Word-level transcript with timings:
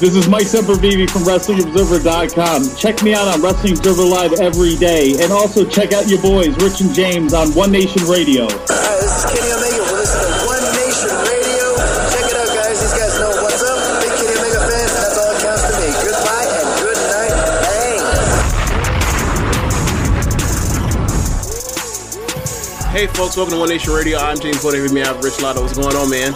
This 0.00 0.16
is 0.16 0.28
Mike 0.28 0.46
Sempervive 0.50 1.08
from 1.08 1.22
WrestlingObserver.com. 1.22 2.74
Check 2.76 3.04
me 3.04 3.14
out 3.14 3.28
on 3.28 3.40
Wrestling 3.40 3.78
Observer 3.78 4.02
Live 4.02 4.32
every 4.40 4.74
day. 4.74 5.14
And 5.22 5.30
also 5.30 5.64
check 5.64 5.92
out 5.92 6.08
your 6.08 6.20
boys, 6.20 6.50
Rich 6.58 6.80
and 6.82 6.92
James, 6.92 7.32
on 7.32 7.54
One 7.54 7.70
Nation 7.70 8.02
Radio. 8.10 8.48
Hi, 8.50 8.98
this 8.98 9.22
is 9.22 9.24
Kenny 9.30 9.54
Omega. 9.54 9.86
We're 9.86 10.02
listening 10.02 10.34
to 10.34 10.50
One 10.50 10.66
Nation 10.74 11.14
Radio. 11.14 11.78
Check 12.10 12.26
it 12.26 12.34
out, 12.34 12.50
guys. 12.58 12.74
These 12.74 12.90
guys 12.90 13.14
know 13.22 13.38
what's 13.38 13.62
up. 13.62 13.78
Big 14.02 14.10
Kenny 14.18 14.34
Omega 14.34 14.66
fans, 14.66 14.90
and 14.98 14.98
that's 14.98 15.14
all 15.14 15.30
that 15.30 15.38
counts 15.46 15.62
to 15.62 15.78
me. 15.78 15.86
Goodbye 16.02 16.42
and 16.58 16.74
good 16.82 16.98
night. 17.14 17.38
Bang. 17.62 18.02
Hey, 22.90 23.06
folks, 23.14 23.38
welcome 23.38 23.54
to 23.54 23.62
One 23.62 23.70
Nation 23.70 23.94
Radio. 23.94 24.18
I'm 24.18 24.42
James 24.42 24.58
Wood. 24.58 24.74
With 24.74 24.90
me, 24.92 25.06
I 25.06 25.14
have 25.14 25.22
Rich 25.22 25.38
Latta. 25.40 25.62
What's 25.62 25.78
going 25.78 25.94
on, 25.94 26.10
man? 26.10 26.34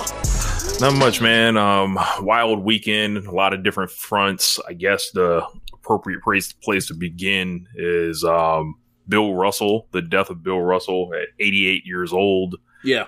Not 0.80 0.94
much, 0.94 1.20
man. 1.20 1.56
Um, 1.56 1.98
wild 2.20 2.60
weekend, 2.60 3.26
a 3.26 3.32
lot 3.32 3.52
of 3.52 3.64
different 3.64 3.90
fronts. 3.90 4.60
I 4.68 4.74
guess 4.74 5.10
the 5.10 5.44
appropriate 5.74 6.22
place, 6.22 6.52
place 6.52 6.86
to 6.86 6.94
begin 6.94 7.66
is 7.74 8.22
um, 8.22 8.76
Bill 9.08 9.34
Russell, 9.34 9.88
the 9.90 10.02
death 10.02 10.30
of 10.30 10.44
Bill 10.44 10.60
Russell 10.60 11.12
at 11.14 11.30
88 11.40 11.84
years 11.84 12.12
old. 12.12 12.54
Yeah. 12.84 13.06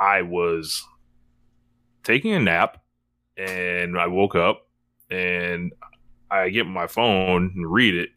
I 0.00 0.22
was 0.22 0.84
taking 2.02 2.32
a 2.32 2.40
nap 2.40 2.82
and 3.36 3.96
I 3.96 4.08
woke 4.08 4.34
up 4.34 4.66
and 5.08 5.72
I 6.28 6.48
get 6.48 6.66
my 6.66 6.88
phone 6.88 7.52
and 7.54 7.72
read 7.72 7.94
it. 7.94 8.08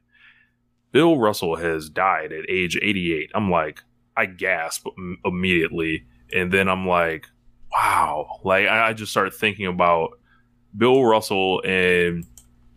Bill 0.91 1.19
Russell 1.19 1.57
has 1.57 1.91
died 1.91 2.31
at 2.31 2.49
age 2.49 2.75
88. 2.81 3.29
I'm 3.35 3.51
like, 3.51 3.83
I 4.17 4.25
gasp 4.25 4.87
immediately. 5.23 6.07
And 6.33 6.51
then 6.51 6.67
I'm 6.67 6.87
like, 6.87 7.27
wow. 7.75 8.39
Like, 8.43 8.67
I, 8.67 8.89
I 8.89 8.93
just 8.93 9.11
started 9.11 9.33
thinking 9.33 9.67
about 9.67 10.19
Bill 10.77 11.03
Russell 11.03 11.61
and 11.65 12.25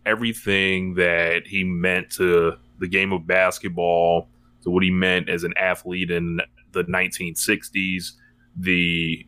everything 0.05 0.95
that 0.95 1.47
he 1.47 1.65
meant 1.65 2.11
to 2.13 2.55
the 2.79 2.89
game 2.89 3.13
of 3.13 3.27
basketball, 3.27 4.29
to 4.63 4.71
what 4.71 4.83
he 4.83 4.91
meant 4.91 5.29
as 5.29 5.45
an 5.45 5.55
athlete 5.57 6.11
in 6.11 6.41
the 6.73 6.85
1960s, 6.85 8.13
the 8.57 9.27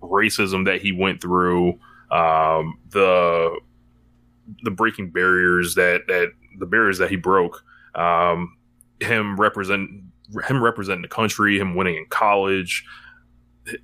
racism 0.00 0.64
that 0.64 0.80
he 0.80 0.92
went 0.92 1.20
through, 1.20 1.78
um, 2.10 2.78
the 2.90 3.58
the 4.64 4.70
breaking 4.70 5.10
barriers 5.10 5.76
that 5.76 6.02
that 6.08 6.28
the 6.58 6.66
barriers 6.66 6.98
that 6.98 7.10
he 7.10 7.16
broke, 7.16 7.64
um, 7.94 8.56
him 9.00 9.38
represent 9.40 9.88
him 10.46 10.62
representing 10.62 11.02
the 11.02 11.08
country, 11.08 11.58
him 11.58 11.74
winning 11.74 11.96
in 11.96 12.06
college, 12.06 12.84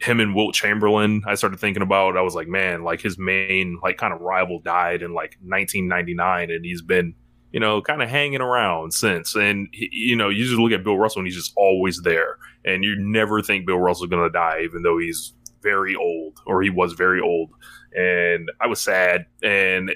him 0.00 0.20
and 0.20 0.34
Wilt 0.34 0.54
Chamberlain. 0.54 1.22
I 1.26 1.34
started 1.34 1.60
thinking 1.60 1.82
about. 1.82 2.16
I 2.16 2.22
was 2.22 2.34
like, 2.34 2.48
man, 2.48 2.82
like 2.82 3.00
his 3.00 3.18
main 3.18 3.78
like 3.82 3.96
kind 3.96 4.12
of 4.12 4.20
rival 4.20 4.60
died 4.60 5.02
in 5.02 5.14
like 5.14 5.36
1999, 5.42 6.50
and 6.50 6.64
he's 6.64 6.82
been 6.82 7.14
you 7.52 7.60
know 7.60 7.80
kind 7.80 8.02
of 8.02 8.08
hanging 8.08 8.40
around 8.40 8.92
since. 8.92 9.34
And 9.34 9.68
he, 9.72 9.88
you 9.92 10.16
know, 10.16 10.28
you 10.28 10.44
just 10.44 10.58
look 10.58 10.72
at 10.72 10.84
Bill 10.84 10.98
Russell, 10.98 11.20
and 11.20 11.26
he's 11.26 11.36
just 11.36 11.52
always 11.56 12.00
there, 12.02 12.38
and 12.64 12.84
you 12.84 12.96
never 12.98 13.42
think 13.42 13.66
Bill 13.66 13.78
Russell's 13.78 14.08
going 14.08 14.24
to 14.24 14.32
die, 14.32 14.60
even 14.64 14.82
though 14.82 14.98
he's 14.98 15.34
very 15.62 15.96
old 15.96 16.38
or 16.46 16.62
he 16.62 16.70
was 16.70 16.92
very 16.92 17.20
old. 17.20 17.50
And 17.96 18.50
I 18.60 18.66
was 18.66 18.80
sad, 18.80 19.26
and 19.42 19.94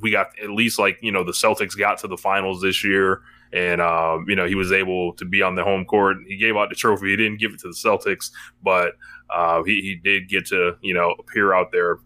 we 0.00 0.10
got 0.10 0.28
at 0.42 0.50
least 0.50 0.78
like 0.78 0.98
you 1.02 1.12
know 1.12 1.24
the 1.24 1.32
Celtics 1.32 1.76
got 1.76 1.98
to 1.98 2.08
the 2.08 2.16
finals 2.16 2.60
this 2.60 2.84
year, 2.84 3.22
and 3.52 3.80
um, 3.80 4.26
you 4.28 4.36
know 4.36 4.46
he 4.46 4.54
was 4.54 4.72
able 4.72 5.12
to 5.14 5.24
be 5.24 5.42
on 5.42 5.54
the 5.54 5.64
home 5.64 5.84
court. 5.84 6.18
He 6.26 6.36
gave 6.36 6.56
out 6.56 6.68
the 6.68 6.74
trophy. 6.74 7.10
He 7.10 7.16
didn't 7.16 7.38
give 7.38 7.52
it 7.52 7.60
to 7.60 7.68
the 7.68 7.74
Celtics, 7.74 8.30
but 8.62 8.94
uh, 9.30 9.62
he 9.62 9.80
he 9.80 9.96
did 9.96 10.28
get 10.28 10.46
to 10.46 10.76
you 10.80 10.94
know 10.94 11.14
appear 11.18 11.54
out 11.54 11.72
there. 11.72 11.98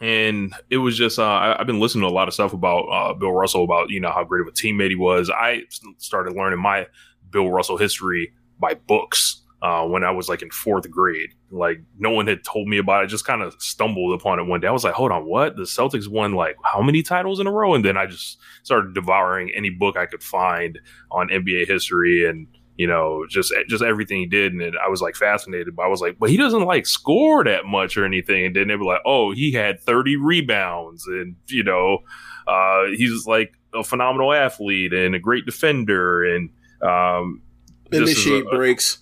And 0.00 0.54
it 0.70 0.76
was 0.76 0.96
just 0.96 1.18
uh, 1.18 1.24
I, 1.24 1.60
I've 1.60 1.66
been 1.66 1.80
listening 1.80 2.02
to 2.02 2.08
a 2.08 2.14
lot 2.14 2.28
of 2.28 2.34
stuff 2.34 2.52
about 2.52 2.82
uh, 2.84 3.14
Bill 3.14 3.32
Russell 3.32 3.64
about 3.64 3.90
you 3.90 4.00
know 4.00 4.10
how 4.10 4.24
great 4.24 4.42
of 4.42 4.46
a 4.46 4.52
teammate 4.52 4.90
he 4.90 4.96
was. 4.96 5.30
I 5.30 5.62
started 5.98 6.36
learning 6.36 6.60
my 6.60 6.86
Bill 7.30 7.50
Russell 7.50 7.76
history 7.76 8.32
by 8.58 8.74
books 8.74 9.42
uh, 9.60 9.84
when 9.84 10.04
I 10.04 10.10
was 10.10 10.28
like 10.28 10.42
in 10.42 10.50
fourth 10.50 10.88
grade. 10.90 11.30
Like 11.50 11.80
no 11.98 12.10
one 12.10 12.26
had 12.26 12.44
told 12.44 12.68
me 12.68 12.78
about 12.78 13.02
it. 13.02 13.04
I 13.04 13.06
just 13.06 13.24
kind 13.24 13.42
of 13.42 13.56
stumbled 13.58 14.18
upon 14.18 14.38
it 14.38 14.44
one 14.44 14.60
day. 14.60 14.68
I 14.68 14.72
was 14.72 14.84
like, 14.84 14.94
hold 14.94 15.10
on, 15.10 15.24
what? 15.26 15.56
The 15.56 15.62
Celtics 15.62 16.08
won 16.08 16.32
like 16.32 16.56
how 16.64 16.80
many 16.80 17.02
titles 17.02 17.40
in 17.40 17.46
a 17.46 17.52
row? 17.52 17.74
And 17.74 17.84
then 17.84 17.96
I 17.96 18.06
just 18.06 18.38
started 18.62 18.94
devouring 18.94 19.50
any 19.54 19.70
book 19.70 19.96
I 19.96 20.06
could 20.06 20.22
find 20.22 20.78
on 21.10 21.28
NBA 21.28 21.66
history 21.66 22.28
and 22.28 22.46
you 22.76 22.86
know 22.86 23.26
just 23.28 23.52
just 23.68 23.82
everything 23.82 24.20
he 24.20 24.26
did. 24.26 24.52
And 24.52 24.76
I 24.84 24.88
was 24.88 25.02
like 25.02 25.16
fascinated. 25.16 25.74
But 25.74 25.82
I 25.82 25.88
was 25.88 26.00
like, 26.00 26.18
but 26.20 26.30
he 26.30 26.36
doesn't 26.36 26.64
like 26.64 26.86
score 26.86 27.42
that 27.42 27.64
much 27.64 27.96
or 27.96 28.04
anything. 28.04 28.46
And 28.46 28.54
then 28.54 28.68
they 28.68 28.76
were 28.76 28.84
like, 28.84 29.02
oh, 29.04 29.32
he 29.32 29.52
had 29.52 29.80
thirty 29.80 30.14
rebounds, 30.16 31.04
and 31.08 31.34
you 31.48 31.64
know, 31.64 31.98
uh, 32.46 32.84
he's 32.96 33.26
like 33.26 33.54
a 33.74 33.82
phenomenal 33.82 34.32
athlete 34.32 34.92
and 34.92 35.16
a 35.16 35.18
great 35.18 35.44
defender 35.46 36.24
and 36.24 36.50
um, 36.80 37.42
Initiate 37.90 38.46
a- 38.46 38.50
breaks. 38.50 38.98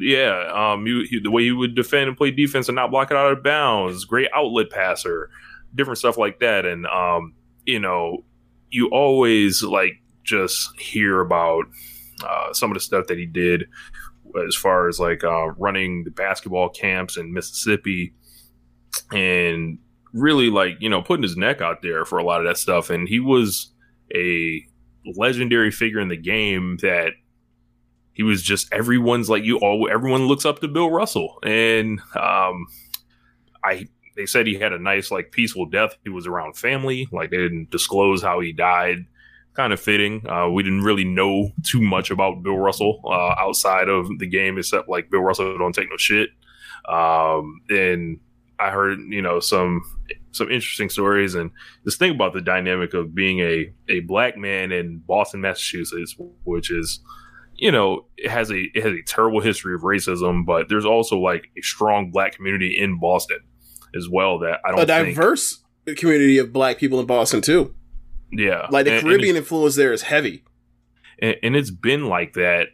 Yeah, 0.00 0.50
um, 0.54 0.86
he, 0.86 1.06
he, 1.10 1.20
the 1.20 1.30
way 1.30 1.42
he 1.42 1.52
would 1.52 1.74
defend 1.74 2.08
and 2.08 2.16
play 2.16 2.30
defense 2.30 2.68
and 2.68 2.76
not 2.76 2.90
block 2.90 3.10
it 3.10 3.16
out 3.16 3.32
of 3.32 3.42
bounds, 3.42 4.04
great 4.04 4.28
outlet 4.34 4.70
passer, 4.70 5.28
different 5.74 5.98
stuff 5.98 6.16
like 6.16 6.40
that. 6.40 6.64
And 6.64 6.86
um, 6.86 7.34
you 7.66 7.78
know, 7.78 8.24
you 8.70 8.88
always 8.88 9.62
like 9.62 10.00
just 10.24 10.80
hear 10.80 11.20
about 11.20 11.64
uh, 12.24 12.52
some 12.52 12.70
of 12.70 12.74
the 12.74 12.80
stuff 12.80 13.06
that 13.08 13.18
he 13.18 13.26
did 13.26 13.64
as 14.46 14.54
far 14.54 14.88
as 14.88 14.98
like 14.98 15.24
uh, 15.24 15.48
running 15.52 16.04
the 16.04 16.10
basketball 16.10 16.68
camps 16.68 17.16
in 17.16 17.32
Mississippi 17.32 18.14
and 19.10 19.78
really 20.12 20.50
like 20.50 20.76
you 20.80 20.88
know 20.88 21.02
putting 21.02 21.22
his 21.22 21.36
neck 21.36 21.60
out 21.60 21.82
there 21.82 22.04
for 22.04 22.18
a 22.18 22.24
lot 22.24 22.40
of 22.40 22.46
that 22.46 22.56
stuff. 22.56 22.90
And 22.90 23.08
he 23.08 23.20
was 23.20 23.72
a 24.14 24.64
legendary 25.16 25.70
figure 25.70 26.00
in 26.00 26.08
the 26.08 26.16
game 26.16 26.78
that 26.82 27.12
he 28.12 28.22
was 28.22 28.42
just 28.42 28.72
everyone's 28.72 29.30
like 29.30 29.44
you 29.44 29.58
all 29.58 29.88
everyone 29.90 30.26
looks 30.26 30.44
up 30.44 30.60
to 30.60 30.68
Bill 30.68 30.90
Russell. 30.90 31.38
And 31.42 32.00
um 32.16 32.66
I 33.64 33.88
they 34.16 34.26
said 34.26 34.46
he 34.46 34.54
had 34.54 34.72
a 34.72 34.78
nice 34.78 35.10
like 35.10 35.32
peaceful 35.32 35.66
death. 35.66 35.96
He 36.04 36.10
was 36.10 36.26
around 36.26 36.56
family. 36.56 37.08
Like 37.10 37.30
they 37.30 37.38
didn't 37.38 37.70
disclose 37.70 38.22
how 38.22 38.40
he 38.40 38.52
died. 38.52 39.06
Kind 39.54 39.72
of 39.72 39.80
fitting. 39.80 40.28
Uh 40.28 40.48
we 40.50 40.62
didn't 40.62 40.82
really 40.82 41.04
know 41.04 41.50
too 41.62 41.80
much 41.80 42.10
about 42.10 42.42
Bill 42.42 42.58
Russell 42.58 43.00
uh 43.06 43.34
outside 43.38 43.88
of 43.88 44.06
the 44.18 44.26
game 44.26 44.58
except 44.58 44.88
like 44.88 45.10
Bill 45.10 45.22
Russell 45.22 45.56
don't 45.58 45.74
take 45.74 45.90
no 45.90 45.96
shit. 45.96 46.30
Um 46.88 47.60
and 47.70 48.20
I 48.58 48.70
heard 48.70 48.98
you 49.08 49.22
know 49.22 49.40
some 49.40 49.82
some 50.32 50.50
interesting 50.50 50.88
stories. 50.88 51.34
And 51.34 51.50
this 51.84 51.96
thing 51.96 52.10
about 52.14 52.32
the 52.34 52.40
dynamic 52.40 52.92
of 52.92 53.14
being 53.14 53.40
a 53.40 53.72
a 53.88 54.00
black 54.00 54.36
man 54.36 54.70
in 54.70 54.98
Boston 54.98 55.40
Massachusetts 55.40 56.14
which 56.44 56.70
is 56.70 57.00
you 57.62 57.70
know, 57.70 58.06
it 58.16 58.28
has 58.28 58.50
a 58.50 58.58
it 58.74 58.82
has 58.82 58.92
a 58.92 59.02
terrible 59.06 59.40
history 59.40 59.72
of 59.74 59.82
racism, 59.82 60.44
but 60.44 60.68
there's 60.68 60.84
also 60.84 61.16
like 61.18 61.44
a 61.56 61.62
strong 61.62 62.10
black 62.10 62.34
community 62.34 62.76
in 62.76 62.98
Boston 62.98 63.38
as 63.94 64.08
well 64.10 64.40
that 64.40 64.58
I 64.66 64.70
don't 64.72 64.80
A 64.80 64.86
think, 64.86 65.14
diverse 65.16 65.62
community 65.96 66.38
of 66.38 66.52
black 66.52 66.78
people 66.78 66.98
in 66.98 67.06
Boston, 67.06 67.40
too. 67.40 67.72
yeah, 68.32 68.66
Like 68.70 68.84
the 68.86 68.92
And- 68.92 69.00
and 69.00 69.06
Caribbean 69.08 69.36
influence 69.36 69.76
there 69.76 69.92
is 69.92 70.02
heavy. 70.02 70.42
and, 71.20 71.36
and 71.44 71.54
it's 71.56 71.70
been 71.70 72.06
like 72.06 72.32
that 72.32 72.68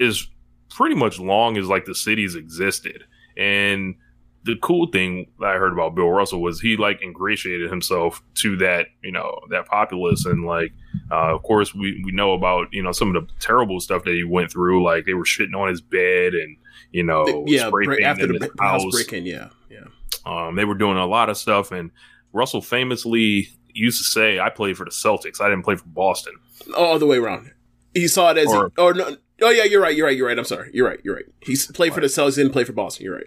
is 0.00 0.28
pretty 0.70 0.96
much 0.96 1.20
long 1.20 1.56
as 1.56 1.68
like 1.68 1.84
the 1.84 1.94
cities 1.94 2.34
existed 2.34 3.04
and 3.36 3.94
the 4.44 4.56
cool 4.62 4.86
thing 4.88 5.26
that 5.40 5.46
I 5.46 5.54
heard 5.56 5.72
about 5.72 5.94
Bill 5.94 6.10
Russell 6.10 6.42
was 6.42 6.60
he 6.60 6.76
like 6.76 7.00
ingratiated 7.02 7.70
himself 7.70 8.22
to 8.36 8.56
that 8.58 8.86
you 9.02 9.10
know 9.12 9.40
that 9.50 9.66
populace 9.66 10.26
and 10.26 10.44
like 10.44 10.72
uh, 11.10 11.34
of 11.34 11.42
course 11.42 11.74
we 11.74 12.02
we 12.04 12.12
know 12.12 12.32
about 12.34 12.68
you 12.72 12.82
know 12.82 12.92
some 12.92 13.14
of 13.14 13.26
the 13.26 13.32
terrible 13.40 13.80
stuff 13.80 14.04
that 14.04 14.12
he 14.14 14.24
went 14.24 14.50
through 14.52 14.84
like 14.84 15.04
they 15.06 15.14
were 15.14 15.24
shitting 15.24 15.56
on 15.58 15.68
his 15.68 15.80
bed 15.80 16.34
and 16.34 16.56
you 16.92 17.02
know 17.02 17.44
yeah, 17.46 17.68
spray 17.68 17.86
break, 17.86 18.02
after 18.02 18.26
the 18.26 18.50
house 18.60 18.82
house. 18.82 18.92
break-in, 18.92 19.24
yeah, 19.26 19.48
yeah. 19.70 19.84
Um, 20.26 20.56
they 20.56 20.64
were 20.64 20.74
doing 20.74 20.96
a 20.98 21.06
lot 21.06 21.30
of 21.30 21.36
stuff 21.36 21.72
and 21.72 21.90
Russell 22.32 22.60
famously 22.62 23.48
used 23.72 23.98
to 23.98 24.04
say 24.04 24.38
I 24.38 24.50
played 24.50 24.76
for 24.76 24.84
the 24.84 24.90
Celtics 24.90 25.40
I 25.40 25.48
didn't 25.48 25.64
play 25.64 25.76
for 25.76 25.86
Boston 25.86 26.34
Oh, 26.76 26.84
all 26.84 26.98
the 26.98 27.06
way 27.06 27.16
around. 27.18 27.50
He 27.94 28.08
saw 28.08 28.30
it 28.30 28.38
as, 28.38 28.48
Or- 28.48 28.72
or, 28.78 28.90
or 28.90 28.94
no, 28.94 29.16
oh 29.42 29.50
yeah, 29.50 29.64
you're 29.64 29.80
right, 29.80 29.94
you're 29.96 30.06
right, 30.06 30.16
you're 30.16 30.26
right. 30.26 30.38
I'm 30.38 30.44
sorry, 30.44 30.70
you're 30.72 30.86
right, 30.88 31.00
you're 31.04 31.14
right. 31.16 31.24
he 31.40 31.56
played 31.74 31.92
for 31.94 32.00
the 32.00 32.06
Celtics, 32.08 32.36
didn't 32.36 32.52
play 32.52 32.64
for 32.64 32.72
Boston. 32.72 33.04
You're 33.04 33.14
right. 33.16 33.26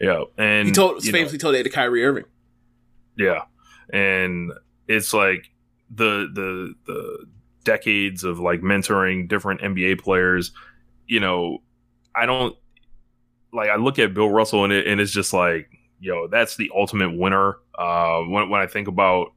Yeah 0.00 0.22
and 0.36 0.68
He 0.68 0.74
told 0.74 1.04
you 1.04 1.12
know, 1.12 1.18
famously 1.18 1.38
told 1.38 1.54
that 1.54 1.64
to 1.64 1.70
Kyrie 1.70 2.04
Irving. 2.04 2.24
Yeah, 3.16 3.42
and 3.92 4.52
it's 4.86 5.12
like 5.12 5.50
the 5.90 6.28
the 6.32 6.74
the 6.86 7.26
decades 7.64 8.24
of 8.24 8.38
like 8.38 8.60
mentoring 8.60 9.28
different 9.28 9.60
NBA 9.60 10.00
players. 10.00 10.52
You 11.06 11.20
know, 11.20 11.58
I 12.14 12.26
don't 12.26 12.56
like. 13.52 13.70
I 13.70 13.76
look 13.76 13.98
at 13.98 14.14
Bill 14.14 14.30
Russell 14.30 14.64
and 14.64 14.72
it, 14.72 14.86
and 14.86 15.00
it's 15.00 15.12
just 15.12 15.32
like, 15.32 15.68
yo, 16.00 16.28
that's 16.28 16.56
the 16.56 16.70
ultimate 16.74 17.16
winner. 17.16 17.56
Uh, 17.76 18.20
when 18.22 18.48
when 18.48 18.60
I 18.60 18.66
think 18.66 18.88
about 18.88 19.32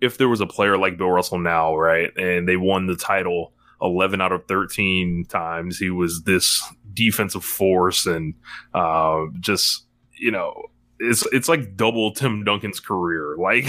if 0.00 0.18
there 0.18 0.28
was 0.28 0.40
a 0.40 0.46
player 0.46 0.76
like 0.76 0.98
Bill 0.98 1.10
Russell 1.10 1.38
now, 1.38 1.76
right, 1.76 2.10
and 2.16 2.48
they 2.48 2.56
won 2.56 2.86
the 2.86 2.96
title. 2.96 3.52
11 3.82 4.22
out 4.22 4.32
of 4.32 4.46
13 4.48 5.26
times 5.28 5.76
he 5.76 5.90
was 5.90 6.22
this 6.22 6.66
defensive 6.96 7.44
force 7.44 8.06
and 8.06 8.34
uh, 8.74 9.26
just 9.38 9.86
you 10.18 10.32
know 10.32 10.70
it's 10.98 11.26
it's 11.32 11.48
like 11.48 11.76
double 11.76 12.12
Tim 12.12 12.44
Duncan's 12.44 12.80
career, 12.80 13.36
like 13.38 13.66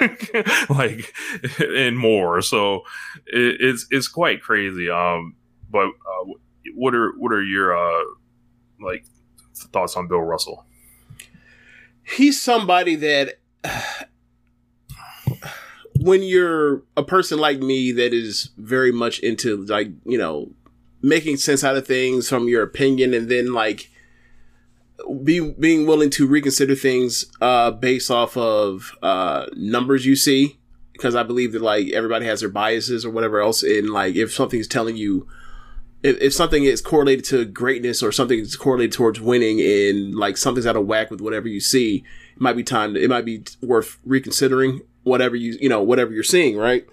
like 0.70 1.12
and 1.58 1.98
more. 1.98 2.40
So 2.40 2.82
it, 3.26 3.56
it's 3.60 3.86
it's 3.90 4.08
quite 4.08 4.42
crazy. 4.42 4.88
Um, 4.88 5.34
but 5.70 5.86
uh, 5.86 6.32
what 6.74 6.94
are 6.94 7.12
what 7.18 7.32
are 7.32 7.42
your 7.42 7.76
uh 7.76 8.04
like 8.80 9.04
thoughts 9.54 9.96
on 9.96 10.08
Bill 10.08 10.20
Russell? 10.20 10.64
He's 12.04 12.40
somebody 12.40 12.94
that 12.96 13.40
when 16.00 16.22
you're 16.22 16.84
a 16.96 17.02
person 17.02 17.38
like 17.38 17.58
me 17.58 17.92
that 17.92 18.14
is 18.14 18.50
very 18.56 18.92
much 18.92 19.18
into 19.18 19.64
like 19.64 19.88
you 20.04 20.18
know 20.18 20.50
making 21.02 21.36
sense 21.36 21.62
out 21.62 21.76
of 21.76 21.86
things 21.86 22.28
from 22.28 22.48
your 22.48 22.62
opinion 22.62 23.14
and 23.14 23.28
then 23.28 23.52
like 23.52 23.90
be, 25.22 25.40
being 25.52 25.86
willing 25.86 26.10
to 26.10 26.26
reconsider 26.26 26.74
things 26.74 27.26
uh 27.40 27.70
based 27.70 28.10
off 28.10 28.36
of 28.36 28.96
uh 29.02 29.46
numbers 29.54 30.06
you 30.06 30.16
see. 30.16 30.58
Because 30.92 31.14
i 31.14 31.22
believe 31.22 31.52
that 31.52 31.62
like 31.62 31.92
everybody 31.92 32.26
has 32.26 32.40
their 32.40 32.48
biases 32.48 33.04
or 33.06 33.10
whatever 33.10 33.40
else 33.40 33.62
and 33.62 33.90
like 33.90 34.16
if 34.16 34.32
something's 34.32 34.66
telling 34.66 34.96
you 34.96 35.28
if, 36.02 36.20
if 36.20 36.32
something 36.34 36.64
is 36.64 36.80
correlated 36.80 37.24
to 37.26 37.44
greatness 37.44 38.02
or 38.02 38.10
something 38.10 38.40
is 38.40 38.56
correlated 38.56 38.92
towards 38.92 39.20
winning 39.20 39.60
and 39.60 40.16
like 40.16 40.36
something's 40.36 40.66
out 40.66 40.74
of 40.74 40.86
whack 40.86 41.08
with 41.08 41.20
whatever 41.20 41.46
you 41.46 41.60
see 41.60 42.04
it 42.34 42.40
might 42.40 42.56
be 42.56 42.64
time 42.64 42.94
to, 42.94 43.00
it 43.00 43.08
might 43.08 43.24
be 43.24 43.44
worth 43.62 43.98
reconsidering 44.04 44.80
whatever 45.04 45.36
you 45.36 45.56
you 45.60 45.68
know 45.68 45.82
whatever 45.82 46.12
you're 46.12 46.24
seeing 46.24 46.56
right? 46.56 46.84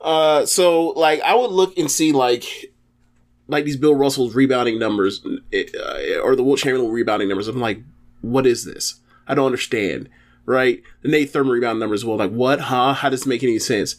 Uh 0.00 0.44
so 0.44 0.88
like 0.88 1.20
i 1.20 1.32
would 1.32 1.52
look 1.52 1.78
and 1.78 1.88
see 1.88 2.10
like 2.10 2.71
like 3.52 3.64
these 3.64 3.76
bill 3.76 3.94
russell's 3.94 4.34
rebounding 4.34 4.78
numbers 4.78 5.24
uh, 5.24 6.20
or 6.22 6.34
the 6.34 6.42
Wilt 6.42 6.58
chamberlain 6.58 6.90
rebounding 6.90 7.28
numbers. 7.28 7.48
I'm 7.48 7.60
like 7.60 7.82
what 8.20 8.46
is 8.46 8.64
this? 8.64 9.00
I 9.26 9.34
don't 9.34 9.46
understand 9.46 10.08
right? 10.46 10.82
The 11.02 11.08
nate 11.08 11.32
thurmond 11.32 11.52
rebound 11.52 11.80
numbers 11.80 12.04
well. 12.04 12.16
Like 12.16 12.30
what? 12.30 12.60
Huh? 12.60 12.94
How 12.94 13.10
does 13.10 13.20
this 13.20 13.26
make 13.26 13.42
any 13.42 13.58
sense? 13.58 13.96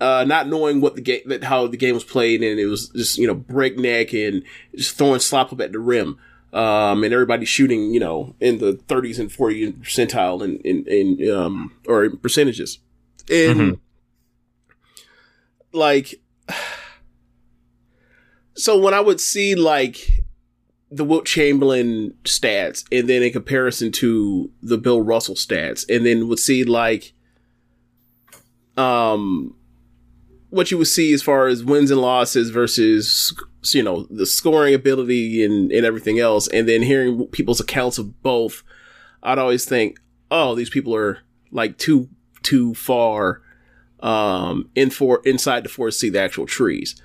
Uh, 0.00 0.24
not 0.26 0.48
knowing 0.48 0.80
what 0.80 0.96
the 0.96 1.00
game, 1.00 1.20
that 1.26 1.44
how 1.44 1.66
the 1.66 1.76
game 1.76 1.94
was 1.94 2.04
played, 2.04 2.42
and 2.42 2.58
it 2.58 2.66
was 2.66 2.88
just 2.90 3.18
you 3.18 3.26
know 3.26 3.34
breakneck 3.34 4.12
and 4.12 4.42
just 4.74 4.96
throwing 4.96 5.20
slop 5.20 5.52
up 5.52 5.60
at 5.60 5.72
the 5.72 5.78
rim, 5.78 6.18
um, 6.52 7.04
and 7.04 7.14
everybody 7.14 7.44
shooting 7.44 7.92
you 7.92 8.00
know 8.00 8.34
in 8.40 8.58
the 8.58 8.74
30s 8.88 9.18
and 9.18 9.32
40 9.32 9.72
percentile 9.74 10.42
in 10.42 10.56
in, 10.58 10.86
in 10.86 11.30
um 11.30 11.72
or 11.86 12.04
in 12.04 12.16
percentages, 12.18 12.78
and 13.30 13.78
like, 15.72 16.20
so 18.54 18.78
when 18.78 18.94
I 18.94 19.00
would 19.00 19.20
see 19.20 19.54
like 19.54 20.24
the 20.90 21.04
Wilt 21.04 21.26
Chamberlain 21.26 22.14
stats, 22.24 22.84
and 22.92 23.08
then 23.08 23.22
in 23.22 23.32
comparison 23.32 23.90
to 23.92 24.50
the 24.62 24.78
Bill 24.78 25.00
Russell 25.00 25.34
stats, 25.34 25.84
and 25.88 26.06
then 26.06 26.28
would 26.28 26.38
see 26.38 26.64
like 26.64 27.12
um 28.76 29.54
what 30.50 30.70
you 30.70 30.78
would 30.78 30.88
see 30.88 31.12
as 31.12 31.22
far 31.22 31.46
as 31.46 31.64
wins 31.64 31.90
and 31.90 32.00
losses 32.00 32.50
versus 32.50 33.32
you 33.72 33.82
know 33.82 34.04
the 34.10 34.26
scoring 34.26 34.74
ability 34.74 35.44
and, 35.44 35.70
and 35.72 35.86
everything 35.86 36.18
else 36.18 36.48
and 36.48 36.68
then 36.68 36.82
hearing 36.82 37.24
people's 37.28 37.60
accounts 37.60 37.98
of 37.98 38.20
both 38.20 38.64
i'd 39.22 39.38
always 39.38 39.64
think 39.64 40.00
oh 40.32 40.56
these 40.56 40.68
people 40.68 40.94
are 40.94 41.18
like 41.52 41.78
too 41.78 42.08
too 42.44 42.74
far 42.74 43.42
um 44.00 44.68
in 44.74 44.90
for 44.90 45.20
inside 45.24 45.64
the 45.64 45.68
forest 45.68 45.98
to 45.98 46.06
see 46.06 46.10
the 46.10 46.20
actual 46.20 46.46
trees. 46.46 47.00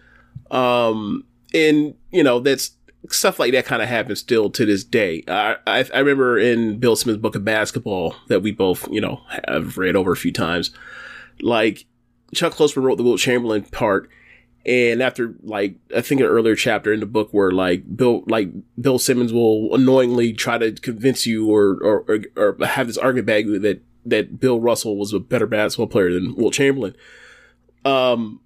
Um 0.51 1.23
and 1.53 1.95
you 2.11 2.23
know 2.23 2.39
that's 2.39 2.71
stuff 3.09 3.39
like 3.39 3.53
that 3.53 3.65
kind 3.65 3.81
of 3.81 3.87
happens 3.87 4.19
still 4.19 4.49
to 4.49 4.65
this 4.65 4.83
day 4.83 5.23
I, 5.27 5.55
I 5.65 5.85
i 5.93 5.99
remember 5.99 6.37
in 6.37 6.79
bill 6.79 6.95
simmons's 6.95 7.21
book 7.21 7.35
of 7.35 7.45
basketball 7.45 8.15
that 8.27 8.41
we 8.41 8.51
both 8.51 8.87
you 8.91 8.99
know 8.99 9.21
have 9.47 9.77
read 9.77 9.95
over 9.95 10.11
a 10.11 10.17
few 10.17 10.33
times 10.33 10.71
like 11.41 11.85
Chuck 12.33 12.53
Klosterman 12.53 12.83
wrote 12.83 12.97
the 12.97 13.03
Will 13.03 13.17
Chamberlain 13.17 13.63
part, 13.63 14.09
and 14.65 15.01
after 15.01 15.35
like 15.41 15.75
I 15.95 16.01
think 16.01 16.21
an 16.21 16.27
earlier 16.27 16.55
chapter 16.55 16.93
in 16.93 16.99
the 16.99 17.05
book 17.05 17.29
where 17.31 17.51
like 17.51 17.95
Bill 17.95 18.23
like 18.27 18.49
Bill 18.79 18.99
Simmons 18.99 19.33
will 19.33 19.73
annoyingly 19.73 20.33
try 20.33 20.57
to 20.57 20.71
convince 20.71 21.25
you 21.25 21.49
or 21.49 21.77
or, 21.81 22.05
or, 22.07 22.55
or 22.59 22.65
have 22.65 22.87
this 22.87 22.97
argument 22.97 23.27
back 23.27 23.45
that 23.61 23.81
that 24.05 24.39
Bill 24.39 24.59
Russell 24.59 24.97
was 24.97 25.13
a 25.13 25.19
better 25.19 25.47
basketball 25.47 25.87
player 25.87 26.13
than 26.13 26.35
Will 26.35 26.51
Chamberlain. 26.51 26.95
Um. 27.85 28.41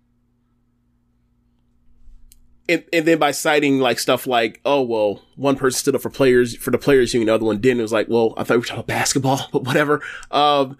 And, 2.69 2.83
and 2.93 3.05
then 3.05 3.19
by 3.19 3.31
citing 3.31 3.79
like 3.79 3.99
stuff 3.99 4.25
like, 4.25 4.61
oh 4.63 4.81
well, 4.81 5.21
one 5.35 5.57
person 5.57 5.77
stood 5.77 5.95
up 5.95 6.01
for 6.01 6.09
players 6.09 6.55
for 6.55 6.71
the 6.71 6.77
players 6.77 7.13
union, 7.13 7.27
the 7.27 7.33
other 7.33 7.45
one 7.45 7.59
didn't. 7.59 7.79
It 7.79 7.83
was 7.83 7.91
like, 7.91 8.07
well, 8.07 8.33
I 8.37 8.43
thought 8.43 8.55
we 8.55 8.59
were 8.59 8.65
talking 8.65 8.79
about 8.79 8.87
basketball, 8.87 9.47
but 9.51 9.63
whatever. 9.63 10.01
Um, 10.31 10.77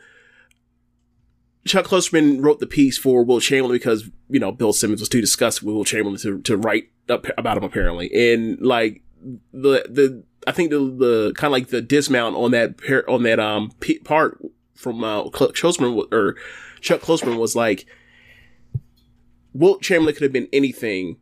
Chuck 1.66 1.86
Klosterman 1.86 2.44
wrote 2.44 2.60
the 2.60 2.68
piece 2.68 2.98
for 2.98 3.24
Will 3.24 3.40
Chamberlain 3.40 3.78
because, 3.78 4.10
you 4.30 4.40
know, 4.40 4.52
Bill 4.52 4.74
Simmons 4.74 5.00
was 5.00 5.10
too 5.10 5.22
disgusted 5.22 5.64
with 5.64 5.76
Will 5.76 5.86
Chamberlain 5.86 6.20
to, 6.20 6.42
to 6.42 6.58
write 6.58 6.90
up 7.10 7.26
about 7.38 7.58
him 7.58 7.64
apparently. 7.64 8.12
And 8.34 8.60
like 8.62 9.02
the, 9.54 9.86
the, 9.90 10.24
I 10.46 10.52
think 10.52 10.72
the, 10.72 10.80
the 10.80 11.34
kind 11.36 11.48
of 11.48 11.54
like 11.54 11.68
the 11.68 11.82
dismount 11.82 12.36
on 12.36 12.52
that, 12.52 12.78
par- 12.78 13.10
on 13.10 13.24
that, 13.24 13.40
um, 13.40 13.72
p- 13.80 14.00
part 14.00 14.40
from, 14.76 15.04
uh, 15.04 15.24
Klosterman 15.26 16.12
or 16.12 16.36
Chuck 16.82 17.02
Klosterman 17.02 17.38
was 17.40 17.56
like, 17.56 17.86
Wilt 19.54 19.82
Chamberlain 19.82 20.16
could 20.16 20.24
have 20.24 20.34
been 20.34 20.50
anything. 20.52 21.18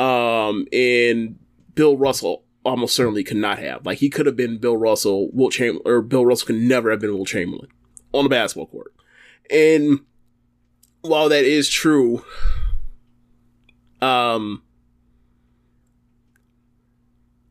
Um, 0.00 0.66
and 0.72 1.38
Bill 1.74 1.96
Russell 1.98 2.44
almost 2.64 2.96
certainly 2.96 3.22
could 3.22 3.36
not 3.36 3.58
have. 3.58 3.84
Like 3.84 3.98
he 3.98 4.08
could 4.08 4.24
have 4.24 4.36
been 4.36 4.56
Bill 4.56 4.76
Russell, 4.76 5.28
Will 5.32 5.50
Chamberlain, 5.50 5.82
or 5.84 6.00
Bill 6.00 6.24
Russell 6.24 6.46
could 6.46 6.56
never 6.56 6.90
have 6.90 7.00
been 7.00 7.12
Wilt 7.12 7.28
Chamberlain 7.28 7.68
on 8.12 8.24
the 8.24 8.30
basketball 8.30 8.66
court. 8.66 8.94
And 9.50 10.00
while 11.02 11.28
that 11.28 11.44
is 11.44 11.68
true, 11.68 12.24
um, 14.00 14.62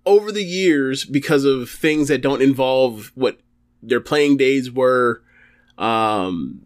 over 0.06 0.32
the 0.32 0.44
years, 0.44 1.06
because 1.06 1.46
of 1.46 1.70
things 1.70 2.08
that 2.08 2.22
don't 2.22 2.42
involve 2.42 3.12
what 3.14 3.40
their 3.84 4.02
playing 4.02 4.38
days 4.38 4.72
were, 4.72 5.22
um, 5.78 6.66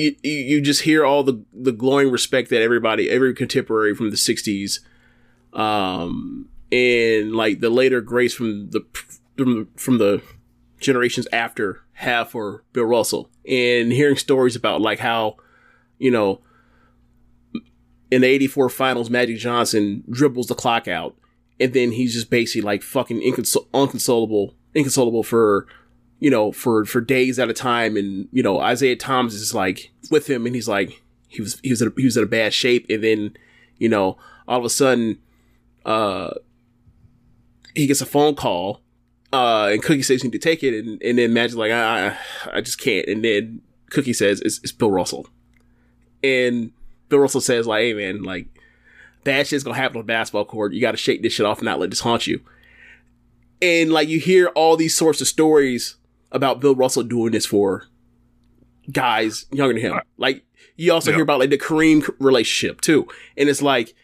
you, 0.00 0.16
you 0.22 0.60
just 0.60 0.82
hear 0.82 1.04
all 1.04 1.22
the, 1.22 1.44
the 1.52 1.72
glowing 1.72 2.10
respect 2.10 2.50
that 2.50 2.62
everybody, 2.62 3.10
every 3.10 3.34
contemporary 3.34 3.94
from 3.94 4.10
the 4.10 4.16
60s, 4.16 4.80
um, 5.52 6.48
and 6.72 7.34
like 7.34 7.60
the 7.60 7.70
later 7.70 8.00
grace 8.00 8.34
from 8.34 8.70
the, 8.70 8.84
from 9.36 9.54
the, 9.54 9.66
from 9.76 9.98
the 9.98 10.22
generations 10.80 11.26
after 11.32 11.82
have 11.92 12.30
for 12.30 12.64
Bill 12.72 12.84
Russell. 12.84 13.30
And 13.46 13.92
hearing 13.92 14.16
stories 14.16 14.56
about 14.56 14.80
like 14.80 14.98
how, 14.98 15.36
you 15.98 16.10
know, 16.10 16.40
in 18.10 18.22
the 18.22 18.28
84 18.28 18.70
finals, 18.70 19.10
Magic 19.10 19.38
Johnson 19.38 20.02
dribbles 20.10 20.46
the 20.46 20.54
clock 20.54 20.88
out 20.88 21.14
and 21.60 21.74
then 21.74 21.92
he's 21.92 22.14
just 22.14 22.30
basically 22.30 22.62
like 22.62 22.82
fucking 22.82 23.20
inconsol- 23.20 23.68
inconsolable, 23.74 24.54
inconsolable 24.74 25.24
for, 25.24 25.66
you 26.20 26.30
know, 26.30 26.52
for, 26.52 26.84
for 26.84 27.00
days 27.00 27.38
at 27.38 27.50
a 27.50 27.54
time. 27.54 27.96
And, 27.96 28.28
you 28.32 28.42
know, 28.42 28.64
Isiah 28.66 28.96
Thomas 28.96 29.34
is 29.34 29.54
like 29.54 29.90
with 30.10 30.28
him 30.28 30.46
and 30.46 30.54
he's 30.54 30.68
like, 30.68 31.02
he 31.28 31.42
was, 31.42 31.58
he 31.62 31.70
was, 31.70 31.82
in 31.82 31.88
a, 31.88 31.92
he 31.96 32.04
was 32.04 32.16
in 32.16 32.22
a 32.22 32.26
bad 32.26 32.54
shape. 32.54 32.86
And 32.88 33.02
then, 33.02 33.36
you 33.78 33.88
know, 33.88 34.16
all 34.46 34.58
of 34.58 34.64
a 34.64 34.70
sudden, 34.70 35.18
uh, 35.84 36.30
he 37.74 37.86
gets 37.86 38.00
a 38.00 38.06
phone 38.06 38.34
call 38.34 38.82
uh, 39.32 39.68
and 39.72 39.82
Cookie 39.82 40.02
says 40.02 40.22
you 40.22 40.30
need 40.30 40.40
to 40.40 40.48
take 40.48 40.62
it, 40.64 40.84
and, 40.84 41.00
and 41.02 41.18
then 41.18 41.32
Magic's 41.32 41.54
like, 41.54 41.70
I, 41.70 42.16
I, 42.52 42.60
just 42.60 42.80
can't. 42.80 43.06
And 43.06 43.24
then 43.24 43.62
Cookie 43.90 44.12
says 44.12 44.40
it's, 44.40 44.58
it's 44.58 44.72
Bill 44.72 44.90
Russell, 44.90 45.28
and 46.22 46.72
Bill 47.08 47.20
Russell 47.20 47.40
says 47.40 47.66
like, 47.66 47.82
Hey 47.82 47.94
man, 47.94 48.22
like 48.22 48.46
bad 49.22 49.46
shit's 49.46 49.62
gonna 49.62 49.76
happen 49.76 49.98
on 49.98 50.02
the 50.02 50.12
basketball 50.12 50.44
court. 50.44 50.72
You 50.72 50.80
got 50.80 50.92
to 50.92 50.96
shake 50.96 51.22
this 51.22 51.32
shit 51.32 51.46
off 51.46 51.58
and 51.58 51.66
not 51.66 51.78
let 51.78 51.90
this 51.90 52.00
haunt 52.00 52.26
you. 52.26 52.40
And 53.62 53.92
like 53.92 54.08
you 54.08 54.18
hear 54.18 54.48
all 54.48 54.76
these 54.76 54.96
sorts 54.96 55.20
of 55.20 55.28
stories 55.28 55.96
about 56.32 56.60
Bill 56.60 56.74
Russell 56.74 57.02
doing 57.02 57.32
this 57.32 57.46
for 57.46 57.86
guys 58.90 59.46
younger 59.52 59.74
than 59.74 59.82
him. 59.82 60.00
Like 60.16 60.44
you 60.76 60.92
also 60.92 61.12
hear 61.12 61.22
about 61.22 61.40
like 61.40 61.50
the 61.50 61.58
Kareem 61.58 62.08
relationship 62.18 62.80
too, 62.80 63.06
and 63.36 63.48
it's 63.48 63.62
like, 63.62 63.94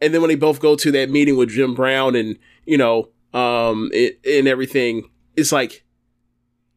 and 0.00 0.12
then 0.12 0.20
when 0.20 0.28
they 0.28 0.36
both 0.36 0.60
go 0.60 0.76
to 0.76 0.92
that 0.92 1.10
meeting 1.10 1.36
with 1.36 1.50
Jim 1.50 1.74
Brown 1.74 2.14
and 2.14 2.38
you 2.66 2.76
know, 2.76 3.08
um, 3.32 3.90
it, 3.92 4.20
and 4.26 4.46
everything, 4.46 5.10
it's 5.36 5.52
like 5.52 5.84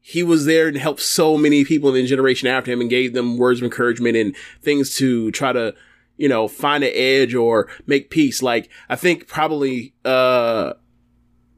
he 0.01 0.24
was 0.24 0.45
there 0.45 0.67
and 0.67 0.77
helped 0.77 1.01
so 1.01 1.38
many 1.38 1.63
people 1.63 1.89
in 1.89 1.95
the 1.95 2.07
generation 2.07 2.48
after 2.48 2.71
him 2.71 2.81
and 2.81 2.89
gave 2.89 3.13
them 3.13 3.38
words 3.38 3.60
of 3.60 3.63
encouragement 3.63 4.17
and 4.17 4.36
things 4.62 4.95
to 4.98 5.29
try 5.31 5.53
to, 5.53 5.75
you 6.17 6.27
know, 6.27 6.48
find 6.48 6.83
an 6.83 6.91
edge 6.93 7.36
or 7.36 7.67
make 7.86 8.10
peace. 8.10 8.41
Like 8.41 8.69
I 8.89 8.95
think 8.95 9.27
probably, 9.27 9.93
uh, 10.03 10.74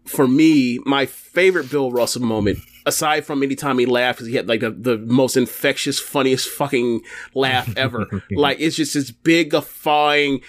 for 0.05 0.27
me, 0.27 0.79
my 0.85 1.05
favorite 1.05 1.71
Bill 1.71 1.91
Russell 1.91 2.23
moment, 2.23 2.59
aside 2.85 3.25
from 3.25 3.43
any 3.43 3.55
time 3.55 3.79
he 3.79 3.85
laughed, 3.85 4.19
because 4.19 4.27
he 4.27 4.35
had 4.35 4.47
like 4.47 4.61
the, 4.61 4.71
the 4.71 4.97
most 4.97 5.37
infectious, 5.37 5.99
funniest 5.99 6.47
fucking 6.49 7.01
laugh 7.33 7.75
ever. 7.77 8.07
like 8.31 8.59
it's 8.59 8.75
just 8.75 8.93
this 8.93 9.11
big 9.11 9.51
guffawing, 9.51 10.41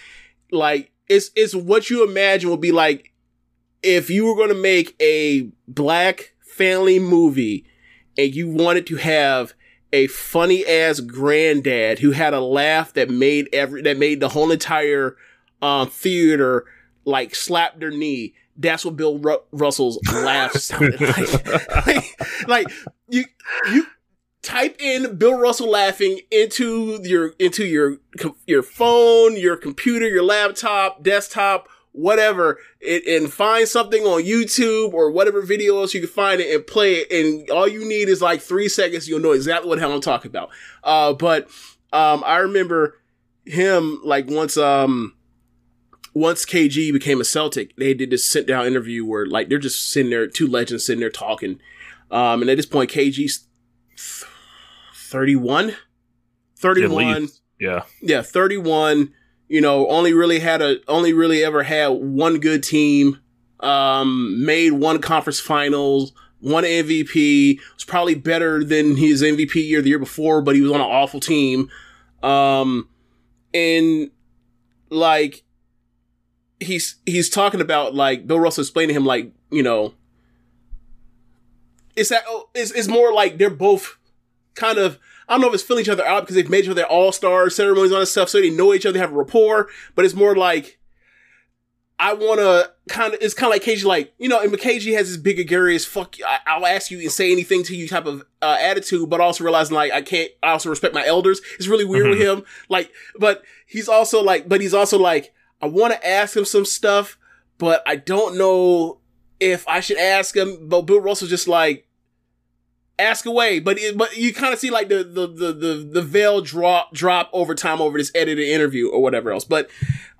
like 0.50 0.92
it's 1.08 1.30
it's 1.34 1.54
what 1.54 1.90
you 1.90 2.06
imagine 2.06 2.50
would 2.50 2.60
be 2.60 2.72
like 2.72 3.12
if 3.82 4.08
you 4.08 4.26
were 4.26 4.36
going 4.36 4.48
to 4.48 4.54
make 4.54 4.96
a 5.00 5.50
black 5.68 6.34
family 6.40 6.98
movie 6.98 7.66
and 8.16 8.34
you 8.34 8.48
wanted 8.48 8.86
to 8.86 8.96
have 8.96 9.54
a 9.92 10.06
funny 10.08 10.66
ass 10.66 11.00
granddad 11.00 11.98
who 12.00 12.10
had 12.10 12.34
a 12.34 12.40
laugh 12.40 12.92
that 12.94 13.10
made 13.10 13.48
every 13.52 13.82
that 13.82 13.98
made 13.98 14.20
the 14.20 14.30
whole 14.30 14.50
entire 14.50 15.16
um, 15.62 15.88
theater 15.88 16.64
like 17.04 17.34
slap 17.34 17.78
their 17.78 17.90
knee. 17.90 18.34
That's 18.56 18.84
what 18.84 18.96
Bill 18.96 19.18
Ru- 19.18 19.42
Russell's 19.52 19.98
laugh 20.12 20.52
sounded 20.52 21.00
like. 21.86 21.86
like. 21.86 22.04
Like 22.46 22.68
you 23.08 23.24
you 23.70 23.86
type 24.42 24.76
in 24.80 25.16
Bill 25.16 25.38
Russell 25.38 25.70
laughing 25.70 26.20
into 26.30 27.00
your 27.02 27.34
into 27.38 27.64
your 27.64 27.98
your 28.46 28.62
phone, 28.62 29.36
your 29.36 29.56
computer, 29.56 30.06
your 30.06 30.22
laptop, 30.22 31.02
desktop, 31.02 31.68
whatever, 31.92 32.58
it, 32.80 33.06
and 33.06 33.32
find 33.32 33.66
something 33.68 34.02
on 34.04 34.22
YouTube 34.22 34.92
or 34.92 35.10
whatever 35.10 35.42
video 35.42 35.80
else 35.80 35.94
you 35.94 36.00
can 36.00 36.08
find 36.08 36.40
it 36.40 36.54
and 36.54 36.66
play 36.66 36.94
it. 36.94 37.10
And 37.10 37.50
all 37.50 37.68
you 37.68 37.86
need 37.88 38.08
is 38.08 38.20
like 38.22 38.40
three 38.40 38.68
seconds. 38.68 39.08
You'll 39.08 39.20
know 39.20 39.32
exactly 39.32 39.68
what 39.68 39.78
hell 39.78 39.92
I'm 39.92 40.00
talking 40.00 40.30
about. 40.30 40.50
Uh, 40.82 41.12
but 41.14 41.48
um, 41.92 42.22
I 42.26 42.38
remember 42.38 42.98
him 43.46 44.00
like 44.04 44.26
once 44.28 44.56
um 44.56 45.14
once 46.14 46.46
KG 46.46 46.92
became 46.92 47.20
a 47.20 47.24
Celtic, 47.24 47.76
they 47.76 47.92
did 47.92 48.10
this 48.10 48.26
sit 48.26 48.46
down 48.46 48.66
interview 48.66 49.04
where 49.04 49.26
like 49.26 49.48
they're 49.48 49.58
just 49.58 49.90
sitting 49.90 50.10
there, 50.10 50.26
two 50.26 50.46
legends 50.46 50.86
sitting 50.86 51.00
there 51.00 51.10
talking. 51.10 51.60
Um, 52.10 52.40
and 52.40 52.50
at 52.50 52.56
this 52.56 52.66
point, 52.66 52.90
KG's 52.90 53.46
31, 54.94 55.74
31. 56.56 57.28
Yeah. 57.60 57.82
yeah, 58.00 58.22
31, 58.22 59.12
you 59.48 59.60
know, 59.60 59.88
only 59.88 60.12
really 60.12 60.40
had 60.40 60.62
a, 60.62 60.78
only 60.86 61.12
really 61.12 61.44
ever 61.44 61.62
had 61.62 61.88
one 61.88 62.38
good 62.38 62.62
team, 62.62 63.20
um, 63.60 64.44
made 64.44 64.72
one 64.72 65.00
conference 65.00 65.40
finals, 65.40 66.12
one 66.40 66.64
MVP, 66.64 67.58
was 67.74 67.84
probably 67.84 68.14
better 68.14 68.62
than 68.62 68.96
his 68.96 69.22
MVP 69.22 69.54
year 69.66 69.80
the 69.80 69.88
year 69.88 69.98
before, 69.98 70.42
but 70.42 70.54
he 70.54 70.60
was 70.60 70.70
on 70.70 70.80
an 70.80 70.86
awful 70.86 71.20
team. 71.20 71.70
Um, 72.22 72.88
and 73.54 74.10
like, 74.90 75.43
he's, 76.64 76.96
he's 77.06 77.30
talking 77.30 77.60
about 77.60 77.94
like 77.94 78.26
Bill 78.26 78.40
Russell 78.40 78.62
explaining 78.62 78.94
to 78.94 79.00
him, 79.00 79.06
like, 79.06 79.30
you 79.50 79.62
know, 79.62 79.94
it's 81.96 82.08
that, 82.08 82.24
oh, 82.26 82.48
it's, 82.54 82.72
it's 82.72 82.88
more 82.88 83.12
like 83.12 83.38
they're 83.38 83.50
both 83.50 83.98
kind 84.54 84.78
of, 84.78 84.98
I 85.28 85.34
don't 85.34 85.40
know 85.40 85.48
if 85.48 85.54
it's 85.54 85.62
filling 85.62 85.82
each 85.82 85.88
other 85.88 86.04
out 86.04 86.22
because 86.22 86.36
they've 86.36 86.50
made 86.50 86.64
each 86.64 86.70
other 86.70 86.84
all 86.84 87.12
star 87.12 87.48
ceremonies 87.50 87.92
on 87.92 88.00
and 88.00 88.08
stuff, 88.08 88.28
so 88.28 88.40
they 88.40 88.50
know 88.50 88.74
each 88.74 88.84
other, 88.84 88.94
they 88.94 88.98
have 88.98 89.12
a 89.12 89.16
rapport, 89.16 89.68
but 89.94 90.04
it's 90.04 90.14
more 90.14 90.34
like, 90.34 90.78
I 91.98 92.12
want 92.12 92.40
to 92.40 92.72
kind 92.88 93.14
of, 93.14 93.20
it's 93.22 93.34
kind 93.34 93.52
of 93.52 93.54
like 93.54 93.62
KG, 93.62 93.84
like, 93.84 94.12
you 94.18 94.28
know, 94.28 94.40
and 94.40 94.52
KG 94.52 94.94
has 94.96 95.08
this 95.08 95.16
big 95.16 95.36
gregarious, 95.36 95.86
fuck, 95.86 96.18
you, 96.18 96.24
I, 96.26 96.38
I'll 96.46 96.66
ask 96.66 96.90
you 96.90 96.98
and 96.98 97.10
say 97.10 97.30
anything 97.30 97.62
to 97.64 97.76
you 97.76 97.86
type 97.86 98.06
of 98.06 98.24
uh, 98.42 98.56
attitude, 98.60 99.08
but 99.08 99.20
also 99.20 99.44
realizing, 99.44 99.76
like, 99.76 99.92
I 99.92 100.02
can't, 100.02 100.30
I 100.42 100.50
also 100.50 100.68
respect 100.68 100.92
my 100.92 101.06
elders. 101.06 101.40
It's 101.56 101.68
really 101.68 101.84
weird 101.84 102.08
with 102.08 102.20
him. 102.20 102.42
Like, 102.68 102.90
but 103.18 103.44
he's 103.66 103.88
also 103.88 104.22
like, 104.22 104.48
but 104.48 104.60
he's 104.60 104.74
also 104.74 104.98
like, 104.98 105.32
I 105.64 105.66
want 105.66 105.94
to 105.94 106.06
ask 106.06 106.36
him 106.36 106.44
some 106.44 106.66
stuff, 106.66 107.16
but 107.56 107.82
I 107.86 107.96
don't 107.96 108.36
know 108.36 108.98
if 109.40 109.66
I 109.66 109.80
should 109.80 109.96
ask 109.96 110.36
him. 110.36 110.68
But 110.68 110.82
Bill 110.82 111.00
Russell 111.00 111.26
just 111.26 111.48
like, 111.48 111.88
ask 112.98 113.24
away. 113.24 113.60
But 113.60 113.78
it, 113.78 113.96
but 113.96 114.14
you 114.14 114.34
kind 114.34 114.52
of 114.52 114.58
see 114.58 114.70
like 114.70 114.90
the, 114.90 115.02
the, 115.02 115.26
the, 115.26 115.52
the, 115.54 115.88
the 115.90 116.02
veil 116.02 116.42
drop, 116.42 116.92
drop 116.92 117.30
over 117.32 117.54
time 117.54 117.80
over 117.80 117.96
this 117.96 118.12
edited 118.14 118.46
interview 118.46 118.90
or 118.90 119.00
whatever 119.00 119.32
else. 119.32 119.44
But, 119.44 119.70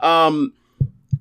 um, 0.01 0.55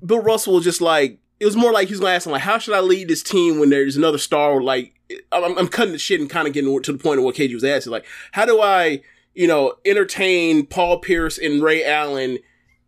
Bill 0.02 0.22
Russell 0.22 0.54
was 0.54 0.64
just 0.64 0.80
like, 0.80 1.18
it 1.38 1.44
was 1.44 1.54
more 1.54 1.70
like 1.70 1.88
he's 1.88 2.00
to 2.00 2.06
ask 2.06 2.24
him, 2.24 2.32
like, 2.32 2.40
how 2.40 2.56
should 2.56 2.74
I 2.74 2.80
lead 2.80 3.08
this 3.08 3.22
team 3.22 3.58
when 3.58 3.68
there's 3.68 3.98
another 3.98 4.16
star? 4.16 4.62
Like, 4.62 4.94
I'm, 5.32 5.58
I'm 5.58 5.68
cutting 5.68 5.92
the 5.92 5.98
shit 5.98 6.18
and 6.18 6.30
kind 6.30 6.48
of 6.48 6.54
getting 6.54 6.82
to 6.82 6.92
the 6.92 6.98
point 6.98 7.18
of 7.18 7.26
what 7.26 7.34
KG 7.34 7.52
was 7.52 7.62
asking. 7.62 7.92
Like, 7.92 8.06
how 8.32 8.46
do 8.46 8.62
I, 8.62 9.02
you 9.34 9.46
know, 9.46 9.74
entertain 9.84 10.64
Paul 10.64 11.00
Pierce 11.00 11.36
and 11.36 11.62
Ray 11.62 11.84
Allen 11.84 12.38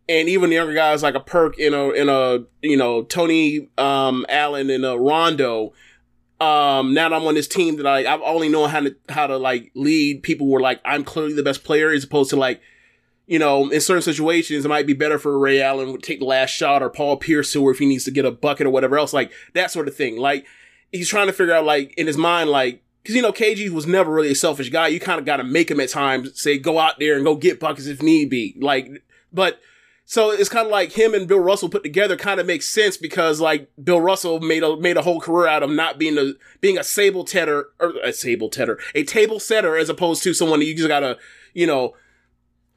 and 0.09 0.29
even 0.29 0.51
younger 0.51 0.73
guys 0.73 1.03
like 1.03 1.15
a 1.15 1.19
Perk 1.19 1.57
in 1.59 1.73
a, 1.73 1.89
in 1.89 2.09
a, 2.09 2.39
you 2.61 2.77
know, 2.77 3.03
Tony, 3.03 3.69
um, 3.77 4.25
Allen 4.29 4.69
and 4.69 4.85
a 4.85 4.97
Rondo. 4.97 5.73
Um, 6.39 6.93
now 6.93 7.09
that 7.09 7.15
I'm 7.15 7.25
on 7.25 7.33
this 7.33 7.47
team 7.47 7.77
that 7.77 7.87
I, 7.87 8.11
I've 8.11 8.21
only 8.21 8.47
known 8.47 8.69
how 8.69 8.81
to, 8.81 8.95
how 9.09 9.27
to 9.27 9.37
like 9.37 9.71
lead 9.73 10.23
people 10.23 10.47
where 10.47 10.61
like, 10.61 10.79
I'm 10.85 11.03
clearly 11.03 11.33
the 11.33 11.43
best 11.43 11.63
player 11.63 11.91
as 11.91 12.03
opposed 12.03 12.29
to 12.29 12.35
like, 12.35 12.61
you 13.25 13.39
know, 13.39 13.69
in 13.69 13.81
certain 13.81 14.01
situations, 14.01 14.63
it 14.63 14.69
might 14.69 14.87
be 14.87 14.93
better 14.93 15.19
for 15.19 15.37
Ray 15.37 15.61
Allen 15.61 15.91
to 15.91 15.97
take 15.97 16.19
the 16.19 16.25
last 16.25 16.51
shot 16.51 16.81
or 16.81 16.89
Paul 16.89 17.17
Pierce 17.17 17.55
or 17.55 17.71
if 17.71 17.79
he 17.79 17.85
needs 17.85 18.05
to 18.05 18.11
get 18.11 18.23
a 18.23 18.31
bucket 18.31 18.67
or 18.67 18.69
whatever 18.69 18.97
else, 18.97 19.13
like 19.13 19.31
that 19.53 19.71
sort 19.71 19.87
of 19.87 19.95
thing. 19.95 20.17
Like 20.17 20.45
he's 20.91 21.09
trying 21.09 21.27
to 21.27 21.33
figure 21.33 21.53
out, 21.53 21.65
like 21.65 21.93
in 21.97 22.07
his 22.07 22.17
mind, 22.17 22.49
like 22.49 22.83
because 23.03 23.15
you 23.15 23.21
know 23.21 23.31
KG 23.31 23.69
was 23.69 23.87
never 23.87 24.11
really 24.11 24.31
a 24.31 24.35
selfish 24.35 24.69
guy. 24.69 24.87
You 24.87 24.99
kind 24.99 25.19
of 25.19 25.25
got 25.25 25.37
to 25.37 25.43
make 25.43 25.71
him 25.71 25.79
at 25.79 25.89
times 25.89 26.39
say 26.39 26.57
go 26.57 26.79
out 26.79 26.99
there 26.99 27.15
and 27.15 27.25
go 27.25 27.35
get 27.35 27.59
buckets 27.59 27.87
if 27.87 28.01
need 28.01 28.29
be. 28.29 28.55
Like, 28.59 29.03
but 29.31 29.59
so 30.09 30.31
it's 30.31 30.47
kind 30.47 30.65
of 30.65 30.71
like 30.71 30.93
him 30.93 31.13
and 31.13 31.27
Bill 31.27 31.41
Russell 31.41 31.67
put 31.67 31.83
together 31.83 32.15
kind 32.15 32.39
of 32.39 32.47
makes 32.47 32.65
sense 32.65 32.95
because 32.95 33.41
like 33.41 33.69
Bill 33.83 33.99
Russell 33.99 34.39
made 34.39 34.63
a 34.63 34.77
made 34.77 34.95
a 34.95 35.01
whole 35.01 35.19
career 35.19 35.47
out 35.47 35.63
of 35.63 35.69
not 35.69 35.99
being 35.99 36.17
a 36.17 36.31
being 36.61 36.77
a 36.77 36.83
sable 36.83 37.25
tetter 37.25 37.67
or 37.77 37.93
a 38.01 38.13
sable 38.13 38.47
tetter, 38.49 38.79
a 38.95 39.03
table 39.03 39.37
setter 39.37 39.75
as 39.75 39.89
opposed 39.89 40.23
to 40.23 40.33
someone 40.33 40.59
that 40.59 40.65
you 40.65 40.77
just 40.77 40.87
gotta 40.87 41.17
you 41.53 41.67
know 41.67 41.93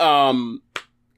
um 0.01 0.61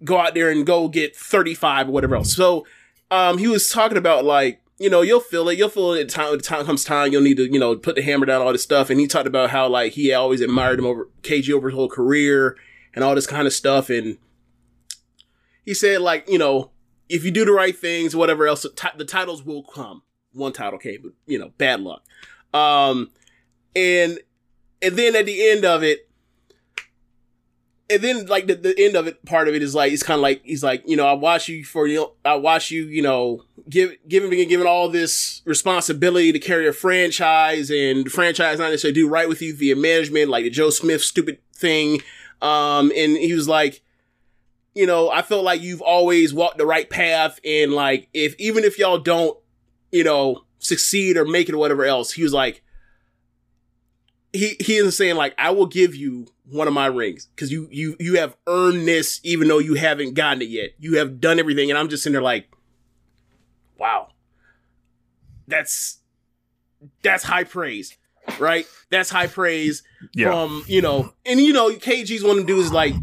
go 0.04 0.19
out 0.19 0.35
there 0.35 0.50
and 0.50 0.66
go 0.66 0.87
get 0.87 1.16
35 1.16 1.88
or 1.88 1.92
whatever 1.92 2.16
else. 2.16 2.37
So 2.37 2.66
um 3.11 3.38
he 3.38 3.49
was 3.49 3.71
talking 3.71 3.97
about 3.97 4.23
like 4.26 4.61
you 4.78 4.90
know, 4.90 5.00
you'll 5.00 5.21
feel 5.21 5.49
it. 5.49 5.57
You'll 5.57 5.69
feel 5.69 5.92
it 5.92 6.11
time. 6.11 6.37
The 6.37 6.42
time 6.42 6.66
comes 6.66 6.85
time, 6.85 7.12
you'll 7.12 7.23
need 7.23 7.37
to, 7.37 7.45
you 7.45 7.59
know, 7.59 7.76
put 7.76 7.95
the 7.95 8.02
hammer 8.02 8.26
down, 8.26 8.42
all 8.42 8.52
this 8.52 8.64
stuff. 8.64 8.90
And 8.90 8.99
he 8.99 9.07
talked 9.07 9.28
about 9.28 9.50
how 9.50 9.69
like 9.69 9.92
he 9.92 10.12
always 10.12 10.40
admired 10.42 10.78
him 10.78 10.87
over 10.87 11.09
KG 11.23 11.54
over 11.54 11.71
his 11.71 11.76
whole 11.76 11.88
career 11.88 12.57
and 12.92 13.04
all 13.04 13.14
this 13.14 13.26
kind 13.26 13.47
of 13.47 13.52
stuff. 13.52 13.88
And 13.88 14.19
he 15.64 15.75
said 15.75 16.00
like, 16.00 16.28
you 16.28 16.38
know, 16.38 16.71
if 17.09 17.25
you 17.25 17.31
do 17.31 17.45
the 17.45 17.52
right 17.52 17.76
things, 17.76 18.16
whatever 18.16 18.47
else, 18.47 18.62
the 18.62 19.04
titles 19.04 19.42
will 19.45 19.62
come. 19.62 20.02
One 20.33 20.52
title 20.52 20.78
came, 20.78 21.00
but 21.02 21.12
you 21.26 21.38
know, 21.38 21.52
bad 21.59 21.81
luck. 21.81 22.02
Um, 22.54 23.11
and 23.76 24.19
and 24.81 24.97
then 24.97 25.14
at 25.14 25.26
the 25.26 25.50
end 25.50 25.64
of 25.64 25.83
it, 25.83 26.09
and 27.90 28.02
then 28.02 28.26
like 28.26 28.47
the, 28.47 28.54
the 28.54 28.75
end 28.78 28.97
of 28.97 29.07
it, 29.07 29.25
part 29.26 29.49
of 29.49 29.54
it 29.54 29.62
is 29.62 29.75
like 29.75 29.92
it's 29.92 30.02
kind 30.02 30.19
of 30.19 30.23
like 30.23 30.42
he's 30.45 30.64
like, 30.64 30.83
you 30.87 30.97
know, 30.97 31.07
I 31.07 31.12
watch 31.12 31.49
you 31.49 31.64
for 31.64 31.87
you, 31.87 31.97
know, 31.97 32.12
I 32.25 32.35
watch 32.37 32.71
you, 32.71 32.85
you 32.85 33.02
know, 33.02 33.45
give 33.69 33.92
giving 34.09 34.31
given 34.49 34.66
all 34.66 34.88
this 34.88 35.42
responsibility 35.45 36.33
to 36.33 36.38
carry 36.38 36.66
a 36.66 36.73
franchise 36.73 37.71
and 37.71 38.11
franchise 38.11 38.59
not 38.59 38.71
necessarily 38.71 38.95
do 38.95 39.09
right 39.09 39.28
with 39.28 39.42
you 39.42 39.54
via 39.54 39.76
management, 39.76 40.31
like 40.31 40.45
the 40.45 40.50
Joe 40.50 40.71
Smith 40.71 41.02
stupid 41.02 41.38
thing. 41.54 42.00
Um, 42.40 42.90
and 42.97 43.16
he 43.16 43.35
was 43.35 43.49
like, 43.49 43.83
you 44.75 44.87
know, 44.87 45.11
I 45.11 45.23
felt 45.23 45.45
like 45.45 45.61
you've 45.61 45.83
always 45.83 46.33
walked 46.33 46.59
the 46.59 46.67
right 46.67 46.88
path, 46.88 47.38
and 47.45 47.73
like 47.73 48.09
if 48.14 48.35
even 48.38 48.64
if 48.64 48.79
y'all 48.79 48.99
don't, 48.99 49.37
you 49.91 50.05
know, 50.05 50.45
succeed 50.59 51.17
or 51.17 51.25
make 51.25 51.49
it 51.49 51.55
or 51.55 51.59
whatever 51.59 51.85
else, 51.85 52.12
he 52.12 52.23
was 52.23 52.33
like, 52.33 52.62
he 54.33 54.57
he 54.61 54.76
isn't 54.76 54.93
saying 54.93 55.17
like 55.17 55.35
I 55.37 55.50
will 55.50 55.67
give 55.67 55.95
you 55.95 56.26
one 56.49 56.69
of 56.69 56.75
my 56.75 56.87
rings 56.87 57.26
because 57.26 57.52
you 57.52 57.69
you 57.71 57.97
you 58.00 58.19
have 58.19 58.37
earned 58.47 58.87
this 58.88 59.21
even 59.23 59.49
though 59.49 59.59
you 59.59 59.75
haven't 59.75 60.14
gotten 60.14 60.43
it 60.43 60.49
yet. 60.49 60.71
You 60.79 60.97
have 60.99 61.21
done 61.21 61.38
everything, 61.38 61.71
and 61.71 61.79
I'm 61.79 61.88
just 61.88 62.02
sitting 62.02 62.14
there 62.14 62.23
like, 62.23 62.50
wow, 63.79 64.09
that's 65.47 65.99
that's 67.02 67.25
high 67.25 67.45
praise, 67.45 67.97
right? 68.38 68.67
That's 68.91 69.11
high 69.11 69.26
praise 69.26 69.83
Yeah. 70.14 70.31
from 70.31 70.64
you 70.67 70.81
know, 70.81 71.12
and 71.26 71.38
you 71.41 71.52
know, 71.52 71.71
KG's 71.71 72.25
one 72.25 72.38
of 72.38 72.47
the 72.47 72.52
dudes 72.52 72.73
like 72.73 72.95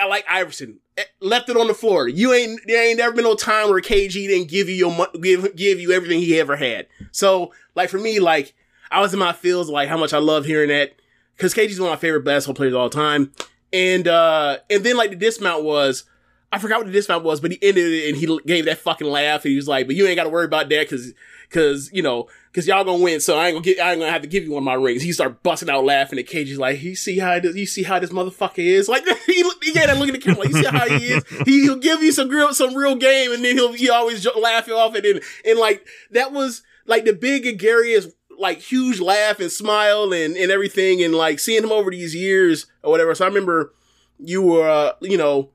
I, 0.00 0.06
like 0.06 0.24
Iverson. 0.28 0.80
Eh, 0.96 1.04
Left 1.20 1.48
it 1.48 1.56
on 1.56 1.66
the 1.66 1.74
floor. 1.74 2.08
You 2.08 2.32
ain't 2.32 2.60
there 2.66 2.86
ain't 2.88 2.98
never 2.98 3.14
been 3.14 3.24
no 3.24 3.34
time 3.34 3.68
where 3.68 3.80
KG 3.80 4.12
didn't 4.12 4.48
give 4.48 4.68
you 4.68 4.74
your 4.74 5.06
give 5.20 5.54
give 5.56 5.80
you 5.80 5.92
everything 5.92 6.20
he 6.20 6.38
ever 6.40 6.56
had. 6.56 6.86
So 7.12 7.52
like 7.74 7.88
for 7.90 7.98
me, 7.98 8.20
like 8.20 8.54
I 8.90 9.00
was 9.00 9.12
in 9.12 9.18
my 9.18 9.32
feels 9.32 9.68
like 9.68 9.88
how 9.88 9.96
much 9.96 10.12
I 10.12 10.18
love 10.18 10.44
hearing 10.44 10.68
that 10.70 10.92
because 11.36 11.54
KG's 11.54 11.80
one 11.80 11.90
of 11.90 11.92
my 11.92 12.00
favorite 12.00 12.24
basketball 12.24 12.56
players 12.56 12.72
of 12.74 12.80
all 12.80 12.90
time. 12.90 13.32
And 13.72 14.08
uh 14.08 14.58
and 14.70 14.82
then 14.84 14.96
like 14.96 15.10
the 15.10 15.16
dismount 15.16 15.62
was 15.64 16.04
I 16.50 16.58
forgot 16.58 16.78
what 16.78 16.86
the 16.86 16.92
dismount 16.92 17.24
was, 17.24 17.40
but 17.40 17.50
he 17.50 17.58
ended 17.60 17.92
it 17.92 18.08
and 18.08 18.16
he 18.16 18.38
gave 18.46 18.64
that 18.64 18.78
fucking 18.78 19.06
laugh 19.06 19.44
and 19.44 19.50
he 19.50 19.56
was 19.56 19.68
like, 19.68 19.86
"But 19.86 19.96
you 19.96 20.06
ain't 20.06 20.16
got 20.16 20.24
to 20.24 20.30
worry 20.30 20.46
about 20.46 20.70
that 20.70 20.88
because 20.88 21.12
because 21.48 21.92
you 21.92 22.02
know 22.02 22.28
because 22.50 22.66
y'all 22.66 22.84
gonna 22.84 23.02
win, 23.02 23.20
so 23.20 23.36
I 23.36 23.48
ain't 23.48 23.54
gonna 23.54 23.64
get 23.64 23.80
I 23.80 23.92
ain't 23.92 24.00
gonna 24.00 24.12
have 24.12 24.22
to 24.22 24.28
give 24.28 24.44
you 24.44 24.52
one 24.52 24.62
of 24.62 24.64
my 24.64 24.74
rings." 24.74 25.02
He 25.02 25.12
started 25.12 25.42
busting 25.42 25.68
out 25.68 25.84
laughing. 25.84 26.18
And 26.18 26.26
KG's 26.26 26.58
like, 26.58 26.80
"You 26.82 26.96
see 26.96 27.18
how 27.18 27.38
this, 27.38 27.54
you 27.54 27.66
see 27.66 27.82
how 27.82 27.98
this 27.98 28.10
motherfucker 28.10 28.58
is?" 28.58 28.88
Like 28.88 29.04
he 29.26 29.42
he 29.62 29.72
gave 29.72 29.88
that 29.88 29.98
look 29.98 30.08
at 30.08 30.14
the 30.14 30.20
camera. 30.20 30.40
Like, 30.40 30.48
you 30.48 30.62
see 30.62 30.68
how 30.68 30.88
he 30.88 31.12
is? 31.12 31.24
He, 31.44 31.62
he'll 31.62 31.76
give 31.76 32.02
you 32.02 32.12
some 32.12 32.30
real 32.30 32.54
some 32.54 32.74
real 32.74 32.96
game, 32.96 33.32
and 33.32 33.44
then 33.44 33.56
he'll 33.56 33.74
he 33.74 33.90
always 33.90 34.26
laugh 34.34 34.66
you 34.66 34.74
off 34.74 34.94
it. 34.94 35.04
And 35.04 35.20
and 35.44 35.58
like 35.58 35.86
that 36.12 36.32
was 36.32 36.62
like 36.86 37.04
the 37.04 37.12
big 37.12 37.42
gregarious 37.42 38.08
like 38.38 38.60
huge 38.60 39.00
laugh 39.00 39.38
and 39.38 39.52
smile 39.52 40.14
and 40.14 40.34
and 40.34 40.50
everything, 40.50 41.02
and 41.02 41.14
like 41.14 41.40
seeing 41.40 41.62
him 41.62 41.72
over 41.72 41.90
these 41.90 42.14
years 42.14 42.66
or 42.82 42.90
whatever. 42.90 43.14
So 43.14 43.26
I 43.26 43.28
remember 43.28 43.74
you 44.18 44.42
were 44.42 44.68
uh, 44.68 44.92
you 45.02 45.18
know 45.18 45.50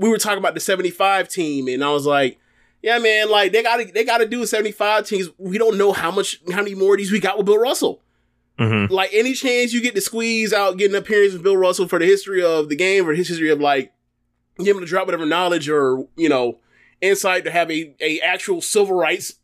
we 0.00 0.08
were 0.08 0.18
talking 0.18 0.38
about 0.38 0.54
the 0.54 0.60
75 0.60 1.28
team 1.28 1.68
and 1.68 1.84
I 1.84 1.90
was 1.90 2.06
like, 2.06 2.38
yeah, 2.82 2.98
man, 2.98 3.30
like 3.30 3.52
they 3.52 3.62
gotta, 3.62 3.84
they 3.84 4.04
gotta 4.04 4.26
do 4.26 4.46
75 4.46 5.06
teams. 5.06 5.28
We 5.36 5.58
don't 5.58 5.76
know 5.76 5.92
how 5.92 6.10
much, 6.10 6.40
how 6.50 6.62
many 6.62 6.74
more 6.74 6.94
of 6.94 6.98
these 6.98 7.12
we 7.12 7.20
got 7.20 7.36
with 7.36 7.44
Bill 7.46 7.58
Russell. 7.58 8.00
Mhm. 8.58 8.90
Like 8.90 9.10
any 9.12 9.34
chance 9.34 9.72
you 9.74 9.82
get 9.82 9.94
to 9.94 10.00
squeeze 10.00 10.52
out, 10.54 10.78
getting 10.78 10.96
an 10.96 11.02
appearance 11.02 11.34
with 11.34 11.42
Bill 11.42 11.56
Russell 11.56 11.86
for 11.86 11.98
the 11.98 12.06
history 12.06 12.42
of 12.42 12.70
the 12.70 12.76
game 12.76 13.06
or 13.06 13.12
his 13.12 13.28
history 13.28 13.50
of 13.50 13.60
like, 13.60 13.92
him 14.58 14.80
to 14.80 14.86
drop 14.86 15.06
whatever 15.06 15.26
knowledge 15.26 15.68
or, 15.68 16.06
you 16.16 16.28
know, 16.28 16.58
insight 17.00 17.44
to 17.44 17.50
have 17.50 17.70
a, 17.70 17.94
a 18.00 18.20
actual 18.20 18.60
civil 18.60 18.94
rights, 18.96 19.34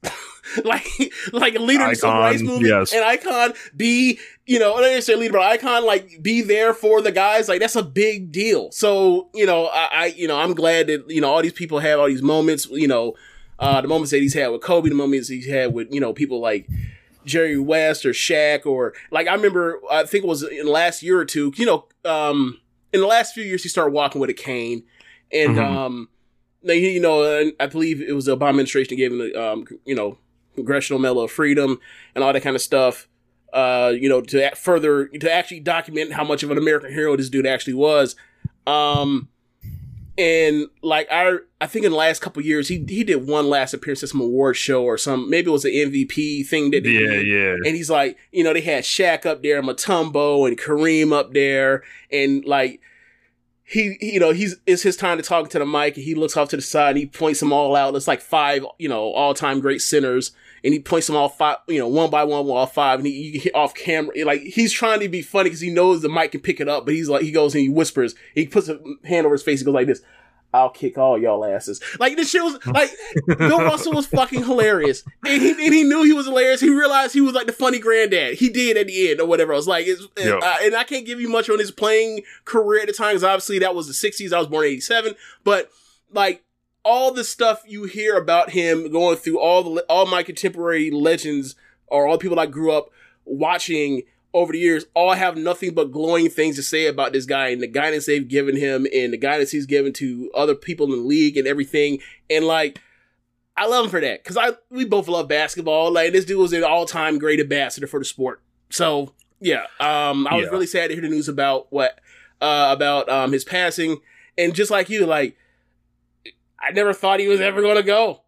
like, 0.64 0.86
like 1.32 1.54
a 1.54 1.58
leader 1.60 1.84
in 1.84 1.90
the 1.90 1.96
civil 1.96 2.10
Icon, 2.10 2.20
rights 2.22 2.42
movement, 2.42 2.66
yes. 2.68 2.92
an 2.92 3.02
icon, 3.02 3.52
be, 3.76 4.18
you 4.46 4.58
know, 4.58 4.74
I 4.74 4.80
don't 4.80 5.02
say 5.02 5.16
leader, 5.16 5.32
but 5.34 5.42
icon, 5.42 5.84
like 5.84 6.22
be 6.22 6.42
there 6.42 6.72
for 6.74 7.00
the 7.02 7.12
guys. 7.12 7.48
Like 7.48 7.60
that's 7.60 7.76
a 7.76 7.82
big 7.82 8.30
deal. 8.32 8.70
So, 8.72 9.28
you 9.34 9.46
know, 9.46 9.66
I, 9.66 9.88
I, 9.92 10.06
you 10.16 10.28
know, 10.28 10.38
I'm 10.38 10.54
glad 10.54 10.86
that, 10.88 11.10
you 11.10 11.20
know, 11.20 11.28
all 11.30 11.42
these 11.42 11.52
people 11.52 11.78
have 11.80 11.98
all 12.00 12.06
these 12.06 12.22
moments, 12.22 12.66
you 12.70 12.88
know, 12.88 13.14
uh, 13.58 13.80
the 13.80 13.88
moments 13.88 14.10
that 14.10 14.18
he's 14.18 14.34
had 14.34 14.48
with 14.48 14.60
Kobe, 14.62 14.88
the 14.90 14.94
moments 14.94 15.28
he's 15.28 15.48
had 15.48 15.72
with, 15.72 15.92
you 15.92 16.00
know, 16.00 16.12
people 16.12 16.40
like, 16.40 16.68
Jerry 17.24 17.58
West 17.58 18.06
or 18.06 18.10
Shaq 18.10 18.66
or 18.66 18.94
like 19.10 19.26
I 19.26 19.34
remember 19.34 19.80
I 19.90 20.04
think 20.04 20.22
it 20.22 20.28
was 20.28 20.44
in 20.44 20.66
the 20.66 20.70
last 20.70 21.02
year 21.02 21.18
or 21.18 21.24
two, 21.24 21.52
you 21.56 21.66
know, 21.66 21.86
um 22.04 22.60
in 22.92 23.00
the 23.00 23.06
last 23.08 23.34
few 23.34 23.42
years 23.42 23.64
he 23.64 23.68
started 23.68 23.90
walking 23.92 24.20
with 24.20 24.30
a 24.30 24.32
cane 24.32 24.84
and 25.32 25.56
Mhm. 25.56 25.66
um 25.76 26.08
they, 26.62 26.78
you 26.78 27.00
know 27.00 27.50
I 27.58 27.66
believe 27.66 28.00
it 28.00 28.12
was 28.12 28.26
the 28.26 28.36
Obama 28.36 28.50
administration 28.50 28.90
that 28.90 28.96
gave 28.96 29.10
him 29.10 29.18
the 29.18 29.34
um 29.42 29.66
you 29.84 29.96
know 29.96 30.18
Congressional 30.56 30.98
Medal 30.98 31.20
of 31.22 31.30
Freedom 31.30 31.78
and 32.14 32.24
all 32.24 32.32
that 32.32 32.42
kind 32.42 32.56
of 32.56 32.62
stuff 32.62 33.08
uh 33.52 33.92
you 33.94 34.08
know 34.08 34.20
to 34.20 34.50
further 34.56 35.06
to 35.06 35.32
actually 35.32 35.60
document 35.60 36.12
how 36.12 36.24
much 36.24 36.42
of 36.42 36.50
an 36.50 36.58
American 36.58 36.90
hero 36.92 37.16
this 37.16 37.30
dude 37.30 37.46
actually 37.46 37.74
was 37.74 38.16
um 38.66 39.28
and 40.18 40.66
like 40.82 41.06
I, 41.12 41.36
I 41.60 41.66
think 41.66 41.84
in 41.84 41.90
the 41.92 41.96
last 41.98 42.22
couple 42.22 42.42
years, 42.42 42.68
he 42.68 42.82
he 42.88 43.04
did 43.04 43.26
one 43.28 43.50
last 43.50 43.74
appearance 43.74 44.02
at 44.02 44.08
some 44.08 44.22
award 44.22 44.56
show 44.56 44.82
or 44.82 44.96
some 44.96 45.28
maybe 45.28 45.48
it 45.48 45.52
was 45.52 45.66
an 45.66 45.72
MVP 45.72 46.46
thing 46.46 46.70
that 46.70 46.86
he 46.86 46.94
Yeah, 46.98 47.10
did. 47.10 47.26
yeah. 47.26 47.54
And 47.66 47.76
he's 47.76 47.90
like, 47.90 48.16
you 48.32 48.42
know, 48.42 48.54
they 48.54 48.62
had 48.62 48.84
Shaq 48.84 49.26
up 49.26 49.42
there, 49.42 49.62
Mutombo 49.62 50.48
and 50.48 50.56
Kareem 50.58 51.12
up 51.12 51.34
there, 51.34 51.82
and 52.10 52.42
like 52.46 52.80
he, 53.62 53.96
he- 54.00 54.14
you 54.14 54.20
know, 54.20 54.32
he's 54.32 54.56
it's 54.66 54.82
his 54.82 54.96
time 54.96 55.18
to 55.18 55.22
talk 55.22 55.50
to 55.50 55.58
the 55.58 55.66
mic, 55.66 55.96
and 55.96 56.04
he 56.04 56.14
looks 56.14 56.34
off 56.36 56.48
to 56.48 56.56
the 56.56 56.62
side 56.62 56.90
and 56.90 56.98
he 56.98 57.06
points 57.06 57.40
them 57.40 57.52
all 57.52 57.76
out. 57.76 57.94
It's 57.94 58.08
like 58.08 58.22
five, 58.22 58.64
you 58.78 58.88
know, 58.88 59.12
all 59.12 59.34
time 59.34 59.60
great 59.60 59.82
centers, 59.82 60.32
and 60.64 60.72
he 60.74 60.80
points 60.80 61.06
them 61.06 61.16
all 61.16 61.28
five, 61.28 61.58
you 61.68 61.78
know, 61.78 61.88
one 61.88 62.10
by 62.10 62.24
one, 62.24 62.46
all 62.46 62.66
five, 62.66 62.98
and 63.00 63.06
he, 63.06 63.38
get 63.40 63.54
off 63.54 63.74
camera, 63.74 64.12
like 64.24 64.40
he's 64.42 64.72
trying 64.72 65.00
to 65.00 65.08
be 65.08 65.22
funny 65.22 65.50
because 65.50 65.60
he 65.60 65.70
knows 65.70 66.02
the 66.02 66.08
mic 66.08 66.32
can 66.32 66.40
pick 66.40 66.60
it 66.60 66.68
up, 66.68 66.84
but 66.86 66.94
he's 66.94 67.08
like, 67.08 67.22
he 67.22 67.30
goes 67.32 67.54
and 67.54 67.62
he 67.62 67.68
whispers, 67.68 68.14
he 68.34 68.46
puts 68.46 68.68
a 68.68 68.78
hand 69.04 69.26
over 69.26 69.34
his 69.34 69.42
face, 69.42 69.60
he 69.60 69.64
goes 69.64 69.74
like 69.74 69.86
this. 69.86 70.00
I'll 70.54 70.70
kick 70.70 70.96
all 70.96 71.18
y'all 71.18 71.44
asses. 71.44 71.82
Like 72.00 72.16
this 72.16 72.30
shit 72.30 72.42
was 72.42 72.64
like 72.66 72.88
Bill 73.26 73.58
Russell 73.64 73.92
was 73.92 74.06
fucking 74.06 74.44
hilarious, 74.44 75.02
and 75.26 75.42
he, 75.42 75.50
and 75.50 75.74
he 75.74 75.82
knew 75.84 76.02
he 76.04 76.14
was 76.14 76.24
hilarious. 76.26 76.60
He 76.60 76.70
realized 76.70 77.12
he 77.12 77.20
was 77.20 77.34
like 77.34 77.46
the 77.46 77.52
funny 77.52 77.78
granddad. 77.78 78.34
He 78.38 78.48
did 78.48 78.78
at 78.78 78.86
the 78.86 79.10
end 79.10 79.20
or 79.20 79.26
whatever. 79.26 79.52
I 79.52 79.56
was 79.56 79.68
like, 79.68 79.86
it's, 79.86 80.06
Yeah. 80.16 80.36
uh, 80.42 80.56
and 80.62 80.74
I 80.74 80.84
can't 80.84 81.04
give 81.04 81.20
you 81.20 81.28
much 81.28 81.50
on 81.50 81.58
his 81.58 81.70
playing 81.72 82.22
career 82.46 82.80
at 82.80 82.86
the 82.86 82.94
time 82.94 83.10
because 83.10 83.24
obviously 83.24 83.58
that 83.58 83.74
was 83.74 83.86
the 83.86 83.92
'60s. 84.10 84.32
I 84.32 84.38
was 84.38 84.46
born 84.46 84.64
'87, 84.64 85.14
but 85.44 85.70
like 86.12 86.42
all 86.86 87.12
the 87.12 87.24
stuff 87.24 87.62
you 87.66 87.84
hear 87.84 88.16
about 88.16 88.50
him 88.50 88.90
going 88.92 89.16
through 89.16 89.40
all 89.40 89.62
the 89.74 89.82
all 89.88 90.06
my 90.06 90.22
contemporary 90.22 90.90
legends 90.90 91.56
or 91.88 92.06
all 92.06 92.12
the 92.16 92.22
people 92.22 92.38
I 92.38 92.46
grew 92.46 92.70
up 92.70 92.90
watching 93.24 94.02
over 94.32 94.52
the 94.52 94.58
years 94.58 94.84
all 94.94 95.14
have 95.14 95.36
nothing 95.36 95.74
but 95.74 95.90
glowing 95.90 96.28
things 96.28 96.56
to 96.56 96.62
say 96.62 96.86
about 96.86 97.12
this 97.12 97.26
guy 97.26 97.48
and 97.48 97.62
the 97.62 97.66
guidance 97.66 98.06
they've 98.06 98.28
given 98.28 98.56
him 98.56 98.86
and 98.94 99.12
the 99.12 99.16
guidance 99.16 99.50
he's 99.50 99.66
given 99.66 99.92
to 99.94 100.30
other 100.34 100.54
people 100.54 100.86
in 100.86 100.92
the 101.00 101.06
league 101.06 101.36
and 101.36 101.46
everything. 101.46 101.98
And 102.30 102.44
like, 102.44 102.80
I 103.56 103.66
love 103.66 103.86
him 103.86 103.90
for 103.90 104.00
that 104.00 104.22
because 104.22 104.36
I 104.36 104.50
we 104.70 104.84
both 104.84 105.08
love 105.08 105.26
basketball. 105.28 105.90
Like 105.92 106.12
this 106.12 106.24
dude 106.24 106.38
was 106.38 106.52
an 106.52 106.62
all 106.64 106.86
time 106.86 107.18
great 107.18 107.40
ambassador 107.40 107.86
for 107.86 107.98
the 107.98 108.04
sport. 108.04 108.42
So 108.70 109.14
yeah, 109.40 109.64
um, 109.80 110.26
I 110.26 110.36
was 110.36 110.44
Yeah. 110.46 110.50
really 110.50 110.66
sad 110.66 110.88
to 110.88 110.94
hear 110.94 111.02
the 111.02 111.08
news 111.08 111.28
about 111.28 111.66
what 111.72 111.98
uh, 112.40 112.68
about 112.70 113.08
um 113.08 113.32
his 113.32 113.44
passing. 113.44 113.98
And 114.38 114.54
just 114.54 114.70
like 114.70 114.90
you, 114.90 115.06
like 115.06 115.36
I 116.60 116.72
never 116.72 116.92
thought 116.92 117.20
he 117.20 117.28
was 117.28 117.40
ever 117.40 117.60
going 117.62 117.76
to 117.76 117.82
go. 117.82 118.22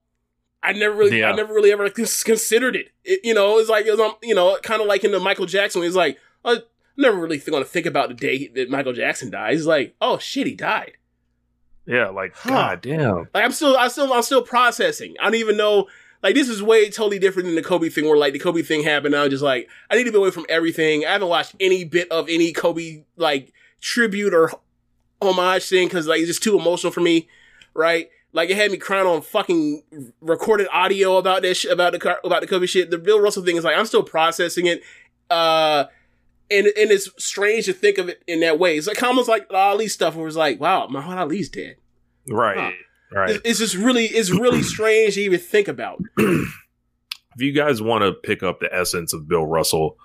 I 0.63 0.73
never 0.73 0.95
really, 0.95 1.23
I 1.25 1.33
never 1.35 1.55
really 1.55 1.71
ever 1.71 1.89
considered 1.89 2.75
it. 2.75 2.89
it. 3.05 3.21
You 3.23 3.33
know, 3.35 3.59
it's 3.59 3.71
like 3.71 3.87
it 3.87 3.93
was, 3.93 4.01
um, 4.01 4.15
you 4.23 4.35
know, 4.35 4.59
kind 4.63 4.81
of 4.83 4.89
like 4.89 5.05
in 5.05 5.13
the 5.13 5.21
Michael 5.21 5.47
Jackson. 5.47 5.83
he's 5.83 5.95
like 5.95 6.19
I'm 6.45 6.59
never 6.97 7.17
really 7.17 7.39
going 7.39 7.63
to 7.63 7.69
think 7.69 7.87
about 7.87 8.09
the 8.09 8.15
day 8.15 8.49
that 8.49 8.69
Michael 8.71 8.93
Jackson 8.93 9.31
died. 9.31 9.55
It's 9.55 9.67
like, 9.67 9.95
oh 10.01 10.19
shit, 10.19 10.47
he 10.47 10.55
died. 10.55 10.93
Yeah, 11.87 12.09
like 12.09 12.35
Huh. 12.35 12.51
god 12.51 12.81
damn. 12.83 13.29
Like 13.33 13.45
I'm 13.45 13.53
still, 13.53 13.77
I 13.77 13.89
still, 13.89 14.13
I'm 14.13 14.23
still 14.23 14.43
processing. 14.43 15.15
I 15.21 15.25
don't 15.25 15.37
even 15.37 15.57
know. 15.57 15.87
Like 16.23 16.35
this 16.35 16.49
is 16.49 16.63
way 16.63 16.91
totally 16.91 17.21
different 17.21 17.47
than 17.47 17.55
the 17.55 17.63
Kobe 17.63 17.89
thing, 17.89 18.05
where 18.07 18.19
like 18.19 18.33
the 18.33 18.41
Kobe 18.41 18.63
thing 18.63 18.83
happened. 18.83 19.15
I 19.15 19.23
was 19.23 19.31
just 19.31 19.45
like, 19.45 19.69
I 19.89 19.97
need 19.97 20.05
to 20.05 20.13
be 20.13 20.19
away 20.19 20.33
from 20.33 20.47
everything. 20.49 21.07
I 21.07 21.13
haven't 21.13 21.29
watched 21.29 21.55
any 21.61 21.85
bit 21.85 22.11
of 22.11 22.29
any 22.29 22.53
Kobe 22.53 23.05
like 23.17 23.53
tribute 23.81 24.35
or 24.35 24.51
homage 25.23 25.69
thing 25.69 25.87
because 25.87 26.09
like 26.09 26.19
it's 26.19 26.29
just 26.29 26.43
too 26.43 26.59
emotional 26.59 26.93
for 26.93 27.01
me, 27.01 27.29
right? 27.75 28.11
Like 28.33 28.51
it 28.51 28.57
had 28.57 28.71
me 28.71 28.77
crying 28.77 29.07
on 29.07 29.23
fucking 29.23 29.83
recorded 30.21 30.69
audio 30.73 31.17
about 31.17 31.43
this 31.43 31.59
sh- 31.59 31.67
about 31.67 31.93
the 31.93 31.99
car- 31.99 32.21
about 32.25 32.43
the 32.43 32.47
Kobe 32.47 32.67
shit. 32.67 32.91
The 32.91 32.99
Bill 32.99 33.21
Russell 33.21 33.45
thing 33.45 33.57
is 33.57 33.65
like 33.65 33.77
I'm 33.77 33.87
still 33.87 34.03
processing 34.03 34.67
it. 34.67 34.83
Uh, 35.31 35.85
and 36.51 36.67
and 36.67 36.91
it's 36.91 37.11
strange 37.23 37.67
to 37.67 37.73
think 37.73 37.99
of 37.99 38.09
it 38.09 38.23
in 38.27 38.41
that 38.41 38.59
way. 38.59 38.77
It's 38.77 38.87
like 38.87 39.03
almost 39.03 39.29
like 39.29 39.47
Ali 39.53 39.89
stuff, 39.89 40.15
where 40.15 40.27
it's 40.27 40.37
like, 40.37 40.61
wow, 40.61 40.89
Muhammad 40.89 41.19
Ali's 41.19 41.49
dead. 41.49 41.77
Right. 42.29 42.59
Huh. 42.59 42.71
Right. 43.11 43.31
It's, 43.31 43.41
it's 43.45 43.59
just 43.59 43.75
really, 43.75 44.05
it's 44.05 44.31
really 44.31 44.63
strange 44.75 45.15
to 45.15 45.23
even 45.23 45.41
think 45.41 45.69
about. 45.69 46.03
if 46.19 46.53
you 47.39 47.53
guys 47.53 47.81
want 47.81 48.03
to 48.03 48.13
pick 48.13 48.43
up 48.43 48.61
the 48.61 48.75
essence 48.75 49.13
of 49.13 49.29
Bill 49.29 49.47
Russell, 49.47 49.97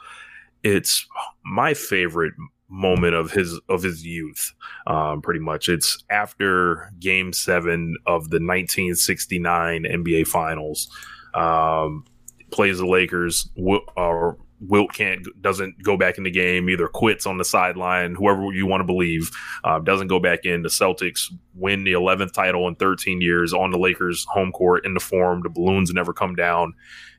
it's 0.64 1.06
my 1.44 1.74
favorite 1.74 2.34
moment 2.74 3.14
of 3.14 3.32
his 3.32 3.60
of 3.70 3.84
his 3.84 4.06
youth. 4.06 4.52
Um, 4.88 5.22
pretty 5.22 5.40
much, 5.40 5.70
it's 5.70 6.04
after 6.10 6.92
Game 7.00 7.32
Seven 7.32 7.96
of 8.06 8.30
the 8.30 8.38
1969 8.38 9.84
NBA 9.84 10.28
Finals. 10.28 10.90
Um, 11.36 12.04
plays 12.52 12.80
the 12.80 12.88
Lakers. 12.88 13.50
Uh, 13.96 14.32
Wilt 14.66 14.94
can't 14.94 15.28
doesn't 15.42 15.82
go 15.84 15.98
back 15.98 16.18
in 16.18 16.24
the 16.24 16.32
game. 16.32 16.70
Either 16.70 16.88
quits 16.88 17.26
on 17.26 17.38
the 17.38 17.46
sideline. 17.46 18.16
Whoever 18.16 18.52
you 18.54 18.66
want 18.66 18.82
to 18.82 18.86
believe 18.86 19.30
uh, 19.64 19.80
doesn't 19.80 20.08
go 20.08 20.20
back 20.20 20.46
in. 20.46 20.64
The 20.64 20.70
Celtics 20.70 21.32
win 21.54 21.84
the 21.84 21.94
11th 21.94 22.34
title 22.34 22.68
in 22.68 22.76
13 22.76 23.22
years 23.22 23.54
on 23.54 23.72
the 23.72 23.78
Lakers 23.78 24.26
home 24.30 24.52
court 24.52 24.86
in 24.86 24.94
the 24.94 25.00
Forum. 25.00 25.42
The 25.42 25.50
balloons 25.50 25.92
never 25.94 26.14
come 26.14 26.36
down. 26.36 26.74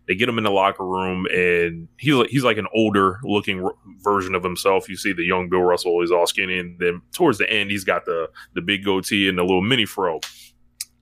They 0.06 0.14
get 0.14 0.28
him 0.28 0.36
in 0.36 0.44
the 0.44 0.50
locker 0.50 0.86
room, 0.86 1.26
and 1.26 1.88
he's 1.98 2.14
he's 2.30 2.44
like 2.44 2.58
an 2.58 2.66
older 2.74 3.20
looking 3.22 3.68
version 4.02 4.34
of 4.34 4.44
himself. 4.44 4.88
You 4.88 4.96
see 4.96 5.12
the 5.12 5.24
young 5.24 5.48
Bill 5.48 5.62
Russell 5.62 6.00
he's 6.00 6.10
all 6.10 6.26
skinny, 6.26 6.58
and 6.58 6.78
then 6.78 7.00
towards 7.12 7.38
the 7.38 7.50
end, 7.50 7.70
he's 7.70 7.84
got 7.84 8.04
the 8.04 8.28
the 8.54 8.60
big 8.60 8.84
goatee 8.84 9.28
and 9.28 9.38
the 9.38 9.42
little 9.42 9.62
mini 9.62 9.86
fro, 9.86 10.20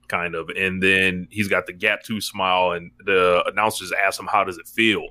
kind 0.07 0.35
of. 0.35 0.49
And 0.57 0.81
then 0.81 1.27
he's 1.31 1.49
got 1.49 1.65
the 1.65 1.73
gap 1.73 2.03
tooth 2.03 2.23
smile, 2.23 2.71
and 2.71 2.91
the 3.05 3.43
announcers 3.47 3.91
ask 3.91 4.19
him, 4.19 4.27
"How 4.27 4.45
does 4.45 4.57
it 4.57 4.67
feel?" 4.67 5.03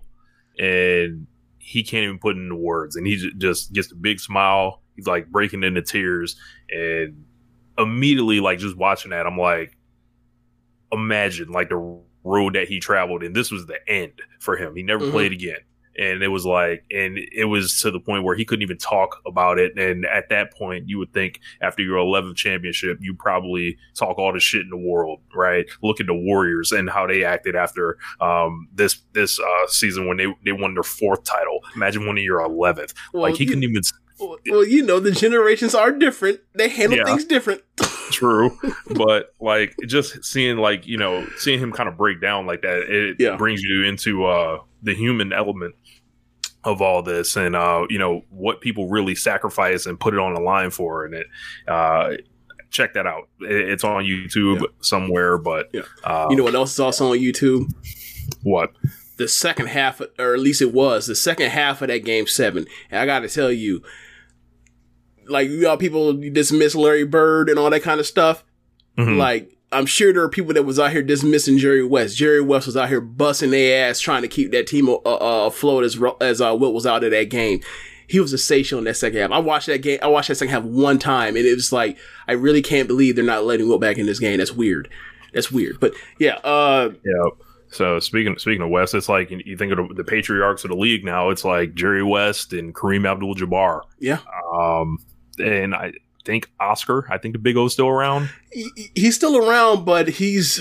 And 0.58 1.26
he 1.58 1.82
can't 1.82 2.04
even 2.04 2.18
put 2.18 2.36
it 2.36 2.40
into 2.40 2.56
words, 2.56 2.96
and 2.96 3.06
he 3.06 3.16
ju- 3.16 3.34
just 3.36 3.72
gets 3.72 3.92
a 3.92 3.96
big 3.96 4.20
smile. 4.20 4.82
He's 4.96 5.06
like 5.06 5.28
breaking 5.28 5.64
into 5.64 5.82
tears, 5.82 6.36
and 6.70 7.24
immediately, 7.76 8.40
like 8.40 8.58
just 8.58 8.76
watching 8.76 9.10
that, 9.10 9.26
I'm 9.26 9.38
like, 9.38 9.76
imagine 10.90 11.50
like 11.50 11.68
the 11.68 12.02
road 12.24 12.54
that 12.54 12.68
he 12.68 12.78
traveled, 12.80 13.22
and 13.22 13.34
this 13.34 13.50
was 13.50 13.66
the 13.66 13.78
end 13.88 14.12
for 14.40 14.56
him. 14.56 14.74
He 14.76 14.82
never 14.82 15.04
Mhm. 15.06 15.10
played 15.10 15.32
again. 15.32 15.58
And 15.98 16.22
it 16.22 16.28
was 16.28 16.46
like, 16.46 16.84
and 16.90 17.18
it 17.32 17.44
was 17.44 17.78
to 17.82 17.90
the 17.90 18.00
point 18.00 18.24
where 18.24 18.34
he 18.34 18.46
couldn't 18.46 18.62
even 18.62 18.78
talk 18.78 19.18
about 19.26 19.58
it. 19.58 19.76
And 19.76 20.06
at 20.06 20.30
that 20.30 20.50
point, 20.54 20.88
you 20.88 20.96
would 20.98 21.12
think 21.12 21.38
after 21.60 21.82
your 21.82 21.98
11th 21.98 22.36
championship, 22.36 22.96
you 23.02 23.12
probably 23.14 23.76
talk 23.94 24.16
all 24.16 24.32
the 24.32 24.40
shit 24.40 24.62
in 24.62 24.70
the 24.70 24.76
world, 24.78 25.20
right? 25.34 25.66
Look 25.82 26.00
at 26.00 26.06
the 26.06 26.14
Warriors 26.14 26.72
and 26.72 26.88
how 26.88 27.06
they 27.06 27.24
acted 27.24 27.54
after 27.54 27.98
um, 28.22 28.68
this 28.72 29.02
this 29.12 29.38
uh, 29.38 29.66
season 29.66 30.06
when 30.08 30.16
they 30.16 30.34
they 30.46 30.52
won 30.52 30.72
their 30.72 30.82
fourth 30.82 31.24
title. 31.24 31.60
Imagine 31.76 32.06
winning 32.06 32.24
your 32.24 32.40
11th. 32.40 32.94
Well, 33.12 33.24
like 33.24 33.34
he 33.36 33.44
you- 33.44 33.48
couldn't 33.50 33.64
even 33.64 33.82
Well, 34.22 34.38
well, 34.50 34.64
you 34.66 34.82
know, 34.84 35.00
the 35.00 35.10
generations 35.12 35.74
are 35.74 35.90
different. 35.92 36.40
They 36.54 36.68
handle 36.68 36.98
Yeah. 36.98 37.04
things 37.04 37.24
different. 37.24 37.62
True, 38.12 38.56
but 38.94 39.34
like 39.40 39.74
just 39.86 40.22
seeing 40.24 40.58
like 40.58 40.86
you 40.86 40.98
know 40.98 41.26
seeing 41.38 41.58
him 41.58 41.72
kind 41.72 41.88
of 41.88 41.96
break 41.96 42.20
down 42.20 42.46
like 42.46 42.62
that, 42.62 42.80
it 42.88 43.16
Yeah. 43.18 43.36
brings 43.36 43.62
you 43.62 43.84
into 43.84 44.24
uh 44.26 44.58
the 44.82 44.94
human 44.94 45.32
element 45.32 45.74
of 46.64 46.80
all 46.82 47.02
this, 47.02 47.36
and 47.36 47.56
uh 47.56 47.86
you 47.88 47.98
know 47.98 48.22
what 48.30 48.60
people 48.60 48.88
really 48.88 49.14
sacrifice 49.14 49.86
and 49.86 49.98
put 49.98 50.12
it 50.14 50.20
on 50.20 50.34
the 50.34 50.40
line 50.40 50.70
for, 50.70 51.04
and 51.04 51.14
it 51.14 51.26
uh 51.66 52.10
check 52.70 52.94
that 52.94 53.06
out. 53.06 53.28
It, 53.40 53.70
it's 53.70 53.84
on 53.84 54.04
YouTube 54.04 54.60
Yeah. 54.60 54.66
somewhere, 54.80 55.38
but 55.38 55.70
Yeah. 55.72 55.82
uh, 56.04 56.26
You 56.30 56.36
know 56.36 56.44
what 56.44 56.54
else 56.54 56.72
is 56.74 56.80
also 56.80 57.12
on 57.12 57.18
YouTube? 57.18 57.66
what? 58.42 58.72
The 59.18 59.28
second 59.28 59.66
half, 59.68 60.00
or 60.18 60.34
at 60.34 60.40
least 60.40 60.62
it 60.62 60.72
was 60.72 61.06
the 61.06 61.14
second 61.14 61.50
half 61.50 61.82
of 61.82 61.88
that 61.88 62.04
game 62.04 62.26
seven. 62.26 62.66
And 62.90 62.98
I 63.00 63.06
got 63.06 63.20
to 63.20 63.28
tell 63.28 63.52
you, 63.52 63.82
like 65.28 65.48
you 65.48 65.68
all 65.68 65.76
people 65.76 66.12
dismiss 66.14 66.74
Larry 66.74 67.04
Bird 67.04 67.48
and 67.48 67.58
all 67.58 67.70
that 67.70 67.82
kind 67.82 68.00
of 68.00 68.06
stuff. 68.06 68.44
Mhm. 68.98 69.16
Like 69.16 69.56
I'm 69.70 69.86
sure 69.86 70.12
there 70.12 70.22
are 70.22 70.28
people 70.28 70.52
that 70.54 70.64
was 70.64 70.78
out 70.78 70.90
here 70.92 71.02
dismissing 71.02 71.56
Jerry 71.56 71.84
West. 71.84 72.16
Jerry 72.16 72.42
West 72.42 72.66
was 72.66 72.76
out 72.76 72.88
here 72.90 73.00
busting 73.00 73.50
their 73.50 73.88
ass 73.88 74.00
trying 74.00 74.20
to 74.22 74.28
keep 74.28 74.50
that 74.52 74.66
team 74.66 74.88
uh, 74.88 74.94
uh, 75.04 75.46
afloat 75.46 75.84
as 75.84 75.98
as 76.20 76.40
uh, 76.40 76.54
Wilt 76.58 76.74
was 76.74 76.86
out 76.86 77.04
of 77.04 77.10
that 77.10 77.30
game. 77.30 77.60
He 78.06 78.20
was 78.20 78.34
a 78.34 78.38
sensational 78.38 78.80
in 78.80 78.84
that 78.84 78.96
second 78.96 79.20
half. 79.20 79.30
I 79.30 79.38
watched 79.38 79.68
that 79.68 79.78
game. 79.78 79.98
I 80.02 80.08
watched 80.08 80.28
that 80.28 80.34
second 80.34 80.52
half 80.52 80.64
one 80.64 80.98
time, 80.98 81.36
and 81.36 81.46
it 81.46 81.54
was 81.54 81.72
like 81.72 81.96
I 82.28 82.32
really 82.32 82.60
can't 82.60 82.86
believe 82.86 83.16
they're 83.16 83.24
not 83.24 83.44
letting 83.44 83.66
Wilt 83.68 83.80
back 83.80 83.96
in 83.96 84.04
this 84.04 84.18
game. 84.18 84.36
That's 84.38 84.52
weird. 84.52 84.90
That's 85.32 85.50
weird. 85.50 85.80
But 85.80 85.94
yeah, 86.18 86.34
uh, 86.44 86.90
Yeah. 87.04 87.30
So 87.70 87.98
speaking 88.00 88.36
speaking 88.36 88.60
of 88.60 88.68
West, 88.68 88.94
it's 88.94 89.08
like 89.08 89.30
you 89.30 89.56
think 89.56 89.72
of 89.72 89.88
the, 89.88 89.94
the 89.94 90.04
patriarchs 90.04 90.62
of 90.64 90.70
the 90.70 90.76
league 90.76 91.06
now. 91.06 91.30
It's 91.30 91.42
like 91.46 91.72
Jerry 91.74 92.02
West 92.02 92.52
and 92.52 92.74
Kareem 92.74 93.10
Abdul-Jabbar. 93.10 93.80
yeah. 93.98 94.18
Um, 94.54 94.98
and 95.42 95.74
I 95.74 95.92
think 96.24 96.50
Oscar. 96.60 97.06
I 97.10 97.18
think 97.18 97.34
the 97.34 97.38
Big 97.38 97.56
O's 97.56 97.72
still 97.72 97.88
around. 97.88 98.30
he, 98.52 98.90
he's 98.94 99.14
still 99.14 99.36
around, 99.36 99.84
but 99.84 100.08
he's 100.08 100.60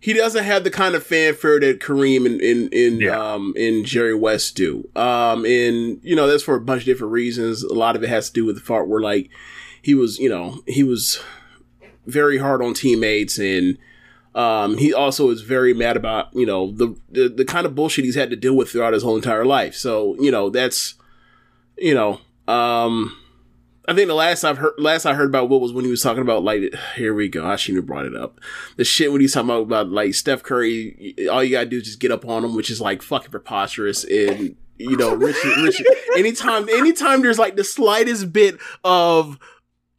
he 0.00 0.12
doesn't 0.12 0.44
have 0.44 0.64
the 0.64 0.70
kind 0.70 0.94
of 0.94 1.02
fanfare 1.04 1.60
that 1.60 1.80
Kareem 1.80 2.26
and 2.26 2.40
in 2.40 2.68
in 2.68 3.00
Yeah. 3.00 3.34
um 3.34 3.54
in 3.56 3.84
Jerry 3.84 4.14
West 4.14 4.56
do. 4.56 4.88
Um, 4.94 5.44
and 5.46 5.98
you 6.02 6.14
know 6.14 6.26
that's 6.26 6.42
for 6.42 6.54
a 6.54 6.60
bunch 6.60 6.82
of 6.82 6.86
different 6.86 7.12
reasons. 7.12 7.62
A 7.62 7.72
lot 7.72 7.96
of 7.96 8.02
it 8.02 8.08
has 8.10 8.28
to 8.28 8.32
do 8.34 8.44
with 8.44 8.56
the 8.56 8.62
part 8.62 8.88
where 8.88 9.00
like 9.00 9.30
he 9.80 9.94
was, 9.94 10.18
you 10.18 10.28
know, 10.28 10.62
he 10.66 10.82
was 10.82 11.20
very 12.06 12.38
hard 12.38 12.62
on 12.62 12.74
teammates 12.74 13.38
and. 13.38 13.78
Um, 14.36 14.78
he 14.78 14.92
also 14.92 15.30
is 15.30 15.42
very 15.42 15.72
mad 15.72 15.96
about, 15.96 16.34
you 16.34 16.44
know, 16.44 16.72
the, 16.72 16.96
the, 17.08 17.28
the 17.28 17.44
kind 17.44 17.66
of 17.66 17.76
bullshit 17.76 18.04
he's 18.04 18.16
had 18.16 18.30
to 18.30 18.36
deal 18.36 18.56
with 18.56 18.68
throughout 18.68 18.92
his 18.92 19.04
whole 19.04 19.14
entire 19.14 19.44
life. 19.44 19.76
So, 19.76 20.16
you 20.18 20.32
know, 20.32 20.50
that's, 20.50 20.94
you 21.78 21.94
know, 21.94 22.20
um, 22.46 23.16
I 23.86 23.94
think 23.94 24.08
the 24.08 24.14
last 24.14 24.44
I've 24.44 24.58
heard, 24.58 24.74
last 24.78 25.06
I 25.06 25.14
heard 25.14 25.28
about 25.28 25.48
Will 25.48 25.60
was 25.60 25.72
when 25.72 25.84
he 25.84 25.90
was 25.90 26.02
talking 26.02 26.22
about 26.22 26.42
like, 26.42 26.74
here 26.96 27.12
we 27.14 27.28
go. 27.28 27.46
I 27.46 27.56
shouldn't 27.56 27.82
have 27.82 27.86
brought 27.86 28.06
it 28.06 28.16
up. 28.16 28.40
The 28.76 28.84
shit 28.84 29.12
when 29.12 29.20
he's 29.20 29.34
talking 29.34 29.50
about, 29.50 29.62
about 29.62 29.88
like 29.90 30.14
Steph 30.14 30.42
Curry, 30.42 31.14
all 31.30 31.44
you 31.44 31.50
gotta 31.50 31.66
do 31.66 31.78
is 31.78 31.84
just 31.84 32.00
get 32.00 32.10
up 32.10 32.26
on 32.26 32.44
him, 32.44 32.54
which 32.54 32.70
is 32.70 32.80
like 32.80 33.02
fucking 33.02 33.30
preposterous. 33.30 34.04
And 34.04 34.56
you 34.78 34.96
know, 34.96 35.14
Richard, 35.14 35.56
Richard, 35.62 35.86
anytime, 36.16 36.68
anytime 36.68 37.22
there's 37.22 37.38
like 37.38 37.56
the 37.56 37.64
slightest 37.64 38.32
bit 38.32 38.58
of 38.84 39.38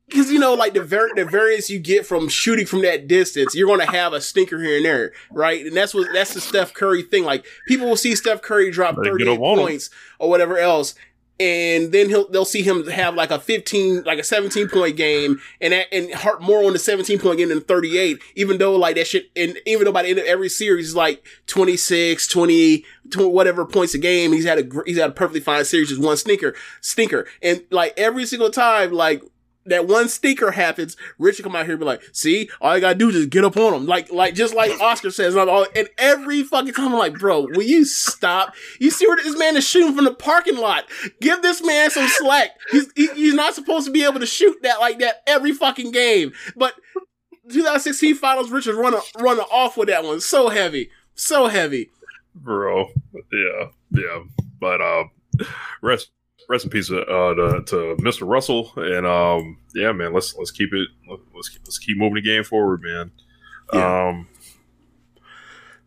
because 0.07 0.31
you 0.31 0.37
know, 0.39 0.53
like 0.53 0.73
the 0.73 0.83
var- 0.83 1.13
the 1.15 1.25
variance 1.25 1.69
you 1.69 1.79
get 1.79 2.05
from 2.05 2.27
shooting 2.29 2.65
from 2.65 2.81
that 2.83 3.07
distance, 3.07 3.55
you're 3.55 3.67
going 3.67 3.79
to 3.79 3.91
have 3.91 4.13
a 4.13 4.21
stinker 4.21 4.61
here 4.61 4.77
and 4.77 4.85
there, 4.85 5.13
right? 5.31 5.65
And 5.65 5.75
that's 5.75 5.93
what 5.93 6.07
that's 6.13 6.33
the 6.33 6.41
Steph 6.41 6.73
Curry 6.73 7.03
thing. 7.03 7.23
Like 7.23 7.45
people 7.67 7.87
will 7.87 7.95
see 7.95 8.15
Steph 8.15 8.41
Curry 8.41 8.69
drop 8.71 8.95
They 8.97 9.03
get 9.03 9.11
38 9.11 9.31
him. 9.31 9.37
points 9.39 9.89
or 10.19 10.29
whatever 10.29 10.57
else, 10.57 10.93
and 11.39 11.91
then 11.91 12.07
he'll 12.07 12.29
they'll 12.29 12.45
see 12.45 12.61
him 12.61 12.87
have 12.87 13.15
like 13.15 13.31
a 13.31 13.39
15, 13.39 14.03
like 14.03 14.19
a 14.19 14.23
17 14.23 14.69
point 14.69 14.95
game, 14.95 15.41
and 15.59 15.73
that, 15.73 15.87
and 15.91 16.13
heart 16.13 16.41
more 16.41 16.63
on 16.63 16.73
the 16.73 16.79
17 16.79 17.19
point 17.19 17.37
game 17.37 17.49
than 17.49 17.61
38. 17.61 18.19
Even 18.35 18.57
though 18.57 18.75
like 18.75 18.95
that 18.95 19.07
shit, 19.07 19.29
and 19.35 19.57
even 19.65 19.85
though 19.85 19.91
by 19.91 20.03
the 20.03 20.09
end 20.09 20.19
of 20.19 20.25
every 20.25 20.49
series 20.49 20.89
is 20.89 20.95
like 20.95 21.25
26, 21.47 22.27
20, 22.27 22.85
20 23.09 23.29
whatever 23.29 23.65
points 23.65 23.93
a 23.93 23.97
game, 23.97 24.31
he's 24.31 24.45
had 24.45 24.59
a 24.59 24.83
he's 24.85 24.97
had 24.97 25.09
a 25.09 25.13
perfectly 25.13 25.41
fine 25.41 25.65
series, 25.65 25.89
just 25.89 26.01
one 26.01 26.17
stinker, 26.17 26.55
stinker, 26.81 27.27
and 27.41 27.63
like 27.69 27.93
every 27.97 28.25
single 28.25 28.49
time, 28.49 28.91
like 28.91 29.21
that 29.65 29.87
one 29.87 30.07
stinker 30.07 30.51
happens, 30.51 30.95
Richard 31.17 31.43
come 31.43 31.55
out 31.55 31.65
here 31.65 31.73
and 31.73 31.79
be 31.79 31.85
like, 31.85 32.03
see, 32.11 32.49
all 32.61 32.75
you 32.75 32.81
gotta 32.81 32.95
do 32.95 33.09
is 33.09 33.15
just 33.15 33.29
get 33.29 33.43
up 33.43 33.57
on 33.57 33.73
him. 33.73 33.85
Like, 33.85 34.11
like, 34.11 34.35
just 34.35 34.53
like 34.53 34.79
Oscar 34.79 35.11
says, 35.11 35.35
and, 35.35 35.49
all, 35.49 35.65
and 35.75 35.89
every 35.97 36.43
fucking 36.43 36.73
time 36.73 36.93
I'm 36.93 36.99
like, 36.99 37.19
bro, 37.19 37.41
will 37.41 37.63
you 37.63 37.85
stop? 37.85 38.53
You 38.79 38.91
see 38.91 39.07
where 39.07 39.17
this 39.17 39.37
man 39.37 39.57
is 39.57 39.67
shooting 39.67 39.95
from 39.95 40.05
the 40.05 40.13
parking 40.13 40.57
lot. 40.57 40.85
Give 41.21 41.41
this 41.41 41.63
man 41.63 41.89
some 41.91 42.07
slack. 42.07 42.51
He's, 42.71 42.91
he, 42.95 43.07
he's 43.13 43.33
not 43.33 43.55
supposed 43.55 43.85
to 43.87 43.91
be 43.91 44.03
able 44.03 44.19
to 44.19 44.25
shoot 44.25 44.57
that 44.63 44.79
like 44.79 44.99
that 44.99 45.23
every 45.27 45.51
fucking 45.53 45.91
game. 45.91 46.33
But 46.55 46.75
2016 47.49 48.15
finals, 48.15 48.51
Richard 48.51 48.75
running, 48.75 49.01
running 49.19 49.45
off 49.51 49.77
with 49.77 49.87
that 49.89 50.03
one. 50.03 50.21
So 50.21 50.49
heavy. 50.49 50.89
So 51.15 51.47
heavy. 51.47 51.89
bro. 52.33 52.89
Yeah, 53.13 53.69
yeah. 53.91 54.23
But 54.59 54.81
uh, 54.81 55.05
rest 55.81 56.11
rest 56.49 56.65
in 56.65 56.71
peace 56.71 56.91
uh, 56.91 56.95
to, 57.05 57.63
to 57.67 57.95
Mr. 57.99 58.27
Russell, 58.27 58.71
and 58.77 59.05
um, 59.05 59.57
yeah, 59.73 59.91
man. 59.91 60.13
Let's 60.13 60.35
let's 60.35 60.51
keep 60.51 60.73
it. 60.73 60.87
Let's 61.35 61.49
keep, 61.49 61.61
let's 61.65 61.79
keep 61.79 61.97
moving 61.97 62.15
the 62.15 62.21
game 62.21 62.43
forward, 62.43 62.81
man. 62.83 63.11
Yeah. 63.73 64.07
Um, 64.09 64.27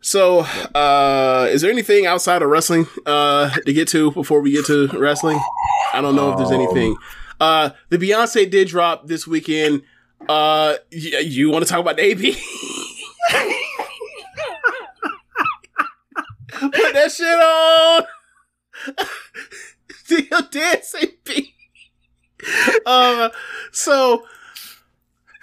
So, 0.01 0.39
uh, 0.75 1.47
is 1.51 1.61
there 1.61 1.71
anything 1.71 2.05
outside 2.05 2.41
of 2.41 2.49
wrestling, 2.49 2.87
uh, 3.05 3.49
to 3.65 3.73
get 3.73 3.87
to 3.89 4.11
before 4.11 4.39
we 4.41 4.51
get 4.51 4.65
to 4.67 4.87
wrestling? 4.97 5.37
I 5.93 5.99
don't 6.01 6.15
know 6.15 6.31
if 6.31 6.37
there's 6.37 6.51
Um, 6.51 6.55
anything. 6.61 6.95
Uh, 7.39 7.71
the 7.89 7.97
Beyonce 7.97 8.49
did 8.49 8.67
drop 8.69 9.07
this 9.07 9.27
weekend. 9.27 9.81
Uh, 10.27 10.75
y- 10.91 11.19
you 11.23 11.49
want 11.49 11.65
to 11.65 11.69
talk 11.69 11.79
about 11.81 11.95
the 11.97 12.11
AP? 12.11 12.35
Put 16.59 16.93
that 16.93 17.11
shit 17.11 17.27
on. 17.27 18.03
Still 20.09 20.41
dancing, 20.49 21.09
B. 21.23 21.53
Uh, 22.83 23.29
so 23.71 24.23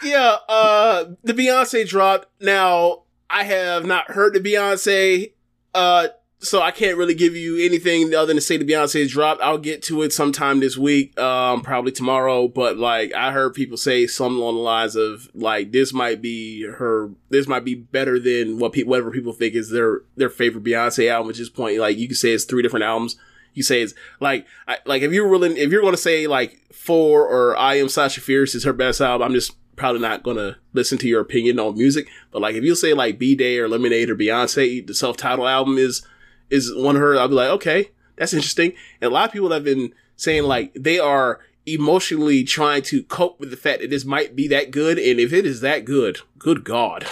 yeah, 0.03 0.37
uh, 0.49 1.05
the 1.23 1.35
Beyonce 1.35 1.89
dropped. 1.89 2.27
Now, 2.41 3.05
I 3.31 3.45
have 3.45 3.87
not 3.87 4.11
heard 4.11 4.35
the 4.35 4.41
Beyonce, 4.41 5.33
uh, 5.73 6.09
so 6.41 6.61
I 6.61 6.73
can't 6.73 6.99
really 6.99 7.15
give 7.15 7.37
you 7.37 7.65
anything 7.65 8.13
other 8.13 8.27
than 8.27 8.39
to 8.39 8.41
say 8.41 8.57
the 8.57 8.65
Beyonce 8.65 9.09
dropped. 9.09 9.41
I'll 9.41 9.57
get 9.57 9.83
to 9.85 10.03
it 10.03 10.13
sometime 10.13 10.59
this 10.59 10.77
week, 10.77 11.17
um, 11.21 11.61
probably 11.61 11.93
tomorrow. 11.93 12.49
But 12.49 12.77
like, 12.77 13.15
I 13.15 13.31
heard 13.31 13.55
people 13.55 13.77
say 13.77 14.09
something 14.09 14.41
along 14.41 14.57
the 14.57 14.61
lines 14.63 14.97
of 14.97 15.29
like, 15.33 15.71
this 15.71 15.93
might 15.93 16.21
be 16.21 16.65
her, 16.65 17.11
this 17.29 17.47
might 17.47 17.65
be 17.65 17.77
better 17.77 18.19
than 18.19 18.59
what 18.59 18.73
people, 18.73 18.91
whatever 18.91 19.13
people 19.13 19.33
think 19.33 19.55
is 19.55 19.71
their 19.71 20.03
their 20.17 20.31
favorite 20.31 20.65
Beyonce 20.65 21.09
album. 21.09 21.31
At 21.31 21.37
this 21.37 21.51
point, 21.51 21.79
like, 21.79 21.99
you 21.99 22.09
can 22.09 22.17
say 22.17 22.33
it's 22.33 22.45
three 22.45 22.63
different 22.63 22.85
albums. 22.85 23.17
You 23.57 23.63
say 23.63 23.83
it's 23.83 23.95
like, 24.21 24.47
I, 24.69 24.79
like 24.85 25.03
if 25.03 25.13
you're 25.13 25.27
willing, 25.27 25.57
if 25.57 25.71
you're 25.71 25.81
going 25.81 25.95
to 25.95 25.99
say 25.99 26.27
like 26.27 26.61
four 26.73 27.27
or 27.27 27.57
I 27.57 27.77
am 27.77 27.89
Sasha 27.89 28.21
Fierce 28.21 28.55
is 28.55 28.65
her 28.65 28.73
best 28.73 29.01
album, 29.01 29.27
I'm 29.27 29.35
just 29.35 29.57
probably 29.77 30.01
not 30.01 30.23
going 30.23 30.37
to 30.37 30.57
listen 30.75 30.99
to 30.99 31.09
your 31.09 31.21
opinion 31.21 31.59
on 31.59 31.77
music. 31.77 32.07
But 32.31 32.43
like 32.43 32.55
if 32.55 32.65
you 32.65 32.75
say 32.75 32.93
like 32.93 33.19
B'Day 33.19 33.59
or 33.59 33.69
Lemonade 33.69 34.11
or 34.11 34.17
Beyonce, 34.17 34.87
the 34.87 34.95
self 34.95 35.17
titled 35.17 35.49
album 35.49 35.79
is 35.79 36.07
is 36.51 36.73
one 36.75 36.97
of 36.97 37.03
her. 37.03 37.19
I'll 37.19 37.29
be 37.29 37.35
like, 37.35 37.51
okay, 37.51 37.91
that's 38.17 38.35
interesting. 38.35 38.73
And 39.01 39.11
a 39.11 39.15
lot 39.15 39.29
of 39.29 39.33
people 39.33 39.51
have 39.51 39.65
been 39.65 39.93
saying 40.17 40.45
like 40.45 40.75
they 40.75 40.99
are 40.99 41.41
emotionally 41.67 42.45
trying 42.45 42.83
to 42.83 43.03
cope 43.05 43.41
with 43.41 43.51
the 43.51 43.57
fact 43.57 43.81
that 43.81 43.91
this 43.91 44.05
might 44.05 44.37
be 44.37 44.47
that 44.49 44.71
good. 44.71 44.99
And 44.99 45.19
if 45.19 45.33
it 45.33 45.47
is 45.47 45.61
that 45.63 45.85
good, 45.85 46.19
good 46.39 46.63
God. 46.63 47.07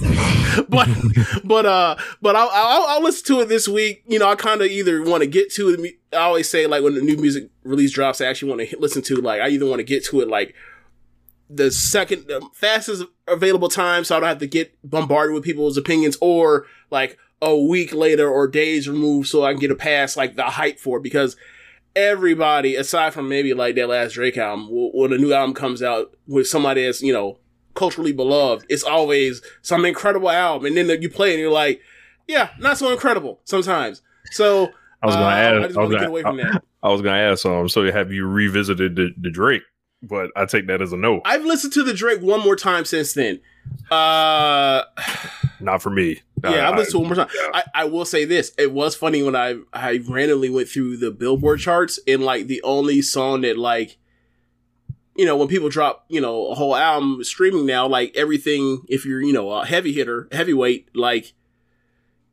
but 0.72 0.88
but 1.44 1.66
uh 1.66 1.96
but 2.22 2.36
I'll, 2.36 2.48
I'll 2.52 2.86
I'll 2.88 3.02
listen 3.02 3.26
to 3.26 3.40
it 3.42 3.48
this 3.48 3.66
week. 3.66 4.04
You 4.06 4.18
know, 4.18 4.28
I 4.28 4.36
kind 4.36 4.60
of 4.60 4.68
either 4.68 5.02
want 5.02 5.22
to 5.22 5.26
get 5.26 5.52
to 5.54 5.70
it. 5.70 5.94
I 6.12 6.18
always 6.18 6.48
say 6.48 6.66
like 6.66 6.82
when 6.82 6.94
the 6.94 7.00
new 7.00 7.16
music 7.16 7.50
release 7.64 7.92
drops, 7.92 8.20
I 8.20 8.26
actually 8.26 8.50
want 8.50 8.70
to 8.70 8.78
listen 8.78 9.02
to 9.02 9.16
like 9.16 9.40
I 9.40 9.48
either 9.48 9.66
want 9.66 9.80
to 9.80 9.84
get 9.84 10.04
to 10.06 10.20
it 10.20 10.28
like 10.28 10.54
the 11.48 11.72
second 11.72 12.28
the 12.28 12.46
fastest 12.54 13.04
available 13.26 13.68
time, 13.68 14.04
so 14.04 14.16
I 14.16 14.20
don't 14.20 14.28
have 14.28 14.38
to 14.38 14.46
get 14.46 14.72
bombarded 14.88 15.34
with 15.34 15.42
people's 15.42 15.76
opinions, 15.76 16.16
or 16.20 16.66
like 16.90 17.18
a 17.42 17.58
week 17.58 17.92
later 17.92 18.30
or 18.30 18.46
days 18.46 18.88
removed, 18.88 19.28
so 19.28 19.44
I 19.44 19.52
can 19.52 19.60
get 19.60 19.72
a 19.72 19.76
pass 19.76 20.16
like 20.16 20.36
the 20.36 20.44
hype 20.44 20.78
for 20.78 20.98
it 20.98 21.02
because 21.02 21.36
everybody 21.96 22.76
aside 22.76 23.12
from 23.12 23.28
maybe 23.28 23.52
like 23.52 23.74
that 23.74 23.88
last 23.88 24.12
Drake 24.12 24.38
album, 24.38 24.68
when 24.70 25.12
a 25.12 25.18
new 25.18 25.32
album 25.32 25.54
comes 25.54 25.82
out 25.82 26.14
with 26.28 26.46
somebody 26.46 26.84
that's 26.84 27.02
you 27.02 27.12
know 27.12 27.38
culturally 27.80 28.12
beloved, 28.12 28.66
it's 28.68 28.84
always 28.84 29.40
some 29.62 29.86
incredible 29.86 30.28
album, 30.28 30.66
and 30.66 30.76
then 30.76 31.00
you 31.00 31.08
play 31.08 31.30
it 31.30 31.32
and 31.32 31.40
you're 31.40 31.50
like, 31.50 31.80
yeah, 32.28 32.50
not 32.58 32.76
so 32.76 32.92
incredible 32.92 33.40
sometimes. 33.44 34.02
So 34.32 34.68
I 35.02 35.06
was 35.06 35.14
gonna 35.14 35.26
uh, 35.26 35.30
ask. 35.30 35.54
I 35.54 35.66
just 35.66 35.78
I 35.78 35.80
want 35.80 35.88
was 35.88 35.88
to 35.88 35.90
get 35.90 36.00
gonna, 36.00 36.08
away 36.10 36.22
from 36.22 36.36
that. 36.36 36.62
I 36.82 36.88
was 36.90 37.00
gonna 37.00 37.16
ask. 37.16 37.46
Um, 37.46 37.70
so 37.70 37.90
have 37.90 38.12
you 38.12 38.26
revisited 38.26 38.96
the, 38.96 39.14
the 39.18 39.30
Drake? 39.30 39.62
But 40.02 40.30
I 40.36 40.44
take 40.44 40.66
that 40.66 40.82
as 40.82 40.92
a 40.92 40.98
no. 40.98 41.22
I've 41.24 41.44
listened 41.44 41.72
to 41.74 41.82
the 41.82 41.94
Drake 41.94 42.20
one 42.20 42.40
more 42.40 42.56
time 42.56 42.84
since 42.84 43.14
then. 43.14 43.40
Uh, 43.90 44.82
Not 45.58 45.80
for 45.80 45.90
me. 45.90 46.20
yeah, 46.44 46.68
I've 46.68 46.76
listened 46.76 46.92
to 46.92 46.98
one 46.98 47.08
more 47.08 47.16
time. 47.16 47.28
yeah. 47.34 47.50
I, 47.54 47.64
I 47.74 47.84
will 47.86 48.04
say 48.04 48.26
this: 48.26 48.52
it 48.58 48.72
was 48.72 48.94
funny 48.94 49.22
when 49.22 49.34
I 49.34 49.56
I 49.72 50.02
randomly 50.06 50.50
went 50.50 50.68
through 50.68 50.98
the 50.98 51.10
Billboard 51.10 51.60
charts 51.60 51.98
and 52.06 52.22
like 52.22 52.46
the 52.46 52.62
only 52.62 53.00
song 53.00 53.40
that 53.40 53.56
like, 53.56 53.96
you 55.16 55.24
know, 55.26 55.36
when 55.36 55.48
people 55.48 55.68
drop 55.68 56.04
you 56.08 56.20
know 56.20 56.46
a 56.48 56.54
whole 56.54 56.74
album 56.76 57.22
streaming 57.24 57.66
now, 57.66 57.86
like 57.86 58.12
everything, 58.16 58.82
if 58.88 59.04
you're 59.04 59.20
you 59.22 59.32
know 59.32 59.50
a 59.50 59.66
heavy 59.66 59.92
hitter, 59.92 60.28
heavyweight, 60.32 60.88
like 60.94 61.32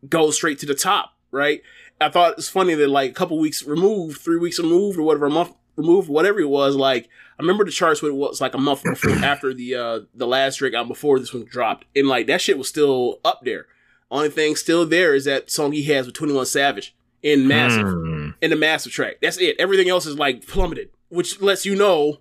goes 0.07 0.35
straight 0.35 0.59
to 0.59 0.65
the 0.65 0.75
top, 0.75 1.13
right? 1.31 1.61
I 1.99 2.09
thought 2.09 2.33
it's 2.37 2.49
funny 2.49 2.75
that 2.75 2.87
like 2.89 3.11
a 3.11 3.13
couple 3.13 3.39
weeks 3.39 3.63
removed, 3.63 4.19
three 4.21 4.37
weeks 4.37 4.59
removed, 4.59 4.99
or 4.99 5.03
whatever, 5.03 5.25
a 5.25 5.31
month 5.31 5.53
removed, 5.75 6.09
whatever 6.09 6.39
it 6.39 6.49
was, 6.49 6.75
like 6.75 7.09
I 7.39 7.43
remember 7.43 7.65
the 7.65 7.71
charts 7.71 8.01
when 8.01 8.11
it 8.11 8.15
was 8.15 8.39
like 8.41 8.53
a 8.53 8.59
month 8.59 8.83
before 8.83 9.11
after 9.23 9.53
the 9.53 9.75
uh 9.75 9.99
the 10.13 10.27
last 10.27 10.57
Drake 10.57 10.73
album 10.73 10.89
before 10.89 11.19
this 11.19 11.33
one 11.33 11.45
dropped, 11.45 11.85
and 11.95 12.07
like 12.07 12.27
that 12.27 12.41
shit 12.41 12.57
was 12.57 12.67
still 12.67 13.19
up 13.25 13.41
there. 13.43 13.65
Only 14.09 14.29
thing 14.29 14.55
still 14.55 14.85
there 14.85 15.13
is 15.13 15.25
that 15.25 15.51
song 15.51 15.73
he 15.73 15.83
has 15.85 16.05
with 16.05 16.15
Twenty 16.15 16.33
One 16.33 16.45
Savage 16.45 16.95
in 17.23 17.47
Massive 17.47 17.87
Hmm. 17.87 18.29
in 18.41 18.51
the 18.51 18.55
Massive 18.55 18.91
track. 18.93 19.17
That's 19.21 19.37
it. 19.37 19.55
Everything 19.59 19.89
else 19.89 20.05
is 20.05 20.17
like 20.17 20.47
plummeted, 20.47 20.91
which 21.09 21.41
lets 21.41 21.65
you 21.65 21.75
know 21.75 22.19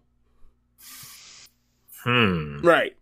Hmm. 2.07 2.61
right. 2.64 2.97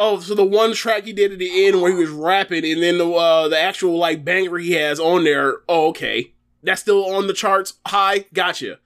Oh, 0.00 0.18
so 0.18 0.34
the 0.34 0.44
one 0.44 0.72
track 0.72 1.04
he 1.04 1.12
did 1.12 1.30
at 1.32 1.38
the 1.38 1.66
end 1.66 1.80
where 1.80 1.92
he 1.92 1.98
was 1.98 2.08
rapping, 2.08 2.64
and 2.64 2.82
then 2.82 2.96
the 2.96 3.06
uh, 3.08 3.48
the 3.48 3.60
actual 3.60 3.98
like 3.98 4.24
banger 4.24 4.56
he 4.56 4.72
has 4.72 4.98
on 4.98 5.24
there. 5.24 5.58
Oh, 5.68 5.88
okay, 5.88 6.32
that's 6.62 6.80
still 6.80 7.14
on 7.14 7.26
the 7.26 7.34
charts. 7.34 7.74
High, 7.86 8.24
gotcha. 8.32 8.78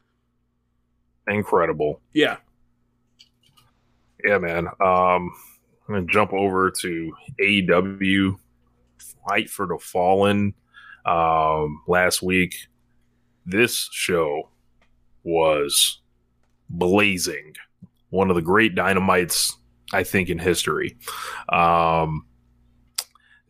Incredible. 1.29 2.01
Yeah. 2.13 2.39
Yeah, 4.25 4.39
man. 4.39 4.67
Um, 4.67 5.31
I'm 5.89 5.95
gonna 5.95 6.07
jump 6.07 6.33
over 6.33 6.73
to 6.81 7.13
AEW 7.41 8.39
Fight 9.27 9.49
for 9.49 9.67
the 9.67 9.79
Fallen. 9.81 10.55
Um, 11.05 11.83
last 11.87 12.23
week, 12.23 12.57
this 13.45 13.89
show 13.93 14.51
was 15.23 16.01
blazing. 16.69 17.55
One 18.17 18.31
of 18.31 18.37
the 18.37 18.43
great 18.43 18.75
dynamites, 18.75 19.55
I 19.93 20.03
think, 20.05 20.31
in 20.31 20.39
history. 20.39 20.97
Um, 21.49 22.27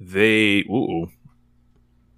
they, 0.01 0.59
ooh, 0.69 1.09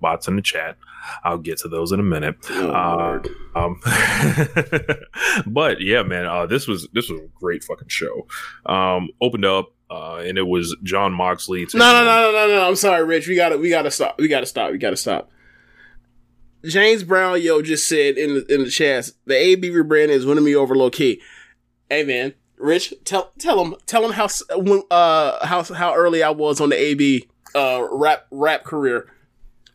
bots 0.00 0.28
in 0.28 0.37
the 0.37 0.42
chat. 0.42 0.76
I'll 1.24 1.38
get 1.38 1.58
to 1.58 1.68
those 1.68 1.92
in 1.92 2.00
a 2.00 2.02
minute. 2.02 2.37
Oh, 2.50 2.70
Uh, 2.70 3.22
Um, 3.54 3.80
but 5.46 5.80
yeah, 5.80 6.02
man, 6.02 6.26
uh, 6.26 6.46
this 6.46 6.66
was 6.66 6.88
this 6.92 7.08
was 7.08 7.20
a 7.20 7.28
great 7.40 7.64
fucking 7.64 7.88
show. 7.88 8.26
Um, 8.66 9.08
opened 9.20 9.44
up, 9.44 9.72
uh, 9.90 10.16
and 10.16 10.38
it 10.38 10.46
was 10.46 10.76
Jon 10.82 11.12
Moxley. 11.12 11.66
No, 11.74 11.78
no, 11.78 12.04
no, 12.04 12.32
no, 12.32 12.32
no, 12.32 12.48
no. 12.48 12.68
I'm 12.68 12.76
sorry, 12.76 13.04
Rich. 13.04 13.28
We 13.28 13.37
gotta, 13.37 13.58
we 13.58 13.68
gotta 13.70 13.90
stop. 13.90 14.18
We 14.18 14.28
gotta 14.28 14.46
stop. 14.46 14.72
We 14.72 14.78
gotta 14.78 14.96
stop. 14.96 15.30
James 16.64 17.04
Brown, 17.04 17.40
yo, 17.40 17.62
just 17.62 17.88
said 17.88 18.18
in 18.18 18.34
the 18.34 18.54
in 18.54 18.64
the 18.64 18.70
chat, 18.70 19.11
the 19.26 19.37
AB 19.37 19.70
rebrand 19.70 20.08
is 20.08 20.26
winning 20.26 20.44
me 20.44 20.54
over 20.56 20.74
low 20.74 20.90
key. 20.90 21.20
Hey, 21.90 22.05
man, 22.05 22.35
Rich, 22.57 22.94
tell 23.05 23.33
tell 23.38 23.64
him 23.64 23.74
tell 23.87 24.05
him 24.05 24.12
how 24.12 24.29
when, 24.57 24.83
uh 24.90 25.44
how 25.46 25.62
how 25.62 25.94
early 25.94 26.22
I 26.22 26.31
was 26.31 26.61
on 26.61 26.70
the 26.70 26.77
AB 26.77 27.29
uh 27.55 27.87
rap 27.90 28.27
rap 28.31 28.64
career. 28.64 29.11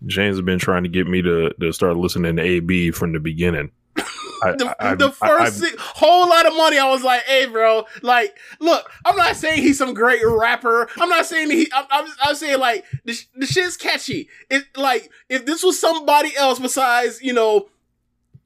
James 0.06 0.36
has 0.36 0.46
been 0.46 0.60
trying 0.60 0.84
to 0.84 0.90
get 0.90 1.08
me 1.08 1.22
to 1.22 1.50
to 1.60 1.72
start 1.72 1.96
listening 1.98 2.36
to 2.36 2.42
AB 2.42 2.92
from 2.92 3.14
the 3.14 3.20
beginning. 3.20 3.72
I, 4.44 4.52
The, 4.58 4.76
I- 4.80 4.96
the 4.96 5.14
I- 5.22 5.30
1st 5.30 5.40
I- 5.40 5.50
si- 5.50 5.76
whole 5.80 6.28
lot 6.28 6.46
of 6.46 6.54
money, 6.58 6.78
I 6.78 6.90
was 6.90 7.04
like, 7.04 7.22
"Hey, 7.24 7.46
bro, 7.46 7.86
like, 8.02 8.36
look, 8.60 8.92
I'm 9.06 9.16
not 9.16 9.38
saying 9.38 9.62
he's 9.62 9.78
some 9.78 9.94
great 9.94 10.22
rapper. 10.26 10.90
I'm 10.98 11.08
not 11.08 11.26
saying 11.26 11.50
he. 11.52 11.72
I'm, 11.74 11.86
I'm, 11.90 12.08
I'm 12.22 12.36
saying 12.36 12.60
like 12.60 12.84
the, 13.06 13.18
the 13.36 13.46
shit's 13.46 13.78
catchy. 13.78 14.28
It 14.50 14.66
like 14.76 15.10
if 15.30 15.46
this 15.46 15.64
was 15.64 15.80
somebody 15.80 16.36
else 16.36 16.60
besides 16.60 17.22
you 17.22 17.32
know, 17.32 17.70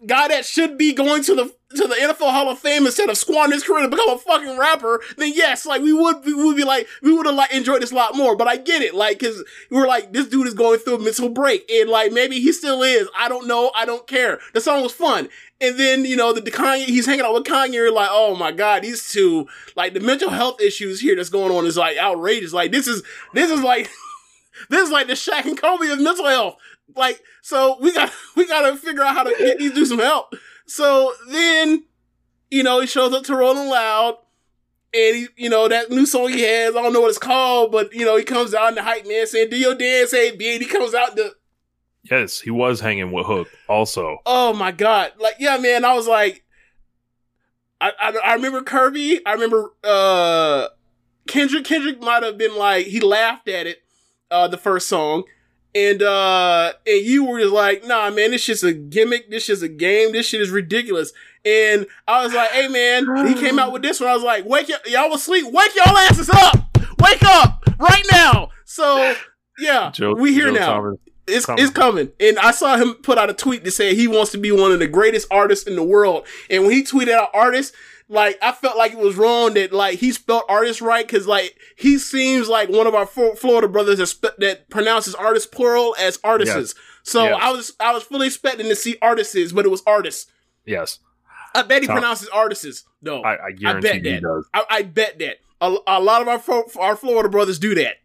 guy 0.05 0.27
that 0.27 0.45
should 0.45 0.77
be 0.77 0.93
going 0.93 1.23
to 1.23 1.33
the 1.33 1.55
to 1.69 1.87
the 1.87 1.95
NFL 1.95 2.31
Hall 2.31 2.49
of 2.49 2.59
Fame 2.59 2.85
instead 2.85 3.09
of 3.09 3.17
squandering 3.17 3.53
his 3.57 3.63
career 3.63 3.81
to 3.83 3.89
become 3.89 4.09
a 4.09 4.17
fucking 4.17 4.57
rapper, 4.57 5.01
then 5.17 5.33
yes, 5.35 5.65
like 5.65 5.81
we 5.81 5.91
would 5.91 6.23
we 6.25 6.33
would 6.33 6.55
be 6.55 6.63
like 6.63 6.87
we 7.01 7.11
would 7.11 7.25
have 7.25 7.35
like 7.35 7.53
enjoyed 7.53 7.81
this 7.81 7.91
a 7.91 7.95
lot 7.95 8.15
more. 8.15 8.35
But 8.35 8.47
I 8.47 8.57
get 8.57 8.81
it, 8.81 8.95
like 8.95 9.19
because 9.19 9.43
we're 9.69 9.87
like 9.87 10.13
this 10.13 10.27
dude 10.27 10.47
is 10.47 10.53
going 10.53 10.79
through 10.79 10.95
a 10.95 10.99
mental 10.99 11.29
break, 11.29 11.69
and 11.69 11.89
like 11.89 12.11
maybe 12.13 12.39
he 12.39 12.51
still 12.53 12.81
is. 12.83 13.09
I 13.17 13.27
don't 13.27 13.47
know. 13.47 13.71
I 13.75 13.85
don't 13.85 14.07
care. 14.07 14.39
The 14.53 14.61
song 14.61 14.81
was 14.81 14.93
fun. 14.93 15.29
And 15.59 15.79
then, 15.79 16.05
you 16.05 16.15
know, 16.15 16.33
the, 16.33 16.41
the 16.41 16.51
Kanye, 16.51 16.85
he's 16.85 17.07
hanging 17.07 17.25
out 17.25 17.33
with 17.33 17.43
Kanye, 17.43 17.73
you're 17.73 17.91
like, 17.91 18.09
oh 18.11 18.35
my 18.35 18.51
God, 18.51 18.83
these 18.83 19.09
two, 19.09 19.47
like 19.75 19.93
the 19.93 19.99
mental 19.99 20.29
health 20.29 20.61
issues 20.61 21.01
here 21.01 21.15
that's 21.15 21.29
going 21.29 21.51
on 21.51 21.65
is 21.65 21.77
like 21.77 21.97
outrageous. 21.97 22.53
Like 22.53 22.71
this 22.71 22.87
is, 22.87 23.01
this 23.33 23.49
is 23.49 23.61
like, 23.63 23.89
this 24.69 24.83
is 24.83 24.91
like 24.91 25.07
the 25.07 25.13
Shaq 25.13 25.45
and 25.45 25.57
Kobe 25.59 25.89
of 25.89 25.99
mental 25.99 26.27
health. 26.27 26.57
Like, 26.95 27.23
so 27.41 27.77
we 27.81 27.91
got, 27.91 28.13
we 28.35 28.45
got 28.45 28.69
to 28.69 28.77
figure 28.77 29.01
out 29.01 29.15
how 29.15 29.23
to 29.23 29.33
get 29.35 29.57
these 29.57 29.73
dudes 29.73 29.89
some 29.89 29.97
help. 29.97 30.35
So 30.67 31.13
then, 31.29 31.85
you 32.51 32.63
know, 32.63 32.79
he 32.81 32.87
shows 32.87 33.13
up 33.13 33.23
to 33.25 33.35
Rolling 33.35 33.69
Loud 33.69 34.15
and 34.93 35.15
he, 35.15 35.27
you 35.37 35.49
know, 35.49 35.67
that 35.67 35.89
new 35.89 36.05
song 36.05 36.29
he 36.29 36.41
has, 36.41 36.75
I 36.75 36.81
don't 36.81 36.93
know 36.93 37.01
what 37.01 37.09
it's 37.09 37.17
called, 37.17 37.71
but 37.71 37.93
you 37.93 38.05
know, 38.05 38.17
he 38.17 38.23
comes 38.23 38.53
out 38.53 38.69
in 38.69 38.75
the 38.75 38.83
hype 38.83 39.07
man 39.07 39.27
saying, 39.27 39.49
do 39.49 39.57
your 39.57 39.75
dance, 39.75 40.13
AB, 40.13 40.53
and 40.53 40.61
he 40.61 40.67
comes 40.67 40.93
out 40.93 41.15
the, 41.15 41.33
yes, 42.03 42.39
he 42.41 42.51
was 42.51 42.79
hanging 42.79 43.11
with 43.11 43.25
Hook. 43.25 43.47
Also, 43.67 44.19
Oh 44.25 44.53
my 44.53 44.71
god! 44.71 45.13
Like, 45.19 45.35
yeah, 45.39 45.57
man. 45.57 45.83
I 45.85 45.93
was 45.93 46.07
like, 46.07 46.43
I 47.81 47.91
I, 47.99 48.17
I 48.23 48.33
remember 48.35 48.61
Kirby. 48.61 49.25
I 49.25 49.33
remember 49.33 49.71
uh 49.83 50.67
Kendrick. 51.27 51.65
Kendrick 51.65 52.01
might 52.01 52.23
have 52.23 52.37
been 52.37 52.57
like 52.57 52.87
he 52.87 52.99
laughed 52.99 53.47
at 53.47 53.67
it, 53.67 53.83
uh, 54.31 54.47
the 54.47 54.57
first 54.57 54.87
song, 54.87 55.23
and 55.75 56.01
uh 56.01 56.73
and 56.85 57.05
you 57.05 57.25
were 57.25 57.39
just 57.39 57.53
like, 57.53 57.85
nah, 57.85 58.09
man, 58.09 58.31
this 58.31 58.41
shit's 58.41 58.63
a 58.63 58.73
gimmick. 58.73 59.29
This 59.29 59.43
shit's 59.45 59.61
a 59.61 59.67
game. 59.69 60.11
This 60.11 60.25
shit 60.27 60.41
is 60.41 60.49
ridiculous. 60.49 61.11
And 61.45 61.85
I 62.07 62.23
was 62.23 62.33
like, 62.33 62.49
hey, 62.51 62.67
man, 62.67 63.27
he 63.27 63.33
came 63.35 63.57
out 63.59 63.71
with 63.71 63.81
this 63.81 63.99
one. 63.99 64.09
I 64.09 64.13
was 64.15 64.23
like, 64.23 64.45
wake 64.45 64.67
y- 64.69 64.75
y'all 64.91 65.09
was 65.09 65.21
asleep. 65.21 65.45
Wake 65.51 65.75
y'all 65.75 65.97
asses 65.97 66.29
up. 66.29 66.57
Wake 66.99 67.23
up 67.23 67.63
right 67.79 68.03
now. 68.11 68.49
So 68.65 69.13
yeah, 69.59 69.91
Joe, 69.91 70.13
we 70.13 70.33
here 70.33 70.47
Joe 70.47 70.53
now. 70.59 70.73
Thomas- 70.73 70.99
It's 71.27 71.45
Thomas. 71.45 71.63
it's 71.63 71.71
coming. 71.73 72.11
And 72.19 72.37
I 72.39 72.51
saw 72.51 72.77
him 72.77 72.95
put 72.95 73.17
out 73.17 73.29
a 73.29 73.33
tweet 73.33 73.63
that 73.63 73.71
said 73.71 73.95
he 73.95 74.07
wants 74.07 74.31
to 74.31 74.37
be 74.37 74.51
one 74.51 74.71
of 74.71 74.79
the 74.79 74.87
greatest 74.87 75.27
artists 75.31 75.67
in 75.67 75.75
the 75.75 75.83
world. 75.83 76.25
And 76.49 76.63
when 76.63 76.71
he 76.71 76.83
tweeted 76.83 77.11
out 77.13 77.29
artist, 77.33 77.73
like 78.09 78.37
I 78.41 78.51
felt 78.53 78.77
like 78.77 78.93
it 78.93 78.97
was 78.99 79.15
wrong 79.17 79.53
that 79.55 79.71
like 79.73 79.99
he 79.99 80.11
spelled 80.11 80.43
artist 80.47 80.81
right 80.81 81.05
because 81.05 81.27
like 81.27 81.57
he 81.77 81.97
seems 81.97 82.47
like 82.47 82.69
one 82.69 82.87
of 82.87 82.95
our 82.95 83.05
Flo- 83.05 83.35
Florida 83.35 83.67
brothers 83.67 83.97
that 83.97 84.07
spe- 84.07 84.37
that 84.39 84.69
pronounces 84.69 85.13
artist 85.15 85.51
plural 85.51 85.95
as 85.99 86.19
artists. 86.23 86.55
Yes. 86.55 86.73
So 87.03 87.23
Yes. 87.25 87.39
I 87.41 87.51
was 87.51 87.73
I 87.79 87.93
was 87.93 88.03
fully 88.03 88.27
expecting 88.27 88.67
to 88.67 88.75
see 88.75 88.97
artists, 89.01 89.51
but 89.51 89.65
it 89.65 89.69
was 89.69 89.83
artists. 89.87 90.31
yes, 90.65 90.99
I 91.55 91.63
bet 91.63 91.81
he 91.81 91.87
Tom- 91.87 91.95
pronounces 91.97 92.27
artists 92.29 92.83
though. 93.01 93.21
I, 93.23 93.33
I 93.35 93.49
I 93.65 93.79
bet 93.79 93.95
he 93.95 94.11
that. 94.11 94.21
does. 94.21 94.47
I, 94.53 94.63
I 94.69 94.81
bet 94.83 95.19
that 95.19 95.37
a, 95.61 95.75
a 95.87 95.99
lot 96.01 96.21
of 96.21 96.27
our 96.27 96.41
our 96.79 96.95
Florida 96.95 97.29
brothers 97.29 97.59
do 97.59 97.75
that. 97.75 97.95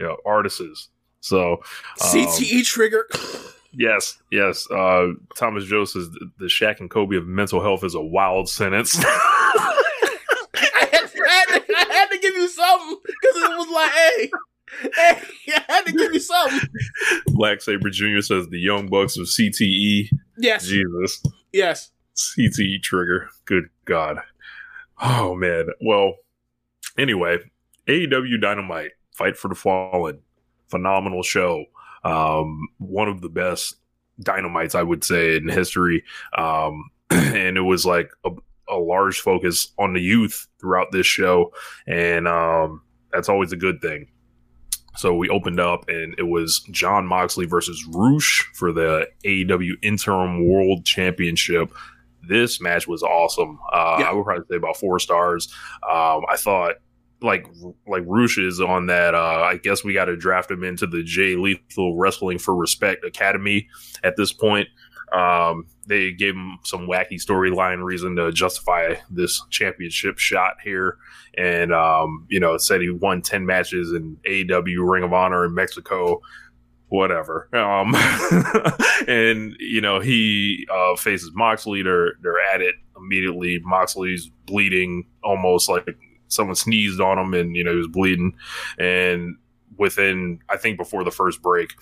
Yeah, 0.00 0.14
artists. 0.24 0.88
So 1.20 1.52
um, 1.52 1.58
CTE 1.98 2.64
trigger. 2.64 3.06
Yes, 3.72 4.18
yes. 4.32 4.68
Uh, 4.70 5.12
Thomas 5.36 5.64
Joe 5.64 5.84
says 5.84 6.10
the- 6.38 6.46
Shaq 6.46 6.80
and 6.80 6.90
Kobe 6.90 7.16
of 7.16 7.26
mental 7.26 7.60
health 7.62 7.84
is 7.84 7.94
a 7.94 8.00
wild 8.00 8.48
sentence. 8.48 8.96
I 9.04 10.88
had, 10.92 11.10
I, 11.14 11.46
had 11.48 11.66
to, 11.66 11.74
I 11.76 11.92
had 11.92 12.06
to 12.10 12.18
give 12.18 12.34
you 12.34 12.48
something 12.48 12.98
because 13.04 13.36
it 13.36 13.58
was 13.58 13.68
like, 13.72 13.90
hey, 13.92 14.30
hey, 14.94 15.22
I 15.68 15.72
had 15.72 15.86
to 15.86 15.92
give 15.92 16.12
you 16.12 16.20
something. 16.20 16.60
Black 17.28 17.60
Saber 17.60 17.90
Jr. 17.90 18.20
says 18.20 18.48
the 18.48 18.58
Young 18.58 18.88
Bucks 18.88 19.16
of 19.16 19.26
CTE. 19.26 20.08
Yes, 20.38 20.66
Jesus. 20.66 21.22
yes. 21.52 21.90
CTE 22.16 22.82
trigger. 22.82 23.28
Good 23.44 23.64
God. 23.84 24.18
Oh 25.00 25.34
man. 25.34 25.66
Well, 25.80 26.14
anyway, 26.98 27.38
AEW 27.88 28.40
Dynamite, 28.40 28.92
Fight 29.14 29.36
for 29.36 29.48
the 29.48 29.54
Fallen. 29.54 30.18
Phenomenal 30.68 31.22
show. 31.22 31.64
Um, 32.04 32.68
one 32.78 33.08
of 33.08 33.20
the 33.20 33.28
best 33.28 33.76
dynamites 34.20 34.74
I 34.74 34.82
would 34.82 35.04
say 35.04 35.36
in 35.36 35.48
history. 35.48 36.04
Um, 36.36 36.90
and 37.10 37.56
it 37.56 37.62
was 37.62 37.84
like 37.86 38.10
a, 38.24 38.30
a 38.68 38.76
large 38.76 39.20
focus 39.20 39.72
on 39.78 39.94
the 39.94 40.00
youth 40.00 40.46
throughout 40.60 40.92
this 40.92 41.06
show. 41.06 41.52
And 41.86 42.28
um, 42.28 42.82
that's 43.12 43.28
always 43.28 43.52
a 43.52 43.56
good 43.56 43.80
thing. 43.80 44.08
So 44.96 45.14
we 45.14 45.28
opened 45.28 45.60
up 45.60 45.88
and 45.88 46.14
it 46.18 46.24
was 46.24 46.60
Jon 46.70 47.06
Moxley 47.06 47.46
versus 47.46 47.84
Rush 47.86 48.48
for 48.54 48.72
the 48.72 49.08
AEW 49.24 49.72
Interim 49.82 50.48
World 50.48 50.84
Championship. 50.84 51.72
This 52.28 52.60
match 52.60 52.86
was 52.86 53.02
awesome. 53.02 53.58
Uh, 53.72 53.96
Yeah. 54.00 54.10
I 54.10 54.12
would 54.12 54.24
probably 54.24 54.44
say 54.50 54.56
about 54.56 54.76
four 54.76 54.98
stars. 54.98 55.52
Um, 55.88 56.22
I 56.28 56.36
thought 56.36 56.76
like 57.22 57.46
like 57.86 58.02
Rush 58.06 58.38
is 58.38 58.60
on 58.60 58.86
that. 58.86 59.14
Uh, 59.14 59.42
I 59.42 59.56
guess 59.56 59.84
we 59.84 59.92
got 59.92 60.06
to 60.06 60.16
draft 60.16 60.50
him 60.50 60.64
into 60.64 60.86
the 60.86 61.02
Jay 61.02 61.36
Lethal 61.36 61.96
Wrestling 61.96 62.38
for 62.38 62.54
Respect 62.54 63.04
Academy 63.04 63.68
at 64.02 64.16
this 64.16 64.32
point. 64.32 64.68
Um, 65.12 65.66
they 65.86 66.12
gave 66.12 66.34
him 66.34 66.58
some 66.64 66.86
wacky 66.86 67.14
storyline 67.14 67.82
reason 67.82 68.14
to 68.16 68.30
justify 68.30 68.94
this 69.10 69.42
championship 69.50 70.18
shot 70.18 70.54
here, 70.62 70.98
and 71.36 71.72
um, 71.72 72.26
you 72.28 72.40
know 72.40 72.56
said 72.58 72.80
he 72.80 72.90
won 72.90 73.22
ten 73.22 73.44
matches 73.44 73.92
in 73.92 74.16
AEW 74.26 74.88
Ring 74.88 75.04
of 75.04 75.12
Honor 75.12 75.44
in 75.44 75.54
Mexico. 75.54 76.20
Whatever, 76.88 77.48
um, 77.54 77.94
and 79.08 79.54
you 79.60 79.80
know 79.80 80.00
he 80.00 80.66
uh, 80.72 80.96
faces 80.96 81.30
Moxley. 81.34 81.82
They're 81.82 82.14
they're 82.20 82.40
at 82.52 82.60
it 82.60 82.74
immediately. 82.96 83.60
Moxley's 83.62 84.28
bleeding, 84.46 85.06
almost 85.22 85.68
like 85.68 85.86
someone 86.30 86.56
sneezed 86.56 87.00
on 87.00 87.18
him, 87.18 87.34
and 87.34 87.54
you 87.54 87.62
know 87.62 87.72
he 87.72 87.76
was 87.76 87.88
bleeding. 87.88 88.32
And 88.78 89.36
within, 89.76 90.40
I 90.48 90.56
think, 90.56 90.78
before 90.78 91.04
the 91.04 91.10
first 91.10 91.42
break, 91.42 91.72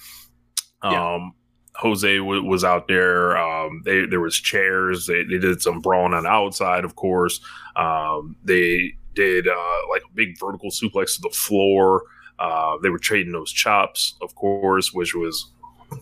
um, 0.83 0.93
Yeah. 0.93 1.29
Jose 1.77 2.17
w- 2.19 2.43
was 2.43 2.65
out 2.65 2.89
there. 2.89 3.37
Um, 3.39 3.83
they, 3.85 4.05
there 4.07 4.21
was 4.21 4.37
chairs. 4.37 5.07
They, 5.07 5.23
they 5.23 5.39
did 5.39 5.63
some 5.63 5.81
brawling 5.81 6.13
on 6.13 6.25
the 6.25 6.29
outside, 6.29 6.85
of 6.85 6.97
course. 6.97 7.41
Um, 7.77 8.35
they 8.43 8.95
did 9.15 9.47
uh, 9.47 9.79
like 9.91 10.03
a 10.03 10.13
big 10.15 10.39
vertical 10.41 10.71
suplex 10.71 11.15
to 11.17 11.23
the 11.23 11.31
floor. 11.31 12.03
Uh, 12.41 12.79
they 12.83 12.89
were 12.89 12.99
trading 12.99 13.33
those 13.33 13.53
chops, 13.53 14.15
of 14.23 14.35
course, 14.35 14.93
which 14.93 15.15
was 15.15 15.53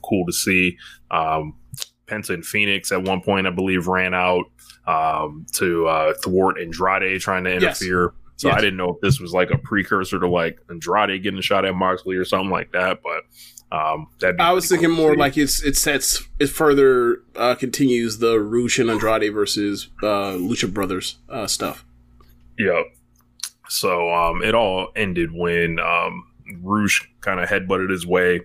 cool 0.03 0.25
to 0.27 0.33
see. 0.33 0.77
Um, 1.11 1.55
Penta 2.07 2.31
and 2.31 2.43
Fénix 2.43 2.91
at 2.93 3.03
one 3.03 3.21
point, 3.21 3.47
I 3.47 3.51
believe, 3.51 3.87
ran 3.87 4.15
out 4.15 4.47
um, 4.87 5.45
to 5.53 5.87
uh, 5.89 6.15
thwart 6.25 6.59
Andrade 6.61 7.21
trying 7.21 7.45
to 7.45 7.59
Yes. 7.61 7.83
So 8.37 8.49
Yes. 8.49 8.59
I 8.59 8.61
didn't 8.61 8.77
know 8.77 8.91
if 8.91 9.01
this 9.01 9.19
was 9.19 9.33
like 9.33 9.51
a 9.51 9.59
precursor 9.59 10.21
to 10.21 10.29
like 10.29 10.59
Andrade 10.69 11.23
getting 11.23 11.39
a 11.39 11.43
shot 11.43 11.65
at 11.65 11.75
Moxley 11.75 12.17
or 12.17 12.25
something 12.25 12.51
like 12.51 12.73
that. 12.73 13.01
But 13.03 13.77
um, 13.77 14.09
that 14.21 14.37
I 14.39 14.53
was 14.53 14.69
thinking 14.69 14.91
more 14.91 15.17
like 15.17 15.37
it's 15.37 15.63
it 15.63 15.77
sets 15.77 16.23
it 16.39 16.49
further 16.49 17.23
uh, 17.35 17.55
continues 17.55 18.19
the 18.19 18.39
Rush 18.39 18.79
and 18.79 18.91
Andrade 18.91 19.33
versus 19.33 19.89
uh, 20.03 20.37
Lucha 20.37 20.73
Brothers 20.73 21.17
uh, 21.29 21.47
stuff. 21.47 21.85
Yeah. 22.59 22.83
So 23.69 24.13
um, 24.15 24.43
it 24.43 24.55
all 24.55 24.89
ended 24.95 25.33
when 25.33 25.81
um, 25.81 26.25
Rush 26.63 27.09
kind 27.21 27.41
of 27.41 27.49
headbutted 27.49 27.91
his 27.91 28.07
way 28.07 28.43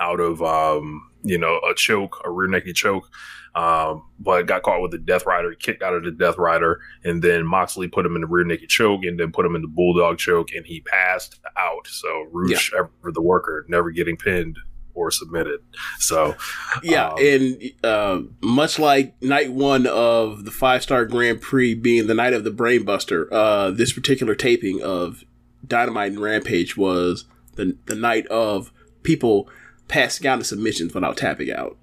out 0.00 0.18
of 0.18 0.42
um, 0.42 1.08
you 1.22 1.38
know 1.38 1.60
a 1.70 1.74
choke, 1.74 2.20
a 2.24 2.30
rear 2.30 2.48
naked 2.48 2.74
choke, 2.74 3.08
um, 3.54 4.04
but 4.18 4.46
got 4.46 4.62
caught 4.62 4.82
with 4.82 4.90
the 4.90 4.98
Death 4.98 5.26
Rider, 5.26 5.54
kicked 5.54 5.82
out 5.82 5.94
of 5.94 6.04
the 6.04 6.10
Death 6.10 6.38
Rider, 6.38 6.80
and 7.04 7.22
then 7.22 7.46
Moxley 7.46 7.88
put 7.88 8.06
him 8.06 8.14
in 8.14 8.22
the 8.22 8.26
rear 8.26 8.44
naked 8.44 8.68
choke, 8.68 9.04
and 9.04 9.18
then 9.18 9.32
put 9.32 9.46
him 9.46 9.56
in 9.56 9.62
the 9.62 9.68
Bulldog 9.68 10.18
choke, 10.18 10.52
and 10.52 10.66
he 10.66 10.80
passed 10.80 11.40
out. 11.56 11.86
So 11.86 12.28
Rush, 12.32 12.72
ever 12.76 13.12
the 13.12 13.22
worker, 13.22 13.64
never 13.68 13.90
getting 13.90 14.16
pinned 14.16 14.58
or 14.94 15.10
submitted. 15.10 15.60
So 15.98 16.36
Yeah, 16.82 17.08
Um, 17.08 17.18
and 17.18 17.72
uh, 17.82 18.20
much 18.42 18.78
like 18.78 19.20
night 19.22 19.52
one 19.52 19.86
of 19.86 20.44
the 20.44 20.50
five 20.50 20.82
star 20.82 21.04
Grand 21.04 21.40
Prix 21.40 21.74
being 21.74 22.06
the 22.06 22.14
night 22.14 22.32
of 22.32 22.44
the 22.44 22.50
Brainbuster, 22.50 23.26
uh, 23.32 23.70
this 23.70 23.92
particular 23.92 24.34
taping 24.34 24.82
of 24.82 25.24
Dynamite 25.66 26.12
and 26.12 26.20
Rampage 26.20 26.76
was 26.76 27.24
the 27.56 27.76
the 27.86 27.94
night 27.94 28.26
of 28.28 28.72
people 29.02 29.48
passing 29.88 30.26
out 30.26 30.38
in 30.38 30.44
submissions 30.44 30.94
without 30.94 31.16
tapping 31.16 31.50
out. 31.50 31.76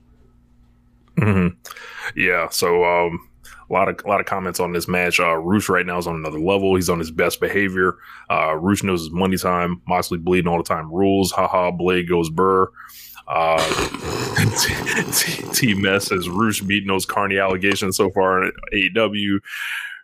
Hmm 1.20 1.48
Yeah, 2.16 2.50
so 2.50 2.84
um, 2.84 3.28
a 3.70 3.74
lot 3.74 3.90
of 3.90 4.00
a 4.06 4.08
lot 4.08 4.20
of 4.20 4.26
comments 4.26 4.60
on 4.60 4.74
this 4.74 4.88
match. 4.88 5.20
Uh, 5.20 5.36
Rush 5.36 5.70
right 5.70 5.86
now 5.86 5.98
is 5.98 6.08
on 6.08 6.16
another 6.16 6.40
level. 6.40 6.76
He's 6.76 6.90
on 6.90 7.00
his 7.00 7.12
best 7.12 7.40
behavior. 7.40 7.98
Uh, 8.30 8.56
Rush 8.56 8.84
knows 8.84 9.02
his 9.02 9.12
money 9.12 9.38
time. 9.38 9.82
Moxley 9.88 10.18
bleeding 10.18 10.48
all 10.48 10.58
the 10.58 10.64
time. 10.64 10.92
Rules. 10.92 11.32
Haha. 11.32 11.72
Blade 11.72 12.08
goes 12.08 12.30
burr. 12.30 12.70
Uh, 13.28 13.58
T 15.54 15.74
Mess 15.74 16.06
says 16.06 16.30
Rush 16.30 16.62
beating 16.62 16.88
those 16.88 17.06
Carney 17.06 17.38
allegations 17.38 17.98
so 17.98 18.10
far 18.12 18.44
in 18.44 18.52
AEW. 18.74 19.40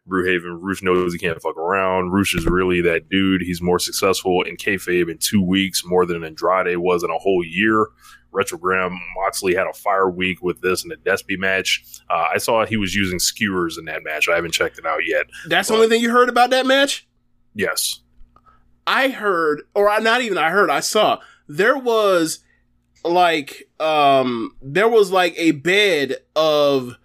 Brewhaven, 0.05 0.57
Rush 0.59 0.83
knows 0.83 1.13
he 1.13 1.19
can't 1.19 1.41
fuck 1.41 1.55
around. 1.55 2.11
Rush 2.11 2.35
is 2.35 2.45
really 2.45 2.81
that 2.81 3.07
dude. 3.07 3.41
He's 3.41 3.61
more 3.61 3.79
successful 3.79 4.41
in 4.41 4.57
kayfabe 4.57 5.09
in 5.09 5.17
two 5.17 5.41
weeks 5.41 5.83
more 5.85 6.05
than 6.05 6.25
Andrade 6.25 6.75
was 6.77 7.03
in 7.03 7.09
a 7.09 7.17
whole 7.17 7.41
year. 7.45 7.87
Retrogram 8.33 8.97
Moxley 9.15 9.55
had 9.55 9.67
a 9.67 9.73
fire 9.73 10.09
week 10.09 10.41
with 10.41 10.61
this 10.61 10.83
and 10.83 10.91
the 10.91 10.97
Despy 10.97 11.37
match. 11.37 11.83
Uh, 12.09 12.25
I 12.33 12.37
saw 12.37 12.65
he 12.65 12.77
was 12.77 12.95
using 12.95 13.19
skewers 13.19 13.77
in 13.77 13.85
that 13.85 14.03
match. 14.03 14.27
I 14.27 14.35
haven't 14.35 14.51
checked 14.51 14.77
it 14.77 14.85
out 14.85 15.01
yet. 15.05 15.25
That's 15.47 15.67
the 15.69 15.75
only 15.75 15.87
thing 15.87 16.01
you 16.01 16.11
heard 16.11 16.29
about 16.29 16.49
that 16.49 16.65
match. 16.65 17.07
Yes. 17.53 18.01
I 18.85 19.09
heard, 19.09 19.63
or 19.73 19.89
I 19.89 19.99
not 19.99 20.21
even 20.21 20.37
I 20.37 20.49
heard, 20.49 20.69
I 20.69 20.81
saw 20.81 21.19
there 21.47 21.77
was 21.77 22.39
like 23.05 23.69
um 23.79 24.55
there 24.61 24.87
was 24.87 25.11
like 25.11 25.35
a 25.37 25.51
bed 25.51 26.15
of 26.35 26.97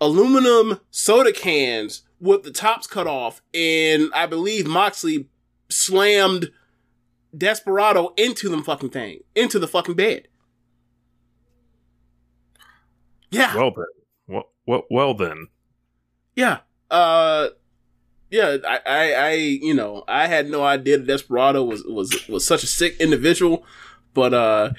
aluminum 0.00 0.80
soda 0.90 1.32
cans 1.32 2.02
with 2.20 2.42
the 2.42 2.50
tops 2.50 2.86
cut 2.86 3.06
off, 3.06 3.40
and 3.54 4.10
I 4.14 4.26
believe 4.26 4.66
Moxley 4.66 5.28
slammed 5.68 6.50
Desperado 7.36 8.12
into 8.16 8.48
them 8.48 8.62
fucking 8.62 8.90
thing, 8.90 9.20
into 9.34 9.58
the 9.58 9.68
fucking 9.68 9.94
bed. 9.94 10.28
Yeah, 13.30 13.56
Well 13.56 13.72
then. 13.74 13.86
Well, 14.26 14.50
well, 14.66 14.82
well 14.90 15.14
then. 15.14 15.48
yeah. 16.34 16.58
Uh 16.90 17.48
yeah, 18.30 18.58
I, 18.64 18.80
I, 18.86 19.12
I, 19.12 19.32
you 19.32 19.74
know, 19.74 20.04
I 20.06 20.28
had 20.28 20.48
no 20.48 20.62
idea 20.62 20.98
that 20.98 21.06
Desperado 21.08 21.64
was, 21.64 21.82
was, 21.84 22.28
was 22.28 22.46
such 22.46 22.62
a 22.62 22.68
sick 22.68 22.96
individual, 23.00 23.64
but, 24.14 24.32
uh, 24.32 24.70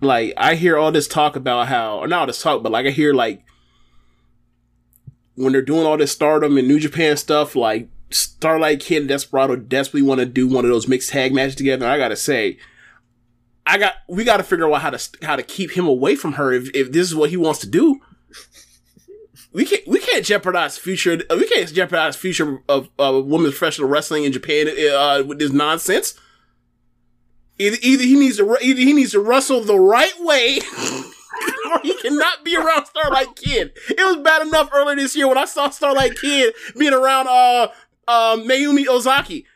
like, 0.00 0.32
I 0.36 0.54
hear 0.54 0.78
all 0.78 0.92
this 0.92 1.08
talk 1.08 1.34
about 1.34 1.66
how, 1.66 1.98
or 1.98 2.06
not 2.06 2.20
all 2.20 2.26
this 2.26 2.40
talk, 2.40 2.62
but 2.62 2.70
like, 2.70 2.86
I 2.86 2.90
hear, 2.90 3.12
like, 3.12 3.42
when 5.34 5.52
they're 5.52 5.60
doing 5.60 5.84
all 5.84 5.96
this 5.96 6.12
stardom 6.12 6.56
and 6.56 6.68
New 6.68 6.78
Japan 6.78 7.16
stuff, 7.16 7.56
like, 7.56 7.88
Starlight 8.10 8.78
Kid 8.78 8.98
and 8.98 9.08
Desperado 9.08 9.56
desperately 9.56 10.06
want 10.06 10.20
to 10.20 10.26
do 10.26 10.46
one 10.46 10.64
of 10.64 10.70
those 10.70 10.86
mixed 10.86 11.10
tag 11.10 11.34
matches 11.34 11.56
together. 11.56 11.84
And 11.84 11.92
I 11.92 11.98
gotta 11.98 12.14
say, 12.14 12.58
I 13.66 13.78
got, 13.78 13.94
we 14.08 14.24
gotta 14.24 14.42
figure 14.42 14.70
out 14.70 14.82
how 14.82 14.90
to, 14.90 15.08
how 15.22 15.36
to 15.36 15.42
keep 15.42 15.72
him 15.72 15.86
away 15.86 16.16
from 16.16 16.34
her 16.34 16.52
if, 16.52 16.74
if 16.74 16.92
this 16.92 17.06
is 17.08 17.14
what 17.14 17.30
he 17.30 17.36
wants 17.36 17.60
to 17.60 17.66
do 17.66 18.00
we 19.54 19.64
can't 19.64 19.86
we 19.86 20.00
can't 20.00 20.24
jeopardize 20.26 20.76
future 20.76 21.22
we 21.30 21.46
can't 21.46 21.72
jeopardize 21.72 22.16
future 22.16 22.60
of 22.68 22.90
uh, 22.98 23.22
women's 23.24 23.56
professional 23.56 23.88
wrestling 23.88 24.24
in 24.24 24.32
Japan 24.32 24.68
uh, 24.68 25.22
with 25.24 25.38
this 25.38 25.52
nonsense. 25.52 26.18
Either, 27.56 27.76
either 27.82 28.02
he 28.02 28.18
needs 28.18 28.36
to 28.38 28.56
either 28.60 28.80
he 28.80 28.92
needs 28.92 29.12
to 29.12 29.20
wrestle 29.20 29.60
the 29.60 29.78
right 29.78 30.12
way, 30.18 30.58
or 31.72 31.80
he 31.82 31.94
cannot 32.02 32.44
be 32.44 32.56
around 32.56 32.86
Starlight 32.86 33.36
Kid. 33.36 33.72
It 33.90 34.04
was 34.04 34.16
bad 34.24 34.44
enough 34.44 34.70
earlier 34.74 34.96
this 34.96 35.14
year 35.14 35.28
when 35.28 35.38
I 35.38 35.44
saw 35.44 35.70
Starlight 35.70 36.18
Kid 36.20 36.52
being 36.76 36.92
around 36.92 37.28
uh 37.28 37.68
uh 38.08 38.36
Mayumi 38.38 38.88
Ozaki 38.88 39.46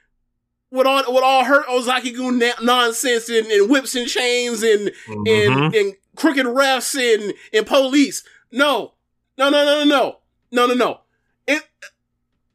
with 0.70 0.87
all 0.87 1.02
with 1.12 1.24
all 1.24 1.44
her 1.44 1.68
Ozaki 1.68 2.12
Gun 2.12 2.38
na- 2.38 2.61
nonsense 2.62 3.28
and, 3.28 3.46
and, 3.46 3.70
whips 3.70 3.94
and 3.94 4.09
chains 4.09 4.62
and, 4.62 4.90
mm-hmm. 5.07 5.26
and 5.26 5.74
and 5.74 5.94
crooked 6.16 6.46
refs 6.46 6.94
and 6.94 7.35
and 7.52 7.66
police. 7.66 8.22
No, 8.52 8.94
no, 9.37 9.50
no, 9.50 9.64
no, 9.64 9.85
no, 9.85 10.18
no, 10.50 10.66
no, 10.66 10.74
no, 10.74 11.00
it, 11.46 11.62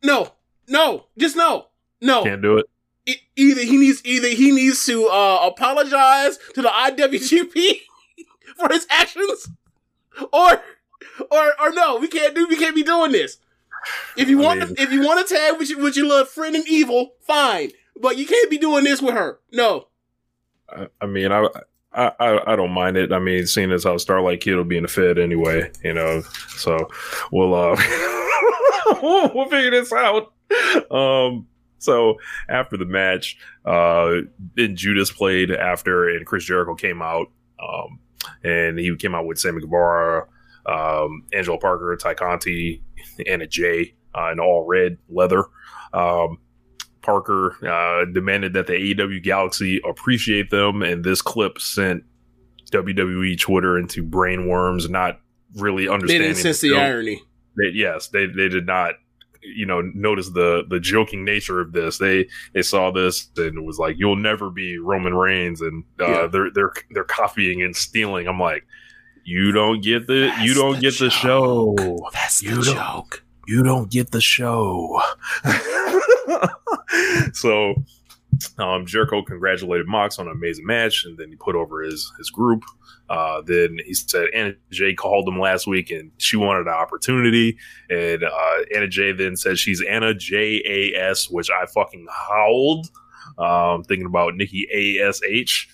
no, 0.03 0.33
no, 0.67 1.05
just 1.17 1.35
no, 1.35 1.67
no. 2.01 2.23
Can't 2.23 2.41
do 2.41 2.57
it. 2.57 2.65
it 3.05 3.19
either 3.35 3.61
he 3.61 3.77
needs 3.77 4.01
either 4.05 4.29
he 4.29 4.51
needs 4.51 4.85
to 4.85 5.07
uh, 5.07 5.39
apologize 5.47 6.37
to 6.53 6.61
the 6.61 6.69
IWGP 6.69 7.81
for 8.57 8.71
his 8.71 8.85
actions, 8.89 9.49
or 10.31 10.61
or 11.31 11.53
or 11.59 11.71
no, 11.71 11.97
we 11.97 12.07
can't 12.07 12.35
do 12.35 12.47
we 12.47 12.57
can't 12.57 12.75
be 12.75 12.83
doing 12.83 13.11
this. 13.11 13.37
If 14.15 14.29
you 14.29 14.37
want, 14.37 14.61
I 14.61 14.65
mean, 14.65 14.75
if 14.77 14.91
you 14.91 15.03
want 15.03 15.27
to 15.27 15.35
tag 15.35 15.57
with 15.59 15.69
your, 15.69 15.79
with 15.81 15.97
your 15.97 16.05
little 16.05 16.25
friend 16.25 16.55
and 16.55 16.67
evil, 16.67 17.15
fine 17.19 17.71
but 17.99 18.17
you 18.17 18.25
can't 18.25 18.49
be 18.49 18.57
doing 18.57 18.83
this 18.83 19.01
with 19.01 19.15
her. 19.15 19.39
No, 19.51 19.87
I, 20.69 20.87
I 21.01 21.05
mean, 21.05 21.31
I, 21.31 21.47
I, 21.93 22.41
I 22.47 22.55
don't 22.55 22.71
mind 22.71 22.97
it. 22.97 23.11
I 23.11 23.19
mean, 23.19 23.45
seeing 23.45 23.71
as 23.71 23.83
how 23.83 23.97
Starlight 23.97 24.41
Kid 24.41 24.55
will 24.55 24.63
be 24.63 24.77
in 24.77 24.83
the 24.83 24.89
Fed 24.89 25.19
anyway, 25.19 25.71
you 25.83 25.93
know, 25.93 26.21
so 26.49 26.89
we'll 27.31 27.53
uh, 27.53 27.75
we'll 29.01 29.49
figure 29.49 29.71
this 29.71 29.93
out. 29.93 30.33
Um, 30.91 31.47
so 31.77 32.15
after 32.49 32.77
the 32.77 32.85
match, 32.85 33.37
uh, 33.65 34.21
then 34.55 34.75
Judas 34.75 35.11
played 35.11 35.51
after, 35.51 36.09
and 36.09 36.25
Chris 36.25 36.45
Jericho 36.45 36.75
came 36.75 37.01
out, 37.01 37.27
um, 37.61 37.99
and 38.43 38.79
he 38.79 38.95
came 38.95 39.13
out 39.13 39.25
with 39.25 39.39
Sammy 39.39 39.61
Guevara, 39.61 40.27
um, 40.65 41.25
Angelo 41.33 41.57
Parker, 41.57 41.95
Tay 41.97 42.15
Conti, 42.15 42.81
and 43.17 43.27
Anna 43.27 43.47
Jay 43.47 43.95
uh, 44.15 44.31
in 44.31 44.39
all 44.39 44.65
red 44.65 44.97
leather. 45.09 45.43
Um, 45.93 46.39
Parker 47.03 47.55
uh, 47.67 48.05
demanded 48.11 48.53
that 48.53 48.65
the 48.67 48.73
AEW 48.73 49.21
Galaxy 49.21 49.79
appreciate 49.87 50.49
them, 50.49 50.81
and 50.81 51.03
this 51.03 51.21
clip 51.21 51.59
sent 51.59 52.03
WWE 52.71 53.39
Twitter 53.39 53.77
into 53.77 54.03
brainworms, 54.03 54.89
not 54.89 55.19
really 55.55 55.85
they 55.85 55.91
understanding. 55.93 56.29
didn't 56.29 56.41
sense 56.41 56.61
the 56.61 56.69
joke. 56.69 56.79
irony. 56.79 57.21
They- 57.57 57.71
yes, 57.73 58.07
they 58.07 58.25
they 58.25 58.49
did 58.49 58.65
not 58.65 58.95
you 59.43 59.65
know 59.65 59.81
notice 59.93 60.29
the 60.29 60.63
the 60.69 60.79
joking 60.79 61.23
nature 61.25 61.59
of 61.59 61.73
this. 61.73 61.97
They 61.99 62.27
they 62.53 62.61
saw 62.63 62.89
this 62.91 63.29
and 63.37 63.57
it 63.57 63.63
was 63.63 63.77
like, 63.77 63.97
"You'll 63.99 64.15
never 64.15 64.49
be 64.49 64.79
Roman 64.79 65.13
Reigns," 65.13 65.61
and 65.61 65.83
uh, 65.99 66.07
Yeah. 66.07 66.27
they're 66.27 66.49
they're 66.51 66.71
they're 66.91 67.03
copying 67.03 67.61
and 67.61 67.75
stealing. 67.75 68.27
I'm 68.27 68.39
like, 68.39 68.65
you 69.25 69.51
don't 69.51 69.83
get 69.83 70.07
the 70.07 70.33
you 70.41 70.53
don't 70.55 70.79
get 70.79 70.97
the 70.97 71.09
show. 71.11 71.75
That's 72.13 72.41
You 72.41 72.55
the 72.63 72.73
joke. 72.73 73.23
You 73.45 73.61
don't 73.61 73.91
get 73.91 74.11
the 74.11 74.21
show. 74.21 74.99
so, 77.33 77.75
um, 78.57 78.85
Jericho 78.85 79.21
congratulated 79.23 79.87
Mox 79.87 80.17
on 80.19 80.27
an 80.27 80.33
amazing 80.33 80.65
match, 80.65 81.05
and 81.05 81.17
then 81.17 81.29
he 81.29 81.35
put 81.35 81.55
over 81.55 81.81
his 81.81 82.11
his 82.17 82.29
group. 82.29 82.63
Uh, 83.09 83.41
then 83.45 83.77
he 83.85 83.93
said 83.93 84.27
Anna 84.33 84.53
Jay 84.71 84.93
called 84.93 85.27
him 85.27 85.39
last 85.39 85.67
week, 85.67 85.91
and 85.91 86.11
she 86.17 86.37
wanted 86.37 86.61
an 86.61 86.73
opportunity. 86.73 87.57
And 87.89 88.23
uh, 88.23 88.55
Anna 88.73 88.87
Jay 88.87 89.11
then 89.11 89.35
said 89.35 89.57
she's 89.59 89.83
Anna 89.87 90.13
J 90.13 90.61
A 90.65 90.99
S, 91.11 91.29
which 91.29 91.49
I 91.51 91.65
fucking 91.67 92.07
howled. 92.09 92.87
Um, 93.37 93.83
thinking 93.83 94.05
about 94.05 94.35
Nikki 94.35 94.67
A 94.73 95.07
S 95.07 95.21
H. 95.27 95.69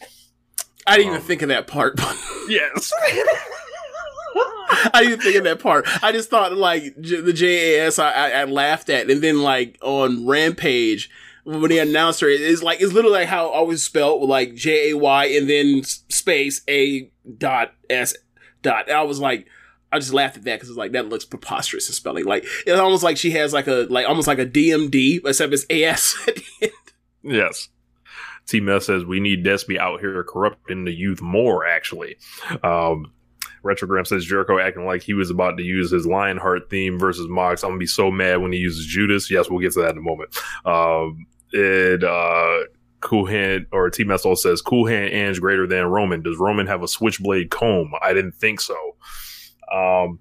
I 0.87 0.97
didn't 0.97 1.07
even 1.07 1.21
Um, 1.21 1.27
think 1.27 1.41
of 1.43 1.49
that 1.49 1.67
part. 1.67 1.95
but 1.97 2.15
Yes. 2.49 2.91
I 4.93 5.03
didn't 5.03 5.21
think 5.21 5.35
of 5.35 5.43
that 5.43 5.59
part. 5.59 5.87
I 6.03 6.11
just 6.11 6.29
thought 6.29 6.53
like 6.53 6.99
J- 7.01 7.21
the 7.21 7.33
JAS 7.33 7.99
I, 7.99 8.11
I, 8.11 8.29
I 8.29 8.43
laughed 8.45 8.89
at, 8.89 9.09
and 9.09 9.21
then 9.21 9.41
like 9.41 9.77
on 9.81 10.25
Rampage 10.27 11.09
when 11.43 11.69
they 11.69 11.79
announced 11.79 12.21
her, 12.21 12.29
it's 12.29 12.61
like 12.61 12.81
it's 12.81 12.93
literally 12.93 13.19
like 13.19 13.27
how 13.27 13.47
I 13.47 13.53
always 13.53 13.83
spelled 13.83 14.27
like 14.27 14.55
J 14.55 14.91
A 14.91 14.97
Y 14.97 15.25
and 15.25 15.49
then 15.49 15.83
space 15.83 16.61
A 16.69 17.09
dot 17.37 17.73
S 17.89 18.15
dot. 18.61 18.89
I 18.89 19.03
was 19.03 19.19
like. 19.19 19.47
I 19.91 19.97
just 19.97 20.13
laughed 20.13 20.37
at 20.37 20.43
that 20.43 20.57
because 20.57 20.69
it's 20.69 20.77
like 20.77 20.91
that 20.91 21.09
looks 21.09 21.25
preposterous 21.25 21.89
in 21.89 21.95
spelling. 21.95 22.23
Like 22.23 22.45
it's 22.67 22.79
almost 22.79 23.01
like 23.01 23.17
she 23.17 23.31
has 23.31 23.53
like 23.53 23.65
a 23.65 23.87
like 23.89 24.07
almost 24.07 24.27
like 24.27 24.37
a 24.37 24.45
DMD, 24.45 25.25
except 25.25 25.51
it's 25.51 25.65
AS 25.67 26.15
at 26.27 26.35
the 26.35 26.43
end. 26.61 26.71
Yes. 27.23 27.69
T 28.45 28.59
Meth 28.59 28.83
says 28.83 29.03
we 29.03 29.19
need 29.19 29.43
Despy 29.43 29.79
out 29.79 29.99
here 29.99 30.23
corrupting 30.23 30.85
the 30.85 30.93
youth 30.93 31.21
more, 31.21 31.65
actually. 31.65 32.17
Um, 32.63 33.11
Retrogram 33.63 34.05
says 34.05 34.25
Jericho 34.25 34.59
acting 34.59 34.85
like 34.85 35.03
he 35.03 35.13
was 35.13 35.29
about 35.29 35.57
to 35.57 35.63
use 35.63 35.91
his 35.91 36.05
Lionheart 36.05 36.69
theme 36.69 36.97
versus 36.99 37.27
Mox. 37.27 37.63
I'm 37.63 37.71
gonna 37.71 37.79
be 37.79 37.85
so 37.85 38.11
mad 38.11 38.41
when 38.41 38.51
he 38.51 38.59
uses 38.59 38.85
Judas. 38.85 39.29
Yes, 39.29 39.49
we'll 39.49 39.59
get 39.59 39.73
to 39.73 39.81
that 39.81 39.91
in 39.91 39.97
a 39.97 40.01
moment. 40.01 40.37
Um, 40.65 41.25
and 41.53 42.03
uh, 42.03 42.59
Cool 43.01 43.25
Hand 43.25 43.67
or 43.71 43.89
T 43.89 44.09
also 44.09 44.35
says 44.35 44.61
Cool 44.61 44.87
Hand 44.87 45.13
Ange 45.13 45.39
greater 45.39 45.67
than 45.67 45.85
Roman. 45.85 46.21
Does 46.21 46.37
Roman 46.37 46.67
have 46.67 46.83
a 46.83 46.87
switchblade 46.87 47.49
comb? 47.49 47.91
I 48.01 48.13
didn't 48.13 48.33
think 48.33 48.61
so. 48.61 48.95
Um, 49.73 50.19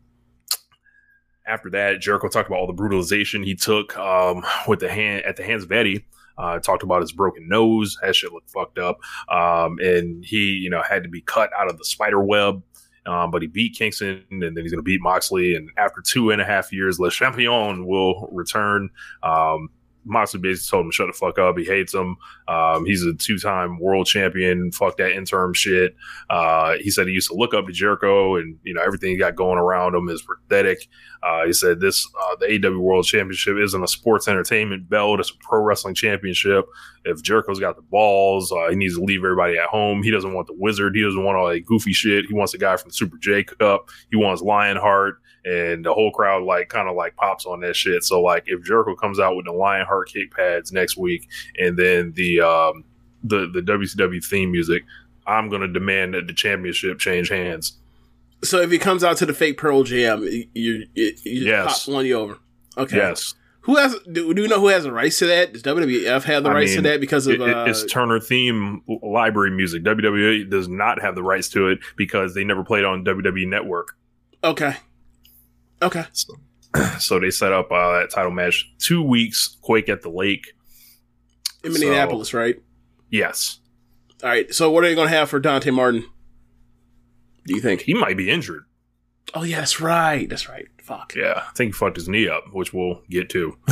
after 1.47 1.70
that, 1.70 2.01
Jericho 2.01 2.28
talked 2.28 2.49
about 2.49 2.61
all 2.61 2.66
the 2.66 2.72
brutalization 2.72 3.43
he 3.43 3.55
took 3.55 3.97
um, 3.97 4.45
with 4.68 4.80
the 4.80 4.89
hand 4.89 5.24
at 5.24 5.36
the 5.36 5.45
hands 5.45 5.64
of 5.64 5.72
Eddie. 5.72 6.05
Uh, 6.36 6.61
talked 6.61 6.84
about 6.84 7.01
his 7.01 7.11
broken 7.11 7.49
nose. 7.49 7.97
That 8.01 8.14
shit 8.14 8.32
looked 8.32 8.51
fucked 8.51 8.78
up. 8.78 9.01
Um, 9.28 9.78
and 9.80 10.24
he, 10.24 10.51
you 10.53 10.70
know, 10.70 10.82
had 10.82 11.03
to 11.03 11.09
be 11.09 11.20
cut 11.20 11.51
out 11.59 11.68
of 11.68 11.78
the 11.78 11.84
spider 11.84 12.22
web. 12.22 12.62
Um, 13.07 13.30
but 13.30 13.42
he 13.42 13.49
beat 13.49 13.74
Kingston, 13.74 14.24
and 14.30 14.42
then 14.42 14.57
he's 14.57 14.72
going 14.72 14.78
to 14.78 14.82
beat 14.82 15.01
Moxley. 15.01 15.55
And 15.55 15.70
after 15.76 16.01
two 16.01 16.30
and 16.30 16.40
a 16.40 16.44
half 16.44 16.72
years, 16.72 16.99
Le 17.01 17.11
Champion 17.11 17.86
will 17.86 18.28
return. 18.32 18.90
Um, 19.22 19.70
Moxley 20.09 20.40
basically 20.40 20.70
told 20.70 20.86
him 20.86 20.90
shut 20.90 21.06
the 21.06 21.12
fuck 21.12 21.38
up. 21.38 21.59
He 21.59 21.64
hates 21.64 21.94
him. 21.94 22.16
Um, 22.48 22.84
he's 22.84 23.04
a 23.04 23.14
two-time 23.14 23.78
world 23.78 24.06
champion. 24.06 24.72
Fuck 24.72 24.96
that 24.96 25.12
interim 25.12 25.54
shit. 25.54 25.94
Uh, 26.30 26.74
he 26.80 26.90
said 26.90 27.06
he 27.06 27.12
used 27.12 27.28
to 27.28 27.36
look 27.36 27.54
up 27.54 27.66
to 27.66 27.72
Jericho, 27.72 28.36
and 28.36 28.59
you 28.62 28.74
know 28.74 28.82
everything 28.82 29.11
he 29.11 29.16
got 29.16 29.36
going 29.36 29.59
around 29.59 29.94
him 29.94 30.09
is 30.09 30.22
pathetic. 30.22 30.88
Uh, 31.22 31.46
he 31.46 31.52
said 31.52 31.80
this 31.80 32.06
uh, 32.20 32.36
the 32.40 32.66
AW 32.66 32.78
World 32.78 33.04
Championship 33.04 33.56
isn't 33.59 33.82
a 33.82 33.88
sports 33.88 34.28
entertainment 34.28 34.88
belt; 34.88 35.20
it's 35.20 35.30
a 35.30 35.34
pro 35.40 35.62
wrestling 35.62 35.94
championship. 35.94 36.64
If 37.04 37.22
Jericho's 37.22 37.61
got 37.61 37.76
the 37.76 37.82
balls, 37.82 38.52
uh, 38.52 38.68
he 38.70 38.76
needs 38.76 38.96
to 38.96 39.02
leave 39.02 39.20
everybody 39.20 39.59
at 39.59 39.68
home. 39.68 40.02
He 40.02 40.11
doesn't 40.11 40.34
want 40.34 40.46
the 40.46 40.54
wizard. 40.54 40.94
He 40.94 41.02
doesn't 41.02 41.22
want 41.22 41.36
all 41.36 41.48
that 41.48 41.64
goofy 41.64 41.92
shit. 41.92 42.26
He 42.26 42.34
wants 42.34 42.54
a 42.54 42.59
guy 42.59 42.76
from 42.76 42.90
Super 42.90 43.16
J 43.18 43.44
Cup. 43.44 43.88
He 44.11 44.16
wants 44.16 44.42
Lionheart, 44.42 45.20
and 45.49 45.84
the 45.84 45.94
whole 45.94 46.11
crowd 46.12 46.42
like 46.42 46.68
kind 46.68 46.88
of 46.88 46.96
like 46.96 47.16
pops 47.16 47.46
on 47.46 47.61
that 47.61 47.74
shit. 47.76 48.05
So 48.05 48.20
like 48.20 48.44
if 48.46 48.62
Jericho 48.64 48.94
comes 48.94 49.18
out 49.18 49.36
with 49.36 49.46
the 49.46 49.53
Lionheart 49.53 50.09
kick 50.12 50.32
pads 50.34 50.72
next 50.72 50.96
week, 50.96 51.28
and 51.59 51.76
then 51.78 52.12
the 52.16 52.40
um, 52.40 52.84
the 53.24 53.49
the 53.53 53.61
WCW 53.62 54.24
theme 54.24 54.53
music, 54.53 54.82
I'm 55.26 55.49
gonna 55.49 55.68
demand 55.68 56.14
that 56.14 56.26
the 56.26 56.34
championship 56.34 56.99
change 56.99 57.28
hands. 57.30 57.78
So 58.44 58.61
if 58.61 58.70
he 58.70 58.78
comes 58.78 59.03
out 59.03 59.16
to 59.18 59.26
the 59.26 59.34
fake 59.34 59.57
Pearl 59.59 59.82
Jam, 59.82 60.22
you 60.22 60.46
you, 60.55 60.86
you 60.94 61.14
Yes. 61.24 61.86
pop 61.86 61.94
one 61.94 62.07
you 62.07 62.18
over. 62.18 62.38
Okay. 62.76 62.96
Yes. 62.96 63.34
Who 63.62 63.76
has? 63.76 63.96
Do, 64.11 64.32
do 64.32 64.40
you 64.42 64.49
know 64.49 64.61
who 64.61 64.68
has 64.68 64.84
the 64.84 64.92
rights 64.92 65.18
to 65.18 65.26
that? 65.26 65.53
Does 65.53 65.62
WWF 65.62 66.22
have 66.22 66.42
the 66.44 66.49
I 66.49 66.55
rights 66.55 66.74
to 66.76 66.80
that 66.82 67.01
because 67.01 67.26
of? 67.26 67.40
Uh, 67.40 67.64
it's 67.68 67.84
Turner 67.84 68.18
theme 68.20 68.80
library 69.03 69.51
music. 69.51 69.82
WWE 69.82 70.49
does 70.49 70.68
not 70.68 71.03
have 71.03 71.14
the 71.14 71.22
rights 71.22 71.49
to 71.51 71.68
it 71.68 71.80
because 71.96 72.34
they 72.34 72.44
never 72.44 72.64
played 72.64 72.84
on 72.84 73.05
WWE 73.05 73.46
Network. 73.49 73.96
okay. 74.42 74.76
Okay. 75.82 76.04
So 76.98 77.18
they 77.18 77.30
set 77.30 77.52
up 77.52 77.72
uh, 77.72 77.98
that 78.00 78.10
title 78.10 78.30
match 78.30 78.70
two 78.78 79.02
weeks. 79.02 79.56
Quake 79.62 79.88
at 79.88 80.02
the 80.02 80.10
Lake. 80.10 80.52
In 81.64 81.72
So- 81.72 81.78
Minneapolis, 81.80 82.34
right? 82.34 82.56
Yes, 83.10 83.60
All 84.22 84.28
right. 84.28 84.52
So 84.54 84.70
what 84.70 84.84
are 84.84 84.88
they 84.88 84.94
going 84.94 85.08
to 85.08 85.14
have 85.16 85.30
for 85.30 85.40
Dante 85.40 85.70
Martin? 85.70 86.04
Do 87.46 87.54
you 87.54 87.60
think? 87.62 87.80
he 87.82 87.94
might 87.94 88.16
be 88.18 88.28
injured. 88.30 88.64
Oh 89.32 89.44
yeah, 89.44 89.60
that's 89.60 89.80
right. 89.80 90.28
That's 90.28 90.46
right. 90.48 90.66
Fuck. 90.89 91.14
Yeah, 91.14 91.43
I 91.47 91.51
think 91.55 91.74
he 91.74 91.78
fucked 91.78 91.97
his 91.97 92.09
knee 92.09 92.30
up, 92.30 92.45
which 92.55 92.72
we'll 92.72 93.03
get 93.11 93.28
to. 93.28 93.49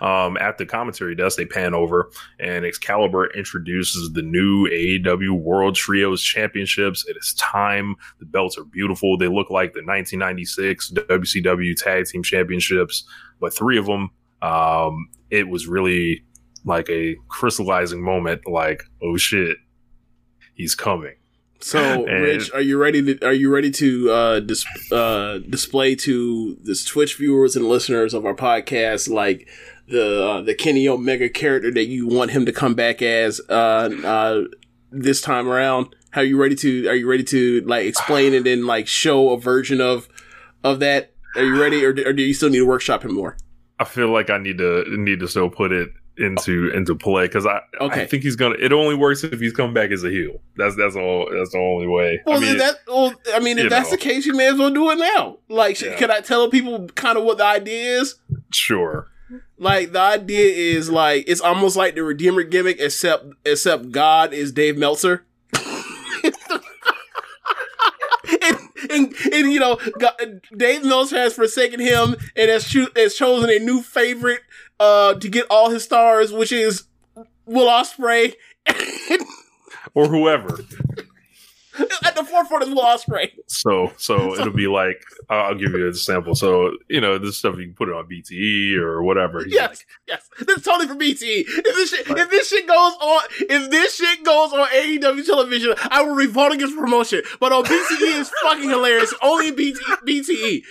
um, 0.00 0.38
at 0.38 0.56
the 0.56 0.64
commentary 0.66 1.14
desk, 1.14 1.36
they 1.36 1.44
pan 1.44 1.74
over, 1.74 2.10
and 2.40 2.64
Excalibur 2.64 3.26
introduces 3.34 4.14
the 4.14 4.22
new 4.22 4.66
AEW 4.66 5.38
World 5.38 5.74
Trios 5.74 6.22
Championships. 6.22 7.06
It 7.06 7.18
is 7.18 7.34
time. 7.34 7.96
The 8.18 8.24
belts 8.24 8.56
are 8.56 8.64
beautiful. 8.64 9.18
They 9.18 9.28
look 9.28 9.50
like 9.50 9.74
the 9.74 9.80
1996 9.80 10.92
WCW 10.92 11.76
Tag 11.76 12.06
Team 12.06 12.22
Championships, 12.22 13.04
but 13.38 13.52
three 13.52 13.76
of 13.76 13.84
them. 13.84 14.08
Um, 14.40 15.10
it 15.28 15.50
was 15.50 15.66
really 15.66 16.24
like 16.64 16.88
a 16.88 17.16
crystallizing 17.28 18.02
moment. 18.02 18.46
Like, 18.46 18.84
oh 19.02 19.18
shit, 19.18 19.58
he's 20.54 20.74
coming. 20.74 21.16
So, 21.60 22.04
Rich, 22.06 22.52
are 22.52 22.60
you 22.60 22.78
ready 22.78 23.02
to 23.02 23.26
are 23.26 23.32
you 23.32 23.52
ready 23.52 23.70
to 23.72 24.10
uh, 24.10 24.40
dis- 24.40 24.66
uh, 24.92 25.38
display 25.38 25.94
to 25.96 26.56
this 26.62 26.84
Twitch 26.84 27.16
viewers 27.16 27.56
and 27.56 27.66
listeners 27.66 28.14
of 28.14 28.24
our 28.24 28.34
podcast 28.34 29.08
like 29.08 29.48
the 29.88 30.24
uh, 30.24 30.40
the 30.42 30.54
Kenny 30.54 30.88
Omega 30.88 31.28
character 31.28 31.70
that 31.72 31.86
you 31.86 32.06
want 32.06 32.30
him 32.30 32.46
to 32.46 32.52
come 32.52 32.74
back 32.74 33.02
as 33.02 33.40
uh, 33.48 33.90
uh, 34.04 34.42
this 34.90 35.20
time 35.20 35.48
around? 35.48 35.94
How 36.10 36.22
are 36.22 36.24
you 36.24 36.40
ready 36.40 36.54
to 36.56 36.88
are 36.88 36.94
you 36.94 37.08
ready 37.08 37.24
to 37.24 37.60
like 37.62 37.86
explain 37.86 38.34
it 38.34 38.46
and 38.46 38.66
like 38.66 38.86
show 38.86 39.30
a 39.30 39.38
version 39.38 39.80
of 39.80 40.08
of 40.64 40.80
that? 40.80 41.12
Are 41.36 41.44
you 41.44 41.60
ready, 41.60 41.84
or, 41.84 41.90
or 41.90 42.14
do 42.14 42.22
you 42.22 42.32
still 42.32 42.48
need 42.48 42.58
to 42.58 42.66
workshop 42.66 43.04
him 43.04 43.12
more? 43.12 43.36
I 43.78 43.84
feel 43.84 44.10
like 44.10 44.30
I 44.30 44.38
need 44.38 44.56
to 44.58 44.84
need 44.96 45.20
to 45.20 45.28
still 45.28 45.50
put 45.50 45.70
it 45.70 45.90
into 46.18 46.70
into 46.70 46.94
play 46.94 47.26
because 47.26 47.46
I 47.46 47.60
Okay. 47.80 48.02
I 48.02 48.06
think 48.06 48.22
he's 48.22 48.36
gonna. 48.36 48.56
It 48.58 48.72
only 48.72 48.94
works 48.94 49.22
if 49.24 49.38
he's 49.40 49.52
come 49.52 49.74
back 49.74 49.90
as 49.90 50.02
a 50.04 50.10
heel. 50.10 50.40
That's 50.56 50.76
that's 50.76 50.96
all. 50.96 51.28
That's 51.32 51.50
the 51.52 51.58
only 51.58 51.86
way. 51.86 52.22
Well, 52.26 52.38
I 52.38 52.40
mean, 52.40 52.58
that. 52.58 52.76
Well, 52.86 53.14
I 53.34 53.40
mean, 53.40 53.58
if 53.58 53.68
that's 53.70 53.90
know. 53.90 53.96
the 53.96 54.02
case, 54.02 54.24
you 54.26 54.34
may 54.34 54.46
as 54.48 54.58
well 54.58 54.70
do 54.70 54.90
it 54.90 54.96
now. 54.96 55.38
Like, 55.48 55.80
Yeah. 55.80 55.96
can 55.96 56.10
I 56.10 56.20
tell 56.20 56.48
people 56.50 56.88
kind 56.94 57.18
of 57.18 57.24
what 57.24 57.38
the 57.38 57.44
idea 57.44 58.00
is? 58.00 58.16
sure. 58.52 59.08
Like 59.58 59.92
the 59.92 60.00
idea 60.00 60.46
is 60.76 60.88
like 60.90 61.24
it's 61.26 61.40
almost 61.40 61.76
like 61.76 61.94
the 61.94 62.04
Redeemer 62.04 62.42
gimmick, 62.44 62.78
except 62.78 63.24
except 63.44 63.90
God 63.90 64.32
is 64.32 64.52
Dave 64.52 64.76
Meltzer. 64.78 65.24
and, 68.42 68.58
and, 68.90 69.14
and 69.32 69.52
you 69.52 69.60
know, 69.60 69.78
God, 69.98 70.42
Dave 70.56 70.84
Meltzer 70.84 71.16
has 71.16 71.34
forsaken 71.34 71.80
him 71.80 72.16
and 72.34 72.50
has, 72.50 72.68
cho- 72.68 72.88
has 72.96 73.14
chosen 73.14 73.50
a 73.50 73.58
new 73.58 73.82
favorite 73.82 74.40
uh, 74.80 75.14
to 75.14 75.28
get 75.28 75.46
all 75.50 75.70
his 75.70 75.84
stars, 75.84 76.32
which 76.32 76.52
is 76.52 76.84
Will 77.46 77.68
Ospreay. 77.68 78.34
Or 79.94 80.08
whoever. 80.08 80.58
At 82.04 82.14
the 82.14 82.24
forefront 82.24 82.64
is 82.64 82.70
Will 82.70 82.82
Ospreay. 82.82 83.32
So 83.46 83.92
so 83.96 84.34
it'll 84.38 84.52
be 84.52 84.66
like 84.66 85.02
I'll 85.28 85.54
give 85.54 85.72
you 85.72 85.88
a 85.88 85.94
sample. 85.94 86.34
So 86.34 86.72
you 86.88 87.00
know 87.00 87.18
this 87.18 87.38
stuff 87.38 87.56
you 87.56 87.64
can 87.64 87.74
put 87.74 87.88
it 87.88 87.94
on 87.94 88.08
BTE 88.08 88.76
or 88.78 89.02
whatever. 89.02 89.44
He's 89.44 89.54
Yes, 89.54 89.68
like, 89.68 89.86
yes. 90.06 90.28
This 90.46 90.58
is 90.58 90.62
totally 90.64 90.86
for 90.88 90.94
BTE. 90.94 91.44
If 91.46 91.64
this 91.64 91.90
shit, 91.90 92.06
if 92.08 92.30
this 92.30 92.48
shit 92.48 92.66
goes 92.66 92.92
on, 93.00 93.22
if 93.40 93.70
this 93.70 93.96
shit 93.96 94.24
goes 94.24 94.52
on 94.52 94.66
AEW 94.68 95.24
television, 95.26 95.74
I 95.90 96.02
will 96.02 96.14
revolt 96.14 96.52
against 96.52 96.76
promotion. 96.76 97.22
But 97.40 97.52
on 97.52 97.64
BTE, 97.64 98.20
is 98.20 98.30
fucking 98.42 98.68
hilarious. 98.68 99.12
Only 99.22 99.48
in 99.48 99.56
BT, 99.56 99.78
BTE. 100.06 100.62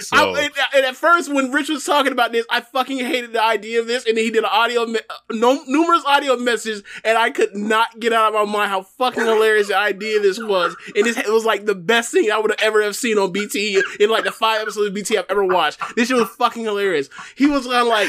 so 0.00 0.34
I, 0.34 0.40
and, 0.42 0.52
and 0.74 0.86
at 0.86 0.96
first, 0.96 1.32
when 1.32 1.50
Rich 1.52 1.68
was 1.68 1.84
talking 1.84 2.12
about 2.12 2.32
this, 2.32 2.46
I 2.50 2.60
fucking 2.60 2.98
hated 2.98 3.32
the 3.32 3.42
idea 3.42 3.80
of 3.80 3.86
this, 3.86 4.06
and 4.06 4.16
then 4.16 4.24
he 4.24 4.30
did 4.30 4.40
an 4.44 4.50
audio, 4.50 4.86
me- 4.86 5.00
uh, 5.08 5.14
no, 5.30 5.62
numerous 5.66 6.02
audio 6.06 6.36
messages, 6.36 6.82
and 7.04 7.18
I 7.18 7.30
could 7.30 7.54
not 7.56 7.98
get 8.00 8.12
out 8.12 8.34
of 8.34 8.46
my 8.48 8.52
mind 8.52 8.70
how 8.70 8.82
fucking 8.82 9.22
hilarious 9.24 9.68
the 9.68 9.76
idea 9.76 10.16
of 10.18 10.22
this 10.22 10.31
was. 10.38 10.76
and 10.94 11.04
this, 11.04 11.16
it 11.16 11.32
was 11.32 11.44
like 11.44 11.66
the 11.66 11.74
best 11.74 12.12
thing 12.12 12.30
I 12.30 12.38
would 12.38 12.50
have 12.50 12.60
ever 12.60 12.82
have 12.82 12.96
seen 12.96 13.18
on 13.18 13.32
BT 13.32 13.82
in 14.00 14.10
like 14.10 14.24
the 14.24 14.32
five 14.32 14.62
episodes 14.62 14.88
of 14.88 14.94
BT 14.94 15.18
I've 15.18 15.26
ever 15.28 15.44
watched. 15.44 15.80
This 15.96 16.08
shit 16.08 16.16
was 16.16 16.28
fucking 16.30 16.64
hilarious. 16.64 17.08
He 17.36 17.46
was 17.46 17.66
kind 17.66 17.82
of 17.82 17.88
like, 17.88 18.08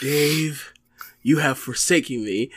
Dave, 0.00 0.72
you 1.22 1.38
have 1.38 1.58
forsaken 1.58 2.24
me. 2.24 2.50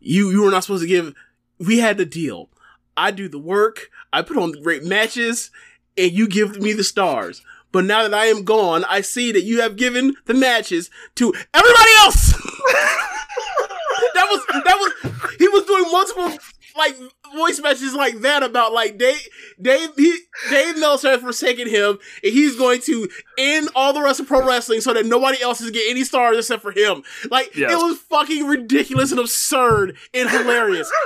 You 0.00 0.30
you 0.30 0.42
were 0.42 0.50
not 0.50 0.64
supposed 0.64 0.82
to 0.82 0.88
give. 0.88 1.14
We 1.58 1.78
had 1.78 1.96
the 1.96 2.04
deal. 2.04 2.50
I 2.96 3.10
do 3.10 3.28
the 3.28 3.38
work. 3.38 3.90
I 4.12 4.22
put 4.22 4.36
on 4.36 4.52
the 4.52 4.60
great 4.60 4.84
matches, 4.84 5.50
and 5.96 6.12
you 6.12 6.28
give 6.28 6.60
me 6.60 6.72
the 6.72 6.84
stars. 6.84 7.42
But 7.72 7.86
now 7.86 8.02
that 8.02 8.14
I 8.14 8.26
am 8.26 8.44
gone, 8.44 8.84
I 8.88 9.00
see 9.00 9.32
that 9.32 9.42
you 9.42 9.60
have 9.62 9.74
given 9.76 10.14
the 10.26 10.34
matches 10.34 10.90
to 11.16 11.34
everybody 11.52 11.90
else. 11.98 12.32
that 14.14 14.26
was 14.30 14.46
that 14.64 14.76
was 14.78 15.36
he 15.38 15.48
was 15.48 15.64
doing 15.64 15.90
multiple 15.90 16.38
like 16.76 16.96
voice 17.34 17.60
messages 17.60 17.94
like 17.94 18.20
that 18.20 18.42
about 18.42 18.72
like 18.72 18.96
Dave 18.98 19.20
Dave 19.60 19.90
he, 19.96 20.16
Dave 20.50 20.78
Meltzer 20.78 21.10
has 21.10 21.20
forsaken 21.20 21.68
him 21.68 21.98
and 22.22 22.32
he's 22.32 22.56
going 22.56 22.80
to 22.82 23.08
end 23.38 23.68
all 23.74 23.92
the 23.92 24.02
rest 24.02 24.20
of 24.20 24.26
pro 24.26 24.46
wrestling 24.46 24.80
so 24.80 24.94
that 24.94 25.06
nobody 25.06 25.42
else 25.42 25.60
is 25.60 25.70
get 25.70 25.88
any 25.90 26.04
stars 26.04 26.38
except 26.38 26.62
for 26.62 26.72
him. 26.72 27.02
Like 27.30 27.54
Yes. 27.56 27.72
it 27.72 27.76
was 27.76 27.98
fucking 27.98 28.46
ridiculous 28.46 29.10
and 29.10 29.20
absurd 29.20 29.96
and 30.14 30.30
hilarious. 30.30 30.90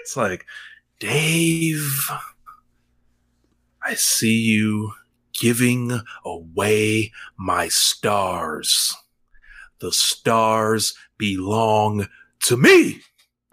It's 0.00 0.16
like, 0.16 0.46
Dave, 1.00 2.10
I 3.84 3.94
see 3.94 4.38
you 4.40 4.92
giving 5.32 6.00
away 6.24 7.12
my 7.36 7.68
stars. 7.68 8.96
The 9.80 9.92
stars 9.92 10.94
belong 11.18 12.06
to 12.44 12.56
me. 12.56 13.02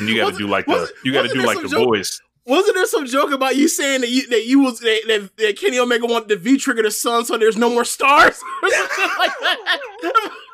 and 0.00 0.08
you 0.08 0.16
got 0.16 0.32
to 0.32 0.38
do 0.38 0.46
like 0.46 0.66
the 0.66 0.90
you 1.04 1.12
got 1.12 1.22
to 1.22 1.28
do 1.28 1.42
like 1.42 1.60
the 1.60 1.68
joke- 1.68 1.84
voice. 1.84 2.20
Wasn't 2.46 2.74
there 2.74 2.86
some 2.86 3.06
joke 3.06 3.30
about 3.32 3.54
you 3.54 3.68
saying 3.68 4.00
that 4.00 4.08
you 4.08 4.26
that 4.28 4.46
you 4.46 4.60
was 4.60 4.80
that, 4.80 5.02
that, 5.06 5.36
that 5.36 5.58
Kenny 5.58 5.78
Omega 5.78 6.06
wanted 6.06 6.30
to 6.30 6.36
V 6.36 6.56
trigger 6.56 6.82
the 6.82 6.90
sun 6.90 7.24
so 7.24 7.36
there's 7.36 7.56
no 7.56 7.68
more 7.68 7.84
stars 7.84 8.40
or 8.62 8.70
something 8.70 9.08
like 9.18 9.32
that? 9.40 9.80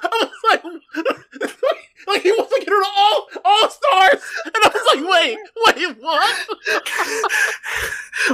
I 0.03 0.29
was 0.53 0.63
like, 1.43 1.53
like 2.07 2.23
he 2.23 2.31
wants 2.33 2.53
to 2.55 2.61
get 2.65 2.71
rid 2.71 2.81
of 2.83 2.93
all 2.97 3.29
all 3.45 3.69
stars, 3.71 4.23
and 4.45 4.55
I 4.57 4.69
was 4.69 4.87
like, 4.95 5.05
wait, 5.11 5.39
wait, 5.89 5.97
what? 6.01 6.47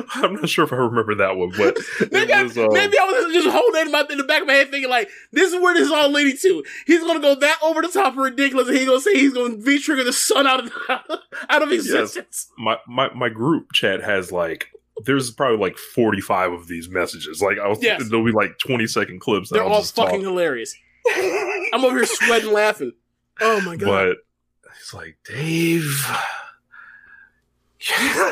I'm 0.15 0.35
not 0.35 0.49
sure 0.49 0.65
if 0.65 0.73
I 0.73 0.77
remember 0.77 1.15
that 1.17 1.37
one, 1.37 1.51
but 1.57 1.77
Maybe, 2.13 2.33
was. 2.33 2.57
I, 2.57 2.65
um, 2.65 2.73
maybe 2.73 2.97
I 2.99 3.05
was 3.05 3.33
just 3.35 3.49
holding 3.49 3.81
it 3.83 3.87
in, 3.87 3.93
my, 3.93 4.05
in 4.11 4.19
the 4.19 4.25
back 4.25 4.43
of 4.43 4.47
my 4.47 4.55
head, 4.55 4.71
thinking 4.71 4.89
like, 4.91 5.09
this 5.33 5.53
is 5.53 5.61
where 5.61 5.75
this 5.75 5.87
is 5.87 5.93
all 5.93 6.09
leading 6.11 6.37
to. 6.39 6.65
He's 6.87 7.01
gonna 7.01 7.21
go 7.21 7.35
that 7.35 7.59
over 7.63 7.83
the 7.83 7.89
top 7.89 8.15
and 8.15 8.23
ridiculous, 8.23 8.69
and 8.69 8.77
he's 8.77 8.87
gonna 8.87 9.01
say 9.01 9.15
he's 9.15 9.35
gonna 9.35 9.57
V 9.57 9.79
trigger 9.81 10.05
the 10.05 10.13
sun 10.13 10.47
out 10.47 10.65
of 10.65 10.73
out 11.49 11.63
of 11.63 11.73
existence. 11.73 12.49
my, 12.59 12.79
my 12.87 13.13
my 13.15 13.29
group 13.29 13.73
chat 13.73 14.03
has 14.03 14.31
like 14.33 14.69
there's 15.05 15.31
probably 15.31 15.59
like 15.59 15.77
45 15.77 16.53
of 16.53 16.69
these 16.69 16.89
messages. 16.89 17.43
Like 17.43 17.59
I'll 17.59 17.77
Yes. 17.81 18.09
there'll 18.09 18.25
be 18.25 18.33
like 18.33 18.59
20 18.59 18.87
second 18.87 19.21
clips. 19.21 19.51
They're 19.51 19.65
all 19.65 19.83
fucking 19.83 20.21
talk. 20.21 20.23
hilarious. 20.23 20.75
I'm 21.73 21.85
over 21.85 21.97
here 21.97 22.07
sweating, 22.07 22.53
laughing. 22.53 22.93
Oh 23.43 23.61
my 23.63 23.77
god! 23.77 24.17
But 24.63 24.73
he's 24.77 24.95
like, 24.95 25.17
Dave, 25.25 26.05
I 26.07 26.25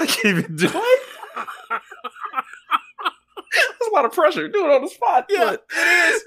can't 0.07 0.25
even 0.25 0.57
do 0.57 0.71
it. 0.73 1.01
That's 3.53 3.89
a 3.91 3.95
lot 3.95 4.05
of 4.05 4.13
pressure. 4.13 4.49
Do 4.49 4.65
it 4.65 4.71
on 4.71 4.83
the 4.83 4.89
spot. 4.89 5.27
Yeah, 5.29 5.55
it 5.55 6.15
is. 6.15 6.25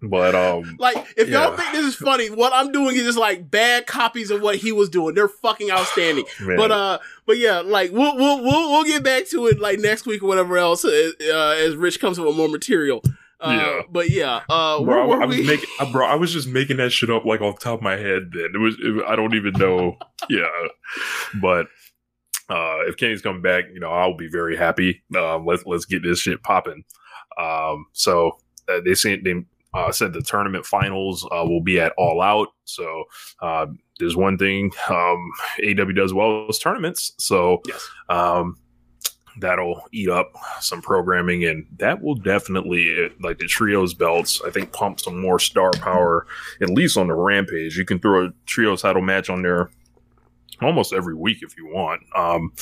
But 0.00 0.34
um, 0.34 0.76
Like, 0.78 0.96
if 1.16 1.28
y'all 1.28 1.56
think 1.56 1.72
this 1.72 1.84
is 1.84 1.96
funny, 1.96 2.30
what 2.30 2.52
I'm 2.54 2.70
doing 2.70 2.94
is 2.94 3.02
just 3.02 3.18
like 3.18 3.50
bad 3.50 3.86
copies 3.86 4.30
of 4.30 4.40
what 4.40 4.56
he 4.56 4.70
was 4.70 4.88
doing. 4.88 5.14
They're 5.14 5.28
fucking 5.28 5.70
outstanding. 5.70 6.24
man, 6.40 6.56
But 6.56 6.70
uh, 6.70 6.98
but 7.26 7.38
yeah, 7.38 7.60
like 7.60 7.90
we'll 7.90 8.16
we'll 8.16 8.42
we'll, 8.42 8.70
we'll 8.70 8.84
get 8.84 9.02
back 9.02 9.26
to 9.28 9.46
it 9.48 9.58
like 9.58 9.80
next 9.80 10.06
week 10.06 10.22
or 10.22 10.26
whatever 10.26 10.56
else 10.56 10.84
uh, 10.84 11.10
uh, 11.20 11.54
as 11.58 11.74
Rich 11.74 12.00
comes 12.00 12.18
up 12.18 12.26
with 12.26 12.36
more 12.36 12.48
material. 12.48 13.02
Uh, 13.40 13.50
Yeah. 13.50 13.82
But 13.90 14.10
yeah, 14.10 14.40
uh, 14.48 14.82
bro, 14.82 15.12
I, 15.12 15.22
I 15.22 15.26
was 15.26 15.38
making, 15.38 15.68
uh, 15.80 15.90
bro, 15.90 16.06
I 16.06 16.14
was 16.14 16.32
just 16.32 16.48
making 16.48 16.78
that 16.78 16.90
shit 16.90 17.10
up 17.10 17.24
like 17.24 17.40
off 17.40 17.58
the 17.58 17.64
top 17.64 17.78
of 17.78 17.82
my 17.82 17.96
head. 17.96 18.30
Then 18.32 18.50
it 18.54 18.58
was, 18.58 18.76
it, 18.80 19.04
I 19.06 19.16
don't 19.16 19.34
even 19.34 19.52
know. 19.54 19.96
yeah, 20.28 20.48
but 21.40 21.66
uh, 22.48 22.80
if 22.86 22.96
Kenny's 22.96 23.22
coming 23.22 23.42
back, 23.42 23.64
you 23.72 23.80
know, 23.80 23.90
I'll 23.90 24.16
be 24.16 24.28
very 24.28 24.56
happy. 24.56 25.02
Um, 25.16 25.46
let's 25.46 25.64
let's 25.66 25.84
get 25.84 26.02
this 26.02 26.20
shit 26.20 26.42
popping. 26.42 26.84
Um, 27.38 27.86
so 27.92 28.38
uh, 28.68 28.80
they 28.84 28.94
said 28.94 29.20
they 29.24 29.44
uh, 29.74 29.92
said 29.92 30.12
the 30.12 30.22
tournament 30.22 30.66
finals 30.66 31.24
uh, 31.30 31.44
will 31.44 31.62
be 31.62 31.78
at 31.78 31.92
All 31.98 32.20
Out. 32.20 32.48
So 32.64 33.04
uh, 33.40 33.66
there's 33.98 34.16
one 34.16 34.38
thing 34.38 34.72
um, 34.88 35.30
AW 35.64 35.92
does 35.94 36.14
well 36.14 36.48
is 36.48 36.58
tournaments. 36.58 37.12
So 37.18 37.60
yes. 37.66 37.88
um, 38.08 38.56
that'll 39.40 39.82
eat 39.92 40.08
up 40.08 40.32
some 40.60 40.82
programming, 40.82 41.44
and 41.44 41.66
that 41.78 42.02
will 42.02 42.14
definitely 42.14 43.10
like 43.20 43.38
the 43.38 43.46
trios 43.46 43.94
belts. 43.94 44.40
I 44.46 44.50
think 44.50 44.72
pump 44.72 45.00
some 45.00 45.20
more 45.20 45.38
star 45.38 45.70
power, 45.72 46.26
at 46.60 46.70
least 46.70 46.96
on 46.96 47.08
the 47.08 47.14
Rampage. 47.14 47.76
You 47.76 47.84
can 47.84 47.98
throw 47.98 48.26
a 48.26 48.32
trio 48.46 48.76
title 48.76 49.02
match 49.02 49.30
on 49.30 49.42
there 49.42 49.70
almost 50.60 50.92
every 50.92 51.14
week 51.14 51.38
if 51.42 51.56
you 51.56 51.66
want. 51.66 52.02
Um, 52.16 52.52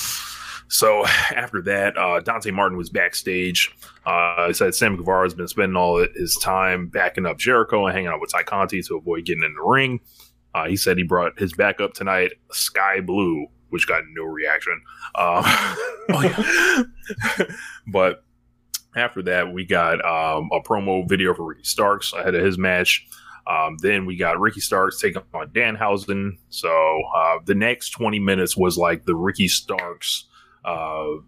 so 0.68 1.06
after 1.06 1.62
that, 1.62 1.96
uh, 1.96 2.20
Dante 2.20 2.50
Martin 2.50 2.76
was 2.76 2.90
backstage. 2.90 3.74
Uh, 4.04 4.48
he 4.48 4.52
said 4.52 4.74
Sam 4.74 4.96
Guevara 4.96 5.24
has 5.24 5.34
been 5.34 5.48
spending 5.48 5.76
all 5.76 6.04
his 6.14 6.36
time 6.36 6.88
backing 6.88 7.26
up 7.26 7.38
Jericho 7.38 7.86
and 7.86 7.94
hanging 7.94 8.08
out 8.08 8.20
with 8.20 8.30
Tay 8.30 8.42
Conti 8.44 8.82
to 8.82 8.96
avoid 8.96 9.24
getting 9.24 9.44
in 9.44 9.54
the 9.54 9.62
ring. 9.62 10.00
Uh, 10.54 10.66
he 10.66 10.76
said 10.76 10.96
he 10.96 11.02
brought 11.02 11.38
his 11.38 11.52
backup 11.52 11.92
tonight, 11.92 12.32
Skye 12.50 13.00
Blue, 13.00 13.46
which 13.70 13.86
got 13.86 14.02
no 14.12 14.24
reaction. 14.24 14.80
Um, 15.14 15.44
but 17.86 18.24
after 18.94 19.22
that, 19.22 19.52
we 19.52 19.64
got 19.64 20.04
um, 20.04 20.48
a 20.52 20.60
promo 20.60 21.08
video 21.08 21.34
for 21.34 21.44
Ricky 21.44 21.64
Starks 21.64 22.12
ahead 22.12 22.34
of 22.34 22.44
his 22.44 22.58
match. 22.58 23.06
Um, 23.46 23.76
then 23.80 24.06
we 24.06 24.16
got 24.16 24.40
Ricky 24.40 24.60
Starks 24.60 25.00
taking 25.00 25.22
on 25.32 25.48
Danhausen. 25.50 26.38
So 26.48 27.02
uh, 27.14 27.38
the 27.44 27.54
next 27.54 27.90
20 27.90 28.18
minutes 28.18 28.56
was 28.56 28.76
like 28.76 29.04
the 29.04 29.14
Ricky 29.14 29.48
Starks. 29.48 30.24
Uh, 30.64 31.18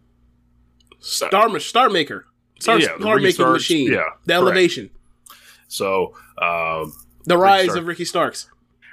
Star 1.01 1.61
Star 1.61 1.89
Maker, 1.89 2.27
Star, 2.59 2.81
Yeah, 2.81 2.99
star 2.99 3.17
making 3.17 3.33
Starks, 3.33 3.55
machine. 3.55 3.93
yeah, 3.93 4.03
the 4.25 4.35
correct. 4.35 4.43
elevation, 4.43 4.91
so 5.69 6.15
um, 6.43 6.93
the 7.25 7.39
rise 7.39 7.77
of 7.77 7.87
Ricky 7.87 8.05
Starks. 8.05 8.51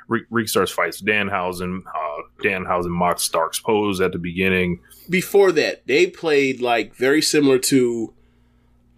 Ricky 0.08 0.48
Starks 0.48 0.72
fights 0.72 1.02
Danhausen. 1.02 1.82
Uh, 1.86 2.22
Danhausen 2.44 2.90
mocks 2.90 3.24
Starks' 3.24 3.60
pose 3.60 4.02
at 4.02 4.12
the 4.12 4.18
beginning. 4.18 4.80
Before 5.10 5.52
that, 5.54 5.86
they 5.88 6.08
played 6.08 6.62
like 6.62 6.96
very 6.96 7.22
similar 7.22 7.60
to, 7.60 8.14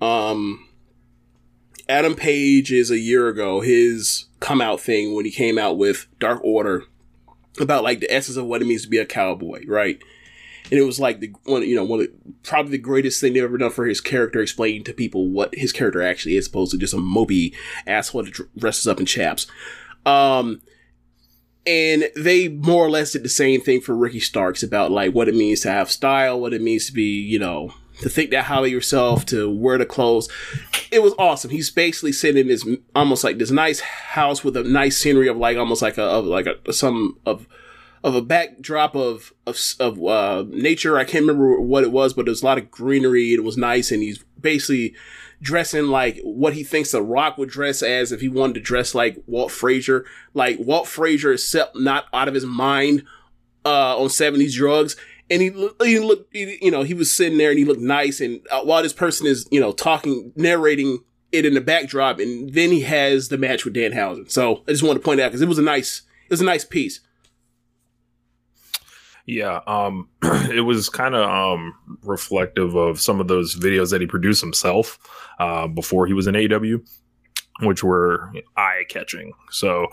um, 0.02 0.68
Adam 1.90 2.16
Page 2.16 2.72
is 2.72 2.92
a 2.92 3.00
year 3.00 3.30
ago 3.30 3.62
his 3.62 4.26
come 4.40 4.62
out 4.62 4.82
thing 4.82 5.16
when 5.16 5.26
he 5.26 5.32
came 5.32 5.58
out 5.58 5.78
with 5.78 6.08
Dark 6.20 6.42
Order 6.44 6.84
about 7.60 7.84
like 7.84 8.00
the 8.02 8.14
essence 8.14 8.38
of 8.38 8.46
what 8.46 8.62
it 8.62 8.66
means 8.66 8.84
to 8.84 8.90
be 8.90 8.98
a 8.98 9.06
cowboy, 9.06 9.64
right? 9.68 10.00
And 10.70 10.80
it 10.80 10.84
was 10.84 11.00
like 11.00 11.22
the 11.22 11.34
one, 11.46 11.64
you 11.64 11.76
know, 11.76 11.86
one 11.86 12.02
of 12.02 12.08
the, 12.08 12.14
probably 12.44 12.72
the 12.72 12.78
greatest 12.78 13.22
thing 13.22 13.34
they've 13.34 13.44
ever 13.44 13.58
done 13.58 13.72
for 13.72 13.86
his 13.86 14.02
character, 14.02 14.42
explaining 14.42 14.84
to 14.84 14.94
people 14.94 15.30
what 15.30 15.56
his 15.56 15.72
character 15.72 16.02
actually 16.02 16.36
is, 16.36 16.48
opposed 16.48 16.72
to 16.72 16.78
just 16.78 16.94
a 16.94 16.98
mopey 16.98 17.56
asshole 17.86 18.24
that 18.24 18.34
dr- 18.34 18.50
dresses 18.58 18.86
up 18.86 19.00
in 19.00 19.06
chaps. 19.06 19.48
Um, 20.06 20.62
and 21.68 22.10
they 22.16 22.48
more 22.48 22.86
or 22.86 22.90
less 22.90 23.12
did 23.12 23.24
the 23.24 23.30
same 23.30 23.60
thing 23.60 23.82
for 23.82 23.96
Ricky 23.96 24.22
Starks 24.22 24.64
about 24.64 24.90
like 24.90 25.14
what 25.14 25.28
it 25.28 25.36
means 25.36 25.60
to 25.62 25.72
have 25.72 25.92
style, 25.92 26.40
what 26.40 26.54
it 26.54 26.62
means 26.62 26.86
to 26.86 26.94
be, 26.94 27.04
you 27.04 27.38
know, 27.38 27.74
to 28.02 28.10
think 28.10 28.32
that 28.32 28.46
highly 28.46 28.72
yourself, 28.72 29.26
to 29.28 29.50
wear 29.50 29.78
the 29.78 29.86
clothes. 29.86 30.30
It 30.92 31.04
was 31.04 31.14
awesome. 31.20 31.52
He's 31.52 31.70
basically 31.70 32.14
sitting 32.14 32.40
in 32.40 32.48
this 32.48 32.66
almost 32.96 33.24
like 33.24 33.38
this 33.38 33.52
nice 33.52 33.82
house 33.82 34.46
with 34.46 34.56
a 34.56 34.64
nice 34.64 34.98
scenery 34.98 35.28
of 35.28 35.36
like 35.36 35.58
almost 35.58 35.82
like 35.82 35.98
a 35.98 36.04
of 36.04 36.26
like 36.26 36.48
a 36.48 36.72
some 36.72 37.20
of 37.26 37.48
of 38.02 38.16
a 38.16 38.22
backdrop 38.22 38.96
of 38.96 39.34
of 39.46 39.60
of 39.82 40.02
uh, 40.02 40.46
nature. 40.48 40.98
I 40.98 41.04
can't 41.04 41.26
remember 41.26 41.60
what 41.60 41.84
it 41.84 41.92
was, 41.92 42.14
but 42.14 42.26
there's 42.26 42.44
a 42.44 42.46
lot 42.46 42.58
of 42.58 42.72
greenery. 42.72 43.34
It 43.34 43.44
was 43.44 43.58
nice, 43.58 43.92
and 43.92 44.02
he's 44.02 44.24
basically 44.40 44.96
dressing 45.42 45.88
like 45.88 46.20
what 46.24 46.54
he 46.54 46.64
thinks 46.64 46.92
The 46.92 47.02
Rock 47.02 47.38
would 47.38 47.50
dress 47.50 47.82
as 47.84 48.12
if 48.12 48.22
he 48.22 48.30
wanted 48.30 48.54
to 48.56 48.60
dress 48.60 48.96
like 48.96 49.22
Walt 49.28 49.52
Frazier. 49.52 50.06
Like 50.34 50.58
Walt 50.60 50.88
Frazier, 50.88 51.34
except 51.34 51.76
not 51.76 52.06
out 52.14 52.28
of 52.28 52.34
his 52.34 52.46
mind 52.46 53.04
uh, 53.66 53.98
on 53.98 54.08
'70s 54.08 54.54
drugs. 54.56 54.96
And 55.30 55.42
he 55.42 55.50
he 55.84 56.00
looked, 56.00 56.34
he- 56.34 56.58
you 56.62 56.72
know, 56.72 56.84
he 56.84 56.94
was 56.94 57.12
sitting 57.12 57.38
there 57.38 57.50
and 57.50 57.60
he 57.60 57.66
looked 57.66 57.82
nice. 57.82 58.22
And 58.22 58.40
uh, 58.52 58.62
while 58.62 58.82
this 58.82 58.94
person 58.94 59.28
is, 59.28 59.48
you 59.52 59.60
know, 59.60 59.74
talking, 59.74 60.32
narrating 60.36 61.04
it 61.34 61.46
in 61.46 61.54
the 61.54 61.62
backdrop, 61.62 62.20
and 62.20 62.54
then 62.54 62.72
he 62.72 62.82
has 62.82 63.28
the 63.28 63.38
match 63.38 63.66
with 63.66 63.74
Danhausen. 63.76 64.32
So 64.32 64.64
I 64.68 64.72
just 64.72 64.84
wanted 64.84 65.00
to 65.00 65.06
point 65.06 65.20
out 65.20 65.28
because 65.30 65.42
it 65.42 65.50
was 65.50 65.58
a 65.60 65.62
nice, 65.64 66.04
it 66.26 66.32
was 66.32 66.40
a 66.42 66.46
nice 66.46 66.64
piece. 66.64 67.02
Yeah, 69.28 69.60
um, 69.68 70.10
it 70.24 70.66
was 70.66 70.90
kind 70.90 71.14
of 71.14 71.30
um, 71.30 71.74
reflective 72.02 72.76
of 72.76 73.00
some 73.00 73.20
of 73.20 73.28
those 73.28 73.56
videos 73.56 73.92
that 73.92 74.02
he 74.02 74.08
produced 74.08 74.42
himself 74.42 74.98
uh, 75.40 75.68
before 75.68 76.08
he 76.08 76.14
was 76.14 76.28
in 76.28 76.36
AW, 76.36 76.78
which 77.60 77.84
were 77.84 78.32
eye 78.56 78.84
catching. 78.90 79.34
So 79.52 79.88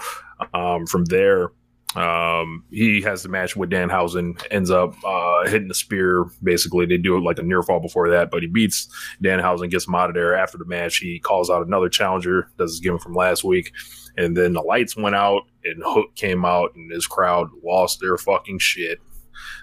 um, 0.54 0.86
from 0.86 1.04
there, 1.06 1.50
Um, 1.96 2.64
he 2.72 3.02
has 3.02 3.22
the 3.22 3.28
match 3.28 3.54
with 3.54 3.70
Danhausen, 3.70 4.40
ends 4.50 4.70
up 4.70 4.96
uh, 5.04 5.46
hitting 5.46 5.68
the 5.68 5.74
spear. 5.74 6.26
Basically, 6.42 6.86
they 6.86 6.98
do 6.98 7.16
it 7.16 7.20
like 7.22 7.38
a 7.38 7.42
near 7.42 7.62
fall 7.62 7.78
before 7.78 8.08
that, 8.10 8.32
but 8.32 8.42
he 8.42 8.48
beats 8.48 8.88
Danhausen, 9.22 9.70
gets 9.70 9.86
him 9.86 9.94
out 9.94 10.10
of 10.10 10.14
there. 10.16 10.34
After 10.34 10.58
the 10.58 10.64
match, 10.64 10.96
he 10.98 11.20
calls 11.20 11.50
out 11.50 11.64
another 11.64 11.88
challenger, 11.88 12.48
does 12.58 12.72
his 12.72 12.80
gimmick 12.80 13.02
from 13.02 13.14
last 13.14 13.44
week, 13.44 13.72
and 14.16 14.36
then 14.36 14.54
the 14.54 14.60
lights 14.60 14.96
went 14.96 15.14
out 15.14 15.42
and 15.64 15.82
Hook 15.84 16.16
came 16.16 16.44
out, 16.44 16.74
and 16.74 16.90
his 16.90 17.06
crowd 17.06 17.48
lost 17.64 18.00
their 18.00 18.16
fucking 18.16 18.58
shit. 18.58 18.98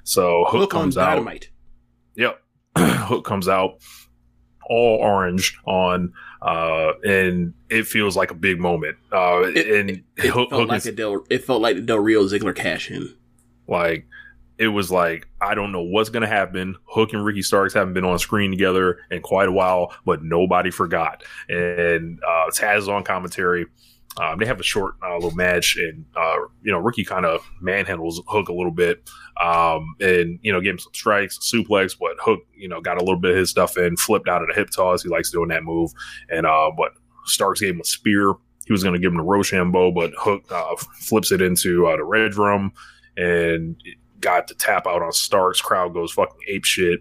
So 0.04 0.46
Hook, 0.48 0.62
Hook 0.62 0.76
on 0.76 0.82
comes 0.82 0.98
out. 0.98 1.06
dynamite. 1.12 1.50
Yep. 2.16 2.42
Hook 2.78 3.26
comes 3.26 3.48
out 3.48 3.78
all 4.70 4.98
orange 5.02 5.58
on 5.66 6.14
uh 6.42 6.94
and 7.04 7.54
it 7.70 7.86
feels 7.86 8.16
like 8.16 8.32
a 8.32 8.36
big 8.36 8.60
moment. 8.60 8.98
Uh 9.12 9.42
It- 9.44 9.68
and 9.80 9.90
It 10.18 10.28
Hook, 10.28 10.50
felt 10.50 10.62
Hook 10.62 10.70
like 10.70 10.78
is 10.78 10.86
a 10.88 10.92
Del. 10.92 11.24
It 11.30 11.44
felt 11.44 11.62
like 11.62 11.76
the 11.76 11.82
Del 11.82 12.00
Rio 12.00 12.24
Ziggler 12.24 12.56
cash 12.56 12.90
in. 12.92 13.14
like 13.68 14.06
it 14.58 14.68
was 14.68 14.92
like 14.92 15.28
I 15.42 15.56
don't 15.56 15.72
know 15.72 15.82
what's 15.82 16.10
gonna 16.10 16.28
happen. 16.28 16.76
Hook 16.86 17.14
and 17.14 17.26
Ricky 17.26 17.42
Starks 17.42 17.74
haven't 17.74 17.94
been 17.94 18.06
on 18.06 18.20
screen 18.20 18.52
together 18.52 19.00
in 19.10 19.22
quite 19.22 19.50
a 19.50 19.52
while, 19.52 19.94
but 20.06 20.24
nobody 20.24 20.70
forgot. 20.72 21.24
And 21.50 22.20
uh 22.24 22.50
Taz 22.56 22.78
is 22.80 22.88
on 22.90 23.04
commentary. 23.04 23.66
Um, 24.20 24.40
they 24.40 24.46
have 24.46 24.60
a 24.60 24.64
short 24.64 24.96
uh, 25.02 25.16
little 25.16 25.32
match, 25.32 25.78
and 25.78 26.06
uh, 26.16 26.36
you 26.64 26.72
know 26.72 26.80
Ricky 26.80 27.06
kind 27.06 27.26
of 27.26 27.42
manhandles 27.64 28.16
Hook 28.28 28.50
a 28.50 28.54
little 28.54 28.72
bit, 28.72 29.10
um, 29.42 29.96
and 30.02 30.38
you 30.42 30.52
know 30.52 30.60
gave 30.60 30.74
him 30.74 30.80
some 30.80 30.94
strikes, 30.94 31.40
suplex, 31.40 31.96
but 31.98 32.18
Hook 32.20 32.42
you 32.54 32.68
know 32.68 32.82
got 32.82 32.98
a 32.98 33.00
little 33.00 33.20
bit 33.20 33.32
of 33.32 33.38
his 33.38 33.50
stuff 33.50 33.78
in, 33.78 33.96
flipped 33.96 34.28
out 34.28 34.42
of 34.42 34.50
the 34.50 34.54
hip 34.54 34.70
toss. 34.70 35.04
He 35.04 35.10
likes 35.10 35.32
doing 35.32 35.50
that 35.50 35.64
move, 35.64 35.92
and 36.30 36.46
uh, 36.46 36.72
but 36.76 36.92
Starks 37.26 37.62
gave 37.62 37.74
him 37.74 37.82
a 37.82 37.86
spear. 37.86 38.34
He 38.66 38.74
was 38.74 38.84
going 38.84 38.94
to 38.94 39.00
give 39.00 39.12
him 39.12 39.18
the 39.18 39.24
Roshambo, 39.24 39.94
but 39.94 40.12
Hook 40.18 40.44
uh, 40.52 40.76
flips 41.00 41.32
it 41.32 41.42
into 41.42 41.88
uh, 41.88 41.96
the 41.96 42.04
Redrum 42.04 42.72
and 43.18 43.82
got 44.20 44.48
the 44.48 44.56
tap 44.56 44.88
out 44.88 45.02
on 45.02 45.12
Starks. 45.14 45.62
Crowd 45.62 45.94
goes 45.94 46.12
fucking 46.12 46.42
ape 46.48 46.66
shit. 46.66 47.00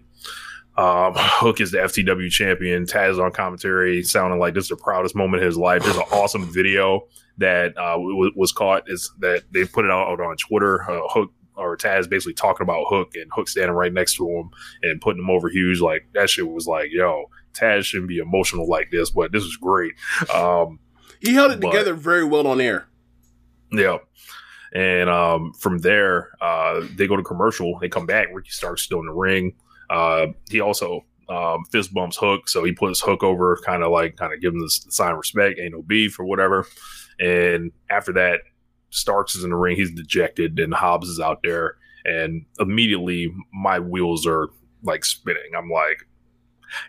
Um, 0.81 1.13
Hook 1.17 1.61
is 1.61 1.71
the 1.71 1.77
FTW 1.79 2.29
champion. 2.31 2.85
Taz 2.85 3.23
on 3.23 3.31
commentary, 3.31 4.03
sounding 4.03 4.39
like 4.39 4.53
this 4.53 4.65
is 4.65 4.69
the 4.69 4.75
proudest 4.77 5.15
moment 5.15 5.43
of 5.43 5.45
his 5.47 5.57
life. 5.57 5.83
There's 5.83 5.95
an 5.97 6.03
awesome 6.11 6.45
video 6.51 7.07
that 7.37 7.77
uh, 7.77 7.93
w- 7.93 8.31
was 8.35 8.51
caught. 8.51 8.83
Is 8.89 9.11
that 9.19 9.43
they 9.51 9.65
put 9.65 9.85
it 9.85 9.91
out 9.91 10.19
on 10.19 10.37
Twitter? 10.37 10.81
Uh, 10.89 11.07
Hook 11.09 11.31
or 11.55 11.77
Taz 11.77 12.09
basically 12.09 12.33
talking 12.33 12.63
about 12.63 12.85
Hook 12.87 13.11
and 13.15 13.29
Hook 13.33 13.47
standing 13.49 13.75
right 13.75 13.93
next 13.93 14.15
to 14.15 14.27
him 14.27 14.49
and 14.83 14.99
putting 15.01 15.21
him 15.21 15.29
over 15.29 15.49
huge. 15.49 15.81
Like 15.81 16.07
that 16.13 16.29
shit 16.29 16.49
was 16.49 16.65
like, 16.65 16.89
yo, 16.91 17.25
Taz 17.53 17.83
shouldn't 17.83 18.07
be 18.09 18.17
emotional 18.19 18.67
like 18.67 18.89
this, 18.91 19.09
but 19.11 19.31
this 19.31 19.43
is 19.43 19.57
great. 19.57 19.93
Um, 20.33 20.79
He 21.19 21.33
held 21.33 21.51
it 21.51 21.59
But- 21.59 21.71
together 21.71 21.93
very 21.93 22.23
well 22.23 22.47
on 22.47 22.59
air. 22.61 22.87
yeah. 23.71 23.97
And 24.73 25.09
um, 25.09 25.51
from 25.59 25.79
there, 25.79 26.29
uh, 26.39 26.81
they 26.95 27.05
go 27.05 27.17
to 27.17 27.23
commercial. 27.23 27.77
They 27.79 27.89
come 27.89 28.05
back. 28.05 28.29
Ricky 28.33 28.51
Stark's 28.51 28.81
still 28.83 29.01
in 29.01 29.05
the 29.05 29.11
ring. 29.13 29.53
Uh, 29.91 30.27
he 30.49 30.61
also 30.61 31.05
um, 31.29 31.63
fist 31.71 31.93
bumps 31.93 32.17
Hook, 32.17 32.49
so 32.49 32.63
he 32.63 32.71
puts 32.71 33.01
Hook 33.01 33.23
over, 33.23 33.59
kind 33.65 33.83
of 33.83 33.91
like 33.91 34.15
kind 34.15 34.33
of 34.33 34.41
give 34.41 34.53
him 34.53 34.59
the 34.59 34.69
sign 34.69 35.11
of 35.11 35.17
respect, 35.17 35.59
ain't 35.59 35.73
no 35.73 35.81
beef 35.81 36.19
or 36.19 36.25
whatever. 36.25 36.65
And 37.19 37.71
after 37.89 38.13
that, 38.13 38.41
Starks 38.89 39.35
is 39.35 39.43
in 39.43 39.51
the 39.51 39.55
ring. 39.55 39.75
He's 39.75 39.91
dejected, 39.91 40.59
and 40.59 40.73
Hobbs 40.73 41.07
is 41.07 41.19
out 41.19 41.41
there. 41.43 41.75
And 42.03 42.45
immediately, 42.59 43.31
my 43.53 43.79
wheels 43.79 44.25
are 44.25 44.49
like 44.83 45.05
spinning. 45.05 45.51
I'm 45.57 45.69
like, 45.69 46.03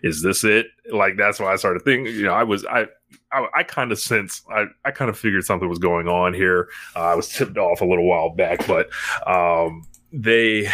is 0.02 0.22
this 0.22 0.44
it? 0.44 0.66
Like 0.90 1.16
that's 1.16 1.38
why 1.38 1.52
I 1.52 1.56
started 1.56 1.82
thinking. 1.82 2.14
You 2.14 2.24
know, 2.24 2.34
I 2.34 2.44
was 2.44 2.64
I 2.66 2.86
I, 3.30 3.46
I 3.54 3.62
kind 3.62 3.92
of 3.92 3.98
sense 3.98 4.42
I, 4.50 4.64
I 4.84 4.90
kind 4.90 5.08
of 5.10 5.18
figured 5.18 5.44
something 5.44 5.68
was 5.68 5.78
going 5.78 6.08
on 6.08 6.34
here. 6.34 6.68
Uh, 6.96 7.00
I 7.00 7.14
was 7.14 7.28
tipped 7.28 7.58
off 7.58 7.80
a 7.80 7.84
little 7.84 8.08
while 8.08 8.30
back, 8.30 8.66
but 8.66 8.88
um, 9.26 9.82
they 10.12 10.68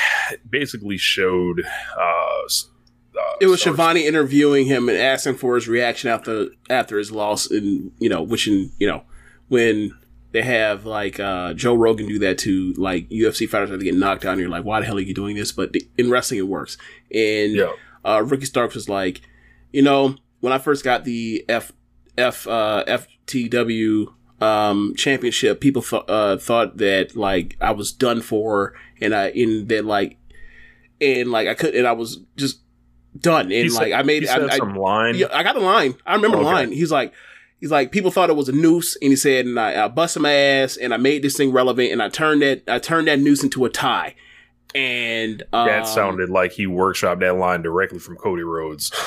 basically 0.48 0.96
showed. 0.98 1.64
Uh, 1.96 2.02
uh, 3.18 3.20
It 3.40 3.46
was 3.46 3.60
Schiavone 3.60 4.06
interviewing 4.06 4.66
him 4.66 4.88
and 4.88 4.96
asking 4.98 5.34
for 5.36 5.54
his 5.56 5.66
reaction 5.68 6.10
after 6.10 6.48
after 6.70 6.98
his 6.98 7.10
loss, 7.12 7.50
and 7.50 7.90
you 7.98 8.08
know, 8.08 8.22
wishing 8.22 8.70
you 8.78 8.86
know 8.86 9.02
when 9.48 9.92
they 10.32 10.42
have 10.42 10.84
like 10.84 11.18
uh, 11.18 11.54
Joe 11.54 11.74
Rogan 11.74 12.06
do 12.06 12.18
that 12.20 12.38
to 12.38 12.72
like 12.74 13.08
UFC 13.08 13.48
fighters 13.48 13.70
that 13.70 13.80
get 13.80 13.94
knocked 13.94 14.24
out, 14.24 14.32
and 14.32 14.40
you're 14.40 14.50
like, 14.50 14.64
why 14.64 14.80
the 14.80 14.86
hell 14.86 14.98
are 14.98 15.00
you 15.00 15.14
doing 15.14 15.36
this? 15.36 15.52
But 15.52 15.74
in 15.96 16.10
wrestling, 16.10 16.38
it 16.40 16.46
works. 16.48 16.76
And 17.12 17.54
Yeah. 17.54 17.72
uh, 18.04 18.22
Ricky 18.24 18.44
Starks 18.44 18.74
was 18.74 18.88
like, 18.88 19.22
you 19.72 19.82
know, 19.82 20.16
when 20.40 20.52
I 20.52 20.58
first 20.58 20.84
got 20.84 21.04
the 21.04 21.44
F 21.48 21.72
F 22.18 22.46
uh, 22.46 22.84
FTW 22.86 24.12
um, 24.40 24.94
championship, 24.96 25.60
people 25.60 25.82
th- 25.82 26.02
uh, 26.08 26.36
thought 26.36 26.76
that 26.76 27.16
like 27.16 27.56
I 27.60 27.72
was 27.72 27.90
done 27.92 28.20
for, 28.20 28.74
and 29.00 29.14
I 29.14 29.30
in 29.30 29.66
that 29.68 29.84
like, 29.84 30.16
and 31.00 31.30
like 31.30 31.48
I 31.48 31.54
could, 31.54 31.74
and 31.74 31.86
I 31.86 31.92
was 31.92 32.20
just 32.36 32.60
done, 33.18 33.52
and 33.52 33.72
like 33.72 33.92
I 33.92 34.02
made 34.02 34.26
I, 34.26 34.46
I, 34.46 34.56
some 34.56 34.76
line. 34.76 35.16
yeah, 35.16 35.26
I 35.32 35.42
got 35.42 35.54
the 35.54 35.60
line. 35.60 35.94
I 36.06 36.14
remember 36.14 36.38
the 36.38 36.44
line. 36.44 36.72
He's 36.72 36.92
like, 36.92 37.12
he's 37.60 37.70
like, 37.70 37.92
people 37.92 38.10
thought 38.10 38.30
it 38.30 38.36
was 38.36 38.48
a 38.48 38.52
noose, 38.52 38.96
and 39.00 39.10
he 39.10 39.16
said, 39.16 39.46
and 39.46 39.58
I, 39.58 39.84
I 39.84 39.88
busted 39.88 40.22
my 40.22 40.32
ass, 40.32 40.76
and 40.76 40.94
I 40.94 40.96
made 40.96 41.22
this 41.22 41.36
thing 41.36 41.52
relevant, 41.52 41.92
and 41.92 42.02
I 42.02 42.08
turned 42.08 42.42
that, 42.42 42.62
I 42.68 42.78
turned 42.78 43.08
that 43.08 43.18
noose 43.18 43.42
into 43.42 43.64
a 43.64 43.70
tie, 43.70 44.14
and 44.74 45.42
um, 45.52 45.66
that 45.66 45.86
sounded 45.86 46.30
like 46.30 46.52
he 46.52 46.66
workshopped 46.66 47.20
that 47.20 47.36
line 47.36 47.62
directly 47.62 47.98
from 47.98 48.16
Cody 48.16 48.42
Rhodes. 48.42 48.92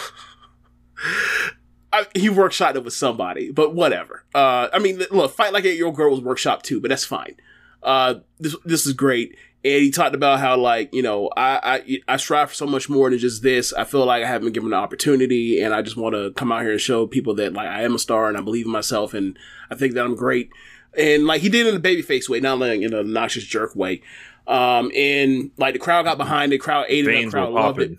I, 1.94 2.06
he 2.16 2.30
workshopped 2.30 2.76
it 2.76 2.84
with 2.84 2.94
somebody, 2.94 3.52
but 3.52 3.76
whatever. 3.76 4.24
Uh, 4.34 4.70
I 4.72 4.80
mean, 4.80 5.02
look, 5.12 5.34
fight 5.34 5.52
like 5.52 5.66
a 5.66 5.74
year 5.74 5.88
old 5.88 5.96
girl 5.96 6.12
was 6.12 6.22
workshop 6.22 6.64
too, 6.64 6.80
but 6.80 6.90
that's 6.90 7.04
fine. 7.04 7.36
Uh, 7.84 8.16
this 8.40 8.56
this 8.64 8.86
is 8.86 8.94
great. 8.94 9.36
And 9.64 9.84
he 9.84 9.92
talked 9.92 10.16
about 10.16 10.40
how 10.40 10.58
like 10.58 10.94
you 10.94 11.04
know 11.04 11.30
I, 11.38 11.82
I 12.08 12.14
I 12.14 12.18
strive 12.18 12.50
for 12.50 12.56
so 12.56 12.66
much 12.66 12.90
more 12.90 13.10
than 13.10 13.20
just 13.20 13.44
this. 13.44 13.74
I 13.74 13.84
feel 13.84 14.06
like 14.06 14.24
I 14.24 14.28
haven't 14.28 14.48
been 14.48 14.54
given 14.54 14.72
the 14.72 14.76
opportunity, 14.76 15.62
and 15.62 15.74
I 15.74 15.82
just 15.82 15.98
want 15.98 16.16
to 16.16 16.32
come 16.32 16.52
out 16.52 16.64
here 16.64 16.72
and 16.72 16.82
show 16.82 17.06
people 17.06 17.36
that 17.36 17.54
like 17.54 17.68
I 17.68 17.84
am 17.84 17.96
a 17.96 18.00
star 18.00 18.28
and 18.28 18.38
I 18.38 18.42
believe 18.42 18.66
in 18.66 18.72
myself, 18.72 19.14
and 19.14 19.38
I 19.70 19.76
think 19.76 19.94
that 19.94 20.04
I'm 20.04 20.16
great. 20.16 20.50
And 20.98 21.26
like 21.26 21.42
he 21.42 21.50
did 21.50 21.68
it 21.68 21.70
in 21.70 21.76
a 21.76 21.80
babyface 21.80 22.28
way, 22.28 22.40
not 22.40 22.60
like 22.60 22.82
in 22.82 22.94
a 22.94 23.04
noxious 23.04 23.44
jerk 23.44 23.76
way. 23.76 24.02
Um, 24.48 24.92
and 24.96 25.52
like 25.58 25.74
the 25.74 25.80
crowd 25.80 26.04
got 26.04 26.18
behind 26.18 26.54
it, 26.54 26.58
crowd 26.58 26.86
ate 26.90 27.08
it, 27.08 27.26
the 27.26 27.32
crowd 27.32 27.54
loved 27.54 27.80
it. 27.80 27.98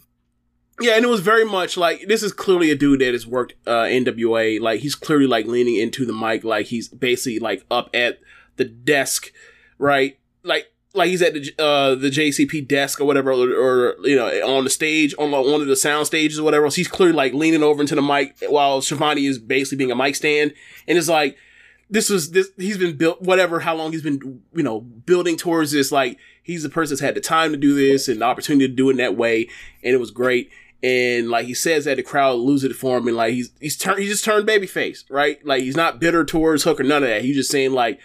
Yeah, 0.80 0.96
and 0.96 1.04
it 1.04 1.08
was 1.08 1.20
very 1.20 1.44
much 1.44 1.76
like 1.76 2.06
this 2.08 2.22
is 2.22 2.32
clearly 2.32 2.70
a 2.70 2.74
dude 2.74 3.00
that 3.00 3.12
has 3.12 3.26
worked 3.26 3.54
uh 3.66 3.84
NWA. 3.84 4.60
Like 4.60 4.80
he's 4.80 4.94
clearly 4.94 5.26
like 5.26 5.46
leaning 5.46 5.76
into 5.76 6.04
the 6.04 6.12
mic, 6.12 6.42
like 6.42 6.66
he's 6.66 6.88
basically 6.88 7.38
like 7.38 7.64
up 7.70 7.90
at 7.94 8.18
the 8.56 8.64
desk, 8.64 9.32
right? 9.78 10.18
Like 10.42 10.71
like 10.94 11.08
he's 11.08 11.22
at 11.22 11.34
the 11.34 11.52
uh 11.58 11.94
the 11.94 12.10
JCP 12.10 12.68
desk 12.68 13.00
or 13.00 13.04
whatever, 13.04 13.32
or, 13.32 13.48
or 13.48 13.96
you 14.06 14.16
know 14.16 14.28
on 14.56 14.64
the 14.64 14.70
stage 14.70 15.14
on 15.18 15.30
like, 15.30 15.46
one 15.46 15.60
of 15.60 15.66
the 15.66 15.76
sound 15.76 16.06
stages 16.06 16.38
or 16.38 16.42
whatever. 16.42 16.68
So 16.70 16.76
he's 16.76 16.88
clearly 16.88 17.14
like 17.14 17.32
leaning 17.32 17.62
over 17.62 17.80
into 17.80 17.94
the 17.94 18.02
mic 18.02 18.36
while 18.48 18.80
Schiavone 18.80 19.24
is 19.24 19.38
basically 19.38 19.78
being 19.78 19.90
a 19.90 19.96
mic 19.96 20.16
stand, 20.16 20.52
and 20.86 20.98
it's 20.98 21.08
like 21.08 21.36
this 21.90 22.08
was 22.08 22.30
this 22.30 22.50
he's 22.56 22.78
been 22.78 22.96
built 22.96 23.20
whatever 23.20 23.60
how 23.60 23.74
long 23.74 23.92
he's 23.92 24.02
been 24.02 24.40
you 24.54 24.62
know 24.62 24.80
building 24.80 25.36
towards 25.36 25.72
this 25.72 25.92
like 25.92 26.18
he's 26.42 26.62
the 26.62 26.68
person 26.68 26.94
that's 26.94 27.02
had 27.02 27.14
the 27.14 27.20
time 27.20 27.52
to 27.52 27.58
do 27.58 27.74
this 27.74 28.08
and 28.08 28.20
the 28.20 28.24
opportunity 28.24 28.66
to 28.66 28.74
do 28.74 28.88
it 28.88 28.92
in 28.92 28.96
that 28.96 29.16
way. 29.16 29.48
And 29.84 29.94
it 29.94 30.00
was 30.00 30.10
great. 30.10 30.50
And 30.82 31.30
like 31.30 31.46
he 31.46 31.54
says 31.54 31.84
that 31.84 31.96
the 31.96 32.02
crowd 32.02 32.40
loses 32.40 32.70
it 32.70 32.74
for 32.74 32.98
him 32.98 33.06
and 33.06 33.16
like 33.16 33.34
he's 33.34 33.52
he's 33.60 33.76
turned 33.76 34.00
he 34.00 34.08
just 34.08 34.24
turned 34.24 34.48
babyface 34.48 35.04
right? 35.08 35.44
Like 35.46 35.62
he's 35.62 35.76
not 35.76 36.00
bitter 36.00 36.24
towards 36.24 36.64
Hook 36.64 36.80
or 36.80 36.84
none 36.84 37.02
of 37.02 37.08
that. 37.08 37.22
He's 37.22 37.36
just 37.36 37.50
saying 37.50 37.72
like 37.72 38.00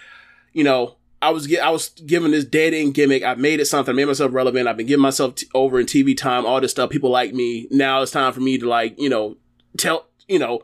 you 0.54 0.64
know 0.64 0.97
I 1.22 1.32
was 1.32 1.48
get, 1.48 1.64
I 1.64 1.72
was 1.72 1.90
given 1.90 2.32
this 2.32 2.46
dead 2.46 2.74
end 2.74 2.94
gimmick. 2.94 3.24
I 3.24 3.36
made 3.36 3.60
it 3.60 3.66
something 3.66 3.94
I 3.94 3.96
made 3.96 4.06
myself 4.06 4.34
relevant. 4.34 4.68
I've 4.68 4.78
been 4.78 4.86
giving 4.86 5.02
myself 5.02 5.36
t- 5.36 5.48
over 5.54 5.80
in 5.80 5.86
TV 5.88 6.16
time 6.16 6.46
all 6.46 6.62
this 6.62 6.72
stuff. 6.72 6.90
People 6.90 7.10
like 7.10 7.34
me. 7.34 7.68
Now 7.72 8.02
it's 8.02 8.12
time 8.12 8.34
for 8.34 8.40
me 8.40 8.58
to 8.58 8.68
like 8.68 9.00
you 9.00 9.10
know 9.10 9.38
tell 9.78 10.08
you 10.28 10.40
know 10.40 10.64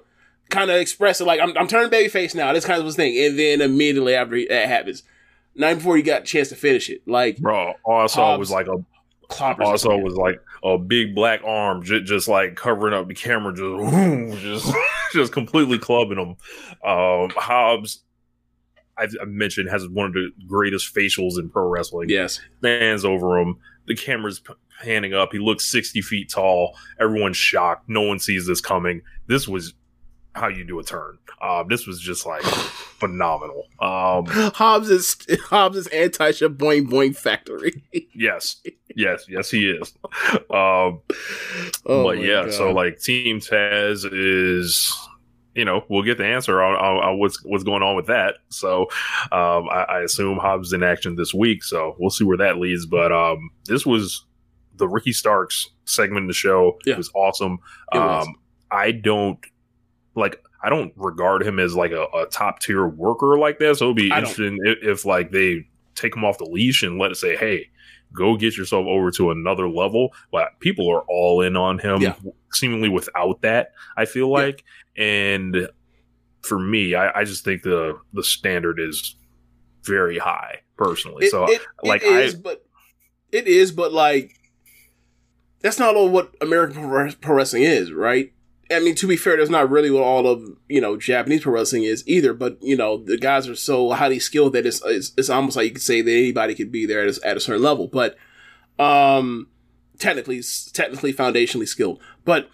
kind 0.49 0.70
of 0.70 0.78
express 0.78 1.20
it. 1.20 1.26
Like 1.26 1.39
I'm, 1.39 1.58
I'm 1.58 1.68
turning 1.68 1.89
babyface 1.89 2.36
now. 2.36 2.54
This 2.54 2.66
kind 2.66 2.80
of 2.80 2.86
was 2.86 2.95
thing, 2.95 3.18
and 3.18 3.38
then 3.38 3.62
immediately 3.62 4.16
after 4.16 4.39
that 4.49 4.68
happens, 4.68 5.04
not 5.56 5.76
before 5.76 5.97
you 5.97 6.04
got 6.04 6.22
a 6.22 6.26
chance 6.26 6.49
to 6.49 6.56
finish 6.56 6.89
it, 6.89 7.01
like 7.08 7.38
Bro, 7.38 7.74
all 7.84 8.04
I 8.04 8.08
saw 8.08 8.38
was 8.38 8.51
like 8.51 8.68
a 8.68 8.84
I 9.41 9.76
saw 9.76 9.97
was 9.97 10.16
like 10.16 10.39
a 10.64 10.78
big 10.78 11.16
black 11.16 11.41
arm 11.43 11.84
just, 11.84 12.06
just 12.06 12.28
like 12.28 12.56
covering 12.56 12.93
up 12.93 13.08
the 13.08 13.14
camera, 13.16 13.54
just 13.54 14.41
just 14.43 14.76
just 15.14 15.34
completely 15.34 15.80
clubbing 15.80 16.20
him. 16.20 16.36
Um, 16.88 17.30
Hobbs, 17.36 18.04
I, 18.98 19.08
I 19.22 19.26
mentioned, 19.26 19.70
has 19.70 19.88
one 19.88 20.08
of 20.08 20.14
the 20.14 20.30
greatest 20.48 20.94
facials 20.96 21.39
in 21.39 21.50
pro 21.50 21.68
wrestling. 21.68 22.10
yes, 22.10 22.39
stands 22.60 23.06
over 23.06 23.39
him. 23.39 23.58
The 23.88 23.96
camera's 23.96 24.39
p- 24.39 24.54
panning 24.82 25.14
up. 25.14 25.32
He 25.34 25.39
looks 25.39 25.66
60 25.66 26.02
feet 26.02 26.30
tall. 26.30 26.78
Everyone's 27.00 27.38
shocked. 27.38 27.89
No 27.89 28.02
one 28.02 28.20
sees 28.20 28.48
this 28.48 28.62
coming. 28.62 29.02
This 29.28 29.48
was 29.48 29.74
how 30.36 30.48
you 30.48 30.64
do 30.64 30.80
a 30.80 30.84
turn. 30.84 31.18
Um, 31.41 31.68
this 31.68 31.86
was 31.86 32.00
just 32.00 32.26
like 32.26 32.41
phenomenal. 33.00 33.68
Um, 33.82 34.26
Hobbs 34.28 34.89
is 34.89 35.18
Hobbs 35.46 35.78
is 35.78 35.88
anti 35.88 36.32
boing 36.32 36.88
boing 36.88 37.16
factory. 37.16 37.84
yes, 38.16 38.62
yes, 38.96 39.26
yes, 39.28 39.52
he 39.52 39.70
is. 39.70 39.94
Um, 40.50 41.02
Oh 41.86 42.04
but 42.04 42.20
yeah, 42.20 42.44
God. 42.44 42.54
so 42.54 42.72
like 42.72 43.00
Team 43.00 43.39
Taz 43.41 44.08
is 44.12 44.96
you 45.56 45.66
know, 45.66 45.84
we'll 45.89 46.04
get 46.04 46.18
the 46.18 46.26
answer 46.26 46.62
on, 46.62 46.76
on, 46.76 47.04
on 47.04 47.20
what's 47.20 47.43
what's 47.43 47.64
going 47.64 47.84
on 47.84 47.95
with 47.95 48.08
that. 48.08 48.36
So, 48.49 48.84
um, 49.32 49.70
I, 49.70 49.86
I 49.89 50.01
assume 50.01 50.38
Hobbs 50.38 50.74
in 50.74 50.84
action 50.84 51.16
this 51.16 51.34
week. 51.34 51.64
So 51.64 51.95
we'll 51.99 52.10
see 52.10 52.24
where 52.24 52.38
that 52.38 52.58
leads. 52.58 52.86
But 52.86 53.12
um, 53.12 53.51
this 53.66 53.86
was 53.86 54.26
the 54.76 54.88
Ricky 54.88 55.14
Starks 55.14 55.70
segment 55.86 56.26
of 56.26 56.30
the 56.30 56.34
show. 56.34 56.80
Yeah. 56.86 56.93
It 56.93 56.97
was 56.97 57.12
awesome. 57.14 57.60
It 57.93 57.99
was. 57.99 58.28
Um, 58.28 58.36
I 58.72 58.91
don't 58.91 59.39
like. 60.16 60.43
I 60.64 60.70
don't 60.70 60.93
regard 60.95 61.43
him 61.43 61.60
as 61.60 61.76
like 61.76 61.91
a, 61.91 62.06
a 62.16 62.26
top 62.28 62.60
tier 62.60 62.88
worker 62.88 63.38
like 63.38 63.60
that. 63.60 63.78
So 63.78 63.86
it'll 63.86 63.93
be 63.93 64.12
I 64.12 64.20
interesting 64.20 64.58
if, 64.64 64.78
if 64.82 65.06
like 65.06 65.32
they 65.32 65.68
take 65.95 66.16
him 66.16 66.24
off 66.24 66.38
the 66.38 66.45
leash 66.45 66.84
and 66.84 66.97
let 66.97 67.12
it 67.12 67.16
say, 67.16 67.36
"Hey, 67.36 67.70
go 68.16 68.36
get 68.38 68.57
yourself 68.57 68.86
over 68.88 69.11
to 69.11 69.32
another 69.32 69.68
level." 69.70 70.14
But 70.32 70.59
people 70.59 70.89
are 70.89 71.01
all 71.07 71.41
in 71.41 71.55
on 71.55 71.80
him, 71.80 72.01
Yeah. 72.01 72.16
seemingly 72.51 72.89
without 72.89 73.41
that. 73.41 73.72
I 73.97 74.05
feel 74.05 74.28
Yeah. 74.30 74.34
like, 74.45 74.64
and 74.95 75.70
for 76.41 76.59
me, 76.59 76.93
I, 76.95 77.22
I 77.22 77.24
just 77.24 77.43
think 77.43 77.64
the 77.64 77.97
the 78.14 78.24
standard 78.24 78.80
is 78.80 79.16
very 79.86 80.18
high 80.18 80.59
personally. 80.78 81.26
It- 81.26 81.32
so 81.32 81.45
it- 81.45 81.61
like 81.84 82.03
it 82.03 82.11
is, 82.14 82.36
I 82.36 82.38
but 82.39 82.66
it 83.32 83.47
is, 83.47 83.72
but 83.72 83.91
like 83.93 84.36
that's 85.61 85.80
not 85.80 85.95
all 85.95 86.09
what 86.09 86.34
American 86.41 87.16
pro 87.22 87.36
wrestling 87.36 87.64
is, 87.64 87.91
right? 87.91 88.34
I 88.76 88.80
mean, 88.80 88.95
to 88.95 89.07
be 89.07 89.15
fair, 89.15 89.38
that's 89.38 89.49
not 89.49 89.69
really 89.69 89.89
what 89.91 90.03
all 90.03 90.28
of 90.28 90.43
you 90.67 90.82
know 90.82 90.97
Japanese 90.97 91.43
pro 91.43 91.53
wrestling 91.53 91.84
is 91.84 92.03
either. 92.07 92.34
But 92.34 92.57
you 92.61 92.76
know, 92.76 92.97
the 92.97 93.17
guys 93.17 93.47
are 93.47 93.55
so 93.55 93.91
highly 93.91 94.19
skilled 94.19 94.53
that 94.53 94.65
it's 94.65 94.82
it's, 94.86 95.11
it's 95.17 95.30
almost 95.30 95.55
like 95.55 95.65
you 95.65 95.71
could 95.74 95.82
say 95.82 96.01
that 96.01 96.11
anybody 96.11 96.55
could 96.55 96.71
be 96.71 96.86
there 96.86 97.07
at 97.07 97.17
a, 97.17 97.28
at 97.28 97.38
a 97.38 97.39
certain 97.39 97.63
level. 97.63 97.88
But 97.88 98.17
um, 98.80 99.47
technically, 99.99 100.41
technically, 100.74 101.13
foundationally 101.13 101.67
skilled. 101.67 102.01
But 102.26 102.49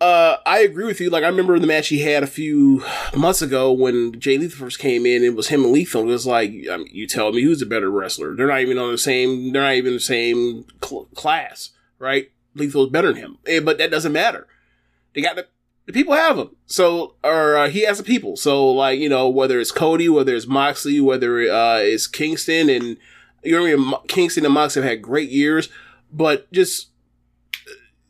uh, 0.00 0.36
I 0.44 0.58
agree 0.58 0.84
with 0.84 1.00
you. 1.00 1.08
Like 1.08 1.24
I 1.24 1.28
remember 1.28 1.58
the 1.58 1.66
match 1.66 1.88
he 1.88 2.00
had 2.02 2.22
a 2.22 2.26
few 2.28 2.84
months 3.16 3.40
ago 3.40 3.72
when 3.72 4.18
Jay 4.20 4.36
Lethal 4.38 4.58
first 4.58 4.78
came 4.78 5.06
in. 5.06 5.24
It 5.24 5.34
was 5.34 5.48
him 5.48 5.64
and 5.64 5.72
Lethal. 5.72 6.02
It 6.02 6.06
was 6.06 6.26
like 6.26 6.50
I 6.70 6.76
mean, 6.76 6.88
you 6.92 7.06
tell 7.06 7.32
me 7.32 7.42
who's 7.42 7.62
a 7.62 7.66
better 7.66 7.90
wrestler. 7.90 8.34
They're 8.34 8.48
not 8.48 8.60
even 8.60 8.78
on 8.78 8.92
the 8.92 8.98
same. 8.98 9.52
They're 9.52 9.62
not 9.62 9.74
even 9.74 9.94
the 9.94 10.00
same 10.00 10.66
cl- 10.84 11.08
class, 11.14 11.70
right? 11.98 12.30
Lethal's 12.54 12.90
better 12.90 13.08
than 13.12 13.16
him, 13.16 13.38
Eh, 13.46 13.60
but 13.60 13.78
that 13.78 13.90
doesn't 13.90 14.12
matter. 14.12 14.46
They 15.16 15.22
got 15.22 15.34
the, 15.34 15.46
the 15.86 15.92
people 15.92 16.14
have 16.14 16.38
him. 16.38 16.50
So 16.66 17.16
or 17.24 17.56
uh, 17.56 17.68
he 17.68 17.80
has 17.80 17.98
the 17.98 18.04
people. 18.04 18.36
So 18.36 18.70
like 18.70 19.00
you 19.00 19.08
know 19.08 19.28
whether 19.28 19.58
it's 19.58 19.72
Cody, 19.72 20.08
whether 20.08 20.36
it's 20.36 20.46
Moxley, 20.46 21.00
whether 21.00 21.40
uh, 21.40 21.78
it's 21.78 22.06
Kingston, 22.06 22.70
and 22.70 22.96
you 23.42 23.76
know. 23.76 24.02
Kingston 24.06 24.44
and 24.44 24.54
Moxley 24.54 24.82
have 24.82 24.90
had 24.90 25.02
great 25.02 25.30
years, 25.30 25.68
but 26.12 26.52
just 26.52 26.90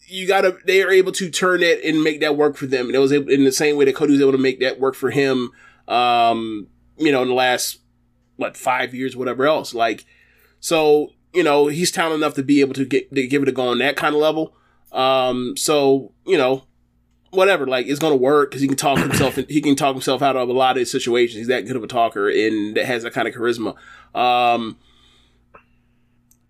you 0.09 0.26
gotta 0.26 0.59
they 0.66 0.82
are 0.82 0.90
able 0.90 1.12
to 1.12 1.30
turn 1.30 1.62
it 1.62 1.82
and 1.82 2.02
make 2.02 2.20
that 2.20 2.36
work 2.36 2.57
for 2.57 2.66
them. 2.66 2.86
And 2.86 2.94
it 2.94 2.98
was 2.98 3.12
able, 3.12 3.30
in 3.30 3.44
the 3.44 3.52
same 3.52 3.76
way 3.76 3.86
that 3.86 3.94
Cody 3.94 4.12
was 4.12 4.20
able 4.20 4.32
to 4.32 4.38
make 4.38 4.61
that 4.61 4.78
work 4.78 4.94
for 4.94 5.11
him 5.11 5.52
um, 5.88 6.68
you 6.96 7.12
know, 7.12 7.22
in 7.22 7.28
the 7.28 7.34
last 7.34 7.78
what, 8.36 8.57
five 8.57 8.94
years, 8.94 9.16
whatever 9.16 9.46
else. 9.46 9.74
Like 9.74 10.04
so, 10.61 11.12
you 11.32 11.42
know, 11.42 11.68
he's 11.68 11.90
talented 11.90 12.20
enough 12.20 12.34
to 12.34 12.42
be 12.42 12.61
able 12.61 12.74
to 12.74 12.84
get 12.84 13.14
to 13.14 13.26
give 13.26 13.42
it 13.42 13.48
a 13.48 13.52
go 13.52 13.68
on 13.68 13.78
that 13.78 13.96
kind 13.96 14.14
of 14.14 14.20
level. 14.20 14.54
Um, 14.92 15.57
so, 15.57 16.12
you 16.26 16.38
know, 16.38 16.64
whatever, 17.31 17.66
like 17.66 17.87
it's 17.87 17.99
gonna 17.99 18.16
work 18.16 18.51
because 18.51 18.62
he 18.62 18.68
can 18.68 18.77
talk 18.77 18.99
himself 18.99 19.37
he 19.37 19.61
can 19.61 19.77
talk 19.77 19.95
himself 19.95 20.22
out 20.22 20.37
of 20.37 20.49
a 20.49 20.53
lot 20.53 20.79
of 20.79 20.89
situations. 20.89 21.39
He's 21.39 21.49
that 21.49 21.66
good 21.66 21.77
of 21.77 21.85
a 21.85 21.89
talker 21.89 22.29
and 22.29 22.77
that 22.77 22.87
has 22.87 23.03
that 23.03 23.12
kind 23.12 23.29
of 23.29 23.35
charisma. 23.35 23.74
Um 24.14 24.79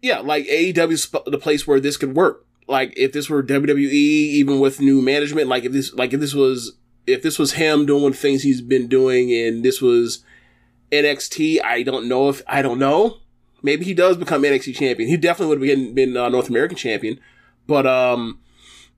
yeah, 0.03 0.21
like 0.21 0.47
AEW 0.47 0.93
is 0.93 1.03
sp- 1.05 1.27
the 1.27 1.39
place 1.39 1.67
where 1.67 1.81
this 1.81 1.97
could 1.97 2.15
work. 2.15 2.47
Like 2.69 2.93
if 2.97 3.13
this 3.13 3.29
were 3.29 3.43
WWE, 3.43 3.93
even 3.93 4.61
with 4.61 4.81
new 4.81 5.01
management, 5.03 5.49
like 5.49 5.65
if 5.65 5.73
this, 5.73 5.93
like 5.95 6.13
if 6.13 6.21
this 6.21 6.35
was, 6.35 6.77
if 7.07 7.23
this 7.23 7.39
was 7.39 7.53
him 7.53 7.87
doing 7.87 8.13
things 8.13 8.43
he's 8.43 8.61
been 8.61 8.89
doing, 8.89 9.33
and 9.33 9.65
this 9.65 9.81
was 9.81 10.25
NXT, 10.91 11.63
I 11.63 11.83
don't 11.83 12.09
know 12.09 12.29
if 12.29 12.43
I 12.47 12.63
don't 12.63 12.79
know. 12.79 13.19
Maybe 13.63 13.85
he 13.85 13.95
does 13.95 14.17
become 14.17 14.43
NXT 14.43 14.77
champion. 14.77 15.09
He 15.09 15.17
definitely 15.17 15.57
would 15.57 15.69
have 15.69 15.77
been, 15.77 15.95
been 15.95 16.17
uh, 16.17 16.29
North 16.29 16.49
American 16.49 16.77
champion, 16.77 17.19
but 17.67 17.87
um, 17.87 18.41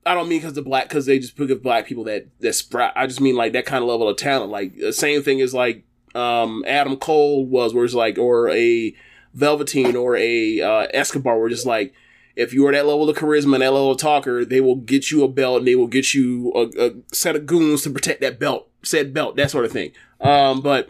I 0.05 0.13
don't 0.13 0.29
mean 0.29 0.39
because 0.39 0.53
the 0.53 0.61
black 0.61 0.89
because 0.89 1.05
they 1.05 1.19
just 1.19 1.35
pick 1.35 1.61
black 1.61 1.85
people 1.85 2.05
that 2.05 2.27
that 2.39 2.53
sprout. 2.53 2.93
I 2.95 3.07
just 3.07 3.21
mean 3.21 3.35
like 3.35 3.53
that 3.53 3.65
kind 3.65 3.83
of 3.83 3.89
level 3.89 4.07
of 4.07 4.17
talent. 4.17 4.51
Like 4.51 4.77
the 4.77 4.93
same 4.93 5.21
thing 5.21 5.41
as 5.41 5.53
like 5.53 5.83
um 6.15 6.63
Adam 6.67 6.95
Cole 6.97 7.45
was, 7.45 7.73
where 7.73 7.85
it's 7.85 7.93
like 7.93 8.17
or 8.17 8.49
a 8.49 8.95
Velveteen 9.33 9.95
or 9.95 10.15
a 10.15 10.61
uh, 10.61 10.87
Escobar, 10.93 11.39
where 11.39 11.49
just 11.49 11.65
like 11.65 11.93
if 12.35 12.53
you 12.53 12.65
are 12.65 12.71
that 12.71 12.85
level 12.85 13.09
of 13.09 13.17
charisma 13.17 13.55
and 13.55 13.61
that 13.61 13.73
level 13.73 13.91
of 13.91 13.97
talker, 13.97 14.45
they 14.45 14.61
will 14.61 14.77
get 14.77 15.11
you 15.11 15.23
a 15.23 15.27
belt 15.27 15.59
and 15.59 15.67
they 15.67 15.75
will 15.75 15.87
get 15.87 16.13
you 16.13 16.51
a, 16.55 16.87
a 16.87 16.91
set 17.13 17.35
of 17.35 17.45
goons 17.45 17.83
to 17.83 17.89
protect 17.89 18.21
that 18.21 18.39
belt, 18.39 18.69
said 18.81 19.13
belt, 19.13 19.35
that 19.35 19.51
sort 19.51 19.65
of 19.65 19.71
thing. 19.71 19.91
Um, 20.21 20.61
but 20.61 20.89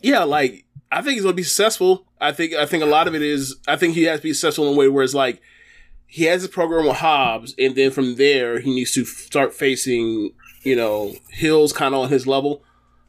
yeah, 0.00 0.22
like 0.22 0.64
I 0.92 1.02
think 1.02 1.14
he's 1.14 1.22
gonna 1.22 1.34
be 1.34 1.42
successful. 1.42 2.06
I 2.20 2.32
think 2.32 2.52
I 2.52 2.66
think 2.66 2.82
a 2.82 2.86
lot 2.86 3.08
of 3.08 3.14
it 3.14 3.22
is 3.22 3.56
I 3.66 3.76
think 3.76 3.94
he 3.94 4.04
has 4.04 4.20
to 4.20 4.24
be 4.24 4.32
successful 4.34 4.68
in 4.68 4.74
a 4.74 4.76
way 4.76 4.88
where 4.88 5.02
it's 5.02 5.14
like 5.14 5.40
he 6.14 6.24
has 6.26 6.44
a 6.44 6.48
program 6.48 6.86
with 6.86 6.98
Hobbs, 6.98 7.54
and 7.58 7.74
then 7.74 7.90
from 7.90 8.14
there 8.14 8.60
he 8.60 8.72
needs 8.72 8.92
to 8.92 9.04
start 9.04 9.52
facing 9.52 10.30
you 10.62 10.76
know 10.76 11.14
hills 11.30 11.72
kind 11.72 11.92
of 11.94 12.02
on 12.02 12.08
his 12.10 12.26
level. 12.26 12.62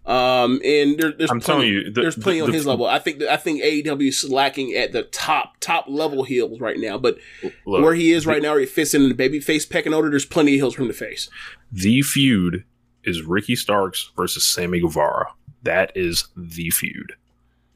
Um, 0.08 0.60
and 0.64 0.99
there, 0.99 1.12
there's 1.12 1.32
I'm 1.32 1.39
plenty, 1.39 1.62
telling 1.64 1.68
you, 1.68 1.91
the- 1.91 2.01
there's 2.01 2.16
plenty 2.16 2.39
the- 2.39 2.45
on 2.45 2.51
the- 2.51 2.58
his 2.58 2.66
level. 2.68 2.86
I 2.86 2.99
think 2.99 3.22
I 3.24 3.38
think 3.38 3.62
AEW 3.64 4.08
is 4.08 4.24
lacking 4.30 4.74
at 4.76 4.91
the 4.91 5.03
top 5.03 5.58
top 5.60 5.86
level 5.88 6.24
heels 6.24 6.60
right 6.60 6.78
now, 6.80 6.97
but 6.97 7.18
Look, 7.66 7.82
where 7.84 7.93
he 7.95 8.12
is 8.12 8.26
right 8.28 8.41
now, 8.41 8.51
where 8.51 8.60
he 8.60 8.66
fits 8.66 8.93
in 8.93 9.08
the 9.08 9.16
baby 9.16 9.39
face 9.39 9.66
pecking 9.66 9.93
order. 9.93 10.10
There's 10.10 10.26
plenty 10.26 10.53
of 10.56 10.60
heels 10.60 10.76
him 10.76 10.88
to 10.88 10.93
face. 10.93 11.30
the 11.72 12.01
feud 12.03 12.64
is 13.03 13.22
Ricky 13.24 13.56
Starks 13.56 14.12
versus 14.16 14.43
Sammy 14.45 14.80
Guevara. 14.80 15.28
That 15.64 15.91
is 15.95 16.28
the 16.36 16.70
feud. 16.72 17.14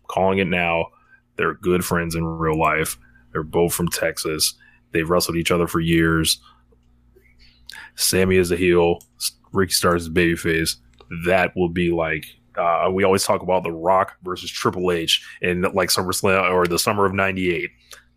Calling 0.08 0.40
it 0.40 0.48
now. 0.48 0.88
They're 1.36 1.54
good 1.54 1.86
friends 1.86 2.16
in 2.16 2.26
real 2.26 2.58
life. 2.60 2.98
They're 3.32 3.44
both 3.44 3.74
from 3.74 3.88
Texas. 3.90 4.54
They've 4.92 5.10
wrestled 5.10 5.38
each 5.38 5.52
other 5.52 5.68
for 5.68 5.80
years. 5.80 6.40
Sammy 7.96 8.38
is 8.38 8.52
a 8.52 8.58
heel. 8.58 9.00
Ricky 9.52 9.74
Starks 9.74 10.04
is 10.04 10.10
babyface. 10.10 10.78
That 11.26 11.56
will 11.56 11.70
be 11.70 11.92
like 11.92 12.26
uh, 12.58 12.90
we 12.92 13.04
always 13.04 13.24
talk 13.24 13.42
about 13.42 13.64
The 13.64 13.72
Rock 13.72 14.18
versus 14.24 14.52
Triple 14.52 14.92
H 14.92 15.26
in 15.42 15.62
like 15.62 15.90
SummerSlam 15.90 16.52
or 16.52 16.68
the 16.68 16.80
summer 16.80 17.06
of 17.06 17.14
'98. 17.14 17.70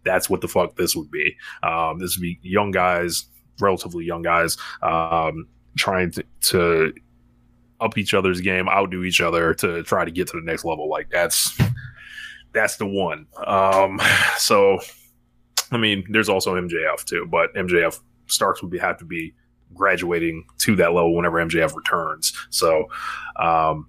That's 0.04 0.28
what 0.28 0.40
the 0.40 0.48
fuck 0.48 0.76
this 0.76 0.96
would 0.96 1.10
be. 1.10 1.36
Um, 1.62 1.98
this 1.98 2.16
would 2.16 2.22
be 2.22 2.38
young 2.42 2.72
guys, 2.72 3.26
relatively 3.60 4.04
young 4.04 4.22
guys, 4.22 4.56
um, 4.82 5.46
trying 5.76 6.10
to, 6.12 6.24
to 6.40 6.92
up 7.80 7.96
each 7.96 8.14
other's 8.14 8.40
game, 8.40 8.68
outdo 8.68 9.04
each 9.04 9.20
other 9.20 9.54
to 9.54 9.82
try 9.84 10.04
to 10.04 10.10
get 10.10 10.26
to 10.28 10.36
the 10.36 10.44
next 10.44 10.64
level. 10.64 10.88
Like 10.88 11.08
that's 11.10 11.56
that's 12.52 12.76
the 12.76 12.86
one. 12.86 13.26
Um, 13.46 14.00
so, 14.38 14.78
I 15.72 15.78
mean, 15.78 16.04
there's 16.10 16.28
also 16.28 16.54
MJF 16.54 17.04
too, 17.04 17.26
but 17.30 17.54
MJF 17.54 17.98
Starks 18.26 18.62
would 18.62 18.70
be 18.70 18.78
have 18.78 18.98
to 18.98 19.04
be 19.04 19.34
graduating 19.74 20.44
to 20.58 20.76
that 20.76 20.92
level 20.92 21.14
whenever 21.14 21.38
MJF 21.44 21.74
returns. 21.74 22.32
So, 22.50 22.86
um, 23.36 23.88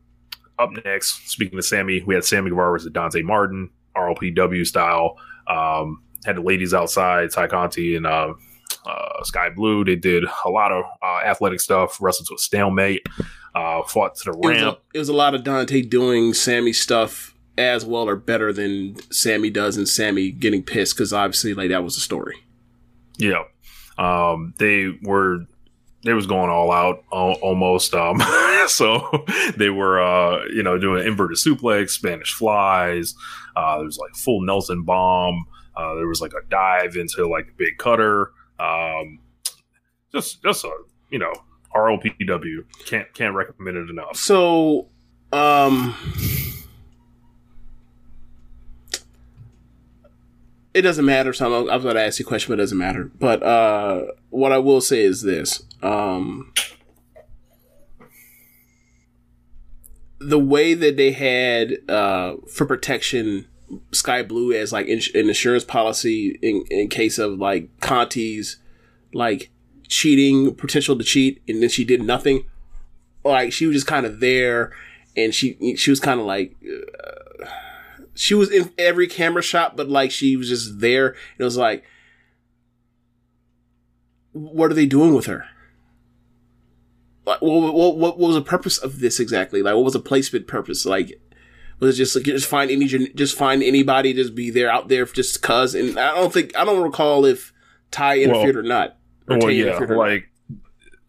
up 0.59 0.71
next, 0.85 1.29
speaking 1.29 1.57
of 1.57 1.65
Sammy, 1.65 2.01
we 2.05 2.15
had 2.15 2.23
Sammy 2.23 2.49
Guevara 2.49 2.71
versus 2.71 2.91
Dante 2.91 3.21
Martin, 3.21 3.69
RLPW 3.95 4.65
style. 4.65 5.17
Um, 5.47 6.01
had 6.25 6.37
the 6.37 6.41
ladies 6.41 6.73
outside, 6.73 7.31
Tay 7.31 7.47
Conti 7.47 7.95
and 7.95 8.07
uh, 8.07 8.33
uh, 8.85 9.23
Skye 9.23 9.49
Blue. 9.49 9.83
They 9.83 9.95
did 9.95 10.23
a 10.45 10.49
lot 10.49 10.71
of 10.71 10.85
uh, 11.01 11.19
athletic 11.25 11.59
stuff, 11.59 11.97
wrestled 11.99 12.27
to 12.29 12.35
a 12.35 12.37
stalemate, 12.37 13.05
uh, 13.55 13.83
fought 13.83 14.15
to 14.15 14.31
the 14.31 14.37
It 14.37 14.37
was, 14.37 14.61
a, 14.61 14.65
ramp. 14.65 14.79
it 14.93 14.99
was 14.99 15.09
a 15.09 15.13
lot 15.13 15.35
of 15.35 15.43
Dante 15.43 15.81
doing 15.81 16.33
Sammy 16.33 16.71
stuff 16.71 17.32
as 17.57 17.85
well 17.85 18.09
or 18.09 18.15
better 18.15 18.51
than 18.51 18.95
Sammy 19.11 19.49
does, 19.49 19.77
and 19.77 19.87
Sammy 19.87 20.31
getting 20.31 20.63
pissed 20.63 20.95
because 20.95 21.13
obviously, 21.13 21.53
like 21.53 21.69
that 21.69 21.83
was 21.83 21.95
the 21.95 22.01
story. 22.01 22.43
Yeah. 23.17 23.43
Um, 23.97 24.53
they 24.57 24.97
were 25.03 25.45
they 26.03 26.13
was 26.13 26.27
going 26.27 26.49
all 26.49 26.71
out 26.71 27.03
almost. 27.11 27.93
Um, 27.93 28.21
so 28.67 29.25
they 29.57 29.69
were 29.69 30.01
uh, 30.01 30.45
you 30.53 30.63
know 30.63 30.77
doing 30.77 31.05
inverted 31.05 31.37
suplex, 31.37 31.91
Spanish 31.91 32.33
flies. 32.33 33.15
Uh, 33.55 33.77
there 33.77 33.85
was 33.85 33.97
like 33.97 34.15
full 34.15 34.41
Nelson 34.41 34.83
bomb. 34.83 35.45
Uh, 35.75 35.95
there 35.95 36.07
was 36.07 36.21
like 36.21 36.33
a 36.33 36.47
dive 36.49 36.95
into 36.95 37.27
like 37.27 37.55
big 37.57 37.77
cutter. 37.77 38.31
Um, 38.59 39.19
just 40.11 40.43
just 40.43 40.63
a 40.63 40.71
you 41.09 41.19
know 41.19 41.33
RLPW 41.75 42.65
can't 42.85 43.11
can't 43.13 43.35
recommend 43.35 43.77
it 43.77 43.89
enough. 43.89 44.17
So, 44.17 44.87
um, 45.31 45.95
it 50.73 50.81
doesn't 50.81 51.05
matter. 51.05 51.33
So 51.33 51.45
I'm, 51.45 51.69
I 51.69 51.75
was 51.75 51.83
going 51.83 51.95
to 51.95 52.01
ask 52.01 52.19
you 52.19 52.25
a 52.25 52.27
question, 52.27 52.51
but 52.51 52.59
it 52.59 52.63
doesn't 52.63 52.77
matter. 52.77 53.11
But 53.19 53.43
uh, 53.43 54.05
what 54.29 54.51
I 54.51 54.57
will 54.57 54.81
say 54.81 55.01
is 55.01 55.21
this: 55.21 55.63
um, 55.81 56.53
the 60.19 60.39
way 60.39 60.73
that 60.73 60.97
they 60.97 61.11
had 61.11 61.77
uh, 61.89 62.35
for 62.51 62.65
protection 62.65 63.47
Skye 63.91 64.23
Blue 64.23 64.53
as 64.53 64.71
like 64.73 64.87
ins- 64.87 65.13
an 65.13 65.27
insurance 65.27 65.63
policy 65.63 66.37
in, 66.41 66.63
in 66.69 66.89
case 66.89 67.17
of 67.17 67.39
like 67.39 67.69
Conti's 67.79 68.57
like 69.13 69.51
cheating 69.87 70.55
potential 70.55 70.97
to 70.97 71.03
cheat, 71.03 71.41
and 71.47 71.61
then 71.61 71.69
she 71.69 71.85
did 71.85 72.01
nothing 72.01 72.45
like 73.23 73.53
she 73.53 73.65
was 73.65 73.75
just 73.75 73.87
kind 73.87 74.05
of 74.05 74.19
there, 74.19 74.71
and 75.15 75.33
she 75.35 75.75
she 75.75 75.91
was 75.91 75.99
kind 75.99 76.19
of 76.19 76.25
like. 76.25 76.55
Uh, 76.63 77.12
she 78.15 78.33
was 78.33 78.51
in 78.51 78.71
every 78.77 79.07
camera 79.07 79.41
shot, 79.41 79.75
but 79.75 79.89
like 79.89 80.11
she 80.11 80.35
was 80.35 80.49
just 80.49 80.79
there. 80.79 81.15
It 81.37 81.43
was 81.43 81.57
like, 81.57 81.83
what 84.31 84.71
are 84.71 84.75
they 84.75 84.85
doing 84.85 85.13
with 85.13 85.25
her? 85.25 85.45
Like, 87.25 87.41
what, 87.41 87.73
what, 87.73 87.97
what 87.97 88.19
was 88.19 88.35
the 88.35 88.41
purpose 88.41 88.77
of 88.77 88.99
this 88.99 89.19
exactly? 89.19 89.61
Like, 89.61 89.75
what 89.75 89.85
was 89.85 89.93
the 89.93 89.99
placement 89.99 90.45
purpose? 90.47 90.85
Like, 90.85 91.19
was 91.79 91.95
it 91.95 91.97
just 91.97 92.15
like 92.15 92.25
just 92.25 92.47
find 92.47 92.69
any 92.69 92.85
just 92.87 93.37
find 93.37 93.63
anybody 93.63 94.13
just 94.13 94.35
be 94.35 94.49
there 94.49 94.69
out 94.69 94.89
there 94.89 95.05
just 95.05 95.41
cause? 95.41 95.73
And 95.75 95.97
I 95.97 96.13
don't 96.15 96.33
think 96.33 96.55
I 96.57 96.65
don't 96.65 96.83
recall 96.83 97.25
if 97.25 97.53
Ty 97.91 98.19
interfered 98.19 98.57
or 98.57 98.63
not. 98.63 98.97
Or 99.27 99.37
well, 99.37 99.47
Tay 99.47 99.53
yeah, 99.53 99.65
interfered 99.67 99.91
or 99.91 99.95
not. 99.95 100.01
like 100.01 100.29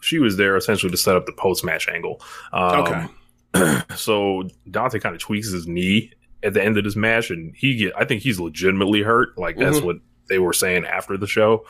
she 0.00 0.18
was 0.18 0.36
there 0.36 0.56
essentially 0.56 0.90
to 0.90 0.96
set 0.96 1.16
up 1.16 1.26
the 1.26 1.32
post 1.32 1.64
match 1.64 1.88
angle. 1.88 2.20
Um, 2.52 3.08
Okay. 3.54 3.78
so 3.96 4.48
Dante 4.70 4.98
kind 4.98 5.14
of 5.14 5.20
tweaks 5.20 5.50
his 5.52 5.66
knee 5.66 6.12
at 6.44 6.54
the 6.54 6.62
end 6.62 6.76
of 6.78 6.84
this 6.84 6.96
match, 6.96 7.30
and 7.30 7.54
he 7.56 7.76
get 7.76 7.92
I 7.96 8.04
think 8.04 8.22
he's 8.22 8.38
legitimately 8.38 9.02
hurt. 9.02 9.36
Like 9.38 9.56
that's 9.56 9.78
Mhm. 9.78 9.84
what 9.84 9.96
they 10.28 10.38
were 10.38 10.52
saying 10.52 10.84
after 10.84 11.16
the 11.16 11.26
show. 11.26 11.64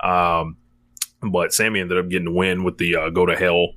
Um, 0.00 0.56
but 1.22 1.54
Sammy 1.54 1.80
ended 1.80 1.98
up 1.98 2.08
getting 2.08 2.26
the 2.26 2.32
win 2.32 2.64
with 2.64 2.78
the 2.78 2.96
uh, 2.96 3.10
go 3.10 3.26
to 3.26 3.36
hell, 3.36 3.68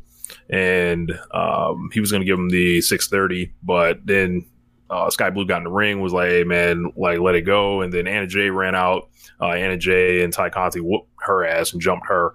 and 0.50 1.12
um, 1.32 1.90
he 1.94 2.00
was 2.00 2.12
going 2.12 2.22
to 2.22 2.26
give 2.26 2.40
him 2.40 2.50
the 2.50 2.82
six 2.82 3.08
thirty, 3.08 3.54
but 3.64 4.00
then. 4.06 4.46
Uh, 4.90 5.10
Skye 5.10 5.32
Blue 5.32 5.46
got 5.46 5.58
in 5.58 5.64
the 5.66 5.70
ring, 5.70 6.00
was 6.00 6.14
like, 6.14 6.30
"Hey 6.30 6.46
man, 6.46 6.94
like 6.96 7.20
let 7.20 7.36
it 7.36 7.42
go." 7.42 7.82
And 7.82 7.92
then 7.92 8.08
Anna 8.08 8.26
Jay 8.26 8.50
ran 8.50 8.74
out. 8.74 9.10
Uh, 9.42 9.48
Anna 9.50 9.76
Jay 9.76 10.24
and 10.24 10.32
Tay 10.32 10.50
Conti 10.50 10.80
whooped 10.80 11.10
her 11.20 11.46
ass 11.46 11.74
and 11.74 11.82
jumped 11.82 12.08
her. 12.08 12.32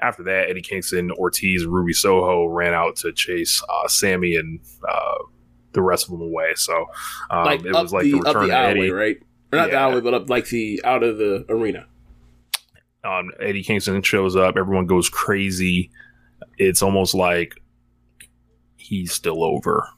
After 0.00 0.24
that, 0.24 0.50
Eddie 0.50 0.62
Kingston, 0.62 1.12
Ortiz, 1.12 1.64
Ruby 1.64 1.92
Soho 1.92 2.46
ran 2.46 2.74
out 2.74 2.96
to 2.96 3.12
chase 3.12 3.62
uh, 3.68 3.86
Sammy 3.86 4.34
and 4.34 4.58
uh, 4.88 5.14
the 5.72 5.82
rest 5.82 6.04
of 6.06 6.10
them 6.12 6.22
away. 6.22 6.52
So 6.56 6.86
um, 7.30 7.44
like 7.44 7.64
it 7.64 7.72
was 7.72 7.92
like 7.92 8.04
the, 8.04 8.12
the 8.12 8.18
return 8.18 8.48
the 8.48 8.54
Eddie. 8.56 8.90
right? 8.90 9.16
Or 9.52 9.58
not 9.58 9.66
the 9.66 9.72
Yeah. 9.72 9.82
alleyway, 9.84 10.00
but 10.00 10.14
up 10.14 10.30
like 10.30 10.46
the 10.48 10.80
out 10.84 11.02
of 11.02 11.18
the 11.18 11.44
arena. 11.48 11.86
Um, 13.04 13.30
Eddie 13.40 13.62
Kingston 13.64 14.00
shows 14.02 14.36
up. 14.36 14.56
Everyone 14.56 14.86
goes 14.86 15.08
crazy. 15.08 15.90
It's 16.58 16.82
almost 16.82 17.14
like 17.14 17.54
he's 18.76 19.12
still 19.12 19.42
over. 19.42 19.88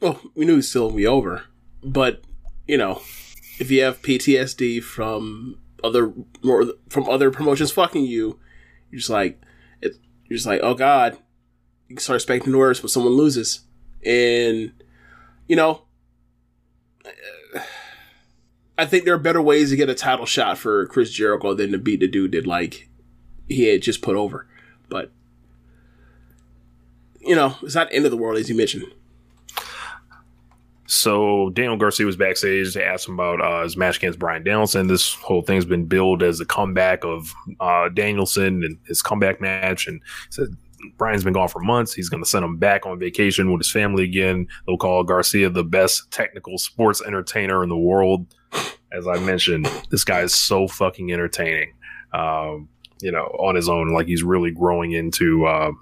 Well, 0.00 0.20
we 0.34 0.44
knew 0.44 0.56
was 0.56 0.68
still 0.68 0.90
be 0.90 1.06
over, 1.06 1.44
but 1.82 2.22
you 2.66 2.76
know, 2.76 3.00
if 3.58 3.70
you 3.70 3.82
have 3.82 4.02
PTSD 4.02 4.82
from 4.82 5.58
other 5.82 6.12
more 6.42 6.64
from 6.90 7.08
other 7.08 7.30
promotions 7.30 7.70
fucking 7.70 8.04
you, 8.04 8.38
you're 8.90 8.98
just 8.98 9.10
like 9.10 9.40
it. 9.80 9.96
You're 10.26 10.36
just 10.36 10.46
like, 10.46 10.60
oh 10.62 10.74
god, 10.74 11.18
you 11.88 11.96
can 11.96 12.02
start 12.02 12.16
expecting 12.16 12.52
the 12.52 12.58
worst 12.58 12.82
when 12.82 12.88
someone 12.88 13.14
loses, 13.14 13.60
and 14.04 14.72
you 15.46 15.56
know, 15.56 15.82
I 18.78 18.86
think 18.86 19.04
there 19.04 19.14
are 19.14 19.18
better 19.18 19.42
ways 19.42 19.70
to 19.70 19.76
get 19.76 19.88
a 19.88 19.94
title 19.94 20.26
shot 20.26 20.58
for 20.58 20.86
Chris 20.86 21.10
Jericho 21.10 21.54
than 21.54 21.72
to 21.72 21.78
beat 21.78 22.00
the 22.00 22.08
dude 22.08 22.32
that 22.32 22.46
like 22.46 22.88
he 23.48 23.68
had 23.68 23.82
just 23.82 24.02
put 24.02 24.16
over, 24.16 24.46
but. 24.88 25.10
You 27.26 27.34
know, 27.34 27.56
it's 27.62 27.74
not 27.74 27.88
the 27.88 27.96
end 27.96 28.04
of 28.04 28.10
the 28.10 28.18
world, 28.18 28.36
as 28.36 28.50
you 28.50 28.54
mentioned. 28.54 28.84
So 30.86 31.50
Daniel 31.50 31.76
Garcia 31.76 32.06
was 32.06 32.16
backstage. 32.16 32.74
They 32.74 32.84
asked 32.84 33.08
him 33.08 33.14
about 33.14 33.40
uh, 33.40 33.62
his 33.62 33.76
match 33.76 33.96
against 33.96 34.18
Bryan 34.18 34.44
Danielson. 34.44 34.86
This 34.86 35.14
whole 35.14 35.42
thing's 35.42 35.64
been 35.64 35.86
billed 35.86 36.22
as 36.22 36.40
a 36.40 36.44
comeback 36.44 37.04
of 37.04 37.34
uh, 37.58 37.88
Danielson 37.88 38.62
and 38.62 38.78
his 38.86 39.00
comeback 39.00 39.40
match. 39.40 39.86
And 39.86 40.00
said 40.30 40.56
Bryan's 40.96 41.24
been 41.24 41.32
gone 41.32 41.48
for 41.48 41.60
months. 41.60 41.92
He's 41.92 42.08
going 42.08 42.22
to 42.22 42.28
send 42.28 42.44
him 42.44 42.56
back 42.56 42.86
on 42.86 42.98
vacation 42.98 43.50
with 43.50 43.60
his 43.60 43.70
family 43.70 44.04
again. 44.04 44.46
They'll 44.66 44.76
call 44.76 45.04
Garcia 45.04 45.50
the 45.50 45.64
best 45.64 46.10
technical 46.10 46.58
sports 46.58 47.02
entertainer 47.02 47.62
in 47.62 47.68
the 47.68 47.76
world. 47.76 48.26
As 48.92 49.08
I 49.08 49.18
mentioned, 49.18 49.66
this 49.90 50.04
guy 50.04 50.20
is 50.20 50.34
so 50.34 50.68
fucking 50.68 51.12
entertaining. 51.12 51.74
Um, 52.12 52.68
you 53.00 53.10
know, 53.10 53.24
on 53.38 53.56
his 53.56 53.68
own, 53.68 53.92
like 53.92 54.06
he's 54.06 54.22
really 54.22 54.50
growing 54.50 54.92
into 54.92 55.46
uh, 55.46 55.72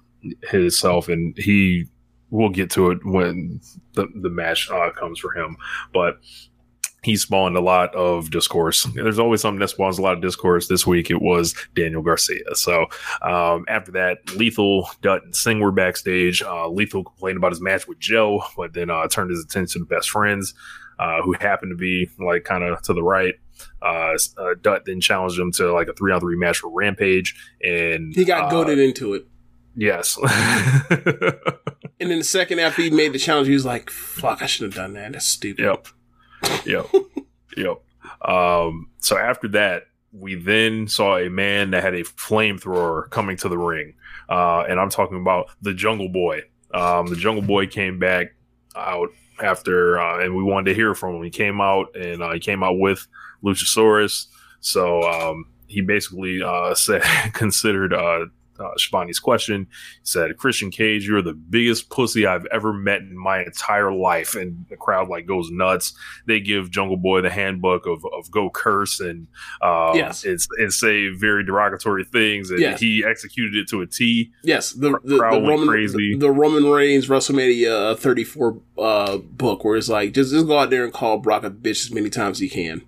himself, 0.48 1.08
and 1.08 1.36
he 1.36 1.86
we'll 2.30 2.48
get 2.48 2.70
to 2.70 2.90
it 2.90 3.04
when 3.04 3.60
the, 3.92 4.08
the 4.22 4.30
match 4.30 4.70
uh, 4.70 4.90
comes 4.98 5.18
for 5.18 5.32
him. 5.32 5.56
But 5.92 6.18
he 7.02 7.16
spawned 7.16 7.56
a 7.56 7.60
lot 7.60 7.94
of 7.94 8.30
discourse. 8.30 8.84
There's 8.94 9.18
always 9.18 9.40
something 9.40 9.60
that 9.60 9.68
spawns 9.68 9.98
a 9.98 10.02
lot 10.02 10.14
of 10.14 10.22
discourse. 10.22 10.68
This 10.68 10.86
week 10.86 11.10
it 11.10 11.20
was 11.20 11.54
Daniel 11.74 12.02
Garcia. 12.02 12.54
So 12.54 12.86
um, 13.22 13.64
after 13.68 13.92
that, 13.92 14.18
Lethal, 14.36 14.88
Dutt, 15.00 15.24
and 15.24 15.34
Singh 15.34 15.60
were 15.60 15.72
backstage. 15.72 16.42
Uh, 16.42 16.68
Lethal 16.68 17.04
complained 17.04 17.38
about 17.38 17.52
his 17.52 17.60
match 17.60 17.88
with 17.88 17.98
Joe, 17.98 18.42
but 18.56 18.72
then 18.72 18.90
uh, 18.90 19.06
turned 19.08 19.30
his 19.30 19.44
attention 19.44 19.82
to 19.82 19.86
best 19.86 20.10
friends, 20.10 20.54
uh, 20.98 21.22
who 21.22 21.32
happened 21.32 21.72
to 21.72 21.76
be 21.76 22.08
like 22.18 22.44
kind 22.44 22.62
of 22.62 22.80
to 22.82 22.94
the 22.94 23.02
right. 23.02 23.34
Uh, 23.80 24.16
uh, 24.38 24.54
Dutt 24.60 24.84
then 24.86 25.00
challenged 25.00 25.38
him 25.38 25.52
to 25.52 25.72
like 25.72 25.88
a 25.88 25.92
three 25.92 26.12
on 26.12 26.20
three 26.20 26.36
match 26.36 26.58
for 26.58 26.70
Rampage, 26.70 27.34
and 27.62 28.14
He 28.14 28.24
got 28.24 28.46
uh, 28.46 28.50
goaded 28.50 28.78
into 28.78 29.14
it. 29.14 29.26
Yes. 29.74 30.18
And 32.02 32.10
then 32.10 32.18
the 32.18 32.24
second 32.24 32.58
after 32.58 32.82
he 32.82 32.90
made 32.90 33.12
the 33.12 33.18
challenge, 33.18 33.46
he 33.46 33.54
was 33.54 33.64
like, 33.64 33.88
fuck, 33.88 34.42
I 34.42 34.46
should 34.46 34.64
have 34.64 34.74
done 34.74 34.94
that. 34.94 35.12
That's 35.12 35.24
stupid. 35.24 35.62
Yep. 35.62 35.86
Yep. 36.66 36.86
yep. 37.56 37.82
Um, 38.28 38.88
so 38.98 39.16
after 39.16 39.48
that, 39.48 39.84
we 40.12 40.34
then 40.34 40.86
saw 40.88 41.16
a 41.16 41.28
man 41.28 41.70
that 41.70 41.82
had 41.82 41.94
a 41.94 42.02
flamethrower 42.02 43.08
coming 43.10 43.36
to 43.38 43.48
the 43.48 43.58
ring. 43.58 43.94
Uh, 44.28 44.64
and 44.68 44.78
I'm 44.78 44.90
talking 44.90 45.20
about 45.20 45.50
the 45.62 45.74
Jungle 45.74 46.08
Boy. 46.08 46.42
Um, 46.74 47.06
the 47.06 47.16
Jungle 47.16 47.42
Boy 47.42 47.66
came 47.66 47.98
back 47.98 48.34
out 48.76 49.10
after, 49.40 50.00
uh, 50.00 50.22
and 50.22 50.36
we 50.36 50.42
wanted 50.42 50.70
to 50.70 50.74
hear 50.74 50.94
from 50.94 51.16
him. 51.16 51.22
He 51.22 51.30
came 51.30 51.60
out 51.60 51.94
and 51.96 52.22
uh, 52.22 52.32
he 52.32 52.40
came 52.40 52.62
out 52.62 52.78
with 52.78 53.06
Luchasaurus. 53.42 54.26
So 54.60 55.02
um, 55.02 55.46
he 55.66 55.80
basically 55.80 56.42
uh, 56.42 56.74
said, 56.76 57.02
considered 57.32 57.92
uh, 58.62 58.66
uh, 58.66 58.74
Schiavone's 58.76 59.18
question. 59.18 59.66
He 59.70 60.00
said, 60.04 60.36
Christian 60.36 60.70
Cage, 60.70 61.06
you're 61.06 61.22
the 61.22 61.34
biggest 61.34 61.90
pussy 61.90 62.26
I've 62.26 62.46
ever 62.46 62.72
met 62.72 63.00
in 63.00 63.16
my 63.16 63.42
entire 63.42 63.92
life. 63.92 64.34
And 64.34 64.64
the 64.70 64.76
crowd 64.76 65.08
like 65.08 65.26
goes 65.26 65.50
nuts. 65.50 65.94
They 66.26 66.40
give 66.40 66.70
Jungle 66.70 66.96
Boy 66.96 67.20
the 67.22 67.30
handbook 67.30 67.86
of, 67.86 68.04
of 68.16 68.30
go 68.30 68.50
curse 68.50 69.00
and 69.00 69.26
uh, 69.60 69.92
Yes. 69.94 70.24
it's, 70.24 70.46
and 70.58 70.72
say 70.72 71.08
very 71.08 71.44
derogatory 71.44 72.04
things. 72.04 72.50
And 72.50 72.60
Yes. 72.60 72.80
he 72.80 73.04
executed 73.06 73.56
it 73.56 73.68
to 73.68 73.80
a 73.82 73.86
T. 73.86 74.30
Yes, 74.42 74.72
the 74.72 74.98
the, 75.04 75.18
Crowd 75.18 75.34
the 75.34 75.38
went 75.40 75.48
Roman 75.60 75.68
crazy. 75.68 76.12
The, 76.14 76.26
the 76.26 76.30
Roman 76.30 76.64
Reigns 76.66 77.08
WrestleMania 77.08 77.98
34 77.98 78.60
uh, 78.78 79.16
book, 79.18 79.64
where 79.64 79.76
it's 79.76 79.88
like 79.88 80.12
just 80.14 80.32
just 80.32 80.46
go 80.46 80.58
out 80.58 80.70
there 80.70 80.84
and 80.84 80.92
call 80.92 81.18
Brock 81.18 81.44
a 81.44 81.50
bitch 81.50 81.84
as 81.84 81.90
many 81.90 82.10
times 82.10 82.38
as 82.38 82.42
you 82.42 82.50
can. 82.50 82.82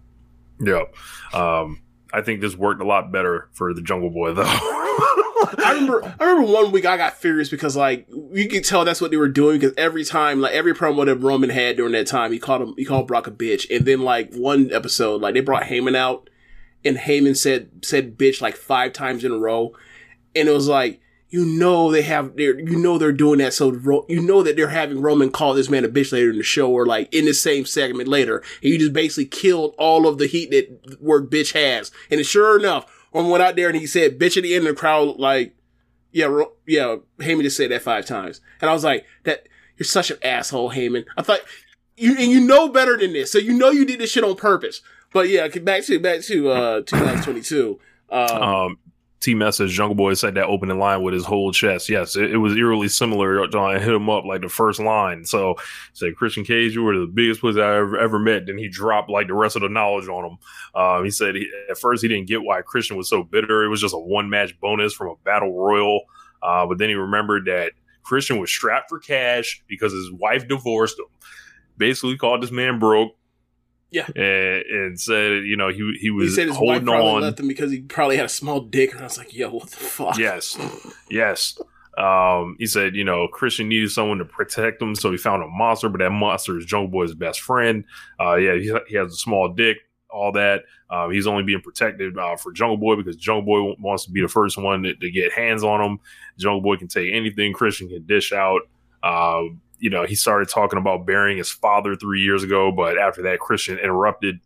Yep. 0.61 0.95
Um, 1.35 1.81
I 2.15 2.23
think 2.23 2.41
this 2.41 2.57
worked 2.57 2.81
a 2.81 2.87
lot 2.87 3.11
better 3.11 3.49
for 3.53 3.75
the 3.75 3.83
Jungle 3.83 4.11
Boy 4.11 4.33
though. 4.35 4.45
I 4.47 5.73
remember 5.75 6.17
I 6.21 6.25
remember 6.25 6.53
one 6.53 6.71
week 6.71 6.87
I 6.87 6.97
got 6.97 7.15
furious 7.17 7.49
because 7.49 7.77
like 7.77 8.07
you 8.09 8.49
could 8.49 8.65
tell 8.65 8.85
that's 8.85 9.01
what 9.01 9.11
they 9.11 9.17
were 9.17 9.29
doing 9.29 9.59
because 9.59 9.75
every 9.77 10.05
time 10.05 10.41
like 10.41 10.53
every 10.53 10.75
promo 10.75 11.05
that 11.05 11.17
Roman 11.17 11.51
had 11.51 11.77
during 11.77 11.93
that 11.93 12.07
time 12.07 12.31
he 12.33 12.39
called 12.39 12.63
him 12.63 12.75
he 12.77 12.85
called 12.85 13.09
Brock 13.09 13.27
a 13.27 13.33
bitch 13.33 13.69
and 13.75 13.85
then 13.85 14.03
like 14.03 14.33
one 14.33 14.73
episode 14.73 15.21
like 15.21 15.35
they 15.35 15.41
brought 15.41 15.65
Heyman 15.65 15.97
out 15.97 16.31
and 16.85 16.97
Heyman 16.97 17.37
said 17.37 17.71
said 17.83 18.17
bitch 18.17 18.41
like 18.41 18.57
five 18.57 18.93
times 18.93 19.25
in 19.25 19.33
a 19.33 19.39
row 19.39 19.75
and 20.37 20.49
it 20.49 20.53
was 20.53 20.69
like 20.69 21.01
you 21.35 21.45
know 21.45 21.91
they 21.91 22.03
have 22.03 22.37
they're 22.37 22.57
you 22.61 22.77
know 22.77 22.97
they're 22.97 23.11
doing 23.11 23.41
that. 23.41 23.53
So 23.53 23.73
Ro- 23.73 24.07
you 24.09 24.23
know 24.23 24.45
that 24.45 24.55
they're 24.55 24.69
having 24.69 25.03
Roman 25.03 25.33
call 25.33 25.53
this 25.53 25.69
man 25.69 25.85
a 25.85 25.89
bitch 25.89 26.13
later 26.13 26.31
in 26.31 26.37
the 26.37 26.45
show 26.45 26.71
or 26.71 26.87
like 26.87 27.13
in 27.13 27.25
the 27.25 27.35
same 27.35 27.67
segment 27.67 28.09
later. 28.09 28.37
And 28.63 28.71
you 28.71 28.79
just 28.79 28.93
basically 28.93 29.25
killed 29.25 29.75
all 29.77 30.07
of 30.07 30.19
the 30.19 30.29
heat 30.29 30.53
that 30.53 31.01
word 31.01 31.33
bitch 31.33 31.53
has. 31.53 31.91
And 32.09 32.25
sure 32.25 32.57
enough 32.57 32.87
Roman 33.13 33.33
went 33.33 33.43
out 33.43 33.57
there 33.57 33.69
and 33.69 33.77
he 33.77 33.85
said 33.85 34.17
bitch 34.17 34.37
at 34.37 34.45
the 34.45 34.55
end 34.55 34.65
of 34.69 34.77
the 34.77 34.81
crowd 34.81 35.19
like 35.19 35.57
yeah 36.13 36.27
Ro- 36.27 36.53
yeah 36.69 36.99
Heyman 37.19 37.43
just 37.43 37.57
said 37.57 37.73
that 37.73 37.83
five 37.83 38.07
times. 38.07 38.41
And 38.61 38.71
I 38.71 38.73
was 38.73 38.85
like 38.85 39.05
that 39.25 39.49
you're 39.77 39.85
such 39.85 40.13
an 40.13 40.19
asshole 40.23 40.71
Heyman. 40.71 41.05
I 41.17 41.23
thought 41.23 41.41
you 41.97 42.13
and 42.17 42.31
you 42.31 42.43
know 42.43 42.69
better 42.69 42.97
than 42.97 43.13
this. 43.13 43.33
So 43.33 43.39
you 43.39 43.55
know 43.55 43.71
you 43.71 43.85
did 43.85 43.99
this 43.99 44.13
shit 44.13 44.23
on 44.23 44.37
purpose. 44.37 44.83
But 45.13 45.29
yeah 45.29 45.49
back 45.49 45.83
to 45.87 45.99
back 45.99 46.21
to 46.21 46.51
uh 46.51 46.83
2022 46.83 47.81
um, 48.11 48.43
um, 48.43 48.79
T 49.25 49.35
message 49.35 49.73
Jungle 49.73 49.95
Boy 49.95 50.15
said 50.15 50.35
that 50.35 50.47
opening 50.47 50.79
line 50.79 51.03
with 51.03 51.15
his 51.15 51.25
whole 51.25 51.51
chest. 51.51 51.89
Yes, 51.89 52.15
it, 52.15 52.33
it 52.33 52.37
was 52.37 52.55
eerily 52.55 52.89
similar. 52.89 53.43
I 53.57 53.79
hit 53.79 53.95
him 53.95 54.11
up 54.11 54.25
like 54.25 54.43
the 54.43 54.51
first 54.51 54.79
line. 54.79 55.25
So 55.25 55.57
said 55.95 56.17
Christian 56.17 56.45
Cage, 56.45 56.75
you 56.75 56.83
were 56.83 56.99
the 56.99 57.07
biggest 57.07 57.41
pussy 57.41 57.61
I 57.61 57.77
ever, 57.77 57.99
ever 57.99 58.19
met. 58.19 58.47
Then 58.47 58.59
he 58.59 58.69
dropped 58.69 59.09
like 59.09 59.29
the 59.29 59.35
rest 59.35 59.57
of 59.57 59.63
the 59.63 59.71
knowledge 59.71 60.09
on 60.09 60.33
him. 60.33 60.39
Um, 60.75 61.05
he 61.05 61.11
said 61.11 61.37
he, 61.37 61.51
at 61.71 61.79
first 61.79 62.03
he 62.03 62.09
didn't 62.09 62.29
get 62.29 62.43
why 62.43 62.61
Christian 62.61 62.99
was 62.99 63.09
so 63.09 63.23
bitter. 63.23 63.65
It 63.65 63.69
was 63.69 63.81
just 63.81 63.95
a 63.95 63.99
one 63.99 64.29
match 64.29 64.59
bonus 64.61 64.93
from 64.93 65.09
a 65.09 65.17
battle 65.25 65.59
royal. 65.59 66.03
Uh, 66.43 66.67
but 66.67 66.77
then 66.77 66.91
he 66.91 66.95
remembered 66.95 67.47
that 67.47 67.73
Christian 68.03 68.39
was 68.39 68.51
strapped 68.51 68.91
for 68.91 68.99
cash 68.99 69.63
because 69.67 69.95
his 69.95 70.13
wife 70.13 70.47
divorced 70.47 70.99
him. 70.99 71.07
Basically 71.79 72.19
called 72.19 72.43
this 72.43 72.51
man 72.51 72.79
broke. 72.79 73.17
Yeah. 73.95 74.07
and, 74.17 74.65
and 74.67 75.01
said 75.01 75.45
you 75.45 75.57
know 75.57 75.69
he 75.69 75.79
he 76.01 76.07
He 76.07 76.11
was 76.11 76.35
said 76.35 76.49
his 76.49 76.57
wife 76.57 76.59
holding 76.83 76.87
probably 76.87 77.11
on. 77.13 77.23
left 77.23 77.41
him 77.41 77.49
because 77.49 77.71
he 77.71 77.81
probably 77.83 78.17
had 78.17 78.27
a 78.27 78.29
small 78.29 78.61
dick. 78.61 78.93
And 78.93 79.01
I 79.01 79.05
was 79.05 79.17
like, 79.19 79.33
yo, 79.35 79.51
what 79.51 79.71
the 79.71 79.77
fuck? 79.77 80.19
Yes, 80.19 80.59
yes. 81.09 81.57
Um, 81.97 82.57
he 82.59 82.67
said, 82.67 82.97
you 82.97 83.05
know, 83.05 83.29
Christian 83.29 83.69
needed 83.69 83.91
someone 83.93 84.19
to 84.19 84.25
protect 84.25 84.83
him, 84.83 84.97
so 84.97 85.13
he 85.13 85.17
found 85.17 85.45
a 85.45 85.47
monster, 85.47 85.89
but 85.89 86.01
that 86.01 86.11
monster 86.11 86.59
is 86.59 86.67
Jungle 86.67 86.89
Boy's 86.91 87.15
best 87.15 87.41
friend. 87.41 87.85
Uh, 88.21 88.35
yeah, 88.35 88.55
he, 88.57 88.77
he 88.89 88.97
has 88.97 89.13
a 89.13 89.17
small 89.17 89.53
dick, 89.55 89.77
all 90.11 90.33
that. 90.33 90.63
Um, 90.91 91.13
he's 91.13 91.29
only 91.29 91.45
being 91.45 91.61
protected 91.61 92.19
uh, 92.19 92.35
for 92.37 92.51
Jungle 92.53 92.79
Boy 92.79 92.97
because 92.97 93.15
Jungle 93.17 93.43
Boy 93.43 93.77
wants 93.79 94.07
to 94.07 94.11
be 94.11 94.21
the 94.23 94.27
first 94.29 94.59
one 94.59 94.83
to, 94.83 94.95
to 94.97 95.11
get 95.11 95.33
hands 95.33 95.63
on 95.63 95.81
him. 95.81 95.99
Jungle 96.37 96.63
Boy 96.63 96.77
can 96.77 96.89
take 96.89 97.13
anything 97.13 97.53
Christian 97.53 97.89
can 97.89 98.05
dish 98.07 98.33
out. 98.33 98.63
Um, 99.05 99.61
you 99.85 99.91
know, 99.91 100.07
he 100.07 100.15
started 100.15 100.49
talking 100.49 100.79
about 100.79 101.05
burying 101.05 101.37
his 101.37 101.51
father 101.51 101.95
three 101.95 102.23
years 102.23 102.43
ago, 102.43 102.73
but 102.73 102.97
after 102.97 103.21
that, 103.21 103.39
Christian 103.39 103.79
interrupted. 103.79 104.41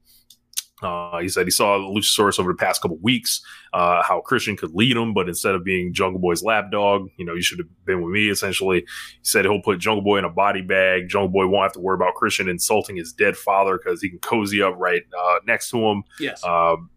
Uh, 0.83 1.19
he 1.19 1.29
said 1.29 1.47
he 1.47 1.51
saw 1.53 1.79
Luchasaurus 1.79 2.41
over 2.41 2.51
the 2.51 2.59
past 2.59 2.83
couple 2.83 2.99
weeks, 3.03 3.41
uh, 3.73 4.03
how 4.03 4.21
Christian 4.21 4.57
could 4.57 4.75
lead 4.75 4.97
him, 4.97 5.15
but 5.15 5.29
instead 5.29 5.55
of 5.55 5.63
being 5.63 5.95
Jungle 5.95 6.21
Boy's 6.21 6.43
lapdog, 6.43 7.09
you 7.19 7.25
know, 7.25 7.35
you 7.35 7.43
should 7.43 7.59
have 7.59 7.69
been 7.85 8.03
with 8.03 8.13
me, 8.13 8.31
essentially. 8.31 8.81
He 8.81 8.87
said 9.23 9.45
he'll 9.45 9.63
put 9.63 9.79
Jungle 9.79 10.03
Boy 10.03 10.19
in 10.19 10.25
a 10.25 10.29
body 10.29 10.61
bag. 10.61 11.09
Jungle 11.09 11.29
Boy 11.29 11.47
won't 11.47 11.63
have 11.63 11.73
to 11.75 11.81
worry 11.81 11.95
about 11.95 12.17
Christian 12.17 12.49
insulting 12.49 12.97
his 12.97 13.13
dead 13.13 13.37
father 13.37 13.79
because 13.79 14.03
he 14.03 14.11
can 14.11 14.19
cozy 14.19 14.61
up 14.61 14.75
right 14.77 15.03
uh, 15.17 15.39
next 15.47 15.71
to 15.71 15.79
him. 15.79 16.03
Yes. 16.19 16.43
Um, 16.43 16.91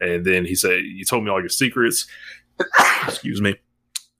and 0.00 0.24
then 0.24 0.46
he 0.46 0.54
said, 0.54 0.80
You 0.82 1.04
told 1.04 1.24
me 1.24 1.30
all 1.30 1.40
your 1.40 1.50
secrets. 1.50 2.06
Excuse 3.06 3.42
me. 3.42 3.56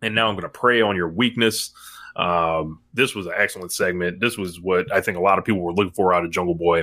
And 0.03 0.15
now 0.15 0.29
I'm 0.29 0.35
going 0.35 0.43
to 0.43 0.51
prey 0.51 0.83
on 0.83 0.95
your 0.95 1.09
weakness. 1.09 1.73
Um, 2.17 2.81
this 2.93 3.15
was 3.15 3.27
an 3.27 3.33
excellent 3.37 3.73
segment. 3.73 4.21
This 4.21 4.37
was 4.37 4.61
what 4.61 4.93
I 4.93 5.01
think 5.01 5.17
a 5.17 5.21
lot 5.21 5.39
of 5.39 5.45
people 5.45 5.63
were 5.63 5.73
looking 5.73 5.93
for 5.93 6.13
out 6.13 6.25
of 6.25 6.31
Jungle 6.31 6.55
Boy. 6.55 6.81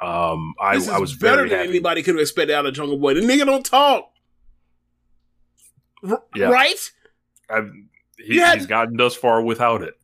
Um, 0.00 0.54
I, 0.60 0.74
I 0.92 0.98
was 0.98 1.14
better 1.16 1.38
very 1.38 1.48
than 1.48 1.58
happy. 1.58 1.70
anybody 1.70 2.02
could 2.02 2.14
have 2.14 2.22
expected 2.22 2.54
out 2.54 2.66
of 2.66 2.74
Jungle 2.74 2.98
Boy. 2.98 3.14
The 3.14 3.20
nigga 3.20 3.44
don't 3.44 3.66
talk. 3.66 4.10
R- 6.08 6.22
Yeah. 6.36 6.50
Right? 6.50 6.92
I've, 7.50 7.72
he, 8.18 8.40
he's 8.40 8.66
gotten 8.66 8.96
thus 8.96 9.16
far 9.16 9.42
without 9.42 9.82
it. 9.82 9.94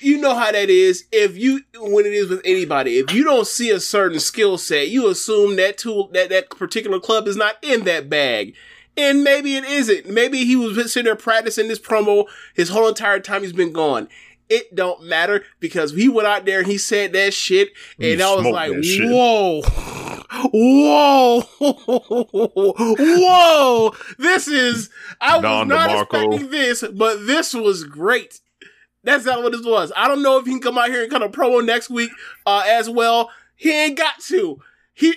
You 0.00 0.20
know 0.20 0.34
how 0.34 0.52
that 0.52 0.68
is. 0.68 1.04
If 1.10 1.36
you, 1.38 1.62
when 1.80 2.04
it 2.04 2.12
is 2.12 2.28
with 2.28 2.42
anybody, 2.44 2.98
if 2.98 3.12
you 3.12 3.24
don't 3.24 3.46
see 3.46 3.70
a 3.70 3.80
certain 3.80 4.20
skill 4.20 4.58
set, 4.58 4.88
you 4.90 5.08
assume 5.08 5.56
that 5.56 5.78
tool, 5.78 6.08
that 6.12 6.28
that 6.28 6.50
particular 6.50 7.00
club 7.00 7.26
is 7.26 7.36
not 7.36 7.54
in 7.62 7.84
that 7.84 8.10
bag. 8.10 8.54
And 8.96 9.22
maybe 9.22 9.56
it 9.56 9.64
isn't. 9.64 10.08
Maybe 10.08 10.44
he 10.44 10.56
was 10.56 10.92
sitting 10.92 11.04
there 11.04 11.16
practicing 11.16 11.68
this 11.68 11.78
promo 11.78 12.26
his 12.54 12.70
whole 12.70 12.88
entire 12.88 13.20
time 13.20 13.42
he's 13.42 13.52
been 13.52 13.72
gone. 13.72 14.08
It 14.48 14.74
don't 14.74 15.02
matter 15.04 15.44
because 15.60 15.92
he 15.92 16.08
went 16.08 16.28
out 16.28 16.44
there 16.46 16.60
and 16.60 16.68
he 16.68 16.78
said 16.78 17.12
that 17.12 17.34
shit, 17.34 17.70
and 17.98 18.20
You 18.20 18.24
I 18.24 18.34
was 18.36 18.46
like, 18.46 18.72
"Whoa, 18.72 19.62
whoa, 20.52 21.40
whoa!" 22.98 23.94
This 24.18 24.48
is 24.48 24.88
I 25.20 25.36
was 25.36 25.42
not 25.42 25.88
DeMarco. 25.90 26.02
expecting 26.02 26.50
this, 26.50 26.84
but 26.92 27.26
this 27.26 27.54
was 27.54 27.84
great. 27.84 28.40
That's 29.02 29.24
not 29.24 29.42
what 29.42 29.52
this 29.52 29.64
was. 29.64 29.92
I 29.96 30.08
don't 30.08 30.22
know 30.22 30.38
if 30.38 30.46
he 30.46 30.52
can 30.52 30.60
come 30.60 30.78
out 30.78 30.88
here 30.90 31.02
and 31.02 31.10
cut 31.10 31.22
a 31.22 31.28
promo 31.28 31.64
next 31.64 31.90
week 31.90 32.10
uh, 32.44 32.64
as 32.66 32.90
well. 32.90 33.30
He 33.54 33.70
ain't 33.72 33.96
got 33.96 34.20
to. 34.28 34.60
He 34.94 35.14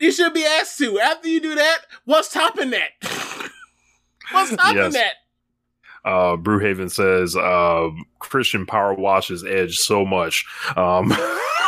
he 0.00 0.10
should 0.10 0.34
be 0.34 0.44
asked 0.44 0.78
to. 0.78 0.98
After 0.98 1.28
you 1.28 1.40
do 1.40 1.54
that, 1.54 1.78
what's 2.06 2.32
topping 2.32 2.70
that? 2.70 2.88
what's 4.32 4.56
topping 4.56 4.76
Yes. 4.76 4.92
that? 4.94 5.12
Uh, 6.02 6.36
Brewhaven 6.36 6.90
says 6.90 7.36
uh, 7.36 7.88
Christian 8.18 8.64
power 8.66 8.94
washes 8.94 9.44
Edge 9.44 9.76
so 9.76 10.04
much. 10.06 10.46
Um, 10.74 11.12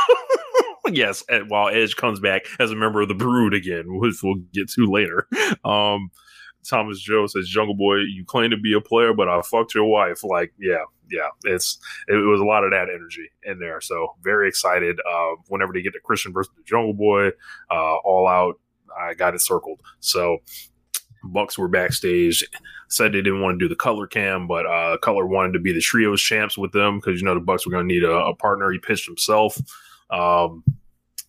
yes, 0.91 1.23
while 1.49 1.69
Edge 1.69 1.97
comes 1.97 2.19
back 2.19 2.43
as 2.59 2.71
a 2.71 2.75
member 2.77 3.03
of 3.03 3.09
the 3.09 3.15
Brood 3.15 3.53
again, 3.55 3.85
which 3.87 4.23
we'll 4.23 4.37
get 4.55 4.71
to 4.71 4.87
later. 4.91 5.29
Um, 5.65 6.11
Thomas 6.69 7.01
Joe 7.01 7.27
says, 7.27 7.49
"Jungle 7.49 7.75
Boy, 7.75 7.97
you 7.99 8.25
claim 8.25 8.51
to 8.51 8.57
be 8.57 8.73
a 8.75 8.81
player, 8.81 9.13
but 9.13 9.29
I 9.29 9.41
fucked 9.43 9.75
your 9.75 9.85
wife." 9.85 10.25
Like, 10.25 10.53
yeah, 10.59 10.85
yeah, 11.11 11.29
it's 11.45 11.79
it 12.09 12.15
was 12.15 12.41
a 12.41 12.45
lot 12.45 12.65
of 12.65 12.71
that 12.71 12.89
energy 12.89 13.31
in 13.45 13.59
there. 13.59 13.81
So 13.81 14.15
very 14.23 14.49
excited. 14.49 14.99
Uh, 15.01 15.37
whenever 15.49 15.73
they 15.73 15.83
get 15.83 15.93
to 15.95 16.01
Christian 16.01 16.33
versus 16.33 16.53
the 16.57 16.63
Jungle 16.65 16.95
Boy, 16.95 17.29
uh, 17.71 17.97
all 18.05 18.27
out, 18.27 18.59
I 18.99 19.15
got 19.15 19.35
it 19.35 19.41
circled. 19.41 19.81
So. 20.01 20.39
Bucks 21.25 21.57
were 21.57 21.69
backstage 21.69 22.45
said 22.93 23.13
they 23.13 23.23
didn't 23.23 23.41
want 23.41 23.59
to 23.59 23.65
do 23.65 23.69
the 23.69 23.77
color 23.77 24.07
cam, 24.07 24.47
but 24.47 24.67
uh, 24.67 24.99
color 24.99 25.27
wanted 25.27 25.53
to 25.53 25.59
be 25.59 25.73
the 25.73 25.81
trios 25.81 26.21
champs 26.21 26.59
with 26.59 26.73
them 26.73 26.99
because 26.99 27.21
you 27.21 27.25
know 27.25 27.35
the 27.35 27.41
Bucks 27.41 27.67
were 27.67 27.73
going 27.73 27.89
to 27.89 27.95
need 27.95 28.05
a, 28.05 28.13
a 28.13 28.35
partner. 28.37 28.71
He 28.71 28.79
pitched 28.79 29.07
himself. 29.07 29.57
Um, 30.11 30.63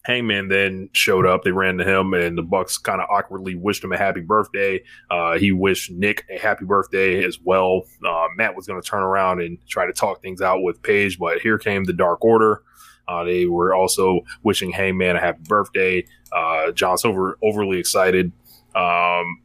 Hangman 0.03 0.49
then 0.49 0.89
showed 0.93 1.25
up. 1.25 1.43
They 1.43 1.51
ran 1.51 1.77
to 1.77 1.85
him, 1.85 2.13
and 2.13 2.37
the 2.37 2.41
Bucks 2.43 2.77
kind 2.77 3.01
of 3.01 3.07
awkwardly 3.09 3.55
wished 3.55 3.83
him 3.83 3.93
a 3.93 3.97
happy 3.97 4.21
birthday. 4.21 4.83
Uh, 5.09 5.37
he 5.37 5.51
wished 5.51 5.91
Nick 5.91 6.25
a 6.29 6.37
happy 6.37 6.65
birthday 6.65 7.23
as 7.23 7.39
well. 7.41 7.83
Uh, 8.05 8.27
Matt 8.35 8.55
was 8.55 8.67
going 8.67 8.81
to 8.81 8.87
turn 8.87 9.01
around 9.01 9.41
and 9.41 9.57
try 9.67 9.85
to 9.85 9.93
talk 9.93 10.21
things 10.21 10.41
out 10.41 10.61
with 10.61 10.81
Paige, 10.81 11.17
but 11.19 11.39
here 11.39 11.57
came 11.57 11.85
the 11.85 11.93
Dark 11.93 12.23
Order. 12.23 12.63
Uh, 13.07 13.23
they 13.23 13.45
were 13.45 13.73
also 13.73 14.21
wishing 14.43 14.71
Hangman 14.71 15.15
a 15.15 15.19
happy 15.19 15.43
birthday. 15.47 16.05
Uh, 16.31 16.71
John 16.71 16.97
Silver 16.97 17.37
overly 17.41 17.79
excited. 17.79 18.31
Um, 18.75 19.41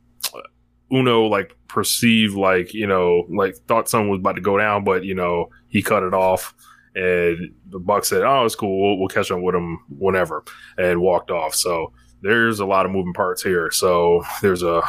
Uno 0.92 1.26
like 1.26 1.54
perceived 1.68 2.34
like 2.34 2.72
you 2.72 2.86
know 2.86 3.26
like 3.28 3.56
thought 3.68 3.88
something 3.88 4.08
was 4.08 4.20
about 4.20 4.36
to 4.36 4.40
go 4.40 4.56
down, 4.56 4.84
but 4.84 5.04
you 5.04 5.14
know 5.14 5.50
he 5.68 5.82
cut 5.82 6.02
it 6.02 6.14
off. 6.14 6.54
And 6.98 7.54
the 7.70 7.78
Buck 7.78 8.04
said, 8.04 8.22
"Oh, 8.22 8.44
it's 8.44 8.56
cool. 8.56 8.82
We'll, 8.82 8.98
we'll 8.98 9.08
catch 9.08 9.30
up 9.30 9.40
with 9.40 9.54
him 9.54 9.78
whenever," 9.88 10.42
and 10.76 11.00
walked 11.00 11.30
off. 11.30 11.54
So 11.54 11.92
there's 12.22 12.58
a 12.58 12.66
lot 12.66 12.86
of 12.86 12.92
moving 12.92 13.12
parts 13.12 13.40
here. 13.40 13.70
So 13.70 14.24
there's 14.42 14.64
a 14.64 14.82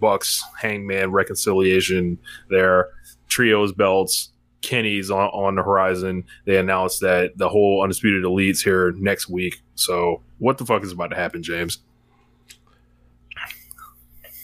Bucks 0.00 0.42
Hangman 0.58 1.12
reconciliation 1.12 2.18
there, 2.48 2.88
trios 3.28 3.72
belts. 3.72 4.30
Kenny's 4.62 5.10
on, 5.10 5.28
on 5.30 5.56
the 5.56 5.62
horizon. 5.62 6.24
They 6.46 6.56
announced 6.56 7.00
that 7.00 7.36
the 7.36 7.48
whole 7.50 7.82
Undisputed 7.82 8.24
Elite's 8.24 8.62
here 8.62 8.92
next 8.92 9.28
week. 9.28 9.60
So 9.74 10.22
what 10.38 10.56
the 10.56 10.64
fuck 10.64 10.84
is 10.84 10.92
about 10.92 11.10
to 11.10 11.16
happen, 11.16 11.42
James? 11.42 11.80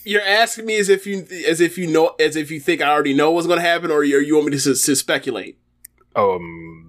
You're 0.04 0.22
asking 0.26 0.66
me 0.66 0.76
as 0.76 0.88
if 0.90 1.06
you 1.06 1.26
as 1.46 1.62
if 1.62 1.78
you 1.78 1.86
know 1.86 2.16
as 2.20 2.36
if 2.36 2.50
you 2.50 2.60
think 2.60 2.82
I 2.82 2.90
already 2.90 3.14
know 3.14 3.30
what's 3.30 3.46
going 3.46 3.60
to 3.60 3.66
happen, 3.66 3.90
or 3.90 4.04
you, 4.04 4.18
you 4.18 4.34
want 4.34 4.48
me 4.48 4.58
to, 4.58 4.74
to 4.74 4.96
speculate? 4.96 5.56
um 6.18 6.87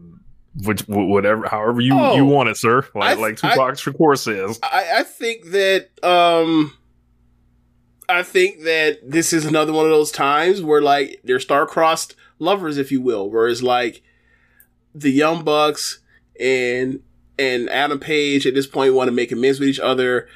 which 0.64 0.82
whatever 0.88 1.48
however 1.48 1.80
you 1.82 1.94
Oh. 1.98 2.16
you 2.16 2.26
want 2.26 2.50
it 2.50 2.58
sir 2.58 2.86
like 2.96 3.18
I- 3.18 3.22
like 3.22 3.38
Tupac 3.38 3.76
Shakur 3.76 4.18
says 4.18 4.60
I, 4.64 5.00
I 5.00 5.04
think 5.04 5.46
that 5.52 5.90
um 6.04 6.74
I 8.08 8.24
think 8.24 8.64
that 8.64 9.00
this 9.08 9.34
is 9.34 9.46
another 9.46 9.72
one 9.72 9.86
of 9.86 9.92
those 9.92 10.12
times 10.12 10.62
where 10.64 10.82
like 10.82 11.20
they're 11.24 11.40
star-crossed 11.40 12.16
lovers, 12.40 12.78
if 12.80 12.92
you 12.92 13.02
will, 13.02 13.30
where 13.30 13.48
it's 13.48 13.62
like 13.62 14.02
the 14.96 15.12
Young 15.12 15.44
Bucks 15.44 16.00
and 16.40 17.02
and 17.38 17.70
Adam 17.70 18.00
Page 18.00 18.48
at 18.48 18.56
this 18.56 18.66
point 18.66 18.96
want 18.96 19.10
to 19.10 19.12
make 19.12 19.32
amends 19.32 19.60
with 19.60 19.70
each 19.70 19.80
other, 19.80 20.28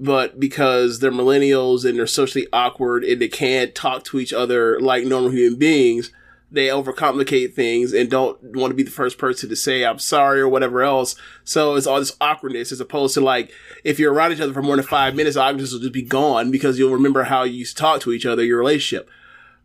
but 0.00 0.40
because 0.40 0.98
they're 0.98 1.12
millennials 1.12 1.84
and 1.88 1.96
they're 1.96 2.08
socially 2.08 2.48
awkward 2.52 3.04
and 3.04 3.22
they 3.22 3.28
can't 3.28 3.72
talk 3.72 4.02
to 4.06 4.18
each 4.18 4.32
other 4.32 4.80
like 4.80 5.04
normal 5.04 5.30
human 5.30 5.56
beings, 5.58 6.10
they 6.52 6.66
overcomplicate 6.68 7.54
things 7.54 7.92
and 7.92 8.10
don't 8.10 8.38
want 8.42 8.70
to 8.70 8.74
be 8.74 8.82
the 8.82 8.90
first 8.90 9.16
person 9.18 9.48
to 9.48 9.56
say 9.56 9.84
I'm 9.84 9.98
sorry 9.98 10.40
or 10.40 10.48
whatever 10.48 10.82
else. 10.82 11.16
So 11.44 11.76
it's 11.76 11.86
all 11.86 11.98
this 11.98 12.14
awkwardness 12.20 12.70
as 12.72 12.80
opposed 12.80 13.14
to 13.14 13.20
like 13.20 13.50
if 13.84 13.98
you're 13.98 14.12
around 14.12 14.32
each 14.32 14.40
other 14.40 14.52
for 14.52 14.62
more 14.62 14.76
than 14.76 14.84
five 14.84 15.14
minutes, 15.14 15.34
the 15.34 15.40
awkwardness 15.42 15.72
will 15.72 15.80
just 15.80 15.92
be 15.92 16.02
gone 16.02 16.50
because 16.50 16.78
you'll 16.78 16.92
remember 16.92 17.24
how 17.24 17.42
you 17.44 17.54
used 17.54 17.76
to 17.76 17.80
talk 17.80 18.00
to 18.02 18.12
each 18.12 18.26
other, 18.26 18.44
your 18.44 18.58
relationship. 18.58 19.08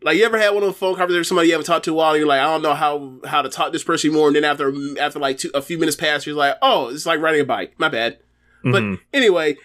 Like 0.03 0.17
you 0.17 0.25
ever 0.25 0.37
had 0.37 0.49
one 0.49 0.63
of 0.63 0.69
those 0.69 0.77
phone 0.77 0.93
conversations 0.95 1.21
with 1.21 1.27
somebody 1.27 1.47
you 1.47 1.53
haven't 1.55 1.65
talked 1.65 1.85
to 1.85 1.91
a 1.91 1.93
while, 1.95 2.11
and 2.11 2.19
you're 2.19 2.27
like, 2.27 2.39
I 2.39 2.43
don't 2.45 2.61
know 2.61 2.75
how 2.75 3.19
how 3.25 3.41
to 3.41 3.49
talk 3.49 3.67
to 3.67 3.71
this 3.71 3.83
person 3.83 4.13
more, 4.13 4.27
and 4.27 4.35
then 4.35 4.43
after 4.43 4.71
after 5.01 5.17
like 5.19 5.39
two, 5.39 5.49
a 5.55 5.61
few 5.61 5.77
minutes 5.79 5.97
pass, 5.97 6.25
you're 6.27 6.35
like, 6.35 6.55
oh, 6.61 6.89
it's 6.89 7.05
like 7.07 7.19
riding 7.19 7.41
a 7.41 7.45
bike. 7.45 7.73
My 7.79 7.89
bad. 7.89 8.19
But 8.63 8.83
Mhm. 8.83 8.99
anyway, 9.13 9.57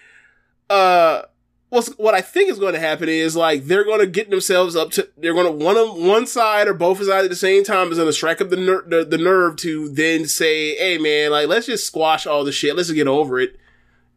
uh, 0.71 1.23
what's 1.73 1.89
what 1.97 2.15
I 2.15 2.21
think 2.21 2.51
is 2.51 2.59
going 2.59 2.75
to 2.75 2.81
happen 2.81 3.09
is 3.09 3.35
like 3.35 3.65
they're 3.65 3.85
going 3.85 4.01
to 4.01 4.07
get 4.07 4.29
themselves 4.29 4.77
up 4.77 4.91
to 4.91 5.09
they're 5.17 5.33
going 5.33 5.47
to 5.47 5.65
one 5.65 5.79
of 5.79 5.97
one 5.97 6.27
side 6.27 6.69
or 6.69 6.75
both 6.75 6.99
sides 6.99 7.25
at 7.25 7.31
the 7.31 7.35
same 7.35 7.65
time 7.65 7.91
is 7.91 7.97
going 7.97 8.09
to 8.09 8.13
strike 8.13 8.43
up 8.43 8.51
the, 8.51 8.59
ner- 8.59 8.85
the 8.87 9.07
the 9.07 9.17
nerve 9.17 9.57
to 9.57 9.89
then 9.89 10.27
say, 10.27 10.77
hey 10.77 10.99
man, 10.99 11.31
like 11.31 11.49
let's 11.49 11.65
just 11.65 11.87
squash 11.87 12.27
all 12.27 12.45
the 12.45 12.53
shit, 12.53 12.77
let's 12.77 12.89
just 12.89 12.97
get 12.97 13.09
over 13.09 13.41
it. 13.41 13.59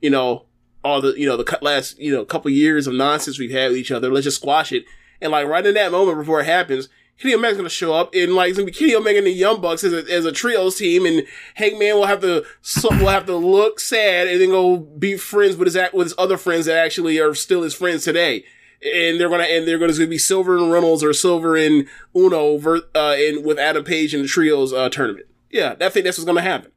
You 0.01 0.09
know, 0.09 0.47
all 0.83 0.99
the 0.99 1.17
you 1.17 1.25
know 1.25 1.37
the 1.37 1.59
last 1.61 1.97
you 1.97 2.13
know 2.13 2.25
couple 2.25 2.51
years 2.51 2.87
of 2.87 2.93
nonsense 2.93 3.39
we've 3.39 3.51
had 3.51 3.69
with 3.69 3.77
each 3.77 3.91
other. 3.91 4.11
Let's 4.11 4.25
just 4.25 4.41
squash 4.41 4.73
it. 4.73 4.83
And 5.21 5.31
like 5.31 5.47
right 5.47 5.65
in 5.65 5.75
that 5.75 5.93
moment 5.93 6.17
before 6.17 6.41
it 6.41 6.47
happens, 6.47 6.89
Kenny 7.19 7.33
Omega's 7.33 7.57
gonna 7.57 7.69
show 7.69 7.93
up 7.93 8.13
and 8.13 8.33
like 8.33 8.49
it's 8.49 8.57
gonna 8.57 8.65
be 8.65 8.71
Kenny 8.71 8.95
Omega 8.95 9.19
and 9.19 9.27
the 9.27 9.31
Young 9.31 9.61
Bucks 9.61 9.83
as 9.83 9.93
a, 9.93 10.11
as 10.11 10.25
a 10.25 10.31
trios 10.31 10.77
team, 10.77 11.05
and 11.05 11.25
Hangman 11.55 11.95
will 11.95 12.05
have 12.05 12.21
to 12.21 12.45
so, 12.61 12.89
will 12.89 13.07
have 13.07 13.25
to 13.27 13.35
look 13.37 13.79
sad 13.79 14.27
and 14.27 14.41
then 14.41 14.49
go 14.49 14.77
be 14.77 15.15
friends 15.15 15.55
with 15.55 15.73
his 15.73 15.77
with 15.93 16.07
his 16.07 16.15
other 16.17 16.37
friends 16.37 16.65
that 16.65 16.77
actually 16.77 17.19
are 17.19 17.33
still 17.33 17.61
his 17.61 17.73
friends 17.73 18.03
today. 18.03 18.43
And 18.81 19.19
they're 19.19 19.29
gonna 19.29 19.43
and 19.43 19.65
they're 19.65 19.79
gonna 19.79 19.93
be 20.07 20.17
Silver 20.17 20.57
and 20.57 20.71
Reynolds 20.71 21.03
or 21.03 21.13
Silver 21.13 21.55
and 21.55 21.87
Uno 22.13 22.57
ver, 22.57 22.81
uh, 22.93 23.15
and 23.17 23.45
with 23.45 23.57
Adam 23.57 23.85
Page 23.85 24.13
in 24.13 24.21
the 24.21 24.27
trios 24.27 24.73
uh, 24.73 24.89
tournament. 24.89 25.27
Yeah, 25.49 25.75
I 25.79 25.89
think 25.89 26.03
that's 26.03 26.17
what's 26.17 26.25
gonna 26.25 26.41
happen. 26.41 26.71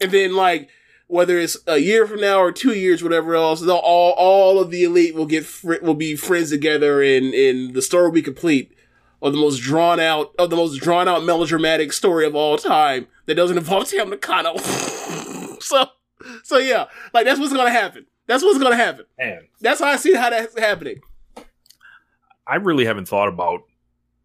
And 0.00 0.10
then 0.10 0.34
like 0.34 0.68
whether 1.06 1.38
it's 1.38 1.56
a 1.66 1.78
year 1.78 2.06
from 2.08 2.20
now 2.20 2.40
or 2.40 2.50
two 2.50 2.74
years, 2.74 3.04
whatever 3.04 3.36
else, 3.36 3.66
all 3.66 4.14
all 4.16 4.58
of 4.58 4.72
the 4.72 4.82
elite 4.82 5.14
will 5.14 5.26
get 5.26 5.46
fr- 5.46 5.80
will 5.80 5.94
be 5.94 6.16
friends 6.16 6.50
together, 6.50 7.00
and 7.00 7.32
and 7.32 7.74
the 7.74 7.82
story 7.82 8.04
will 8.04 8.12
be 8.12 8.20
complete 8.20 8.74
of 9.22 9.32
the 9.32 9.38
most 9.38 9.58
drawn 9.60 9.98
out 10.00 10.32
of 10.38 10.50
the 10.50 10.56
most 10.56 10.78
drawn 10.80 11.08
out 11.08 11.24
melodramatic 11.24 11.92
story 11.92 12.24
of 12.26 12.34
all 12.34 12.56
time 12.58 13.06
that 13.26 13.34
doesn't 13.34 13.58
involve 13.58 13.88
Tam 13.88 14.10
Nakano. 14.10 14.56
so 15.60 15.86
so 16.44 16.58
yeah, 16.58 16.86
like 17.12 17.24
that's 17.24 17.38
what's 17.40 17.52
gonna 17.52 17.70
happen. 17.70 18.06
That's 18.26 18.42
what's 18.42 18.58
gonna 18.58 18.76
happen. 18.76 19.06
Man, 19.18 19.48
That's 19.60 19.80
how 19.80 19.86
I 19.86 19.96
see 19.96 20.14
how 20.14 20.30
that's 20.30 20.58
happening. 20.58 21.00
I 22.46 22.56
really 22.56 22.84
haven't 22.84 23.06
thought 23.08 23.28
about 23.28 23.62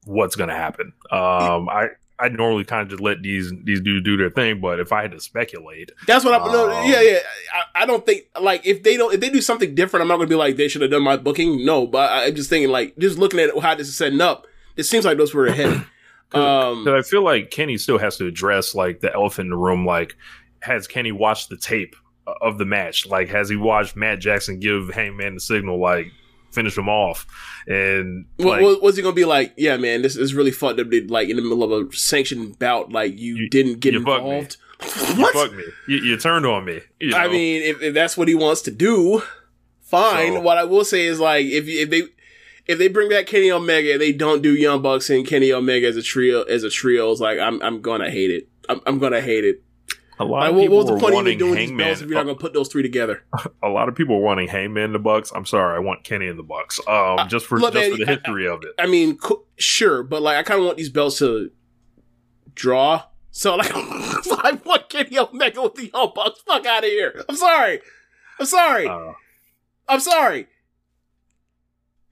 what's 0.06 0.36
to 0.36 0.48
happen. 0.50 0.94
Um, 1.12 1.70
I 1.70 1.90
I 2.20 2.30
normally 2.30 2.64
kind 2.64 2.84
of 2.84 2.90
just 2.90 3.02
let 3.02 3.22
these 3.22 3.52
these 3.64 3.82
dudes 3.82 4.06
do 4.06 4.16
their 4.18 4.30
thing, 4.30 4.62
but 4.62 4.80
if 4.80 4.92
I 4.94 5.02
had 5.02 5.12
to 5.12 5.20
speculate, 5.20 5.92
That's 6.08 6.24
what 6.24 6.34
I'm. 6.40 6.52
no, 6.52 6.70
Oh. 6.72 6.84
yeah, 6.86 7.02
yeah. 7.02 7.20
I, 7.76 7.84
I 7.84 7.86
don't 7.86 8.06
think 8.06 8.26
like 8.40 8.66
if 8.66 8.84
they 8.84 8.98
don't 8.98 9.14
if 9.14 9.20
they 9.20 9.30
do 9.30 9.42
something 9.42 9.74
different, 9.76 10.02
I'm 10.02 10.08
not 10.08 10.18
gonna 10.18 10.28
be 10.30 10.36
like 10.36 10.56
they 10.56 10.68
should 10.68 10.82
have 10.84 10.92
done 10.92 11.04
my 11.04 11.18
booking. 11.18 11.66
No, 11.66 11.88
but 11.88 12.12
I, 12.12 12.26
I'm 12.28 12.36
just 12.36 12.50
thinking 12.50 12.70
like 12.70 12.98
just 12.98 13.18
looking 13.18 13.40
at 13.40 13.58
how 13.60 13.76
this 13.76 13.88
is 13.88 13.98
setting 13.98 14.22
up, 14.22 14.46
it 14.76 14.84
seems 14.84 15.06
like 15.06 15.18
those 15.18 15.34
were 15.34 15.48
ahead. 15.48 15.86
Um, 16.34 16.84
But 16.84 16.96
I 16.96 17.04
feel 17.04 17.22
like 17.24 17.52
Kenny 17.52 17.78
still 17.78 18.00
has 18.00 18.18
to 18.18 18.26
address 18.26 18.74
like 18.74 19.02
the 19.02 19.14
elephant 19.14 19.46
in 19.46 19.50
the 19.52 19.56
room. 19.56 19.86
Like, 19.86 20.16
has 20.62 20.88
Kenny 20.88 21.12
watched 21.12 21.50
the 21.50 21.58
tape 21.58 21.96
of 22.42 22.58
the 22.58 22.66
match? 22.66 23.06
Like, 23.06 23.30
has 23.30 23.50
he 23.50 23.56
watched 23.56 23.96
Matt 23.96 24.18
Jackson 24.20 24.60
give 24.60 24.90
Hangman 24.90 25.36
the 25.36 25.40
signal, 25.40 25.80
like 25.80 26.08
finish 26.52 26.76
him 26.76 26.90
off? 26.90 27.28
And 27.68 28.26
what, 28.38 28.48
like, 28.48 28.62
what, 28.64 28.82
what's 28.82 28.98
he 28.98 29.04
gonna 29.04 29.14
be 29.14 29.26
like? 29.26 29.54
Yeah, 29.58 29.78
man, 29.78 30.02
this 30.02 30.16
is 30.16 30.34
really 30.34 30.50
fucked 30.50 30.80
up. 30.80 30.90
that, 30.90 31.12
Like 31.12 31.30
in 31.30 31.36
the 31.36 31.44
middle 31.44 31.72
of 31.72 31.72
a 31.72 31.96
sanctioned 31.96 32.58
bout, 32.58 32.92
like 32.92 33.20
you, 33.20 33.36
You- 33.36 33.50
didn't 33.50 33.80
get 33.80 33.94
you 33.94 34.04
fucked 34.04 34.24
me. 34.26 34.30
involved. 34.32 34.58
you 35.16 35.22
what? 35.22 35.34
fuck 35.36 35.54
me. 35.54 35.66
You, 35.88 35.98
you 35.98 36.18
turned 36.18 36.48
on 36.48 36.66
me. 36.66 36.80
you 37.00 37.14
I 37.16 37.28
mean, 37.28 37.62
if, 37.62 37.80
if 37.84 37.94
that's 37.94 38.18
what 38.18 38.28
he 38.28 38.34
wants 38.34 38.62
to 38.64 38.72
do, 38.72 39.22
fine. 39.82 40.34
So- 40.34 40.42
what 40.42 40.58
I 40.58 40.64
will 40.64 40.84
say 40.86 41.06
is 41.06 41.20
like 41.20 41.46
if 41.46 41.68
if 41.68 41.92
they 41.92 42.04
if 42.68 42.78
they 42.80 42.88
bring 42.88 43.10
back 43.10 43.26
Kenny 43.28 43.52
Omega 43.52 43.94
and 43.94 44.02
they 44.02 44.12
don't 44.14 44.42
do 44.42 44.54
Young 44.56 44.82
Bucks 44.82 45.10
and 45.10 45.26
Kenny 45.28 45.52
Omega 45.52 45.88
as 45.88 45.98
a 45.98 46.02
trio 46.02 46.44
as 46.44 46.64
a 46.64 46.70
trio, 46.70 47.12
it's 47.12 47.20
like 47.22 47.40
I'm 47.40 47.62
I'm 47.62 47.82
gonna 47.82 48.10
hate 48.10 48.32
it. 48.32 48.48
I'm, 48.70 48.80
I'm 48.86 49.00
gonna 49.00 49.20
hate 49.22 49.44
it. 49.44 49.62
a 50.20 50.24
lot 50.26 50.40
Like, 50.40 50.50
of 50.52 50.56
what, 50.56 50.62
people 50.62 50.78
what 50.78 50.86
was 50.94 51.02
the 51.02 51.08
point 51.12 51.28
even 51.28 51.38
doing 51.40 51.56
these 51.56 51.70
Hangman. 51.70 51.88
belts 51.88 52.02
if 52.02 52.08
you're 52.08 52.16
not 52.18 52.24
gonna 52.26 52.38
put 52.38 52.54
those 52.54 52.70
three 52.70 52.82
together? 52.84 53.24
a 53.64 53.68
lot 53.68 53.90
of 53.90 53.96
people 53.96 54.16
were 54.18 54.26
wanting 54.26 54.48
Hangman 54.48 54.84
in 54.86 54.94
the 54.94 55.00
Bucks. 55.00 55.32
I'm 55.36 55.46
sorry, 55.46 55.76
I 55.76 55.80
want 55.80 56.04
Kenny 56.06 56.28
in 56.28 56.38
the 56.38 56.44
Bucks. 56.44 56.80
Um, 56.88 57.28
just 57.28 57.46
for 57.46 57.60
look, 57.60 57.74
just 57.74 57.90
man, 57.90 57.98
for 58.00 58.06
the 58.06 58.12
I- 58.12 58.16
history 58.16 58.48
of 58.48 58.64
it. 58.64 58.70
I 58.80 58.88
mean, 58.88 59.18
co- 59.18 59.44
sure, 59.58 60.02
but 60.04 60.22
like 60.22 60.38
I 60.38 60.44
kind 60.44 60.60
of 60.62 60.66
want 60.66 60.78
these 60.78 60.90
belts 60.90 61.20
to 61.20 61.52
draw. 62.56 63.04
So 63.32 63.56
like, 63.56 63.68
so 63.72 63.76
I 64.44 64.60
want 64.64 64.90
Kenny 64.90 65.18
Omega 65.18 65.62
with 65.64 65.76
the 65.76 65.88
Young 65.94 66.12
Bucks. 66.16 66.42
Fuck 66.48 66.66
out 66.66 66.84
of 66.84 66.90
here. 66.90 67.24
I'm 67.28 67.36
sorry. 67.36 67.82
I'm 68.40 68.46
sorry. 68.46 68.88
Uh, 68.88 69.14
I'm 69.90 70.00
sorry. 70.00 70.48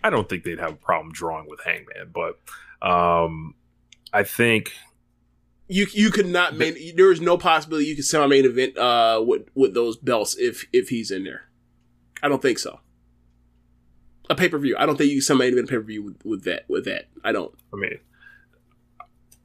I 0.04 0.10
don't 0.10 0.28
think 0.28 0.43
they'd 0.43 0.60
have 0.60 0.74
a 0.74 0.76
problem 0.76 1.12
drawing 1.14 1.47
with 1.49 1.60
Hangman, 1.64 2.12
but 2.14 2.39
um, 2.82 3.56
I 4.12 4.24
think 4.24 4.72
You 5.68 5.88
you 5.93 6.12
could 6.12 6.28
not 6.28 6.56
main. 6.56 6.76
There 6.95 7.12
is 7.12 7.22
no 7.22 7.38
possibility 7.38 7.86
you 7.88 7.95
could 7.95 8.06
semi 8.06 8.28
main 8.28 8.45
event 8.45 8.78
uh 8.78 9.24
with 9.26 9.43
with 9.56 9.74
those 9.74 9.95
belts 9.97 10.36
if 10.38 10.66
if 10.74 10.89
he's 10.89 11.12
in 11.12 11.24
there. 11.24 11.49
I 12.22 12.28
don't 12.28 12.41
think 12.41 12.60
so. 12.60 12.80
A 14.30 14.36
pay 14.36 14.49
per 14.49 14.58
view. 14.58 14.76
I 14.78 14.86
don't 14.86 14.97
think 14.97 15.10
you 15.10 15.18
can 15.18 15.22
semi 15.22 15.39
main 15.45 15.54
event 15.54 15.70
pay 15.70 15.76
per 15.76 15.82
view 15.82 16.04
with, 16.04 16.26
with 16.26 16.43
that 16.43 16.66
with 16.68 16.86
that. 16.86 17.06
I 17.24 17.32
don't. 17.32 17.54
I 17.74 17.78
mean, 17.78 17.99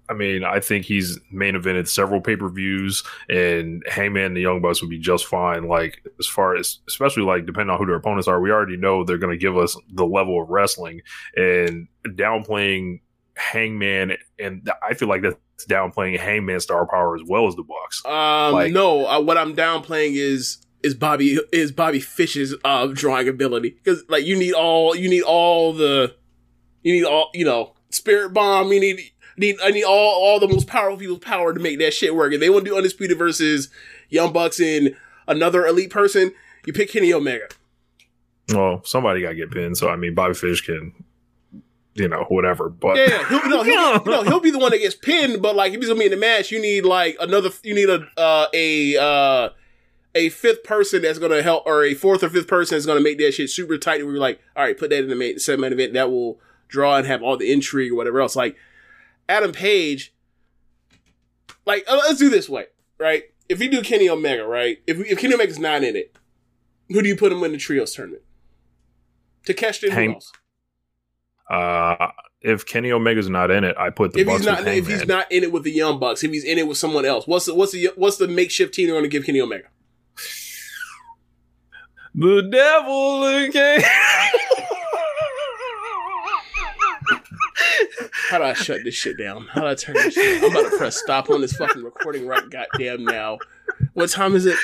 I 0.09 0.15
mean, 0.15 0.45
I 0.45 0.61
think 0.61 0.85
he's 0.85 1.19
main 1.31 1.55
evented 1.55 1.89
several 1.89 2.21
pay 2.21 2.37
per 2.37 2.49
views, 2.49 3.03
and 3.29 3.83
Hangman 3.89 4.25
and 4.27 4.37
the 4.37 4.41
Young 4.43 4.61
Bucks 4.61 4.81
would 4.81 4.91
be 4.91 4.99
just 4.99 5.27
fine. 5.27 5.67
Like 5.69 6.03
as 6.19 6.27
far 6.27 6.57
as, 6.57 6.79
especially 6.89 7.23
like 7.25 7.47
depending 7.47 7.71
on 7.73 7.79
who 7.79 7.87
their 7.87 7.97
opponents 7.97 8.29
are, 8.29 8.41
we 8.41 8.51
already 8.51 8.77
know 8.77 9.05
they're 9.05 9.19
going 9.19 9.37
to 9.37 9.41
give 9.41 9.57
us 9.57 9.77
the 9.93 10.07
level 10.07 10.43
of 10.43 10.49
wrestling 10.49 11.01
and 11.37 11.89
downplaying 12.07 13.01
Hangman, 13.37 14.17
and 14.39 14.71
I 14.89 14.95
feel 14.95 15.09
like 15.09 15.23
that's 15.23 15.37
downplaying 15.69 16.19
Hangman 16.19 16.61
star 16.61 16.87
power 16.87 17.17
as 17.17 17.23
well 17.27 17.47
as 17.49 17.55
the 17.57 17.63
Bucks. 17.65 18.05
Um, 18.07 18.53
Like- 18.53 18.73
no, 18.73 19.07
uh, 19.07 19.21
what 19.21 19.37
I'm 19.39 19.55
downplaying 19.55 20.15
is 20.17 20.59
is 20.83 20.95
Bobby 20.95 21.39
is 21.53 21.73
Bobby 21.73 22.01
Fish's 22.01 22.55
uh 22.65 22.87
drawing 22.89 23.29
ability 23.29 23.71
because 23.71 24.05
like 24.09 24.25
you 24.25 24.37
need 24.39 24.53
all 24.53 24.95
you 24.95 25.09
need 25.09 25.23
all 25.23 25.73
the 25.73 26.15
you 26.83 26.93
need 26.93 27.05
all 27.05 27.31
you 27.35 27.45
know 27.45 27.75
spirit 27.91 28.33
bomb 28.33 28.71
you 28.73 28.79
need 28.79 29.01
need 29.37 29.57
I 29.63 29.71
need 29.71 29.85
all 29.85 30.23
all 30.25 30.41
the 30.41 30.49
most 30.49 30.67
powerful 30.67 30.99
people's 30.99 31.19
power 31.21 31.53
to 31.53 31.61
make 31.61 31.79
that 31.79 31.95
shit 31.95 32.15
work. 32.15 32.33
If 32.33 32.41
they 32.41 32.51
want 32.51 32.65
to 32.65 32.71
do 32.71 32.77
undisputed 32.77 33.19
versus 33.19 33.69
Young 34.09 34.33
Bucks 34.33 34.61
and 34.61 34.97
another 35.27 35.67
elite 35.67 35.91
person, 35.91 36.33
you 36.67 36.73
pick 36.73 36.91
Kenny 36.91 37.13
Omega. 37.13 37.49
Well, 38.53 38.83
somebody 38.85 39.23
got 39.23 39.31
to 39.31 39.35
get 39.35 39.51
pinned, 39.51 39.77
so 39.77 39.89
I 39.89 39.97
mean, 39.97 40.15
Bobby 40.15 40.35
Fish 40.35 40.61
can, 40.61 40.93
you 41.95 42.09
know, 42.09 42.25
whatever. 42.29 42.69
But 42.69 42.97
Yeah. 42.97 43.29
He'll, 43.29 43.49
no, 43.49 43.63
he'll, 43.65 44.05
no, 44.05 44.23
he'll 44.25 44.41
be 44.41 44.53
the 44.53 44.59
one 44.59 44.71
that 44.71 44.79
gets 44.79 44.95
pinned. 44.95 45.43
But 45.43 45.57
like, 45.57 45.73
if 45.73 45.81
he's 45.81 45.89
gonna 45.89 45.99
be 45.99 46.07
in 46.07 46.13
the 46.13 46.17
match, 46.17 46.51
you 46.51 46.61
need 46.61 46.85
like 46.85 47.17
another. 47.21 47.51
You 47.63 47.75
need 47.75 47.91
a 47.91 48.07
uh, 48.17 48.47
a 48.55 48.97
uh, 48.97 49.49
a 50.15 50.29
fifth 50.29 50.63
person 50.63 51.03
that's 51.03 51.19
gonna 51.19 51.43
help, 51.43 51.67
or 51.67 51.85
a 51.85 51.95
fourth 51.95 52.23
or 52.23 52.29
fifth 52.29 52.47
person 52.47 52.77
that's 52.77 52.87
gonna 52.87 53.01
make 53.01 53.19
that 53.19 53.33
shit 53.33 53.51
super 53.51 53.79
tight. 53.79 54.05
Where 54.05 54.13
you're 54.13 54.21
like, 54.21 54.41
all 54.55 54.65
right, 54.65 54.79
put 54.79 54.91
that 54.91 55.03
in 55.03 55.09
the 55.09 55.17
main 55.17 55.37
man 55.61 55.73
event 55.73 55.95
that 55.95 56.11
will 56.11 56.39
draw 56.69 56.97
and 56.97 57.07
have 57.07 57.23
all 57.23 57.37
the 57.37 57.53
intrigue 57.53 57.93
or 57.93 57.97
whatever 57.97 58.21
else. 58.21 58.37
Like 58.37 58.57
Adam 59.29 59.53
Page. 59.53 60.13
Like, 61.65 61.85
uh, 61.89 61.97
let's 61.97 62.19
do 62.19 62.29
this 62.31 62.49
way, 62.49 62.67
right? 62.99 63.25
If 63.49 63.59
we 63.59 63.69
do 63.69 63.83
Kenny 63.83 64.09
Omega, 64.09 64.45
right? 64.47 64.79
If 64.87 64.99
we, 64.99 65.05
if 65.09 65.19
Kenny 65.19 65.35
Omega's 65.35 65.59
not 65.59 65.83
in 65.83 65.97
it, 65.97 66.17
who 66.89 67.03
do 67.03 67.09
you 67.09 67.17
put 67.17 67.33
him 67.33 67.43
in 67.45 67.53
the 67.53 67.59
trios 67.59 67.95
tournament? 67.95 68.23
To 69.47 69.55
catch 69.55 69.81
the 69.81 69.91
Hang- 69.91 70.15
else? 70.15 70.33
uh, 71.51 72.09
if 72.41 72.67
Kenny 72.67 72.93
Omega's 72.93 73.29
not 73.29 73.51
in 73.51 73.65
it, 73.65 73.77
I 73.79 73.91
put 73.91 74.13
the 74.13 74.21
if 74.21 74.27
Bucks 74.27 74.39
he's 74.39 74.47
not 74.47 74.67
if 74.67 74.87
he's 74.87 75.07
not 75.07 75.31
in 75.33 75.43
it 75.45 75.51
with 75.53 75.65
the 75.65 75.73
Young 75.73 75.99
Bucks, 75.99 76.23
if 76.23 76.31
he's 76.31 76.45
in 76.45 76.59
it 76.59 76.67
with 76.69 76.79
someone 76.79 77.05
else, 77.05 77.27
what's 77.27 77.47
the 77.47 77.55
what's 77.55 77.73
the 77.73 77.91
what's 77.97 78.17
the 78.19 78.29
makeshift 78.29 78.75
team 78.75 78.87
they're 78.87 78.95
going 78.95 79.05
to 79.05 79.09
give 79.09 79.25
Kenny 79.25 79.41
Omega? 79.41 79.69
The 82.15 82.49
devil 82.51 83.25
again. 83.27 83.83
How 88.31 88.39
do 88.39 88.45
I 88.45 88.53
shut 88.55 88.81
this 88.85 88.95
shit 88.95 89.19
down? 89.19 89.47
How 89.53 89.63
do 89.63 89.67
I 89.69 89.75
turn 89.75 89.95
this 89.95 90.15
shit? 90.15 90.43
I'm 90.43 90.51
about 90.51 90.71
to 90.71 90.77
press 90.77 90.97
stop 90.97 91.31
on 91.31 91.41
this 91.41 91.53
fucking 91.57 91.83
recording 91.83 92.27
right 92.27 92.49
goddamn 92.51 93.05
now. 93.05 93.39
What 93.95 94.11
time 94.11 94.35
is 94.35 94.47
it? 94.47 94.59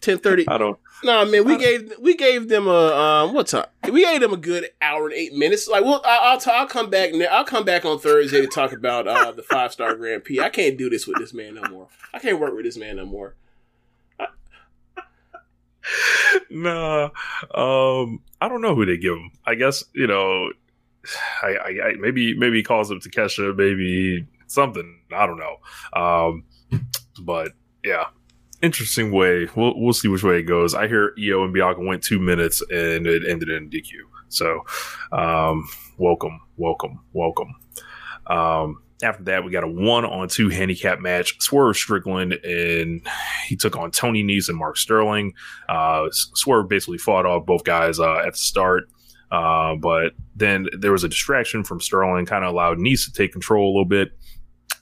Ten 0.00 0.18
thirty. 0.18 0.46
I 0.48 0.58
don't. 0.58 0.78
No, 1.02 1.24
man, 1.24 1.44
we 1.44 1.56
gave 1.56 1.92
we 1.98 2.14
gave 2.14 2.48
them 2.48 2.66
a 2.66 2.70
um 2.94 3.34
what 3.34 3.46
time? 3.46 3.66
We 3.90 4.02
gave 4.04 4.20
them 4.20 4.32
a 4.32 4.36
good 4.36 4.68
hour 4.82 5.06
and 5.06 5.14
eight 5.14 5.32
minutes. 5.34 5.66
Like, 5.68 5.82
well, 5.84 6.02
I, 6.04 6.18
I'll 6.22 6.38
t- 6.38 6.50
I'll 6.50 6.66
come 6.66 6.90
back. 6.90 7.12
ne- 7.12 7.26
I'll 7.26 7.44
come 7.44 7.64
back 7.64 7.84
on 7.84 7.98
Thursday 7.98 8.40
to 8.42 8.46
talk 8.46 8.72
about 8.72 9.06
uh 9.08 9.32
the 9.32 9.42
five 9.42 9.72
star 9.72 9.94
Grand 9.94 10.24
Prix. 10.24 10.40
I 10.40 10.50
can't 10.50 10.76
do 10.76 10.90
this 10.90 11.06
with 11.06 11.18
this 11.18 11.32
man 11.32 11.54
no 11.54 11.62
more. 11.70 11.88
I 12.12 12.18
can't 12.18 12.38
work 12.38 12.54
with 12.54 12.64
this 12.64 12.76
man 12.76 12.96
no 12.96 13.06
more. 13.06 13.34
Nah. 16.50 17.10
Um. 17.54 18.20
I 18.40 18.48
don't 18.48 18.60
know 18.60 18.74
who 18.74 18.84
they 18.86 18.96
give 18.98 19.14
him. 19.14 19.30
I 19.46 19.54
guess 19.54 19.84
you 19.94 20.06
know. 20.06 20.52
I, 21.42 21.48
I, 21.48 21.68
I 21.88 21.94
maybe 21.98 22.36
maybe 22.36 22.58
he 22.58 22.62
calls 22.62 22.90
up 22.90 22.98
Takeshita. 22.98 23.56
Maybe 23.56 24.26
something. 24.46 25.00
I 25.12 25.26
don't 25.26 25.38
know. 25.38 25.56
Um. 26.00 26.44
But 27.22 27.52
yeah. 27.84 28.06
Interesting 28.62 29.12
way. 29.12 29.46
We'll 29.54 29.78
we'll 29.78 29.92
see 29.92 30.08
which 30.08 30.22
way 30.22 30.38
it 30.38 30.44
goes. 30.44 30.74
I 30.74 30.88
hear 30.88 31.14
Io 31.18 31.44
and 31.44 31.52
Bianca 31.52 31.80
went 31.80 32.02
two 32.02 32.18
minutes 32.18 32.62
and 32.70 33.06
it 33.06 33.28
ended 33.28 33.50
in 33.50 33.68
DQ. 33.68 33.90
So, 34.28 34.64
um, 35.12 35.68
welcome, 35.98 36.40
welcome, 36.56 37.00
welcome. 37.12 37.54
Um, 38.26 38.82
after 39.02 39.24
that, 39.24 39.44
we 39.44 39.50
got 39.50 39.64
a 39.64 39.68
one 39.68 40.04
on 40.04 40.28
two 40.28 40.48
handicap 40.48 41.00
match. 41.00 41.40
Swerve 41.40 41.76
Strickland 41.76 42.32
and 42.32 43.06
he 43.46 43.56
took 43.56 43.76
on 43.76 43.90
Tony 43.90 44.24
Nese 44.24 44.48
and 44.48 44.58
Mark 44.58 44.76
Sterling. 44.76 45.34
Uh, 45.68 46.08
Swerve 46.10 46.68
basically 46.68 46.98
fought 46.98 47.26
off 47.26 47.46
both 47.46 47.64
guys 47.64 48.00
uh, 48.00 48.18
at 48.18 48.32
the 48.32 48.38
start. 48.38 48.88
Uh, 49.30 49.74
but 49.76 50.12
then 50.36 50.68
there 50.78 50.92
was 50.92 51.04
a 51.04 51.08
distraction 51.08 51.64
from 51.64 51.80
Sterling, 51.80 52.26
kind 52.26 52.44
of 52.44 52.52
allowed 52.52 52.78
Nese 52.78 53.04
to 53.06 53.12
take 53.12 53.32
control 53.32 53.66
a 53.66 53.72
little 53.72 53.84
bit. 53.84 54.12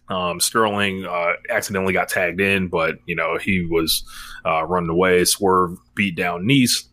Um, 0.09 0.41
Sterling 0.41 1.07
uh, 1.07 1.33
accidentally 1.49 1.93
got 1.93 2.09
tagged 2.09 2.41
in, 2.41 2.69
but 2.69 2.97
you 3.07 3.15
know 3.15 3.39
he 3.39 3.67
was 3.71 4.05
uh, 4.45 4.65
running 4.65 4.91
away. 4.91 5.25
Swerve 5.25 5.79
beat 5.95 6.17
down 6.17 6.43
Nese. 6.43 6.89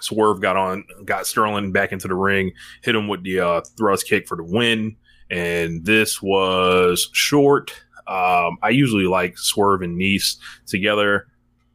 Swerve 0.00 0.40
got 0.40 0.56
on, 0.56 0.84
got 1.04 1.26
Sterling 1.26 1.72
back 1.72 1.92
into 1.92 2.08
the 2.08 2.14
ring, 2.14 2.52
hit 2.82 2.94
him 2.94 3.08
with 3.08 3.24
the 3.24 3.40
uh, 3.40 3.60
thrust 3.76 4.06
kick 4.06 4.28
for 4.28 4.36
the 4.36 4.44
win, 4.44 4.96
and 5.30 5.84
this 5.84 6.22
was 6.22 7.08
short. 7.12 7.72
Um, 8.06 8.58
I 8.62 8.70
usually 8.70 9.06
like 9.06 9.36
Swerve 9.36 9.82
and 9.82 10.00
Nese 10.00 10.36
together. 10.66 11.26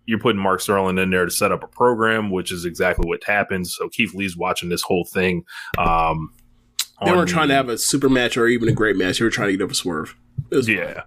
You're 0.06 0.20
putting 0.20 0.42
Mark 0.42 0.62
Sterling 0.62 0.98
in 0.98 1.10
there 1.12 1.26
to 1.26 1.32
set 1.32 1.52
up 1.52 1.64
a 1.64 1.68
program, 1.68 2.32
which 2.32 2.52
is 2.52 2.66
exactly 2.66 3.08
what 3.08 3.24
happens. 3.24 3.76
So 3.76 3.88
Keith 3.90 4.14
Lee's 4.14 4.36
watching 4.36 4.70
this 4.70 4.82
whole 4.82 5.06
thing. 5.06 5.44
Um, 5.78 6.34
They 7.04 7.12
weren't 7.12 7.30
trying 7.30 7.48
to 7.50 7.54
have 7.56 7.70
a 7.70 7.78
super 7.78 8.10
match 8.10 8.38
or 8.38 8.48
even 8.48 8.68
a 8.70 8.74
great 8.74 8.96
match. 8.96 9.20
They 9.20 9.26
were 9.26 9.32
trying 9.32 9.50
to 9.50 9.58
get 9.58 9.64
up 9.64 9.72
a 9.72 9.76
Swerve. 9.76 10.16
It 10.50 10.56
was 10.56 10.68
fine. 10.68 10.78
yeah. 10.78 11.02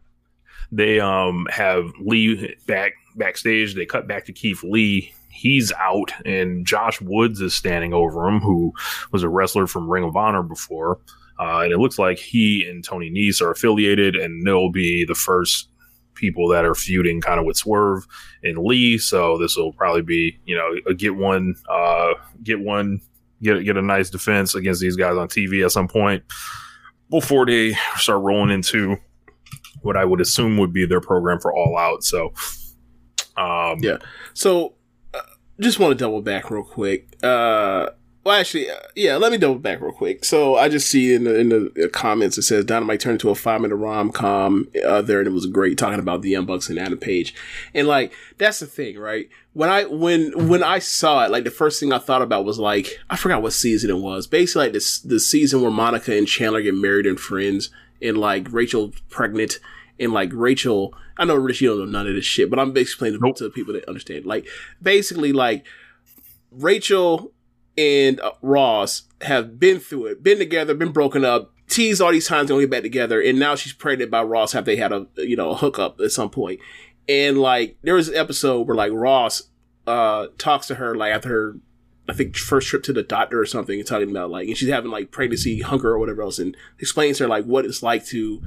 they 0.73 0.99
um 1.01 1.47
have 1.51 1.93
Lee 2.01 2.55
back 2.67 2.93
backstage. 3.17 3.75
They 3.75 3.87
cut 3.87 4.07
back 4.09 4.25
to 4.27 4.33
Keith 4.33 4.63
Lee. 4.65 5.13
He's 5.31 5.73
out, 5.73 6.13
and 6.25 6.65
Josh 6.65 7.01
Woods 7.01 7.41
is 7.41 7.55
standing 7.55 7.93
over 7.93 8.27
him, 8.29 8.39
who 8.41 8.73
was 9.11 9.23
a 9.25 9.29
wrestler 9.29 9.67
from 9.67 9.91
Ring 9.91 10.05
of 10.05 10.17
Honor 10.17 10.43
before. 10.45 11.01
Uh, 11.41 11.61
and 11.63 11.73
it 11.73 11.79
looks 11.79 11.99
like 11.99 12.19
he 12.19 12.65
and 12.71 12.85
Tony 12.85 13.11
Nese 13.11 13.43
are 13.43 13.51
affiliated, 13.51 14.15
and 14.15 14.47
they'll 14.47 14.71
be 14.71 15.05
the 15.05 15.17
first 15.17 15.69
people 16.15 16.49
that 16.49 16.65
are 16.65 16.75
feuding 16.75 17.21
kind 17.21 17.41
of 17.41 17.47
with 17.47 17.57
Swerve 17.57 18.07
and 18.43 18.59
Lee. 18.59 18.99
So 18.99 19.39
this 19.39 19.57
will 19.57 19.73
probably 19.73 20.03
be, 20.03 20.39
you 20.45 20.57
know, 20.57 20.95
get 20.95 21.17
one, 21.17 21.55
uh, 21.71 22.15
get 22.43 22.61
one, 22.61 23.01
get 23.43 23.65
get 23.65 23.77
a 23.77 23.83
nice 23.83 24.11
defense 24.11 24.55
against 24.55 24.81
these 24.81 24.97
guys 24.97 25.17
on 25.17 25.29
TV 25.29 25.65
at 25.65 25.73
some 25.73 25.89
point 25.89 26.23
before 27.11 27.47
they 27.47 27.75
start 27.97 28.23
rolling 28.23 28.51
into 28.51 28.97
what 29.83 29.97
I 29.97 30.05
would 30.05 30.21
assume 30.21 30.57
would 30.57 30.73
be 30.73 30.87
their 30.87 31.01
program 31.01 31.39
for 31.39 31.55
All 31.55 31.77
Out. 31.77 32.03
So, 32.03 32.33
um, 33.37 33.79
Yeah. 33.83 33.99
So, 34.33 34.75
uh, 35.13 35.21
just 35.61 35.79
want 35.79 35.97
to 35.97 36.03
double 36.03 36.23
back 36.23 36.51
real 36.51 36.65
quick. 36.65 37.09
Uh, 37.23 37.91
well, 38.25 38.41
actually, 38.41 38.71
uh, 38.71 38.77
yeah, 38.97 39.17
let 39.17 39.31
me 39.31 39.39
double 39.39 39.59
back 39.59 39.81
real 39.81 39.93
quick. 39.93 40.25
So, 40.25 40.57
I 40.57 40.69
just 40.69 40.89
see 40.89 41.13
in 41.13 41.25
the, 41.25 41.39
in 41.39 41.49
the 41.51 41.91
comments 41.93 42.39
it 42.39 42.43
says 42.43 42.65
Dynamite 42.65 43.01
turned 43.01 43.17
into 43.17 43.31
a 43.31 43.35
five 43.35 43.61
minute 43.61 43.77
rom 43.77 44.11
com 44.11 44.69
uh, 44.85 45.03
there, 45.03 45.19
and 45.19 45.29
it 45.29 45.33
was 45.33 45.47
great 45.47 45.77
talking 45.77 45.99
about 45.99 46.23
the 46.23 46.31
Young 46.31 46.47
Bucks 46.47 46.71
and 46.71 46.79
Adam 46.79 46.99
Page. 46.99 47.35
And 47.75 47.87
like, 47.87 48.13
that's 48.39 48.61
the 48.61 48.67
thing, 48.67 48.99
right? 48.99 49.29
When 49.53 49.69
I 49.69 49.85
when 49.85 50.49
when 50.49 50.63
I 50.63 50.79
saw 50.79 51.25
it, 51.25 51.31
like 51.31 51.45
the 51.45 51.51
first 51.51 51.79
thing 51.79 51.93
I 51.93 51.99
thought 51.99 52.23
about 52.23 52.45
was 52.45 52.59
like 52.59 52.99
I 53.11 53.17
forgot 53.17 53.43
what 53.43 53.53
season 53.53 53.91
it 53.91 53.99
was. 53.99 54.27
Basically, 54.27 54.65
like 54.65 54.73
this 54.73 55.01
the 55.01 55.21
season 55.21 55.61
where 55.61 55.71
Monica 55.71 56.17
and 56.17 56.27
Chandler 56.27 56.63
get 56.63 56.75
married 56.75 57.07
and 57.07 57.21
friends, 57.21 57.71
and 58.01 58.17
like 58.17 58.51
Rachel 58.51 58.93
pregnant, 59.11 59.61
and 60.01 60.13
like 60.13 60.31
Rachel, 60.33 60.95
I 61.19 61.27
know 61.27 61.37
Rich, 61.37 61.61
you 61.61 61.69
don't 61.69 61.79
know 61.79 61.99
none 61.99 62.07
of 62.09 62.15
this 62.15 62.25
shit, 62.25 62.49
but 62.49 62.59
I'm 62.59 62.73
basically 62.73 63.11
explaining 63.11 63.21
Nope. 63.21 63.37
to 63.37 63.45
the 63.45 63.51
people 63.51 63.75
that 63.75 63.87
understand. 63.87 64.25
Like 64.25 64.47
basically, 64.83 65.33
like 65.35 65.67
Rachel 66.51 67.34
and 67.77 68.21
uh, 68.21 68.33
Ross 68.43 69.03
have 69.23 69.59
been 69.59 69.81
through 69.81 70.07
it, 70.07 70.23
been 70.23 70.39
together, 70.39 70.75
been 70.75 70.93
broken 70.93 71.25
up, 71.25 71.53
teased 71.69 72.01
all 72.01 72.13
these 72.13 72.29
times, 72.29 72.49
gonna 72.49 72.63
get 72.63 72.71
back 72.71 72.83
together, 72.83 73.21
and 73.21 73.39
now 73.39 73.55
she's 73.55 73.73
pregnant 73.73 74.11
by 74.11 74.23
Ross. 74.23 74.53
Have 74.53 74.65
they 74.65 74.77
had 74.77 74.93
a 74.93 75.07
you 75.17 75.37
know 75.37 75.51
a 75.51 75.57
hookup 75.57 76.01
at 76.01 76.13
some 76.13 76.31
point? 76.31 76.61
And 77.09 77.39
like 77.39 77.77
there 77.83 77.95
was 77.95 78.09
an 78.09 78.17
episode 78.17 78.67
where 78.67 78.77
like 78.77 78.93
Ross 78.93 79.43
uh 79.87 80.29
talks 80.39 80.67
to 80.69 80.77
her 80.77 80.95
like 80.95 81.13
after 81.13 81.29
her 81.29 81.57
I 82.09 82.13
think 82.13 82.37
first 82.37 82.69
trip 82.69 82.83
to 82.85 82.93
the 82.93 83.03
doctor 83.03 83.41
or 83.41 83.47
something 83.47 83.79
and 83.79 83.89
talking 83.89 84.11
about 84.11 84.31
like 84.31 84.49
and 84.49 84.57
she's 84.57 84.69
having 84.69 84.91
like 84.91 85.11
pregnancy 85.11 85.61
hunger 85.61 85.91
or 85.91 85.99
whatever 85.99 86.23
else 86.23 86.39
and 86.39 86.57
explains 86.79 87.19
to 87.19 87.25
her 87.25 87.29
like 87.29 87.45
what 87.45 87.65
it's 87.65 87.83
like 87.83 88.05
to, 88.07 88.43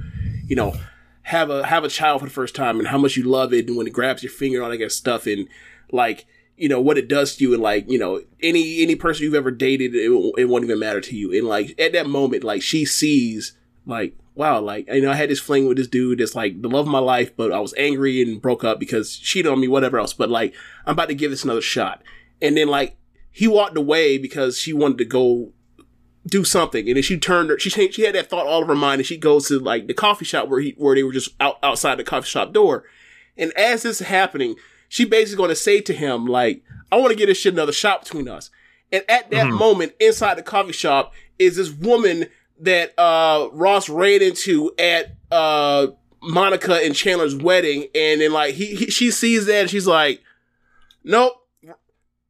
you 0.46 0.56
know, 0.56 0.74
have 1.22 1.50
a 1.50 1.66
have 1.66 1.84
a 1.84 1.88
child 1.88 2.20
for 2.20 2.26
the 2.26 2.32
first 2.32 2.54
time 2.54 2.78
and 2.78 2.88
how 2.88 2.98
much 2.98 3.16
you 3.16 3.24
love 3.24 3.52
it 3.52 3.66
and 3.66 3.76
when 3.76 3.86
it 3.86 3.92
grabs 3.92 4.22
your 4.22 4.30
finger 4.30 4.58
and 4.58 4.64
all 4.64 4.70
that 4.70 4.76
kind 4.76 4.86
of 4.86 4.92
stuff 4.92 5.26
and 5.26 5.48
like 5.90 6.26
you 6.58 6.68
know 6.68 6.80
what 6.80 6.98
it 6.98 7.08
does 7.08 7.36
to 7.36 7.44
you 7.44 7.54
and 7.54 7.62
like 7.62 7.88
you 7.88 7.98
know 7.98 8.20
any 8.42 8.82
any 8.82 8.94
person 8.94 9.24
you've 9.24 9.34
ever 9.34 9.50
dated 9.50 9.94
it, 9.94 10.08
won't- 10.10 10.38
it 10.38 10.44
won't 10.46 10.64
even 10.64 10.78
matter 10.78 11.00
to 11.00 11.16
you. 11.16 11.32
And 11.32 11.46
like 11.46 11.78
at 11.80 11.92
that 11.92 12.08
moment 12.08 12.44
like 12.44 12.62
she 12.62 12.84
sees 12.84 13.56
like 13.86 14.14
wow 14.34 14.60
like 14.60 14.86
you 14.88 15.00
know 15.00 15.10
I 15.10 15.14
had 15.14 15.30
this 15.30 15.40
fling 15.40 15.66
with 15.66 15.76
this 15.76 15.86
dude 15.88 16.18
that's 16.18 16.34
like 16.34 16.60
the 16.60 16.68
love 16.68 16.86
of 16.86 16.92
my 16.92 16.98
life 16.98 17.36
but 17.36 17.52
I 17.52 17.60
was 17.60 17.74
angry 17.78 18.20
and 18.22 18.42
broke 18.42 18.64
up 18.64 18.78
because 18.78 19.12
she 19.12 19.46
on 19.46 19.60
me 19.60 19.68
whatever 19.68 19.98
else. 19.98 20.12
But 20.12 20.30
like 20.30 20.54
I'm 20.84 20.92
about 20.92 21.08
to 21.08 21.14
give 21.14 21.30
this 21.30 21.44
another 21.44 21.60
shot. 21.60 22.02
And 22.42 22.56
then 22.56 22.68
like 22.68 22.96
he 23.30 23.46
walked 23.48 23.76
away 23.76 24.18
because 24.18 24.58
she 24.58 24.72
wanted 24.72 24.98
to 24.98 25.04
go 25.04 25.52
do 26.26 26.44
something. 26.44 26.86
And 26.88 26.96
then 26.96 27.02
she 27.02 27.18
turned 27.18 27.50
her 27.50 27.58
she 27.58 27.70
changed, 27.70 27.94
she 27.94 28.02
had 28.02 28.14
that 28.14 28.28
thought 28.28 28.46
all 28.46 28.62
of 28.62 28.68
her 28.68 28.74
mind 28.74 29.00
and 29.00 29.06
she 29.06 29.16
goes 29.16 29.48
to 29.48 29.58
like 29.58 29.86
the 29.86 29.94
coffee 29.94 30.24
shop 30.24 30.48
where 30.48 30.60
he 30.60 30.74
where 30.76 30.94
they 30.94 31.02
were 31.02 31.12
just 31.12 31.30
out 31.40 31.58
outside 31.62 31.96
the 31.98 32.04
coffee 32.04 32.28
shop 32.28 32.52
door. 32.52 32.84
And 33.36 33.52
as 33.52 33.82
this 33.82 34.00
is 34.00 34.06
happening 34.08 34.56
she 34.88 35.04
basically 35.04 35.36
going 35.36 35.50
to 35.50 35.56
say 35.56 35.80
to 35.80 35.92
him 35.92 36.26
like 36.26 36.62
i 36.90 36.96
want 36.96 37.10
to 37.10 37.16
get 37.16 37.26
this 37.26 37.38
shit 37.38 37.52
another 37.52 37.72
shot 37.72 38.02
between 38.02 38.28
us. 38.28 38.50
And 38.90 39.04
at 39.08 39.30
that 39.30 39.48
moment 39.48 39.92
inside 40.00 40.38
the 40.38 40.42
coffee 40.42 40.72
shop 40.72 41.12
is 41.38 41.56
this 41.56 41.70
woman 41.70 42.26
that 42.60 42.98
uh 42.98 43.48
ross 43.52 43.88
ran 43.88 44.22
into 44.22 44.72
at 44.78 45.14
uh 45.30 45.88
monica 46.22 46.76
and 46.76 46.94
chandler's 46.94 47.36
wedding. 47.36 47.88
And 47.94 48.20
then 48.20 48.32
like 48.32 48.54
he, 48.54 48.74
he 48.74 48.90
she 48.90 49.10
sees 49.10 49.46
that 49.46 49.60
and 49.62 49.70
she's 49.70 49.86
like 49.86 50.22
nope. 51.04 51.34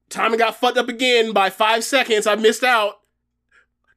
Timing 0.08 0.38
got 0.38 0.56
fucked 0.56 0.78
up 0.78 0.88
again 0.88 1.32
by 1.32 1.50
five 1.50 1.84
seconds. 1.84 2.26
I 2.26 2.34
missed 2.34 2.64
out. 2.64 3.00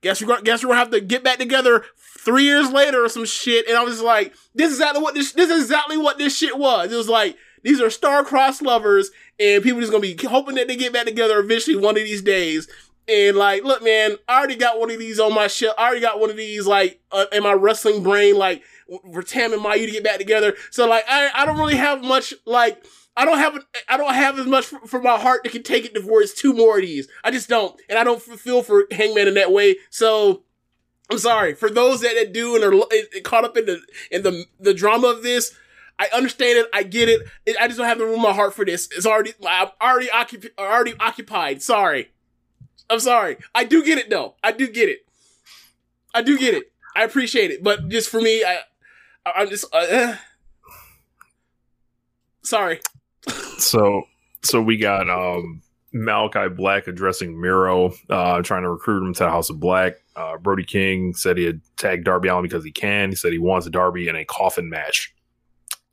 Guess 0.01 0.21
we're 0.21 0.27
gonna 0.27 0.41
guess 0.41 0.63
we're 0.63 0.69
gonna 0.69 0.79
have 0.79 0.91
to 0.91 0.99
get 0.99 1.23
back 1.23 1.37
together 1.37 1.85
three 2.19 2.43
years 2.43 2.71
later 2.71 3.03
or 3.03 3.09
some 3.09 3.25
shit. 3.25 3.67
And 3.67 3.77
I 3.77 3.83
was 3.83 4.01
like, 4.01 4.33
this 4.53 4.71
is 4.71 4.79
exactly 4.79 5.01
what 5.01 5.15
this 5.15 5.31
this 5.31 5.49
is 5.49 5.63
exactly 5.63 5.97
what 5.97 6.17
this 6.17 6.35
shit 6.35 6.57
was. 6.57 6.91
It 6.91 6.95
was 6.95 7.09
like 7.09 7.37
these 7.63 7.81
are 7.81 7.89
star-crossed 7.89 8.61
lovers, 8.61 9.11
and 9.39 9.63
people 9.63 9.79
just 9.79 9.91
gonna 9.91 10.01
be 10.01 10.17
hoping 10.27 10.55
that 10.55 10.67
they 10.67 10.75
get 10.75 10.93
back 10.93 11.05
together 11.05 11.39
eventually 11.39 11.75
one 11.75 11.97
of 11.97 12.03
these 12.03 12.21
days. 12.21 12.67
And 13.07 13.35
like, 13.35 13.63
look, 13.63 13.83
man, 13.83 14.17
I 14.27 14.37
already 14.37 14.55
got 14.55 14.79
one 14.79 14.91
of 14.91 14.99
these 14.99 15.19
on 15.19 15.33
my 15.33 15.47
shelf. 15.47 15.75
I 15.77 15.85
already 15.85 16.01
got 16.01 16.19
one 16.19 16.29
of 16.29 16.37
these 16.37 16.67
like 16.67 17.01
uh, 17.11 17.25
in 17.31 17.43
my 17.43 17.53
wrestling 17.53 18.03
brain, 18.03 18.37
like 18.37 18.63
for 19.11 19.23
Tam 19.23 19.53
and 19.53 19.61
Mayu 19.61 19.85
to 19.85 19.91
get 19.91 20.03
back 20.03 20.17
together. 20.17 20.55
So 20.69 20.87
like, 20.87 21.03
I 21.09 21.29
I 21.33 21.45
don't 21.45 21.57
really 21.57 21.77
have 21.77 22.03
much 22.03 22.33
like. 22.45 22.83
I 23.17 23.25
don't 23.25 23.39
have 23.39 23.59
I 23.89 23.97
don't 23.97 24.13
have 24.13 24.39
as 24.39 24.45
much 24.45 24.65
for, 24.65 24.79
for 24.87 25.01
my 25.01 25.19
heart 25.19 25.43
that 25.43 25.51
can 25.51 25.63
take 25.63 25.83
it 25.83 25.93
towards 25.93 26.33
two 26.33 26.53
more 26.53 26.77
of 26.77 26.83
these. 26.83 27.09
I 27.25 27.31
just 27.31 27.49
don't, 27.49 27.79
and 27.89 27.99
I 27.99 28.05
don't 28.05 28.21
feel 28.21 28.63
for 28.63 28.85
Hangman 28.89 29.27
in 29.27 29.33
that 29.33 29.51
way. 29.51 29.75
So 29.89 30.43
I'm 31.11 31.17
sorry 31.17 31.53
for 31.53 31.69
those 31.69 31.99
that, 32.01 32.31
do 32.31 32.55
and 32.55 32.63
are 32.63 33.21
caught 33.23 33.43
up 33.43 33.57
in 33.57 33.65
the 33.65 33.81
in 34.11 34.23
the 34.23 34.45
the 34.61 34.73
drama 34.73 35.07
of 35.07 35.23
this. 35.23 35.53
I 36.01 36.09
understand 36.17 36.57
it. 36.57 36.67
I 36.73 36.81
get 36.81 37.09
it. 37.09 37.21
I 37.59 37.67
just 37.67 37.77
don't 37.77 37.85
have 37.85 37.99
the 37.99 38.05
room 38.05 38.15
in 38.15 38.21
my 38.23 38.33
heart 38.33 38.55
for 38.55 38.65
this. 38.65 38.89
It's 38.97 39.05
already 39.05 39.33
I'm 39.47 39.67
already 39.79 40.09
occupied. 40.09 40.49
Already 40.57 40.95
occupied. 40.99 41.61
Sorry. 41.61 42.09
I'm 42.89 42.99
sorry. 42.99 43.37
I 43.53 43.65
do 43.65 43.85
get 43.85 43.99
it 43.99 44.09
though. 44.09 44.33
I 44.43 44.51
do 44.51 44.67
get 44.67 44.89
it. 44.89 45.05
I 46.15 46.23
do 46.23 46.39
get 46.39 46.55
it. 46.55 46.71
I 46.95 47.03
appreciate 47.03 47.51
it. 47.51 47.61
But 47.63 47.87
just 47.89 48.09
for 48.09 48.19
me, 48.19 48.43
I 48.43 48.61
I- 49.27 49.31
I'm 49.35 49.49
just 49.49 49.65
uh, 49.71 49.85
eh. 49.87 50.15
sorry. 52.41 52.79
so 53.59 54.01
so 54.41 54.59
we 54.59 54.77
got 54.77 55.07
um 55.07 55.61
Malakai 55.93 56.55
Black 56.55 56.87
addressing 56.87 57.39
Miro, 57.39 57.93
uh, 58.09 58.41
trying 58.41 58.63
to 58.63 58.69
recruit 58.71 59.05
him 59.05 59.13
to 59.13 59.23
the 59.25 59.29
House 59.29 59.51
of 59.51 59.59
Black. 59.59 60.01
Uh, 60.15 60.37
Brody 60.37 60.63
King 60.63 61.13
said 61.13 61.37
he 61.37 61.43
had 61.43 61.61
tagged 61.77 62.05
Darby 62.05 62.29
Allin 62.29 62.41
because 62.41 62.63
he 62.63 62.71
can. 62.71 63.09
He 63.09 63.15
said 63.15 63.33
he 63.33 63.37
wants 63.37 63.67
a 63.67 63.69
Darby 63.69 64.07
in 64.07 64.15
a 64.15 64.25
coffin 64.25 64.67
match 64.69 65.13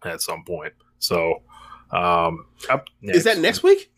at 0.04 0.20
some 0.20 0.44
point. 0.44 0.72
So, 0.98 1.42
um, 1.90 2.46
Is 3.02 3.24
that 3.24 3.38
next 3.38 3.62
week? 3.62 3.90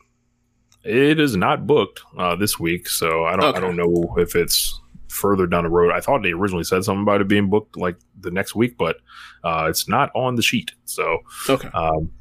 It 0.83 1.21
is 1.21 1.37
not 1.37 1.67
booked 1.67 2.01
uh, 2.17 2.37
this 2.37 2.59
week, 2.59 2.89
so 2.89 3.25
I 3.25 3.33
don't. 3.37 3.45
Okay. 3.47 3.59
I 3.59 3.61
don't 3.61 3.77
know 3.77 4.15
if 4.19 4.35
it's 4.35 4.81
further 5.09 5.47
down 5.47 5.65
the 5.65 5.71
road. 5.71 5.93
I 5.93 6.01
thought 6.01 6.23
they 6.23 6.33
originally 6.33 6.65
said 6.65 6.85
something 6.85 7.03
about 7.03 7.21
it 7.21 7.29
being 7.29 7.51
booked 7.51 7.77
like 7.77 7.97
the 8.19 8.31
next 8.31 8.55
week, 8.55 8.79
but 8.79 8.97
uh, 9.45 9.67
it's 9.69 9.89
not 9.89 10.11
on 10.15 10.37
the 10.37 10.43
sheet. 10.43 10.73
So, 10.87 11.19
Okay. 11.51 11.69
um, 11.75 12.13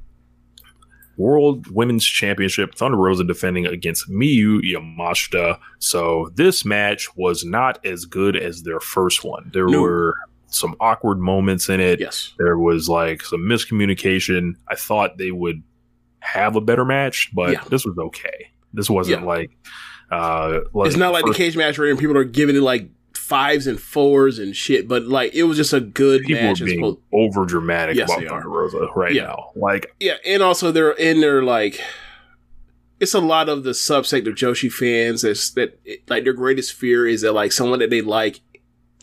World 1.17 1.67
Women's 1.71 2.05
Championship, 2.05 2.75
Thunder 2.75 2.97
Rosa 2.97 3.23
defending 3.25 3.65
against 3.65 4.09
Miyu 4.09 4.61
Yamashita. 4.61 5.59
So 5.79 6.29
this 6.35 6.63
match 6.63 7.13
was 7.17 7.43
not 7.43 7.85
as 7.85 8.05
good 8.05 8.37
as 8.37 8.63
their 8.63 8.79
first 8.79 9.23
one. 9.25 9.49
There 9.53 9.67
No. 9.67 9.81
were 9.81 10.13
some 10.49 10.75
awkward 10.79 11.19
moments 11.19 11.69
in 11.69 11.79
it. 11.79 11.99
Yes. 11.99 12.33
There 12.37 12.57
was 12.57 12.87
like 12.89 13.23
some 13.23 13.41
miscommunication. 13.41 14.53
I 14.67 14.75
thought 14.75 15.17
they 15.17 15.31
would 15.31 15.61
have 16.19 16.55
a 16.55 16.61
better 16.61 16.85
match, 16.85 17.29
but 17.33 17.51
Yeah. 17.53 17.63
this 17.69 17.85
was 17.85 17.97
okay. 17.97 18.51
This 18.73 18.89
wasn't 18.89 19.21
Yeah. 19.21 19.27
like 19.27 19.51
uh 20.11 20.61
like 20.73 20.87
It's 20.87 20.97
not 20.97 21.13
like 21.13 21.25
the 21.25 21.33
cage 21.33 21.55
match 21.55 21.77
where 21.77 21.95
people 21.95 22.17
are 22.17 22.23
giving 22.23 22.55
it 22.55 22.61
like 22.61 22.89
fives 23.15 23.67
and 23.67 23.79
fours 23.79 24.39
and 24.39 24.55
shit, 24.55 24.87
but 24.87 25.03
like 25.03 25.33
it 25.35 25.43
was 25.43 25.55
just 25.57 25.71
a 25.73 25.79
good 25.79 26.23
people 26.23 26.43
match. 26.43 26.61
are 26.61 26.65
being 26.65 26.79
opposed- 26.79 26.99
over 27.13 27.45
dramatic 27.45 27.95
Yes, 27.95 28.09
about. 28.11 28.27
Thunder 28.27 28.49
Rosa 28.49 28.87
right 28.95 29.13
Yeah. 29.13 29.23
now. 29.23 29.51
Like 29.55 29.93
Yeah, 29.99 30.17
and 30.25 30.41
also 30.41 30.71
they're 30.71 30.91
in 30.91 31.21
there 31.21 31.43
like 31.43 31.79
it's 32.99 33.13
a 33.13 33.19
lot 33.21 33.47
of 33.49 33.63
the 33.63 33.71
subsect 33.71 34.27
of 34.27 34.35
Joshi 34.35 34.71
fans 34.71 35.21
that's 35.21 35.51
that 35.51 35.79
like 36.09 36.23
their 36.23 36.33
greatest 36.33 36.73
fear 36.73 37.07
is 37.07 37.21
that 37.21 37.33
like 37.33 37.51
someone 37.51 37.79
that 37.79 37.89
they 37.91 38.01
like 38.01 38.41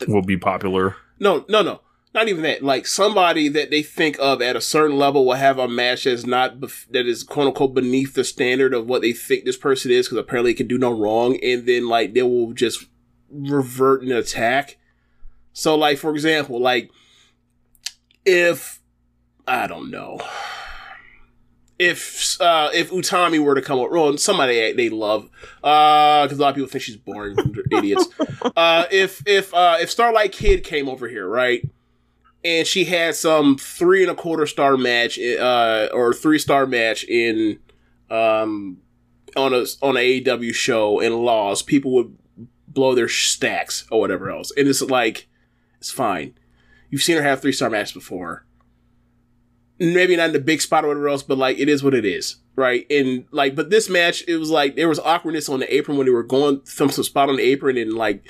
will 0.07 0.21
be 0.21 0.37
popular. 0.37 0.95
No 1.19 1.45
no 1.47 1.61
no. 1.61 1.81
Not 2.13 2.29
even 2.29 2.41
that. 2.43 2.63
Like 2.63 2.87
somebody 2.87 3.47
that 3.49 3.69
they 3.69 3.83
think 3.83 4.17
of 4.19 4.41
at 4.41 4.55
a 4.55 4.61
certain 4.61 4.97
level 4.97 5.25
will 5.25 5.33
have 5.33 5.59
a 5.59 5.67
match 5.67 6.05
that's 6.05 6.25
not 6.25 6.59
bef- 6.59 6.87
that 6.89 7.05
is 7.05 7.23
quote 7.23 7.47
unquote 7.47 7.75
beneath 7.75 8.15
the 8.15 8.23
standard 8.23 8.73
of 8.73 8.87
what 8.87 9.01
they 9.01 9.13
think 9.13 9.45
this 9.45 9.57
person 9.57 9.91
is 9.91 10.07
because 10.07 10.17
apparently 10.17 10.51
it 10.51 10.57
can 10.57 10.67
do 10.67 10.77
no 10.77 10.91
wrong 10.91 11.37
and 11.43 11.67
then 11.67 11.87
like 11.87 12.13
they 12.13 12.23
will 12.23 12.53
just 12.53 12.85
revert 13.29 14.01
and 14.01 14.11
attack. 14.11 14.77
So 15.53 15.75
like 15.75 15.97
for 15.97 16.11
example 16.11 16.59
like 16.59 16.91
if 18.27 18.81
i 19.47 19.65
don't 19.67 19.89
know 19.89 20.19
if 21.79 22.39
uh 22.41 22.69
if 22.73 22.89
Utami 22.89 23.39
were 23.39 23.55
to 23.55 23.61
come 23.61 23.79
up, 23.79 23.91
well, 23.91 24.17
somebody 24.17 24.73
they 24.73 24.89
love, 24.89 25.29
uh, 25.63 26.23
because 26.23 26.39
a 26.39 26.41
lot 26.41 26.49
of 26.49 26.55
people 26.55 26.69
think 26.69 26.83
she's 26.83 26.97
boring, 26.97 27.35
they're 27.35 27.79
idiots. 27.79 28.07
Uh, 28.55 28.85
if 28.91 29.21
if 29.27 29.53
uh 29.53 29.77
if 29.79 29.91
Starlight 29.91 30.31
Kid 30.31 30.63
came 30.63 30.87
over 30.87 31.07
here, 31.07 31.27
right, 31.27 31.67
and 32.43 32.65
she 32.65 32.85
had 32.85 33.15
some 33.15 33.57
three 33.57 34.01
and 34.03 34.11
a 34.11 34.15
quarter 34.15 34.45
star 34.45 34.77
match, 34.77 35.19
uh, 35.19 35.89
or 35.93 36.13
three 36.13 36.39
star 36.39 36.65
match 36.65 37.03
in, 37.03 37.59
um, 38.09 38.77
on 39.35 39.53
a 39.53 39.65
on 39.81 39.97
a 39.97 40.21
AEW 40.21 40.53
show 40.53 40.99
and 40.99 41.15
lost. 41.15 41.67
People 41.67 41.91
would 41.93 42.17
blow 42.67 42.95
their 42.95 43.09
stacks 43.09 43.85
or 43.91 43.99
whatever 43.99 44.29
else, 44.31 44.51
and 44.55 44.67
it's 44.67 44.81
like, 44.81 45.27
it's 45.77 45.91
fine. 45.91 46.33
You've 46.89 47.03
seen 47.03 47.17
her 47.17 47.23
have 47.23 47.41
three 47.41 47.51
star 47.51 47.69
matches 47.69 47.91
before. 47.93 48.45
Maybe 49.79 50.15
not 50.15 50.27
in 50.27 50.33
the 50.33 50.39
big 50.39 50.61
spot 50.61 50.83
or 50.83 50.87
whatever 50.87 51.09
else, 51.09 51.21
but 51.21 51.37
like 51.37 51.59
it 51.59 51.69
is 51.69 51.83
what 51.83 51.93
it 51.93 52.03
is, 52.03 52.37
right? 52.55 52.85
And 52.89 53.25
like, 53.31 53.55
but 53.55 53.69
this 53.69 53.89
match, 53.89 54.23
it 54.27 54.37
was 54.37 54.49
like 54.49 54.75
there 54.75 54.89
was 54.89 54.99
awkwardness 54.99 55.49
on 55.49 55.59
the 55.59 55.71
apron 55.73 55.97
when 55.97 56.05
they 56.07 56.11
were 56.11 56.23
going 56.23 56.61
from 56.61 56.89
some 56.89 57.03
spot 57.03 57.29
on 57.29 57.35
the 57.35 57.43
apron, 57.43 57.77
and 57.77 57.93
like 57.93 58.25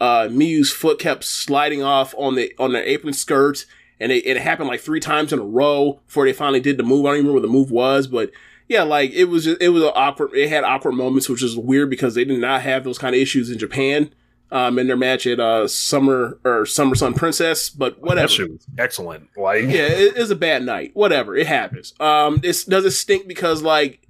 uh 0.00 0.28
Miyu's 0.30 0.70
foot 0.72 0.98
kept 0.98 1.24
sliding 1.24 1.82
off 1.82 2.14
on 2.16 2.36
the 2.36 2.52
on 2.58 2.72
the 2.72 2.88
apron 2.88 3.14
skirt, 3.14 3.66
and 3.98 4.12
it, 4.12 4.24
it 4.26 4.36
happened 4.36 4.68
like 4.68 4.80
three 4.80 5.00
times 5.00 5.32
in 5.32 5.40
a 5.40 5.44
row 5.44 6.00
before 6.06 6.24
they 6.24 6.32
finally 6.32 6.60
did 6.60 6.76
the 6.76 6.84
move. 6.84 7.04
I 7.04 7.10
don't 7.10 7.18
even 7.18 7.26
remember 7.26 7.40
what 7.40 7.52
the 7.52 7.58
move 7.58 7.70
was, 7.72 8.06
but 8.06 8.30
yeah, 8.68 8.84
like 8.84 9.10
it 9.10 9.24
was 9.24 9.44
just, 9.44 9.60
it 9.60 9.70
was 9.70 9.82
awkward. 9.82 10.34
It 10.34 10.48
had 10.48 10.64
awkward 10.64 10.92
moments, 10.92 11.28
which 11.28 11.42
is 11.42 11.56
weird 11.56 11.90
because 11.90 12.14
they 12.14 12.24
did 12.24 12.38
not 12.38 12.62
have 12.62 12.84
those 12.84 12.98
kind 12.98 13.14
of 13.14 13.20
issues 13.20 13.50
in 13.50 13.58
Japan. 13.58 14.14
Um, 14.52 14.78
in 14.78 14.86
their 14.86 14.98
match 14.98 15.26
at 15.26 15.40
uh 15.40 15.66
Summer 15.66 16.38
or 16.44 16.66
Summer 16.66 16.94
Sun 16.94 17.14
Princess, 17.14 17.70
but 17.70 17.98
whatever. 18.02 18.28
That 18.28 18.50
was 18.50 18.66
excellent. 18.76 19.30
Like, 19.34 19.62
yeah, 19.62 19.88
it 19.88 20.18
is 20.18 20.30
a 20.30 20.36
bad 20.36 20.62
night. 20.62 20.90
Whatever, 20.92 21.34
it 21.34 21.46
happens. 21.46 21.94
Um, 21.98 22.36
this 22.36 22.64
does 22.64 22.84
it 22.84 22.90
stink 22.90 23.26
because 23.26 23.62
like, 23.62 24.06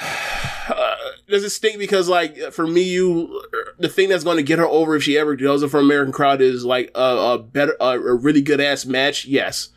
uh, 0.00 0.94
does 1.28 1.42
it 1.42 1.50
stink 1.50 1.80
because 1.80 2.08
like 2.08 2.36
for 2.52 2.64
me, 2.64 2.82
you 2.82 3.42
the 3.76 3.88
thing 3.88 4.08
that's 4.08 4.22
going 4.22 4.36
to 4.36 4.42
get 4.44 4.60
her 4.60 4.66
over 4.68 4.94
if 4.94 5.02
she 5.02 5.18
ever 5.18 5.34
does 5.34 5.64
it 5.64 5.70
for 5.70 5.80
American 5.80 6.12
crowd 6.12 6.40
is 6.40 6.64
like 6.64 6.92
a, 6.94 7.32
a 7.34 7.38
better, 7.38 7.76
a, 7.80 7.98
a 7.98 8.14
really 8.14 8.40
good 8.40 8.60
ass 8.60 8.86
match. 8.86 9.24
Yes, 9.24 9.70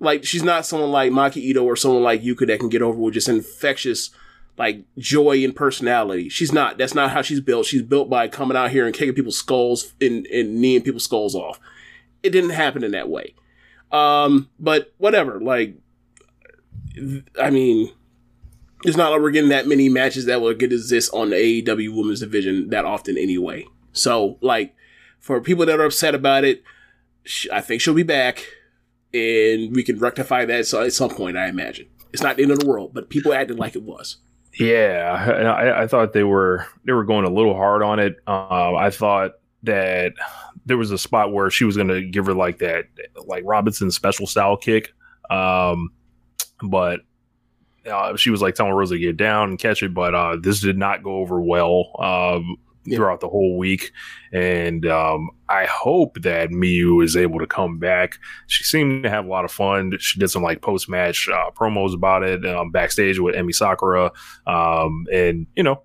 like 0.00 0.24
she's 0.24 0.42
not 0.42 0.66
someone 0.66 0.90
like 0.90 1.12
Maki 1.12 1.36
Ito 1.36 1.62
or 1.62 1.76
someone 1.76 2.02
like 2.02 2.22
Yuka 2.22 2.48
that 2.48 2.58
can 2.58 2.68
get 2.68 2.82
over 2.82 2.98
with 2.98 3.14
just 3.14 3.28
infectious 3.28 4.10
like 4.58 4.84
joy 4.98 5.44
and 5.44 5.56
personality. 5.56 6.28
She's 6.28 6.52
not. 6.52 6.78
That's 6.78 6.94
not 6.94 7.10
how 7.10 7.22
she's 7.22 7.40
built. 7.40 7.66
She's 7.66 7.82
built 7.82 8.10
by 8.10 8.28
coming 8.28 8.56
out 8.56 8.70
here 8.70 8.86
and 8.86 8.94
kicking 8.94 9.14
people's 9.14 9.38
skulls 9.38 9.94
and, 10.00 10.26
and 10.26 10.60
kneeing 10.60 10.82
people's 10.82 11.04
skulls 11.04 11.34
off. 11.34 11.58
It 12.22 12.30
didn't 12.30 12.50
happen 12.50 12.84
in 12.84 12.92
that 12.92 13.08
way. 13.08 13.34
Um, 13.90 14.48
but 14.58 14.92
whatever. 14.98 15.40
Like, 15.40 15.76
I 17.40 17.50
mean, 17.50 17.92
it's 18.84 18.96
not 18.96 19.10
like 19.10 19.20
we're 19.20 19.30
getting 19.30 19.50
that 19.50 19.66
many 19.66 19.88
matches 19.88 20.26
that 20.26 20.40
will 20.40 20.54
get 20.54 20.72
exist 20.72 21.10
on 21.12 21.30
the 21.30 21.36
AEW 21.36 21.96
Women's 21.96 22.20
Division 22.20 22.70
that 22.70 22.84
often 22.84 23.16
anyway. 23.16 23.66
So, 23.92 24.38
like, 24.40 24.74
for 25.18 25.40
people 25.40 25.66
that 25.66 25.78
are 25.78 25.84
upset 25.84 26.14
about 26.14 26.44
it, 26.44 26.62
I 27.52 27.60
think 27.60 27.80
she'll 27.80 27.94
be 27.94 28.02
back, 28.02 28.44
and 29.14 29.74
we 29.74 29.82
can 29.84 29.98
rectify 29.98 30.44
that 30.46 30.66
so- 30.66 30.82
at 30.82 30.92
some 30.92 31.10
point. 31.10 31.36
I 31.36 31.46
imagine 31.48 31.86
it's 32.12 32.22
not 32.22 32.36
the 32.36 32.42
end 32.42 32.52
of 32.52 32.58
the 32.58 32.66
world, 32.66 32.92
but 32.92 33.08
people 33.08 33.32
acted 33.32 33.58
like 33.58 33.76
it 33.76 33.82
was. 33.82 34.16
Yeah, 34.58 35.54
I, 35.58 35.82
I 35.82 35.86
thought 35.86 36.12
they 36.12 36.24
were 36.24 36.66
they 36.84 36.92
were 36.92 37.04
going 37.04 37.24
a 37.24 37.30
little 37.30 37.54
hard 37.54 37.82
on 37.82 37.98
it. 37.98 38.16
Um, 38.26 38.76
I 38.76 38.90
thought 38.90 39.32
that 39.62 40.12
there 40.66 40.76
was 40.76 40.90
a 40.90 40.98
spot 40.98 41.32
where 41.32 41.50
she 41.50 41.64
was 41.64 41.76
going 41.76 41.88
to 41.88 42.02
give 42.02 42.26
her 42.26 42.34
like 42.34 42.58
that, 42.58 42.84
like 43.26 43.44
Robinson 43.46 43.90
special 43.90 44.26
style 44.26 44.56
kick, 44.56 44.92
um, 45.30 45.90
but 46.62 47.00
uh, 47.90 48.14
she 48.16 48.30
was 48.30 48.42
like 48.42 48.54
telling 48.54 48.72
Rosa 48.72 48.94
to 48.94 49.00
get 49.00 49.16
down 49.16 49.50
and 49.50 49.58
catch 49.58 49.82
it. 49.82 49.94
But 49.94 50.14
uh, 50.14 50.36
this 50.40 50.60
did 50.60 50.76
not 50.76 51.02
go 51.02 51.16
over 51.16 51.40
well 51.40 51.90
um, 51.98 52.56
Yeah. 52.84 52.96
throughout 52.96 53.20
the 53.20 53.28
whole 53.28 53.56
week, 53.58 53.92
and 54.32 54.84
um, 54.86 55.30
I 55.48 55.66
hope 55.66 56.20
that 56.22 56.50
Miyu 56.50 57.04
is 57.04 57.16
able 57.16 57.38
to 57.38 57.46
come 57.46 57.78
back. 57.78 58.18
She 58.48 58.64
seemed 58.64 59.04
to 59.04 59.10
have 59.10 59.24
a 59.24 59.28
lot 59.28 59.44
of 59.44 59.52
fun. 59.52 59.92
She 60.00 60.18
did 60.18 60.28
some 60.30 60.42
like 60.42 60.62
post 60.62 60.88
match 60.88 61.28
uh, 61.28 61.50
promos 61.52 61.94
about 61.94 62.24
it 62.24 62.44
um, 62.44 62.70
backstage 62.72 63.18
with 63.20 63.34
Emi 63.36 63.54
Sakura, 63.54 64.10
um, 64.46 65.06
and 65.12 65.46
you 65.56 65.62
know. 65.62 65.82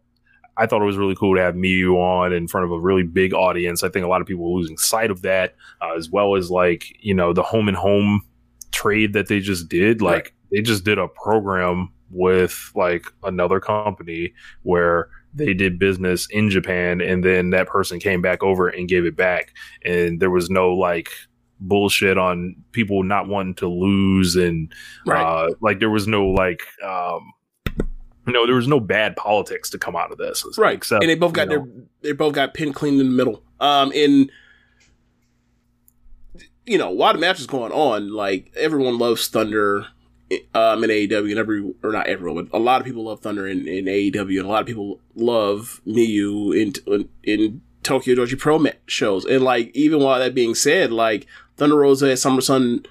I 0.60 0.66
thought 0.66 0.82
it 0.82 0.86
was 0.86 0.98
really 0.98 1.14
cool 1.14 1.36
to 1.36 1.42
have 1.44 1.54
Miyu 1.54 1.98
on 1.98 2.34
in 2.34 2.48
front 2.48 2.66
of 2.66 2.72
a 2.72 2.80
really 2.80 3.04
big 3.04 3.32
audience. 3.32 3.84
I 3.84 3.90
think 3.90 4.04
a 4.04 4.10
lot 4.10 4.22
of 4.22 4.28
people 4.28 4.44
were 4.52 4.58
losing 4.60 4.76
sight 4.80 5.12
of 5.12 5.22
that, 5.22 5.54
uh, 5.84 5.94
as 5.96 6.10
well 6.10 6.36
as 6.36 6.50
like 6.50 6.98
you 7.00 7.14
know 7.14 7.32
the 7.32 7.44
home 7.44 7.68
and 7.68 7.78
home 7.78 8.24
trade 8.72 9.14
that 9.14 9.28
they 9.28 9.40
just 9.40 9.70
did. 9.70 10.02
Like 10.02 10.16
Right. 10.16 10.32
they 10.52 10.62
just 10.62 10.84
did 10.84 10.98
a 10.98 11.08
program 11.08 11.90
with 12.10 12.72
like 12.74 13.06
another 13.24 13.60
company 13.60 14.34
where 14.64 15.10
they 15.38 15.54
did 15.54 15.80
business 15.80 16.28
in 16.32 16.50
Japan 16.50 17.02
and 17.02 17.24
then 17.24 17.52
that 17.52 17.68
person 17.68 18.00
came 18.00 18.22
back 18.22 18.44
over 18.44 18.68
and 18.68 18.88
gave 18.90 19.06
it 19.06 19.16
back 19.16 19.54
and 19.86 20.20
there 20.20 20.30
was 20.30 20.50
no 20.50 20.74
like 20.74 21.10
bullshit 21.60 22.18
on 22.18 22.56
people 22.72 23.02
not 23.04 23.28
wanting 23.28 23.56
to 23.56 23.68
lose 23.68 24.36
and 24.36 24.72
Right. 25.06 25.22
uh 25.24 25.54
like 25.62 25.80
there 25.80 25.90
was 25.90 26.08
no 26.08 26.28
like 26.28 26.62
um 26.84 27.34
no 28.28 28.46
there 28.46 28.56
was 28.56 28.68
no 28.68 28.80
bad 28.80 29.16
politics 29.16 29.70
to 29.72 29.78
come 29.80 29.96
out 29.96 30.12
of 30.12 30.18
this 30.18 30.46
right. 30.58 30.76
except 30.76 31.04
and 31.04 31.10
they 31.10 31.16
both 31.16 31.34
got 31.34 31.48
know, 31.48 31.56
their 31.56 31.68
they 32.02 32.12
both 32.12 32.34
got 32.34 32.54
pinned 32.54 32.76
clean 32.76 33.00
in 33.00 33.08
the 33.08 33.14
middle. 33.16 33.42
Um, 33.60 33.92
and 33.96 34.30
you 36.66 36.78
know, 36.78 36.92
while 36.92 37.14
the 37.14 37.20
match 37.20 37.40
is 37.40 37.48
going 37.48 37.72
on, 37.72 38.14
like 38.14 38.52
everyone 38.56 38.98
loves 38.98 39.28
Thunder. 39.30 39.88
Um, 40.54 40.84
in 40.84 40.90
AEW 40.90 41.30
and 41.30 41.40
every 41.40 41.74
or 41.82 41.94
not 41.94 42.08
everyone, 42.08 42.46
but 42.46 42.58
a 42.58 42.60
lot 42.60 42.82
of 42.82 42.86
people 42.86 43.06
love 43.06 43.22
Thunder 43.22 43.48
in, 43.48 43.66
in 43.66 43.86
AEW, 43.86 44.40
and 44.40 44.46
a 44.46 44.50
lot 44.50 44.60
of 44.60 44.68
people 44.68 45.00
love 45.16 45.80
Miyu 45.88 46.54
in 46.54 47.08
in, 47.24 47.62
Tokyo 47.82 48.14
Joshi 48.16 48.38
Pro 48.38 48.62
shows. 48.88 49.24
And 49.24 49.46
like, 49.46 49.74
even 49.74 50.02
while 50.02 50.20
that 50.20 50.36
being 50.36 50.54
said, 50.54 50.92
like 50.92 51.26
Thunder 51.56 51.78
Rosa 51.78 52.12
at 52.12 52.20
Summer 52.20 52.42
Sun 52.42 52.86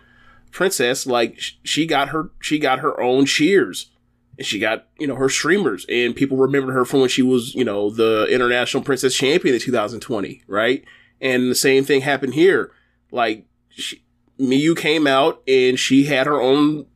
Princess, 0.50 1.06
like 1.06 1.38
she 1.62 1.86
got 1.86 2.08
her 2.08 2.30
she 2.40 2.58
got 2.58 2.78
her 2.78 2.98
own 2.98 3.26
cheers. 3.26 3.90
And 4.38 4.46
she 4.46 4.58
got 4.58 4.86
you 4.98 5.06
know 5.06 5.16
her 5.16 5.28
streamers 5.28 5.84
and 5.90 6.16
people 6.16 6.38
remembered 6.38 6.72
her 6.72 6.86
from 6.86 7.00
when 7.00 7.08
she 7.10 7.22
was 7.22 7.54
you 7.54 7.64
know 7.64 7.90
the 7.90 8.26
international 8.30 8.82
princess 8.82 9.14
champion 9.14 9.54
in 9.54 9.60
2020 9.60 10.42
right? 10.46 10.84
And 11.20 11.50
the 11.50 11.54
same 11.54 11.84
thing 11.84 12.02
happened 12.02 12.34
here. 12.34 12.70
Like 13.10 13.46
she, 13.70 14.02
miyu 14.38 14.76
came 14.76 15.06
out 15.06 15.42
and 15.46 15.78
she 15.78 16.04
had 16.04 16.26
her 16.26 16.40
own 16.40 16.86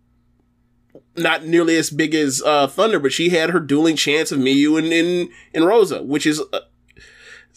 not 1.20 1.44
nearly 1.44 1.76
as 1.76 1.90
big 1.90 2.14
as 2.14 2.42
uh, 2.44 2.66
thunder 2.66 2.98
but 2.98 3.12
she 3.12 3.28
had 3.30 3.50
her 3.50 3.60
dueling 3.60 3.96
chance 3.96 4.32
of 4.32 4.38
miyu 4.38 4.78
and 4.78 4.92
and, 4.92 5.28
and 5.54 5.64
rosa 5.66 6.02
which 6.02 6.26
is 6.26 6.40
uh, 6.52 6.60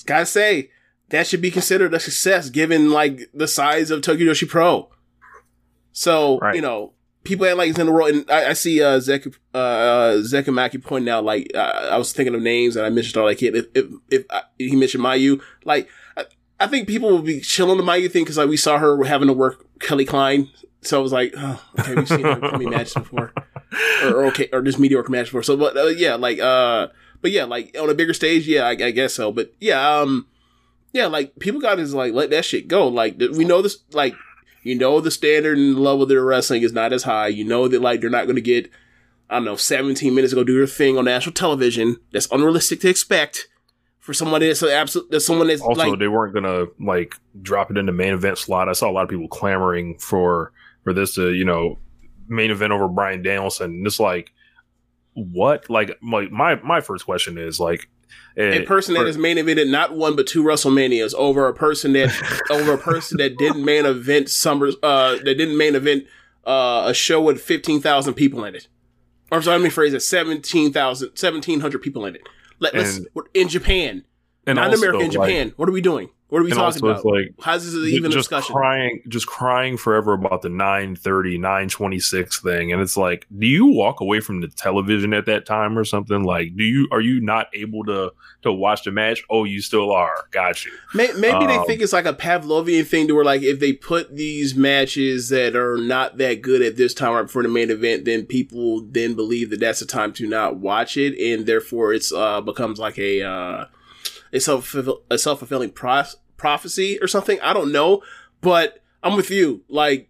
gotta 0.05 0.25
say 0.25 0.69
that 1.09 1.27
should 1.27 1.41
be 1.41 1.51
considered 1.51 1.93
a 1.93 1.99
success 1.99 2.49
given 2.49 2.91
like 2.91 3.29
the 3.33 3.47
size 3.47 3.91
of 3.91 4.01
tokyo 4.01 4.31
Joshi 4.31 4.47
pro. 4.49 4.89
So 5.91 6.39
Right. 6.39 6.55
you 6.55 6.61
know 6.61 6.93
people 7.23 7.45
act 7.45 7.57
like 7.57 7.69
it's 7.69 7.79
in 7.79 7.85
the 7.85 7.91
world, 7.91 8.09
and 8.09 8.29
I, 8.31 8.49
I 8.49 8.53
see 8.53 8.81
uh, 8.81 8.99
Zek 8.99 9.27
uh, 9.53 9.57
uh, 9.57 10.13
Zekamaki 10.17 10.83
pointing 10.83 11.09
out 11.09 11.23
like 11.23 11.51
uh, 11.55 11.89
I 11.91 11.97
was 11.97 12.11
thinking 12.11 12.33
of 12.35 12.41
names 12.41 12.75
and 12.75 12.85
I 12.85 12.89
mentioned 12.89 13.17
all 13.17 13.25
like 13.25 13.41
if 13.43 13.65
if, 13.75 13.85
if 14.09 14.25
uh, 14.29 14.41
he 14.57 14.75
mentioned 14.75 15.03
Mayu, 15.03 15.41
like 15.65 15.87
I, 16.17 16.25
I 16.59 16.67
think 16.67 16.87
people 16.87 17.09
will 17.09 17.21
be 17.21 17.39
chilling 17.41 17.77
the 17.77 17.83
Mayu 17.83 18.11
thing 18.11 18.23
because 18.23 18.37
like 18.37 18.49
we 18.49 18.57
saw 18.57 18.77
her 18.79 19.03
having 19.03 19.27
to 19.27 19.33
work 19.33 19.65
Kelly 19.79 20.05
Klein, 20.05 20.49
so 20.81 20.99
I 20.99 21.03
was 21.03 21.11
like, 21.13 21.33
oh, 21.37 21.63
okay, 21.79 21.95
we've 21.95 22.07
seen 22.07 22.21
her. 22.21 22.39
Come 22.39 22.61
in 22.61 22.69
matches 22.71 22.93
before, 22.95 23.33
or, 24.03 24.25
okay, 24.27 24.49
or 24.51 24.61
just 24.61 24.79
mediocre 24.79 25.11
match 25.11 25.27
before. 25.27 25.43
So, 25.43 25.57
but 25.57 25.77
uh, 25.77 25.87
yeah, 25.87 26.15
like 26.15 26.39
uh, 26.39 26.87
but 27.21 27.31
yeah, 27.31 27.45
like 27.45 27.75
on 27.79 27.89
a 27.89 27.93
bigger 27.93 28.13
stage, 28.13 28.47
yeah, 28.47 28.63
I, 28.63 28.71
I 28.71 28.91
guess 28.91 29.13
so. 29.13 29.31
But 29.31 29.53
yeah, 29.59 29.99
um, 29.99 30.27
yeah, 30.91 31.07
like 31.07 31.37
people 31.39 31.61
got 31.61 31.75
to 31.75 31.85
like 31.85 32.13
let 32.13 32.29
that 32.31 32.45
shit 32.45 32.67
go. 32.67 32.87
Like 32.87 33.17
we 33.19 33.45
know 33.45 33.61
this, 33.61 33.79
like 33.91 34.15
you 34.63 34.75
know 34.75 34.99
the 34.99 35.11
standard 35.11 35.57
and 35.57 35.77
level 35.77 36.03
of 36.03 36.09
their 36.09 36.23
wrestling 36.23 36.61
is 36.61 36.73
not 36.73 36.93
as 36.93 37.03
high. 37.03 37.27
You 37.27 37.43
know 37.43 37.67
that 37.67 37.81
like 37.81 38.01
they're 38.01 38.09
not 38.09 38.25
going 38.25 38.35
to 38.35 38.41
get 38.41 38.69
I 39.29 39.35
don't 39.35 39.45
know 39.45 39.55
17 39.55 40.13
minutes 40.13 40.31
to 40.31 40.35
go 40.35 40.43
do 40.43 40.57
their 40.57 40.67
thing 40.67 40.97
on 40.97 41.05
national 41.05 41.33
television. 41.33 41.97
That's 42.11 42.27
unrealistic 42.31 42.81
to 42.81 42.89
expect 42.89 43.47
for 43.99 44.13
someone 44.13 44.41
that's 44.41 44.61
absolute. 44.61 45.09
That's 45.09 45.25
someone 45.25 45.47
that's 45.47 45.61
also 45.61 45.89
like 45.89 45.99
they 45.99 46.07
weren't 46.07 46.33
gonna 46.33 46.65
like 46.79 47.15
drop 47.41 47.71
it 47.71 47.77
in 47.77 47.85
the 47.85 47.91
main 47.91 48.13
event 48.13 48.37
slot. 48.37 48.69
I 48.69 48.73
saw 48.73 48.89
a 48.89 48.91
lot 48.91 49.03
of 49.03 49.09
people 49.09 49.27
clamoring 49.27 49.97
for 49.97 50.51
for 50.83 50.93
this 50.93 51.15
to 51.15 51.33
you 51.33 51.45
know 51.45 51.79
main 52.33 52.51
event 52.51 52.73
over 52.73 52.87
Bryan 52.87 53.21
Danielson. 53.21 53.71
And 53.71 53.87
it's 53.87 53.99
like 53.99 54.31
what? 55.13 55.69
Like 55.69 55.97
my 56.01 56.27
my 56.29 56.55
my 56.55 56.81
first 56.81 57.05
question 57.05 57.37
is 57.37 57.59
like 57.59 57.87
a 58.37 58.61
eh, 58.61 58.65
person 58.65 58.93
that 58.95 59.05
has 59.05 59.17
main 59.17 59.37
evented 59.37 59.69
not 59.69 59.95
one 59.95 60.15
but 60.15 60.27
two 60.27 60.43
WrestleManias 60.43 61.13
over 61.13 61.47
a 61.47 61.53
person 61.53 61.93
that 61.93 62.11
over 62.49 62.73
a 62.73 62.77
person 62.77 63.17
that 63.17 63.37
didn't 63.37 63.63
main 63.63 63.85
event 63.85 64.29
summers 64.29 64.75
uh 64.83 65.17
that 65.23 65.35
didn't 65.35 65.57
main 65.57 65.75
event 65.75 66.05
uh 66.45 66.85
a 66.87 66.93
show 66.93 67.21
with 67.21 67.41
15,000 67.41 68.13
people 68.13 68.43
in 68.45 68.55
it. 68.55 68.67
Or 69.31 69.41
sorry, 69.41 69.57
let 69.57 69.63
me 69.63 69.69
phrase 69.69 69.93
it 69.93 70.01
17,000 70.01 71.07
1700 71.09 71.81
people 71.81 72.05
in 72.05 72.15
it. 72.15 72.21
Let, 72.59 72.73
let's 72.73 72.97
And- 72.97 73.07
in 73.33 73.49
Japan. 73.49 74.03
and 74.45 74.57
not 74.57 74.73
in 74.73 74.79
America 74.79 74.99
in 74.99 75.05
like, 75.05 75.11
Japan. 75.11 75.53
what 75.55 75.69
are 75.69 75.71
we 75.71 75.81
doing? 75.81 76.09
What 76.33 76.39
are 76.39 76.45
we 76.45 76.49
And 76.51 76.57
talking 76.59 76.83
about? 76.83 77.05
like 77.05 77.35
How's 77.41 77.63
this 77.63 77.75
even 77.93 78.11
a 78.11 78.13
just 78.15 78.29
discussion? 78.31 78.55
crying 78.55 79.03
just 79.07 79.27
crying 79.27 79.77
forever 79.77 80.13
about 80.13 80.41
the 80.41 80.49
930 80.49 81.37
926 81.37 82.41
thing. 82.41 82.71
And 82.73 82.81
it's 82.81 82.97
like 82.97 83.27
do 83.37 83.45
you 83.45 83.67
walk 83.67 84.01
away 84.01 84.19
from 84.19 84.41
the 84.41 84.47
television 84.47 85.13
at 85.13 85.27
that 85.27 85.45
time 85.45 85.77
or 85.77 85.83
something? 85.85 86.23
Like 86.23 86.55
do 86.55 86.63
you 86.63 86.87
are 86.91 87.01
you 87.01 87.21
not 87.21 87.49
able 87.53 87.83
to 87.85 88.11
to 88.41 88.51
watch 88.51 88.83
the 88.83 88.89
match? 88.91 89.23
Oh 89.29 89.43
you 89.43 89.61
still 89.61 89.91
are. 89.91 90.25
Got 90.31 90.65
you. 90.65 90.71
May- 90.95 91.11
Maybe 91.13 91.45
they 91.45 91.57
Um, 91.57 91.67
think 91.67 91.81
it's 91.83 91.93
like 91.93 92.07
a 92.07 92.13
Pavlovian 92.13 92.87
thing 92.87 93.07
to 93.09 93.13
where 93.13 93.23
like 93.23 93.43
if 93.43 93.59
they 93.59 93.71
put 93.73 94.15
these 94.15 94.55
matches 94.55 95.29
that 95.29 95.55
are 95.55 95.77
not 95.77 96.17
that 96.17 96.41
good 96.41 96.63
at 96.63 96.77
this 96.77 96.95
time 96.95 97.13
right 97.13 97.21
before 97.21 97.43
the 97.43 97.47
main 97.49 97.69
event, 97.69 98.05
then 98.05 98.25
people 98.25 98.81
then 98.81 99.13
believe 99.13 99.51
that 99.51 99.59
that's 99.59 99.81
the 99.81 99.85
time 99.85 100.11
to 100.13 100.27
not 100.27 100.57
watch 100.57 100.97
it, 100.97 101.15
and 101.19 101.45
therefore 101.45 101.93
it's 101.93 102.11
uh 102.11 102.41
becomes 102.41 102.79
like 102.79 102.97
a 102.97 103.21
uh 103.21 103.65
a 104.33 104.39
self 104.39 104.73
a 105.11 105.17
self 105.19 105.37
fulfilling 105.39 105.69
pro- 105.69 106.01
prophecy 106.43 106.99
or 107.01 107.07
something. 107.07 107.39
I 107.39 107.53
don't 107.53 107.71
know, 107.71 108.03
but 108.41 108.83
I'm 109.01 109.15
with 109.15 109.31
you. 109.31 109.63
Like 109.69 110.09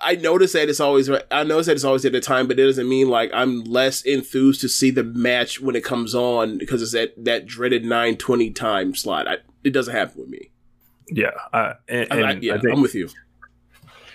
I 0.00 0.14
notice 0.14 0.52
that 0.52 0.68
it's 0.68 0.78
always 0.78 1.10
I 1.10 1.42
notice 1.42 1.66
that 1.66 1.72
it's 1.72 1.82
always 1.84 2.04
at 2.04 2.12
the 2.12 2.20
time, 2.20 2.46
but 2.46 2.60
it 2.60 2.64
doesn't 2.66 2.88
mean 2.88 3.08
like 3.08 3.32
I'm 3.34 3.64
less 3.64 4.02
enthused 4.02 4.60
to 4.60 4.68
see 4.68 4.92
the 4.92 5.02
match 5.02 5.60
when 5.60 5.74
it 5.74 5.82
comes 5.82 6.14
on 6.14 6.56
because 6.56 6.82
it's 6.82 6.94
at 6.94 7.24
that 7.24 7.46
dreaded 7.46 7.82
920 7.82 8.50
time 8.50 8.94
slot. 8.94 9.26
I, 9.26 9.38
it 9.64 9.70
doesn't 9.72 9.92
happen 9.92 10.20
with 10.20 10.28
me. 10.28 10.52
yeah 11.10 11.32
I, 11.52 11.74
and, 11.88 12.12
I, 12.12 12.16
I, 12.20 12.32
yeah, 12.40 12.54
I 12.54 12.72
I'm 12.72 12.80
with 12.80 12.94
you. 12.94 13.08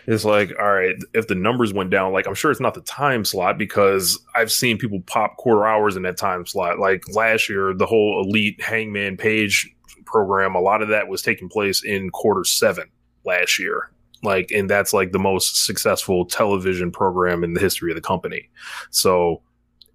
it's 0.08 0.24
like 0.24 0.54
all 0.58 0.72
right 0.72 0.96
if 1.14 1.28
the 1.28 1.36
numbers 1.36 1.74
went 1.74 1.90
down 1.90 2.14
like 2.14 2.28
i'm 2.28 2.36
sure 2.36 2.52
it's 2.52 2.62
not 2.62 2.74
the 2.74 2.82
time 2.82 3.26
slot 3.26 3.58
because 3.58 4.18
i've 4.36 4.52
seen 4.52 4.78
people 4.78 5.02
pop 5.02 5.36
quarter 5.36 5.66
hours 5.68 5.98
in 5.98 6.04
that 6.04 6.16
time 6.16 6.46
slot 6.46 6.80
like 6.80 7.04
last 7.14 7.50
year 7.50 7.74
the 7.74 7.86
whole 7.86 8.24
elite 8.24 8.62
hangman 8.62 9.18
page 9.18 9.75
program 10.06 10.56
a 10.56 10.60
lot 10.60 10.82
of 10.82 10.90
that 10.90 11.08
was 11.08 11.22
taking 11.22 11.50
place 11.50 11.84
in 11.84 12.10
quarter 12.10 12.44
seven 12.44 12.90
last 13.26 13.60
year. 13.60 13.92
Like 14.24 14.52
and 14.52 14.70
that's 14.70 14.94
like 14.94 15.12
the 15.12 15.20
most 15.20 15.66
successful 15.66 16.26
television 16.26 16.92
program 16.92 17.44
in 17.44 17.54
the 17.54 17.60
history 17.60 17.92
of 17.92 17.96
the 17.96 18.02
company. 18.02 18.50
So 18.90 19.42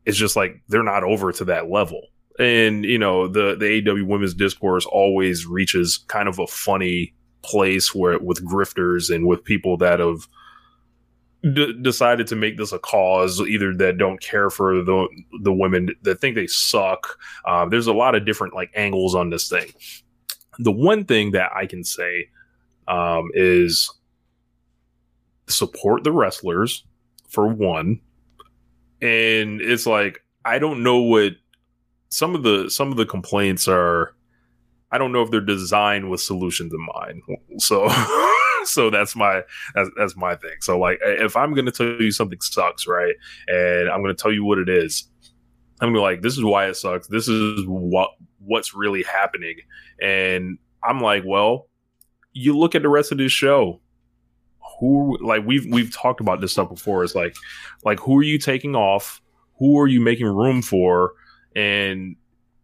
it's 0.06 0.16
just 0.16 0.36
like 0.36 0.62
they're 0.68 0.82
not 0.82 1.04
over 1.04 1.32
to 1.32 1.44
that 1.46 1.70
level. 1.70 2.02
And 2.38 2.84
you 2.84 2.98
know 2.98 3.28
the 3.28 3.56
the 3.56 3.82
AEW 3.82 4.06
women's 4.06 4.34
discourse 4.34 4.86
always 4.86 5.46
reaches 5.46 5.98
kind 6.08 6.28
of 6.28 6.38
a 6.38 6.46
funny 6.46 7.14
place 7.42 7.94
where 7.94 8.18
with 8.18 8.44
grifters 8.44 9.14
and 9.14 9.26
with 9.26 9.44
people 9.44 9.76
that 9.78 9.98
have 9.98 10.28
d- 11.42 11.74
decided 11.80 12.26
to 12.28 12.36
make 12.36 12.56
this 12.56 12.72
a 12.72 12.78
cause 12.78 13.40
either 13.40 13.74
that 13.74 13.98
don't 13.98 14.20
care 14.20 14.50
for 14.50 14.82
the 14.82 15.08
the 15.42 15.52
women 15.52 15.90
that 16.02 16.20
think 16.20 16.34
they 16.34 16.46
suck. 16.46 17.18
Uh, 17.44 17.66
there's 17.66 17.86
a 17.86 17.92
lot 17.92 18.14
of 18.14 18.24
different 18.24 18.54
like 18.54 18.70
angles 18.74 19.14
on 19.14 19.30
this 19.30 19.48
thing. 19.48 19.72
The 20.58 20.72
one 20.72 21.04
thing 21.04 21.30
that 21.32 21.50
i 21.54 21.66
can 21.66 21.84
say 21.84 22.28
um, 22.88 23.30
is 23.34 23.90
support 25.48 26.04
the 26.04 26.12
wrestlers 26.12 26.84
for 27.28 27.46
one. 27.48 28.00
And 29.02 29.60
it's 29.60 29.86
like 29.86 30.22
i 30.44 30.58
don't 30.58 30.82
know 30.82 31.00
what 31.00 31.32
some 32.10 32.34
of 32.34 32.42
the 32.42 32.68
some 32.68 32.90
of 32.90 32.96
the 32.96 33.06
complaints 33.06 33.66
are. 33.68 34.14
I 34.92 34.98
don't 34.98 35.12
know 35.12 35.22
if 35.22 35.30
they're 35.30 35.40
designed 35.40 36.10
with 36.10 36.20
solutions 36.20 36.72
in 36.74 36.86
mind. 36.94 37.22
So 37.58 37.86
so 38.64 38.90
that's 38.90 39.16
my 39.16 39.42
that's, 39.74 39.90
that's 39.96 40.16
my 40.16 40.34
thing. 40.36 40.56
So 40.60 40.78
like 40.78 40.98
if 41.02 41.36
I'm 41.36 41.54
gonna 41.54 41.70
tell 41.70 41.86
you 41.86 42.10
something 42.10 42.40
sucks, 42.40 42.86
right? 42.86 43.14
And 43.48 43.88
I'm 43.88 44.02
gonna 44.02 44.14
tell 44.14 44.32
you 44.32 44.44
what 44.44 44.58
it 44.58 44.68
is, 44.68 45.08
I'm 45.80 45.88
gonna 45.88 45.98
be 45.98 46.02
like, 46.02 46.22
this 46.22 46.36
is 46.36 46.44
why 46.44 46.66
it 46.66 46.74
sucks. 46.74 47.08
This 47.08 47.28
is 47.28 47.64
what 47.66 48.10
what's 48.38 48.74
really 48.74 49.02
happening. 49.02 49.56
And 50.02 50.58
I'm 50.82 51.00
like, 51.00 51.24
well, 51.26 51.68
you 52.32 52.56
look 52.56 52.74
at 52.74 52.82
the 52.82 52.88
rest 52.88 53.12
of 53.12 53.18
this 53.18 53.32
show. 53.32 53.80
Who 54.78 55.18
like 55.20 55.44
we've 55.44 55.66
we've 55.70 55.94
talked 55.94 56.20
about 56.20 56.40
this 56.40 56.52
stuff 56.52 56.70
before. 56.70 57.04
It's 57.04 57.14
like 57.14 57.34
like 57.84 58.00
who 58.00 58.16
are 58.18 58.22
you 58.22 58.38
taking 58.38 58.74
off? 58.74 59.20
Who 59.58 59.78
are 59.78 59.86
you 59.86 60.00
making 60.00 60.26
room 60.26 60.62
for? 60.62 61.12
And 61.54 62.16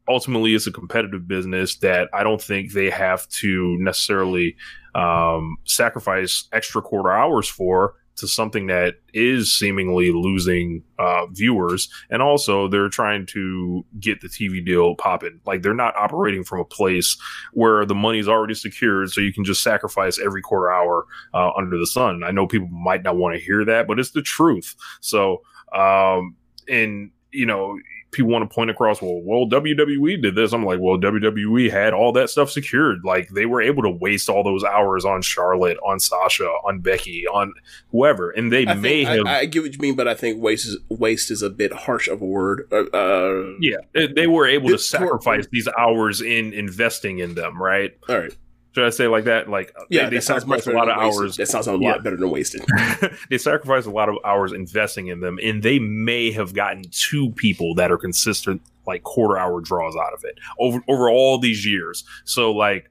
ultimately 0.09 0.55
it's 0.55 0.67
a 0.67 0.73
competitive 0.73 1.27
business 1.27 1.77
that 1.77 2.09
I 2.15 2.23
don't 2.23 2.41
think 2.41 2.73
they 2.73 2.91
have 2.91 3.29
to 3.29 3.77
necessarily 3.79 4.57
um, 4.97 5.57
sacrifice 5.65 6.49
extra 6.53 6.81
quarter 6.81 7.13
hours 7.13 7.49
for 7.49 7.95
to 8.17 8.27
something 8.27 8.67
that 8.67 8.95
is 9.13 9.53
seemingly 9.57 10.11
losing 10.11 10.83
uh, 10.99 11.27
viewers. 11.27 11.91
And 12.09 12.23
also, 12.23 12.67
they're 12.67 12.89
trying 12.89 13.27
to 13.27 13.85
get 14.01 14.23
the 14.23 14.29
TV 14.29 14.65
deal 14.65 14.95
popping. 14.95 15.39
Like, 15.45 15.61
they're 15.61 15.75
not 15.75 15.95
operating 15.97 16.43
from 16.43 16.61
a 16.61 16.65
place 16.65 17.17
where 17.53 17.85
the 17.85 17.95
money's 17.95 18.27
already 18.27 18.55
secured, 18.55 19.11
so 19.11 19.21
you 19.21 19.35
can 19.35 19.45
just 19.45 19.63
sacrifice 19.63 20.19
every 20.19 20.41
quarter 20.41 20.73
hour 20.73 21.05
uh, 21.35 21.51
under 21.59 21.77
the 21.77 21.87
sun. 21.87 22.25
I 22.25 22.31
know 22.31 22.47
people 22.47 22.69
might 22.69 23.03
not 23.03 23.17
want 23.17 23.37
to 23.37 23.45
hear 23.45 23.67
that, 23.67 23.87
but 23.87 23.99
it's 23.99 24.13
the 24.13 24.23
truth. 24.23 24.75
So, 25.03 25.43
um, 25.75 26.37
and, 26.69 27.11
you 27.33 27.45
know, 27.45 27.79
people 28.17 28.31
want 28.33 28.49
to 28.49 28.55
point 28.55 28.71
across, 28.71 29.01
well, 29.01 29.21
well, 29.23 29.47
WWE 29.47 30.21
did 30.21 30.35
this. 30.35 30.53
I'm 30.53 30.65
like, 30.65 30.81
well, 30.81 30.99
WWE 30.99 31.71
had 31.71 31.93
all 31.93 32.13
that 32.13 32.31
stuff 32.31 32.51
secured. 32.51 33.05
Like 33.05 33.29
they 33.29 33.47
were 33.47 33.63
able 33.63 33.83
to 33.85 33.91
waste 33.91 34.29
all 34.29 34.43
those 34.43 34.65
hours 34.65 35.05
on 35.05 35.23
Charlotte, 35.23 35.77
on 35.87 36.01
Sasha, 36.01 36.47
on 36.65 36.81
Becky, 36.81 37.27
on 37.29 37.55
whoever, 37.93 38.31
and 38.31 38.53
they 38.53 38.67
I 38.67 38.75
may 38.75 39.05
think, 39.05 39.19
have. 39.19 39.27
I, 39.27 39.39
I 39.41 39.45
get 39.47 39.63
what 39.63 39.73
you 39.73 39.79
mean, 39.81 39.95
but 39.95 40.09
I 40.09 40.15
think 40.15 40.43
waste 40.43 40.67
is 40.67 40.79
waste 40.89 41.31
is 41.31 41.43
a 41.43 41.51
bit 41.51 41.73
harsh 41.73 42.09
of 42.09 42.21
a 42.21 42.25
word. 42.27 42.67
Uh, 42.73 42.85
uh, 42.97 43.53
yeah, 43.61 43.77
they- 43.95 44.07
they 44.09 44.27
were 44.27 44.47
able 44.47 44.69
to 44.71 44.79
sacrifice 44.79 45.47
these 45.53 45.69
hours 45.79 46.21
in 46.21 46.53
investing 46.53 47.19
in 47.19 47.35
them, 47.35 47.63
right? 47.63 47.97
all 48.09 48.19
right. 48.19 48.37
Should 48.77 48.85
I 48.85 48.91
say 48.91 49.07
like 49.09 49.25
that? 49.25 49.49
Like, 49.49 49.75
Yeah, 49.89 50.03
they, 50.05 50.11
they 50.11 50.17
that 50.17 50.23
sounds 50.25 50.45
much 50.45 50.65
sacrificed 50.65 50.67
a 50.67 50.73
lot 50.79 50.91
of 50.91 50.99
wasted. 50.99 51.23
hours. 51.23 51.37
That 51.39 51.47
sounds 51.49 51.67
a 51.67 51.73
Yeah. 51.81 51.93
lot 51.93 52.05
better 52.05 52.17
than 52.19 52.29
wasted. 52.29 52.61
they 53.31 53.39
sacrificed 53.39 53.87
a 53.87 53.91
lot 53.91 54.11
of 54.11 54.17
hours 54.23 54.53
investing 54.53 55.07
in 55.07 55.21
them, 55.21 55.39
and 55.43 55.63
they 55.63 55.79
may 55.79 56.31
have 56.33 56.53
gotten 56.53 56.83
two 56.91 57.31
people 57.37 57.75
that 57.77 57.91
are 57.91 57.97
consistent, 57.97 58.61
like 58.87 59.03
quarter 59.03 59.39
hour 59.39 59.63
draws 59.63 59.97
out 59.97 60.13
of 60.13 60.25
it 60.25 60.35
over 60.59 60.83
over 60.89 61.09
all 61.09 61.39
these 61.39 61.65
years. 61.65 62.05
So, 62.27 62.53
like, 62.53 62.91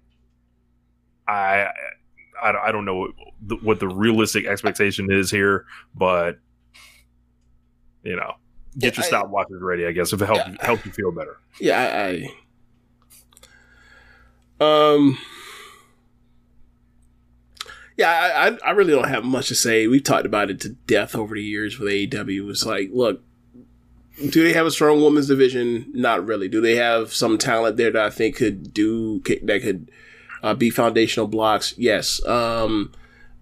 I 1.27 1.67
I, 2.41 2.51
I 2.65 2.71
don't 2.71 2.85
know 2.85 2.95
what 2.95 3.11
the, 3.45 3.55
what 3.57 3.79
the 3.79 3.87
realistic 3.87 4.47
expectation 4.47 5.11
is 5.11 5.29
here, 5.29 5.65
but 5.93 6.39
you 8.01 8.15
know, 8.15 8.33
get 8.79 8.97
Yeah, 8.97 9.03
your 9.03 9.23
stopwatches 9.23 9.61
ready. 9.61 9.85
I 9.85 9.91
guess 9.91 10.13
if 10.13 10.19
it 10.19 10.25
helps 10.25 10.47
Yeah. 10.47 10.65
helps 10.65 10.83
you 10.83 10.91
feel 10.93 11.11
better. 11.11 11.37
Yeah, 11.59 11.79
I, 11.79 12.27
I 14.61 14.95
um 14.95 15.17
yeah, 17.97 18.57
I, 18.63 18.67
I 18.67 18.71
really 18.71 18.91
don't 18.93 19.07
have 19.07 19.23
much 19.23 19.47
to 19.49 19.55
say. 19.55 19.87
We've 19.87 20.03
talked 20.03 20.25
about 20.25 20.49
it 20.49 20.59
to 20.61 20.69
death 20.69 21.15
over 21.15 21.35
the 21.35 21.43
years 21.43 21.79
with 21.79 21.91
AEW. 21.91 22.49
It's 22.49 22.65
like, 22.65 22.89
look, 22.91 23.21
do 24.29 24.43
they 24.43 24.53
have 24.53 24.65
a 24.65 24.71
strong 24.71 25.01
women's 25.01 25.27
division? 25.27 25.91
Not 25.93 26.25
really. 26.25 26.47
Do 26.47 26.61
they 26.61 26.75
have 26.75 27.13
some 27.13 27.37
talent 27.37 27.77
there 27.77 27.91
that 27.91 28.05
I 28.05 28.09
think 28.09 28.37
could 28.37 28.73
do 28.73 29.21
that 29.43 29.61
could 29.61 29.91
uh, 30.43 30.53
be 30.53 30.69
foundational 30.69 31.27
blocks? 31.27 31.73
Yes. 31.77 32.25
Um, 32.25 32.91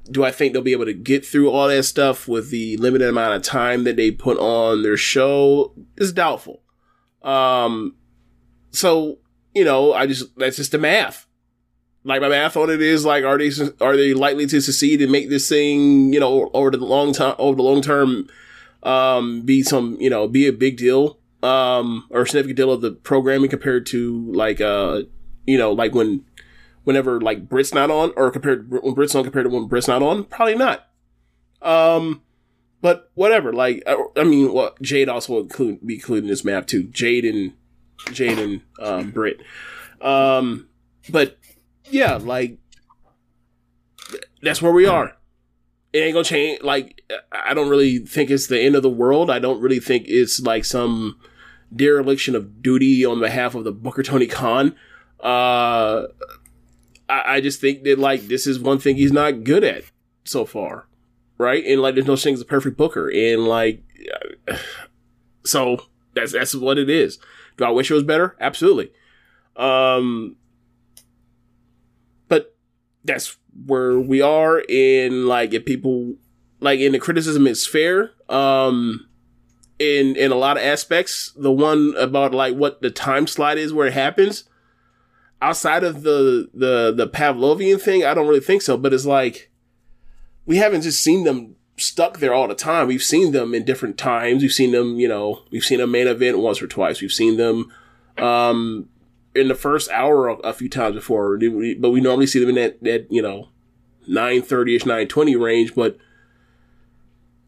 do 0.09 0.23
I 0.23 0.31
think 0.31 0.53
they'll 0.53 0.61
be 0.61 0.73
able 0.73 0.85
to 0.85 0.93
get 0.93 1.25
through 1.25 1.49
all 1.49 1.67
that 1.67 1.83
stuff 1.83 2.27
with 2.27 2.49
the 2.49 2.77
limited 2.77 3.07
amount 3.07 3.35
of 3.35 3.41
time 3.41 3.83
that 3.85 3.95
they 3.95 4.11
put 4.11 4.37
on 4.37 4.83
their 4.83 4.97
show? 4.97 5.73
Is 5.97 6.11
doubtful. 6.11 6.61
Um, 7.23 7.95
so 8.71 9.19
you 9.53 9.63
know, 9.63 9.93
I 9.93 10.07
just 10.07 10.35
that's 10.37 10.57
just 10.57 10.71
the 10.71 10.77
math. 10.77 11.27
Like 12.05 12.21
my 12.21 12.27
math 12.27 12.57
on 12.57 12.69
it 12.69 12.81
is 12.81 13.05
like, 13.05 13.23
are 13.23 13.37
they 13.37 13.49
are 13.79 13.95
they 13.95 14.13
likely 14.13 14.45
to 14.47 14.59
succeed 14.59 15.01
and 15.01 15.11
make 15.11 15.29
this 15.29 15.47
thing, 15.47 16.11
you 16.11 16.19
know, 16.19 16.51
over 16.53 16.69
the 16.71 16.77
long 16.77 17.13
time, 17.13 17.35
over 17.37 17.55
the 17.55 17.63
long 17.63 17.81
term, 17.81 18.27
um, 18.83 19.41
be 19.41 19.63
some, 19.63 19.95
you 20.01 20.09
know, 20.09 20.27
be 20.27 20.45
a 20.45 20.51
big 20.51 20.75
deal, 20.75 21.17
um, 21.41 22.05
or 22.09 22.25
significant 22.25 22.57
deal 22.57 22.71
of 22.71 22.81
the 22.81 22.91
programming 22.91 23.49
compared 23.49 23.85
to 23.85 24.29
like, 24.33 24.59
uh, 24.59 25.03
you 25.47 25.57
know, 25.57 25.71
like 25.71 25.95
when, 25.95 26.25
whenever 26.83 27.21
like 27.21 27.47
Brit's 27.47 27.73
not 27.73 27.89
on, 27.89 28.11
or 28.17 28.29
compared 28.31 28.69
when 28.69 28.93
Brit's 28.93 29.15
on 29.15 29.23
compared 29.23 29.45
to 29.45 29.49
when 29.49 29.67
Brit's 29.67 29.87
not 29.87 30.03
on, 30.03 30.25
probably 30.25 30.55
not. 30.55 30.89
Um, 31.61 32.21
but 32.81 33.11
whatever. 33.13 33.53
Like, 33.53 33.81
I, 33.87 33.95
I 34.17 34.25
mean, 34.25 34.51
well, 34.51 34.75
Jade 34.81 35.07
also 35.07 35.39
include, 35.39 35.87
be 35.87 35.95
included 35.95 36.25
in 36.25 36.29
this 36.29 36.43
map 36.43 36.67
too. 36.67 36.83
Jade 36.83 37.23
and 37.23 37.53
Jade 38.11 38.39
and 38.39 38.61
um, 38.81 39.11
Brit. 39.11 39.39
Um, 40.01 40.67
but 41.09 41.37
yeah, 41.93 42.15
like 42.15 42.57
that's 44.41 44.61
where 44.61 44.71
we 44.71 44.87
are. 44.87 45.15
It 45.93 45.99
ain't 45.99 46.13
gonna 46.13 46.23
change. 46.23 46.63
Like 46.63 47.01
I 47.31 47.53
don't 47.53 47.69
really 47.69 47.99
think 47.99 48.31
it's 48.31 48.47
the 48.47 48.59
end 48.59 48.75
of 48.75 48.81
the 48.81 48.89
world. 48.89 49.29
I 49.29 49.37
don't 49.37 49.61
really 49.61 49.79
think 49.79 50.05
it's 50.07 50.41
like 50.41 50.65
some 50.65 51.19
dereliction 51.73 52.35
of 52.35 52.63
duty 52.63 53.05
on 53.05 53.19
behalf 53.19 53.53
of 53.53 53.63
the 53.63 53.71
Booker 53.71 54.01
Tony 54.01 54.25
Khan. 54.25 54.75
Uh, 55.19 56.07
I, 57.07 57.35
I 57.35 57.41
just 57.41 57.61
think 57.61 57.83
that 57.83 57.99
like 57.99 58.27
this 58.27 58.47
is 58.47 58.59
one 58.59 58.79
thing 58.79 58.95
he's 58.95 59.11
not 59.11 59.43
good 59.43 59.63
at 59.63 59.83
so 60.23 60.45
far, 60.45 60.87
right? 61.37 61.63
And 61.63 61.79
like 61.79 61.93
there's 61.93 62.07
no 62.07 62.15
thing 62.15 62.33
as 62.33 62.41
a 62.41 62.45
perfect 62.45 62.75
Booker, 62.75 63.07
and 63.07 63.47
like 63.47 63.83
so 65.45 65.77
that's 66.15 66.31
that's 66.31 66.55
what 66.55 66.79
it 66.79 66.89
is. 66.89 67.19
Do 67.57 67.65
I 67.65 67.69
wish 67.69 67.91
it 67.91 67.93
was 67.93 68.03
better? 68.03 68.35
Absolutely. 68.39 68.91
Um, 69.55 70.37
that's 73.03 73.37
where 73.65 73.99
we 73.99 74.21
are. 74.21 74.59
in 74.59 75.27
like, 75.27 75.53
if 75.53 75.65
people 75.65 76.15
like, 76.59 76.79
in 76.79 76.93
the 76.93 76.99
criticism 76.99 77.47
is 77.47 77.67
fair. 77.67 78.11
Um, 78.29 79.07
in 79.79 80.15
in 80.15 80.31
a 80.31 80.35
lot 80.35 80.57
of 80.57 80.63
aspects, 80.63 81.33
the 81.35 81.51
one 81.51 81.93
about 81.97 82.33
like 82.33 82.55
what 82.55 82.81
the 82.81 82.91
time 82.91 83.27
slide 83.27 83.57
is 83.57 83.73
where 83.73 83.87
it 83.87 83.93
happens. 83.93 84.45
Outside 85.41 85.83
of 85.83 86.03
the 86.03 86.49
the 86.53 86.93
the 86.95 87.07
Pavlovian 87.07 87.81
thing, 87.81 88.05
I 88.05 88.13
don't 88.13 88.27
really 88.27 88.39
think 88.39 88.61
so. 88.61 88.77
But 88.77 88.93
it's 88.93 89.05
like 89.05 89.51
we 90.45 90.57
haven't 90.57 90.81
just 90.81 91.03
seen 91.03 91.23
them 91.23 91.55
stuck 91.77 92.19
there 92.19 92.33
all 92.33 92.47
the 92.47 92.55
time. 92.55 92.87
We've 92.87 93.03
seen 93.03 93.31
them 93.31 93.53
in 93.53 93.65
different 93.65 93.97
times. 93.97 94.41
We've 94.41 94.51
seen 94.51 94.71
them, 94.71 94.99
you 94.99 95.07
know, 95.07 95.43
we've 95.51 95.63
seen 95.63 95.81
a 95.81 95.87
main 95.87 96.07
event 96.07 96.39
once 96.39 96.61
or 96.61 96.67
twice. 96.67 97.01
We've 97.01 97.11
seen 97.11 97.37
them 97.37 97.71
um, 98.17 98.89
in 99.35 99.47
the 99.47 99.55
first 99.55 99.89
hour 99.91 100.27
a, 100.29 100.35
a 100.37 100.53
few 100.53 100.69
times 100.69 100.95
before, 100.95 101.37
but 101.37 101.89
we 101.89 102.01
normally 102.01 102.27
see 102.27 102.39
them 102.39 102.49
in 102.49 102.55
that, 102.55 102.83
that 102.83 103.11
you 103.11 103.21
know, 103.21 103.49
930 104.07 104.75
ish, 104.75 104.85
920 104.85 105.35
range. 105.35 105.75
But 105.75 105.97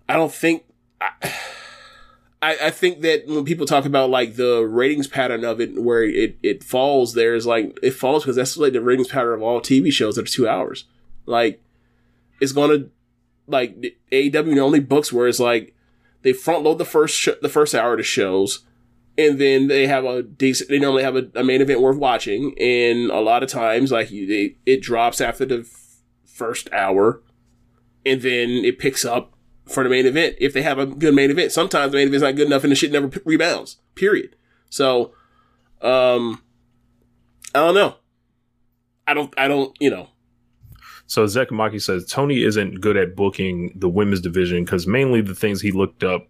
I 0.08 0.16
don't 0.16 0.34
think. 0.34 0.64
I, 2.42 2.58
I, 2.66 2.70
think 2.70 3.02
that 3.02 3.26
when 3.26 3.44
people 3.44 3.66
talk 3.66 3.86
about 3.86 4.12
like 4.12 4.36
the 4.36 4.68
ratings 4.68 5.08
pattern 5.08 5.44
of 5.44 5.60
it, 5.60 5.82
where 5.82 6.04
it, 6.04 6.38
it 6.44 6.64
falls, 6.64 7.16
there 7.16 7.34
is 7.34 7.48
like 7.48 7.76
it 7.82 7.92
falls 7.92 8.24
because 8.24 8.36
that's 8.36 8.56
like 8.56 8.74
the 8.74 8.82
ratings 8.82 9.08
pattern 9.08 9.34
of 9.34 9.42
all 9.42 9.62
TV 9.62 9.92
shows 9.92 10.16
that 10.16 10.26
are 10.26 10.32
two 10.32 10.48
hours. 10.48 10.84
Like 11.26 11.60
it's 12.40 12.52
gonna 12.52 12.90
like 13.48 13.98
AEW 14.12 14.60
only 14.60 14.80
books 14.80 15.12
where 15.12 15.28
it's 15.28 15.40
like 15.40 15.74
they 16.22 16.34
front 16.34 16.64
load 16.64 16.78
the 16.78 16.86
first 16.86 17.16
sh- 17.16 17.30
the 17.42 17.50
first 17.50 17.74
hour 17.74 17.96
the 17.98 18.04
shows, 18.04 18.66
and 19.18 19.40
then 19.40 19.68
they 19.68 19.88
have 19.88 20.06
a 20.06 20.24
decent. 20.24 20.70
They 20.70 20.80
normally 20.80 21.04
have 21.04 21.16
a, 21.16 21.30
a 21.36 21.44
main 21.44 21.62
event 21.62 21.82
worth 21.82 21.98
watching, 21.98 22.54
and 22.60 23.10
a 23.12 23.20
lot 23.20 23.44
of 23.44 23.50
times 23.50 23.92
like 23.92 24.12
you, 24.12 24.28
they, 24.28 24.58
it 24.66 24.82
drops 24.82 25.22
after 25.22 25.46
the 25.46 25.60
f- 25.60 26.02
first 26.26 26.72
hour, 26.74 27.22
and 28.06 28.22
then 28.22 28.50
it 28.50 28.80
picks 28.80 29.06
up 29.06 29.34
for 29.66 29.84
the 29.84 29.90
main 29.90 30.06
event 30.06 30.36
if 30.40 30.54
they 30.54 30.62
have 30.62 30.78
a 30.78 30.86
good 30.86 31.16
main 31.16 31.32
event. 31.32 31.52
Sometimes 31.52 31.92
the 31.92 31.98
main 31.98 32.08
event's 32.08 32.24
not 32.24 32.36
good 32.36 32.48
enough, 32.48 32.64
and 32.64 32.72
the 32.72 32.76
shit 32.76 32.92
never 32.92 33.08
p- 33.08 33.22
rebounds. 33.26 33.78
Period. 33.96 34.36
So, 34.70 35.14
um, 35.82 36.42
I 37.54 37.60
don't 37.60 37.76
know. 37.76 37.96
I 39.08 39.14
don't. 39.14 39.34
I 39.38 39.48
don't. 39.48 39.76
You 39.80 39.92
know. 39.92 40.10
So 41.08 41.26
Zekamaki 41.26 41.82
says 41.82 42.06
Tony 42.08 42.44
isn't 42.44 42.82
good 42.82 42.98
at 42.98 43.16
booking 43.16 43.72
the 43.76 43.88
women's 43.88 44.22
division 44.22 44.66
because 44.66 44.88
mainly 44.88 45.22
the 45.22 45.36
things 45.36 45.62
he 45.62 45.72
looked 45.72 46.04
up 46.04 46.28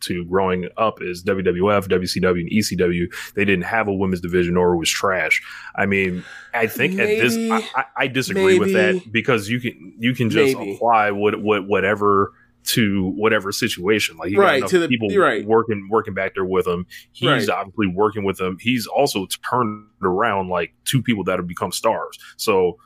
to 0.00 0.24
growing 0.26 0.68
up 0.76 1.00
is 1.02 1.22
WWF, 1.24 1.88
WCW, 1.88 2.40
and 2.40 2.50
ECW. 2.50 3.06
They 3.34 3.44
didn't 3.44 3.64
have 3.64 3.88
a 3.88 3.92
women's 3.94 4.20
division 4.20 4.56
or 4.56 4.74
it 4.74 4.78
was 4.78 4.90
trash. 4.90 5.42
I 5.74 5.86
mean, 5.86 6.24
I 6.54 6.66
think 6.66 6.94
Maybe, 6.94 7.20
at 7.20 7.22
this, 7.22 7.36
I, 7.74 7.80
I, 7.80 7.84
I 7.96 8.06
disagree 8.08 8.58
with 8.58 8.72
that 8.72 9.02
because 9.12 9.48
you 9.48 9.60
can 9.60 9.94
you 9.98 10.14
can 10.14 10.30
just 10.30 10.56
Maybe. 10.56 10.74
apply 10.74 11.10
what 11.10 11.40
what 11.42 11.66
whatever 11.66 12.32
to 12.64 13.12
whatever 13.16 13.50
situation. 13.52 14.16
Like 14.18 14.30
you 14.30 14.40
Right, 14.40 14.66
to 14.66 14.78
the- 14.78 14.88
people 14.88 15.08
right. 15.16 15.44
working 15.46 15.88
working 15.90 16.12
back 16.14 16.34
there 16.34 16.44
with 16.44 16.66
him. 16.66 16.86
He's 17.12 17.28
Right. 17.28 17.48
obviously 17.48 17.86
working 17.86 18.24
with 18.24 18.36
them. 18.36 18.58
He's 18.60 18.86
also 18.86 19.26
turned 19.48 19.86
around 20.02 20.48
like 20.48 20.74
two 20.84 21.02
people 21.02 21.24
that 21.24 21.38
have 21.38 21.46
become 21.46 21.72
stars. 21.72 22.18
So 22.36 22.78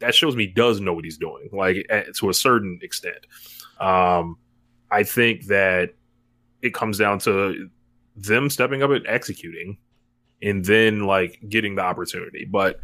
that 0.00 0.14
shows 0.14 0.34
me 0.34 0.46
he 0.46 0.52
does 0.52 0.80
know 0.80 0.94
what 0.94 1.04
he's 1.04 1.18
doing, 1.18 1.48
like 1.52 1.86
at, 1.90 2.14
to 2.16 2.28
a 2.30 2.34
certain 2.34 2.78
extent. 2.82 3.18
Um, 3.78 4.36
I 4.90 5.04
think 5.04 5.46
that 5.46 5.90
it 6.62 6.74
comes 6.74 6.98
down 6.98 7.18
to 7.20 7.68
them 8.16 8.50
stepping 8.50 8.82
up 8.82 8.90
and 8.90 9.06
executing, 9.06 9.78
and 10.42 10.64
then 10.64 11.06
like 11.06 11.40
getting 11.48 11.74
the 11.74 11.82
opportunity. 11.82 12.44
But 12.44 12.80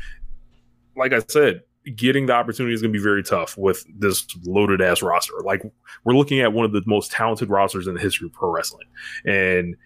like 0.97 1.13
I 1.13 1.23
said, 1.29 1.63
getting 1.95 2.27
the 2.27 2.33
opportunity 2.33 2.75
is 2.75 2.83
going 2.83 2.93
to 2.93 2.99
be 2.99 3.03
very 3.03 3.23
tough 3.23 3.57
with 3.57 3.85
this 3.99 4.27
loaded 4.45 4.81
ass 4.81 5.03
roster. 5.03 5.35
Like 5.45 5.63
we're 6.05 6.17
looking 6.17 6.41
at 6.41 6.53
one 6.53 6.65
of 6.65 6.73
the 6.73 6.83
most 6.87 7.13
talented 7.13 7.51
rosters 7.51 7.87
in 7.87 7.95
the 7.95 8.01
history 8.01 8.27
of 8.27 8.33
pro 8.33 8.51
wrestling, 8.51 8.89
and 9.25 9.77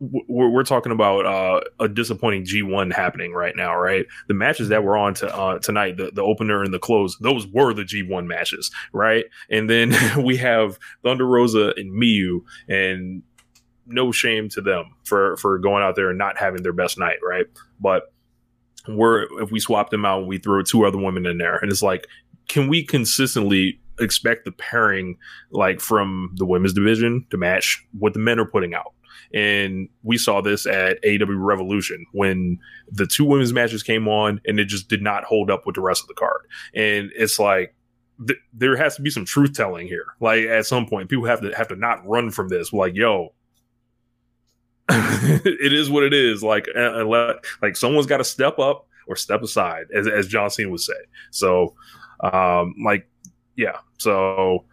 we're, 0.00 0.48
we're 0.48 0.64
talking 0.64 0.92
about 0.92 1.26
uh, 1.26 1.60
a 1.78 1.88
disappointing 1.88 2.44
G1 2.44 2.92
happening 2.92 3.32
right 3.32 3.54
now, 3.54 3.76
right? 3.76 4.06
The 4.28 4.34
matches 4.34 4.68
that 4.70 4.82
were 4.82 4.96
on 4.96 5.14
to, 5.14 5.36
uh, 5.36 5.58
tonight, 5.58 5.98
the, 5.98 6.10
the 6.12 6.22
opener 6.22 6.62
and 6.62 6.72
the 6.72 6.78
close, 6.78 7.16
those 7.18 7.46
were 7.46 7.74
the 7.74 7.82
G1 7.82 8.26
matches, 8.26 8.70
right? 8.92 9.26
And 9.50 9.68
then 9.68 9.94
we 10.24 10.36
have 10.38 10.78
Thunder 11.02 11.26
Rosa 11.26 11.74
and 11.76 11.92
Miyu, 11.92 12.40
and 12.68 13.22
no 13.86 14.12
shame 14.12 14.48
to 14.48 14.60
them 14.60 14.94
for 15.04 15.36
for 15.36 15.58
going 15.58 15.82
out 15.82 15.96
there 15.96 16.10
and 16.10 16.18
not 16.18 16.38
having 16.38 16.62
their 16.62 16.72
best 16.72 16.98
night, 16.98 17.18
right? 17.26 17.46
But 17.80 18.12
we're 18.88 19.22
if 19.42 19.50
we 19.50 19.60
swap 19.60 19.90
them 19.90 20.04
out 20.04 20.26
we 20.26 20.38
throw 20.38 20.62
two 20.62 20.86
other 20.86 20.98
women 20.98 21.26
in 21.26 21.38
there, 21.38 21.56
and 21.56 21.70
it's 21.70 21.82
like, 21.82 22.06
can 22.48 22.68
we 22.68 22.84
consistently 22.84 23.80
expect 23.98 24.46
the 24.46 24.52
pairing 24.52 25.18
like 25.50 25.80
from 25.80 26.34
the 26.36 26.46
women's 26.46 26.72
division 26.72 27.26
to 27.30 27.36
match 27.36 27.84
what 27.98 28.14
the 28.14 28.18
men 28.18 28.38
are 28.38 28.46
putting 28.46 28.74
out? 28.74 28.94
And 29.32 29.88
we 30.02 30.18
saw 30.18 30.40
this 30.40 30.66
at 30.66 31.02
AEW 31.02 31.36
Revolution 31.38 32.06
when 32.12 32.58
the 32.90 33.06
two 33.06 33.24
women's 33.24 33.52
matches 33.52 33.82
came 33.82 34.08
on 34.08 34.40
and 34.46 34.58
it 34.58 34.66
just 34.66 34.88
did 34.88 35.02
not 35.02 35.24
hold 35.24 35.50
up 35.50 35.66
with 35.66 35.74
the 35.74 35.80
rest 35.80 36.02
of 36.02 36.08
the 36.08 36.14
card. 36.14 36.42
And 36.74 37.10
it's 37.14 37.38
like 37.38 37.74
th- 38.26 38.40
there 38.52 38.76
has 38.76 38.96
to 38.96 39.02
be 39.02 39.10
some 39.10 39.24
truth 39.24 39.54
telling 39.54 39.86
here. 39.86 40.06
Like 40.20 40.44
at 40.44 40.66
some 40.66 40.86
point, 40.86 41.08
people 41.08 41.26
have 41.26 41.40
to 41.42 41.50
have 41.52 41.68
to 41.68 41.76
not 41.76 42.06
run 42.06 42.30
from 42.30 42.48
this. 42.48 42.72
Like, 42.72 42.94
yo, 42.94 43.32
it 44.88 45.72
is 45.72 45.90
what 45.90 46.02
it 46.02 46.12
is. 46.12 46.42
Like, 46.42 46.66
and, 46.74 46.96
and 46.96 47.42
like 47.62 47.76
someone's 47.76 48.06
got 48.06 48.18
to 48.18 48.24
step 48.24 48.58
up 48.58 48.86
or 49.06 49.16
step 49.16 49.42
aside, 49.42 49.86
as 49.94 50.06
as 50.06 50.26
John 50.28 50.50
Cena 50.50 50.70
would 50.70 50.80
say. 50.80 50.94
So, 51.30 51.74
um, 52.20 52.74
like, 52.84 53.08
yeah. 53.56 53.78
So 53.98 54.64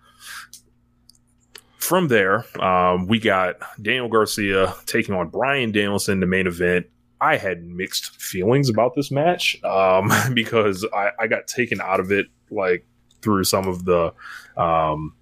from 1.87 2.09
there, 2.09 2.43
um, 2.61 3.07
we 3.07 3.17
got 3.17 3.55
Daniel 3.81 4.09
Garcia 4.09 4.75
taking 4.87 5.15
on 5.15 5.29
Bryan 5.29 5.71
Danielson, 5.71 6.15
in 6.15 6.19
the 6.19 6.27
main 6.27 6.45
event. 6.45 6.85
I 7.21 7.37
had 7.37 7.63
mixed 7.63 8.21
feelings 8.21 8.67
about 8.67 8.93
this 8.93 9.09
match 9.09 9.55
um, 9.63 10.11
because 10.33 10.85
I, 10.93 11.11
I 11.17 11.27
got 11.27 11.47
taken 11.47 11.79
out 11.79 12.01
of 12.01 12.11
it 12.11 12.25
like 12.51 12.85
through 13.21 13.45
some 13.45 13.69
of 13.69 13.85
the 13.85 14.13
um, 14.57 15.15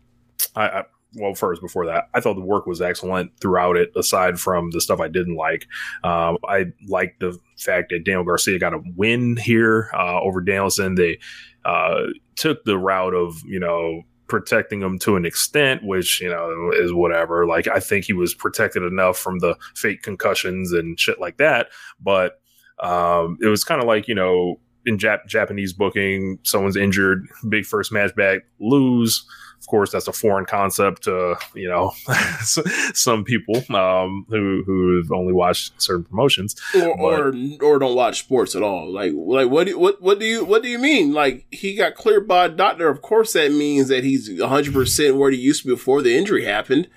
I, 0.55 0.67
I 0.67 0.83
well 1.13 1.35
first 1.35 1.61
before 1.61 1.85
that 1.85 2.09
I 2.13 2.19
thought 2.19 2.33
the 2.33 2.41
work 2.41 2.65
was 2.65 2.81
excellent 2.81 3.31
throughout 3.39 3.77
it 3.77 3.91
aside 3.95 4.39
from 4.39 4.71
the 4.71 4.81
stuff 4.81 4.99
I 4.99 5.07
didn't 5.07 5.35
like 5.35 5.67
um, 6.03 6.37
I 6.45 6.65
liked 6.87 7.21
the 7.21 7.39
fact 7.57 7.91
that 7.91 8.03
Daniel 8.03 8.25
Garcia 8.25 8.59
got 8.59 8.73
a 8.73 8.81
win 8.95 9.37
here 9.37 9.89
uh, 9.93 10.19
over 10.19 10.41
Danielson 10.41 10.95
they 10.95 11.19
uh, 11.63 12.01
took 12.35 12.65
the 12.65 12.77
route 12.77 13.13
of 13.13 13.41
you 13.45 13.59
know 13.59 14.01
protecting 14.27 14.81
him 14.81 14.97
to 14.99 15.15
an 15.15 15.25
extent 15.25 15.83
which 15.83 16.21
you 16.21 16.29
know 16.29 16.71
is 16.73 16.93
whatever 16.93 17.45
like 17.45 17.67
I 17.67 17.79
think 17.79 18.05
he 18.05 18.13
was 18.13 18.33
protected 18.33 18.83
enough 18.83 19.17
from 19.17 19.39
the 19.39 19.55
fake 19.75 20.01
concussions 20.01 20.71
and 20.71 20.99
shit 20.99 21.19
like 21.19 21.37
that 21.37 21.67
but 21.99 22.39
um, 22.79 23.37
it 23.41 23.47
was 23.47 23.63
kind 23.63 23.81
of 23.81 23.87
like 23.87 24.07
you 24.07 24.15
know 24.15 24.59
in 24.85 24.97
Jap- 24.97 25.25
Japanese 25.27 25.73
booking, 25.73 26.39
someone's 26.43 26.75
injured, 26.75 27.25
big 27.49 27.65
first 27.65 27.91
match 27.91 28.15
back, 28.15 28.41
lose. 28.59 29.25
Of 29.65 29.69
course, 29.69 29.91
that's 29.91 30.07
a 30.07 30.13
foreign 30.13 30.45
concept 30.45 31.05
to 31.05 31.35
you 31.55 31.67
know 31.67 31.91
some 32.93 33.23
people 33.23 33.55
um, 33.75 34.27
who 34.29 34.61
who 34.63 34.97
have 34.97 35.11
only 35.11 35.33
watched 35.33 35.81
certain 35.81 36.03
promotions. 36.03 36.55
or, 36.75 36.95
But- 36.95 37.19
or 37.19 37.33
or 37.63 37.79
don't 37.79 37.95
watch 37.95 38.19
sports 38.19 38.55
at 38.55 38.61
all. 38.61 38.91
Like 38.93 39.13
like 39.15 39.49
what 39.49 39.65
do, 39.67 39.79
what 39.79 40.01
what 40.03 40.19
do 40.19 40.25
you 40.27 40.45
what 40.45 40.61
do 40.61 40.69
you 40.69 40.77
mean? 40.77 41.13
Like 41.13 41.47
he 41.51 41.75
got 41.75 41.95
cleared 41.95 42.27
by 42.27 42.45
a 42.45 42.49
doctor. 42.49 42.89
Of 42.89 43.01
course, 43.01 43.33
that 43.33 43.51
means 43.51 43.87
that 43.87 44.03
he's 44.03 44.39
hundred 44.39 44.73
percent 44.73 45.15
where 45.17 45.31
he 45.31 45.37
used 45.37 45.63
to 45.63 45.69
be 45.69 45.73
before 45.73 46.03
the 46.03 46.15
injury 46.15 46.45
happened. 46.45 46.87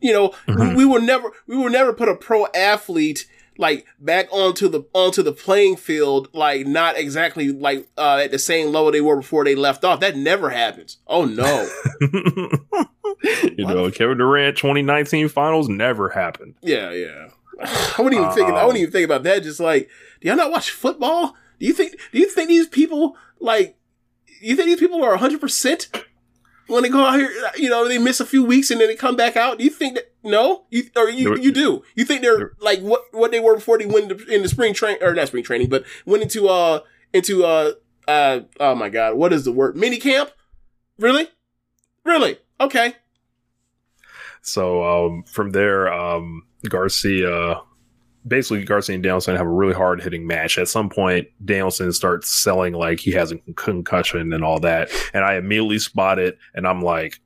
You 0.00 0.12
know, 0.12 0.34
Mhm. 0.46 0.68
we, 0.70 0.74
we 0.76 0.84
will 0.84 1.00
never 1.00 1.32
we 1.46 1.56
will 1.56 1.70
never 1.70 1.92
put 1.94 2.08
a 2.10 2.14
pro 2.14 2.46
athlete 2.54 3.26
like 3.58 3.86
back 3.98 4.28
onto 4.32 4.68
the 4.68 4.84
onto 4.94 5.22
the 5.22 5.32
playing 5.32 5.76
field 5.76 6.28
like 6.32 6.66
not 6.66 6.96
exactly 6.96 7.50
like 7.50 7.86
uh, 7.98 8.20
at 8.24 8.30
the 8.30 8.38
same 8.38 8.68
level 8.68 8.90
they 8.90 9.00
were 9.00 9.16
before 9.16 9.44
they 9.44 9.54
left 9.54 9.84
off. 9.84 10.00
That 10.00 10.16
never 10.16 10.48
happens. 10.50 10.98
Oh 11.06 11.24
no. 11.26 11.68
you 13.56 13.66
know, 13.66 13.90
Kevin 13.90 14.18
Durant 14.18 14.56
2019 14.56 15.28
finals 15.28 15.68
never 15.68 16.08
happened. 16.08 16.54
Yeah, 16.62 16.92
yeah. 16.92 17.28
I 17.60 17.94
wouldn't 17.98 18.22
even 18.22 18.32
think. 18.32 18.48
I 18.50 18.64
wouldn't 18.64 18.80
even 18.80 18.92
think 18.92 19.04
about 19.04 19.24
that. 19.24 19.42
Just 19.42 19.60
like, 19.60 19.90
do 20.20 20.28
y'all 20.28 20.36
not 20.36 20.52
watch 20.52 20.70
football? 20.70 21.34
Do 21.58 21.66
you 21.66 21.72
think? 21.72 21.98
Do 22.12 22.18
you 22.18 22.28
think 22.30 22.48
these 22.48 22.68
people 22.68 23.16
like? 23.40 23.76
You 24.40 24.54
think 24.54 24.66
these 24.66 24.78
people 24.78 25.02
are 25.02 25.16
hundred 25.16 25.40
percent 25.40 25.90
when 26.68 26.82
they 26.82 26.88
go 26.88 27.04
out 27.04 27.18
here? 27.18 27.30
You 27.56 27.68
know, 27.68 27.88
they 27.88 27.98
miss 27.98 28.20
a 28.20 28.26
few 28.26 28.44
weeks 28.44 28.70
and 28.70 28.80
then 28.80 28.88
they 28.88 28.94
come 28.94 29.16
back 29.16 29.36
out. 29.36 29.58
Do 29.58 29.64
you 29.64 29.70
think 29.70 29.96
that? 29.96 30.12
No, 30.22 30.64
you 30.70 30.84
or 30.96 31.08
you 31.08 31.36
you 31.36 31.52
do. 31.52 31.82
You 31.94 32.04
think 32.04 32.22
they're 32.22 32.52
like 32.60 32.80
what 32.80 33.02
what 33.12 33.30
they 33.30 33.40
were 33.40 33.54
before 33.54 33.78
they 33.78 33.86
went 33.86 34.12
into, 34.12 34.26
in 34.26 34.42
the 34.42 34.48
spring 34.48 34.74
train 34.74 34.98
or 35.00 35.14
not 35.14 35.28
spring 35.28 35.44
training, 35.44 35.68
but 35.68 35.84
went 36.06 36.22
into 36.22 36.48
uh 36.48 36.80
into 37.12 37.44
uh 37.44 37.72
uh 38.06 38.40
oh 38.60 38.74
my 38.74 38.88
god, 38.88 39.14
what 39.14 39.32
is 39.32 39.44
the 39.44 39.52
word? 39.52 39.76
Mini 39.76 39.98
camp? 39.98 40.30
Really? 40.98 41.28
Really? 42.04 42.38
Okay. 42.60 42.94
So 44.42 44.82
um, 44.82 45.24
from 45.24 45.50
there, 45.50 45.92
um, 45.92 46.42
Garcia 46.68 47.60
basically 48.28 48.64
Garcia 48.64 48.94
and 48.94 49.02
Danielson 49.02 49.34
have 49.36 49.46
a 49.46 49.50
really 49.50 49.74
hard 49.74 50.02
hitting 50.02 50.26
match. 50.26 50.58
At 50.58 50.68
some 50.68 50.88
point, 50.88 51.28
Danielson 51.44 51.92
starts 51.92 52.30
selling 52.30 52.74
like 52.74 53.00
he 53.00 53.10
has 53.12 53.32
a 53.32 53.38
concussion 53.56 54.32
and 54.32 54.44
all 54.44 54.60
that, 54.60 54.90
and 55.14 55.24
I 55.24 55.34
immediately 55.36 55.78
spot 55.78 56.18
it, 56.18 56.38
and 56.54 56.66
I'm 56.66 56.82
like, 56.82 57.18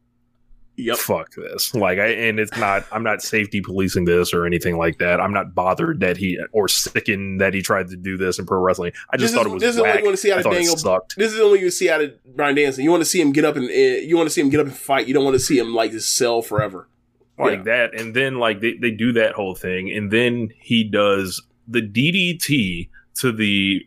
Yep. 0.78 0.96
fuck 0.96 1.30
this. 1.34 1.74
Like 1.74 1.98
I 1.98 2.06
and 2.06 2.40
it's 2.40 2.56
not 2.56 2.86
I'm 2.90 3.02
not 3.02 3.20
safety 3.20 3.60
policing 3.60 4.06
this 4.06 4.32
or 4.32 4.46
anything 4.46 4.78
like 4.78 4.98
that. 4.98 5.20
I'm 5.20 5.32
not 5.32 5.54
bothered 5.54 6.00
that 6.00 6.16
he 6.16 6.38
or 6.52 6.66
sickened 6.66 7.42
that 7.42 7.52
he 7.52 7.60
tried 7.60 7.88
to 7.90 7.96
do 7.96 8.16
this 8.16 8.38
in 8.38 8.46
pro 8.46 8.58
wrestling. 8.58 8.92
I 9.10 9.18
just 9.18 9.34
This 9.34 9.36
thought 9.36 9.46
is- 9.46 9.52
it 9.52 9.54
was 9.54 9.60
this 9.62 9.74
is 9.74 9.80
what 9.82 9.90
whack. 9.90 9.98
you 9.98 10.04
wanna 10.06 10.16
see 10.16 10.32
out 10.32 10.38
of 10.38 10.50
Daniel- 10.50 10.76
sucked. 10.78 11.16
This 11.18 11.30
is 11.30 11.36
the 11.38 11.44
only 11.44 11.60
you 11.60 11.70
see 11.70 11.90
out 11.90 12.00
of 12.00 12.12
Bryan 12.34 12.54
Danielson. 12.54 12.84
You 12.84 12.90
want 12.90 13.02
to 13.02 13.08
see 13.08 13.20
him 13.20 13.32
get 13.32 13.44
up 13.44 13.56
and 13.56 13.66
uh, 13.68 13.72
you 13.72 14.16
want 14.16 14.26
to 14.28 14.30
see 14.32 14.40
him 14.40 14.48
get 14.48 14.60
up 14.60 14.66
and 14.66 14.74
fight. 14.74 15.06
You 15.06 15.12
don't 15.12 15.24
want 15.24 15.34
to 15.34 15.40
see 15.40 15.58
him 15.58 15.74
like 15.74 15.90
just 15.92 16.16
sell 16.16 16.40
forever. 16.40 16.88
Like 17.38 17.58
Yeah. 17.58 17.62
that 17.90 18.00
and 18.00 18.14
then 18.14 18.36
like 18.38 18.60
they, 18.60 18.74
they 18.74 18.90
do 18.90 19.12
that 19.12 19.34
whole 19.34 19.54
thing 19.54 19.90
and 19.90 20.10
then 20.10 20.50
he 20.60 20.84
does 20.84 21.42
the 21.66 21.80
ddt 21.80 22.88
to 23.16 23.32
the 23.32 23.86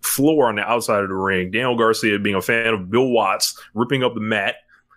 floor 0.00 0.48
on 0.48 0.56
the 0.56 0.62
outside 0.62 1.02
of 1.02 1.08
the 1.08 1.14
ring 1.14 1.50
daniel 1.50 1.76
garcia 1.76 2.18
being 2.18 2.34
a 2.34 2.40
fan 2.42 2.72
of 2.74 2.90
bill 2.90 3.08
watts 3.10 3.58
ripping 3.74 4.02
up 4.02 4.14
the 4.14 4.20
mat 4.20 4.56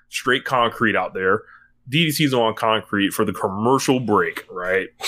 straight 0.10 0.45
concrete 0.45 0.95
out 0.95 1.14
there. 1.14 1.41
Ddt's 1.89 2.34
on 2.34 2.56
concrete 2.56 3.11
for 3.11 3.26
the 3.26 3.34
commercial 3.34 3.99
break 3.99 4.45
right? 4.49 4.88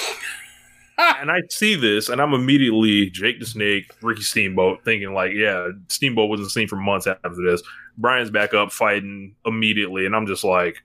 And 1.22 1.30
i 1.32 1.42
see 1.50 1.76
this 1.76 2.10
and 2.10 2.20
i'm 2.20 2.34
immediately 2.34 3.12
jake 3.12 3.40
the 3.40 3.46
snake 3.46 3.92
ricky 4.02 4.24
steamboat 4.24 4.84
thinking 4.84 5.14
like 5.14 5.32
yeah 5.34 5.68
steamboat 5.90 6.28
wasn't 6.28 6.50
seen 6.50 6.68
for 6.68 6.76
months 6.76 7.06
after 7.06 7.36
this. 7.46 7.62
Bryan's 8.00 8.32
back 8.32 8.54
up 8.56 8.72
fighting 8.72 9.36
immediately 9.46 10.08
and 10.08 10.16
i'm 10.16 10.26
just 10.26 10.44
like 10.44 10.84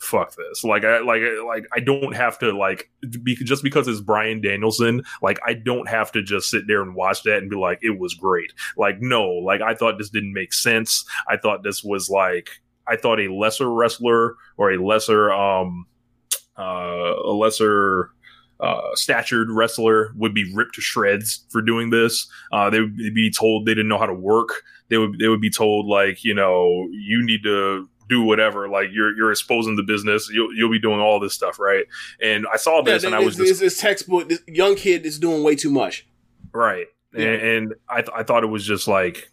fuck 0.00 0.34
this. 0.34 0.64
Like 0.64 0.84
I 0.84 1.00
like 1.00 1.22
like 1.46 1.66
I 1.74 1.80
don't 1.80 2.14
have 2.14 2.38
to 2.40 2.52
like 2.52 2.90
be, 3.22 3.36
just 3.36 3.62
because 3.62 3.86
it's 3.86 4.00
Bryan 4.00 4.40
Danielson. 4.40 5.02
Like 5.22 5.38
I 5.46 5.54
don't 5.54 5.88
have 5.88 6.10
to 6.12 6.22
just 6.22 6.50
sit 6.50 6.66
there 6.66 6.82
and 6.82 6.94
watch 6.94 7.22
that 7.24 7.38
and 7.38 7.50
be 7.50 7.56
like 7.56 7.78
it 7.82 7.98
was 7.98 8.14
great. 8.14 8.52
Like 8.76 9.00
no, 9.00 9.28
like 9.28 9.60
I 9.60 9.74
thought 9.74 9.98
this 9.98 10.10
didn't 10.10 10.32
make 10.32 10.52
sense. 10.52 11.04
I 11.28 11.36
thought 11.36 11.62
this 11.62 11.84
was 11.84 12.08
like 12.10 12.48
I 12.88 12.96
thought 12.96 13.20
a 13.20 13.32
lesser 13.32 13.70
wrestler 13.72 14.36
or 14.56 14.72
a 14.72 14.84
lesser 14.84 15.32
um 15.32 15.86
uh 16.58 17.14
a 17.24 17.32
lesser 17.32 18.10
uh, 18.60 18.94
statured 18.94 19.48
wrestler 19.50 20.12
would 20.16 20.34
be 20.34 20.52
ripped 20.54 20.74
to 20.74 20.82
shreds 20.82 21.46
for 21.48 21.62
doing 21.62 21.88
this. 21.88 22.28
Uh, 22.52 22.68
they 22.68 22.80
would 22.80 22.94
be 22.94 23.30
told 23.30 23.64
they 23.64 23.72
didn't 23.72 23.88
know 23.88 23.98
how 23.98 24.04
to 24.04 24.12
work. 24.12 24.50
They 24.88 24.98
would 24.98 25.18
they 25.18 25.28
would 25.28 25.40
be 25.40 25.50
told 25.50 25.86
like 25.86 26.24
you 26.24 26.34
know 26.34 26.86
you 26.90 27.24
need 27.24 27.42
to 27.44 27.88
do 28.10 28.20
whatever. 28.22 28.68
Like 28.68 28.88
you're 28.92 29.16
you're 29.16 29.30
exposing 29.30 29.76
the 29.76 29.82
business. 29.82 30.28
You'll 30.30 30.52
you'll 30.54 30.70
be 30.70 30.78
doing 30.78 31.00
all 31.00 31.18
this 31.20 31.32
stuff, 31.32 31.58
right? 31.58 31.86
And 32.20 32.46
I 32.52 32.56
saw 32.58 32.82
this, 32.82 33.04
and 33.04 33.14
I 33.14 33.20
was 33.20 33.36
this, 33.38 33.48
just 33.48 33.60
this 33.60 33.78
textbook. 33.80 34.28
This 34.28 34.40
young 34.46 34.74
kid 34.74 35.06
is 35.06 35.18
doing 35.18 35.42
way 35.42 35.54
too 35.56 35.70
much. 35.70 36.06
right, 36.52 36.86
Yeah. 37.14 37.26
and, 37.28 37.42
and 37.42 37.74
I 37.88 38.02
th- 38.02 38.12
I 38.14 38.22
thought 38.24 38.42
it 38.44 38.48
was 38.48 38.66
just 38.66 38.86
like 38.88 39.30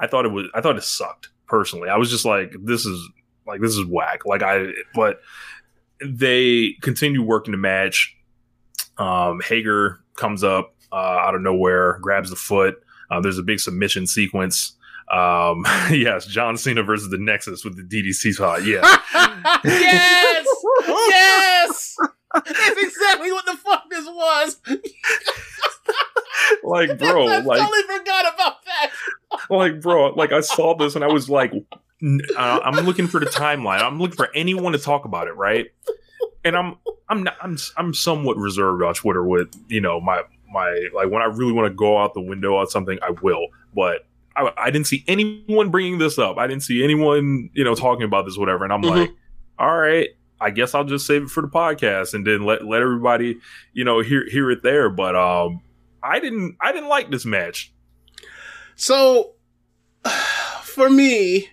I 0.00 0.06
thought 0.06 0.24
it 0.24 0.32
was 0.32 0.46
I 0.54 0.60
thought 0.62 0.76
it 0.76 0.82
sucked 0.84 1.28
personally. 1.46 1.90
I 1.90 1.96
was 1.96 2.10
just 2.10 2.24
like 2.24 2.54
this 2.62 2.86
is 2.86 3.06
like 3.46 3.60
this 3.60 3.76
is 3.76 3.84
whack. 3.84 4.24
Like 4.24 4.42
I 4.42 4.68
but 4.94 5.20
they 6.04 6.76
continue 6.80 7.22
working 7.22 7.52
the 7.52 7.58
match. 7.58 8.14
Um, 8.98 9.40
Hager 9.44 10.00
comes 10.16 10.42
up 10.44 10.74
uh, 10.92 10.96
out 10.96 11.34
of 11.34 11.40
nowhere, 11.42 11.98
grabs 12.00 12.30
the 12.30 12.36
foot. 12.36 12.82
Uh, 13.10 13.20
there's 13.20 13.38
a 13.38 13.42
big 13.42 13.58
submission 13.60 14.06
sequence. 14.06 14.74
Um, 15.10 15.64
yes, 15.90 16.26
John 16.26 16.56
Cena 16.56 16.82
versus 16.82 17.10
the 17.10 17.18
Nexus 17.18 17.64
with 17.64 17.76
the 17.76 17.82
DDC 17.82 18.34
spot. 18.34 18.64
Yeah, 18.64 18.82
yes, 19.64 20.46
yes. 20.88 21.96
That's 22.34 22.82
exactly 22.82 23.32
what 23.32 23.46
the 23.46 23.56
fuck 23.56 23.88
this 23.90 24.06
was. 24.06 24.60
like 26.62 26.98
bro, 26.98 27.26
I 27.26 27.38
like 27.38 27.60
totally 27.60 27.82
forgot 27.82 28.34
about 28.34 28.64
that. 28.64 28.90
like 29.50 29.80
bro 29.80 30.08
like 30.10 30.32
i 30.32 30.40
saw 30.40 30.76
this 30.76 30.94
and 30.94 31.04
i 31.04 31.08
was 31.08 31.28
like 31.28 31.52
uh, 31.52 32.60
i'm 32.62 32.84
looking 32.86 33.06
for 33.06 33.18
the 33.20 33.26
timeline 33.26 33.82
i'm 33.82 33.98
looking 33.98 34.16
for 34.16 34.28
anyone 34.34 34.72
to 34.72 34.78
talk 34.78 35.04
about 35.04 35.26
it 35.26 35.32
right 35.32 35.66
and 36.44 36.56
i'm 36.56 36.76
i'm 37.08 37.22
not 37.24 37.36
i'm 37.42 37.56
i'm 37.76 37.92
somewhat 37.92 38.36
reserved 38.36 38.82
on 38.82 38.94
twitter 38.94 39.24
with 39.24 39.48
you 39.68 39.80
know 39.80 40.00
my 40.00 40.22
my 40.52 40.70
like 40.94 41.10
when 41.10 41.22
i 41.22 41.26
really 41.26 41.52
want 41.52 41.66
to 41.66 41.74
go 41.74 41.98
out 41.98 42.14
the 42.14 42.20
window 42.20 42.56
on 42.56 42.68
something 42.68 42.98
i 43.02 43.10
will 43.22 43.48
but 43.74 44.06
I, 44.38 44.52
I 44.56 44.70
didn't 44.70 44.86
see 44.86 45.04
anyone 45.08 45.70
bringing 45.70 45.98
this 45.98 46.18
up. 46.18 46.38
I 46.38 46.46
didn't 46.46 46.62
see 46.62 46.84
anyone 46.84 47.50
you 47.54 47.64
know 47.64 47.74
talking 47.74 48.04
about 48.04 48.24
this 48.24 48.36
whatever. 48.38 48.64
And 48.64 48.72
i'm 48.72 48.82
Mhm. 48.82 48.90
like 48.90 49.10
all 49.58 49.76
right 49.76 50.08
i 50.40 50.50
guess 50.50 50.72
i'll 50.74 50.84
just 50.84 51.04
save 51.06 51.22
it 51.24 51.28
for 51.30 51.40
the 51.42 51.48
podcast 51.48 52.14
and 52.14 52.24
then 52.24 52.44
let 52.44 52.64
let 52.64 52.80
everybody 52.80 53.38
you 53.72 53.84
know 53.84 54.00
hear 54.00 54.24
hear 54.30 54.50
it 54.50 54.62
there. 54.62 54.88
But 54.88 55.16
um 55.16 55.60
i 56.02 56.20
didn't 56.20 56.56
i 56.60 56.70
didn't 56.72 56.88
like 56.88 57.10
this 57.10 57.26
match. 57.26 57.72
So, 58.76 59.32
for 60.62 60.88
me, 60.88 61.48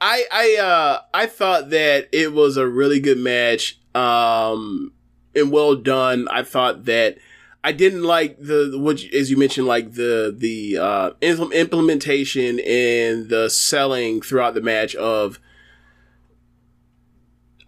I 0.00 0.24
I 0.32 0.56
uh 0.56 1.00
I 1.12 1.26
thought 1.26 1.70
that 1.70 2.08
it 2.12 2.32
was 2.32 2.56
a 2.56 2.66
really 2.66 2.98
good 3.00 3.18
match, 3.18 3.78
um, 3.94 4.92
and 5.34 5.52
well 5.52 5.76
done. 5.76 6.26
I 6.30 6.42
thought 6.42 6.86
that 6.86 7.18
I 7.64 7.72
didn't 7.72 8.02
like 8.02 8.38
the 8.38 8.70
you- 8.98 9.18
as 9.18 9.30
you 9.30 9.36
mentioned, 9.36 9.66
like 9.66 9.92
the 9.92 10.34
the 10.36 10.78
uh 10.78 11.10
impl- 11.22 11.52
implementation 11.52 12.58
and 12.60 13.28
the 13.28 13.48
selling 13.48 14.20
throughout 14.20 14.54
the 14.54 14.60
match 14.60 14.94
of. 14.96 15.38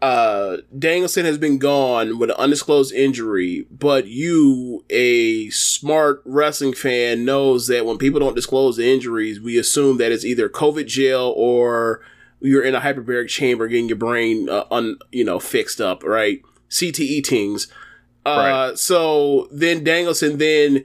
Uh, 0.02 0.58
Danielson 0.78 1.24
has 1.24 1.38
been 1.38 1.56
gone 1.56 2.18
with 2.18 2.28
an 2.28 2.36
undisclosed 2.36 2.92
injury, 2.92 3.66
but 3.70 4.06
you, 4.06 4.84
a 4.90 5.48
smart 5.48 6.20
wrestling 6.26 6.74
fan, 6.74 7.24
knows 7.24 7.68
that 7.68 7.86
when 7.86 7.96
people 7.96 8.20
don't 8.20 8.36
disclose 8.36 8.76
the 8.76 8.86
injuries, 8.86 9.40
we 9.40 9.56
assume 9.56 9.96
that 9.96 10.12
it's 10.12 10.24
either 10.24 10.50
COVID 10.50 10.86
jail 10.86 11.32
or 11.34 12.02
you're 12.42 12.62
in 12.62 12.74
a 12.74 12.82
hyperbaric 12.82 13.28
chamber 13.28 13.66
getting 13.66 13.88
your 13.88 13.96
brain, 13.96 14.46
uh, 14.50 14.64
un, 14.70 14.98
you 15.10 15.24
know, 15.24 15.38
fixed 15.40 15.80
up, 15.80 16.04
right? 16.04 16.42
CTE 16.68 17.24
tings. 17.24 17.68
Uh, 18.24 18.74
so 18.74 19.48
then 19.50 19.84
Danielson 19.84 20.38
then 20.38 20.84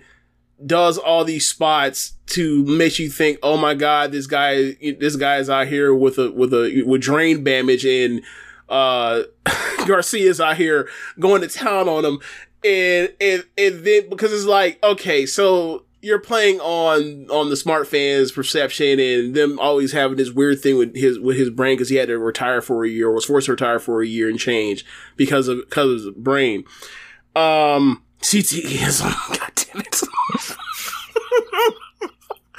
does 0.66 0.98
all 0.98 1.24
these 1.24 1.48
spots 1.48 2.14
to 2.28 2.64
make 2.66 3.00
you 3.00 3.10
think, 3.10 3.40
oh 3.42 3.58
my 3.58 3.74
god, 3.74 4.12
this 4.12 4.28
guy, 4.28 4.76
this 5.00 5.16
guy 5.16 5.38
is 5.38 5.50
out 5.50 5.68
here 5.68 5.94
with 5.94 6.18
a 6.18 6.32
with 6.32 6.54
a 6.54 6.84
with 6.86 7.02
drain 7.02 7.44
damage, 7.44 7.86
and 7.86 8.22
uh, 8.68 9.24
Garcia's 9.86 10.42
out 10.42 10.58
here 10.58 10.90
going 11.20 11.42
to 11.42 11.48
town 11.48 11.88
on 11.88 12.06
him, 12.06 12.20
and 12.64 13.14
and 13.22 13.46
and 13.58 13.86
then 13.86 14.10
because 14.10 14.34
it's 14.34 14.46
like, 14.46 14.84
okay, 14.84 15.26
so 15.26 15.86
you're 16.02 16.20
playing 16.20 16.60
on 16.62 17.30
on 17.30 17.50
the 17.50 17.58
smart 17.58 17.88
fans' 17.88 18.32
perception 18.32 19.00
and 19.00 19.34
them 19.36 19.60
always 19.60 19.92
having 19.92 20.18
this 20.18 20.32
weird 20.32 20.62
thing 20.62 20.78
with 20.78 20.96
his 20.96 21.20
with 21.20 21.38
his 21.38 21.50
brain 21.50 21.76
because 21.76 21.90
he 21.90 21.96
had 21.96 22.08
to 22.08 22.18
retire 22.18 22.62
for 22.62 22.86
a 22.86 22.90
year 22.90 23.10
or 23.10 23.14
was 23.16 23.26
forced 23.26 23.46
to 23.46 23.52
retire 23.52 23.80
for 23.80 24.02
a 24.02 24.08
year 24.08 24.30
and 24.30 24.40
change 24.40 24.86
because 25.18 25.48
of 25.48 25.60
because 25.70 26.06
of 26.06 26.14
his 26.16 26.24
brain. 26.24 26.64
Um, 27.36 28.04
CTE 28.22 28.88
is 28.88 29.02
God 29.02 29.52
damn 29.56 29.82
it. 29.82 30.02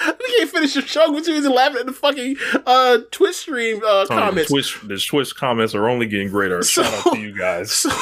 I 0.03 0.13
can't 0.39 0.51
finish 0.51 0.75
the 0.75 0.81
show 0.83 1.13
you 1.15 1.35
even 1.35 1.53
laughing 1.53 1.81
at 1.81 1.87
the 1.87 1.93
fucking 1.93 2.37
uh 2.67 2.99
Twitch 3.11 3.37
stream 3.37 3.83
uh 3.85 4.07
Tony, 4.07 4.21
comments. 4.21 4.49
The 4.51 4.55
Twitch, 4.55 4.81
the 4.85 4.99
Twitch 4.99 5.37
comments 5.37 5.75
are 5.75 5.89
only 5.89 6.07
getting 6.07 6.29
greater. 6.29 6.63
So- 6.63 6.83
Shout 6.85 7.07
out 7.07 7.13
to 7.15 7.21
you 7.21 7.37
guys. 7.37 7.87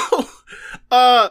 So, 0.91 0.97
uh, 0.97 1.29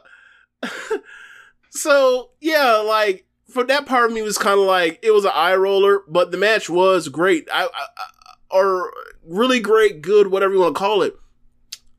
so 1.71 2.29
yeah, 2.41 2.75
like 2.77 3.25
for 3.49 3.63
that 3.63 3.85
part 3.85 4.05
of 4.09 4.13
me 4.13 4.21
was 4.21 4.37
kind 4.37 4.59
of 4.59 4.65
like 4.65 4.99
it 5.01 5.11
was 5.11 5.25
an 5.25 5.31
eye 5.33 5.55
roller, 5.55 6.01
but 6.07 6.31
the 6.31 6.37
match 6.37 6.69
was 6.69 7.07
great. 7.07 7.47
I, 7.51 7.63
I, 7.63 7.67
I 7.67 8.03
or 8.51 8.91
really 9.25 9.59
great, 9.59 10.01
good, 10.01 10.27
whatever 10.27 10.53
you 10.53 10.59
want 10.59 10.75
to 10.75 10.79
call 10.79 11.01
it. 11.01 11.15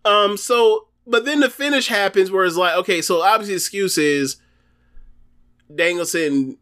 Um, 0.05 0.37
so 0.37 0.88
but 1.09 1.25
then 1.25 1.41
the 1.41 1.51
finish 1.51 1.89
happens 1.89 2.31
where 2.31 2.45
it's 2.45 2.57
like, 2.57 2.77
okay, 2.77 3.01
so 3.03 3.23
obviously 3.23 3.55
the 3.55 3.59
excuse 3.59 3.99
is 3.99 4.37
Danielson. 5.75 6.59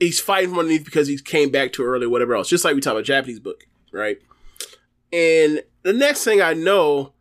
He's 0.00 0.20
fighting 0.20 0.50
from 0.50 0.60
underneath 0.60 0.84
because 0.84 1.08
he 1.08 1.18
came 1.18 1.50
back 1.50 1.72
too 1.72 1.84
early, 1.84 2.06
whatever 2.06 2.34
else. 2.34 2.48
Just 2.48 2.64
like 2.64 2.74
we 2.74 2.80
talk 2.80 2.92
about 2.92 3.04
Japanese 3.04 3.40
book, 3.40 3.66
right? 3.92 4.18
And 5.12 5.62
the 5.82 5.92
next 5.92 6.24
thing 6.24 6.40
I 6.42 6.54
know, 6.54 7.12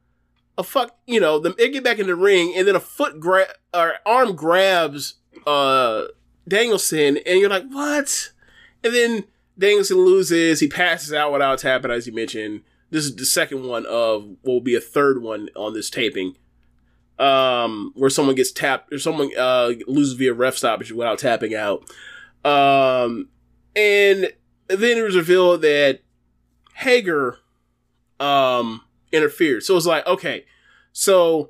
a 0.58 0.64
fuck, 0.64 0.98
you 1.06 1.20
know, 1.20 1.40
the, 1.40 1.54
they 1.54 1.70
get 1.70 1.84
back 1.84 2.00
in 2.00 2.08
the 2.08 2.16
ring, 2.16 2.54
and 2.56 2.68
then 2.68 2.76
a 2.76 2.80
foot 2.80 3.20
grab 3.20 3.50
or 3.74 3.94
arm 4.06 4.36
grabs 4.36 5.16
uh 5.46 6.06
Danielson, 6.48 7.18
and 7.18 7.40
you're 7.40 7.50
like, 7.50 7.68
what? 7.70 8.32
And 8.84 8.94
then 8.94 9.24
Danielson 9.58 9.98
loses. 9.98 10.60
He 10.60 10.68
passes 10.68 11.14
out 11.14 11.32
without 11.32 11.60
tapping, 11.60 11.92
as 11.92 12.08
you 12.08 12.14
mentioned. 12.14 12.62
This 12.90 13.06
is 13.06 13.16
the 13.16 13.26
second 13.26 13.66
one 13.66 13.86
of 13.86 14.26
what 14.42 14.54
will 14.54 14.62
be 14.62 14.76
a 14.76 14.82
third 14.82 15.22
one 15.22 15.50
on 15.56 15.74
this 15.74 15.90
taping. 15.90 16.36
Um, 17.20 17.94
where 17.96 18.12
someone 18.12 18.36
gets 18.36 18.52
tapped 18.52 18.94
or 18.94 19.00
someone 19.00 19.32
uh 19.36 19.72
loses 19.88 20.14
via 20.14 20.34
ref 20.34 20.56
stoppage 20.56 20.92
without 20.92 21.18
tapping 21.18 21.56
out. 21.56 21.84
Um, 22.46 23.30
and 23.76 24.32
then 24.68 24.98
it 24.98 25.02
was 25.02 25.16
revealed 25.16 25.64
that 25.64 26.02
Hager 26.76 27.40
um 28.20 28.84
interfered. 29.12 29.64
So 29.64 29.76
it's 29.76 29.88
like, 29.88 30.06
okay, 30.06 30.46
so 30.94 31.50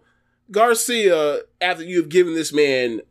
Garcia, 0.52 1.42
after 1.60 1.84
you've 1.84 2.10
given 2.10 2.34
this 2.34 2.54
man, 2.54 3.02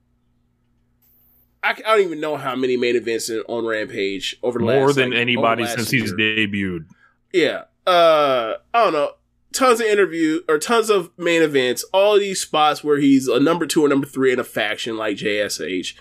I, 1.62 1.70
I 1.72 1.96
don't 1.96 2.00
even 2.00 2.20
know 2.20 2.36
how 2.36 2.56
many 2.56 2.76
main 2.76 2.96
events 2.96 3.28
in, 3.28 3.42
on 3.48 3.66
Rampage 3.66 4.36
over 4.42 4.58
the 4.58 4.64
More 4.64 4.86
last 4.86 4.96
than 4.96 5.10
like, 5.10 5.18
anybody 5.18 5.66
since 5.66 5.90
he's 5.90 6.14
debuted. 6.14 6.86
Yeah. 7.32 7.64
Uh, 7.86 8.54
I 8.74 8.84
don't 8.84 8.92
know. 8.92 9.12
Tons 9.52 9.80
of 9.80 9.86
interview 9.86 10.40
or 10.48 10.58
tons 10.58 10.90
of 10.90 11.10
main 11.16 11.42
events. 11.42 11.84
All 11.92 12.18
these 12.18 12.40
spots 12.40 12.82
where 12.84 12.98
he's 12.98 13.26
a 13.28 13.40
number 13.40 13.66
two 13.66 13.84
or 13.84 13.88
number 13.88 14.06
three 14.06 14.32
in 14.32 14.38
a 14.40 14.44
faction 14.44 14.96
like 14.96 15.16
JSH 15.16 15.94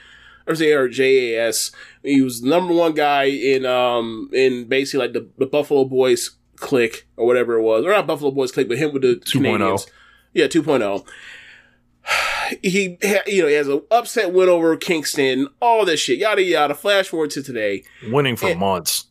or 0.48 0.56
say 0.56 0.72
or 0.74 0.90
JAS. 0.90 1.72
He 2.04 2.22
was 2.22 2.42
number 2.44 2.74
one 2.74 2.94
guy 2.94 3.26
in 3.26 3.66
um 3.66 4.30
in 4.34 4.66
basically 4.68 5.06
like 5.08 5.14
the, 5.14 5.30
the 5.38 5.46
Buffalo 5.46 5.86
Boys 5.86 6.32
clique 6.58 7.08
or 7.18 7.26
whatever 7.26 7.54
it 7.56 7.62
was, 7.62 7.86
or 7.86 7.92
not 7.92 8.08
Buffalo 8.08 8.32
Boys 8.32 8.52
clique, 8.52 8.68
but 8.68 8.78
him 8.78 8.92
with 8.92 9.04
the 9.04 9.16
2.0. 9.16 9.32
Canadians. 9.32 9.88
Yeah, 10.34 10.48
2.0. 10.48 11.06
He, 12.62 13.00
you 13.26 13.42
know, 13.42 13.48
he 13.48 13.54
has 13.56 13.68
an 13.68 13.82
upset 13.90 14.32
win 14.32 14.50
over 14.50 14.78
Kingston, 14.78 15.48
all 15.60 15.84
this 15.84 16.00
shit, 16.00 16.20
yada 16.20 16.44
yada. 16.44 16.76
Flash 16.76 17.08
forward 17.08 17.32
to 17.32 17.42
today. 17.42 17.84
Winning 18.12 18.36
for 18.36 18.50
Yeah. 18.50 18.54
months. 18.56 19.06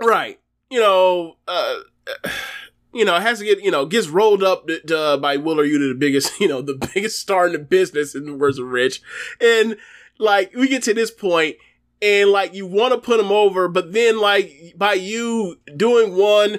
Right. 0.00 0.40
You 0.70 0.80
know, 0.80 1.36
uh, 1.46 1.76
you 2.94 3.04
know, 3.04 3.18
has 3.18 3.40
to 3.40 3.44
get, 3.44 3.62
you 3.62 3.70
know, 3.70 3.86
gets 3.86 4.08
rolled 4.08 4.42
up 4.42 4.66
to, 4.68 4.80
to, 4.80 4.98
uh, 4.98 5.16
by 5.16 5.36
Wheeler 5.36 5.66
Yuta, 5.66 5.90
the 5.90 5.96
biggest, 5.98 6.40
you 6.40 6.48
know, 6.48 6.62
the 6.62 6.88
biggest 6.94 7.18
star 7.18 7.46
in 7.46 7.52
the 7.52 7.58
business 7.58 8.14
in 8.14 8.26
the 8.26 8.34
words 8.34 8.58
of 8.58 8.66
Rich. 8.66 9.02
And 9.40 9.76
like, 10.18 10.54
we 10.54 10.68
get 10.68 10.82
to 10.84 10.94
this 10.94 11.10
point 11.10 11.56
and 12.00 12.30
like, 12.30 12.54
you 12.54 12.66
want 12.66 12.94
to 12.94 13.00
put 13.00 13.20
him 13.20 13.32
over, 13.32 13.68
but 13.68 13.92
then 13.92 14.20
like, 14.20 14.74
by 14.76 14.94
you 14.94 15.58
doing 15.76 16.16
one, 16.16 16.58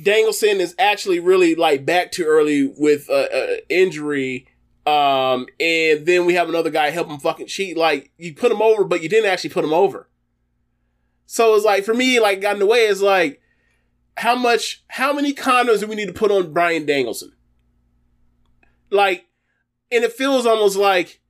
Danielson 0.00 0.60
is 0.60 0.74
actually 0.78 1.20
really 1.20 1.54
like 1.54 1.86
back 1.86 2.12
too 2.12 2.24
early 2.24 2.72
with 2.78 3.08
uh, 3.10 3.26
injury. 3.68 4.46
Um, 4.86 5.46
and 5.58 6.04
then 6.04 6.26
we 6.26 6.34
have 6.34 6.48
another 6.48 6.70
guy 6.70 6.90
help 6.90 7.08
him 7.08 7.18
fucking 7.18 7.46
cheat. 7.46 7.76
Like, 7.76 8.10
you 8.18 8.34
put 8.34 8.52
him 8.52 8.60
over, 8.60 8.84
but 8.84 9.02
you 9.02 9.08
didn't 9.08 9.30
actually 9.30 9.50
put 9.50 9.64
him 9.64 9.72
over. 9.72 10.08
So 11.26 11.54
it's 11.54 11.64
like 11.64 11.84
for 11.84 11.94
me, 11.94 12.20
like 12.20 12.40
got 12.40 12.54
in 12.54 12.60
the 12.60 12.66
way. 12.66 12.80
It's 12.80 13.00
like 13.00 13.40
how 14.16 14.34
much, 14.36 14.84
how 14.88 15.12
many 15.12 15.32
condoms 15.32 15.80
do 15.80 15.86
we 15.86 15.94
need 15.94 16.06
to 16.06 16.12
put 16.12 16.30
on 16.30 16.52
Bryan 16.52 16.86
Danielson? 16.86 17.32
Like, 18.90 19.26
and 19.90 20.04
it 20.04 20.12
feels 20.12 20.46
almost 20.46 20.76
like 20.76 21.20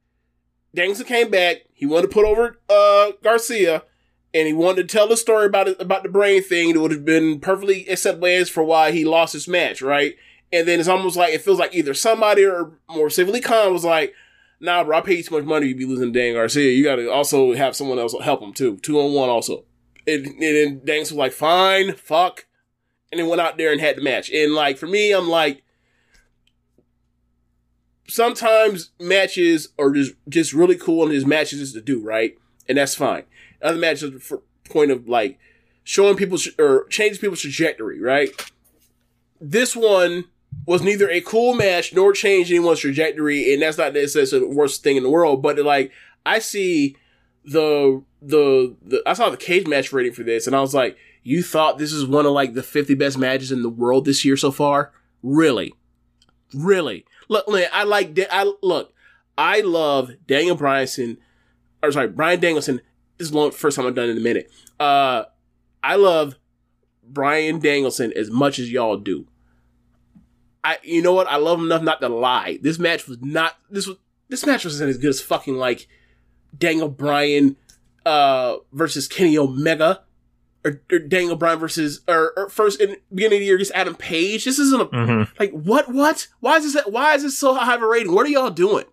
Danielson 0.75 1.07
came 1.07 1.31
back. 1.31 1.59
He 1.73 1.87
wanted 1.87 2.09
to 2.09 2.15
put 2.15 2.25
over 2.25 2.61
uh 2.69 3.13
Garcia, 3.23 3.83
and 4.33 4.47
he 4.47 4.53
wanted 4.53 4.89
to 4.89 4.93
tell 4.97 5.09
the 5.09 5.17
story 5.17 5.47
about 5.47 5.69
it 5.69 5.81
about 5.81 6.03
the 6.03 6.09
brain 6.09 6.43
thing. 6.43 6.71
It 6.71 6.81
would 6.81 6.91
have 6.91 7.05
been 7.05 7.41
perfectly 7.41 7.87
acceptable 7.89 8.29
as 8.29 8.51
for 8.51 8.65
why 8.65 8.91
he 8.91 9.05
lost 9.05 9.33
his 9.33 9.49
match, 9.49 9.83
right? 9.83 10.15
And 10.53 10.69
then 10.69 10.79
it's 10.79 10.89
almost 10.89 11.17
like 11.17 11.33
it 11.33 11.43
feels 11.43 11.59
like 11.59 11.75
either 11.75 11.95
somebody 11.95 12.45
or 12.45 12.79
more 12.89 13.11
civilly 13.11 13.41
Khan 13.41 13.73
was 13.73 13.85
like, 13.85 14.15
"Nah, 14.61 14.85
bro, 14.85 14.99
I 14.99 15.01
paid 15.01 15.19
you 15.19 15.23
too 15.25 15.37
much 15.37 15.45
money. 15.45 15.69
You'd 15.69 15.79
be 15.79 15.87
losing 15.87 16.13
to 16.13 16.19
Dan 16.19 16.35
Garcia. 16.35 16.71
You 16.71 16.85
got 16.85 16.97
to 16.97 17.11
also 17.11 17.55
have 17.55 17.77
someone 17.77 17.99
else 17.99 18.15
help 18.23 18.41
him 18.43 18.53
too, 18.53 18.77
two 18.79 19.01
on 19.01 19.13
one 19.13 19.29
also." 19.29 19.65
And, 20.07 20.27
and 20.27 20.41
then 20.41 20.81
Danks 20.85 21.11
was 21.11 21.19
like, 21.19 21.33
fine, 21.33 21.95
fuck. 21.95 22.47
And 23.15 23.21
then 23.21 23.29
went 23.29 23.41
out 23.41 23.57
there 23.57 23.71
and 23.71 23.81
had 23.81 23.97
the 23.97 24.03
match. 24.03 24.29
And 24.31 24.55
like, 24.55 24.77
for 24.77 24.89
me, 24.89 25.13
I'm 25.13 25.29
like, 25.29 25.63
sometimes 28.09 28.91
matches 28.99 29.69
are 29.79 29.93
just, 29.93 30.15
just 30.29 30.53
really 30.53 30.75
cool 30.75 31.05
and 31.05 31.13
there's 31.13 31.25
matches 31.25 31.61
just 31.61 31.75
to 31.75 31.81
do, 31.81 32.03
right? 32.03 32.37
And 32.69 32.77
that's 32.77 32.97
fine. 32.97 33.23
Other 33.63 33.79
matches 33.79 34.21
for 34.21 34.43
point 34.69 34.91
of 34.91 35.09
like 35.09 35.39
showing 35.85 36.17
people 36.17 36.39
or 36.59 36.87
changing 36.89 37.21
people's 37.21 37.43
trajectory, 37.43 38.01
right? 38.01 38.31
This 39.41 39.77
one 39.77 40.25
was 40.67 40.83
neither 40.83 41.09
a 41.09 41.21
cool 41.21 41.55
match 41.55 41.95
nor 41.95 42.13
changed 42.13 42.51
anyone's 42.51 42.81
trajectory, 42.81 43.53
and 43.53 43.63
that's 43.63 43.79
not 43.79 43.93
necessarily 43.93 44.49
the 44.49 44.55
worst 44.57 44.83
thing 44.83 44.97
in 44.97 45.05
the 45.05 45.11
world. 45.11 45.41
But 45.41 45.59
like, 45.59 45.93
I 46.27 46.41
see 46.41 46.97
the 47.45 48.03
the 48.21 48.75
the 48.83 49.03
I 49.07 49.13
saw 49.13 49.31
the 49.31 49.37
cage 49.37 49.67
match 49.67 49.93
rating 49.93 50.15
for 50.15 50.25
this, 50.25 50.47
and 50.47 50.57
I 50.57 50.61
was 50.61 50.75
like, 50.75 50.97
you 51.25 51.43
thought 51.43 51.79
this 51.79 51.93
is 51.93 52.07
one 52.07 52.27
of 52.27 52.33
like 52.33 52.55
the 52.55 52.63
fifty 52.63 52.95
best 52.95 53.19
matches 53.19 53.51
in 53.51 53.63
the 53.63 53.71
world 53.71 54.05
this 54.05 54.25
year 54.25 54.37
so 54.37 54.53
far? 54.53 54.93
Really, 55.23 55.75
really? 56.55 57.05
Look, 57.29 57.47
I 57.49 57.85
like 57.85 58.19
I 58.31 58.53
look, 58.63 58.93
I 59.37 59.63
love 59.63 60.11
Daniel 60.27 60.57
Bryanson, 60.57 61.17
or 61.83 61.91
sorry, 61.91 62.09
Bryan 62.09 62.41
Danielson. 62.41 62.81
This 63.19 63.29
is 63.29 63.33
the 63.33 63.51
first 63.53 63.77
time 63.77 63.87
I've 63.87 63.95
done 63.95 64.09
it 64.09 64.13
in 64.13 64.19
a 64.19 64.21
minute. 64.21 64.51
Uh, 64.79 65.25
I 65.83 65.97
love 65.97 66.37
Bryan 67.03 67.59
Danielson 67.59 68.13
as 68.15 68.31
much 68.31 68.59
as 68.59 68.71
y'all 68.71 68.97
do. 68.97 69.27
I, 70.63 70.79
you 70.83 71.03
know 71.03 71.13
what? 71.13 71.27
I 71.29 71.37
love 71.37 71.59
him 71.59 71.67
enough 71.67 71.83
not 71.83 72.01
to 72.01 72.09
lie. 72.09 72.59
This 72.63 72.79
match 72.79 73.07
was 73.07 73.19
not. 73.21 73.57
This 73.71 73.87
was 73.87 73.97
this 74.29 74.47
match 74.47 74.65
wasn't 74.65 74.91
as 74.91 74.99
good 74.99 75.11
as 75.11 75.21
fucking 75.21 75.57
like 75.57 75.87
Daniel 76.57 76.89
Bryan 76.89 77.57
uh 78.05 78.57
versus 78.73 79.09
Kenny 79.09 79.39
Omega. 79.39 80.03
Or, 80.67 80.81
or 80.91 80.99
Daniel 80.99 81.37
Bryan 81.37 81.59
versus 81.59 82.01
or, 82.09 82.33
or 82.39 82.49
first 82.49 82.81
in 82.81 82.97
beginning 83.15 83.37
of 83.37 83.41
the 83.41 83.47
year 83.47 83.59
just 83.59 83.73
Adam 83.75 83.95
Page. 83.95 84.47
This 84.47 84.59
isn't 84.59 84.81
a 84.81 84.87
Mhm. 84.87 85.29
like 85.39 85.53
what 85.53 85.93
what? 85.93 86.27
Why 86.41 86.57
is 86.57 86.73
this 86.73 86.83
why 86.87 87.15
is 87.15 87.23
this 87.23 87.39
so 87.39 87.55
high 87.55 87.75
of 87.75 87.83
a 87.83 87.87
rating? 87.87 88.15
What 88.15 88.25
are 88.25 88.31
y'all 88.31 88.49
doing? 88.51 88.87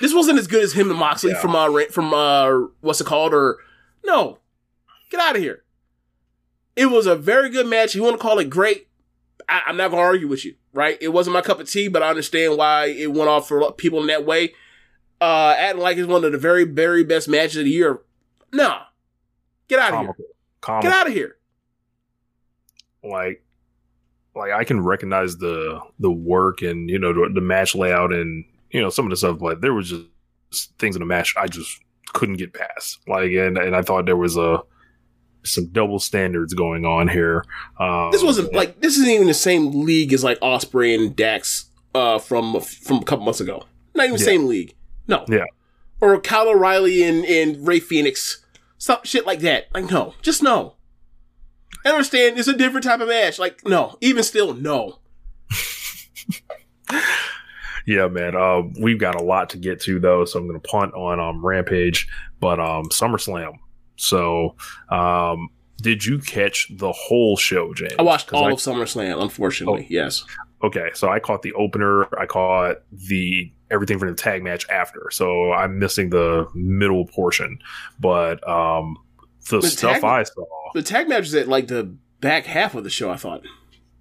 This 0.00 0.14
wasn't 0.14 0.38
as 0.38 0.46
good 0.46 0.62
as 0.62 0.72
him 0.72 0.90
and 0.90 0.98
Moxley 0.98 1.30
Yeah. 1.32 1.40
from 1.40 1.54
uh 1.56 1.68
Ra- 1.68 1.90
from 1.90 2.12
uh 2.12 2.68
what's 2.80 3.00
it 3.00 3.06
called 3.06 3.32
or 3.34 3.58
no. 4.04 4.38
Get 5.10 5.20
out 5.20 5.36
of 5.36 5.42
here. 5.42 5.62
It 6.74 6.86
was 6.86 7.06
a 7.06 7.16
very 7.16 7.48
good 7.50 7.66
match. 7.66 7.94
You 7.94 8.02
want 8.02 8.16
to 8.16 8.22
call 8.22 8.38
it 8.38 8.50
great? 8.50 8.88
I, 9.48 9.62
I'm 9.66 9.76
not 9.76 9.90
gonna 9.90 10.02
argue 10.02 10.28
with 10.28 10.44
you, 10.44 10.54
right? 10.72 10.98
It 11.00 11.08
wasn't 11.08 11.34
my 11.34 11.40
cup 11.42 11.60
of 11.60 11.70
tea, 11.70 11.88
but 11.88 12.02
I 12.02 12.10
understand 12.10 12.56
why 12.58 12.86
it 12.86 13.12
went 13.12 13.28
off 13.30 13.48
for 13.48 13.72
people 13.72 14.00
in 14.00 14.06
that 14.08 14.24
way. 14.24 14.54
Uh, 15.20 15.54
acting 15.56 15.82
like 15.82 15.96
it's 15.96 16.08
one 16.08 16.24
of 16.24 16.32
the 16.32 16.38
very, 16.38 16.64
very 16.64 17.02
best 17.04 17.28
matches 17.28 17.56
of 17.56 17.64
the 17.64 17.70
year. 17.70 18.00
Nah, 18.52 18.82
get 19.68 19.78
out 19.78 19.92
of 19.92 19.98
here. 20.00 20.06
Comical. 20.06 20.24
Comical. 20.60 20.90
Get 20.90 20.98
out 21.00 21.06
of 21.08 21.12
here. 21.12 21.36
like 23.02 23.42
like 24.34 24.52
I 24.52 24.64
can 24.64 24.80
recognize 24.80 25.36
the 25.38 25.80
the 25.98 26.10
work 26.10 26.62
and 26.62 26.90
you 26.90 26.98
know 26.98 27.12
the, 27.12 27.30
the 27.34 27.40
match 27.40 27.74
layout 27.74 28.12
and 28.12 28.44
you 28.70 28.80
know 28.80 28.90
some 28.90 29.06
of 29.06 29.10
the 29.10 29.16
stuff, 29.16 29.38
but 29.38 29.60
there 29.60 29.74
was 29.74 29.90
just 30.50 30.78
things 30.78 30.96
in 30.96 31.00
the 31.00 31.06
match 31.06 31.34
I 31.38 31.46
just 31.46 31.80
couldn't 32.12 32.36
get 32.36 32.52
past. 32.52 32.98
Like 33.06 33.30
and 33.32 33.56
and 33.58 33.74
I 33.76 33.82
thought 33.82 34.06
there 34.06 34.16
was 34.16 34.36
a 34.36 34.62
some 35.44 35.66
double 35.68 35.98
standards 36.00 36.54
going 36.54 36.84
on 36.84 37.06
here. 37.08 37.44
Um, 37.78 38.10
This 38.10 38.22
wasn't 38.22 38.52
like 38.52 38.80
this 38.80 38.96
isn't 38.98 39.08
even 39.10 39.26
the 39.28 39.34
same 39.34 39.84
league 39.84 40.12
as 40.12 40.24
like 40.24 40.40
Ospreay 40.40 40.94
and 40.98 41.14
Dax 41.14 41.70
uh, 41.94 42.18
from 42.18 42.60
from 42.60 42.96
a 42.98 43.04
couple 43.04 43.24
months 43.24 43.40
ago. 43.40 43.62
Not 43.94 44.06
even 44.06 44.16
the 44.16 44.20
Yeah. 44.22 44.26
same 44.26 44.46
league. 44.46 44.74
No. 45.08 45.24
Yeah. 45.28 45.44
Or 46.00 46.20
Kyle 46.20 46.48
O'Reilly 46.48 47.02
and, 47.04 47.24
and 47.24 47.66
Rey 47.66 47.80
Fénix. 47.80 48.38
Stuff 48.78 49.06
shit 49.06 49.26
like 49.26 49.40
that. 49.40 49.66
Like 49.74 49.90
no, 49.90 50.14
just 50.22 50.42
no. 50.42 50.74
I 51.84 51.90
understand 51.90 52.38
it's 52.38 52.48
a 52.48 52.56
different 52.56 52.84
type 52.84 53.00
of 53.00 53.08
match. 53.08 53.38
Like 53.38 53.66
no, 53.66 53.96
even 54.00 54.22
still 54.22 54.54
no. 54.54 54.98
Yeah, 57.86 58.08
man. 58.08 58.34
Uh, 58.34 58.62
we've 58.80 58.98
got 58.98 59.14
a 59.14 59.22
lot 59.22 59.50
to 59.50 59.58
get 59.58 59.80
to 59.82 60.00
though, 60.00 60.24
so 60.24 60.40
I'm 60.40 60.48
going 60.48 60.60
to 60.60 60.68
punt 60.68 60.92
on 60.94 61.20
um, 61.20 61.44
Rampage, 61.44 62.08
but 62.40 62.58
um, 62.58 62.86
SummerSlam. 62.86 63.52
So, 63.94 64.56
um, 64.90 65.50
did 65.80 66.04
you 66.04 66.18
catch 66.18 66.66
the 66.76 66.90
whole 66.90 67.36
show, 67.36 67.72
James? 67.74 67.92
I 67.96 68.02
watched 68.02 68.32
all 68.32 68.46
I- 68.46 68.50
of 68.50 68.58
SummerSlam. 68.58 69.22
Unfortunately, 69.22 69.86
yes. 69.88 70.24
Okay, 70.62 70.90
so 70.94 71.08
I 71.08 71.18
caught 71.20 71.42
the 71.42 71.52
opener. 71.52 72.06
I 72.18 72.26
caught 72.26 72.76
the 72.92 73.52
everything 73.70 73.98
from 73.98 74.08
the 74.08 74.14
tag 74.14 74.42
match 74.42 74.66
after. 74.70 75.08
So 75.10 75.52
I'm 75.52 75.78
missing 75.78 76.10
the 76.10 76.46
middle 76.54 77.04
portion, 77.06 77.58
but 78.00 78.46
um, 78.48 78.96
the, 79.50 79.60
The 79.60 79.68
stuff 79.68 79.94
tag- 80.00 80.04
I 80.04 80.22
saw, 80.22 80.44
The 80.74 80.82
tag 80.82 81.08
match 81.08 81.24
is 81.26 81.34
at 81.34 81.48
like 81.48 81.66
the 81.68 81.94
back 82.20 82.46
half 82.46 82.74
of 82.74 82.84
the 82.84 82.90
show. 82.90 83.10
I 83.10 83.16
thought. 83.16 83.42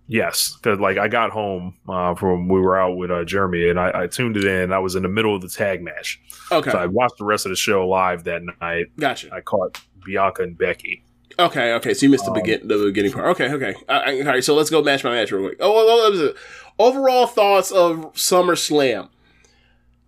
yes, 0.08 0.56
because 0.56 0.80
like 0.80 0.98
I 0.98 1.08
got 1.08 1.32
home 1.32 1.76
uh, 1.90 2.16
from 2.16 2.48
we 2.48 2.60
were 2.60 2.80
out 2.80 2.96
with 2.96 3.12
uh, 3.12 3.26
Jeremy, 3.26 3.70
and 3.70 3.80
I, 3.80 4.04
I 4.04 4.08
tuned 4.08 4.38
it 4.38 4.46
in. 4.46 4.72
I 4.72 4.80
was 4.80 4.96
in 4.96 5.04
the 5.04 5.10
middle 5.10 5.36
of 5.36 5.42
the 5.42 5.50
tag 5.50 5.82
match, 5.84 6.22
Okay, 6.52 6.72
so 6.72 6.78
I 6.78 6.86
watched 6.86 7.18
the 7.18 7.26
rest 7.26 7.46
of 7.46 7.50
the 7.50 7.56
show 7.58 7.88
live 7.88 8.24
that 8.26 8.42
night. 8.62 8.86
gotcha. 8.98 9.34
I 9.34 9.42
caught 9.42 9.82
Bianca 10.06 10.44
and 10.44 10.58
Becky. 10.58 11.04
Okay, 11.38 11.74
okay. 11.74 11.94
So 11.94 12.06
you 12.06 12.10
missed 12.10 12.26
the 12.26 12.32
Um, 12.32 12.42
begin 12.42 12.68
the 12.68 12.78
beginning 12.78 13.12
part. 13.12 13.28
Okay, 13.32 13.52
okay. 13.52 13.76
All 13.90 14.02
right. 14.26 14.44
So 14.44 14.56
let's 14.56 14.70
go 14.70 14.82
match 14.82 15.04
my 15.04 15.12
match 15.12 15.32
real 15.32 15.48
quick. 15.48 15.58
Oh, 15.60 16.04
that 16.04 16.12
was 16.12 16.22
it. 16.22 16.36
Overall 16.80 17.28
thoughts 17.28 17.72
of 17.72 18.14
SummerSlam. 18.14 19.10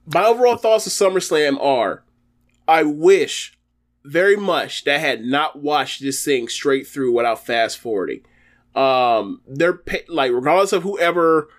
My 0.05 0.25
overall 0.25 0.55
thoughts 0.55 0.87
of 0.87 0.93
SummerSlam 0.93 1.61
are: 1.61 2.03
I 2.67 2.83
wish 2.83 3.57
very 4.05 4.37
much 4.37 4.85
that 4.85 4.95
I 4.95 4.99
had 4.99 5.25
not 5.25 5.61
watched 5.61 6.01
this 6.01 6.23
thing 6.23 6.47
straight 6.47 6.87
through 6.87 7.11
without 7.11 7.45
fast 7.45 7.77
forwarding. 7.77 8.21
Um, 8.73 9.41
they're 9.47 9.81
like 10.07 10.31
regardless 10.31 10.71
of 10.71 10.83
whoever 10.83 11.49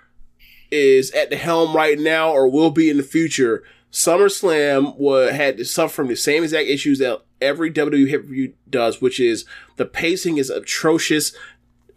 is 0.71 1.11
at 1.11 1.31
the 1.31 1.37
helm 1.37 1.75
right 1.75 1.99
now 1.99 2.31
or 2.31 2.49
will 2.49 2.71
be 2.71 2.89
in 2.89 2.97
the 2.97 3.03
future. 3.03 3.65
SummerSlam 3.91 4.97
wa 4.99 5.29
had 5.29 5.57
to 5.59 5.65
suffer 5.65 5.95
from 5.95 6.09
the 6.09 6.17
same 6.17 6.43
exact 6.43 6.69
issues 6.69 6.99
that 6.99 7.23
every 7.41 7.71
WWE 7.71 8.07
pay-per-view 8.07 8.55
does, 8.69 9.01
which 9.01 9.19
is 9.21 9.45
the 9.77 9.85
pacing 9.87 10.37
is 10.39 10.51
atrocious. 10.51 11.33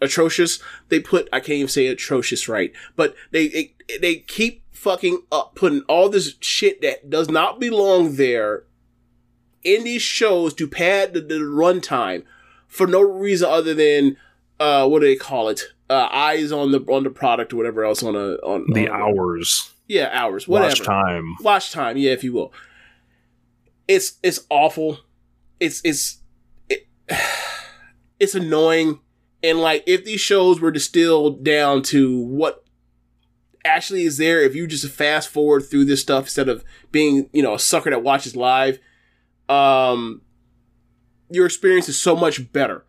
atrocious. 0.01 0.59
They 0.89 0.99
put 0.99 1.27
I 1.33 1.39
can't 1.39 1.51
even 1.57 1.67
say 1.67 1.87
atrocious 1.87 2.47
right, 2.47 2.71
but 2.95 3.15
they 3.31 3.47
they, 3.47 3.73
they 3.99 4.15
keep 4.17 4.63
fucking 4.71 5.21
up 5.31 5.53
putting 5.55 5.81
all 5.81 6.09
this 6.09 6.35
shit 6.39 6.81
that 6.81 7.09
does 7.09 7.29
not 7.29 7.59
belong 7.59 8.15
there 8.15 8.63
in 9.63 9.83
these 9.83 10.01
shows 10.01 10.55
to 10.55 10.67
pad 10.67 11.13
the, 11.13 11.21
the 11.21 11.35
runtime 11.35 12.23
for 12.67 12.87
no 12.87 12.99
reason 13.01 13.47
other 13.47 13.75
than 13.75 14.17
uh 14.59 14.87
what 14.87 15.01
do 15.01 15.05
they 15.07 15.15
call 15.15 15.49
it? 15.49 15.61
Uh, 15.89 16.07
eyes 16.11 16.51
on 16.53 16.71
the 16.71 16.79
on 16.87 17.03
the 17.03 17.09
product 17.09 17.51
or 17.53 17.57
whatever 17.57 17.83
else 17.83 18.01
on 18.01 18.15
a 18.15 18.35
on 18.43 18.65
The 18.73 18.87
on- 18.87 19.01
hours, 19.01 19.73
yeah 19.87 20.09
hours 20.13 20.47
whatever 20.47 20.69
watch 20.69 20.81
time. 20.81 21.35
watch 21.41 21.71
time 21.73 21.97
yeah 21.97 22.11
if 22.11 22.23
you 22.23 22.31
will 22.33 22.53
it's 23.89 24.13
it's 24.23 24.39
awful 24.49 24.99
it's 25.61 25.79
it's 25.85 26.17
it, 26.67 26.87
it's 28.19 28.35
annoying. 28.35 28.99
And 29.41 29.59
like 29.61 29.83
if 29.87 30.03
these 30.03 30.19
shows 30.19 30.59
were 30.59 30.71
distilled 30.71 31.43
down 31.43 31.83
to 31.83 32.19
what 32.19 32.65
actually 33.63 34.03
is 34.03 34.17
there 34.17 34.41
if 34.41 34.55
you 34.55 34.65
just 34.65 34.87
fast 34.89 35.29
forward 35.29 35.61
through 35.61 35.85
this 35.85 36.01
stuff 36.01 36.25
instead 36.25 36.49
of 36.49 36.63
being 36.91 37.29
you 37.31 37.43
know 37.43 37.53
a 37.53 37.59
sucker 37.59 37.91
that 37.91 38.01
watches 38.01 38.35
live 38.35 38.79
um 39.49 40.21
your 41.29 41.45
experience 41.45 41.87
is 41.87 41.97
so 41.97 42.15
much 42.15 42.51
better. 42.51 42.83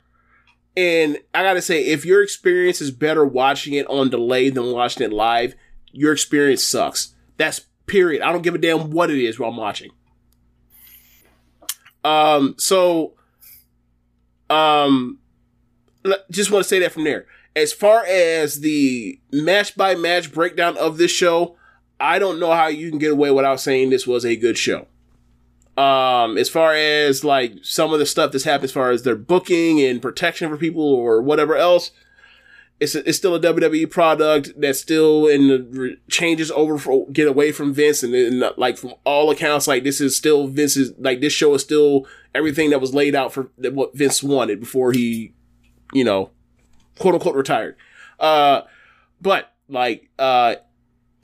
And 0.76 1.18
i 1.34 1.42
gotta 1.42 1.62
say 1.62 1.84
if 1.84 2.04
your 2.04 2.22
experience 2.22 2.80
is 2.80 2.90
better 2.90 3.24
watching 3.24 3.74
it 3.74 3.86
on 3.86 4.08
delay 4.08 4.48
than 4.50 4.72
watching 4.72 5.04
it 5.04 5.12
live 5.12 5.54
your 5.92 6.12
experience 6.12 6.64
sucks. 6.64 7.14
That's 7.36 7.60
period. 7.86 8.22
I 8.22 8.32
don't 8.32 8.42
give 8.42 8.54
a 8.54 8.58
damn 8.58 8.90
what 8.90 9.10
it 9.10 9.22
is 9.22 9.38
while 9.38 9.50
i'm 9.50 9.56
watching 9.56 9.90
um 12.04 12.54
so 12.58 13.14
um 14.50 15.18
just 16.30 16.50
want 16.50 16.62
to 16.64 16.68
say 16.68 16.78
that 16.80 16.92
from 16.92 17.04
there. 17.04 17.26
As 17.54 17.72
far 17.72 18.04
as 18.06 18.60
the 18.60 19.20
match 19.32 19.76
by 19.76 19.94
match 19.94 20.32
breakdown 20.32 20.76
of 20.78 20.98
this 20.98 21.10
show 21.10 21.56
i 22.00 22.18
don't 22.18 22.40
know 22.40 22.50
how 22.50 22.66
you 22.66 22.90
can 22.90 22.98
get 22.98 23.12
away 23.12 23.30
without 23.30 23.60
saying 23.60 23.90
this 23.90 24.06
was 24.06 24.24
a 24.24 24.36
good 24.36 24.58
show. 24.58 24.86
Um 25.76 26.36
as 26.38 26.48
far 26.48 26.74
as 26.74 27.24
like 27.24 27.54
some 27.62 27.92
of 27.92 27.98
the 27.98 28.06
stuff 28.06 28.32
that's 28.32 28.44
happened 28.44 28.64
as 28.64 28.72
far 28.72 28.90
as 28.90 29.02
their 29.02 29.16
booking 29.16 29.80
and 29.80 30.02
protection 30.02 30.48
for 30.50 30.56
people 30.56 30.82
or 30.82 31.22
whatever 31.22 31.56
else 31.56 31.92
it's, 32.82 32.96
it's 32.96 33.16
still 33.16 33.36
a 33.36 33.40
WWE 33.40 33.88
product 33.88 34.60
that's 34.60 34.80
still 34.80 35.28
in 35.28 35.46
the 35.46 35.98
changes 36.10 36.50
over 36.50 36.78
for 36.78 37.08
get 37.10 37.28
away 37.28 37.52
from 37.52 37.72
Vince 37.72 38.02
and, 38.02 38.12
then 38.12 38.42
like 38.56 38.76
from 38.76 38.94
all 39.04 39.30
accounts 39.30 39.68
like 39.68 39.84
this 39.84 40.00
is 40.00 40.16
still 40.16 40.48
Vince's 40.48 40.92
like 40.98 41.20
this 41.20 41.32
show 41.32 41.54
is 41.54 41.62
still 41.62 42.08
everything 42.34 42.70
that 42.70 42.80
was 42.80 42.92
laid 42.92 43.14
out 43.14 43.32
for 43.32 43.52
what 43.56 43.94
Vince 43.94 44.20
wanted 44.20 44.58
before 44.58 44.90
he 44.90 45.32
you 45.92 46.02
know 46.02 46.30
quote 46.98 47.14
unquote 47.14 47.36
retired. 47.36 47.76
Uh 48.18 48.62
but 49.20 49.52
like 49.68 50.10
uh 50.18 50.56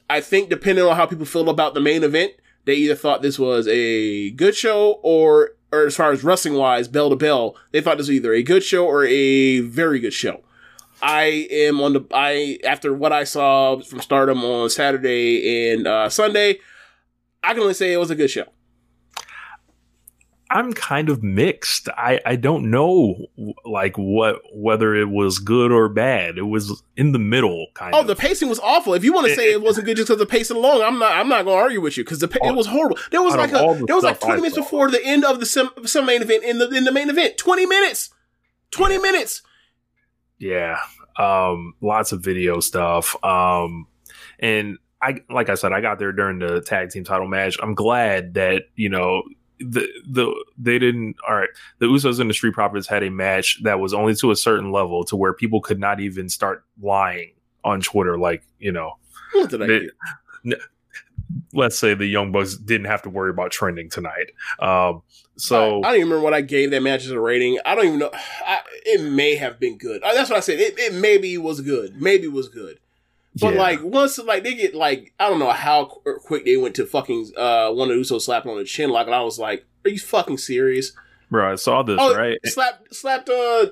I 0.08 0.20
think 0.20 0.50
depending 0.50 0.84
on 0.84 0.94
how 0.94 1.06
people 1.06 1.26
feel 1.26 1.50
about 1.50 1.74
the 1.74 1.80
main 1.80 2.04
event 2.04 2.34
they 2.66 2.74
either 2.74 2.94
thought 2.94 3.20
this 3.20 3.38
was 3.38 3.66
a 3.66 4.30
good 4.30 4.54
show 4.54 5.00
or 5.02 5.56
or 5.72 5.86
as 5.86 5.96
far 5.96 6.12
as 6.12 6.22
wrestling 6.22 6.54
wise 6.54 6.86
bell 6.86 7.10
to 7.10 7.16
bell 7.16 7.56
they 7.72 7.80
thought 7.80 7.98
this 7.98 8.06
was 8.06 8.14
either 8.14 8.32
a 8.32 8.44
good 8.44 8.62
show 8.62 8.86
or 8.86 9.04
a 9.04 9.58
very 9.58 9.98
good 9.98 10.14
show 10.14 10.44
I 11.00 11.46
am 11.50 11.80
on 11.80 11.92
the 11.92 12.06
I 12.12 12.58
after 12.64 12.92
what 12.92 13.12
I 13.12 13.24
saw 13.24 13.80
from 13.80 14.00
Stardom 14.00 14.44
on 14.44 14.70
Saturday 14.70 15.72
and 15.72 15.86
uh, 15.86 16.08
Sunday, 16.08 16.58
I 17.42 17.52
can 17.52 17.62
only 17.62 17.74
say 17.74 17.92
it 17.92 17.98
was 17.98 18.10
a 18.10 18.16
good 18.16 18.30
show. 18.30 18.46
I'm 20.50 20.72
kind 20.72 21.10
of 21.10 21.22
mixed. 21.22 21.90
I, 21.90 22.20
I 22.24 22.36
don't 22.36 22.70
know 22.70 23.26
like 23.66 23.96
what 23.98 24.40
whether 24.54 24.94
it 24.94 25.10
was 25.10 25.38
good 25.38 25.70
or 25.70 25.88
bad. 25.88 26.38
It 26.38 26.42
was 26.42 26.82
in 26.96 27.12
the 27.12 27.18
middle 27.18 27.66
kind 27.74 27.94
of. 27.94 27.98
Oh, 27.98 28.00
of. 28.00 28.06
the 28.06 28.16
pacing 28.16 28.48
was 28.48 28.58
awful. 28.60 28.94
If 28.94 29.04
you 29.04 29.12
want 29.12 29.26
to 29.26 29.34
say 29.34 29.52
it 29.52 29.60
wasn't 29.60 29.86
good 29.86 29.98
just 29.98 30.08
because 30.08 30.18
the 30.18 30.26
pacing 30.26 30.56
alone, 30.56 30.82
I'm 30.82 30.98
not. 30.98 31.12
I'm 31.12 31.28
not 31.28 31.44
going 31.44 31.56
to 31.58 31.62
argue 31.62 31.80
with 31.82 31.98
you 31.98 32.04
because 32.04 32.20
the 32.20 32.28
pa- 32.28 32.48
it 32.48 32.54
was 32.54 32.66
horrible. 32.66 32.98
There 33.10 33.22
was 33.22 33.36
like 33.36 33.50
a 33.50 33.58
the 33.58 33.84
there 33.86 33.96
was 33.96 34.04
like 34.04 34.16
stuff 34.16 34.30
I 34.30 34.36
20 34.36 34.42
minutes 34.42 34.56
before 34.56 34.90
the 34.90 35.04
end 35.04 35.24
of 35.24 35.38
the 35.38 35.46
some 35.46 36.06
main 36.06 36.22
event 36.22 36.44
in 36.44 36.58
the 36.58 36.70
in 36.70 36.84
the 36.84 36.92
main 36.92 37.10
event. 37.10 37.36
20 37.36 37.66
minutes, 37.66 38.10
20 38.70 38.98
minutes. 38.98 39.42
Yeah. 40.38 40.78
Um 41.16 41.74
lots 41.80 42.12
of 42.12 42.20
video 42.22 42.60
stuff. 42.60 43.16
Um 43.24 43.86
and 44.38 44.78
I 45.02 45.20
like 45.30 45.48
I 45.48 45.54
said, 45.54 45.72
I 45.72 45.80
got 45.80 45.98
there 45.98 46.12
during 46.12 46.38
the 46.38 46.60
tag 46.60 46.90
team 46.90 47.04
title 47.04 47.28
match. 47.28 47.56
I'm 47.62 47.74
glad 47.74 48.34
that, 48.34 48.64
you 48.76 48.88
know, 48.88 49.22
the 49.60 49.88
the 50.08 50.44
they 50.56 50.78
didn't 50.78 51.16
all 51.28 51.34
right 51.34 51.48
the 51.80 51.86
usos 51.86 52.20
and 52.20 52.30
the 52.30 52.34
street 52.34 52.54
profits 52.54 52.86
had 52.86 53.02
a 53.02 53.10
match 53.10 53.58
that 53.64 53.80
was 53.80 53.92
only 53.92 54.14
to 54.14 54.30
a 54.30 54.36
certain 54.36 54.70
level 54.70 55.02
to 55.04 55.16
where 55.16 55.32
people 55.32 55.60
could 55.60 55.80
not 55.80 55.98
even 55.98 56.28
start 56.28 56.62
lying 56.80 57.32
on 57.64 57.80
twitter 57.80 58.16
like 58.16 58.44
you 58.60 58.70
know 58.70 58.92
What 59.32 59.50
did 59.50 59.62
I 59.62 59.66
They- 59.66 59.88
do? 60.44 60.56
Let's 61.52 61.78
say 61.78 61.94
the 61.94 62.06
young 62.06 62.32
bucks 62.32 62.56
didn't 62.56 62.86
have 62.86 63.02
to 63.02 63.10
worry 63.10 63.30
about 63.30 63.50
trending 63.50 63.88
tonight 63.88 64.30
um 64.60 65.02
so 65.36 65.82
I, 65.82 65.88
I 65.88 65.90
don't 65.90 66.00
even 66.00 66.08
remember 66.08 66.24
what 66.24 66.34
I 66.34 66.40
gave 66.40 66.72
that 66.72 66.82
match 66.82 67.04
as 67.04 67.12
a 67.12 67.20
rating. 67.20 67.60
I 67.64 67.76
don't 67.76 67.86
even 67.86 67.98
know. 68.00 68.10
I, 68.44 68.58
it 68.84 69.00
may 69.00 69.36
have 69.36 69.60
been 69.60 69.78
good. 69.78 70.02
Uh, 70.02 70.12
That's 70.12 70.28
what 70.28 70.36
I 70.36 70.40
said. 70.40 70.58
It, 70.58 70.76
it 70.80 70.92
maybe 70.94 71.38
was 71.38 71.60
good. 71.60 72.02
Maybe 72.02 72.26
was 72.26 72.48
good. 72.48 72.80
But 73.40 73.54
yeah. 73.54 73.60
like 73.60 73.80
once 73.84 74.18
like 74.18 74.42
they 74.42 74.54
get 74.54 74.74
like 74.74 75.14
I 75.20 75.28
don't 75.28 75.38
know 75.38 75.52
how 75.52 75.84
qu- 75.84 76.18
quick 76.24 76.44
they 76.44 76.56
went 76.56 76.74
to 76.74 76.86
fucking 76.86 77.30
uh 77.36 77.70
one 77.70 77.88
of 77.88 77.96
Usos 77.96 78.22
slapping 78.22 78.50
on 78.50 78.58
the 78.58 78.64
chin 78.64 78.90
like 78.90 79.06
and 79.06 79.14
I 79.14 79.22
was 79.22 79.38
like, 79.38 79.64
are 79.84 79.90
you 79.90 80.00
fucking 80.00 80.38
serious? 80.38 80.90
bro 81.30 81.52
i 81.52 81.54
saw 81.56 81.82
this 81.82 81.98
Oh, 82.00 82.16
right 82.16 82.38
slapped 82.44 82.94
slapped 82.94 83.28
uh. 83.28 83.66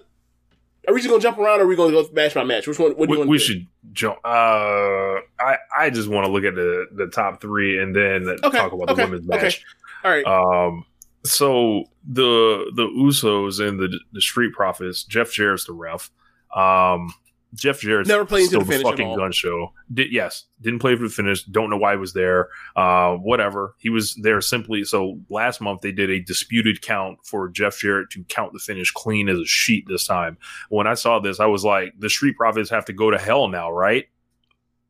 Are 0.86 0.94
we 0.94 1.00
just 1.00 1.10
gonna 1.10 1.22
jump 1.22 1.38
around 1.38 1.60
or 1.60 1.64
are 1.64 1.66
we 1.66 1.76
gonna 1.76 1.92
go 1.92 2.08
match 2.12 2.34
by 2.34 2.44
match? 2.44 2.66
Which 2.66 2.78
one? 2.78 2.92
What 2.92 3.08
do 3.08 3.12
you 3.12 3.12
we, 3.12 3.18
want? 3.18 3.30
we 3.30 3.38
should 3.38 3.66
jump 3.92 4.18
uh 4.24 5.20
i 5.40 5.56
i 5.78 5.88
just 5.88 6.06
want 6.08 6.26
to 6.26 6.30
look 6.30 6.44
at 6.44 6.54
the 6.54 6.86
the 6.92 7.06
top 7.06 7.40
three 7.40 7.80
and 7.82 7.96
then 7.96 8.28
Okay, 8.44 8.58
talk 8.58 8.72
about 8.72 8.90
okay, 8.90 9.02
the 9.04 9.10
women's 9.10 9.30
okay. 9.30 9.42
match 9.42 9.64
All 10.04 10.10
right. 10.10 10.24
Um, 10.26 10.84
so 11.24 11.84
the 12.06 12.70
the 12.76 12.86
Usos 12.86 13.66
and 13.66 13.80
the 13.80 13.98
the 14.12 14.20
Street 14.20 14.52
Profits, 14.52 15.02
Jeff 15.02 15.32
Jarrett's 15.32 15.64
the 15.64 15.72
ref. 15.72 16.10
Um, 16.54 17.12
Jeff 17.56 17.80
Jarrett's 17.80 18.08
Never 18.08 18.24
played 18.24 18.46
still 18.46 18.60
the 18.60 18.66
finish 18.66 18.82
fucking 18.82 19.16
gun 19.16 19.32
show. 19.32 19.72
Did, 19.92 20.12
yes, 20.12 20.44
didn't 20.60 20.80
play 20.80 20.94
for 20.94 21.02
the 21.04 21.08
finish. 21.08 21.42
Don't 21.44 21.70
know 21.70 21.76
why 21.76 21.92
he 21.92 21.98
was 21.98 22.12
there. 22.12 22.50
Uh, 22.76 23.14
whatever. 23.16 23.74
He 23.78 23.88
was 23.88 24.14
there 24.22 24.40
simply. 24.40 24.84
So 24.84 25.18
last 25.30 25.60
month 25.60 25.80
they 25.80 25.92
did 25.92 26.10
a 26.10 26.20
disputed 26.20 26.82
count 26.82 27.18
for 27.24 27.48
Jeff 27.48 27.78
Jarrett 27.78 28.10
to 28.10 28.24
count 28.24 28.52
the 28.52 28.58
finish 28.58 28.92
clean 28.92 29.28
as 29.28 29.38
a 29.38 29.46
sheet 29.46 29.86
this 29.88 30.06
time. 30.06 30.36
When 30.68 30.86
I 30.86 30.94
saw 30.94 31.18
this, 31.18 31.40
I 31.40 31.46
was 31.46 31.64
like, 31.64 31.94
the 31.98 32.10
Street 32.10 32.36
Profits 32.36 32.70
have 32.70 32.84
to 32.84 32.92
go 32.92 33.10
to 33.10 33.18
hell 33.18 33.48
now, 33.48 33.70
right? 33.70 34.06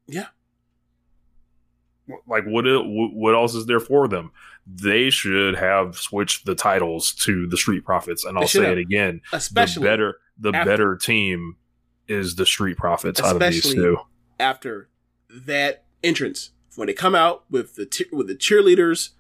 Yeah. 0.07 0.27
Like 2.27 2.45
what? 2.45 2.65
What 2.67 3.35
else 3.35 3.55
is 3.55 3.67
there 3.67 3.81
for 3.81 4.07
them? 4.07 4.31
They 4.67 5.11
should 5.11 5.57
have 5.57 5.97
switched 5.97 6.47
the 6.47 6.55
titles 6.55 7.13
to 7.15 7.47
the 7.49 7.57
Street 7.57 7.85
Profits, 7.85 8.25
and 8.25 8.39
I'll 8.39 8.47
say 8.47 8.63
have. 8.63 8.73
it 8.73 8.79
again: 8.79 9.21
Especially 9.33 9.83
the 9.83 9.89
better, 9.89 10.19
the 10.39 10.53
after- 10.55 10.71
better 10.71 10.97
team 10.97 11.57
is 12.09 12.37
the 12.37 12.47
Street 12.47 12.77
Profits 12.77 13.21
out 13.21 13.37
of 13.37 13.41
these 13.43 13.65
Especially- 13.65 13.83
two. 13.83 13.99
after 14.39 14.89
that 15.31 15.85
entrance. 16.03 16.51
When 16.77 16.87
they 16.89 16.93
come 16.95 17.15
out 17.15 17.45
with 17.51 17.75
the 17.77 18.07
with 18.13 18.27
the 18.29 18.35
cheerleaders 18.35 19.11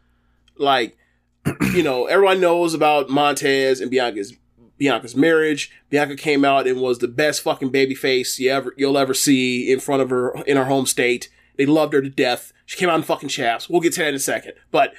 like 0.58 0.96
you 1.72 1.82
know 1.82 2.04
everyone 2.06 2.38
knows 2.40 2.74
about 2.74 3.08
Montez 3.08 3.80
and 3.80 3.90
Bianca's 3.90 4.34
Bianca's 4.78 5.16
marriage. 5.16 5.70
Bianca 5.88 6.16
came 6.16 6.44
out 6.44 6.66
and 6.66 6.80
was 6.82 6.98
the 6.98 7.08
best 7.08 7.40
fucking 7.40 7.70
baby 7.70 7.94
face 7.94 8.38
you 8.38 8.50
ever 8.50 8.74
you'll 8.76 8.98
ever 8.98 9.14
see 9.14 9.72
in 9.72 9.80
front 9.80 10.02
of 10.02 10.10
her 10.10 10.34
in 10.46 10.58
her 10.58 10.66
home 10.66 10.84
state. 10.84 11.30
They 11.56 11.64
loved 11.64 11.94
her 11.94 12.02
to 12.02 12.10
death. 12.10 12.52
She 12.66 12.76
came 12.76 12.90
out 12.90 12.96
in 12.96 13.02
fucking 13.04 13.30
chaps. 13.30 13.70
We'll 13.70 13.80
get 13.80 13.94
to 13.94 14.00
that 14.00 14.08
in 14.10 14.14
a 14.16 14.18
second. 14.18 14.52
But 14.70 14.92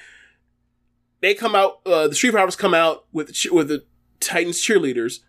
they 1.21 1.35
come 1.35 1.53
out 1.53 1.81
uh, 1.85 2.07
the 2.07 2.15
Street 2.15 2.31
Profits 2.31 2.55
come 2.55 2.73
out 2.73 3.05
with 3.11 3.35
with 3.51 3.67
the 3.67 3.85
Titans 4.19 4.59
cheerleaders. 4.59 5.19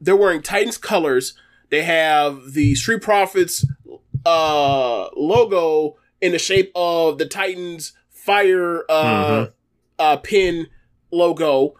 They're 0.00 0.14
wearing 0.16 0.42
Titans 0.42 0.78
colors 0.78 1.34
they 1.70 1.82
have 1.82 2.52
the 2.52 2.74
Street 2.74 3.02
Profits 3.02 3.64
uh 4.26 5.08
logo 5.16 5.96
in 6.20 6.32
the 6.32 6.38
shape 6.38 6.70
of 6.74 7.16
the 7.16 7.26
Titans 7.26 7.92
fire 8.10 8.84
uh 8.88 9.46
uh 9.98 10.16
pin 10.18 10.66
logo. 11.10 11.74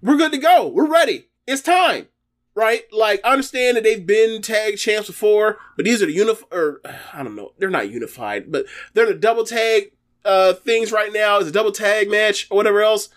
We're 0.00 0.16
good 0.16 0.32
to 0.32 0.38
go. 0.38 0.68
We're 0.68 0.90
ready. 0.90 1.28
It's 1.46 1.62
time. 1.62 2.06
Right? 2.54 2.82
Like 2.92 3.20
I 3.24 3.32
understand 3.32 3.76
that 3.76 3.84
they've 3.84 4.04
been 4.04 4.42
tag 4.42 4.78
champs 4.78 5.08
before, 5.08 5.58
but 5.76 5.84
these 5.84 6.02
are 6.02 6.06
the 6.06 6.16
unif 6.16 6.42
or 6.52 6.80
I 7.12 7.22
don't 7.22 7.36
know, 7.36 7.52
they're 7.58 7.70
not 7.70 7.90
unified, 7.90 8.50
but 8.52 8.66
they're 8.94 9.06
the 9.06 9.14
double 9.14 9.44
tag 9.44 9.92
uh 10.24 10.52
things 10.54 10.92
right 10.92 11.12
now. 11.12 11.38
It's 11.38 11.48
a 11.48 11.52
double 11.52 11.72
tag 11.72 12.10
match 12.10 12.46
or 12.50 12.56
whatever 12.56 12.82
else 12.82 13.08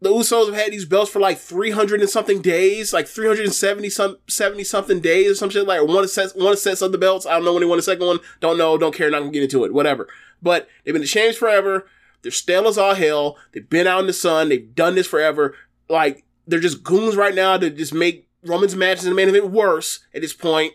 the 0.00 0.10
Usos 0.10 0.46
have 0.46 0.54
had 0.54 0.72
these 0.72 0.84
belts 0.84 1.10
for 1.10 1.20
like 1.20 1.38
300 1.38 2.00
and 2.00 2.08
something 2.08 2.40
days, 2.40 2.92
like 2.92 3.06
370 3.06 3.90
some 3.90 4.16
70 4.28 4.64
something 4.64 5.00
days 5.00 5.30
or 5.30 5.34
some 5.34 5.50
shit 5.50 5.66
like 5.66 5.86
one 5.86 6.08
sets 6.08 6.34
one 6.34 6.56
sets 6.56 6.82
of 6.82 6.92
the 6.92 6.98
belts. 6.98 7.26
I 7.26 7.32
don't 7.32 7.44
know 7.44 7.52
when 7.52 7.60
they 7.60 7.68
won 7.68 7.78
the 7.78 7.82
second 7.82 8.06
one. 8.06 8.18
Don't 8.40 8.58
know, 8.58 8.78
don't 8.78 8.94
care, 8.94 9.10
not 9.10 9.20
gonna 9.20 9.30
get 9.30 9.42
into 9.42 9.64
it, 9.64 9.74
whatever. 9.74 10.08
But 10.42 10.68
they've 10.84 10.94
been 10.94 11.02
the 11.02 11.08
champs 11.08 11.36
forever. 11.36 11.86
They're 12.22 12.32
stale 12.32 12.66
as 12.66 12.78
all 12.78 12.94
hell. 12.94 13.36
They've 13.52 13.68
been 13.68 13.86
out 13.86 14.00
in 14.00 14.06
the 14.06 14.12
sun. 14.12 14.48
They've 14.48 14.74
done 14.74 14.94
this 14.94 15.06
forever. 15.06 15.54
Like 15.88 16.24
they're 16.46 16.60
just 16.60 16.82
goons 16.82 17.16
right 17.16 17.34
now 17.34 17.56
to 17.56 17.70
just 17.70 17.94
make 17.94 18.26
Roman's 18.44 18.76
matches 18.76 19.04
and 19.04 19.12
the 19.12 19.16
main 19.16 19.28
event 19.28 19.50
worse 19.50 20.00
at 20.14 20.22
this 20.22 20.32
point. 20.32 20.72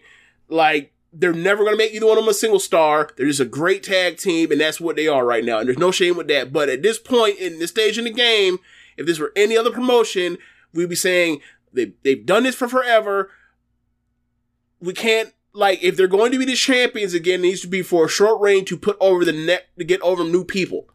Like, 0.47 0.93
they're 1.11 1.34
never 1.34 1.64
to 1.65 1.77
make 1.77 1.93
either 1.93 2.06
one 2.06 2.18
of 2.18 2.23
them 2.26 2.30
a 2.30 2.34
single 2.34 2.60
star. 2.60 3.10
They're 3.15 3.26
just 3.26 3.39
a 3.39 3.45
great 3.45 3.84
tag 3.84 4.18
team, 4.18 4.52
and 4.52 4.60
that's 4.60 4.81
what 4.81 4.95
they 4.95 5.07
are 5.07 5.26
right 5.26 5.45
now. 5.45 5.60
And 5.60 5.68
there's 5.68 5.77
no 5.77 5.91
shame 5.91 6.18
with 6.18 6.27
that. 6.27 6.52
But 6.52 6.69
at 6.69 6.84
this 6.84 6.99
point 6.99 7.39
in 7.39 7.60
this 7.60 7.69
stage 7.69 7.97
in 7.97 8.03
the 8.03 8.11
game, 8.11 8.60
if 8.98 9.06
this 9.06 9.20
were 9.20 9.32
any 9.36 9.58
other 9.58 9.72
promotion, 9.72 10.38
we'd 10.74 10.90
be 10.90 10.96
saying 10.96 11.42
they, 11.74 11.94
they've 12.04 12.26
done 12.26 12.44
this 12.44 12.56
for 12.56 12.68
forever. 12.68 13.32
We 14.80 14.94
can't, 14.94 15.34
like, 15.54 15.84
if 15.84 15.98
they're 15.98 16.08
going 16.08 16.32
to 16.32 16.40
be 16.40 16.46
the 16.46 16.56
champions 16.56 17.14
again, 17.14 17.40
it 17.40 17.44
needs 17.44 17.62
to 17.62 17.68
be 17.68 17.82
for 17.82 18.06
a 18.06 18.10
short 18.10 18.42
reign 18.42 18.66
to 18.66 18.78
put 18.78 18.98
over 19.00 19.26
the 19.26 19.34
neck, 19.34 19.68
to 19.78 19.84
get 19.84 20.02
over 20.02 20.24
new 20.24 20.44
people. 20.44 20.88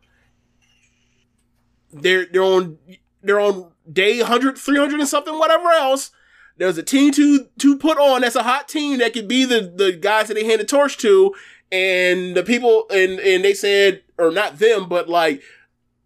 They're, 1.92 2.26
they're 2.26 2.42
on, 2.42 2.78
they're 3.22 3.40
on 3.40 3.72
day 3.90 4.18
100, 4.18 4.56
300 4.56 5.00
and 5.00 5.08
something, 5.08 5.38
whatever 5.38 5.70
else 5.70 6.12
there's 6.60 6.78
a 6.78 6.82
team 6.82 7.10
to 7.10 7.48
to 7.58 7.76
put 7.78 7.96
on 7.98 8.20
that's 8.20 8.36
a 8.36 8.42
hot 8.42 8.68
team 8.68 8.98
that 8.98 9.14
could 9.14 9.26
be 9.26 9.44
the 9.44 9.72
the 9.74 9.92
guys 9.92 10.28
that 10.28 10.34
they 10.34 10.44
hand 10.44 10.60
the 10.60 10.64
torch 10.64 10.98
to 10.98 11.34
and 11.72 12.36
the 12.36 12.42
people 12.42 12.84
and 12.90 13.18
and 13.18 13.42
they 13.42 13.54
said 13.54 14.02
or 14.18 14.30
not 14.30 14.58
them 14.58 14.86
but 14.86 15.08
like 15.08 15.42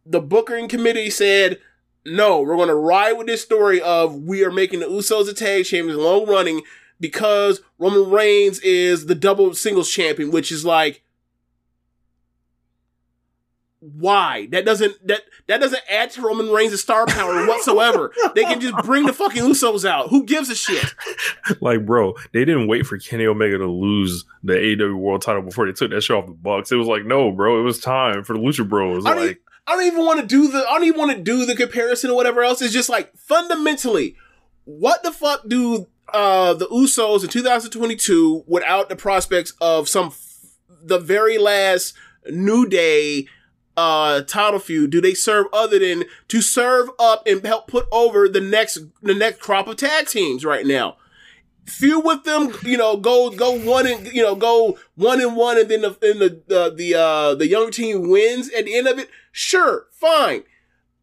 the 0.06 0.20
booking 0.20 0.68
committee 0.68 1.10
said 1.10 1.58
no 2.06 2.40
we're 2.40 2.56
going 2.56 2.68
to 2.68 2.74
ride 2.74 3.12
with 3.12 3.26
this 3.26 3.42
story 3.42 3.80
of 3.80 4.14
we 4.22 4.44
are 4.44 4.50
making 4.50 4.80
the 4.80 4.86
usos 4.86 5.28
a 5.28 5.34
tag 5.34 5.64
champions 5.64 5.98
long 5.98 6.26
running 6.26 6.62
because 7.00 7.60
roman 7.78 8.10
reigns 8.10 8.58
is 8.60 9.06
the 9.06 9.14
double 9.14 9.54
singles 9.54 9.90
champion 9.90 10.30
which 10.30 10.52
is 10.52 10.64
like 10.64 11.02
why 13.92 14.46
that 14.50 14.64
doesn't 14.64 15.06
that 15.06 15.22
that 15.46 15.60
doesn't 15.60 15.82
add 15.90 16.10
to 16.12 16.22
Roman 16.22 16.48
Reigns' 16.48 16.80
star 16.80 17.04
power 17.06 17.46
whatsoever. 17.46 18.12
they 18.34 18.44
can 18.44 18.60
just 18.60 18.74
bring 18.84 19.04
the 19.04 19.12
fucking 19.12 19.42
Usos 19.42 19.84
out. 19.84 20.08
Who 20.08 20.24
gives 20.24 20.48
a 20.48 20.54
shit? 20.54 20.94
like, 21.60 21.84
bro, 21.84 22.14
they 22.32 22.46
didn't 22.46 22.66
wait 22.66 22.86
for 22.86 22.96
Kenny 22.96 23.26
Omega 23.26 23.58
to 23.58 23.66
lose 23.66 24.24
the 24.42 24.54
AEW 24.54 24.96
World 24.96 25.20
Title 25.20 25.42
before 25.42 25.66
they 25.66 25.72
took 25.72 25.90
that 25.90 26.02
shit 26.02 26.16
off 26.16 26.26
the 26.26 26.32
Bucks. 26.32 26.72
It 26.72 26.76
was 26.76 26.88
like, 26.88 27.04
no, 27.04 27.30
bro, 27.30 27.60
it 27.60 27.62
was 27.62 27.78
time 27.78 28.24
for 28.24 28.32
the 28.32 28.38
Lucha 28.38 28.66
Bros. 28.66 29.04
I 29.04 29.14
Like, 29.14 29.40
I 29.66 29.76
don't 29.76 29.86
even 29.86 30.04
want 30.04 30.20
to 30.20 30.26
do 30.26 30.48
the 30.48 30.58
I 30.58 30.74
don't 30.74 30.84
even 30.84 30.98
want 30.98 31.16
to 31.16 31.22
do 31.22 31.46
the 31.46 31.56
comparison 31.56 32.10
or 32.10 32.16
whatever 32.16 32.42
else. 32.42 32.60
It's 32.60 32.72
just 32.72 32.88
like 32.88 33.16
fundamentally, 33.16 34.16
what 34.64 35.02
the 35.02 35.12
fuck 35.12 35.48
do 35.48 35.86
uh 36.12 36.54
the 36.54 36.66
Usos 36.66 37.22
in 37.24 37.30
2022 37.30 38.44
without 38.46 38.88
the 38.88 38.96
prospects 38.96 39.54
of 39.60 39.88
some 39.88 40.06
f- 40.08 40.56
the 40.82 40.98
very 40.98 41.38
last 41.38 41.94
New 42.30 42.66
Day 42.68 43.26
uh 43.76 44.20
title 44.22 44.60
feud 44.60 44.90
do 44.90 45.00
they 45.00 45.14
serve 45.14 45.46
other 45.52 45.78
than 45.80 46.04
to 46.28 46.40
serve 46.40 46.88
up 46.98 47.26
and 47.26 47.44
help 47.44 47.66
put 47.66 47.86
over 47.90 48.28
the 48.28 48.40
next 48.40 48.78
the 49.02 49.14
next 49.14 49.40
crop 49.40 49.66
of 49.66 49.76
tag 49.76 50.06
teams 50.06 50.44
right 50.44 50.64
now 50.66 50.96
feud 51.66 52.04
with 52.04 52.24
them 52.24 52.52
you 52.62 52.76
know 52.76 52.96
go 52.96 53.30
go 53.30 53.52
one 53.58 53.86
and 53.86 54.06
you 54.12 54.22
know 54.22 54.34
go 54.34 54.76
one 54.96 55.20
and 55.20 55.34
one 55.36 55.58
and 55.58 55.68
then 55.70 55.80
the 55.82 55.96
then 56.00 56.18
the 56.18 56.42
the 56.46 56.74
the, 56.76 56.94
uh, 56.94 57.34
the 57.34 57.46
young 57.48 57.70
team 57.70 58.08
wins 58.08 58.50
at 58.52 58.64
the 58.66 58.74
end 58.76 58.86
of 58.86 58.98
it 58.98 59.08
sure 59.32 59.86
fine. 59.92 60.42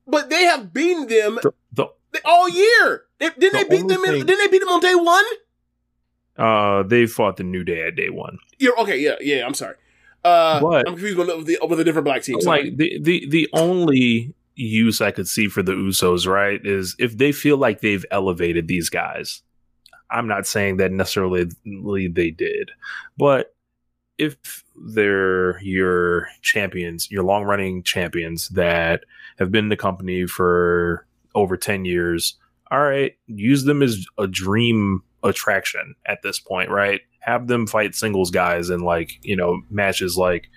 But 0.07 0.29
they 0.29 0.43
have 0.43 0.73
beaten 0.73 1.07
them 1.07 1.39
the, 1.41 1.87
the 2.11 2.21
all 2.25 2.49
year. 2.49 3.03
They, 3.19 3.29
didn't 3.29 3.53
The 3.53 3.65
they 3.69 3.77
beat 3.77 3.87
them 3.87 4.03
in, 4.05 4.25
didn't 4.25 4.37
they 4.39 4.47
beat 4.47 4.59
them 4.59 4.69
on 4.69 4.79
day 4.81 4.95
one? 4.95 5.25
Uh, 6.37 6.83
they 6.83 7.05
fought 7.05 7.37
the 7.37 7.43
New 7.43 7.63
Day 7.63 7.83
at 7.87 7.95
day 7.95 8.09
one. 8.09 8.37
you're 8.57 8.77
okay 8.79 8.97
yeah 8.99 9.15
yeah 9.21 9.45
i'm 9.45 9.53
sorry. 9.53 9.75
Uh 10.23 10.59
But- 10.61 10.87
i'm 10.87 10.93
confused 10.93 11.17
with 11.17 11.27
the, 11.45 11.57
with 11.67 11.77
the 11.77 11.83
different 11.83 12.05
black 12.05 12.23
teams 12.23 12.45
like 12.45 12.77
the, 12.77 12.99
the 13.01 13.27
the 13.29 13.49
only 13.53 14.33
use 14.55 15.01
I 15.01 15.11
could 15.11 15.27
see 15.27 15.47
for 15.47 15.63
the 15.63 15.71
Usos, 15.71 16.27
right, 16.27 16.59
is 16.63 16.95
if 16.99 17.17
they 17.17 17.31
feel 17.31 17.57
like 17.57 17.79
they've 17.81 18.05
elevated 18.11 18.67
these 18.67 18.89
guys. 18.89 19.41
I'm 20.11 20.27
not 20.27 20.45
saying 20.47 20.77
that 20.77 20.91
necessarily 20.91 21.47
they 22.07 22.31
did, 22.31 22.71
but 23.17 23.55
if 24.17 24.63
they're 24.75 25.59
your 25.61 26.27
champions, 26.41 27.09
your 27.09 27.23
long 27.23 27.43
running 27.43 27.81
champions 27.81 28.49
that 28.49 29.03
have 29.39 29.51
been 29.51 29.65
in 29.65 29.69
the 29.69 29.77
company 29.77 30.27
for 30.27 31.07
over 31.33 31.57
10 31.57 31.85
years, 31.85 32.35
all 32.69 32.81
right, 32.81 33.13
use 33.27 33.63
them 33.63 33.81
as 33.81 34.05
a 34.17 34.27
dream 34.27 35.01
attraction 35.23 35.95
at 36.05 36.21
this 36.21 36.39
point, 36.39 36.69
right? 36.69 37.01
Have 37.19 37.47
them 37.47 37.65
fight 37.67 37.95
singles 37.95 38.31
guys 38.31 38.69
and 38.69 38.83
like, 38.83 39.19
you 39.23 39.35
know, 39.35 39.61
matches 39.69 40.17
like 40.17 40.49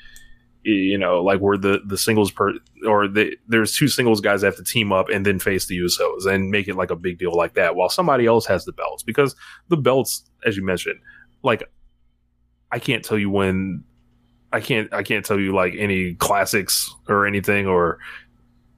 you 0.65 0.99
know, 0.99 1.23
like 1.23 1.41
where 1.41 1.57
the 1.57 1.81
the 1.87 1.99
singles 1.99 2.31
per 2.31 2.55
or 2.87 3.07
the, 3.07 3.37
there's 3.49 3.77
two 3.77 3.89
singles 3.89 4.21
guys 4.21 4.41
that 4.41 4.49
have 4.49 4.57
to 4.57 4.65
team 4.65 4.93
up 4.93 5.09
and 5.09 5.25
then 5.25 5.39
face 5.39 5.67
the 5.67 5.79
Usos 5.79 6.27
and 6.27 6.51
make 6.51 6.69
it 6.69 6.75
like 6.75 6.91
a 6.91 6.97
big 6.97 7.19
deal 7.19 7.35
like 7.35 7.55
that, 7.55 7.77
while 7.77 7.89
somebody 7.89 8.27
else 8.27 8.47
has 8.47 8.65
the 8.65 8.73
belts. 8.73 9.03
Because 9.03 9.37
the 9.69 9.77
belts, 9.77 10.25
as 10.47 10.57
you 10.57 10.65
mentioned, 10.65 10.99
like 11.43 11.63
I 12.73 12.79
can't 12.79 13.05
tell 13.05 13.19
you 13.19 13.31
when 13.31 13.85
I 14.53 14.61
can't 14.61 14.93
I 14.93 15.03
can't 15.03 15.25
tell 15.25 15.39
you 15.39 15.55
like 15.55 15.75
any 15.77 16.15
classics 16.15 16.93
or 17.09 17.27
anything 17.27 17.67
or 17.67 17.99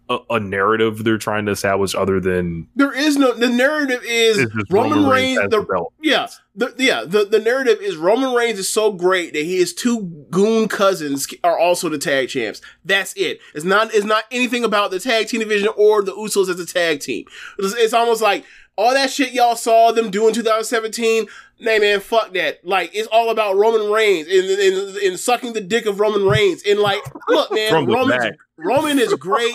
a, 0.09 0.19
a 0.31 0.41
narrative 0.41 1.05
they're 1.05 1.19
trying 1.19 1.47
to 1.47 1.53
establish 1.53 1.95
other 1.95 2.21
than 2.21 2.69
there 2.77 2.93
is 2.93 3.17
no 3.17 3.33
the 3.33 3.49
narrative 3.49 4.01
is 4.05 4.47
roman, 4.71 5.07
reigns 5.07 5.41
has 5.41 5.51
the. 5.51 5.87
Yeah, 6.01 6.29
the, 6.55 6.75
yeah. 6.79 7.05
The, 7.05 7.25
the 7.25 7.41
narrative 7.41 7.79
is 7.81 7.97
Roman 7.97 8.33
Reigns 8.35 8.59
is 8.59 8.69
so 8.69 8.93
great 8.93 9.33
that 9.35 9.45
his 9.45 9.75
two 9.75 10.27
goon 10.31 10.69
cousins 10.69 11.27
are 11.45 11.59
also 11.59 11.89
the 11.89 11.99
tag 11.99 12.29
champs. 12.29 12.61
That's 12.85 13.13
it. 13.17 13.41
It's 13.55 13.65
not. 13.65 13.93
It's 13.95 14.07
not 14.07 14.25
anything 14.31 14.65
about 14.65 14.91
the 14.91 15.01
tag 15.01 15.29
team 15.29 15.41
division 15.41 15.69
or 15.77 16.03
the 16.03 16.13
Usos 16.13 16.49
as 16.49 16.61
a 16.61 16.67
tag 16.67 17.01
team. 17.01 17.27
It's, 17.59 17.75
it's 17.75 17.93
almost 17.93 18.23
like 18.23 18.45
all 18.77 18.95
that 18.95 19.11
shit 19.11 19.33
y'all 19.33 19.57
saw 19.57 19.93
them 19.93 20.11
do 20.11 20.29
in 20.29 20.35
2017. 20.35 21.27
Nah, 21.59 21.79
man, 21.79 22.01
fuck 22.01 22.33
that. 22.35 22.65
Like 22.65 22.91
it's 22.95 23.09
all 23.09 23.31
about 23.31 23.57
Roman 23.57 23.91
Reigns 23.91 24.29
and, 24.29 24.45
and, 24.45 24.97
and 24.99 25.19
sucking 25.19 25.53
the 25.53 25.61
dick 25.61 25.87
of 25.87 26.01
Roman 26.01 26.25
Reigns. 26.25 26.63
And 26.63 26.79
like, 26.79 27.01
look, 27.29 27.53
man, 27.53 27.87
Roman. 27.87 28.37
Roman 28.59 28.99
is 28.99 29.13
great. 29.15 29.55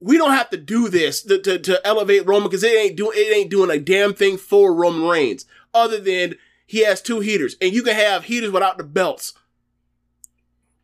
We 0.00 0.16
don't 0.16 0.32
have 0.32 0.50
to 0.50 0.56
do 0.56 0.88
this 0.88 1.22
to, 1.22 1.40
to, 1.42 1.58
to 1.58 1.86
elevate 1.86 2.26
Roman 2.26 2.48
because 2.48 2.64
it 2.64 2.76
ain't 2.76 2.96
doing 2.96 3.12
it 3.14 3.36
ain't 3.36 3.50
doing 3.50 3.70
a 3.70 3.78
damn 3.78 4.14
thing 4.14 4.36
for 4.36 4.74
Roman 4.74 5.08
Reigns 5.08 5.46
other 5.74 6.00
than 6.00 6.36
he 6.66 6.84
has 6.84 7.02
two 7.02 7.20
heaters, 7.20 7.56
and 7.60 7.72
you 7.72 7.82
can 7.82 7.94
have 7.94 8.24
heaters 8.24 8.50
without 8.50 8.78
the 8.78 8.84
belts. 8.84 9.34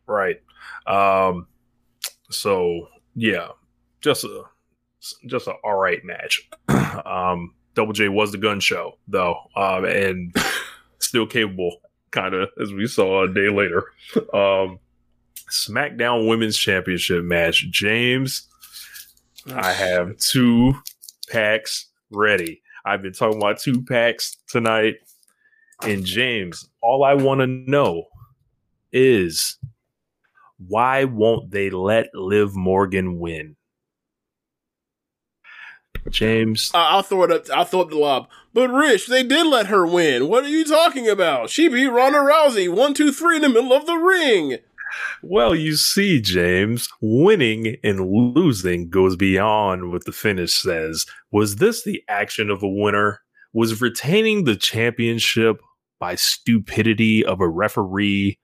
Right. 0.05 0.41
Um 0.85 1.47
so 2.29 2.87
yeah, 3.15 3.49
just 4.01 4.23
a 4.23 4.43
just 5.25 5.47
a 5.47 5.53
all 5.63 5.77
right 5.77 6.03
match. 6.03 6.49
um 7.05 7.53
Double 7.73 7.93
J 7.93 8.09
was 8.09 8.31
the 8.31 8.37
gun 8.37 8.59
show 8.59 8.97
though. 9.07 9.35
Um 9.55 9.85
and 9.85 10.35
still 10.99 11.27
capable 11.27 11.77
kind 12.11 12.33
of 12.33 12.49
as 12.61 12.73
we 12.73 12.87
saw 12.87 13.23
a 13.23 13.33
day 13.33 13.49
later. 13.49 13.85
Um 14.33 14.79
SmackDown 15.49 16.27
Women's 16.27 16.57
Championship 16.57 17.23
match. 17.23 17.67
James, 17.69 18.47
I 19.53 19.71
have 19.71 20.17
two 20.17 20.75
packs 21.29 21.87
ready. 22.11 22.61
I've 22.85 23.01
been 23.01 23.13
talking 23.13 23.37
about 23.37 23.59
two 23.59 23.83
packs 23.83 24.37
tonight. 24.47 24.95
And 25.81 26.05
James, 26.05 26.67
all 26.81 27.03
I 27.03 27.13
want 27.13 27.41
to 27.41 27.47
know 27.47 28.05
is 28.91 29.57
why 30.57 31.03
won't 31.03 31.51
they 31.51 31.69
let 31.69 32.09
Liv 32.13 32.55
Morgan 32.55 33.19
win? 33.19 33.55
James, 36.09 36.71
Uh, 36.73 36.77
I'll 36.77 37.01
throw 37.03 37.23
it 37.23 37.31
up. 37.31 37.49
I'll 37.53 37.65
throw 37.65 37.81
up 37.81 37.89
the 37.89 37.97
lob. 37.97 38.29
But 38.53 38.69
Rich, 38.69 39.07
they 39.07 39.23
did 39.23 39.45
let 39.47 39.67
her 39.67 39.85
win. 39.85 40.29
What 40.29 40.45
are 40.45 40.49
you 40.49 40.63
talking 40.63 41.07
about? 41.09 41.49
She 41.49 41.67
beat 41.67 41.87
Ronda 41.87 42.19
Rousey 42.19 42.73
one, 42.73 42.93
two, 42.93 43.11
three 43.11 43.35
in 43.35 43.41
the 43.41 43.49
middle 43.49 43.73
of 43.73 43.85
the 43.85 43.95
ring. 43.95 44.57
Well, 45.21 45.55
you 45.55 45.75
see, 45.75 46.21
James, 46.21 46.89
winning 47.01 47.77
and 47.83 48.07
losing 48.09 48.89
goes 48.89 49.15
beyond 49.15 49.91
what 49.91 50.05
the 50.05 50.11
finish 50.11 50.55
says. 50.55 51.05
Was 51.31 51.57
this 51.57 51.83
the 51.83 52.03
action 52.07 52.49
of 52.49 52.63
a 52.63 52.67
winner? 52.67 53.21
Was 53.53 53.81
retaining 53.81 54.43
the 54.43 54.55
championship 54.55 55.61
by 55.99 56.15
stupidity 56.15 57.25
of 57.25 57.41
a 57.41 57.47
referee 57.47 58.37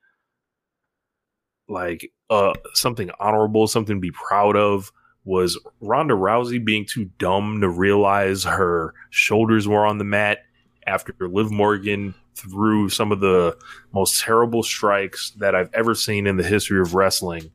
like 1.70 2.12
uh 2.30 2.54
something 2.74 3.12
honorable, 3.20 3.68
something 3.68 3.98
to 3.98 4.02
be 4.02 4.12
proud 4.12 4.56
of? 4.56 4.92
Was 5.26 5.60
Ronda 5.80 6.16
Rousey 6.16 6.64
being 6.64 6.86
too 6.86 7.06
dumb 7.18 7.62
to 7.62 7.70
realize 7.70 8.44
her 8.44 8.94
shoulders 9.10 9.68
were 9.68 9.86
on 9.86 9.98
the 9.98 10.04
mat 10.04 10.40
after 10.86 11.16
Liv 11.20 11.50
Morgan 11.52 12.14
threw 12.36 12.90
some 12.90 13.12
of 13.12 13.20
the 13.20 13.58
most 13.94 14.22
terrible 14.22 14.64
strikes 14.64 15.32
that 15.38 15.56
I've 15.56 15.70
ever 15.74 15.94
seen 15.96 16.28
in 16.28 16.38
the 16.38 16.44
history 16.44 16.80
of 16.82 16.94
wrestling 16.96 17.52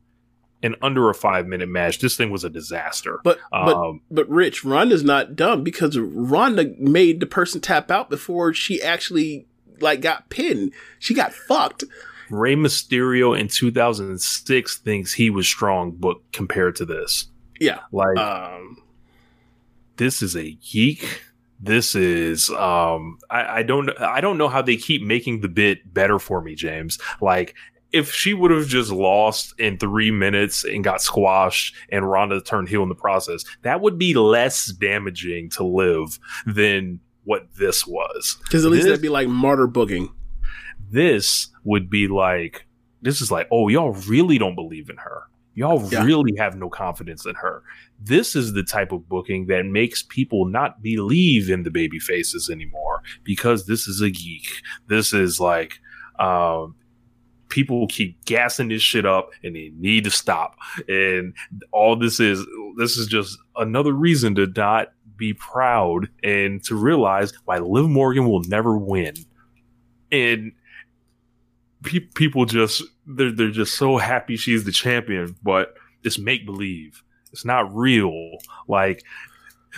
in 0.62 0.74
under 0.82 1.08
a 1.10 1.14
five 1.14 1.46
minute 1.46 1.68
match? 1.68 1.98
This 2.00 2.16
thing 2.16 2.30
was 2.30 2.44
a 2.44 2.50
disaster. 2.50 3.20
But 3.24 3.38
but 3.50 3.76
Um, 3.76 4.00
but 4.10 4.28
Rich, 4.28 4.64
Ronda's 4.64 5.04
not 5.04 5.36
dumb 5.36 5.62
because 5.64 5.96
Ronda 5.98 6.72
made 6.78 7.20
the 7.20 7.26
person 7.26 7.60
tap 7.60 7.90
out 7.90 8.10
before 8.10 8.52
she 8.54 8.82
actually 8.82 9.46
like 9.80 10.00
got 10.00 10.28
pinned. 10.30 10.72
She 10.98 11.14
got 11.14 11.32
fucked. 11.32 11.84
Rey 12.30 12.54
Mysterio 12.56 13.38
in 13.38 13.48
2006 13.48 14.76
thinks 14.78 15.14
he 15.14 15.30
was 15.30 15.46
strong, 15.46 15.92
but 15.92 16.16
compared 16.32 16.76
to 16.76 16.84
this, 16.84 17.28
Yeah. 17.58 17.80
like 17.92 18.18
Um. 18.18 18.76
this 19.96 20.20
is 20.22 20.36
a 20.36 20.50
geek 20.70 21.22
this 21.60 21.94
is 21.94 22.50
um 22.50 23.18
I, 23.30 23.58
I 23.58 23.62
don't 23.62 23.90
I 24.00 24.20
don't 24.20 24.38
know 24.38 24.48
how 24.48 24.62
they 24.62 24.76
keep 24.76 25.02
making 25.02 25.40
the 25.40 25.48
bit 25.48 25.92
better 25.92 26.18
for 26.18 26.40
me, 26.42 26.54
James. 26.54 26.98
Like 27.20 27.54
if 27.90 28.12
she 28.12 28.34
would 28.34 28.50
have 28.50 28.66
just 28.68 28.90
lost 28.92 29.54
in 29.58 29.78
three 29.78 30.10
minutes 30.10 30.62
and 30.64 30.84
got 30.84 31.00
squashed 31.00 31.74
and 31.90 32.08
Ronda 32.08 32.40
turned 32.42 32.68
heel 32.68 32.82
in 32.82 32.88
the 32.90 32.94
process, 32.94 33.44
that 33.62 33.80
would 33.80 33.98
be 33.98 34.12
less 34.14 34.66
damaging 34.66 35.48
to 35.50 35.64
Liv 35.64 36.18
than 36.46 37.00
what 37.24 37.46
this 37.56 37.86
was. 37.86 38.36
Because 38.44 38.64
at 38.64 38.70
least 38.70 38.82
This- 38.84 38.90
that'd 38.90 39.02
be 39.02 39.08
like 39.08 39.28
martyr 39.28 39.66
booking. 39.66 40.10
this 40.90 41.48
would 41.64 41.90
be 41.90 42.08
like 42.08 42.66
this 43.02 43.20
is 43.20 43.30
like 43.30 43.46
oh 43.50 43.68
y'all 43.68 43.92
really 44.08 44.38
don't 44.38 44.54
believe 44.54 44.88
in 44.90 44.96
her 44.96 45.22
y'all 45.58 45.86
Yeah. 45.90 46.04
really 46.04 46.34
have 46.36 46.56
no 46.56 46.68
confidence 46.68 47.26
in 47.26 47.34
her. 47.34 47.62
This 48.00 48.36
is 48.36 48.52
the 48.52 48.62
type 48.62 48.92
of 48.92 49.08
booking 49.08 49.46
that 49.46 49.66
makes 49.66 50.02
people 50.02 50.44
not 50.44 50.82
believe 50.82 51.50
in 51.50 51.62
the 51.64 51.70
baby 51.70 51.98
faces 51.98 52.48
anymore 52.48 53.02
because 53.24 53.66
this 53.66 53.88
is 53.88 54.00
a 54.00 54.10
geek. 54.10 54.48
This 54.86 55.12
is 55.12 55.40
like 55.40 55.80
um 56.18 56.74
people 57.48 57.86
keep 57.88 58.22
gassing 58.26 58.68
this 58.68 58.82
shit 58.82 59.06
up 59.06 59.30
and 59.42 59.56
they 59.56 59.72
need 59.78 60.04
to 60.04 60.10
stop. 60.10 60.56
And 60.86 61.34
all 61.72 61.96
this 61.96 62.20
is 62.20 62.44
this 62.76 62.96
is 62.96 63.06
just 63.06 63.38
another 63.56 63.92
reason 63.92 64.34
to 64.36 64.46
not 64.54 64.88
be 65.16 65.32
proud 65.34 66.08
and 66.22 66.62
to 66.64 66.76
realize 66.76 67.32
why 67.46 67.58
liv 67.58 67.88
morgan 67.88 68.28
will 68.28 68.42
never 68.44 68.76
win. 68.78 69.14
And 70.12 70.52
pe- 71.82 72.08
people 72.14 72.44
just 72.44 72.82
they're 73.08 73.32
they're 73.32 73.50
just 73.50 73.76
so 73.76 73.96
happy 73.96 74.36
she's 74.36 74.64
the 74.64 74.72
champion, 74.72 75.34
but 75.42 75.74
it's 76.04 76.18
make 76.18 76.46
believe. 76.46 77.02
It's 77.32 77.44
not 77.44 77.74
real. 77.74 78.38
Like, 78.68 79.02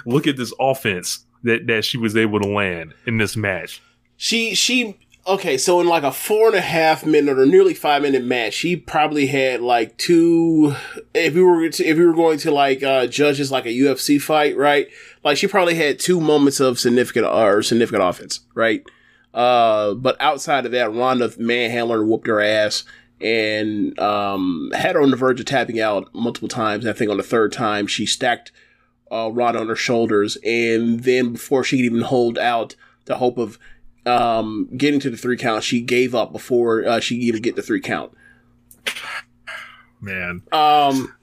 look 0.05 0.27
at 0.27 0.37
this 0.37 0.53
offense 0.59 1.25
that 1.45 1.67
that 1.69 1.85
she 1.85 1.97
was 1.97 2.17
able 2.17 2.41
to 2.41 2.49
land 2.49 2.95
in 3.07 3.19
this 3.19 3.37
match. 3.37 3.81
She 4.17 4.55
she 4.55 4.99
okay, 5.27 5.57
so 5.57 5.81
in 5.81 5.87
like 5.87 6.03
a 6.03 6.13
four 6.13 6.49
and 6.49 6.57
a 6.57 6.61
half 6.61 7.07
minute 7.07 7.39
or 7.39 7.47
nearly 7.47 7.75
five 7.75 8.03
minute 8.03 8.25
match, 8.25 8.55
she 8.55 8.77
probably 8.77 9.27
had 9.27 9.61
like 9.61 9.97
two. 9.97 10.75
If 11.15 11.35
we 11.35 11.43
were 11.43 11.69
to, 11.69 11.85
if 11.85 11.97
we 11.97 12.07
were 12.07 12.15
going 12.15 12.39
to 12.39 12.51
like 12.51 12.83
uh, 12.83 13.07
judge 13.07 13.39
this 13.39 13.51
like 13.51 13.67
a 13.67 13.69
UFC 13.69 14.21
fight, 14.21 14.57
right? 14.57 14.89
Like 15.25 15.37
she 15.37 15.47
probably 15.47 15.77
had 15.77 15.99
two 15.99 16.21
moments 16.21 16.61
of 16.61 16.79
significant 16.79 17.27
or 17.27 17.63
significant 17.63 18.03
offense, 18.03 18.41
right? 18.55 18.85
Uh, 19.33 19.95
but 19.95 20.17
outside 20.21 20.67
of 20.67 20.73
that, 20.73 20.93
Ronda 20.93 21.33
manhandled 21.39 22.07
whooped 22.07 22.27
her 22.27 22.41
ass, 22.41 22.85
and 23.21 23.99
um, 23.99 24.71
had 24.75 24.95
her 24.95 25.03
on 25.03 25.11
the 25.11 25.17
verge 25.17 25.41
of 25.41 25.47
tapping 25.47 25.81
out 25.81 26.13
multiple 26.15 26.49
times. 26.49 26.87
I 26.87 26.93
think 26.93 27.11
on 27.11 27.17
the 27.17 27.23
third 27.23 27.53
time, 27.53 27.87
she 27.87 28.07
stacked 28.07 28.53
uh, 29.11 29.31
Ronda 29.33 29.61
on 29.61 29.69
her 29.69 29.77
shoulders, 29.77 30.37
and 30.45 31.01
then 31.05 31.33
before 31.33 31.65
she 31.65 31.77
could 31.77 31.85
even 31.85 32.03
hold 32.03 32.39
out 32.39 32.77
the 33.07 33.17
hope 33.17 33.39
of 33.39 33.59
um, 34.07 34.69
getting 34.77 35.01
to 35.01 35.11
the 35.11 35.17
three 35.17 35.37
count, 35.37 35.65
she 35.65 35.81
gave 35.81 36.15
up 36.15 36.33
before 36.33 36.87
uh, 36.87 37.01
she 37.01 37.17
even 37.17 37.43
get 37.43 37.57
the 37.57 37.63
three 37.63 37.81
count. 37.81 38.13
Man, 40.01 40.43
Um, 40.51 41.15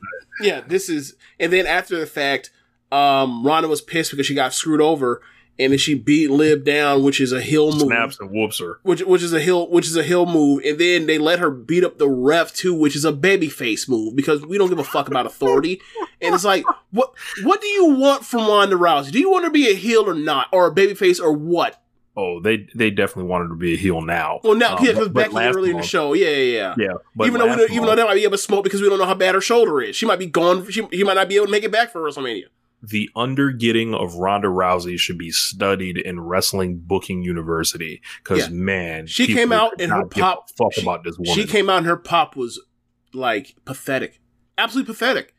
yeah, 0.41 0.61
this 0.61 0.87
is, 0.87 1.15
and 1.39 1.51
then 1.51 1.65
after 1.65 1.99
the 1.99 2.05
fact, 2.05 2.51
um, 2.91 3.45
Ronda 3.45 3.67
was 3.67 3.81
pissed 3.81 4.11
because 4.11 4.27
she 4.27 4.35
got 4.35 4.53
screwed 4.53 4.81
over, 4.81 5.21
and 5.59 5.71
then 5.71 5.79
she 5.79 5.93
beat 5.95 6.29
Liv 6.29 6.63
down, 6.63 7.03
which 7.03 7.19
is 7.19 7.31
a 7.31 7.41
heel 7.41 7.71
move. 7.71 7.81
snaps 7.81 8.19
and 8.19 8.29
whoops 8.31 8.59
her. 8.59 8.79
Which, 8.83 9.01
which 9.01 9.23
is 9.23 9.33
a 9.33 9.39
hill, 9.39 9.69
which 9.69 9.87
is 9.87 9.95
a 9.95 10.03
hill 10.03 10.25
move, 10.25 10.61
and 10.65 10.77
then 10.79 11.07
they 11.07 11.17
let 11.17 11.39
her 11.39 11.49
beat 11.49 11.83
up 11.83 11.97
the 11.97 12.09
ref 12.09 12.53
too, 12.53 12.73
which 12.73 12.95
is 12.95 13.05
a 13.05 13.11
baby 13.11 13.49
face 13.49 13.87
move 13.89 14.15
because 14.15 14.45
we 14.45 14.57
don't 14.57 14.69
give 14.69 14.79
a 14.79 14.83
fuck 14.83 15.07
about 15.07 15.25
authority. 15.25 15.81
And 16.21 16.33
it's 16.35 16.43
like, 16.45 16.63
what, 16.91 17.11
what 17.43 17.61
do 17.61 17.67
you 17.67 17.85
want 17.95 18.25
from 18.25 18.47
Ronda 18.47 18.75
Rousey? 18.75 19.11
Do 19.11 19.19
you 19.19 19.29
want 19.31 19.43
her 19.45 19.49
to 19.49 19.53
be 19.53 19.69
a 19.69 19.75
heel 19.75 20.07
or 20.09 20.13
not, 20.15 20.47
or 20.51 20.67
a 20.67 20.71
baby 20.71 20.93
face 20.93 21.19
or 21.19 21.31
what? 21.33 21.81
Oh, 22.19 22.39
they 22.39 22.67
they 22.73 22.89
definitely 22.89 23.29
wanted 23.29 23.49
to 23.49 23.55
be 23.55 23.75
a 23.75 23.77
heel 23.77 24.01
now. 24.01 24.39
Well, 24.43 24.55
now, 24.55 24.77
Um, 24.77 24.83
yeah, 24.83 24.93
because 24.93 25.09
but- 25.09 25.13
but 25.13 25.23
Becky 25.25 25.35
last 25.35 25.55
earlier 25.55 25.71
in 25.73 25.77
the 25.77 25.83
show, 25.83 26.13
yeah, 26.13 26.29
yeah, 26.29 26.35
yeah. 26.57 26.75
Yeah, 26.75 26.93
but 27.15 27.27
even 27.27 27.39
though 27.39 27.45
we 27.47 27.55
don't, 27.55 27.69
even 27.69 27.81
though 27.83 27.87
month, 27.89 27.97
that 27.97 28.07
might 28.07 28.15
be 28.15 28.23
able 28.23 28.31
to 28.31 28.37
smoke 28.39 28.63
because 28.63 28.81
we 28.81 28.89
don't 28.89 28.97
know 28.97 29.05
how 29.05 29.13
bad 29.13 29.35
her 29.35 29.41
shoulder 29.41 29.79
is, 29.81 29.95
she 29.95 30.07
might 30.07 30.17
be 30.17 30.25
gone. 30.25 30.67
She, 30.71 30.81
she 30.91 31.03
might 31.03 31.13
not 31.13 31.29
be 31.29 31.35
able 31.35 31.45
to 31.45 31.51
make 31.51 31.63
it 31.63 31.71
back 31.71 31.91
for 31.91 32.01
WrestleMania. 32.01 32.45
The 32.81 33.09
undergetting 33.15 33.95
of 33.95 34.15
Ronda 34.15 34.47
Rousey 34.47 34.99
should 34.99 35.17
be 35.17 35.31
studied 35.31 35.97
in 35.97 36.19
Wrestling 36.19 36.77
Booking 36.77 37.23
University 37.23 38.01
because 38.23 38.39
Yeah. 38.47 38.49
man, 38.49 39.07
She 39.07 39.33
came 39.33 39.51
out 39.51 39.73
and 39.81 39.91
her 39.91 39.99
not 40.01 40.11
give 40.13 40.21
a 40.23 40.25
pop. 40.27 40.49
fuck 40.57 40.73
she, 40.73 40.81
about 40.81 41.03
this 41.03 41.17
woman. 41.17 41.33
she 41.33 41.45
came 41.47 41.69
out 41.69 41.77
and 41.79 41.85
her 41.87 41.97
pop 41.97 42.35
was 42.35 42.61
like 43.13 43.55
pathetic, 43.65 44.19
absolutely 44.57 44.93
pathetic. 44.93 45.33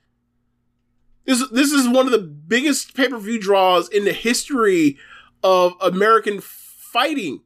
This 1.26 1.46
this 1.50 1.70
is 1.72 1.86
one 1.86 2.06
of 2.06 2.12
the 2.12 2.18
biggest 2.18 2.94
pay 2.96 3.08
per 3.08 3.18
view 3.18 3.38
draws 3.38 3.88
in 3.88 4.04
the 4.04 4.12
history 4.12 4.96
of 5.44 5.74
American 5.80 6.40
fighting. 6.40 7.42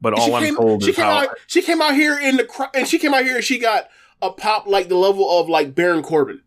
but 0.00 0.14
And 0.14 0.22
all 0.22 0.34
I'm 0.36 0.42
came, 0.44 0.56
told 0.56 0.82
she 0.84 0.90
is 0.90 0.96
came 0.96 1.04
how 1.04 1.18
out. 1.28 1.38
She 1.46 1.60
came 1.62 1.82
out 1.82 1.94
here 1.94 2.18
in 2.18 2.36
the 2.36 2.70
and 2.74 2.88
she 2.88 2.98
came 2.98 3.12
out 3.12 3.24
here 3.24 3.34
and 3.36 3.44
she 3.44 3.58
got 3.58 3.88
a 4.22 4.30
pop 4.30 4.66
like 4.66 4.88
the 4.88 4.96
level 4.96 5.40
of 5.40 5.48
like 5.48 5.74
Baron 5.74 6.02
Corbin. 6.02 6.40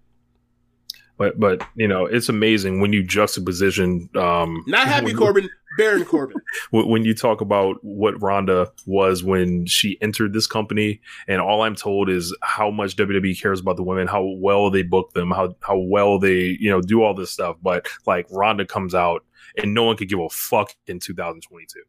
But 1.18 1.40
but 1.40 1.66
you 1.76 1.88
know 1.88 2.06
it's 2.06 2.30
amazing 2.30 2.80
when 2.82 2.92
you 2.94 3.04
juxtaposition 3.04 4.10
um 4.16 4.64
Not 4.68 4.88
Happy 4.88 5.08
when- 5.08 5.16
Corbin, 5.18 5.50
Baron 5.78 6.06
Corbin. 6.06 6.38
when 6.72 7.04
you 7.06 7.14
talk 7.14 7.42
about 7.42 7.78
what 7.84 8.22
Ronda 8.22 8.72
was 8.86 9.24
when 9.24 9.66
she 9.66 9.98
entered 10.02 10.32
this 10.34 10.48
company, 10.48 11.02
and 11.28 11.42
all 11.42 11.62
I'm 11.64 11.76
told 11.76 12.10
is 12.10 12.36
how 12.42 12.72
much 12.72 12.96
WWE 12.96 13.40
cares 13.42 13.60
about 13.60 13.76
the 13.76 13.84
women, 13.84 14.08
how 14.08 14.24
well 14.38 14.70
they 14.72 14.84
book 14.84 15.14
them, 15.14 15.32
how 15.32 15.56
how 15.62 15.78
well 15.78 16.18
they 16.20 16.58
you 16.60 16.70
know 16.70 16.82
do 16.82 17.04
all 17.04 17.14
this 17.14 17.32
stuff. 17.32 17.58
But 17.62 17.88
like 18.06 18.26
Ronda 18.32 18.66
comes 18.66 18.96
out, 18.96 19.24
and 19.58 19.74
no 19.74 19.84
one 19.84 19.98
could 19.98 20.08
give 20.10 20.20
a 20.20 20.30
fuck 20.30 20.74
in 20.88 21.00
2022. 21.00 21.80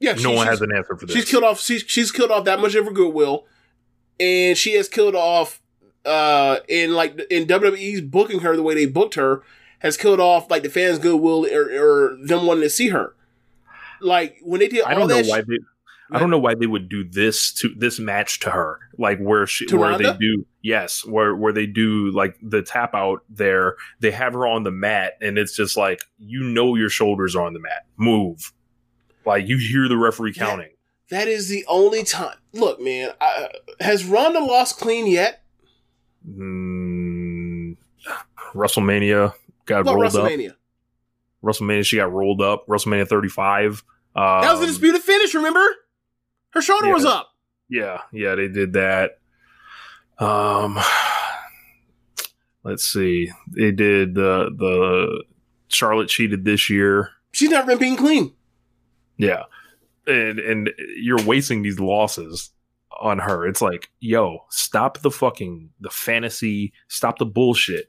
Yeah, 0.00 0.12
no 0.14 0.18
she- 0.18 0.34
one 0.34 0.46
has 0.46 0.60
an 0.60 0.70
answer 0.74 0.96
for 0.96 1.06
this. 1.06 1.14
She's 1.16 1.24
killed 1.30 1.44
off. 1.44 1.60
She's, 1.60 1.82
she's 1.86 2.12
killed 2.12 2.30
off 2.30 2.44
that 2.44 2.60
much 2.60 2.74
of 2.74 2.84
her 2.84 2.92
goodwill, 2.92 3.46
and 4.20 4.56
she 4.58 4.74
has 4.74 4.88
killed 4.88 5.14
off. 5.14 5.60
Uh, 6.04 6.58
in 6.68 6.92
like 6.94 7.18
in 7.30 7.46
WWE's 7.46 8.02
booking 8.02 8.40
her 8.40 8.54
the 8.56 8.62
way 8.62 8.74
they 8.74 8.86
booked 8.86 9.14
her 9.14 9.42
has 9.78 9.96
killed 9.96 10.20
off 10.20 10.50
like 10.50 10.62
the 10.62 10.68
fans' 10.70 10.98
goodwill 10.98 11.46
or, 11.46 11.62
or 11.72 12.16
them 12.22 12.46
wanting 12.46 12.62
to 12.62 12.70
see 12.70 12.88
her. 12.88 13.14
Like 14.00 14.36
when 14.42 14.60
they 14.60 14.68
did 14.68 14.82
all 14.82 14.90
I 14.90 14.94
don't 14.94 15.08
know 15.08 15.22
why 15.22 15.40
sh- 15.40 15.44
they. 15.48 15.58
I 16.10 16.18
don't 16.18 16.30
know 16.30 16.38
why 16.38 16.54
they 16.54 16.66
would 16.66 16.90
do 16.90 17.02
this 17.02 17.50
to 17.54 17.70
this 17.76 17.98
match 17.98 18.38
to 18.40 18.50
her, 18.50 18.78
like 18.98 19.18
where 19.18 19.46
she, 19.46 19.64
To 19.66 19.78
where 19.78 19.90
Ronda? 19.92 20.12
they 20.12 20.18
do, 20.18 20.46
yes, 20.62 21.04
where 21.04 21.34
where 21.34 21.52
they 21.52 21.66
do 21.66 22.10
like 22.10 22.36
the 22.42 22.60
tap 22.62 22.94
out 22.94 23.22
there. 23.30 23.76
They 24.00 24.10
have 24.10 24.34
her 24.34 24.46
on 24.46 24.62
the 24.64 24.70
mat, 24.70 25.14
and 25.22 25.38
it's 25.38 25.56
just 25.56 25.76
like 25.78 26.00
you 26.18 26.42
know 26.42 26.74
your 26.76 26.90
shoulders 26.90 27.34
are 27.34 27.44
on 27.46 27.54
the 27.54 27.58
mat. 27.60 27.86
Move, 27.96 28.52
like 29.24 29.48
you 29.48 29.56
hear 29.56 29.88
the 29.88 29.96
referee 29.96 30.34
counting. 30.34 30.72
that 31.08 31.26
is 31.26 31.48
the 31.48 31.64
only 31.66 32.04
time. 32.04 32.36
Look, 32.52 32.80
man, 32.80 33.12
I, 33.20 33.48
has 33.80 34.04
Ronda 34.04 34.40
lost 34.40 34.78
clean 34.78 35.06
yet? 35.06 35.42
Mm, 36.28 37.76
WrestleMania 38.54 39.34
got 39.66 39.84
What 39.84 39.94
rolled 39.94 40.12
WrestleMania? 40.12 40.50
up. 40.50 40.56
WrestleMania, 41.42 41.84
she 41.84 41.96
got 41.96 42.12
rolled 42.12 42.40
up. 42.40 42.66
WrestleMania 42.66 43.06
35. 43.06 43.84
Um, 44.16 44.42
that 44.42 44.52
was 44.52 44.62
a 44.62 44.66
disputed 44.66 45.02
finish. 45.02 45.34
Remember, 45.34 45.64
her 46.50 46.62
shoulder 46.62 46.86
yeah. 46.86 46.92
was 46.92 47.04
up. 47.04 47.30
Yeah, 47.68 47.98
yeah, 48.12 48.34
they 48.34 48.48
did 48.48 48.74
that. 48.74 49.18
Um, 50.18 50.78
let's 52.62 52.84
see, 52.84 53.30
they 53.48 53.72
did 53.72 54.14
the 54.14 54.50
the 54.56 55.24
Charlotte 55.68 56.08
cheated 56.08 56.44
this 56.44 56.70
year. 56.70 57.10
She's 57.32 57.50
not 57.50 57.66
been 57.66 57.78
being 57.78 57.96
clean. 57.96 58.32
Yeah, 59.16 59.44
and 60.06 60.38
and 60.38 60.70
you're 60.96 61.22
wasting 61.24 61.62
these 61.62 61.80
losses 61.80 62.50
on 63.00 63.18
her. 63.18 63.46
It's 63.46 63.62
like, 63.62 63.90
yo, 64.00 64.40
stop 64.50 65.00
the 65.00 65.10
fucking 65.10 65.70
the 65.80 65.90
fantasy, 65.90 66.72
stop 66.88 67.18
the 67.18 67.26
bullshit. 67.26 67.88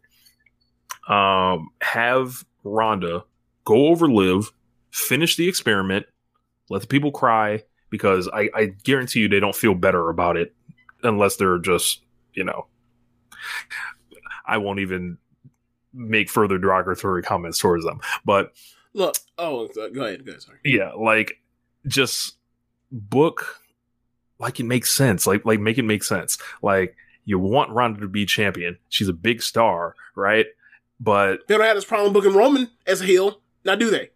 Um, 1.07 1.69
have 1.81 2.45
Ronda 2.63 3.23
go 3.63 3.87
over 3.87 4.09
Liv, 4.09 4.51
finish 4.91 5.35
the 5.35 5.47
experiment, 5.47 6.05
let 6.69 6.81
the 6.81 6.87
people 6.87 7.11
cry 7.11 7.63
because 7.89 8.27
I, 8.33 8.49
I 8.55 8.65
guarantee 8.83 9.21
you 9.21 9.29
they 9.29 9.39
don't 9.39 9.55
feel 9.55 9.75
better 9.75 10.09
about 10.09 10.37
it 10.37 10.55
unless 11.03 11.35
they're 11.35 11.59
just 11.59 12.01
you 12.33 12.43
know. 12.43 12.67
I 14.47 14.57
won't 14.57 14.79
even 14.79 15.17
make 15.93 16.29
further 16.29 16.57
derogatory 16.57 17.23
comments 17.23 17.57
towards 17.57 17.85
them, 17.85 17.99
but 18.25 18.53
Look, 18.93 19.15
oh, 19.37 19.67
go 19.75 19.81
ahead, 19.83 20.25
go 20.25 20.31
ahead. 20.31 20.41
Sorry. 20.41 20.59
yeah 20.63 20.91
like 20.93 21.39
just 21.87 22.37
book 22.91 23.59
like 24.45 24.59
it 24.59 24.65
makes 24.65 24.91
sense 24.91 25.25
like 25.25 25.43
like 25.43 25.59
make 25.59 25.77
it 25.77 25.83
make 25.83 26.03
sense 26.03 26.37
like 26.61 26.95
you 27.25 27.39
want 27.39 27.71
Ronda 27.71 27.99
to 28.01 28.07
be 28.07 28.25
champion 28.25 28.77
she's 28.89 29.09
a 29.09 29.13
big 29.13 29.41
star 29.41 29.95
right 30.15 30.45
but 30.99 31.47
They 31.47 31.57
don't 31.57 31.65
have 31.65 31.75
this 31.75 31.85
problem 31.85 32.13
booking 32.13 32.33
Roman 32.33 32.69
as 32.87 33.01
a 33.01 33.05
heel. 33.05 33.41
Now, 33.63 33.75
do 33.75 33.89
they? 33.89 34.11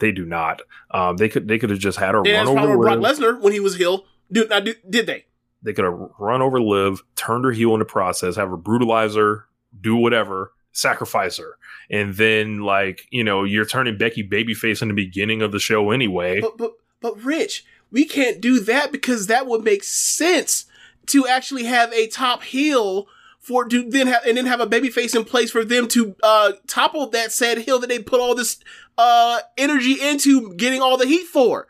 they 0.00 0.12
do 0.12 0.24
not 0.24 0.62
um 0.92 1.18
they 1.18 1.28
could 1.28 1.46
they 1.46 1.58
could 1.58 1.68
have 1.68 1.78
just 1.78 1.98
had 1.98 2.14
her 2.14 2.22
They 2.22 2.32
run 2.32 2.48
over 2.48 2.78
Brock 2.78 2.98
Lesnar 3.00 3.38
when 3.38 3.52
he 3.52 3.60
was 3.60 3.76
heel. 3.76 4.06
Do 4.32 4.46
now? 4.48 4.60
Do, 4.60 4.74
did 4.88 5.06
they? 5.06 5.26
they 5.62 5.74
could 5.74 5.84
have 5.84 5.98
run 6.18 6.40
over 6.40 6.58
Liv 6.58 7.02
turned 7.16 7.44
her 7.44 7.52
heel 7.52 7.74
in 7.74 7.80
the 7.80 7.84
process 7.84 8.36
have 8.36 8.48
her 8.48 8.56
brutalize 8.56 9.14
her 9.14 9.44
do 9.78 9.94
whatever 9.96 10.52
sacrifice 10.72 11.36
her. 11.36 11.58
And 11.90 12.14
then 12.14 12.60
like, 12.60 13.06
you 13.10 13.22
know, 13.22 13.44
you're 13.44 13.66
turning 13.66 13.98
Becky 13.98 14.26
babyface 14.26 14.80
in 14.80 14.88
the 14.88 14.94
beginning 14.94 15.42
of 15.42 15.52
the 15.52 15.58
show 15.58 15.90
anyway. 15.90 16.40
But 16.40 16.56
but 16.56 16.72
but 17.00 17.22
Rich, 17.22 17.64
we 17.90 18.04
can't 18.04 18.40
do 18.40 18.60
that 18.60 18.92
because 18.92 19.26
that 19.26 19.46
would 19.46 19.62
make 19.64 19.82
sense 19.84 20.66
to 21.06 21.26
actually 21.26 21.64
have 21.64 21.92
a 21.92 22.06
top 22.06 22.42
heel 22.42 23.06
for 23.38 23.64
to 23.66 23.88
then 23.90 24.06
have 24.06 24.22
and 24.26 24.36
then 24.36 24.46
have 24.46 24.60
a 24.60 24.66
baby 24.66 24.90
face 24.90 25.14
in 25.14 25.24
place 25.24 25.50
for 25.50 25.64
them 25.64 25.88
to 25.88 26.14
uh 26.22 26.52
topple 26.66 27.08
that 27.08 27.32
said 27.32 27.58
hill 27.58 27.78
that 27.80 27.88
they 27.88 27.98
put 27.98 28.20
all 28.20 28.34
this 28.34 28.58
uh 28.98 29.40
energy 29.56 29.96
into 30.00 30.54
getting 30.54 30.80
all 30.82 30.96
the 30.96 31.06
heat 31.06 31.26
for. 31.26 31.66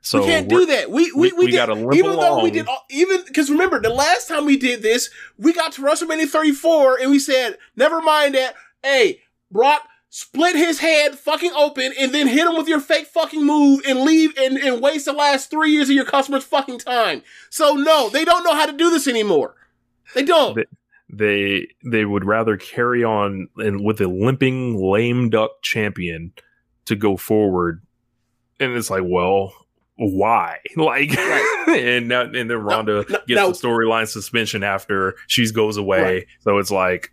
So 0.00 0.20
we 0.20 0.26
can't 0.26 0.48
do 0.48 0.66
that. 0.66 0.90
We 0.90 1.10
we, 1.12 1.32
we- 1.32 1.32
we, 1.32 1.50
did, 1.50 1.56
gotta 1.56 1.74
limp 1.74 1.94
even 1.94 2.12
though 2.16 2.42
we 2.42 2.50
did 2.50 2.66
all, 2.68 2.84
even 2.90 3.24
because 3.26 3.50
remember 3.50 3.80
the 3.80 3.88
last 3.88 4.28
time 4.28 4.44
we 4.44 4.56
did 4.58 4.82
this, 4.82 5.08
we 5.38 5.52
got 5.52 5.72
to 5.72 5.82
WrestleMania 5.82 6.28
34 6.28 6.98
and 7.00 7.10
we 7.10 7.18
said, 7.18 7.56
never 7.74 8.00
mind 8.02 8.34
that. 8.34 8.54
Hey, 8.82 9.22
Brock, 9.50 9.80
split 10.16 10.54
his 10.54 10.78
head 10.78 11.18
fucking 11.18 11.50
open 11.56 11.92
and 11.98 12.14
then 12.14 12.28
hit 12.28 12.46
him 12.46 12.56
with 12.56 12.68
your 12.68 12.78
fake 12.78 13.04
fucking 13.08 13.44
move 13.44 13.80
and 13.84 14.02
leave 14.02 14.32
and, 14.38 14.56
and 14.56 14.80
waste 14.80 15.06
the 15.06 15.12
last 15.12 15.50
three 15.50 15.72
years 15.72 15.88
of 15.90 15.96
your 15.96 16.04
customers' 16.04 16.44
fucking 16.44 16.78
time. 16.78 17.20
So 17.50 17.72
no, 17.74 18.08
they 18.10 18.24
don't 18.24 18.44
know 18.44 18.54
how 18.54 18.64
to 18.64 18.72
do 18.72 18.90
this 18.90 19.08
anymore. 19.08 19.56
They 20.14 20.22
don't. 20.22 20.54
They- 20.54 20.64
they 21.10 21.68
they 21.84 22.04
would 22.04 22.24
rather 22.24 22.56
carry 22.56 23.04
on 23.04 23.48
and 23.58 23.84
with 23.84 24.00
a 24.00 24.08
limping 24.08 24.74
lame 24.80 25.30
duck 25.30 25.50
champion 25.62 26.32
to 26.86 26.96
go 26.96 27.16
forward 27.16 27.82
and 28.58 28.72
it's 28.72 28.90
like 28.90 29.02
well 29.04 29.52
why 29.96 30.58
like 30.76 31.16
and 31.68 32.08
now, 32.08 32.22
and 32.22 32.50
then 32.50 32.56
Ronda 32.56 33.04
no, 33.08 33.18
gets 33.28 33.28
no. 33.28 33.52
the 33.52 33.58
storyline 33.68 34.08
suspension 34.08 34.64
after 34.64 35.14
she 35.28 35.48
goes 35.52 35.76
away 35.76 36.02
Right. 36.02 36.26
so 36.40 36.58
it's 36.58 36.70
like 36.72 37.12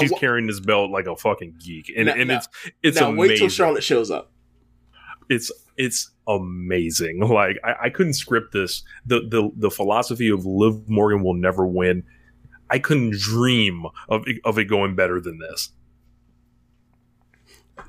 She's 0.00 0.12
wh- 0.12 0.18
carrying 0.18 0.46
this 0.46 0.60
belt 0.60 0.90
like 0.90 1.06
a 1.06 1.16
fucking 1.16 1.56
geek 1.58 1.92
and, 1.96 2.06
Now- 2.06 2.14
and 2.14 2.30
it's 2.30 2.48
it's 2.82 3.00
now 3.00 3.12
wait 3.12 3.38
till 3.38 3.48
Charlotte 3.48 3.82
shows 3.82 4.10
up. 4.10 4.30
it's 5.28 5.50
it's 5.76 6.10
amazing. 6.28 7.20
Like 7.28 7.58
I, 7.64 7.74
I 7.84 7.90
couldn't 7.90 8.12
script 8.14 8.52
this. 8.52 8.82
The 9.06 9.20
the 9.28 9.50
the 9.56 9.70
philosophy 9.70 10.28
of 10.28 10.46
Liv 10.46 10.88
Morgan 10.88 11.22
will 11.24 11.34
never 11.34 11.66
win. 11.66 12.04
I 12.70 12.78
couldn't 12.78 13.12
dream 13.18 13.84
of 14.08 14.22
it- 14.26 14.40
of 14.44 14.58
it 14.58 14.64
going 14.66 14.94
better 14.94 15.20
than 15.20 15.38
this. 15.38 15.72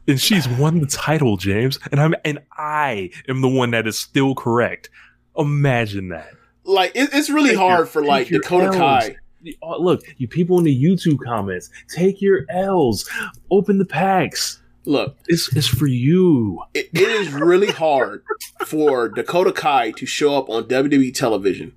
And 0.07 0.19
she's 0.19 0.47
won 0.47 0.79
the 0.79 0.87
title, 0.87 1.37
James, 1.37 1.79
and 1.91 2.01
I'm 2.01 2.15
and 2.25 2.39
I 2.57 3.11
am 3.29 3.41
the 3.41 3.47
one 3.49 3.71
that 3.71 3.87
is 3.87 3.97
still 3.97 4.35
correct. 4.35 4.89
Imagine 5.37 6.09
that. 6.09 6.31
Like 6.65 6.91
it, 6.95 7.09
it's 7.13 7.29
really 7.29 7.51
Take 7.51 7.59
hard 7.59 7.77
your- 7.79 7.85
for 7.85 8.03
like 8.03 8.27
Dakota. 8.29 8.71
Kai. 8.77 9.15
Oh, 9.61 9.81
look, 9.81 10.03
you 10.17 10.27
people 10.27 10.57
in 10.57 10.63
the 10.63 10.83
YouTube 10.83 11.19
comments, 11.25 11.69
take 11.93 12.21
your 12.21 12.45
L's, 12.49 13.09
open 13.51 13.77
the 13.77 13.85
packs. 13.85 14.61
Look, 14.85 15.17
It's 15.27 15.55
it's 15.55 15.67
for 15.67 15.87
you. 15.87 16.61
it, 16.73 16.89
it 16.93 17.07
is 17.07 17.31
really 17.31 17.71
hard 17.71 18.23
for 18.65 19.07
Dakota 19.07 19.53
Kai 19.53 19.91
to 19.91 20.05
show 20.05 20.37
up 20.37 20.49
on 20.49 20.63
WWE 20.65 21.13
television 21.13 21.73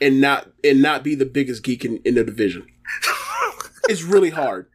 and 0.00 0.20
not 0.22 0.48
and 0.64 0.80
not 0.80 1.04
be 1.04 1.14
the 1.14 1.26
biggest 1.26 1.62
geek 1.62 1.84
in, 1.84 1.98
in 2.04 2.14
the 2.14 2.24
division. 2.24 2.66
It's 3.88 4.02
really 4.02 4.30
hard. 4.30 4.66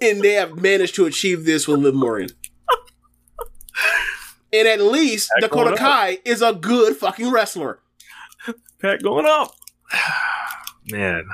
And 0.00 0.20
they 0.22 0.32
have 0.32 0.60
managed 0.60 0.96
to 0.96 1.06
achieve 1.06 1.44
this 1.44 1.68
with 1.68 1.78
Liv 1.80 1.94
Morgan. 1.94 2.30
And 4.52 4.66
at 4.66 4.80
least 4.80 5.30
Dakota. 5.40 5.76
Kai 5.76 6.18
is 6.24 6.42
a 6.42 6.52
good 6.52 6.96
fucking 6.96 7.30
wrestler. 7.30 7.78
Pack 8.80 9.02
going 9.02 9.26
up. 9.26 9.54
Man, 10.92 11.28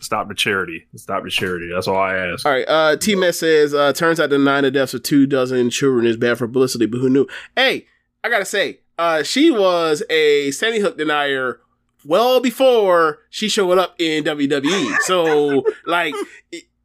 stop 0.00 0.28
the 0.28 0.34
charity. 0.34 0.86
Stop 0.96 1.24
the 1.24 1.30
charity. 1.30 1.70
That's 1.72 1.88
all 1.88 1.96
I 1.96 2.16
ask. 2.16 2.46
All 2.46 2.52
right. 2.52 2.68
Uh, 2.68 2.96
T 2.96 3.14
Met 3.14 3.34
says, 3.34 3.74
uh, 3.74 3.92
turns 3.92 4.20
out 4.20 4.30
the 4.30 4.70
deaths 4.72 4.94
of 4.94 5.02
two 5.02 5.26
dozen 5.26 5.70
children 5.70 6.06
is 6.06 6.16
bad 6.16 6.38
for 6.38 6.46
publicity, 6.46 6.86
but 6.86 6.98
who 6.98 7.10
knew? 7.10 7.26
Hey, 7.54 7.86
I 8.22 8.28
gotta 8.28 8.44
say, 8.44 8.80
uh, 8.98 9.22
she 9.22 9.50
was 9.50 10.02
a 10.08 10.50
Sandy 10.52 10.80
Hook 10.80 10.96
denier 10.98 11.60
well 12.04 12.40
before 12.40 13.18
she 13.30 13.48
showed 13.48 13.78
up 13.78 13.94
in 13.98 14.24
WWE. 14.24 14.98
So, 15.00 15.64
like, 15.86 16.14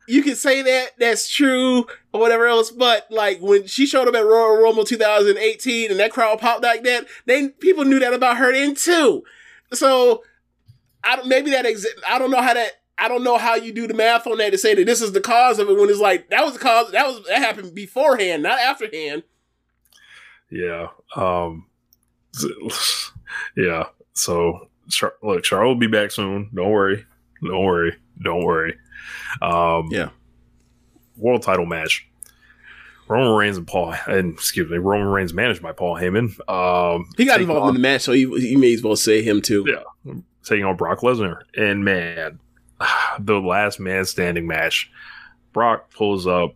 you 0.07 0.23
can 0.23 0.35
say 0.35 0.61
that 0.61 0.91
that's 0.97 1.29
true 1.29 1.85
or 2.11 2.19
whatever 2.19 2.47
else, 2.47 2.71
but 2.71 3.07
like 3.09 3.39
when 3.39 3.67
she 3.67 3.85
showed 3.85 4.07
up 4.07 4.15
at 4.15 4.25
Royal 4.25 4.61
Rumble 4.61 4.83
2018 4.83 5.91
and 5.91 5.99
that 5.99 6.11
crowd 6.11 6.39
popped 6.39 6.63
like 6.63 6.83
that, 6.83 7.05
then 7.25 7.49
people 7.49 7.85
knew 7.85 7.99
that 7.99 8.13
about 8.13 8.37
her 8.37 8.51
then 8.51 8.75
too. 8.75 9.23
So, 9.73 10.23
I 11.03 11.15
don't, 11.15 11.27
maybe 11.27 11.51
that 11.51 11.65
exi- 11.65 11.85
I 12.07 12.19
don't 12.19 12.31
know 12.31 12.41
how 12.41 12.53
that 12.53 12.71
I 12.97 13.07
don't 13.07 13.23
know 13.23 13.37
how 13.37 13.55
you 13.55 13.71
do 13.71 13.87
the 13.87 13.93
math 13.95 14.27
on 14.27 14.37
that 14.37 14.51
to 14.51 14.57
say 14.57 14.75
that 14.75 14.85
this 14.85 15.01
is 15.01 15.11
the 15.11 15.21
cause 15.21 15.57
of 15.59 15.69
it 15.69 15.77
when 15.77 15.89
it's 15.89 15.99
like 15.99 16.29
that 16.29 16.43
was 16.43 16.53
the 16.53 16.59
cause 16.59 16.91
that 16.91 17.07
was 17.07 17.25
that 17.27 17.39
happened 17.39 17.73
beforehand, 17.73 18.43
not 18.43 18.59
afterhand. 18.59 19.23
Yeah. 20.49 20.87
Um. 21.15 21.65
Yeah. 23.55 23.85
So, 24.13 24.67
Char- 24.89 25.15
look, 25.23 25.43
Charles 25.43 25.69
will 25.69 25.79
be 25.79 25.87
back 25.87 26.11
soon. 26.11 26.49
Don't 26.53 26.69
worry. 26.71 27.05
Don't 27.43 27.63
worry. 27.63 27.95
Don't 28.21 28.43
worry. 28.43 28.77
Um. 29.41 29.87
Yeah. 29.89 30.09
World 31.17 31.41
title 31.43 31.65
match. 31.65 32.07
Roman 33.07 33.35
Reigns 33.37 33.57
and 33.57 33.67
Paul, 33.67 33.93
and 34.07 34.33
excuse 34.33 34.69
me, 34.69 34.77
Roman 34.77 35.07
Reigns 35.07 35.33
managed 35.33 35.61
by 35.61 35.73
Paul 35.73 35.95
Heyman. 35.97 36.29
Um, 36.49 37.09
He 37.17 37.25
got 37.25 37.41
involved 37.41 37.63
on- 37.63 37.69
in 37.69 37.73
the 37.75 37.79
match, 37.81 38.01
so 38.03 38.13
he, 38.13 38.25
he 38.39 38.55
may 38.55 38.73
as 38.73 38.81
well 38.83 38.95
say 38.95 39.21
him 39.21 39.41
too. 39.41 39.65
Yeah. 39.67 40.13
Taking 40.51 40.65
on 40.65 40.75
Brock 40.75 40.99
Lesnar. 40.99 41.41
And 41.55 41.83
man, 41.83 42.39
the 43.19 43.39
last 43.39 43.79
man 43.79 44.05
standing 44.05 44.45
match, 44.45 44.91
Brock 45.53 45.91
pulls 45.91 46.27
up 46.27 46.55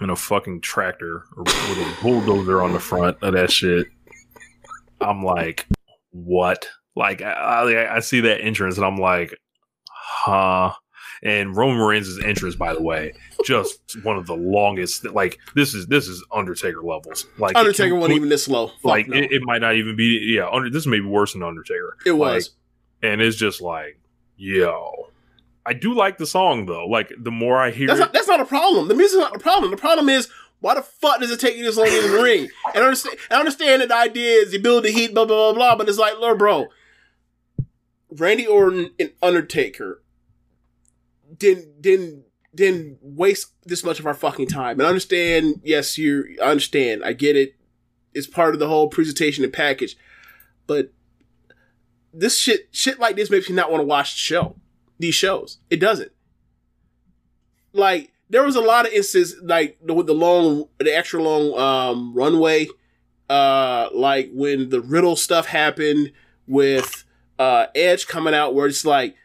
in 0.00 0.10
a 0.10 0.16
fucking 0.16 0.60
tractor 0.60 1.24
with 1.36 1.48
a 1.48 1.96
bulldozer 2.02 2.62
on 2.62 2.72
the 2.72 2.80
front 2.80 3.16
of 3.22 3.34
that 3.34 3.50
shit. 3.50 3.86
I'm 5.00 5.22
like, 5.22 5.66
what? 6.10 6.68
Like, 6.96 7.22
I, 7.22 7.32
I, 7.32 7.96
I 7.96 8.00
see 8.00 8.20
that 8.20 8.40
entrance 8.40 8.76
and 8.76 8.86
I'm 8.86 8.98
like, 8.98 9.38
huh? 9.86 10.72
And 11.22 11.56
Roman 11.56 11.80
Reigns' 11.80 12.18
entrance, 12.22 12.54
by 12.54 12.74
the 12.74 12.82
way, 12.82 13.14
just 13.44 13.80
one 14.02 14.18
of 14.18 14.26
the 14.26 14.34
longest. 14.34 15.06
Like 15.06 15.38
this 15.54 15.72
is 15.72 15.86
this 15.86 16.06
is 16.06 16.22
Undertaker 16.30 16.82
levels. 16.82 17.26
Like 17.38 17.56
Undertaker 17.56 17.94
wasn't 17.94 18.16
even 18.16 18.28
this 18.28 18.44
slow. 18.44 18.66
Fuck 18.66 18.84
like 18.84 19.08
no. 19.08 19.16
it, 19.16 19.32
it 19.32 19.42
might 19.42 19.62
not 19.62 19.74
even 19.76 19.96
be. 19.96 20.34
Yeah, 20.36 20.50
under, 20.50 20.68
this 20.68 20.86
may 20.86 21.00
be 21.00 21.06
worse 21.06 21.32
than 21.32 21.42
Undertaker. 21.42 21.96
It 22.04 22.12
was. 22.12 22.50
And 23.04 23.20
it's 23.20 23.36
just 23.36 23.60
like, 23.60 23.98
yo, 24.36 25.08
I 25.66 25.74
do 25.74 25.94
like 25.94 26.16
the 26.16 26.26
song 26.26 26.64
though. 26.64 26.86
Like 26.86 27.12
the 27.18 27.30
more 27.30 27.58
I 27.60 27.70
hear 27.70 27.86
That's 27.86 28.00
not, 28.00 28.12
that's 28.14 28.28
not 28.28 28.40
a 28.40 28.46
problem. 28.46 28.88
The 28.88 28.94
music's 28.94 29.20
not 29.20 29.34
the 29.34 29.38
problem. 29.38 29.70
The 29.70 29.76
problem 29.76 30.08
is 30.08 30.28
why 30.60 30.74
the 30.74 30.82
fuck 30.82 31.20
does 31.20 31.30
it 31.30 31.38
take 31.38 31.56
you 31.56 31.64
this 31.64 31.76
long 31.76 31.86
to 31.86 32.08
the 32.08 32.22
ring? 32.22 32.48
And 32.74 32.82
I 32.82 32.86
understand, 32.86 33.18
I 33.30 33.38
understand 33.38 33.82
that 33.82 33.88
the 33.88 33.96
idea 33.96 34.38
is 34.38 34.54
you 34.54 34.58
build 34.58 34.84
the 34.84 34.90
heat, 34.90 35.12
blah 35.12 35.26
blah 35.26 35.52
blah 35.52 35.54
blah. 35.54 35.76
But 35.76 35.88
it's 35.90 35.98
like, 35.98 36.18
look, 36.18 36.38
bro, 36.38 36.68
Randy 38.10 38.46
Orton 38.46 38.92
and 38.98 39.12
Undertaker 39.22 40.02
didn't 41.36 41.82
didn't 41.82 42.24
didn't 42.54 42.98
waste 43.02 43.52
this 43.64 43.84
much 43.84 44.00
of 44.00 44.06
our 44.06 44.14
fucking 44.14 44.46
time. 44.46 44.80
And 44.80 44.86
I 44.86 44.88
understand, 44.88 45.60
yes, 45.62 45.98
you 45.98 46.38
I 46.42 46.46
understand. 46.52 47.04
I 47.04 47.12
get 47.12 47.36
it. 47.36 47.56
It's 48.14 48.26
part 48.26 48.54
of 48.54 48.60
the 48.60 48.68
whole 48.68 48.88
presentation 48.88 49.44
and 49.44 49.52
package. 49.52 49.98
But 50.66 50.93
this 52.14 52.38
shit 52.38 52.68
shit 52.70 52.98
like 52.98 53.16
this 53.16 53.30
makes 53.30 53.48
me 53.48 53.56
not 53.56 53.70
want 53.70 53.80
to 53.80 53.86
watch 53.86 54.14
the 54.14 54.18
show. 54.18 54.56
These 54.98 55.14
shows. 55.14 55.58
It 55.70 55.80
doesn't. 55.80 56.12
Like 57.72 58.12
there 58.30 58.42
was 58.42 58.56
a 58.56 58.60
lot 58.60 58.86
of 58.86 58.92
instances 58.92 59.40
like 59.42 59.78
the, 59.82 60.02
the 60.02 60.14
long 60.14 60.68
the 60.78 60.96
extra 60.96 61.22
long 61.22 61.58
um 61.58 62.14
runway 62.14 62.66
uh 63.28 63.88
like 63.92 64.30
when 64.32 64.70
the 64.70 64.80
riddle 64.80 65.16
stuff 65.16 65.46
happened 65.46 66.12
with 66.46 67.04
uh 67.38 67.66
edge 67.74 68.06
coming 68.06 68.34
out 68.34 68.54
where 68.54 68.66
it's 68.66 68.84
like 68.84 69.16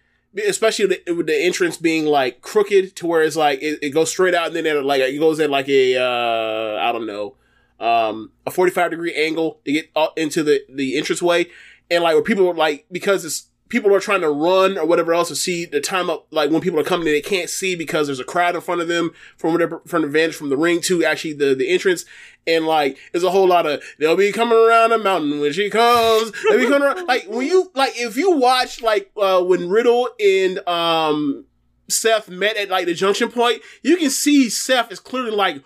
especially 0.48 0.86
the, 0.86 1.14
with 1.14 1.28
the 1.28 1.36
entrance 1.36 1.78
being 1.78 2.06
like 2.06 2.42
crooked 2.42 2.96
to 2.96 3.08
where 3.08 3.24
it's 3.24 3.36
like 3.36 3.62
it, 3.62 3.80
it 3.82 3.90
goes 3.90 4.10
straight 4.10 4.36
out 4.36 4.48
and 4.48 4.56
then 4.56 4.66
it 4.66 4.84
like 4.84 5.02
it 5.02 5.20
goes 5.20 5.40
at 5.40 5.50
like 5.50 5.68
a 5.68 5.98
uh 5.98 6.80
i 6.82 6.92
don't 6.92 7.08
know 7.08 7.36
um 7.80 8.32
a 8.46 8.52
45 8.52 8.92
degree 8.92 9.16
angle 9.16 9.60
to 9.66 9.72
get 9.72 9.90
up 9.96 10.18
into 10.18 10.44
the 10.44 10.64
the 10.70 10.98
entranceway 10.98 11.48
and 11.90 12.04
like 12.04 12.14
where 12.14 12.24
people 12.24 12.48
are 12.48 12.54
like 12.54 12.86
because 12.92 13.26
it's 13.26 13.50
people 13.70 13.94
are 13.94 14.00
trying 14.00 14.22
to 14.22 14.30
run 14.30 14.78
or 14.78 14.86
whatever 14.86 15.14
else 15.14 15.30
to 15.30 15.36
see 15.36 15.64
the 15.64 15.80
time 15.80 16.10
up 16.10 16.28
like 16.32 16.50
when 16.50 16.60
people 16.60 16.80
are 16.80 16.84
coming 16.84 17.08
in 17.08 17.14
they 17.14 17.22
can't 17.22 17.50
see 17.50 17.76
because 17.76 18.08
there's 18.08 18.20
a 18.20 18.26
crowd 18.26 18.56
in 18.56 18.62
front 18.62 18.82
of 18.82 18.88
them 18.88 19.12
from 19.38 19.54
whatever 19.54 19.82
from 19.86 20.02
the 20.02 20.08
vantage 20.08 20.36
from 20.36 20.50
the 20.50 20.58
ring 20.58 20.82
to 20.82 21.06
actually 21.06 21.34
the 21.34 21.56
the 21.56 21.70
entrance. 21.70 22.06
And 22.48 22.66
like 22.66 22.98
there's 23.12 23.24
a 23.24 23.30
whole 23.30 23.48
lot 23.48 23.68
of 23.68 23.84
they'll 24.00 24.16
be 24.16 24.32
coming 24.32 24.58
around 24.58 24.90
the 24.90 24.98
mountain 24.98 25.40
when 25.40 25.54
she 25.54 25.70
comes. 25.70 26.32
They'll 26.50 26.58
be 26.58 26.66
coming 26.66 26.82
around 26.82 27.06
like 27.06 27.28
when 27.28 27.46
you 27.46 27.72
like 27.76 27.94
if 27.96 28.18
you 28.18 28.32
watch 28.32 28.82
like 28.82 29.12
uh 29.16 29.44
when 29.44 29.70
riddle 29.70 30.10
and 30.20 30.68
um 30.68 31.46
seth 31.88 32.30
met 32.30 32.56
at 32.58 32.70
like 32.70 32.86
the 32.86 32.94
junction 32.94 33.32
point 33.32 33.62
you 33.82 33.98
can 33.98 34.12
see 34.12 34.48
seth 34.48 34.92
is 34.92 35.00
clearly 35.00 35.32
like 35.32 35.64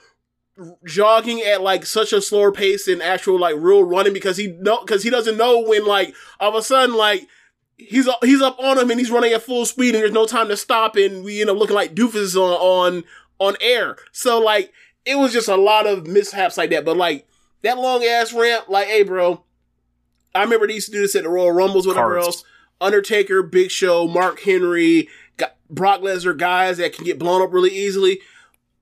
jogging 0.86 1.42
at 1.42 1.62
like 1.62 1.86
such 1.86 2.14
a 2.14 2.22
slower 2.22 2.52
pace 2.52 2.86
than 2.86 3.02
actual 3.02 3.40
like 3.40 3.56
real 3.58 3.84
running 3.84 4.14
because 4.14 4.38
he 4.38 4.48
know 4.48 4.82
because 4.82 5.04
he 5.04 5.10
doesn't 5.10 5.38
know 5.38 5.60
when 5.62 5.86
like 5.86 6.14
all 6.40 6.50
of 6.50 6.56
a 6.56 6.62
sudden 6.62 6.96
like 6.96 7.28
he's 7.78 8.08
he's 8.22 8.42
up 8.42 8.60
on 8.60 8.78
him 8.78 8.92
and 8.92 9.00
he's 9.00 9.10
running 9.10 9.34
at 9.34 9.42
full 9.42 9.66
speed 9.66 9.96
and 9.96 10.04
there's 10.04 10.12
no 10.12 10.28
time 10.28 10.48
to 10.48 10.58
stop 10.58 10.96
and 10.96 11.24
we 11.24 11.42
end 11.42 11.50
up 11.50 11.58
looking 11.58 11.76
like 11.76 11.96
doofuses 11.96 12.36
on 12.36 12.54
on 12.54 13.04
on 13.40 13.56
air. 13.62 13.98
So 14.12 14.40
like 14.40 14.72
it 15.06 15.16
was 15.18 15.34
just 15.34 15.48
a 15.48 15.58
lot 15.58 15.88
of 15.88 16.08
mishaps 16.08 16.58
like 16.58 16.70
that. 16.70 16.86
But 16.86 16.98
like 16.98 17.28
that 17.64 17.78
long 17.78 18.04
ass 18.04 18.34
ramp, 18.34 18.70
like, 18.70 18.88
hey, 18.88 19.04
bro, 19.04 19.44
I 20.36 20.44
remember 20.44 20.68
they 20.68 20.76
used 20.76 20.88
to 20.88 20.94
do 20.94 21.02
this 21.02 21.16
at 21.16 21.24
the 21.24 21.30
Royal 21.30 21.52
Rumbles, 21.52 21.88
whatever 21.88 22.14
Carts. 22.14 22.26
else. 22.28 22.44
Undertaker, 22.82 23.44
Big 23.44 23.72
Show, 23.72 24.08
Mark 24.08 24.42
Henry, 24.42 25.08
Brock 25.70 26.02
Lesnar, 26.02 26.38
guys 26.38 26.78
that 26.78 26.94
can 26.94 27.06
get 27.06 27.20
blown 27.20 27.42
up 27.42 27.54
really 27.54 27.72
easily. 27.72 28.20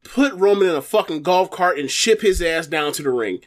Put 0.03 0.33
Roman 0.33 0.69
in 0.69 0.75
a 0.75 0.81
fucking 0.81 1.21
golf 1.21 1.51
cart 1.51 1.77
and 1.77 1.89
ship 1.89 2.21
his 2.21 2.41
ass 2.41 2.67
down 2.67 2.91
to 2.93 3.03
the 3.03 3.11
ring. 3.11 3.41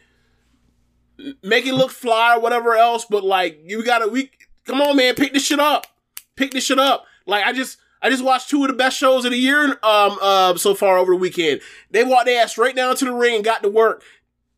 Make 1.42 1.66
it 1.66 1.74
look 1.74 1.90
fly 1.90 2.36
or 2.36 2.40
whatever 2.40 2.74
else, 2.74 3.04
but 3.04 3.24
like 3.24 3.60
you 3.64 3.84
gotta 3.84 4.08
we 4.08 4.30
come 4.64 4.80
on 4.80 4.96
man, 4.96 5.14
pick 5.14 5.32
this 5.32 5.44
shit 5.44 5.60
up. 5.60 5.86
Pick 6.36 6.52
this 6.52 6.64
shit 6.64 6.78
up. 6.78 7.06
Like 7.26 7.44
I 7.44 7.52
just 7.52 7.78
I 8.02 8.10
just 8.10 8.24
watched 8.24 8.50
two 8.50 8.62
of 8.62 8.68
the 8.68 8.76
best 8.76 8.96
shows 8.96 9.24
of 9.24 9.32
the 9.32 9.38
year 9.38 9.78
um 9.82 10.18
uh 10.20 10.56
so 10.56 10.74
far 10.74 10.98
over 10.98 11.12
the 11.12 11.18
weekend. 11.18 11.60
They 11.90 12.04
walked 12.04 12.26
their 12.26 12.42
ass 12.42 12.58
right 12.58 12.74
down 12.74 12.96
to 12.96 13.04
the 13.04 13.12
ring 13.12 13.36
and 13.36 13.44
got 13.44 13.62
to 13.62 13.68
work. 13.68 14.02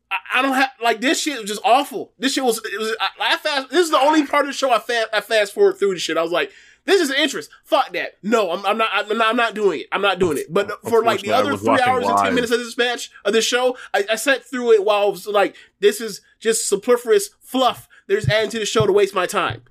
I, 0.09 0.17
I 0.35 0.41
don't 0.41 0.53
have 0.53 0.71
like 0.81 1.01
this 1.01 1.21
shit 1.21 1.39
was 1.39 1.49
just 1.49 1.61
awful. 1.65 2.13
This 2.17 2.33
shit 2.33 2.43
was 2.43 2.59
it 2.59 2.79
was 2.79 2.95
I, 2.99 3.33
I 3.33 3.37
fast. 3.37 3.69
This 3.69 3.85
is 3.85 3.91
the 3.91 3.99
only 3.99 4.25
part 4.25 4.45
of 4.45 4.49
the 4.49 4.53
show 4.53 4.71
I 4.71 4.79
fast 4.79 5.09
I 5.13 5.21
fast 5.21 5.53
forward 5.53 5.77
through 5.77 5.93
the 5.93 5.99
shit. 5.99 6.17
I 6.17 6.21
was 6.23 6.31
like, 6.31 6.51
this 6.87 7.01
is 7.01 7.11
interest. 7.11 7.51
Fuck 7.65 7.93
that. 7.93 8.13
No, 8.23 8.49
I'm, 8.51 8.65
I'm 8.65 8.77
not. 8.77 8.89
I'm 8.93 9.17
not. 9.17 9.27
I'm 9.27 9.35
not 9.35 9.53
doing 9.53 9.81
it. 9.81 9.87
I'm 9.91 10.01
not 10.01 10.17
doing 10.17 10.37
it. 10.37 10.51
But 10.51 10.71
for 10.89 11.03
like 11.03 11.21
the 11.21 11.33
other 11.33 11.55
three 11.55 11.79
hours 11.81 12.07
and 12.07 12.17
ten 12.17 12.33
minutes 12.33 12.51
of 12.51 12.59
this 12.59 12.77
match 12.77 13.11
of 13.25 13.33
this 13.33 13.45
show, 13.45 13.77
I, 13.93 14.05
I 14.11 14.15
sat 14.15 14.43
through 14.43 14.71
it 14.71 14.83
while 14.83 15.03
I 15.03 15.09
was 15.09 15.27
like, 15.27 15.55
this 15.81 16.01
is 16.01 16.21
just 16.39 16.67
superfluous 16.67 17.29
fluff. 17.41 17.87
They're 18.07 18.17
just 18.17 18.29
adding 18.29 18.49
to 18.51 18.59
the 18.59 18.65
show 18.65 18.87
to 18.87 18.93
waste 18.93 19.13
my 19.13 19.27
time. 19.27 19.63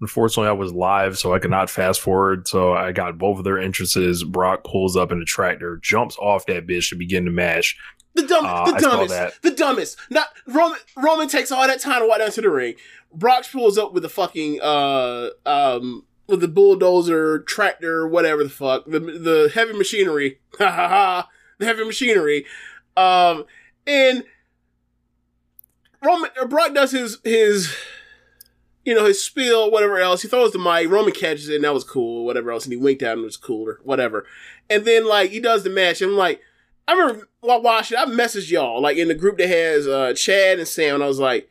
Unfortunately, 0.00 0.48
I 0.48 0.52
was 0.52 0.72
live, 0.72 1.16
so 1.16 1.32
I 1.32 1.38
could 1.38 1.50
not 1.50 1.70
fast 1.70 2.00
forward. 2.00 2.46
So 2.46 2.74
I 2.74 2.92
got 2.92 3.16
both 3.16 3.38
of 3.38 3.44
their 3.44 3.58
entrances. 3.58 4.24
Brock 4.24 4.64
pulls 4.64 4.94
up 4.96 5.10
in 5.12 5.22
a 5.22 5.24
tractor, 5.24 5.78
jumps 5.78 6.18
off 6.18 6.44
that 6.46 6.66
bitch 6.66 6.90
to 6.90 6.96
begin 6.96 7.24
the 7.24 7.30
match. 7.30 7.78
The 8.14 8.26
dumb, 8.26 8.44
Uh, 8.46 8.72
the 8.72 8.78
dumbest, 8.80 9.42
the 9.42 9.50
dumbest. 9.52 9.98
Not 10.10 10.28
Roman. 10.46 10.78
Roman 10.96 11.28
takes 11.28 11.52
all 11.52 11.66
that 11.66 11.80
time 11.80 12.00
to 12.02 12.08
walk 12.08 12.18
down 12.18 12.30
to 12.32 12.40
the 12.40 12.50
ring. 12.50 12.74
Brock 13.14 13.46
pulls 13.50 13.78
up 13.78 13.92
with 13.94 14.02
the 14.02 14.08
fucking 14.08 14.60
uh 14.60 15.30
um 15.46 16.04
with 16.28 16.40
the 16.40 16.48
bulldozer, 16.48 17.40
tractor, 17.40 18.06
whatever 18.06 18.42
the 18.42 18.50
fuck, 18.50 18.84
the 18.86 19.00
the 19.00 19.50
heavy 19.54 19.72
machinery. 19.72 20.40
Ha 20.58 20.70
ha 20.70 20.88
ha. 20.88 21.28
The 21.58 21.66
heavy 21.66 21.84
machinery. 21.84 22.46
Um 22.96 23.44
and 23.86 24.24
Roman 26.02 26.30
or 26.40 26.48
Brock 26.48 26.74
does 26.74 26.92
his 26.92 27.18
his 27.24 27.74
you 28.86 28.94
know, 28.94 29.04
his 29.04 29.22
spiel, 29.22 29.70
whatever 29.70 29.98
else. 29.98 30.22
He 30.22 30.28
throws 30.28 30.52
the 30.52 30.60
mic. 30.60 30.88
Roman 30.88 31.12
catches 31.12 31.48
it, 31.48 31.56
and 31.56 31.64
that 31.64 31.74
was 31.74 31.82
cool, 31.82 32.24
whatever 32.24 32.52
else. 32.52 32.64
And 32.64 32.72
he 32.72 32.78
winked 32.78 33.02
at 33.02 33.14
him, 33.14 33.20
it 33.20 33.24
was 33.24 33.36
cooler, 33.36 33.80
whatever. 33.82 34.24
And 34.70 34.84
then, 34.84 35.06
like, 35.06 35.30
he 35.30 35.40
does 35.40 35.64
the 35.64 35.70
match, 35.70 36.00
and 36.00 36.12
I'm 36.12 36.16
like, 36.16 36.40
I 36.86 36.92
remember 36.92 37.28
while 37.40 37.60
watching, 37.60 37.98
I 37.98 38.04
messaged 38.04 38.48
y'all, 38.48 38.80
like, 38.80 38.96
in 38.96 39.08
the 39.08 39.14
group 39.14 39.38
that 39.38 39.48
has 39.48 39.88
uh, 39.88 40.14
Chad 40.14 40.60
and 40.60 40.68
Sam, 40.68 40.94
and 40.94 41.04
I 41.04 41.08
was 41.08 41.18
like, 41.18 41.48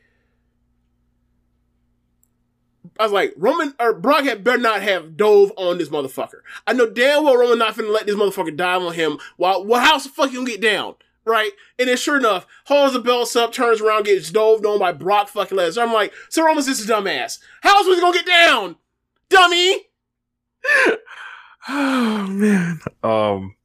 I 2.97 3.03
was 3.03 3.11
like, 3.11 3.33
Roman 3.35 3.73
or 3.79 3.93
Brock 3.93 4.23
had 4.23 4.43
better 4.43 4.57
not 4.57 4.81
have 4.81 5.17
dove 5.17 5.51
on 5.57 5.77
this 5.77 5.89
motherfucker. 5.89 6.39
I 6.65 6.73
know 6.73 6.89
damn 6.89 7.23
well 7.23 7.37
Roman 7.37 7.59
not 7.59 7.75
finna 7.75 7.93
let 7.93 8.05
this 8.05 8.15
motherfucker 8.15 8.55
dive 8.55 8.81
on 8.81 8.93
him. 8.93 9.17
While 9.37 9.65
well, 9.65 9.81
how's 9.81 10.03
the 10.03 10.09
fuck 10.09 10.31
you 10.31 10.39
gonna 10.39 10.51
get 10.51 10.61
down? 10.61 10.95
Right? 11.25 11.51
And 11.77 11.89
then 11.89 11.97
sure 11.97 12.17
enough, 12.17 12.45
holds 12.65 12.93
the 12.93 12.99
belts 12.99 13.35
up, 13.35 13.51
turns 13.51 13.81
around, 13.81 14.05
gets 14.05 14.31
dove 14.31 14.65
on 14.65 14.79
by 14.79 14.91
Brock 14.91 15.27
fucking 15.27 15.57
Lesnar. 15.57 15.83
I'm 15.83 15.93
like, 15.93 16.13
so 16.29 16.45
Roman's 16.45 16.67
this 16.67 16.79
is 16.79 16.87
dumbass. 16.87 17.39
How 17.61 17.77
else 17.77 17.87
was 17.87 17.97
he 17.97 18.01
gonna 18.01 18.17
get 18.17 18.27
down? 18.27 18.75
Dummy! 19.29 19.87
Oh 21.67 22.27
man. 22.27 22.79
Um 23.03 23.55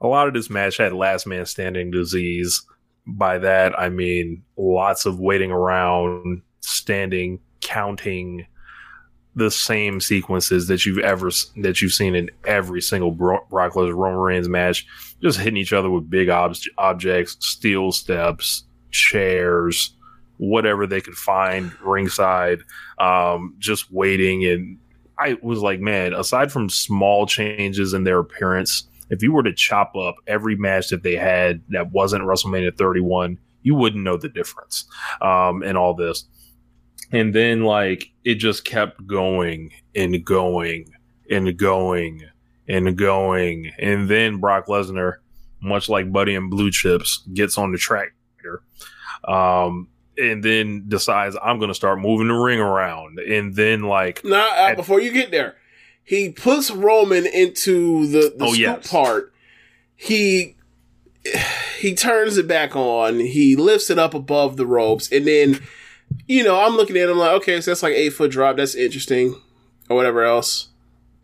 a 0.00 0.06
lot 0.06 0.26
of 0.26 0.32
this 0.32 0.48
match 0.48 0.78
had 0.78 0.94
last 0.94 1.26
man 1.26 1.44
standing 1.44 1.90
disease. 1.90 2.64
By 3.06 3.36
that 3.36 3.78
I 3.78 3.90
mean 3.90 4.42
lots 4.56 5.04
of 5.04 5.20
waiting 5.20 5.50
around, 5.50 6.40
standing, 6.60 7.40
counting 7.60 8.46
the 9.36 9.50
same 9.50 10.00
sequences 10.00 10.66
that 10.66 10.84
you've 10.84 10.98
ever 10.98 11.30
that 11.56 11.80
you've 11.80 11.92
seen 11.92 12.14
in 12.14 12.30
every 12.44 12.80
single 12.80 13.10
Bro- 13.10 13.46
Brock 13.50 13.74
Lesnar 13.74 13.94
Roman 13.94 14.18
Reigns 14.18 14.48
match, 14.48 14.86
just 15.22 15.38
hitting 15.38 15.58
each 15.58 15.72
other 15.72 15.90
with 15.90 16.10
big 16.10 16.28
ob- 16.28 16.56
objects, 16.78 17.36
steel 17.40 17.92
steps, 17.92 18.64
chairs, 18.90 19.94
whatever 20.38 20.86
they 20.86 21.00
could 21.00 21.16
find 21.16 21.70
ringside, 21.82 22.60
um, 22.98 23.54
just 23.58 23.92
waiting 23.92 24.44
and 24.46 24.78
I 25.18 25.38
was 25.42 25.60
like, 25.60 25.80
man, 25.80 26.12
aside 26.12 26.52
from 26.52 26.68
small 26.68 27.26
changes 27.26 27.94
in 27.94 28.04
their 28.04 28.18
appearance, 28.18 28.88
if 29.08 29.22
you 29.22 29.32
were 29.32 29.42
to 29.42 29.52
chop 29.52 29.96
up 29.96 30.16
every 30.26 30.56
match 30.56 30.88
that 30.90 31.02
they 31.02 31.16
had 31.16 31.62
that 31.70 31.92
wasn't 31.92 32.24
WrestleMania 32.24 32.76
31, 32.76 33.38
you 33.62 33.74
wouldn't 33.74 34.04
know 34.04 34.16
the 34.16 34.28
difference 34.28 34.84
um, 35.22 35.62
in 35.62 35.76
all 35.76 35.94
this. 35.94 36.26
And 37.12 37.34
then, 37.34 37.62
like, 37.62 38.10
it 38.24 38.34
just 38.36 38.64
kept 38.64 39.06
going 39.06 39.72
and 39.94 40.24
going 40.24 40.92
and 41.30 41.56
going 41.56 42.22
and 42.68 42.96
going. 42.96 43.72
And 43.78 44.08
then 44.08 44.38
Brock 44.38 44.66
Lesnar, 44.66 45.14
much 45.60 45.88
like 45.88 46.12
Buddy 46.12 46.34
and 46.34 46.50
Blue 46.50 46.70
Chips, 46.70 47.22
gets 47.32 47.58
on 47.58 47.72
the 47.72 47.78
tractor. 47.78 48.62
Um, 49.24 49.88
and 50.18 50.42
then 50.42 50.84
decides 50.88 51.36
I'm 51.42 51.58
going 51.58 51.68
to 51.68 51.74
start 51.74 52.00
moving 52.00 52.28
the 52.28 52.34
ring 52.34 52.58
around, 52.60 53.18
and 53.18 53.54
then 53.54 53.82
like 53.82 54.24
Now, 54.24 54.48
uh, 54.56 54.74
before 54.74 55.00
you 55.00 55.12
get 55.12 55.30
there, 55.30 55.56
he 56.04 56.30
puts 56.30 56.70
Roman 56.70 57.26
into 57.26 58.06
the, 58.06 58.34
the 58.36 58.44
Oh, 58.44 58.48
scoop 58.52 58.58
yes. 58.58 58.90
part. 58.90 59.32
He 59.94 60.56
he 61.78 61.94
turns 61.94 62.36
it 62.38 62.46
back 62.48 62.74
on. 62.76 63.20
He 63.20 63.56
lifts 63.56 63.90
it 63.90 63.98
up 63.98 64.14
above 64.14 64.56
the 64.56 64.66
ropes, 64.66 65.10
and 65.12 65.26
then 65.26 65.60
you 66.26 66.44
know 66.44 66.60
I'm 66.60 66.76
looking 66.76 66.96
at 66.96 67.08
him 67.08 67.18
like, 67.18 67.32
okay, 67.42 67.60
so 67.60 67.70
that's 67.70 67.82
like 67.82 67.94
eight 67.94 68.10
foot 68.10 68.30
drop. 68.30 68.56
That's 68.56 68.74
interesting, 68.74 69.40
or 69.88 69.96
whatever 69.96 70.24
else. 70.24 70.68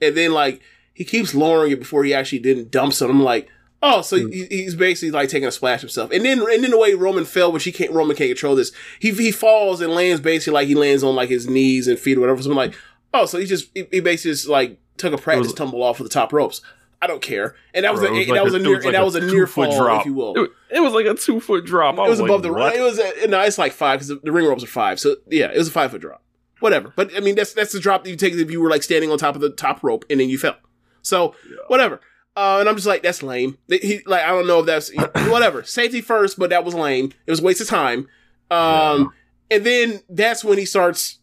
And 0.01 0.17
then 0.17 0.33
like 0.33 0.61
he 0.95 1.05
keeps 1.05 1.35
lowering 1.35 1.73
it 1.73 1.79
before 1.79 2.05
he 2.05 2.15
actually 2.15 2.41
didn't 2.41 2.71
dump 2.71 2.93
it. 2.93 3.03
I'm 3.03 3.23
like. 3.23 3.49
Oh, 3.85 4.01
so 4.01 4.17
hmm. 4.17 4.31
he, 4.31 4.47
he's 4.47 4.77
basically 4.77 5.11
like 5.11 5.29
taking 5.29 5.49
a 5.49 5.51
splash 5.51 5.81
himself, 5.81 6.13
and 6.13 6.25
then 6.25 6.39
and 6.39 6.63
then 6.63 6.71
the 6.71 6.79
way 6.79 6.95
Roman 6.95 7.25
fell, 7.25 7.51
which 7.51 7.65
he 7.65 7.73
can't 7.73 7.91
Roman 7.91 8.15
can't 8.15 8.31
control 8.31 8.55
this. 8.55 8.71
He 9.01 9.11
he 9.11 9.33
falls 9.33 9.81
and 9.81 9.93
lands 9.93 10.21
basically 10.21 10.53
like 10.53 10.69
he 10.69 10.77
lands 10.77 11.03
on 11.03 11.17
like 11.17 11.29
his 11.29 11.49
knees 11.49 11.89
and 11.89 11.99
feet 11.99 12.17
or 12.17 12.21
whatever. 12.21 12.41
So 12.41 12.51
I'm 12.51 12.57
like, 12.57 12.77
oh, 13.13 13.27
so 13.27 13.41
he 13.41 13.45
just 13.45 13.71
he, 13.75 13.89
he 13.91 13.99
basically 13.99 14.31
just 14.31 14.47
like 14.47 14.79
took 14.99 15.13
a 15.13 15.19
practice 15.19 15.53
tumble 15.53 15.83
off 15.83 15.99
of 15.99 16.05
the 16.05 16.11
top 16.11 16.33
ropes. 16.33 16.61
I 17.03 17.09
don't 17.09 17.21
care, 17.21 17.57
and 17.75 17.85
that 17.85 17.91
was 17.93 18.01
Bro, 18.01 18.15
a, 18.15 18.21
it 18.21 18.27
that 18.29 18.33
like 18.35 18.45
was 18.45 18.55
a 18.55 18.57
it 18.59 18.63
near 18.63 18.77
like 18.77 18.85
and 18.85 18.95
that 18.95 19.05
was 19.05 19.17
a 19.17 19.21
near 19.21 19.49
fall, 19.49 19.77
drop. 19.77 20.01
if 20.01 20.07
you 20.07 20.15
will. 20.15 20.37
It, 20.37 20.51
it 20.71 20.81
was 20.81 20.93
like 20.93 21.05
a 21.07 21.15
two 21.15 21.41
foot 21.41 21.67
drop. 21.67 21.99
I 21.99 22.07
It 22.07 22.09
was 22.11 22.21
like, 22.21 22.31
above 22.31 22.43
the 22.43 22.53
what? 22.53 22.77
It 22.77 22.81
was 22.81 23.01
a, 23.01 23.27
no, 23.27 23.41
it's 23.41 23.59
like 23.59 23.73
five 23.73 23.99
because 23.99 24.07
the, 24.07 24.21
the 24.23 24.31
ring 24.31 24.47
ropes 24.47 24.63
are 24.63 24.69
five. 24.69 25.01
So 25.01 25.17
yeah, 25.29 25.51
it 25.51 25.59
was 25.59 25.67
a 25.67 25.73
five 25.73 25.91
foot 25.91 26.01
drop. 26.01 26.23
Whatever, 26.61 26.93
but 26.95 27.11
I 27.17 27.19
mean 27.19 27.35
that's 27.35 27.53
that's 27.55 27.73
the 27.73 27.81
drop 27.81 28.05
that 28.05 28.11
you 28.11 28.17
take 28.17 28.35
if 28.35 28.51
you 28.53 28.61
were 28.61 28.71
like 28.71 28.85
standing 28.85 29.11
on 29.11 29.19
top 29.19 29.35
of 29.35 29.41
the 29.41 29.51
top 29.51 29.83
rope 29.83 30.05
and 30.09 30.21
then 30.21 30.29
you 30.29 30.39
fell. 30.39 30.57
So 31.03 31.35
whatever. 31.67 32.01
Uh, 32.37 32.59
and 32.61 32.69
I'm 32.69 32.77
just 32.77 32.87
like 32.87 33.03
that's 33.03 33.21
lame. 33.21 33.59
He 33.69 34.01
like 34.07 34.23
I 34.23 34.29
don't 34.29 34.47
know 34.47 34.61
if 34.61 34.67
that's 34.67 34.95
whatever 35.29 35.65
safety 35.65 36.01
first, 36.01 36.39
but 36.39 36.51
that 36.51 36.65
was 36.65 36.73
lame. 36.73 37.13
It 37.27 37.31
was 37.33 37.41
a 37.41 37.43
waste 37.43 37.61
of 37.61 37.69
time. 37.69 38.07
Um, 38.49 39.13
and 39.51 39.67
then 39.67 40.03
that's 40.09 40.45
when 40.45 40.57
he 40.57 40.65
starts 40.65 41.19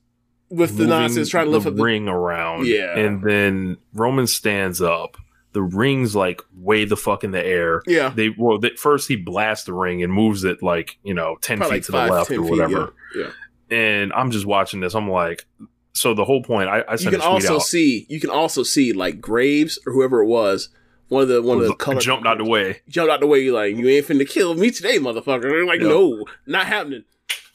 with 0.49 0.71
the 0.71 0.83
moving 0.83 0.89
nonsense 0.89 1.29
trying 1.29 1.45
to 1.45 1.51
lift 1.51 1.63
the 1.63 1.71
up 1.71 1.77
the 1.77 1.83
ring 1.83 2.07
around. 2.07 2.67
Yeah. 2.67 2.97
and 2.97 3.23
then 3.23 3.77
Roman 3.93 4.27
stands 4.27 4.81
up. 4.81 5.17
The 5.51 5.61
ring's 5.63 6.15
like 6.15 6.41
way 6.55 6.85
the 6.85 6.95
fuck 6.97 7.23
in 7.23 7.31
the 7.31 7.43
air. 7.45 7.81
yeah. 7.87 8.09
They 8.09 8.29
well, 8.29 8.59
they, 8.59 8.69
first 8.71 9.07
he 9.07 9.15
blasts 9.15 9.65
the 9.65 9.73
ring 9.73 10.03
and 10.03 10.13
moves 10.13 10.43
it 10.43 10.61
like 10.61 10.97
you 11.03 11.13
know 11.13 11.37
ten 11.41 11.57
Probably 11.57 11.77
feet 11.77 11.85
to 11.85 11.91
like 11.93 12.07
the 12.09 12.13
left 12.13 12.29
10 12.29 12.39
or 12.39 12.43
feet, 12.43 12.51
whatever. 12.51 12.93
Yeah. 13.15 13.23
yeah. 13.23 13.31
And 13.77 14.13
I'm 14.13 14.31
just 14.31 14.45
watching 14.45 14.79
this. 14.79 14.93
I'm 14.95 15.09
like, 15.09 15.45
so 15.93 16.13
the 16.13 16.25
whole 16.25 16.41
point. 16.43 16.69
I, 16.69 16.81
I 16.81 16.93
You 16.93 17.09
can 17.11 17.21
a 17.21 17.23
also 17.23 17.55
out. 17.55 17.63
see 17.63 18.05
you 18.09 18.19
can 18.19 18.29
also 18.29 18.63
see 18.63 18.93
like 18.93 19.19
Graves 19.21 19.79
or 19.85 19.93
whoever 19.93 20.21
it 20.21 20.27
was. 20.27 20.69
One 21.07 21.23
of 21.23 21.27
the 21.29 21.41
one 21.41 21.57
of 21.57 21.63
oh, 21.63 21.67
the 21.69 21.75
color 21.75 21.99
jumped 21.99 22.27
out 22.27 22.37
the 22.37 22.45
way. 22.45 22.81
jumped 22.87 23.11
out 23.11 23.19
the 23.19 23.27
way. 23.27 23.49
Like 23.49 23.75
you 23.75 23.87
ain't 23.89 24.05
finna 24.05 24.27
kill 24.29 24.53
me 24.53 24.69
today, 24.69 24.99
motherfucker. 24.99 25.41
They're 25.41 25.65
like, 25.65 25.81
Yeah. 25.81 25.87
no, 25.87 26.25
not 26.45 26.67
happening. 26.67 27.03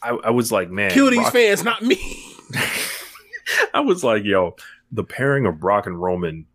I, 0.02 0.10
I 0.24 0.30
was 0.30 0.50
like, 0.52 0.68
man, 0.70 0.90
Kill 0.90 1.10
these 1.10 1.20
Brock- 1.20 1.32
fans, 1.32 1.62
not 1.64 1.80
me. 1.82 1.96
I 3.72 3.80
was 3.80 4.04
like, 4.04 4.24
yo, 4.24 4.56
the 4.92 5.04
pairing 5.04 5.46
of 5.46 5.60
Brock 5.60 5.86
and 5.86 6.00
Roman 6.00 6.46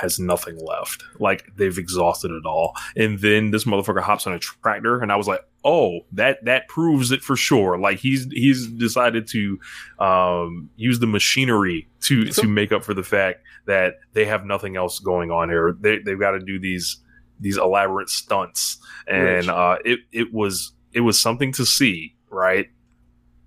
has 0.00 0.18
nothing 0.18 0.58
left. 0.64 1.02
Like 1.18 1.44
they've 1.56 1.76
exhausted 1.76 2.30
it 2.30 2.46
all. 2.46 2.74
And 2.96 3.18
then 3.18 3.50
this 3.50 3.64
motherfucker 3.64 4.02
hops 4.02 4.26
on 4.26 4.32
a 4.32 4.38
tractor, 4.38 5.00
and 5.00 5.10
I 5.10 5.16
was 5.16 5.26
like, 5.26 5.40
oh, 5.64 6.00
that 6.12 6.44
that 6.44 6.68
proves 6.68 7.10
it 7.10 7.22
for 7.22 7.36
sure. 7.36 7.78
Like 7.78 7.98
he's 7.98 8.26
he's 8.30 8.66
decided 8.66 9.26
to 9.28 9.58
um, 9.98 10.70
use 10.76 10.98
the 10.98 11.06
machinery 11.06 11.88
to 12.02 12.26
to 12.26 12.46
make 12.46 12.72
up 12.72 12.84
for 12.84 12.94
the 12.94 13.02
fact 13.02 13.40
that 13.66 13.94
they 14.12 14.24
have 14.24 14.44
nothing 14.44 14.76
else 14.76 14.98
going 14.98 15.30
on 15.30 15.48
here. 15.48 15.76
They 15.78 15.98
they've 15.98 16.18
got 16.18 16.32
to 16.32 16.40
do 16.40 16.58
these 16.58 16.98
these 17.40 17.56
elaborate 17.56 18.08
stunts, 18.08 18.78
and 19.06 19.48
uh, 19.50 19.78
it 19.84 20.00
it 20.12 20.32
was 20.32 20.72
it 20.92 21.00
was 21.00 21.20
something 21.20 21.52
to 21.52 21.66
see, 21.66 22.14
right? 22.30 22.68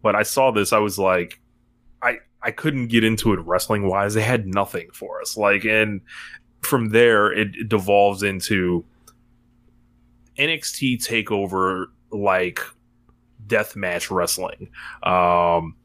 But 0.01 0.15
I 0.15 0.23
saw 0.23 0.51
this, 0.51 0.71
I 0.71 0.79
was 0.79 0.97
like, 0.97 1.41
I 2.01 2.19
I 2.41 2.51
couldn't 2.51 2.87
get 2.87 3.03
into 3.03 3.33
it 3.33 3.39
wrestling 3.39 3.87
wise. 3.87 4.13
They 4.13 4.21
had 4.21 4.47
nothing 4.47 4.89
for 4.93 5.21
us. 5.21 5.35
Like, 5.35 5.65
and 5.65 6.01
from 6.61 6.89
there, 6.89 7.31
it, 7.31 7.69
devolves 7.69 8.23
into 8.23 8.85
NXT 10.37 11.05
takeover, 11.05 11.87
like 12.11 12.59
death 13.45 13.75
match 13.75 14.11
wrestling. 14.11 14.69
Um, 15.03 15.75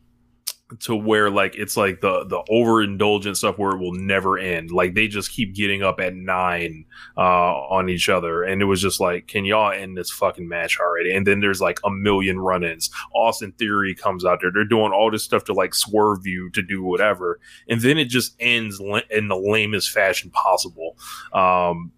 to 0.81 0.97
where 0.97 1.29
like 1.31 1.55
it's 1.57 1.77
like 1.77 2.01
the 2.01 2.25
the 2.25 2.43
overindulgent 2.51 3.37
stuff 3.37 3.59
where 3.59 3.73
it 3.73 3.79
will 3.79 3.93
never 3.93 4.39
end. 4.39 4.71
Like 4.71 4.95
they 4.95 5.09
just 5.09 5.31
keep 5.31 5.55
getting 5.55 5.83
up 5.83 6.01
at 6.01 6.15
nine 6.15 6.87
uh 7.17 7.21
on 7.21 7.89
each 7.89 8.09
other, 8.09 8.43
and 8.43 8.63
it 8.63 8.65
was 8.65 8.81
just 8.81 8.99
like, 8.99 9.27
can 9.27 9.45
y'all 9.45 9.73
end 9.73 9.97
this 9.97 10.11
fucking 10.11 10.49
match 10.49 10.79
already? 10.81 11.15
And 11.15 11.27
then 11.27 11.41
there's 11.41 11.61
like 11.61 11.81
a 11.85 11.91
million 11.91 12.41
run-ins. 12.41 12.91
Austin 13.15 13.53
Theory 13.53 13.95
comes 13.95 14.25
out 14.25 14.41
there. 14.41 14.51
They're 14.53 14.65
doing 14.65 14.93
all 14.93 15.11
this 15.11 15.23
stuff 15.23 15.45
to 15.45 15.53
like 15.53 15.75
swerve 15.75 16.27
you 16.27 16.51
to 16.51 16.63
do 16.63 16.83
whatever, 16.83 17.41
and 17.69 17.81
then 17.83 17.99
it 17.99 18.07
just 18.07 18.35
ends 18.41 18.81
la- 18.81 19.01
in 19.11 19.29
the 19.29 19.37
lamest 19.37 19.91
fashion 19.91 20.31
possible. 20.31 20.97
Um, 21.33 21.93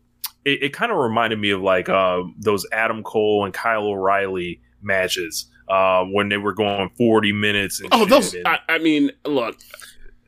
it, 0.44 0.64
it 0.64 0.72
kind 0.72 0.90
of 0.90 0.98
reminded 0.98 1.38
me 1.38 1.50
of 1.50 1.60
like 1.60 1.88
uh, 1.88 2.22
those 2.38 2.66
Adam 2.72 3.02
Cole 3.04 3.44
and 3.44 3.54
Kyle 3.54 3.86
O'Reilly 3.86 4.60
matches 4.82 5.46
uh, 5.68 6.04
when 6.04 6.28
they 6.28 6.36
were 6.36 6.52
going 6.54 6.90
40 6.96 7.32
minutes. 7.32 7.80
And 7.80 7.88
Oh, 7.92 8.00
shit, 8.00 8.08
those. 8.10 8.36
I, 8.44 8.58
I 8.68 8.78
mean, 8.78 9.10
look, 9.24 9.56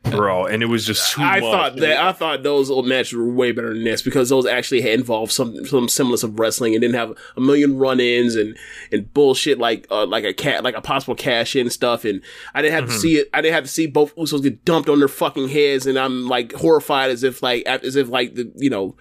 bro, 0.04 0.46
and 0.46 0.62
it 0.62 0.66
was 0.66 0.86
just 0.86 1.12
too 1.12 1.20
I 1.22 1.40
much. 1.40 1.50
thought 1.50 1.76
that 1.76 1.98
I 1.98 2.12
thought 2.12 2.42
those 2.42 2.70
old 2.70 2.86
matches 2.86 3.12
were 3.12 3.28
way 3.28 3.52
better 3.52 3.74
than 3.74 3.84
this 3.84 4.00
because 4.00 4.28
those 4.30 4.46
actually 4.46 4.80
had 4.80 4.92
involved 4.98 5.32
some 5.32 5.66
some 5.66 5.88
semblance 5.88 6.22
of 6.22 6.38
wrestling 6.38 6.74
and 6.74 6.80
didn't 6.80 6.94
have 6.96 7.14
a 7.36 7.40
million 7.40 7.76
run-ins 7.78 8.34
and 8.34 8.56
and 8.90 9.12
bullshit 9.12 9.58
like 9.58 9.86
uh, 9.90 10.06
like 10.06 10.24
a 10.24 10.32
cat 10.32 10.64
like 10.64 10.76
a 10.76 10.80
possible 10.80 11.14
cash 11.14 11.54
in 11.54 11.68
stuff 11.68 12.04
and 12.04 12.22
I 12.54 12.62
didn't 12.62 12.74
have 12.74 12.84
Mm-hmm. 12.84 12.92
to 12.94 12.98
see 12.98 13.16
it 13.18 13.28
I 13.34 13.40
didn't 13.42 13.54
have 13.54 13.64
to 13.64 13.70
see 13.70 13.86
both 13.86 14.14
Usos 14.16 14.42
get 14.42 14.64
dumped 14.64 14.88
on 14.88 14.98
their 14.98 15.08
fucking 15.08 15.48
heads 15.48 15.86
and 15.86 15.98
I'm 15.98 16.26
like 16.26 16.52
horrified 16.54 17.10
as 17.10 17.22
if 17.22 17.42
like 17.42 17.66
as 17.66 17.94
if 17.96 18.08
like 18.08 18.34
the 18.34 18.50
you 18.56 18.70
know 18.70 18.96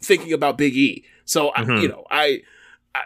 thinking 0.00 0.32
about 0.32 0.58
Big 0.58 0.74
E 0.76 1.04
so 1.24 1.50
I, 1.54 1.62
Mhm. 1.64 1.82
you 1.82 1.88
know 1.88 2.04
I. 2.10 2.40
I 2.94 3.02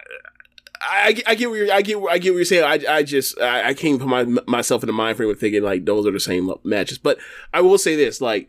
I, 0.82 1.22
I 1.26 1.34
get 1.36 1.48
what 1.48 1.56
you're, 1.56 1.72
I 1.72 1.80
get 1.82 1.96
I 2.10 2.18
get 2.18 2.30
what 2.30 2.36
you're 2.38 2.44
saying. 2.44 2.64
I, 2.64 2.96
I 2.96 3.02
just 3.02 3.40
I, 3.40 3.68
I 3.68 3.74
can't 3.74 4.00
put 4.00 4.08
my, 4.08 4.24
myself 4.46 4.82
in 4.82 4.88
the 4.88 4.92
mind 4.92 5.16
frame 5.16 5.30
of 5.30 5.38
thinking 5.38 5.62
like 5.62 5.84
those 5.84 6.06
are 6.06 6.10
the 6.10 6.20
same 6.20 6.52
matches. 6.64 6.98
But 6.98 7.18
I 7.54 7.60
will 7.60 7.78
say 7.78 7.94
this: 7.94 8.20
like, 8.20 8.48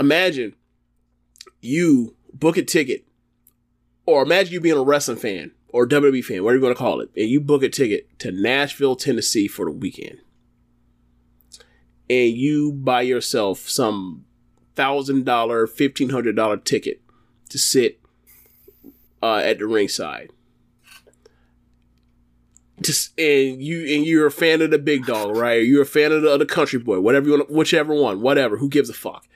imagine 0.00 0.54
you 1.60 2.16
book 2.32 2.56
a 2.56 2.62
ticket, 2.62 3.04
or 4.06 4.22
imagine 4.22 4.54
you 4.54 4.60
being 4.60 4.78
a 4.78 4.82
wrestling 4.82 5.18
fan 5.18 5.52
or 5.68 5.86
WWE 5.86 6.24
fan, 6.24 6.44
whatever 6.44 6.58
you 6.58 6.64
want 6.64 6.76
to 6.76 6.82
call 6.82 7.00
it, 7.00 7.10
and 7.16 7.28
you 7.28 7.40
book 7.40 7.62
a 7.62 7.68
ticket 7.68 8.18
to 8.20 8.30
Nashville, 8.30 8.96
Tennessee 8.96 9.46
for 9.46 9.66
the 9.66 9.72
weekend, 9.72 10.20
and 12.08 12.30
you 12.30 12.72
buy 12.72 13.02
yourself 13.02 13.68
some 13.68 14.24
thousand 14.74 15.24
dollar, 15.26 15.66
fifteen 15.66 16.08
hundred 16.08 16.36
dollar 16.36 16.56
ticket 16.56 17.02
to 17.50 17.58
sit 17.58 18.00
uh, 19.22 19.36
at 19.36 19.58
the 19.58 19.66
ringside 19.66 20.30
just 22.84 23.18
and 23.18 23.62
you 23.62 23.80
and 23.80 24.04
you're 24.06 24.26
a 24.26 24.30
fan 24.30 24.62
of 24.62 24.70
the 24.70 24.78
big 24.78 25.06
dog, 25.06 25.36
right? 25.36 25.64
You're 25.64 25.82
a 25.82 25.86
fan 25.86 26.12
of 26.12 26.22
the, 26.22 26.30
of 26.30 26.38
the 26.38 26.46
country 26.46 26.78
boy, 26.78 27.00
whatever 27.00 27.26
you 27.26 27.38
want, 27.38 27.50
whichever 27.50 27.94
one, 27.94 28.20
whatever. 28.20 28.56
Who 28.58 28.68
gives 28.68 28.90
a 28.90 28.94
fuck? 28.94 29.26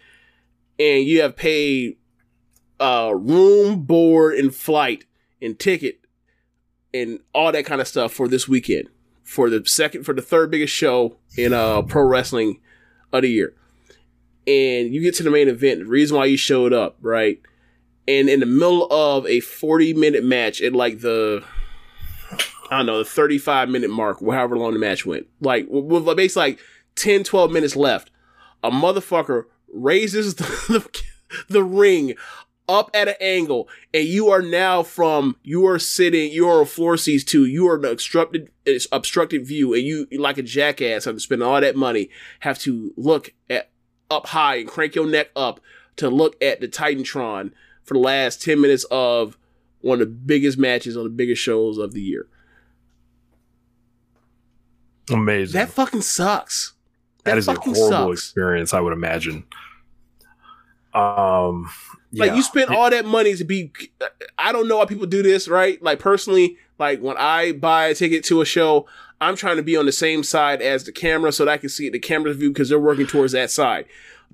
And 0.78 1.04
you 1.04 1.22
have 1.22 1.36
paid 1.36 1.96
uh, 2.78 3.12
room, 3.14 3.82
board, 3.82 4.34
and 4.34 4.54
flight, 4.54 5.04
and 5.42 5.58
ticket, 5.58 6.00
and 6.94 7.20
all 7.34 7.50
that 7.52 7.64
kind 7.64 7.80
of 7.80 7.88
stuff 7.88 8.12
for 8.12 8.28
this 8.28 8.46
weekend 8.46 8.88
for 9.28 9.50
the 9.50 9.62
second, 9.66 10.04
for 10.04 10.14
the 10.14 10.22
third 10.22 10.50
biggest 10.50 10.72
show 10.72 11.18
in 11.36 11.52
uh, 11.52 11.82
pro 11.82 12.02
wrestling 12.02 12.60
of 13.12 13.22
the 13.22 13.28
year. 13.28 13.54
And 14.46 14.94
you 14.94 15.02
get 15.02 15.14
to 15.16 15.22
the 15.22 15.30
main 15.30 15.48
event. 15.48 15.80
The 15.80 15.84
reason 15.84 16.16
why 16.16 16.24
you 16.24 16.38
showed 16.38 16.72
up, 16.72 16.96
right? 17.02 17.38
And 18.08 18.30
in 18.30 18.40
the 18.40 18.46
middle 18.46 18.86
of 18.90 19.26
a 19.26 19.40
40 19.40 19.92
minute 19.92 20.24
match 20.24 20.62
at 20.62 20.72
like 20.72 21.00
the 21.00 21.44
I 22.70 22.78
don't 22.78 22.86
know, 22.86 22.98
the 22.98 23.04
35 23.04 23.68
minute 23.68 23.90
mark, 23.90 24.20
however 24.20 24.56
long 24.56 24.72
the 24.72 24.78
match 24.78 25.06
went. 25.06 25.26
Like, 25.40 25.66
with 25.68 26.04
basically 26.16 26.52
like 26.52 26.60
10, 26.96 27.24
12 27.24 27.50
minutes 27.50 27.76
left, 27.76 28.10
a 28.62 28.70
motherfucker 28.70 29.44
raises 29.72 30.34
the, 30.36 30.44
the, 30.68 31.02
the 31.48 31.64
ring 31.64 32.14
up 32.68 32.90
at 32.92 33.08
an 33.08 33.14
angle, 33.20 33.68
and 33.94 34.04
you 34.04 34.28
are 34.28 34.42
now 34.42 34.82
from, 34.82 35.36
you 35.42 35.66
are 35.66 35.78
sitting, 35.78 36.30
you 36.30 36.46
are 36.46 36.60
on 36.60 36.66
floor 36.66 36.98
seats 36.98 37.24
too, 37.24 37.46
you 37.46 37.66
are 37.66 37.76
an 37.76 37.86
obstructed, 37.86 38.50
obstructed 38.92 39.46
view, 39.46 39.72
and 39.72 39.84
you, 39.84 40.06
like 40.12 40.36
a 40.36 40.42
jackass, 40.42 41.06
have 41.06 41.14
to 41.14 41.20
spend 41.20 41.42
all 41.42 41.60
that 41.60 41.76
money, 41.76 42.10
have 42.40 42.58
to 42.58 42.92
look 42.96 43.32
at, 43.48 43.70
up 44.10 44.26
high 44.28 44.56
and 44.56 44.68
crank 44.68 44.94
your 44.94 45.06
neck 45.06 45.30
up 45.34 45.60
to 45.96 46.08
look 46.08 46.36
at 46.42 46.60
the 46.60 46.68
Titantron 46.68 47.52
for 47.84 47.94
the 47.94 48.00
last 48.00 48.42
10 48.42 48.60
minutes 48.60 48.84
of 48.90 49.38
one 49.80 50.00
of 50.00 50.08
the 50.08 50.14
biggest 50.14 50.58
matches 50.58 50.96
on 50.96 51.04
the 51.04 51.10
biggest 51.10 51.42
shows 51.42 51.78
of 51.78 51.92
the 51.92 52.00
year. 52.00 52.26
Amazing. 55.10 55.58
That 55.58 55.70
fucking 55.70 56.02
sucks. 56.02 56.74
that 57.24 57.38
is 57.38 57.48
a 57.48 57.54
fucking 57.54 57.74
horrible 57.74 58.14
sucks. 58.16 58.26
experience, 58.26 58.74
I 58.74 58.80
would 58.80 58.92
imagine. 58.92 59.44
Um, 60.94 61.68
Like 62.12 62.34
you 62.34 62.42
spend 62.42 62.70
all 62.70 62.90
that 62.90 63.04
money 63.04 63.34
to 63.36 63.44
be. 63.44 63.70
I 64.38 64.52
don't 64.52 64.66
know 64.68 64.78
why 64.78 64.86
people 64.86 65.06
do 65.06 65.22
this, 65.22 65.46
right? 65.48 65.80
Like 65.82 65.98
personally, 65.98 66.56
like 66.78 67.00
when 67.00 67.16
I 67.18 67.52
buy 67.52 67.86
a 67.88 67.94
ticket 67.94 68.24
to 68.24 68.40
a 68.40 68.44
show, 68.44 68.86
I'm 69.20 69.36
trying 69.36 69.56
to 69.56 69.62
be 69.62 69.76
on 69.76 69.86
the 69.86 69.92
same 69.92 70.22
side 70.22 70.62
as 70.62 70.84
the 70.84 70.92
camera 70.92 71.32
so 71.32 71.44
that 71.44 71.50
I 71.52 71.58
can 71.58 71.68
see 71.68 71.90
the 71.90 71.98
camera's 71.98 72.36
view 72.36 72.50
because 72.50 72.68
they're 72.68 72.78
working 72.78 73.06
towards 73.06 73.32
that 73.32 73.50
side. 73.50 73.84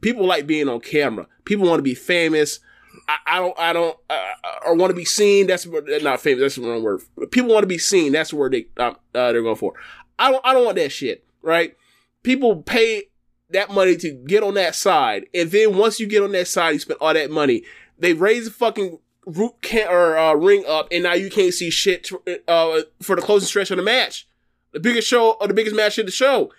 People 0.00 0.26
like 0.26 0.46
being 0.46 0.68
on 0.68 0.80
camera. 0.80 1.26
People 1.44 1.66
want 1.66 1.78
to 1.78 1.82
be 1.82 1.94
famous. 1.94 2.60
I, 3.08 3.16
I 3.26 3.38
don't. 3.40 3.58
I 3.58 3.72
don't. 3.72 3.96
Uh, 4.08 4.32
or 4.66 4.74
want 4.76 4.90
to 4.90 4.96
be 4.96 5.04
seen. 5.04 5.46
That's. 5.48 5.66
Not 5.66 6.20
famous. 6.20 6.40
That's 6.40 6.54
the 6.56 6.62
wrong 6.62 6.82
word. 6.82 7.02
People 7.32 7.50
want 7.50 7.64
to 7.64 7.68
be 7.68 7.78
seen. 7.78 8.12
That's 8.12 8.30
the 8.30 8.36
word 8.36 8.52
they 8.52 8.66
uh, 8.76 8.90
uh, 9.14 9.32
they're 9.32 9.42
going 9.42 9.56
for. 9.56 9.74
I 10.18 10.30
don't. 10.30 10.44
I 10.44 10.52
don't 10.52 10.64
want 10.64 10.76
that 10.76 10.92
shit. 10.92 11.24
Right. 11.42 11.76
People 12.22 12.62
pay 12.62 13.04
that 13.50 13.70
money 13.70 13.96
to 13.96 14.10
get 14.10 14.42
on 14.42 14.54
that 14.54 14.74
side, 14.74 15.26
and 15.34 15.50
then 15.50 15.76
once 15.76 16.00
you 16.00 16.06
get 16.06 16.22
on 16.22 16.32
that 16.32 16.48
side, 16.48 16.70
you 16.70 16.78
spend 16.78 16.98
all 17.00 17.14
that 17.14 17.30
money. 17.30 17.64
They 17.98 18.12
raise 18.12 18.46
the 18.46 18.50
fucking 18.50 18.98
root 19.26 19.54
can 19.62 19.88
or 19.88 20.16
uh, 20.16 20.34
ring 20.34 20.64
up, 20.66 20.88
and 20.90 21.02
now 21.02 21.14
you 21.14 21.30
can't 21.30 21.54
see 21.54 21.70
shit 21.70 22.10
uh, 22.48 22.80
for 23.02 23.16
the 23.16 23.22
closing 23.22 23.46
stretch 23.46 23.70
of 23.70 23.76
the 23.76 23.82
match, 23.82 24.26
the 24.72 24.80
biggest 24.80 25.08
show 25.08 25.32
or 25.32 25.48
the 25.48 25.54
biggest 25.54 25.76
match 25.76 25.98
of 25.98 26.06
the 26.06 26.12
show. 26.12 26.52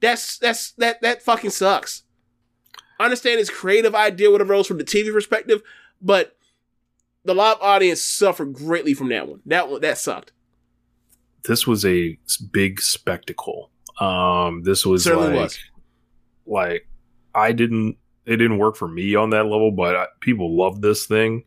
That's 0.00 0.38
that's 0.38 0.72
that 0.72 1.00
that 1.02 1.22
fucking 1.22 1.50
sucks. 1.50 2.04
I 3.00 3.04
understand 3.04 3.38
his 3.38 3.50
creative 3.50 3.94
idea, 3.94 4.30
whatever 4.30 4.54
else 4.54 4.66
from 4.66 4.78
the 4.78 4.84
TV 4.84 5.12
perspective, 5.12 5.62
but 6.00 6.36
the 7.24 7.34
live 7.34 7.58
audience 7.60 8.02
suffered 8.02 8.52
greatly 8.52 8.94
from 8.94 9.08
that 9.10 9.28
one. 9.28 9.40
That 9.46 9.68
one 9.68 9.80
that 9.80 9.98
sucked. 9.98 10.32
This 11.44 11.66
was 11.66 11.84
a 11.84 12.18
big 12.52 12.80
spectacle. 12.80 13.70
Um, 14.00 14.62
this 14.62 14.86
was 14.86 15.06
like, 15.06 15.34
was. 15.34 15.58
like 16.46 16.88
I 17.34 17.52
didn't. 17.52 17.96
It 18.26 18.36
didn't 18.36 18.58
work 18.58 18.76
for 18.76 18.86
me 18.88 19.14
on 19.14 19.30
that 19.30 19.44
level, 19.44 19.70
but 19.70 19.96
I, 19.96 20.06
people 20.20 20.54
loved 20.56 20.82
this 20.82 21.06
thing. 21.06 21.44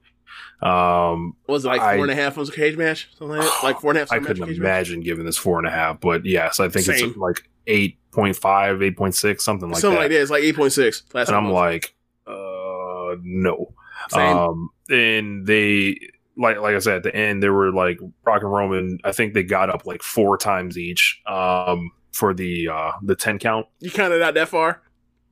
Um, 0.63 1.35
was 1.47 1.65
it 1.65 1.69
like 1.69 1.81
I- 1.81 1.95
four 1.95 2.05
and 2.05 2.11
a 2.11 2.15
half 2.15 2.37
was 2.37 2.49
a 2.49 2.51
cage 2.51 2.77
match? 2.77 3.09
Something 3.17 3.37
like 3.37 3.45
that? 3.47 3.59
Like 3.63 3.79
four 3.81 3.91
and 3.91 3.97
a 3.97 4.01
half. 4.01 4.11
I 4.11 4.19
couldn't 4.19 4.47
cage 4.47 4.57
match? 4.59 4.65
imagine 4.67 5.01
giving 5.01 5.25
this 5.25 5.37
four 5.37 5.59
and 5.59 5.67
a 5.67 5.71
half, 5.71 5.99
but 5.99 6.25
yes, 6.25 6.59
I 6.59 6.69
think 6.69 6.85
Same. 6.85 7.09
it's 7.09 7.17
like 7.17 7.47
8.5, 7.67 8.95
8.6, 8.95 9.41
something 9.41 9.69
like 9.69 9.79
Something 9.79 9.95
that. 9.95 10.01
like 10.05 10.11
that. 10.11 10.21
It's 10.21 10.31
like 10.31 10.43
eight 10.43 10.55
point 10.55 10.73
six. 10.73 11.03
Last 11.13 11.27
and 11.29 11.37
I'm 11.37 11.47
I 11.47 11.49
like, 11.49 11.95
uh, 12.27 13.15
no. 13.21 13.73
Same. 14.09 14.37
Um, 14.37 14.69
and 14.89 15.45
they 15.45 15.99
like 16.37 16.57
like 16.59 16.75
I 16.75 16.79
said 16.79 16.97
at 16.97 17.03
the 17.03 17.15
end, 17.15 17.41
they 17.43 17.49
were 17.49 17.71
like 17.71 17.99
Brock 18.23 18.41
and 18.43 18.51
Roman. 18.51 18.99
I 19.03 19.11
think 19.11 19.33
they 19.33 19.43
got 19.43 19.69
up 19.69 19.85
like 19.85 20.01
four 20.01 20.37
times 20.37 20.77
each. 20.77 21.21
Um, 21.25 21.91
for 22.11 22.33
the 22.33 22.67
uh 22.67 22.91
the 23.03 23.15
ten 23.15 23.39
count, 23.39 23.67
you 23.79 23.91
counted 23.91 24.21
out 24.21 24.33
that 24.33 24.49
far, 24.49 24.81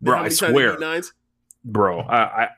bro. 0.01 0.15
I 0.15 0.23
many 0.23 0.29
times 0.29 0.41
you 0.41 0.49
swear, 0.49 0.79
Nines. 0.79 1.13
bro. 1.65 2.01
I, 2.01 2.43
I 2.43 2.49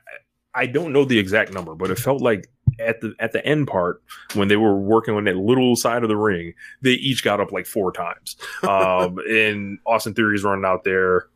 I 0.54 0.66
don't 0.66 0.92
know 0.92 1.04
the 1.04 1.18
exact 1.18 1.52
number, 1.52 1.74
but 1.74 1.90
it 1.90 1.98
felt 1.98 2.22
like 2.22 2.48
at 2.78 3.00
the 3.00 3.14
at 3.18 3.32
the 3.32 3.44
end 3.44 3.68
part 3.68 4.02
when 4.34 4.48
they 4.48 4.56
were 4.56 4.78
working 4.78 5.14
on 5.14 5.24
that 5.24 5.36
little 5.36 5.76
side 5.76 6.02
of 6.02 6.08
the 6.08 6.16
ring, 6.16 6.54
they 6.82 6.92
each 6.92 7.24
got 7.24 7.40
up 7.40 7.52
like 7.52 7.66
four 7.66 7.92
times. 7.92 8.36
Um, 8.62 9.18
and 9.28 9.78
Austin 9.86 10.14
Theory's 10.14 10.44
running 10.44 10.64
out 10.64 10.84
there. 10.84 11.26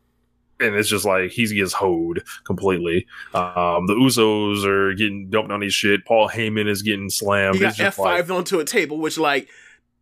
And 0.59 0.75
it's 0.75 0.89
just 0.89 1.05
like 1.05 1.31
he 1.31 1.45
gets 1.53 1.73
hoed 1.73 2.23
completely. 2.43 3.05
Um, 3.33 3.85
the 3.85 3.93
Usos 3.93 4.65
are 4.65 4.93
getting 4.95 5.29
dumped 5.29 5.51
on 5.51 5.61
his 5.61 5.73
shit. 5.73 6.03
Paul 6.05 6.29
Heyman 6.29 6.67
is 6.67 6.81
getting 6.81 7.09
slammed. 7.09 7.55
He 7.55 7.61
got 7.61 7.79
F 7.79 7.95
five 7.95 8.29
like- 8.29 8.37
onto 8.37 8.59
a 8.59 8.65
table, 8.65 8.97
which 8.97 9.17
like, 9.19 9.49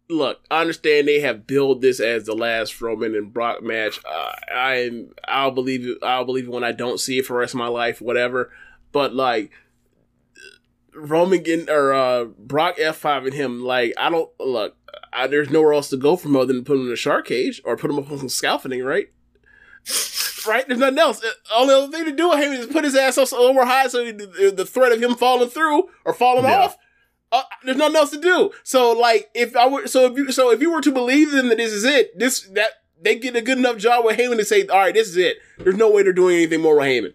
look, 0.10 0.40
I 0.50 0.62
understand 0.62 1.08
they 1.08 1.20
have 1.20 1.46
billed 1.46 1.82
this 1.82 2.00
as 2.00 2.26
the 2.26 2.36
last 2.36 2.80
Roman 2.80 3.16
and 3.16 3.34
Brock 3.34 3.64
match. 3.64 4.00
Uh, 4.06 4.32
I 4.50 5.06
I'll 5.28 5.52
believe 5.52 5.86
it. 5.86 5.98
I'll 6.02 6.26
believe 6.26 6.46
it 6.46 6.52
when 6.52 6.64
I 6.64 6.72
don't 6.72 7.00
see 7.00 7.20
it 7.20 7.26
for 7.26 7.34
the 7.34 7.40
rest 7.40 7.54
of 7.54 7.58
my 7.60 7.68
life, 7.68 8.02
whatever. 8.02 8.52
But 8.92 9.14
like. 9.14 9.52
Roman 10.98 11.44
getting 11.44 11.70
or 11.70 11.92
uh, 11.92 12.24
Brock 12.24 12.76
F 12.80 12.96
five 12.96 13.26
and 13.26 13.34
him 13.34 13.62
like 13.62 13.94
I 13.98 14.10
don't 14.10 14.30
look. 14.40 14.78
I, 15.12 15.28
there's 15.28 15.50
nowhere 15.50 15.74
else 15.74 15.90
to 15.90 15.98
go 15.98 16.16
from 16.16 16.38
other 16.38 16.54
than 16.54 16.64
put 16.64 16.78
him 16.78 16.88
in 16.88 16.94
a 16.94 16.96
shark 16.96 17.28
cage 17.28 17.62
or 17.66 17.76
put 17.76 17.92
him 17.92 18.00
up 18.00 18.10
on 18.10 18.18
some 18.18 18.30
scaffolding, 18.30 18.82
right? 18.82 19.10
Right? 20.48 20.68
There's 20.68 20.80
nothing 20.80 21.00
else. 21.00 21.24
Uh, 21.24 21.30
Only 21.56 21.74
other 21.74 21.92
thing 21.92 22.06
to 22.06 22.12
do 22.12 22.30
with 22.30 22.40
Heyman 22.40 22.60
is 22.60 22.68
put 22.68 22.84
his 22.84 22.96
ass 22.96 23.18
up 23.18 23.28
so 23.28 23.38
over 23.38 23.66
high, 23.66 23.88
so 23.88 24.04
the, 24.06 24.54
the 24.56 24.66
threat 24.66 24.92
of 24.92 25.02
him 25.02 25.16
falling 25.16 25.50
through 25.50 25.90
or 26.06 26.14
falling 26.14 26.46
Yeah. 26.46 26.60
off. 26.66 26.78
Uh, 27.32 27.42
there's 27.64 27.76
nothing 27.78 27.96
else 27.98 28.12
to 28.12 28.20
do. 28.22 28.52
So, 28.64 28.92
like, 28.94 29.30
if 29.34 29.56
I 29.56 29.68
were, 29.68 29.88
so 29.88 30.06
if 30.06 30.18
you, 30.18 30.32
so 30.32 30.52
if 30.52 30.62
you 30.62 30.72
were 30.72 30.82
to 30.82 30.92
believe 30.92 31.32
them 31.32 31.50
that 31.50 31.58
this 31.58 31.72
is 31.74 31.84
it, 31.84 32.18
this 32.18 32.42
that 32.54 32.70
they 33.02 33.16
get 33.16 33.36
a 33.36 33.42
good 33.42 33.58
enough 33.58 33.78
job 33.78 34.06
with 34.06 34.18
Heyman 34.18 34.38
to 34.38 34.46
say, 34.46 34.66
all 34.68 34.78
right, 34.80 34.94
this 34.94 35.10
is 35.10 35.18
it. 35.18 35.38
There's 35.58 35.76
no 35.76 35.92
way 35.92 36.04
they're 36.04 36.14
doing 36.14 36.36
anything 36.38 36.62
more 36.62 36.76
with 36.78 36.86
Heyman. 36.86 37.14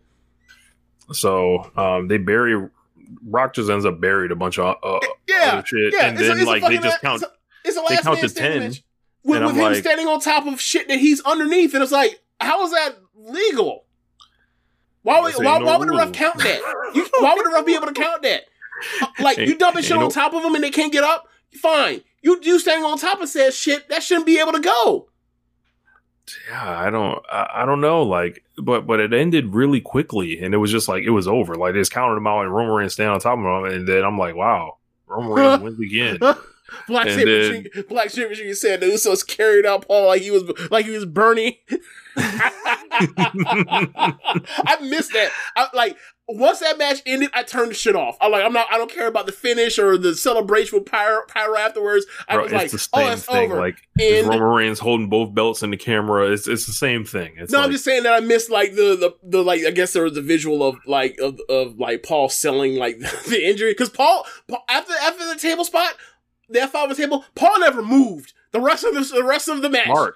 So 1.12 1.70
um, 1.77 2.09
they 2.09 2.19
bury 2.19 2.69
Rock 3.27 3.55
just 3.55 3.69
ends 3.70 3.85
up 3.85 4.01
buried 4.01 4.31
a 4.31 4.36
bunch 4.36 4.59
of 4.59 4.77
uh, 4.82 5.01
Yeah, 5.27 5.52
other 5.55 5.66
shit, 5.66 5.93
yeah. 5.94 6.07
and 6.07 6.19
it's 6.19 6.28
then 6.28 6.40
a 6.40 6.44
like 6.44 6.62
they 6.62 6.78
just 6.78 7.01
count. 7.01 7.23
It's 7.23 7.31
a, 7.31 7.35
it's 7.65 7.77
a 7.77 7.81
they 7.89 7.94
last 7.97 8.05
count 8.05 8.20
to 8.20 8.28
10, 8.28 8.62
with, 8.62 8.82
with 9.24 9.43
him 9.43 9.57
like- 9.57 9.77
standing 9.77 10.07
on 10.07 10.20
top 10.20 10.47
of 10.47 10.61
shit 10.61 10.86
that 10.89 10.98
he's 11.01 11.20
underneath, 11.23 11.74
and 11.74 11.82
it's 11.82 11.93
like, 11.93 12.20
how 12.40 12.62
is 12.65 12.70
that 12.70 12.97
legal? 13.28 13.84
Why 15.02 15.20
would 15.20 15.32
This 15.32 15.40
ain't 15.40 15.47
why, 15.47 15.59
no 15.59 15.64
why 15.66 15.76
would 15.76 15.88
the 15.88 15.97
ref 15.97 16.12
count 16.12 16.38
that? 16.38 16.60
You, 16.94 17.06
why 17.20 17.34
would 17.34 17.47
the 17.47 17.51
ref 17.51 17.64
be 17.64 17.74
able 17.74 17.86
to 17.86 17.92
count 17.92 18.22
that? 18.22 18.42
Uh, 19.01 19.06
Like 19.20 19.38
you 19.38 19.44
Ain't- 19.44 19.59
dumping 19.59 19.82
shit 19.82 19.92
ain't 19.92 19.98
on 20.02 20.09
no- 20.09 20.10
top 20.10 20.34
of 20.34 20.42
them 20.42 20.55
and 20.55 20.62
they 20.64 20.70
can't 20.70 20.92
get 20.92 21.05
up? 21.05 21.26
Fine. 21.55 22.02
You 22.22 22.38
you 22.42 22.59
standing 22.59 22.84
on 22.84 22.98
top 22.98 23.20
of 23.20 23.28
said 23.28 23.55
shit 23.55 23.88
that 23.88 24.02
shouldn't 24.02 24.26
be 24.26 24.38
able 24.38 24.52
to 24.52 24.60
go. 24.60 25.09
yeah, 26.48 26.78
I 26.80 26.90
don't, 26.90 27.18
I, 27.32 27.48
I 27.62 27.66
don't 27.66 27.80
know, 27.80 28.02
like, 28.02 28.44
but 28.59 28.86
but 28.86 29.01
it 29.01 29.12
ended 29.12 29.55
really 29.55 29.80
quickly, 29.80 30.38
and 30.40 30.52
it 30.55 30.59
was 30.59 30.70
just 30.70 30.86
like 30.88 31.02
it 31.02 31.10
was 31.10 31.26
over. 31.26 31.55
Like 31.55 31.72
they 31.74 31.80
just 31.80 31.92
counted 31.92 32.14
them 32.16 32.26
out, 32.26 32.42
and 32.44 32.55
Roman 32.55 32.72
Reigns 32.74 32.92
stand 32.92 33.10
on 33.10 33.20
top 33.20 33.38
of 33.38 33.44
them, 33.44 33.64
and 33.72 33.88
then 33.88 34.05
I'm 34.05 34.18
like, 34.18 34.34
wow, 34.36 34.76
Roman 35.06 35.32
Reigns 35.32 35.62
wins 35.62 35.80
again. 35.80 36.18
Black 36.86 37.09
And 37.09 37.20
Shaper. 37.20 37.82
Black 37.88 38.10
Shaper 38.10 38.34
Jr. 38.34 38.52
said 38.52 38.80
the 38.80 38.86
Usos 38.86 39.26
carried 39.26 39.66
out 39.66 39.88
Paul 39.88 40.06
like 40.06 40.22
he 40.22 40.30
was 40.30 40.44
like 40.70 40.84
he 40.86 40.92
was 40.92 41.05
Bernie. 41.05 41.62
I 43.03 44.78
missed 44.82 45.12
that. 45.12 45.31
I, 45.57 45.69
like 45.74 45.97
once 46.28 46.61
that 46.61 46.78
match 46.78 47.03
ended, 47.07 47.31
I 47.35 47.43
turned 47.43 47.70
the 47.70 47.74
shit 47.74 47.97
off. 47.97 48.16
I'm 48.20 48.31
like, 48.32 48.45
I'm 48.45 48.53
not. 48.53 48.66
I 48.70 48.78
don't 48.78 48.91
care 48.91 49.07
about 49.09 49.27
the 49.27 49.32
finish 49.32 49.78
or 49.78 49.99
the 49.99 50.15
celebration 50.15 50.78
with 50.78 50.87
pyro, 50.87 51.23
pyro 51.27 51.57
afterwards. 51.57 52.07
I 52.28 52.35
Bro, 52.35 52.45
was 52.45 52.53
like, 52.53 52.70
the 52.70 52.89
oh, 52.95 53.12
it's 53.12 53.24
thing. 53.24 53.51
over. 53.51 53.61
Like 53.61 53.78
And- 54.01 54.27
Roman 54.28 54.43
Reigns 54.43 54.78
holding 54.78 55.09
both 55.09 55.35
belts 55.35 55.62
in 55.62 55.70
the 55.70 55.77
camera. 55.77 56.31
It's 56.31 56.47
it's 56.47 56.66
the 56.66 56.73
same 56.73 57.05
thing. 57.05 57.35
It's 57.37 57.53
no, 57.53 57.59
like, 57.59 57.66
I'm 57.66 57.73
just 57.73 57.85
saying 57.85 58.05
that 58.05 58.12
I 58.12 58.20
missed 58.20 58.51
like 58.51 58.73
the, 58.74 58.97
the 58.97 59.15
the 59.24 59.43
like 59.43 59.65
I 59.66 59.70
guess 59.70 59.93
there 59.93 60.05
was 60.05 60.16
a 60.16 60.23
visual 60.23 60.62
of 60.62 60.77
like 60.87 61.19
of, 61.20 61.41
of 61.49 61.78
like 61.78 62.03
Paul 62.03 62.28
selling 62.28 62.77
like 62.77 62.99
the 63.28 63.41
injury 63.45 63.73
because 63.73 63.91
Paul, 63.91 64.24
Paul 64.49 64.62
after 64.69 64.93
after 65.03 65.27
the 65.27 65.37
table 65.37 65.65
spot, 65.65 65.95
the 66.49 66.61
F5 66.61 66.74
on 66.74 66.89
the 66.91 66.95
table, 66.95 67.24
Paul 67.35 67.59
never 67.61 67.82
moved 67.82 68.32
the 68.53 68.61
rest 68.61 68.85
of 68.85 68.95
the, 68.95 69.01
the 69.15 69.24
rest 69.24 69.49
of 69.49 69.62
the 69.62 69.70
match. 69.70 69.87
smart. 69.87 70.15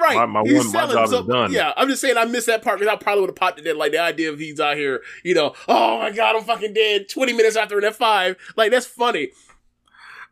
Right. 0.00 0.16
My- 0.16 0.26
my 0.26 0.42
one- 0.42 0.72
my 0.72 0.86
job 0.86 1.12
is 1.12 1.26
done. 1.26 1.52
Yeah, 1.52 1.72
I'm 1.76 1.88
just 1.88 2.00
saying 2.00 2.16
I 2.16 2.24
missed 2.24 2.46
that 2.46 2.62
part 2.62 2.78
because 2.78 2.92
I 2.92 2.96
probably 2.96 3.22
would 3.22 3.30
have 3.30 3.36
popped 3.36 3.58
it 3.58 3.66
in. 3.66 3.76
Like 3.76 3.92
the 3.92 3.98
idea 3.98 4.30
of 4.30 4.38
he's 4.38 4.60
out 4.60 4.76
here, 4.76 5.02
you 5.24 5.34
know, 5.34 5.54
oh 5.66 5.98
my 5.98 6.10
god, 6.10 6.36
I'm 6.36 6.44
fucking 6.44 6.72
dead 6.72 7.08
20 7.08 7.32
minutes 7.32 7.56
after 7.56 7.78
an 7.78 7.84
F5. 7.84 8.36
Like 8.56 8.70
that's 8.70 8.86
funny. 8.86 9.30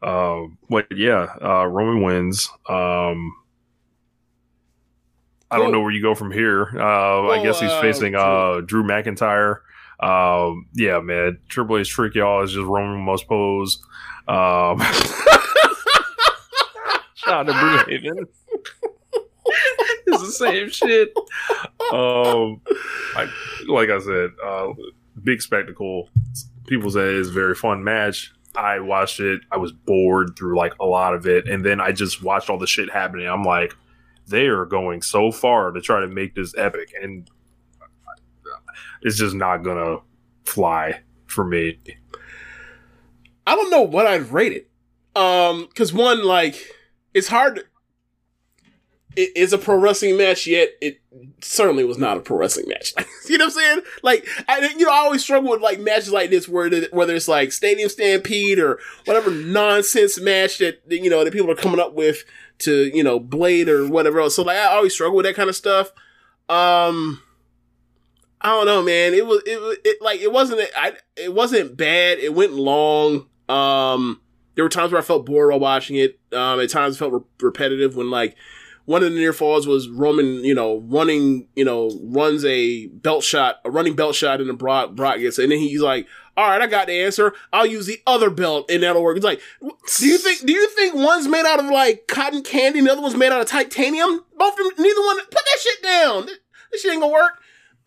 Um, 0.02 0.58
but 0.70 0.86
yeah, 0.94 1.26
uh, 1.42 1.66
Roman 1.66 2.02
wins. 2.02 2.48
Um, 2.68 3.34
I 5.50 5.58
don't 5.58 5.72
know 5.72 5.80
where 5.80 5.90
you 5.92 6.02
go 6.02 6.14
from 6.14 6.30
here. 6.32 6.68
Uh, 6.78 7.28
I 7.28 7.42
guess 7.42 7.60
he's 7.60 7.70
uh, 7.70 7.80
facing 7.80 8.14
uh, 8.14 8.60
Drew 8.64 8.84
McIntyre. 8.84 9.60
Um, 9.98 10.66
yeah, 10.74 11.00
man, 11.00 11.38
Triple 11.48 11.78
H 11.78 11.88
trick 11.88 12.14
y'all 12.14 12.42
is 12.42 12.52
just 12.52 12.66
Roman 12.66 13.00
must 13.04 13.26
pose. 13.26 13.82
Um, 14.28 14.80
shout 17.14 17.26
out 17.26 17.46
to 17.46 17.52
Blue 17.52 17.96
Haven. 17.96 18.26
it's 20.06 20.22
the 20.22 20.32
same 20.32 20.70
shit. 20.70 21.12
Um, 21.92 22.60
I, 23.14 23.30
like 23.68 23.90
I 23.90 23.98
said, 24.00 24.30
uh, 24.44 24.68
big 25.22 25.42
spectacle. 25.42 26.08
People 26.66 26.90
say 26.90 27.14
it's 27.14 27.28
a 27.28 27.32
very 27.32 27.54
fun 27.54 27.84
match. 27.84 28.32
I 28.56 28.80
watched 28.80 29.20
it. 29.20 29.42
I 29.52 29.58
was 29.58 29.72
bored 29.72 30.36
through 30.36 30.56
like 30.56 30.74
a 30.80 30.86
lot 30.86 31.14
of 31.14 31.26
it, 31.26 31.48
and 31.48 31.64
then 31.64 31.80
I 31.80 31.92
just 31.92 32.22
watched 32.22 32.48
all 32.48 32.58
the 32.58 32.66
shit 32.66 32.90
happening. 32.90 33.26
I'm 33.26 33.44
like, 33.44 33.74
they 34.26 34.46
are 34.46 34.64
going 34.64 35.02
so 35.02 35.30
far 35.30 35.70
to 35.70 35.80
try 35.80 36.00
to 36.00 36.08
make 36.08 36.34
this 36.34 36.54
epic, 36.56 36.92
and 37.00 37.30
it's 39.02 39.18
just 39.18 39.34
not 39.34 39.58
gonna 39.58 39.98
fly 40.44 41.00
for 41.26 41.44
me. 41.44 41.78
I 43.46 43.54
don't 43.54 43.70
know 43.70 43.82
what 43.82 44.06
I'd 44.06 44.32
rate 44.32 44.52
it. 44.52 44.70
Um, 45.14 45.66
because 45.66 45.92
one, 45.92 46.24
like, 46.24 46.56
it's 47.14 47.28
hard. 47.28 47.64
It 49.16 49.34
is 49.34 49.52
a 49.52 49.58
pro 49.58 49.76
wrestling 49.76 50.16
match, 50.16 50.46
yet 50.46 50.70
it 50.80 51.00
certainly 51.40 51.84
was 51.84 51.96
not 51.96 52.18
a 52.18 52.20
pro 52.20 52.36
wrestling 52.36 52.68
match. 52.68 52.92
you 53.28 53.38
know 53.38 53.46
what 53.46 53.54
I'm 53.54 53.60
saying? 53.60 53.80
Like, 54.02 54.26
I, 54.46 54.60
you 54.76 54.84
know, 54.84 54.92
I 54.92 54.98
always 54.98 55.22
struggle 55.22 55.50
with 55.50 55.62
like 55.62 55.80
matches 55.80 56.12
like 56.12 56.30
this, 56.30 56.48
where 56.48 56.68
the, 56.68 56.88
whether 56.92 57.14
it's 57.14 57.26
like 57.26 57.52
Stadium 57.52 57.88
Stampede 57.88 58.58
or 58.58 58.78
whatever 59.06 59.30
nonsense 59.30 60.20
match 60.20 60.58
that 60.58 60.82
you 60.88 61.08
know 61.08 61.24
that 61.24 61.32
people 61.32 61.50
are 61.50 61.56
coming 61.56 61.80
up 61.80 61.94
with 61.94 62.24
to 62.58 62.90
you 62.94 63.02
know 63.02 63.18
Blade 63.18 63.68
or 63.68 63.88
whatever 63.88 64.20
else. 64.20 64.36
So 64.36 64.42
like, 64.42 64.58
I 64.58 64.66
always 64.66 64.92
struggle 64.92 65.16
with 65.16 65.26
that 65.26 65.34
kind 65.34 65.48
of 65.48 65.56
stuff. 65.56 65.92
Um. 66.48 67.22
I 68.38 68.50
don't 68.50 68.66
know, 68.66 68.82
man. 68.82 69.14
It 69.14 69.26
was 69.26 69.42
it, 69.46 69.80
it 69.84 70.02
like 70.02 70.20
it 70.20 70.30
wasn't 70.30 70.60
I 70.76 70.92
it 71.16 71.34
wasn't 71.34 71.76
bad. 71.76 72.18
It 72.18 72.34
went 72.34 72.52
long. 72.52 73.26
Um, 73.48 74.20
there 74.54 74.64
were 74.64 74.68
times 74.68 74.92
where 74.92 75.00
I 75.00 75.04
felt 75.04 75.26
bored 75.26 75.50
while 75.50 75.60
watching 75.60 75.96
it. 75.96 76.18
Um, 76.32 76.60
at 76.60 76.70
times 76.70 76.96
it 76.96 76.98
felt 76.98 77.12
re- 77.12 77.20
repetitive 77.40 77.96
when 77.96 78.10
like 78.10 78.36
one 78.86 79.02
of 79.02 79.12
the 79.12 79.18
near 79.18 79.32
falls 79.32 79.66
was 79.66 79.88
Roman, 79.88 80.44
you 80.44 80.54
know, 80.54 80.78
running, 80.88 81.48
you 81.54 81.64
know, 81.64 81.90
runs 82.04 82.44
a 82.44 82.86
belt 82.86 83.24
shot, 83.24 83.56
a 83.64 83.70
running 83.70 83.94
belt 83.94 84.14
shot, 84.14 84.40
and 84.40 84.48
the 84.48 84.54
Brock 84.54 84.94
Brock 84.94 85.18
gets 85.18 85.38
and 85.38 85.50
then 85.52 85.58
he's 85.58 85.82
like, 85.82 86.06
"All 86.36 86.48
right, 86.48 86.62
I 86.62 86.66
got 86.68 86.86
the 86.86 86.92
answer. 86.92 87.34
I'll 87.52 87.66
use 87.66 87.86
the 87.86 88.00
other 88.06 88.30
belt, 88.30 88.70
and 88.70 88.82
that'll 88.82 89.02
work." 89.02 89.16
It's 89.16 89.24
like, 89.24 89.42
do 89.60 90.06
you 90.06 90.18
think 90.18 90.46
do 90.46 90.52
you 90.52 90.68
think 90.70 90.94
one's 90.94 91.26
made 91.28 91.44
out 91.44 91.58
of 91.58 91.66
like 91.66 92.06
cotton 92.06 92.42
candy, 92.42 92.78
and 92.78 92.88
the 92.88 92.92
other 92.92 93.02
one's 93.02 93.16
made 93.16 93.32
out 93.32 93.40
of 93.40 93.48
titanium? 93.48 94.24
Both 94.36 94.52
of 94.52 94.76
them, 94.76 94.84
neither 94.84 95.00
one. 95.00 95.18
Put 95.18 95.32
that 95.32 95.58
shit 95.60 95.82
down. 95.82 96.26
This, 96.70 96.82
shit 96.82 96.92
ain't 96.92 97.02
gonna 97.02 97.12
work. 97.12 97.32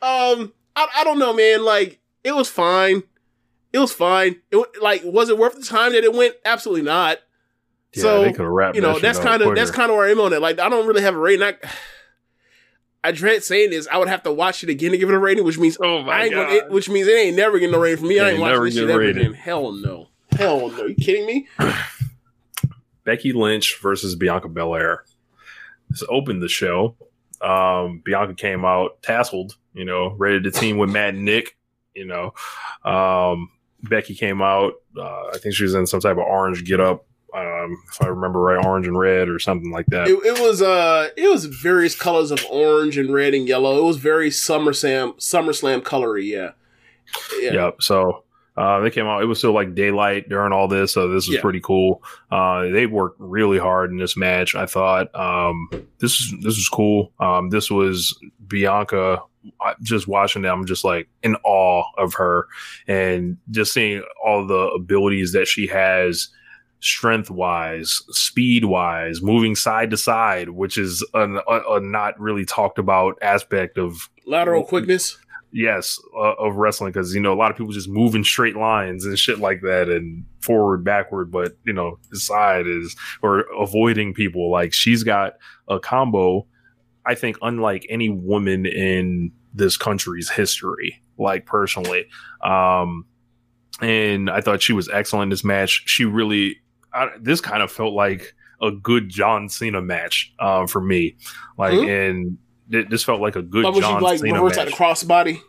Um, 0.02 0.54
I, 0.76 0.88
I 0.98 1.04
don't 1.04 1.20
know, 1.20 1.34
man. 1.34 1.64
Like, 1.64 2.00
it 2.24 2.36
was 2.36 2.50
fine. 2.50 3.04
It 3.72 3.80
was 3.80 3.94
fine. 3.94 4.38
It 4.52 4.82
like 4.82 5.02
was 5.06 5.30
it 5.30 5.38
worth 5.38 5.56
the 5.56 5.64
time 5.64 5.94
that 5.94 6.04
it 6.04 6.14
went? 6.14 6.36
Absolutely 6.44 6.84
not. 6.84 7.20
Yeah, 7.94 8.02
so 8.04 8.22
they 8.24 8.32
could've 8.32 8.52
wrapped 8.52 8.76
you 8.76 8.82
know 8.82 9.00
that's 9.00 9.18
kind 9.20 9.42
of 9.42 9.56
that's 9.56 9.72
kind 9.72 9.90
of 9.90 9.98
where 9.98 10.08
I'm 10.10 10.20
on 10.20 10.32
it. 10.34 10.42
Like 10.42 10.60
I 10.60 10.70
don't 10.70 10.86
really 10.88 11.02
have 11.02 11.16
a 11.16 11.18
rating. 11.20 11.44
I, 11.44 11.56
I 13.04 13.12
dread 13.14 13.44
saying 13.44 13.70
this. 13.72 13.88
I 13.88 13.98
would 13.98 14.10
have 14.10 14.24
to 14.24 14.32
watch 14.34 14.62
it 14.64 14.70
again 14.70 14.92
to 14.92 14.98
give 14.98 15.10
it 15.10 15.16
a 15.16 15.20
rating, 15.20 15.44
which 15.46 15.58
means 15.58 15.78
Oh 15.82 16.04
my 16.04 16.14
I 16.14 16.24
ain't 16.26 16.34
gonna, 16.34 16.48
God. 16.48 16.54
it, 16.54 16.70
which 16.70 16.90
means 16.90 17.08
it 17.08 17.12
ain't 17.18 17.38
never 17.38 17.58
getting 17.58 17.74
a 17.74 17.80
rating 17.80 18.00
for 18.00 18.06
me. 18.06 18.20
I 18.20 18.26
Ain't 18.26 18.34
ain't 18.34 18.42
watching 18.42 18.54
never 18.54 18.66
this 18.66 18.74
shit 18.76 18.82
getting 18.82 18.94
ever 18.96 19.00
rated. 19.00 19.18
again. 19.22 19.34
Hell 19.34 19.72
no. 19.72 20.08
Hell 20.34 20.70
no. 20.70 20.86
you 20.86 20.96
kidding 20.96 21.26
me? 21.26 21.48
Becky 23.04 23.34
Lynch 23.34 23.80
versus 23.82 24.16
Bianca 24.16 24.50
Belair. 24.50 25.04
This 25.90 26.04
opened 26.10 26.44
the 26.44 26.48
show. 26.48 26.96
Um, 27.42 28.02
Bianca 28.04 28.36
came 28.36 28.66
out 28.66 29.02
tasseled, 29.02 29.54
you 29.74 29.86
know, 29.86 30.10
ready 30.18 30.42
to 30.42 30.52
team 30.52 30.78
with 30.78 30.92
Matt 30.92 31.16
and 31.16 31.26
Nick. 31.26 31.56
You 31.96 32.06
know, 32.06 32.34
um, 32.90 33.50
Becky 33.82 34.14
came 34.14 34.42
out. 34.42 34.74
Uh, 34.96 35.28
I 35.34 35.38
think 35.42 35.56
she 35.56 35.64
was 35.64 35.74
in 35.74 35.88
some 35.88 36.00
type 36.02 36.18
of 36.18 36.20
orange 36.20 36.64
get 36.66 36.80
up, 36.80 37.06
um, 37.36 37.78
if 37.92 38.02
I 38.02 38.08
remember 38.08 38.40
right, 38.40 38.64
orange 38.66 38.88
and 38.88 38.98
red 38.98 39.30
or 39.30 39.40
something 39.40 39.72
like 39.72 39.86
that. 39.88 40.08
It, 40.08 40.18
it 40.26 40.40
was 40.42 40.62
uh 40.62 41.10
it 41.18 41.28
was 41.30 41.46
various 41.46 41.96
colors 41.96 42.32
of 42.32 42.44
orange 42.50 42.98
and 42.98 43.14
red 43.14 43.34
and 43.34 43.48
yellow. 43.48 43.78
It 43.80 43.84
was 43.84 43.98
very 43.98 44.30
SummerSlam 44.30 45.16
SummerSlam 45.18 45.82
colory, 45.84 46.26
yeah. 46.26 46.52
Yeah. 47.40 47.54
Yep. 47.54 47.82
So 47.82 48.24
uh, 48.58 48.82
they 48.82 48.90
came 48.90 49.06
out. 49.06 49.22
It 49.22 49.26
was 49.26 49.38
still 49.38 49.54
like 49.54 49.74
daylight 49.74 50.28
during 50.28 50.52
all 50.52 50.68
this, 50.68 50.92
so 50.92 51.08
this 51.08 51.28
was 51.28 51.36
Yeah. 51.36 51.42
pretty 51.42 51.62
cool. 51.62 52.04
Uh, 52.30 52.64
they 52.70 52.86
worked 52.88 53.16
really 53.20 53.58
hard 53.58 53.90
in 53.92 53.98
this 53.98 54.18
match. 54.18 54.54
I 54.54 54.66
thought 54.66 55.14
um, 55.16 55.70
this 56.00 56.20
is 56.20 56.32
this 56.44 56.56
was 56.58 56.68
cool. 56.70 57.12
Um, 57.20 57.50
this 57.52 57.72
was 57.72 58.20
Bianca. 58.48 59.22
I- 59.62 59.76
Just 59.82 60.08
watching 60.10 60.42
them, 60.42 60.60
I'm 60.60 60.66
just 60.66 60.84
like 60.84 61.08
in 61.24 61.36
awe 61.46 61.84
of 61.98 62.16
her, 62.16 62.48
and 62.88 63.38
just 63.50 63.72
seeing 63.74 64.04
all 64.26 64.46
the 64.46 64.68
abilities 64.76 65.32
that 65.32 65.48
she 65.48 65.68
has, 65.68 66.28
strength 66.82 67.30
wise, 67.30 68.02
speed 68.10 68.66
wise, 68.66 69.22
moving 69.22 69.56
side 69.56 69.90
to 69.92 69.98
side, 69.98 70.50
which 70.50 70.78
is 70.78 71.06
a, 71.14 71.20
a, 71.20 71.76
a 71.76 71.80
not 71.82 72.20
really 72.20 72.46
talked 72.46 72.80
about 72.80 73.18
aspect 73.22 73.78
of 73.78 74.10
Lateral 74.26 74.64
quickness. 74.64 75.18
yes 75.52 76.00
uh, 76.16 76.34
of 76.34 76.56
wrestling 76.56 76.92
because 76.92 77.14
you 77.16 77.20
know 77.20 77.34
a 77.34 77.36
lot 77.36 77.50
of 77.50 77.58
people 77.58 77.74
just 77.74 77.90
move 77.90 78.14
in 78.14 78.24
straight 78.24 78.56
lines 78.56 79.06
and 79.06 79.18
shit 79.18 79.40
like 79.40 79.62
that 79.62 79.90
and 79.90 80.24
forward 80.42 80.84
backward 80.84 81.32
but 81.32 81.58
you 81.66 81.74
know 81.74 81.98
the 82.12 82.20
side 82.20 82.68
is 82.68 82.96
or 83.22 83.40
avoiding 83.60 84.14
people. 84.14 84.52
Like 84.52 84.72
she's 84.74 85.04
got 85.04 85.34
a 85.68 85.80
combo 85.80 86.46
i 87.06 87.16
think 87.16 87.38
unlike 87.42 87.86
any 87.90 88.10
woman 88.10 88.66
in 88.66 89.32
this 89.54 89.78
country's 89.78 90.30
history 90.30 91.02
like 91.18 91.46
personally. 91.46 92.06
Um 92.44 93.06
and 93.82 94.30
i 94.30 94.42
thought 94.42 94.62
she 94.62 94.74
was 94.74 94.90
excellent 94.90 95.24
in 95.24 95.30
this 95.30 95.44
match. 95.44 95.84
She 95.88 96.06
really 96.06 96.58
I, 96.94 97.10
this 97.20 97.42
kind 97.42 97.62
of 97.64 97.72
felt 97.72 97.94
like 97.94 98.34
a 98.62 98.72
good 98.72 99.10
john 99.10 99.48
cena 99.50 99.82
match 99.82 100.34
uh, 100.40 100.66
for 100.68 100.82
me 100.82 101.16
like 101.58 101.74
Mhm. 101.74 102.10
and 102.12 102.38
it, 102.72 102.90
this 102.90 103.04
felt 103.04 103.20
like 103.22 103.36
a 103.36 103.42
good 103.42 103.64
John 103.64 103.76
you 103.76 104.00
like 104.02 104.20
Cena 104.20 104.44
match. 104.44 104.58
like 104.58 104.68
crossbody? 104.70 105.42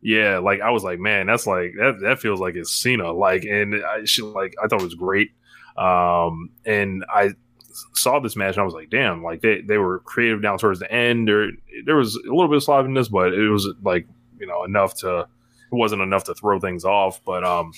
Yeah, 0.00 0.38
like 0.38 0.60
I 0.62 0.70
was 0.70 0.82
like, 0.82 0.98
man, 0.98 1.26
that's 1.26 1.46
like 1.46 1.74
that. 1.78 1.98
That 2.00 2.18
feels 2.18 2.40
like 2.40 2.54
it's 2.56 2.74
Cena. 2.74 3.12
Like, 3.12 3.44
and 3.44 3.74
I 3.76 4.04
she 4.06 4.22
like 4.22 4.54
I 4.62 4.66
thought 4.68 4.80
it 4.80 4.84
was 4.84 4.94
great. 4.94 5.30
Um, 5.76 6.48
and 6.64 7.04
I 7.14 7.34
saw 7.94 8.20
this 8.20 8.36
match 8.36 8.54
and 8.54 8.62
I 8.62 8.64
was 8.64 8.74
like, 8.74 8.90
damn, 8.90 9.22
like 9.22 9.42
they 9.42 9.60
they 9.60 9.78
were 9.78 10.00
creative 10.00 10.40
down 10.42 10.56
towards 10.58 10.80
the 10.80 10.90
end. 10.90 11.28
There 11.28 11.50
there 11.84 11.96
was 11.96 12.16
a 12.16 12.20
little 12.32 12.48
bit 12.48 12.56
of 12.56 12.62
sloppiness, 12.64 13.08
but 13.08 13.32
it 13.34 13.48
was 13.50 13.68
like 13.82 14.06
you 14.40 14.46
know 14.46 14.64
enough 14.64 14.94
to 15.00 15.20
it 15.20 15.26
wasn't 15.70 16.02
enough 16.02 16.24
to 16.24 16.34
throw 16.34 16.58
things 16.58 16.84
off. 16.84 17.20
But 17.24 17.44
um, 17.44 17.72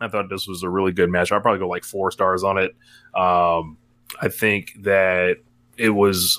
I 0.00 0.08
thought 0.08 0.28
this 0.28 0.46
was 0.46 0.62
a 0.62 0.68
really 0.68 0.92
good 0.92 1.10
match. 1.10 1.32
I'd 1.32 1.42
probably 1.42 1.60
go 1.60 1.68
like 1.68 1.84
four 1.84 2.10
stars 2.10 2.44
on 2.44 2.58
it. 2.58 2.76
Um, 3.14 3.78
I 4.20 4.28
think 4.28 4.72
that 4.82 5.38
it 5.76 5.90
was 5.90 6.38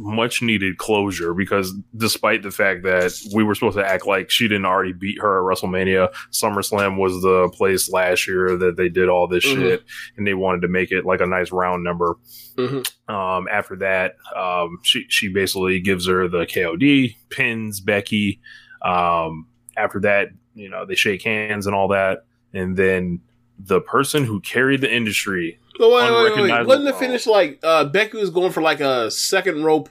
much 0.00 0.42
needed 0.42 0.78
closure 0.78 1.34
because 1.34 1.74
despite 1.96 2.42
the 2.44 2.50
fact 2.52 2.84
that 2.84 3.12
we 3.34 3.42
were 3.42 3.54
supposed 3.54 3.76
to 3.76 3.84
act 3.84 4.06
like 4.06 4.30
she 4.30 4.46
didn't 4.46 4.64
already 4.64 4.92
beat 4.92 5.20
her 5.20 5.38
at 5.38 5.56
WrestleMania, 5.58 6.08
SummerSlam 6.30 6.96
was 6.98 7.20
the 7.20 7.48
place 7.56 7.90
last 7.90 8.28
year 8.28 8.56
that 8.56 8.76
they 8.76 8.88
did 8.88 9.08
all 9.08 9.26
this 9.26 9.44
Mhm. 9.44 9.56
shit 9.56 9.84
and 10.16 10.24
they 10.24 10.34
wanted 10.34 10.62
to 10.62 10.68
make 10.68 10.92
it 10.92 11.04
like 11.04 11.20
a 11.20 11.26
nice 11.26 11.50
round 11.50 11.82
number. 11.82 12.14
Mhm. 12.56 12.88
Um, 13.12 13.48
after 13.50 13.74
that, 13.76 14.14
um, 14.36 14.78
she, 14.84 15.04
she 15.08 15.28
basically 15.28 15.80
gives 15.80 16.06
her 16.06 16.28
the 16.28 16.46
KOD, 16.46 17.16
pins 17.30 17.80
Becky. 17.80 18.40
Um, 18.82 19.46
after 19.76 19.98
that, 20.00 20.28
you 20.54 20.68
know, 20.68 20.84
they 20.86 20.94
shake 20.94 21.22
hands 21.22 21.66
and 21.66 21.74
all 21.74 21.88
that. 21.88 22.24
And 22.52 22.76
then 22.76 23.20
the 23.58 23.80
person 23.80 24.24
who 24.24 24.40
carried 24.40 24.80
the 24.80 24.92
industry 24.94 25.58
But 25.78 25.90
wait, 25.90 26.10
wait, 26.10 26.36
wait, 26.36 26.50
wait. 26.52 26.66
wasn't 26.66 26.86
the 26.86 26.92
finish 26.92 27.26
like 27.26 27.58
uh, 27.62 27.84
Becky 27.84 28.18
was 28.18 28.30
going 28.30 28.52
for 28.52 28.62
like 28.62 28.80
a 28.80 29.10
second 29.10 29.64
rope 29.64 29.88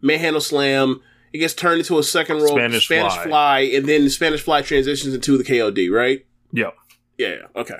manhandle 0.00 0.40
slam? 0.40 1.00
It 1.32 1.38
gets 1.38 1.52
turned 1.54 1.80
into 1.80 1.98
a 1.98 2.02
second 2.02 2.38
rope 2.38 2.52
Spanish 2.52 2.86
fly. 2.86 3.24
fly. 3.24 3.58
and 3.60 3.86
then 3.86 4.04
the 4.04 4.10
Spanish 4.10 4.40
fly 4.42 4.62
transitions 4.62 5.14
into 5.14 5.36
the 5.36 5.44
KOD, 5.44 5.90
right? 5.92 6.24
Yeah. 6.52 6.70
Yeah. 7.18 7.28
yeah, 7.28 7.60
Okay. 7.60 7.76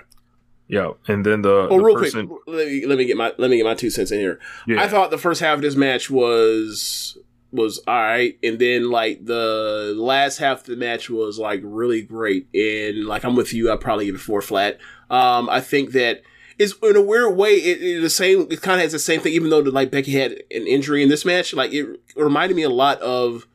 Yeah, 0.71 0.91
and 1.07 1.25
then 1.25 1.41
the, 1.41 1.67
Oh, 1.71 1.79
the 1.79 1.83
real 1.83 1.97
person, 1.97 2.29
quick, 2.29 2.41
let 2.47 2.67
me 2.69 2.85
let 2.85 2.99
me 2.99 3.07
get 3.07 3.17
my 3.17 3.33
let 3.39 3.49
me 3.49 3.57
get 3.57 3.65
my 3.65 3.75
two 3.75 3.89
cents 3.89 4.11
in 4.11 4.19
here. 4.21 4.39
yeah, 4.67 4.83
I 4.83 4.89
thought 4.89 5.11
the 5.11 5.17
first 5.17 5.41
half 5.41 5.55
of 5.57 5.63
this 5.63 5.77
match 5.77 6.11
was 6.11 7.17
was 7.51 7.81
all 7.87 7.95
right, 7.95 8.39
and 8.43 8.59
then 8.59 8.91
like 8.91 9.25
the 9.25 9.95
last 9.97 10.39
half 10.39 10.61
of 10.61 10.67
the 10.67 10.77
match 10.77 11.09
was 11.09 11.39
like 11.39 11.61
really 11.63 12.03
great. 12.03 12.49
And 12.55 13.07
like 13.07 13.25
I'm 13.25 13.37
with 13.37 13.53
you, 13.53 13.73
I 13.73 13.77
probably 13.77 14.07
give 14.07 14.17
it 14.17 14.21
four 14.21 14.43
flat. 14.43 14.79
Um, 15.11 15.49
I 15.49 15.61
think 15.61 15.93
that 15.93 16.23
it's 16.59 16.75
in 16.83 16.97
a 16.97 17.03
weird 17.03 17.37
way. 17.37 17.55
It, 17.55 17.83
it 17.83 18.01
the 18.01 18.11
same. 18.11 18.49
It 18.51 18.61
kind 18.61 18.81
of 18.81 18.83
has 18.83 18.93
the 18.93 18.99
same 18.99 19.21
thing, 19.21 19.33
even 19.33 19.51
though 19.51 19.61
like 19.61 19.91
Becky 19.91 20.13
had 20.13 20.33
an 20.33 20.67
injury 20.67 21.03
in 21.03 21.09
this 21.09 21.25
match. 21.25 21.55
Like 21.55 21.73
it 21.73 21.87
reminded 22.17 22.55
me 22.55 22.65
a 22.65 22.71
lot 22.71 23.01
of 23.01 23.47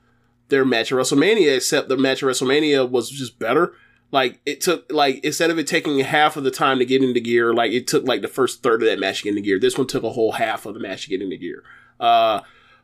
their 0.49 0.65
match 0.65 0.91
at 0.91 0.97
WrestleMania, 0.97 1.55
except 1.55 1.89
the 1.89 1.97
match 1.97 2.23
at 2.23 2.29
WrestleMania 2.29 2.89
was 2.89 3.09
just 3.09 3.37
better. 3.39 3.73
Like 4.11 4.39
it 4.45 4.61
took 4.61 4.91
like 4.91 5.23
instead 5.23 5.49
of 5.49 5.59
it 5.59 5.67
taking 5.67 5.99
half 5.99 6.37
of 6.37 6.43
the 6.43 6.51
time 6.51 6.79
to 6.79 6.85
get 6.85 7.03
into 7.03 7.19
gear, 7.19 7.53
like 7.53 7.71
it 7.71 7.87
took 7.87 8.05
like 8.05 8.21
the 8.21 8.27
first 8.27 8.63
third 8.63 8.81
of 8.81 8.87
that 8.87 8.99
match 8.99 9.19
to 9.19 9.23
get 9.23 9.29
into 9.31 9.41
gear. 9.41 9.59
This 9.59 9.77
one 9.77 9.87
took 9.87 10.03
a 10.03 10.11
whole 10.11 10.33
half 10.33 10.65
of 10.65 10.73
the 10.73 10.79
match 10.79 11.03
to 11.03 11.09
get 11.09 11.21
into 11.21 11.37
gear. 11.37 11.63
Uh, 11.99 12.41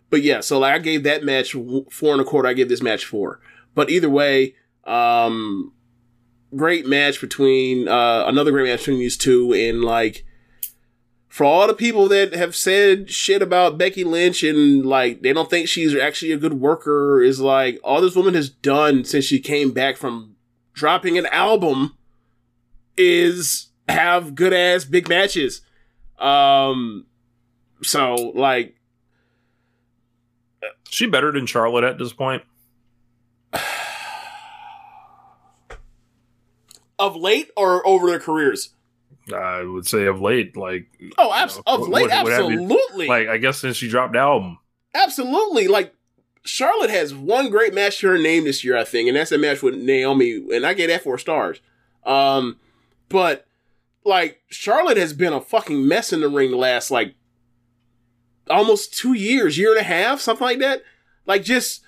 but 0.10 0.22
yeah, 0.22 0.42
so 0.42 0.60
like 0.60 0.74
I 0.74 0.80
gave 0.80 1.04
that 1.04 1.24
match 1.24 1.54
four 1.92 2.14
and 2.14 2.22
a 2.22 2.26
quarter. 2.26 2.48
I 2.48 2.54
gave 2.54 2.70
this 2.70 2.82
match 2.82 3.06
four. 3.06 3.40
But 3.76 3.90
either 3.90 4.10
way, 4.10 4.56
um, 4.86 5.74
great 6.56 6.88
match 6.88 7.22
between 7.22 7.88
uh, 7.88 8.26
another 8.26 8.52
great 8.52 8.70
match 8.70 8.80
between 8.80 9.00
these 9.00 9.18
two, 9.18 9.54
and 9.54 9.84
like 9.84 10.26
for 11.28 11.46
all 11.46 11.68
the 11.68 11.74
people 11.74 12.08
that 12.08 12.34
have 12.34 12.56
said 12.56 13.10
shit 13.10 13.42
about 13.42 13.78
Becky 13.78 14.04
Lynch 14.04 14.44
and 14.44 14.86
like 14.86 15.22
they 15.22 15.32
don't 15.32 15.50
think 15.50 15.68
she's 15.68 15.96
actually 15.96 16.32
a 16.32 16.38
good 16.38 16.56
worker, 16.56 17.22
is 17.22 17.40
like 17.40 17.80
all 17.84 18.02
this 18.02 18.16
woman 18.16 18.34
has 18.34 18.50
done 18.50 19.06
since 19.06 19.26
she 19.26 19.40
came 19.40 19.72
back 19.72 19.96
from 19.96 20.36
dropping 20.74 21.18
an 21.18 21.28
album 21.28 21.96
is 22.98 23.68
have 23.88 24.36
good 24.36 24.54
ass 24.54 24.86
big 24.86 25.08
matches. 25.08 25.62
Um, 26.18 27.06
so 27.82 28.16
like 28.36 28.79
she 30.90 31.06
better 31.08 31.32
than 31.32 31.46
Charlotte 31.46 31.84
at 31.84 31.98
this 31.98 32.14
point. 32.14 32.44
of 36.98 37.16
late 37.16 37.50
or 37.56 37.86
over 37.88 38.08
their 38.10 38.20
careers. 38.20 38.74
I 39.34 39.64
would 39.64 39.86
say 39.88 40.06
of 40.06 40.20
late, 40.22 40.58
like 40.58 40.88
Oh, 41.18 41.32
abs- 41.34 41.56
You 41.58 41.64
know, 41.68 41.74
of 41.76 41.80
what- 41.82 41.90
late, 41.92 42.10
what- 42.10 42.24
what 42.24 42.34
absolutely, 42.34 43.08
like 43.08 43.28
I 43.28 43.38
guess 43.38 43.60
since 43.60 43.78
she 43.78 43.88
dropped 43.88 44.14
the 44.14 44.20
album. 44.20 44.58
absolutely. 44.94 45.68
Like 45.68 45.94
Charlotte 46.44 46.90
has 46.90 47.14
one 47.14 47.50
great 47.50 47.74
match 47.74 48.00
to 48.00 48.08
her 48.08 48.18
name 48.18 48.44
this 48.44 48.64
year, 48.64 48.76
I 48.76 48.84
think, 48.84 49.08
and 49.08 49.16
that's 49.16 49.32
a 49.32 49.38
match 49.38 49.62
with 49.62 49.76
Naomi, 49.76 50.44
and 50.54 50.66
I 50.66 50.74
gave 50.74 50.90
that 50.90 51.04
four 51.04 51.18
stars. 51.18 51.62
Um, 52.06 52.58
but 53.08 53.46
like 54.04 54.42
Charlotte 54.50 54.98
has 54.98 55.14
been 55.14 55.34
a 55.34 55.42
fucking 55.42 55.88
mess 55.88 56.12
in 56.12 56.22
the 56.22 56.30
ring 56.30 56.52
the 56.52 56.58
last 56.58 56.90
like 56.92 57.14
almost 58.50 58.98
two 58.98 59.14
years, 59.14 59.58
year 59.58 59.72
and 59.72 59.80
a 59.80 59.84
half, 59.84 60.20
something 60.20 60.46
like 60.46 60.60
that. 60.60 60.84
Like 61.26 61.44
just 61.44 61.84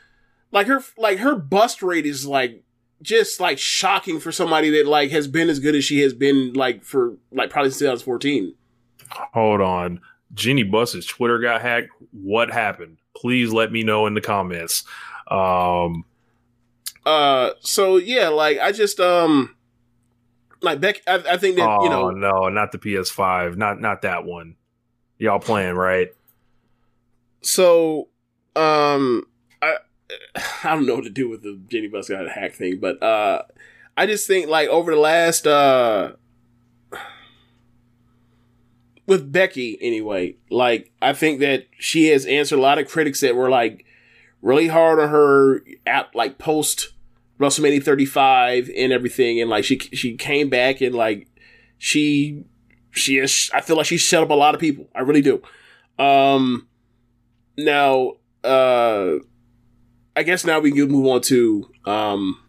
like 0.51 0.67
her 0.67 0.83
like 0.97 1.19
her 1.19 1.35
bust 1.35 1.81
rate 1.81 2.05
is 2.05 2.25
like 2.25 2.63
just 3.01 3.39
like 3.39 3.57
shocking 3.57 4.19
for 4.19 4.31
somebody 4.31 4.69
that 4.69 4.85
like 4.85 5.11
has 5.11 5.27
been 5.27 5.49
as 5.49 5.59
good 5.59 5.75
as 5.75 5.83
she 5.83 6.01
has 6.01 6.13
been 6.13 6.53
like 6.53 6.83
for 6.83 7.15
like 7.31 7.49
probably 7.49 7.71
since 7.71 7.79
2014. 7.79 8.53
Hold 9.33 9.61
on, 9.61 9.99
Jenny 10.33 10.63
Buss's 10.63 11.05
Twitter 11.05 11.39
got 11.39 11.61
hacked. 11.61 11.89
What 12.11 12.51
happened? 12.51 12.97
Please 13.15 13.51
let 13.51 13.71
me 13.71 13.83
know 13.83 14.05
in 14.07 14.13
the 14.13 14.21
comments. 14.21 14.83
Um, 15.27 16.05
Uh, 17.05 17.51
so 17.61 17.97
yeah, 17.97 18.29
like 18.29 18.59
I 18.59 18.71
just 18.71 18.99
um, 18.99 19.55
like 20.61 20.79
Beck. 20.79 21.01
I, 21.07 21.15
I 21.15 21.37
think 21.37 21.55
that 21.57 21.67
oh 21.67 21.83
you 21.83 21.89
know, 21.89 22.11
no, 22.11 22.49
not 22.49 22.71
the 22.71 22.77
PS5, 22.77 23.57
not 23.57 23.81
not 23.81 24.03
that 24.03 24.23
one. 24.23 24.55
Y'all 25.17 25.39
playing 25.39 25.75
right? 25.75 26.09
So 27.41 28.07
um, 28.55 29.25
I 29.61 29.77
I 30.63 30.75
don't 30.75 30.85
know 30.85 30.95
what 30.95 31.03
to 31.03 31.09
do 31.09 31.29
with 31.29 31.43
the 31.43 31.59
Jenny 31.67 31.87
Buss 31.87 32.09
got 32.09 32.25
a 32.25 32.29
hack 32.29 32.53
thing, 32.53 32.79
but 32.79 33.01
uh, 33.01 33.43
I 33.97 34.05
just 34.05 34.27
think 34.27 34.49
like 34.49 34.69
over 34.69 34.93
the 34.93 34.99
last 34.99 35.47
uh. 35.47 36.13
With 39.07 39.31
Becky, 39.31 39.77
anyway, 39.81 40.37
like 40.49 40.91
I 41.01 41.11
think 41.11 41.39
that 41.41 41.65
she 41.77 42.07
has 42.07 42.25
answered 42.25 42.59
a 42.59 42.61
lot 42.61 42.77
of 42.77 42.87
critics 42.87 43.19
that 43.21 43.35
were 43.35 43.49
like 43.49 43.83
really 44.41 44.67
hard 44.67 44.99
on 44.99 45.09
her 45.09 45.63
at 45.85 46.15
like 46.15 46.37
post 46.37 46.93
WrestleMania 47.39 47.83
35 47.83 48.69
and 48.75 48.93
everything, 48.93 49.41
and 49.41 49.49
like 49.49 49.65
she 49.65 49.79
she 49.79 50.15
came 50.15 50.49
back 50.49 50.79
and 50.79 50.95
like 50.95 51.27
she 51.77 52.45
she 52.91 53.17
is 53.17 53.49
I 53.53 53.59
feel 53.59 53.75
like 53.75 53.87
she 53.87 53.97
shut 53.97 54.23
up 54.23 54.29
a 54.29 54.35
lot 54.35 54.53
of 54.53 54.61
people. 54.61 54.87
I 54.95 55.01
really 55.01 55.23
do. 55.23 55.41
Um, 55.99 56.67
now 57.57 58.13
uh, 58.43 59.15
I 60.15 60.23
guess 60.23 60.45
now 60.45 60.59
we 60.59 60.71
can 60.71 60.87
move 60.89 61.07
on 61.07 61.21
to 61.21 61.69
um 61.85 62.39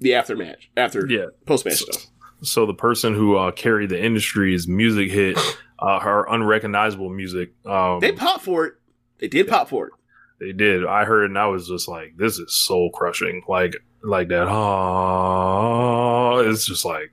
the 0.00 0.14
after 0.14 0.34
match 0.36 0.70
after 0.76 1.06
Yeah. 1.08 1.26
post 1.46 1.64
match 1.64 1.76
stuff. 1.78 2.06
So 2.42 2.66
the 2.66 2.74
person 2.74 3.14
who 3.14 3.36
uh, 3.36 3.52
carried 3.52 3.90
the 3.90 4.02
industry's 4.02 4.66
music 4.66 5.10
hit, 5.12 5.38
uh, 5.78 6.00
her 6.00 6.26
unrecognizable 6.28 7.08
music. 7.10 7.52
Um, 7.64 8.00
They 8.00 8.10
popped 8.12 8.44
for 8.44 8.64
it. 8.66 8.74
They 9.20 9.28
did 9.28 9.46
pop 9.46 9.68
for 9.68 9.86
it. 9.86 9.92
They 10.40 10.52
did. 10.52 10.84
I 10.84 11.04
heard 11.04 11.26
and 11.26 11.38
I 11.38 11.46
was 11.46 11.68
just 11.68 11.86
like, 11.86 12.16
this 12.16 12.38
is 12.40 12.52
soul 12.52 12.90
crushing. 12.90 13.42
Like 13.46 13.76
like 14.02 14.26
that. 14.28 14.48
Oh, 14.48 16.38
it's 16.50 16.66
just 16.66 16.84
like, 16.84 17.12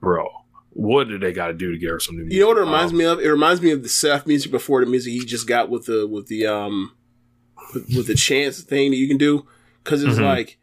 bro, 0.00 0.28
what 0.80 1.08
did 1.08 1.20
they 1.20 1.32
got 1.32 1.48
to 1.48 1.52
do 1.52 1.72
to 1.72 1.78
get 1.78 1.90
her 1.90 2.00
some 2.00 2.16
new 2.16 2.22
music? 2.22 2.34
You 2.36 2.40
know 2.40 2.48
what 2.48 2.56
it 2.56 2.60
reminds 2.60 2.92
Um, 2.92 2.98
me 2.98 3.04
of? 3.04 3.20
It 3.20 3.28
reminds 3.28 3.60
me 3.60 3.70
of 3.70 3.82
the 3.82 3.88
Seth 3.88 4.26
music 4.26 4.50
before 4.50 4.82
the 4.82 4.90
music 4.90 5.12
he 5.12 5.24
just 5.24 5.46
got 5.46 5.68
with 5.68 5.84
the 5.86 6.06
with 6.06 6.26
the 6.28 6.46
um 6.46 6.92
with, 7.74 7.94
with 7.96 8.06
the 8.06 8.14
chance 8.14 8.62
thing 8.62 8.90
that 8.90 8.96
you 8.96 9.06
can 9.06 9.18
do 9.18 9.46
because 9.84 10.02
it's 10.02 10.18
Mhm. 10.18 10.24
like 10.24 10.58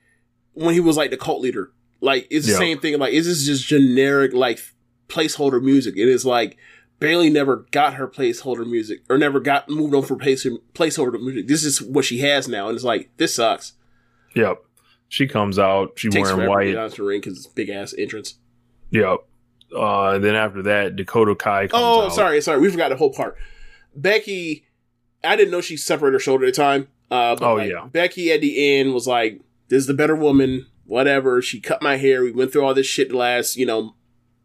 when 0.54 0.74
he 0.74 0.80
was 0.80 0.98
like 0.98 1.12
the 1.12 1.18
cult 1.18 1.42
leader. 1.42 1.72
Like 2.02 2.26
it's 2.32 2.48
the 2.48 2.54
Yeah. 2.54 2.58
same 2.58 2.80
thing. 2.80 2.98
Like 2.98 3.14
is 3.14 3.28
this 3.28 3.46
just 3.46 3.68
generic 3.68 4.34
like 4.34 4.60
placeholder 5.08 5.62
music? 5.62 5.96
It 5.98 6.08
is 6.10 6.26
like 6.26 6.58
Bayley 7.00 7.30
never 7.30 7.68
got 7.70 7.94
her 7.94 8.08
placeholder 8.08 8.68
music 8.68 9.04
or 9.08 9.20
never 9.20 9.40
got 9.40 9.70
moved 9.70 9.94
on 9.94 10.02
for 10.02 10.16
place, 10.16 10.48
placeholder 10.74 11.22
music. 11.22 11.48
This 11.48 11.64
is 11.64 11.80
what 11.80 12.06
she 12.06 12.18
has 12.20 12.48
now, 12.48 12.70
and 12.70 12.76
it's 12.76 12.84
like 12.84 13.12
this 13.18 13.36
sucks. 13.36 13.74
Yep. 14.36 14.64
She 15.10 15.28
comes 15.28 15.60
out. 15.60 15.92
She 15.96 16.10
Takes 16.10 16.30
wearing 16.30 16.38
forever 16.48 16.64
to 16.66 16.72
get 16.72 16.82
white. 16.82 16.92
to 16.94 17.10
because 17.10 17.38
it's 17.38 17.48
big 17.48 17.70
ass 17.70 17.94
entrance. 17.98 18.40
Yep. 18.90 19.20
Uh, 19.76 20.12
and 20.16 20.24
then 20.24 20.36
after 20.36 20.62
that, 20.64 20.96
Dakota 20.96 21.36
Kai 21.36 21.68
comes 21.68 21.82
Oh, 21.84 22.06
out. 22.06 22.14
sorry, 22.14 22.40
sorry. 22.42 22.60
We 22.60 22.70
forgot 22.72 22.90
the 22.90 22.96
whole 22.96 23.12
part. 23.14 23.38
Becky, 23.96 24.66
I 25.24 25.36
didn't 25.36 25.52
know 25.52 25.62
she 25.62 25.78
separated 25.78 26.14
her 26.16 26.20
shoulder 26.20 26.46
at 26.46 26.54
the 26.54 26.58
time. 26.62 26.88
Uh, 27.10 27.36
but 27.36 27.44
Oh, 27.50 27.56
like, 27.56 27.70
yeah. 27.72 27.86
Becky 27.92 28.32
at 28.32 28.42
the 28.42 28.78
end 28.80 28.94
was 28.94 29.08
like, 29.08 29.42
"This 29.70 29.80
is 29.82 29.88
the 29.88 29.94
better 29.94 30.16
woman." 30.16 30.68
Whatever. 30.86 31.42
She 31.42 31.60
cut 31.60 31.82
my 31.82 31.98
hair. 31.98 32.22
We 32.24 32.32
went 32.32 32.52
through 32.54 32.64
all 32.66 32.74
this 32.74 32.86
shit 32.88 33.10
the 33.10 33.18
last, 33.18 33.58
you 33.58 33.66
know, 33.66 33.94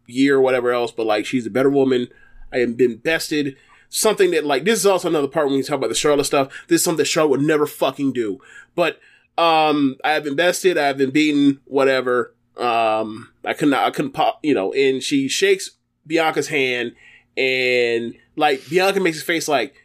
year 0.07 0.35
or 0.37 0.41
whatever 0.41 0.71
else. 0.73 0.91
But 0.91 1.05
like, 1.05 1.25
she's 1.25 1.45
a 1.45 1.49
better 1.49 1.69
woman. 1.69 2.07
I 2.51 2.57
have 2.59 2.75
been 2.77 2.97
bested. 2.97 3.55
something 3.89 4.31
that 4.31 4.43
like 4.43 4.63
this 4.65 4.79
is 4.79 4.85
also 4.87 5.07
another 5.07 5.27
part 5.27 5.47
when 5.47 5.55
you 5.55 5.63
talk 5.63 5.77
about 5.77 5.87
the 5.89 5.95
Charlotte 5.95 6.23
stuff. 6.25 6.51
This 6.67 6.81
is 6.81 6.83
something 6.83 6.97
that 6.97 7.05
Charlotte 7.05 7.29
would 7.31 7.41
never 7.41 7.65
fucking 7.67 8.11
do. 8.11 8.39
But 8.75 8.99
um, 9.37 9.95
I 10.03 10.11
have 10.13 10.23
been 10.23 10.35
bested. 10.35 10.77
I 10.77 10.87
have 10.87 10.97
been 10.97 11.11
beaten. 11.11 11.59
Whatever. 11.65 12.33
Um, 12.57 13.29
I 13.43 13.53
couldn't. 13.53 13.73
I 13.73 13.89
couldn't 13.91 14.11
pop. 14.11 14.39
You 14.43 14.53
know. 14.53 14.73
And 14.73 15.01
she 15.01 15.27
shakes 15.27 15.71
Bianca's 16.05 16.47
hand, 16.47 16.93
and 17.37 18.15
like 18.35 18.67
Bianca 18.69 18.99
makes 18.99 19.21
a 19.21 19.25
face 19.25 19.47
like 19.47 19.75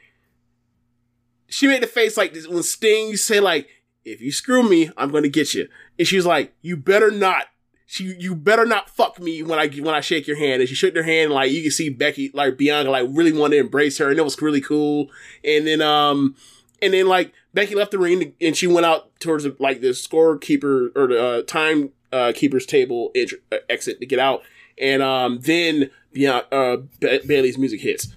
she 1.48 1.66
made 1.66 1.82
the 1.82 1.86
face 1.86 2.16
like 2.16 2.34
this 2.34 2.47
when 2.47 2.62
Sting 2.62 3.16
say 3.16 3.40
like, 3.40 3.68
"If 4.05 4.20
you 4.20 4.30
screw 4.30 4.68
me, 4.68 4.90
I'm 4.97 5.10
gonna 5.10 5.28
get 5.28 5.55
you," 5.55 5.68
and 5.98 6.06
she's 6.06 6.26
like, 6.26 6.55
"You 6.62 6.76
better 6.76 7.10
not." 7.10 7.47
She, 7.90 8.14
you 8.18 8.34
better 8.34 8.66
not 8.66 8.90
fuck 8.90 9.18
me 9.18 9.42
when 9.42 9.58
I 9.58 9.68
when 9.68 9.94
I 9.94 10.00
shake 10.00 10.26
your 10.26 10.36
hand. 10.36 10.60
And 10.60 10.68
she 10.68 10.74
shook 10.74 10.94
her 10.94 11.02
hand, 11.02 11.32
like 11.32 11.50
you 11.50 11.62
can 11.62 11.70
see 11.70 11.88
Becky, 11.88 12.30
like 12.34 12.58
Bianca, 12.58 12.90
like 12.90 13.08
really 13.10 13.32
wanted 13.32 13.56
to 13.56 13.60
embrace 13.60 13.97
her, 13.97 14.10
and 14.10 14.18
it 14.18 14.22
was 14.22 14.40
really 14.42 14.60
cool. 14.60 15.08
And 15.42 15.66
then, 15.66 15.80
um, 15.80 16.36
and 16.82 16.92
then 16.92 17.06
like 17.06 17.32
Becky 17.55 17.74
left 17.74 17.92
the 17.92 17.98
ring 17.98 18.34
and 18.42 18.55
she 18.55 18.66
went 18.66 18.84
out 18.84 19.18
towards 19.20 19.47
like 19.58 19.80
the 19.80 19.88
scorekeeper 19.88 20.90
or 20.94 21.06
the 21.06 21.24
uh, 21.24 21.42
time 21.42 21.90
uh, 22.12 22.33
keeper's 22.35 22.67
table 22.67 23.12
uh, 23.17 23.57
exit 23.69 24.01
to 24.01 24.07
get 24.07 24.19
out. 24.19 24.43
And 24.81 25.03
um, 25.03 25.41
then 25.41 25.91
Bianca, 26.12 26.55
uh, 26.55 26.77
ba- 27.01 27.20
Bayley's 27.27 27.59
music 27.59 27.81
hits. 27.81 28.09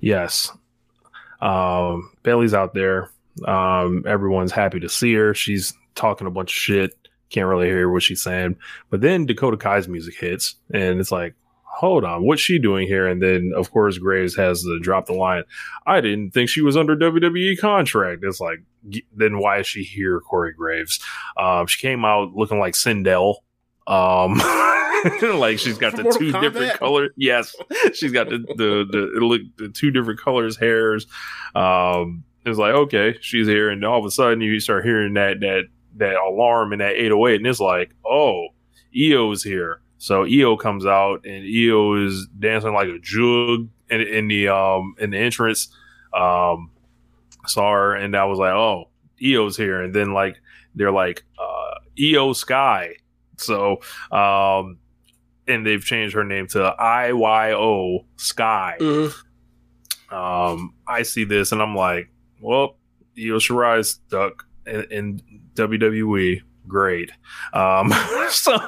Yes. 0.00 0.52
Um, 1.40 2.10
Bayley's 2.22 2.54
out 2.54 2.74
there. 2.74 3.10
Um, 3.44 4.04
everyone's 4.06 4.52
happy 4.52 4.80
to 4.80 4.88
see 4.88 5.14
her. 5.14 5.34
She's 5.34 5.72
talking 5.94 6.26
a 6.26 6.30
bunch 6.30 6.50
of 6.50 6.56
shit. 6.56 6.96
Can't 7.30 7.46
really 7.46 7.66
hear 7.68 7.88
what 7.88 8.02
she's 8.02 8.22
saying. 8.22 8.56
But 8.90 9.00
then 9.00 9.24
Dakota 9.24 9.56
Kai's 9.56 9.88
music 9.88 10.16
hits, 10.16 10.56
and 10.72 11.00
it's 11.00 11.12
like, 11.12 11.34
hold 11.72 12.04
on, 12.04 12.24
what's 12.24 12.42
she 12.42 12.58
doing 12.58 12.86
here? 12.86 13.06
And 13.06 13.22
then, 13.22 13.52
of 13.56 13.70
course, 13.70 13.98
Graves 13.98 14.36
has 14.36 14.62
to 14.62 14.78
drop 14.80 15.06
the 15.06 15.14
line. 15.14 15.44
I 15.86 16.00
didn't 16.00 16.32
think 16.32 16.50
she 16.50 16.62
was 16.62 16.76
under 16.76 16.96
WWE 16.96 17.58
contract. 17.58 18.22
It's 18.22 18.40
like, 18.40 18.62
then 19.14 19.38
why 19.38 19.60
is 19.60 19.66
she 19.66 19.82
here, 19.82 20.20
Corey 20.20 20.52
Graves? 20.52 21.00
Um, 21.36 21.66
she 21.66 21.80
came 21.80 22.04
out 22.04 22.34
looking 22.34 22.58
like 22.58 22.74
Sindel. 22.74 23.36
Um, 23.86 24.34
like 25.38 25.58
she's 25.58 25.78
got 25.78 25.96
the 25.96 26.02
Mortal 26.02 26.20
two 26.20 26.32
Kombat? 26.32 26.40
different 26.40 26.78
colors. 26.78 27.10
Yes, 27.16 27.54
she's 27.94 28.12
got 28.12 28.28
the 28.28 28.38
the 28.38 28.86
the, 28.90 29.24
look, 29.24 29.40
the 29.56 29.68
two 29.68 29.90
different 29.90 30.20
colors 30.20 30.56
hairs. 30.56 31.06
Um, 31.54 32.24
it's 32.44 32.58
like 32.58 32.74
okay, 32.74 33.16
she's 33.20 33.46
here, 33.46 33.70
and 33.70 33.84
all 33.84 33.98
of 33.98 34.04
a 34.04 34.10
sudden 34.10 34.40
you 34.40 34.60
start 34.60 34.84
hearing 34.84 35.14
that 35.14 35.40
that 35.40 35.64
that 35.96 36.16
alarm 36.16 36.72
and 36.72 36.80
that 36.80 36.94
808, 36.94 37.36
and 37.36 37.46
it's 37.46 37.60
like, 37.60 37.94
oh, 38.04 38.48
Io's 38.96 39.42
here. 39.42 39.80
So 40.02 40.24
Io 40.24 40.56
comes 40.56 40.86
out, 40.86 41.26
and 41.26 41.44
Io 41.44 41.94
is 42.06 42.26
dancing 42.38 42.72
like 42.72 42.88
a 42.88 42.98
jug 43.00 43.68
in, 43.90 44.00
in 44.00 44.28
the 44.28 44.48
um 44.48 44.94
in 44.98 45.10
the 45.10 45.18
entrance. 45.18 45.68
Um, 46.14 46.70
saw 47.46 47.70
her, 47.72 47.94
and 47.94 48.16
I 48.16 48.24
was 48.24 48.38
like, 48.38 48.52
oh, 48.54 48.88
Io's 49.22 49.58
here, 49.58 49.82
and 49.82 49.94
then 49.94 50.14
like 50.14 50.40
they're 50.74 50.90
like 50.90 51.22
uh 51.38 51.74
Io 52.02 52.32
Sky. 52.32 52.96
So 53.36 53.80
um 54.10 54.78
and 55.46 55.66
they've 55.66 55.84
changed 55.84 56.14
her 56.14 56.24
name 56.24 56.46
to 56.48 56.74
IYO 56.78 58.06
Sky. 58.16 58.76
Mhm. 58.80 59.14
Um, 60.10 60.74
I 60.86 61.02
see 61.02 61.24
this 61.24 61.52
and 61.52 61.60
I'm 61.62 61.74
like, 61.76 62.10
well, 62.40 62.76
Io 63.18 63.38
Shirai 63.38 63.80
is 63.80 63.90
stuck 64.06 64.46
in, 64.66 64.82
in 64.90 65.22
WWE. 65.54 66.40
Great. 66.66 67.10
Um, 67.52 67.92
so 68.30 68.58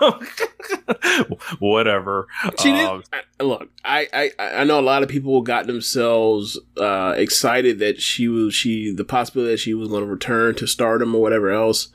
whatever. 1.58 2.26
She 2.58 2.72
did. 2.72 2.88
Um, 2.88 3.02
look, 3.40 3.68
I, 3.84 4.08
I 4.12 4.30
I 4.38 4.64
know 4.64 4.80
a 4.80 4.82
lot 4.82 5.02
of 5.02 5.08
people 5.08 5.40
got 5.42 5.66
themselves 5.66 6.58
uh, 6.78 7.14
excited 7.16 7.78
that 7.78 8.00
she 8.00 8.28
was 8.28 8.54
she 8.54 8.92
the 8.92 9.04
possibility 9.04 9.52
that 9.52 9.58
she 9.58 9.74
was 9.74 9.88
going 9.88 10.04
to 10.04 10.10
return 10.10 10.54
to 10.56 10.66
Stardom 10.66 11.14
or 11.14 11.20
whatever 11.20 11.50
else. 11.50 11.88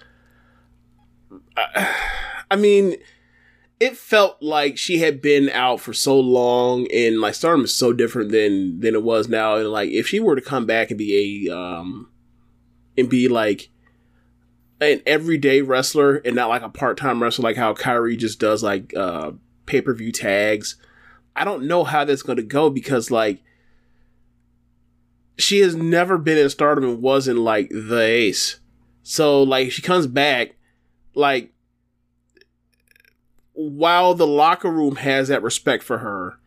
I, 1.57 1.95
I 2.51 2.55
mean, 2.55 2.95
it 3.79 3.97
felt 3.97 4.41
like 4.41 4.77
she 4.77 4.99
had 4.99 5.21
been 5.21 5.49
out 5.49 5.79
for 5.79 5.93
so 5.93 6.19
long, 6.19 6.87
and 6.93 7.19
like 7.19 7.35
Stardom 7.35 7.65
is 7.65 7.75
so 7.75 7.91
different 7.91 8.31
than 8.31 8.79
than 8.79 8.95
it 8.95 9.03
was 9.03 9.27
now. 9.27 9.55
And 9.55 9.69
like, 9.69 9.89
if 9.89 10.07
she 10.07 10.19
were 10.19 10.35
to 10.35 10.41
come 10.41 10.65
back 10.65 10.89
and 10.89 10.97
be 10.97 11.47
a 11.49 11.55
um 11.55 12.09
and 12.97 13.09
be 13.09 13.27
like 13.27 13.69
an 14.79 15.01
everyday 15.05 15.61
wrestler 15.61 16.15
and 16.17 16.35
not 16.35 16.49
like 16.49 16.61
a 16.61 16.69
part 16.69 16.97
time 16.97 17.21
wrestler, 17.21 17.43
like 17.43 17.57
how 17.57 17.73
Kairi 17.73 18.17
just 18.17 18.39
does 18.39 18.63
like 18.63 18.95
uh 18.95 19.31
pay 19.65 19.81
per 19.81 19.93
view 19.93 20.11
tags. 20.11 20.75
I 21.35 21.43
don't 21.43 21.67
know 21.67 21.83
how 21.83 22.03
that's 22.03 22.23
going 22.23 22.37
to 22.37 22.43
go 22.43 22.69
because 22.69 23.11
like 23.11 23.43
she 25.37 25.59
has 25.59 25.75
never 25.75 26.17
been 26.17 26.37
in 26.37 26.49
Stardom 26.49 26.83
and 26.83 27.01
wasn't 27.01 27.39
like 27.39 27.69
the 27.69 28.01
ace. 28.01 28.59
So 29.03 29.43
like 29.43 29.71
she 29.71 29.81
comes 29.81 30.07
back, 30.07 30.55
like 31.13 31.53
while 33.53 34.13
the 34.13 34.27
locker 34.27 34.71
room 34.71 34.97
has 34.97 35.27
that 35.27 35.43
respect 35.43 35.83
for 35.83 35.99
her, 35.99 36.39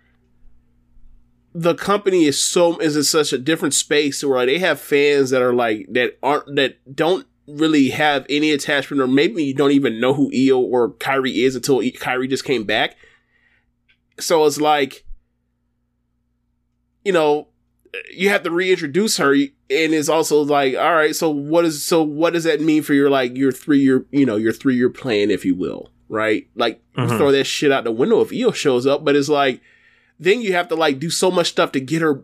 the 1.53 1.75
company 1.75 2.25
is 2.25 2.43
so 2.43 2.79
is 2.79 2.97
in 2.97 3.03
such 3.03 3.33
a 3.33 3.39
different 3.39 3.75
space 3.75 4.23
where 4.23 4.47
they 4.47 4.59
have 4.59 4.81
fans 4.81 5.31
that 5.31 5.43
are 5.43 5.55
like 5.55 5.87
that 5.91 6.17
aren't 6.23 6.55
that 6.57 6.77
don't 6.95 7.27
really 7.59 7.91
have 7.91 8.27
any 8.29 8.51
attachment 8.53 9.01
or 9.03 9.07
maybe 9.07 9.45
you 9.45 9.55
don't 9.55 9.73
even 9.73 10.01
know 10.01 10.15
who 10.15 10.31
Io 10.35 10.59
or 10.61 10.91
Kairi 10.91 11.45
is 11.45 11.57
until 11.57 11.79
Kairi 11.81 12.29
just 12.29 12.45
came 12.45 12.65
back. 12.65 12.97
So 14.19 14.45
it's 14.47 14.61
like 14.61 15.05
you 17.05 17.13
know 17.13 17.49
you 18.13 18.29
have 18.29 18.43
to 18.45 18.51
reintroduce 18.51 19.17
her 19.17 19.33
and 19.35 19.51
it's 19.69 20.09
also 20.09 20.43
like 20.43 20.77
all 20.77 20.95
right 20.95 21.17
so 21.17 21.29
what 21.31 21.65
is 21.65 21.85
so 21.85 22.03
what 22.03 22.33
does 22.33 22.45
that 22.45 22.61
mean 22.61 22.83
for 22.83 22.95
your 22.95 23.11
like 23.11 23.37
your 23.37 23.51
three 23.51 23.81
year 23.81 24.05
you 24.13 24.25
know 24.27 24.37
your 24.37 24.53
three 24.53 24.77
year 24.77 24.91
plan 24.91 25.31
if 25.31 25.45
you 25.45 25.55
will 25.55 25.91
right 26.09 26.47
like 26.55 26.81
Mhm. 26.97 27.17
throw 27.17 27.33
that 27.33 27.45
shit 27.45 27.73
out 27.73 27.85
the 27.85 27.91
window 27.91 28.21
if 28.21 28.33
Io 28.33 28.53
shows 28.53 28.87
up 28.87 29.05
but 29.05 29.17
it's 29.17 29.29
like 29.29 29.61
then 30.21 30.41
you 30.43 30.53
have 30.53 30.69
to 30.69 30.75
like 30.77 30.99
do 31.01 31.11
so 31.11 31.31
much 31.31 31.49
stuff 31.49 31.73
to 31.73 31.81
get 31.81 32.03
her 32.03 32.23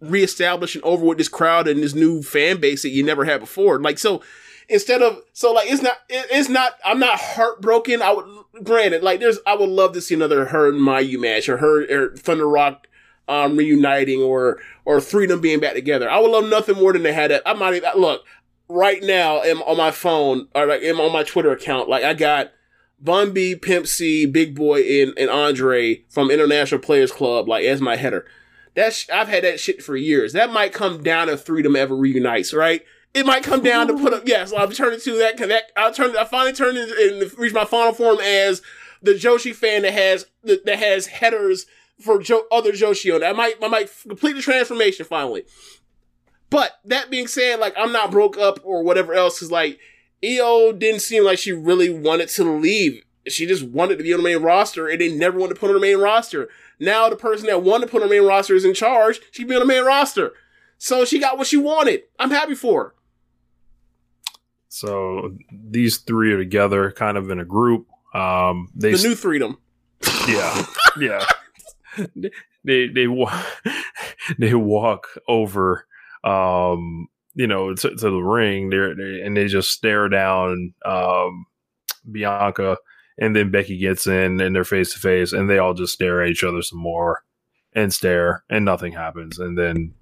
reestablished 0.00 0.74
and 0.74 0.84
over 0.84 1.04
with 1.04 1.18
this 1.18 1.28
crowd 1.28 1.68
and 1.68 1.82
this 1.82 1.94
new 1.94 2.22
fan 2.22 2.58
base 2.60 2.82
that 2.82 2.88
you 2.90 3.02
never 3.04 3.24
had 3.24 3.40
before 3.40 3.80
like 3.80 3.98
so 3.98 4.20
instead 4.68 5.02
of 5.02 5.20
so 5.32 5.52
like 5.52 5.70
it's 5.70 5.82
not 5.82 5.96
it- 6.08 6.26
it's 6.30 6.48
not 6.48 6.72
i'm 6.84 6.98
not 6.98 7.18
heartbroken 7.18 8.00
i 8.02 8.12
would 8.12 8.24
granted 8.64 9.02
like 9.02 9.20
there's 9.20 9.38
i 9.46 9.54
would 9.54 9.68
love 9.68 9.92
to 9.92 10.00
see 10.00 10.14
another 10.14 10.46
her 10.46 10.68
and 10.68 10.80
mayu 10.80 11.18
match 11.20 11.48
or 11.48 11.58
her 11.58 11.84
or 11.90 12.16
thunder 12.16 12.48
rock 12.48 12.86
um 13.28 13.56
reuniting 13.56 14.20
or 14.22 14.58
or 14.84 14.98
Threedom 14.98 15.40
being 15.42 15.60
back 15.60 15.74
together 15.74 16.10
i 16.10 16.18
would 16.18 16.30
love 16.30 16.48
nothing 16.48 16.76
more 16.76 16.92
than 16.92 17.02
to 17.02 17.12
have 17.12 17.30
that 17.30 17.42
i 17.46 17.52
might 17.52 17.74
even 17.74 17.90
look 17.96 18.24
right 18.68 19.02
now 19.02 19.42
am 19.42 19.60
on 19.62 19.76
my 19.76 19.90
phone 19.90 20.48
or 20.54 20.66
like 20.66 20.82
am 20.82 21.00
on 21.00 21.12
my 21.12 21.22
twitter 21.22 21.50
account 21.52 21.88
like 21.88 22.04
i 22.04 22.14
got 22.14 22.50
Bun 23.00 23.32
B, 23.34 23.54
Pimp 23.54 23.86
C, 23.86 24.24
Big 24.24 24.54
Boi, 24.54 24.80
and, 24.80 25.12
and 25.18 25.28
Andre 25.28 26.04
from 26.08 26.30
International 26.30 26.80
Players 26.80 27.12
Club, 27.12 27.46
like 27.46 27.66
as 27.66 27.78
my 27.78 27.96
header. 27.96 28.24
That's 28.74 29.10
I've 29.10 29.28
had 29.28 29.44
that 29.44 29.60
shit 29.60 29.82
for 29.82 29.94
years. 29.94 30.32
That 30.32 30.50
might 30.52 30.72
come 30.72 31.02
down 31.02 31.28
if 31.28 31.44
Threedom 31.44 31.76
ever 31.76 31.94
reunites, 31.94 32.54
right? 32.54 32.82
It 33.14 33.24
might 33.24 33.44
come 33.44 33.62
down 33.62 33.86
to 33.86 33.94
put 33.96 34.12
up. 34.12 34.24
Yes, 34.26 34.52
I'll 34.52 34.68
turn 34.68 34.92
it 34.92 35.02
to 35.04 35.16
that. 35.18 35.36
that 35.38 35.70
I'll 35.76 35.94
turn. 35.94 36.16
I 36.16 36.24
finally 36.24 36.52
turned 36.52 36.76
it 36.76 36.90
and 36.90 37.38
reach 37.38 37.54
my 37.54 37.64
final 37.64 37.92
form 37.92 38.18
as 38.20 38.60
the 39.02 39.12
Joshi 39.12 39.54
fan 39.54 39.82
that 39.82 39.92
has 39.92 40.26
that, 40.42 40.64
that 40.66 40.78
has 40.78 41.06
headers 41.06 41.66
for 42.00 42.18
jo- 42.18 42.46
other 42.50 42.72
Joshi 42.72 43.14
on. 43.14 43.22
I 43.22 43.32
might 43.32 43.54
I 43.62 43.68
might 43.68 43.90
complete 44.02 44.32
the 44.32 44.42
transformation 44.42 45.06
finally. 45.06 45.44
But 46.50 46.72
that 46.84 47.10
being 47.10 47.26
said, 47.28 47.60
like 47.60 47.74
I'm 47.76 47.92
not 47.92 48.10
broke 48.10 48.36
up 48.36 48.58
or 48.64 48.82
whatever 48.82 49.14
else. 49.14 49.38
Cause 49.40 49.50
like 49.50 49.78
Io 50.24 50.72
didn't 50.72 51.02
seem 51.02 51.24
like 51.24 51.38
she 51.38 51.52
really 51.52 51.90
wanted 51.90 52.28
to 52.30 52.44
leave. 52.44 53.02
She 53.28 53.46
just 53.46 53.64
wanted 53.64 53.98
to 53.98 54.04
be 54.04 54.12
on 54.12 54.22
the 54.22 54.28
main 54.28 54.42
roster 54.42 54.88
and 54.88 55.00
they 55.00 55.14
never 55.14 55.38
wanted 55.38 55.54
to 55.54 55.60
put 55.60 55.68
her 55.68 55.74
on 55.74 55.80
the 55.80 55.86
main 55.86 55.98
roster. 55.98 56.48
Now 56.80 57.08
the 57.08 57.16
person 57.16 57.46
that 57.46 57.62
wanted 57.62 57.86
to 57.86 57.90
put 57.92 57.98
her 57.98 58.04
on 58.04 58.08
the 58.08 58.18
main 58.18 58.26
roster 58.26 58.54
is 58.54 58.64
in 58.64 58.74
charge. 58.74 59.20
She'd 59.30 59.48
be 59.48 59.54
on 59.54 59.60
the 59.60 59.66
main 59.66 59.84
roster. 59.84 60.32
So 60.78 61.04
she 61.04 61.18
got 61.18 61.38
what 61.38 61.46
she 61.46 61.56
wanted. 61.56 62.02
I'm 62.18 62.30
happy 62.30 62.54
for 62.54 62.84
her. 62.84 62.94
So 64.74 65.36
these 65.52 65.98
three 65.98 66.32
are 66.32 66.38
together, 66.38 66.90
kind 66.90 67.16
of 67.16 67.30
in 67.30 67.38
a 67.38 67.44
group. 67.44 67.86
Um, 68.12 68.68
they 68.74 68.92
The 68.92 69.08
new 69.08 69.14
Threedom. 69.14 69.56
yeah, 70.28 70.66
yeah. 70.98 71.24
They 72.66 72.88
they 72.88 73.06
wa- 73.06 73.44
they 74.38 74.54
walk 74.54 75.06
over, 75.28 75.86
um, 76.24 77.08
you 77.34 77.46
know, 77.46 77.74
to, 77.74 77.90
to 77.90 78.10
the 78.10 78.20
ring. 78.22 78.70
There 78.70 78.90
and 78.90 79.36
they 79.36 79.46
just 79.48 79.70
stare 79.70 80.08
down 80.08 80.72
um, 80.86 81.44
Bianca, 82.10 82.78
and 83.18 83.36
then 83.36 83.50
Becky 83.50 83.76
gets 83.76 84.06
in, 84.06 84.40
and 84.40 84.56
they're 84.56 84.64
face 84.64 84.94
to 84.94 84.98
face, 84.98 85.32
and 85.34 85.48
they 85.48 85.58
all 85.58 85.74
just 85.74 85.92
stare 85.92 86.22
at 86.22 86.30
each 86.30 86.42
other 86.42 86.62
some 86.62 86.78
more, 86.78 87.22
and 87.74 87.92
stare, 87.92 88.44
and 88.48 88.64
nothing 88.64 88.94
happens, 88.94 89.38
and 89.38 89.58
then 89.58 89.92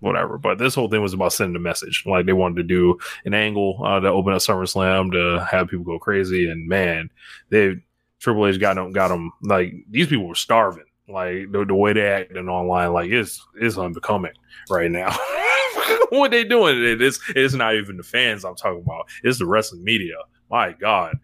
whatever. 0.00 0.38
But 0.38 0.58
this 0.58 0.74
whole 0.74 0.88
thing 0.88 1.02
was 1.02 1.14
about 1.14 1.32
sending 1.32 1.56
a 1.56 1.60
message. 1.60 2.04
Like 2.06 2.26
they 2.26 2.32
wanted 2.32 2.56
to 2.56 2.62
do 2.62 2.98
an 3.24 3.34
angle 3.34 3.80
uh, 3.84 4.00
to 4.00 4.08
open 4.08 4.32
up 4.32 4.40
SummerSlam 4.40 5.12
to 5.12 5.44
have 5.44 5.68
people 5.68 5.84
go 5.84 5.98
crazy, 5.98 6.48
and 6.48 6.68
man, 6.68 7.10
they 7.50 7.76
Triple 8.18 8.46
H 8.46 8.58
got 8.58 8.74
them, 8.74 8.92
got 8.92 9.08
them 9.08 9.32
like 9.42 9.74
these 9.90 10.06
people 10.08 10.26
were 10.26 10.34
starving. 10.34 10.84
Like 11.08 11.52
the, 11.52 11.64
the 11.64 11.74
way 11.74 11.92
they 11.92 12.06
acting 12.06 12.48
online, 12.48 12.92
like 12.92 13.10
it's 13.10 13.44
it's 13.60 13.78
unbecoming 13.78 14.32
right 14.68 14.90
now. 14.90 15.16
what 16.10 16.32
they 16.32 16.44
doing? 16.44 16.82
It 16.82 17.00
is 17.00 17.20
it's 17.28 17.54
not 17.54 17.74
even 17.74 17.96
the 17.96 18.02
fans 18.02 18.44
I'm 18.44 18.56
talking 18.56 18.82
about. 18.82 19.08
It's 19.22 19.38
the 19.38 19.46
wrestling 19.46 19.84
media. 19.84 20.16
My 20.50 20.72
God, 20.72 21.16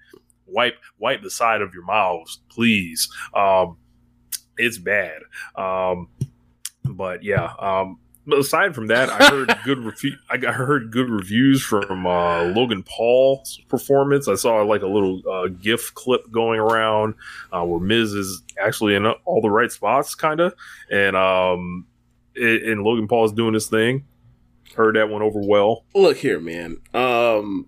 wipe 0.46 0.76
wipe 0.98 1.22
the 1.22 1.30
side 1.30 1.62
of 1.62 1.74
your 1.74 1.84
mouths, 1.84 2.40
please. 2.48 3.10
Um, 3.34 3.76
it's 4.56 4.78
bad. 4.78 5.22
Um, 5.56 6.08
but 6.84 7.24
yeah. 7.24 7.52
Um, 7.58 7.98
but 8.26 8.38
aside 8.38 8.74
from 8.74 8.86
that, 8.88 9.10
I 9.10 9.28
heard 9.28 9.58
good 9.64 9.78
review. 9.78 10.16
I 10.30 10.36
heard 10.38 10.90
good 10.90 11.10
reviews 11.10 11.62
from 11.62 12.06
uh, 12.06 12.44
Logan 12.44 12.84
Paul's 12.84 13.60
performance. 13.68 14.28
I 14.28 14.34
saw 14.34 14.62
like 14.62 14.82
a 14.82 14.86
little 14.86 15.22
uh, 15.28 15.48
GIF 15.48 15.92
clip 15.94 16.30
going 16.30 16.60
around 16.60 17.14
uh, 17.52 17.64
where 17.64 17.80
Miz 17.80 18.12
is 18.12 18.42
actually 18.60 18.94
in 18.94 19.06
all 19.06 19.40
the 19.40 19.50
right 19.50 19.72
spots, 19.72 20.14
kind 20.14 20.40
of, 20.40 20.54
and 20.90 21.16
um, 21.16 21.86
it, 22.34 22.62
and 22.64 22.82
Logan 22.82 23.08
Paul 23.08 23.24
is 23.24 23.32
doing 23.32 23.54
his 23.54 23.66
thing. 23.66 24.04
Heard 24.76 24.96
that 24.96 25.08
one 25.08 25.22
over 25.22 25.40
well. 25.40 25.84
Look 25.94 26.18
here, 26.18 26.40
man. 26.40 26.78
Um, 26.94 27.66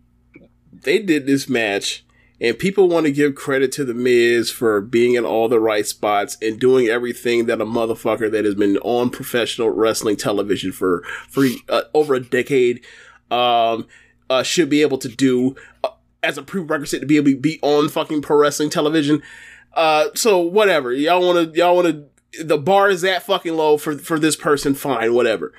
they 0.72 1.00
did 1.00 1.26
this 1.26 1.48
match, 1.48 2.03
and 2.40 2.58
people 2.58 2.88
want 2.88 3.06
to 3.06 3.12
give 3.12 3.34
credit 3.34 3.70
to 3.72 3.84
the 3.84 3.94
Miz 3.94 4.50
for 4.50 4.80
being 4.80 5.14
in 5.14 5.24
all 5.24 5.48
the 5.48 5.60
right 5.60 5.86
spots 5.86 6.36
and 6.42 6.58
doing 6.58 6.88
everything 6.88 7.46
that 7.46 7.60
a 7.60 7.66
motherfucker 7.66 8.30
that 8.30 8.44
has 8.44 8.54
been 8.54 8.76
on 8.78 9.10
professional 9.10 9.70
wrestling 9.70 10.16
television 10.16 10.72
for 10.72 11.02
for 11.28 11.46
uh, 11.68 11.82
over 11.94 12.14
a 12.14 12.20
decade 12.20 12.84
um, 13.30 13.86
uh, 14.28 14.42
should 14.42 14.68
be 14.68 14.82
able 14.82 14.98
to 14.98 15.08
do 15.08 15.54
uh, 15.84 15.90
as 16.22 16.36
a 16.36 16.42
prerequisite 16.42 17.00
to 17.00 17.06
be 17.06 17.16
able 17.16 17.30
to 17.30 17.36
be 17.36 17.58
on 17.62 17.88
fucking 17.88 18.22
pro 18.22 18.36
wrestling 18.36 18.70
television. 18.70 19.22
Uh, 19.74 20.06
so 20.14 20.40
whatever 20.40 20.92
y'all 20.92 21.24
want 21.24 21.52
to 21.52 21.58
y'all 21.58 21.76
want 21.76 21.88
to 21.88 22.44
the 22.44 22.58
bar 22.58 22.90
is 22.90 23.02
that 23.02 23.22
fucking 23.22 23.54
low 23.56 23.76
for 23.76 23.96
for 23.96 24.18
this 24.18 24.34
person. 24.34 24.74
Fine, 24.74 25.14
whatever. 25.14 25.52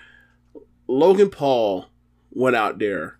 Logan 0.87 1.29
Paul 1.29 1.87
went 2.31 2.55
out 2.55 2.79
there 2.79 3.17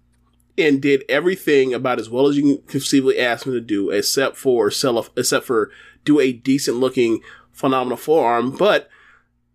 and 0.58 0.82
did 0.82 1.04
everything 1.10 1.74
about 1.74 2.00
as 2.00 2.10
well 2.10 2.28
as 2.28 2.38
you 2.38 2.44
can 2.44 2.68
conceivably 2.68 3.20
ask 3.20 3.46
him 3.46 3.54
to 3.54 3.62
do, 3.62 3.90
except 3.90 4.38
for 4.38 4.72
sell, 4.72 4.98
a, 4.98 5.04
except 5.18 5.46
for 5.46 5.72
do 6.04 6.20
a 6.20 6.32
decent 6.32 6.78
looking 6.78 7.22
phenomenal 7.52 7.98
forearm. 7.98 8.52
But 8.52 8.90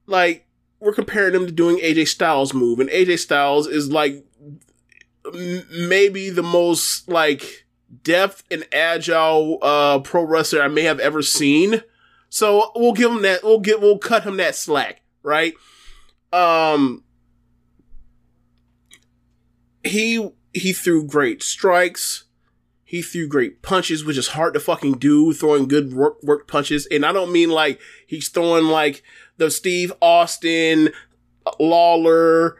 like 0.06 0.46
we're 0.78 0.92
comparing 0.92 1.34
him 1.34 1.46
to 1.46 1.52
doing 1.52 1.78
AJ 1.78 2.08
Styles 2.08 2.52
move, 2.52 2.80
and 2.80 2.90
AJ 2.90 3.20
Styles 3.20 3.66
is 3.66 3.90
like 3.90 4.24
m- 5.26 5.66
maybe 5.88 6.30
the 6.30 6.42
most 6.42 7.08
like 7.08 7.66
depth 8.02 8.44
and 8.50 8.64
agile 8.72 9.58
uh 9.62 9.98
pro 9.98 10.22
wrestler 10.22 10.62
I 10.62 10.68
may 10.68 10.82
have 10.82 11.00
ever 11.00 11.22
seen. 11.22 11.82
So 12.28 12.70
we'll 12.76 12.92
give 12.92 13.10
him 13.10 13.22
that. 13.22 13.42
We'll 13.42 13.60
get. 13.60 13.80
We'll 13.80 13.98
cut 13.98 14.22
him 14.22 14.36
that 14.36 14.54
slack, 14.54 15.02
right? 15.22 15.54
Um, 16.32 17.02
he 19.82 20.30
he 20.52 20.72
threw 20.72 21.04
great 21.04 21.42
strikes. 21.42 22.24
He 22.84 23.02
threw 23.02 23.28
great 23.28 23.62
punches, 23.62 24.04
which 24.04 24.16
is 24.16 24.28
hard 24.28 24.54
to 24.54 24.60
fucking 24.60 24.94
do, 24.94 25.32
throwing 25.32 25.68
good 25.68 25.92
work, 25.92 26.20
work 26.22 26.48
punches. 26.48 26.86
And 26.86 27.06
I 27.06 27.12
don't 27.12 27.30
mean 27.30 27.50
like 27.50 27.80
he's 28.06 28.28
throwing 28.28 28.64
like 28.64 29.04
the 29.36 29.48
Steve 29.50 29.92
Austin, 30.02 30.90
Lawler, 31.60 32.56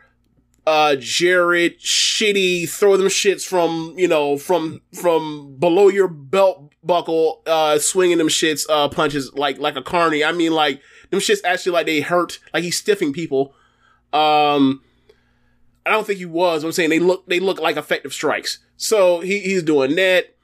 uh, 0.67 0.95
Jarrett, 0.97 1.81
shitty, 1.81 2.69
throw 2.69 2.97
them 2.97 3.09
shits 3.09 3.45
from, 3.45 3.95
you 3.97 4.07
know, 4.07 4.39
from, 4.39 4.83
from 4.95 5.57
below 5.59 5.89
your 5.89 6.07
belt 6.07 6.73
buckle, 6.85 7.43
uh, 7.47 7.81
swinging 7.81 8.19
them 8.19 8.29
shits, 8.29 8.67
uh, 8.71 8.89
punches 8.89 9.33
like, 9.35 9.59
like 9.59 9.75
a 9.75 9.83
carny. 9.83 10.23
I 10.23 10.31
mean 10.31 10.53
like, 10.53 10.81
them 11.11 11.19
shits 11.19 11.41
actually 11.45 11.73
like 11.73 11.87
they 11.87 12.03
hurt, 12.03 12.39
like 12.55 12.63
he's 12.63 12.81
stiffing 12.81 13.13
people. 13.13 13.53
Um, 14.13 14.83
I 15.85 15.91
don't 15.91 16.07
think 16.07 16.19
he 16.19 16.27
was. 16.27 16.63
I'm 16.63 16.73
saying 16.73 16.91
they 16.91 16.99
look 16.99 17.27
they 17.27 17.41
look 17.41 17.61
like 17.61 17.77
effective 17.77 18.13
strikes. 18.13 18.59
So 18.77 19.21
he, 19.21 19.41
he's 19.41 19.63
doing 19.63 19.97
that. 19.97 20.35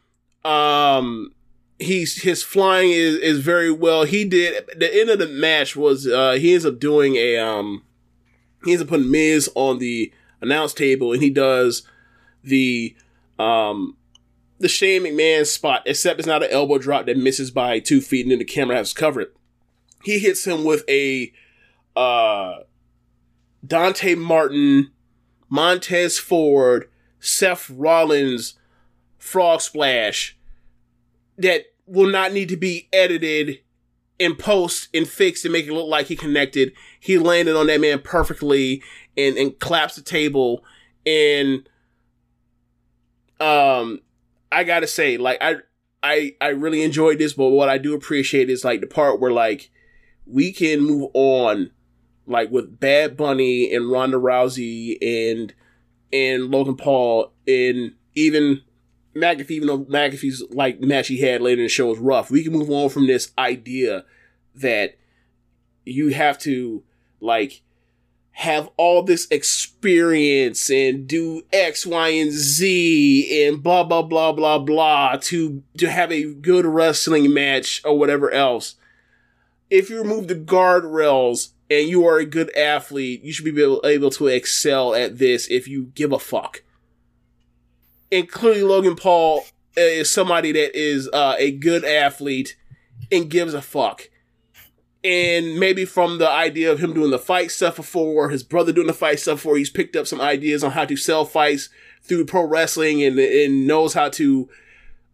Um, 0.48 1.34
he's 1.78 2.22
his 2.22 2.42
flying 2.42 2.90
is 2.90 3.16
is 3.16 3.40
very 3.40 3.70
well. 3.70 4.04
He 4.04 4.24
did 4.24 4.64
the 4.76 4.94
end 4.94 5.10
of 5.10 5.18
the 5.18 5.26
match 5.26 5.76
was 5.76 6.06
uh 6.06 6.32
he 6.32 6.52
ends 6.52 6.66
up 6.66 6.78
doing 6.78 7.16
a 7.16 7.36
um 7.36 7.84
he 8.64 8.72
ends 8.72 8.82
up 8.82 8.88
putting 8.88 9.10
Miz 9.10 9.50
on 9.54 9.78
the 9.78 10.12
announce 10.40 10.72
table 10.72 11.12
and 11.12 11.22
he 11.22 11.30
does 11.30 11.82
the 12.42 12.96
um 13.38 13.96
the 14.58 14.68
Shane 14.68 15.02
McMahon 15.02 15.44
spot, 15.44 15.82
except 15.84 16.18
it's 16.18 16.26
not 16.26 16.42
an 16.42 16.50
elbow 16.50 16.78
drop 16.78 17.04
that 17.06 17.18
misses 17.18 17.50
by 17.50 17.78
two 17.78 18.00
feet 18.00 18.24
and 18.24 18.32
then 18.32 18.38
the 18.38 18.44
camera 18.44 18.76
has 18.76 18.94
to 18.94 18.98
cover 18.98 19.20
it. 19.20 19.36
He 20.02 20.18
hits 20.18 20.46
him 20.46 20.64
with 20.64 20.82
a 20.88 21.32
uh 21.94 22.60
Dante 23.66 24.14
Martin 24.14 24.92
Montez 25.48 26.18
Ford, 26.18 26.88
Seth 27.20 27.70
Rollins 27.70 28.54
frog 29.18 29.60
splash 29.60 30.36
that 31.38 31.64
will 31.86 32.10
not 32.10 32.32
need 32.32 32.48
to 32.48 32.56
be 32.56 32.88
edited 32.92 33.60
and 34.18 34.38
post 34.38 34.88
and 34.94 35.06
fixed 35.06 35.44
and 35.44 35.52
make 35.52 35.66
it 35.66 35.72
look 35.72 35.88
like 35.88 36.06
he 36.06 36.16
connected. 36.16 36.72
He 36.98 37.18
landed 37.18 37.56
on 37.56 37.66
that 37.66 37.80
man 37.80 38.00
perfectly 38.00 38.82
and, 39.16 39.36
and 39.36 39.58
claps 39.58 39.96
the 39.96 40.02
table. 40.02 40.64
And, 41.04 41.68
um, 43.38 44.00
I 44.50 44.64
gotta 44.64 44.86
say, 44.86 45.18
like, 45.18 45.38
I, 45.40 45.56
I, 46.02 46.34
I 46.40 46.48
really 46.48 46.82
enjoyed 46.82 47.18
this, 47.18 47.34
but 47.34 47.48
what 47.48 47.68
I 47.68 47.78
do 47.78 47.94
appreciate 47.94 48.48
is 48.48 48.64
like 48.64 48.80
the 48.80 48.86
part 48.86 49.20
where 49.20 49.32
like 49.32 49.70
we 50.24 50.52
can 50.52 50.80
move 50.80 51.10
on 51.14 51.70
like 52.26 52.50
with 52.50 52.78
Bad 52.80 53.16
Bunny 53.16 53.72
and 53.72 53.90
Ronda 53.90 54.18
Rousey 54.18 54.98
and 55.00 55.54
and 56.12 56.50
Logan 56.50 56.76
Paul 56.76 57.32
and 57.46 57.94
even 58.14 58.62
McAfee, 59.14 59.50
even 59.50 59.68
though 59.68 59.84
McAfee's 59.84 60.42
like 60.50 60.80
match 60.80 61.08
he 61.08 61.20
had 61.20 61.40
later 61.40 61.60
in 61.60 61.66
the 61.66 61.68
show 61.68 61.86
was 61.86 61.98
rough, 61.98 62.30
we 62.30 62.42
can 62.42 62.52
move 62.52 62.70
on 62.70 62.90
from 62.90 63.06
this 63.06 63.32
idea 63.38 64.04
that 64.54 64.96
you 65.84 66.08
have 66.12 66.38
to 66.40 66.82
like 67.20 67.62
have 68.32 68.68
all 68.76 69.02
this 69.02 69.26
experience 69.30 70.68
and 70.68 71.06
do 71.06 71.42
X, 71.52 71.86
Y, 71.86 72.08
and 72.08 72.30
Z 72.30 73.46
and 73.46 73.62
blah 73.62 73.84
blah 73.84 74.02
blah 74.02 74.32
blah 74.32 74.58
blah 74.58 75.16
to 75.22 75.62
to 75.78 75.90
have 75.90 76.12
a 76.12 76.34
good 76.34 76.66
wrestling 76.66 77.32
match 77.32 77.80
or 77.84 77.98
whatever 77.98 78.30
else. 78.30 78.74
If 79.70 79.88
you 79.90 79.98
remove 79.98 80.28
the 80.28 80.34
guardrails 80.34 81.50
and 81.70 81.88
you 81.88 82.06
are 82.06 82.18
a 82.18 82.26
good 82.26 82.54
athlete, 82.56 83.22
you 83.22 83.32
should 83.32 83.44
be 83.44 83.62
able, 83.62 83.80
able 83.84 84.10
to 84.10 84.28
excel 84.28 84.94
at 84.94 85.18
this 85.18 85.48
if 85.48 85.66
you 85.66 85.92
give 85.94 86.12
a 86.12 86.18
fuck. 86.18 86.62
And 88.12 88.28
clearly, 88.28 88.62
Logan 88.62 88.96
Paul 88.96 89.44
is 89.76 90.10
somebody 90.10 90.52
that 90.52 90.78
is 90.78 91.08
uh, 91.12 91.34
a 91.38 91.50
good 91.50 91.84
athlete 91.84 92.56
and 93.10 93.28
gives 93.28 93.52
a 93.52 93.62
fuck. 93.62 94.08
And 95.02 95.58
maybe 95.58 95.84
from 95.84 96.18
the 96.18 96.28
idea 96.28 96.72
of 96.72 96.80
him 96.80 96.94
doing 96.94 97.10
the 97.10 97.18
fight 97.18 97.50
stuff 97.50 97.76
before, 97.76 98.30
his 98.30 98.42
brother 98.42 98.72
doing 98.72 98.86
the 98.86 98.92
fight 98.92 99.20
stuff 99.20 99.38
before, 99.38 99.56
he's 99.56 99.70
picked 99.70 99.94
up 99.96 100.06
some 100.06 100.20
ideas 100.20 100.64
on 100.64 100.72
how 100.72 100.84
to 100.84 100.96
sell 100.96 101.24
fights 101.24 101.68
through 102.02 102.26
pro 102.26 102.44
wrestling 102.44 103.02
and, 103.02 103.18
and 103.18 103.66
knows 103.66 103.94
how 103.94 104.08
to 104.10 104.48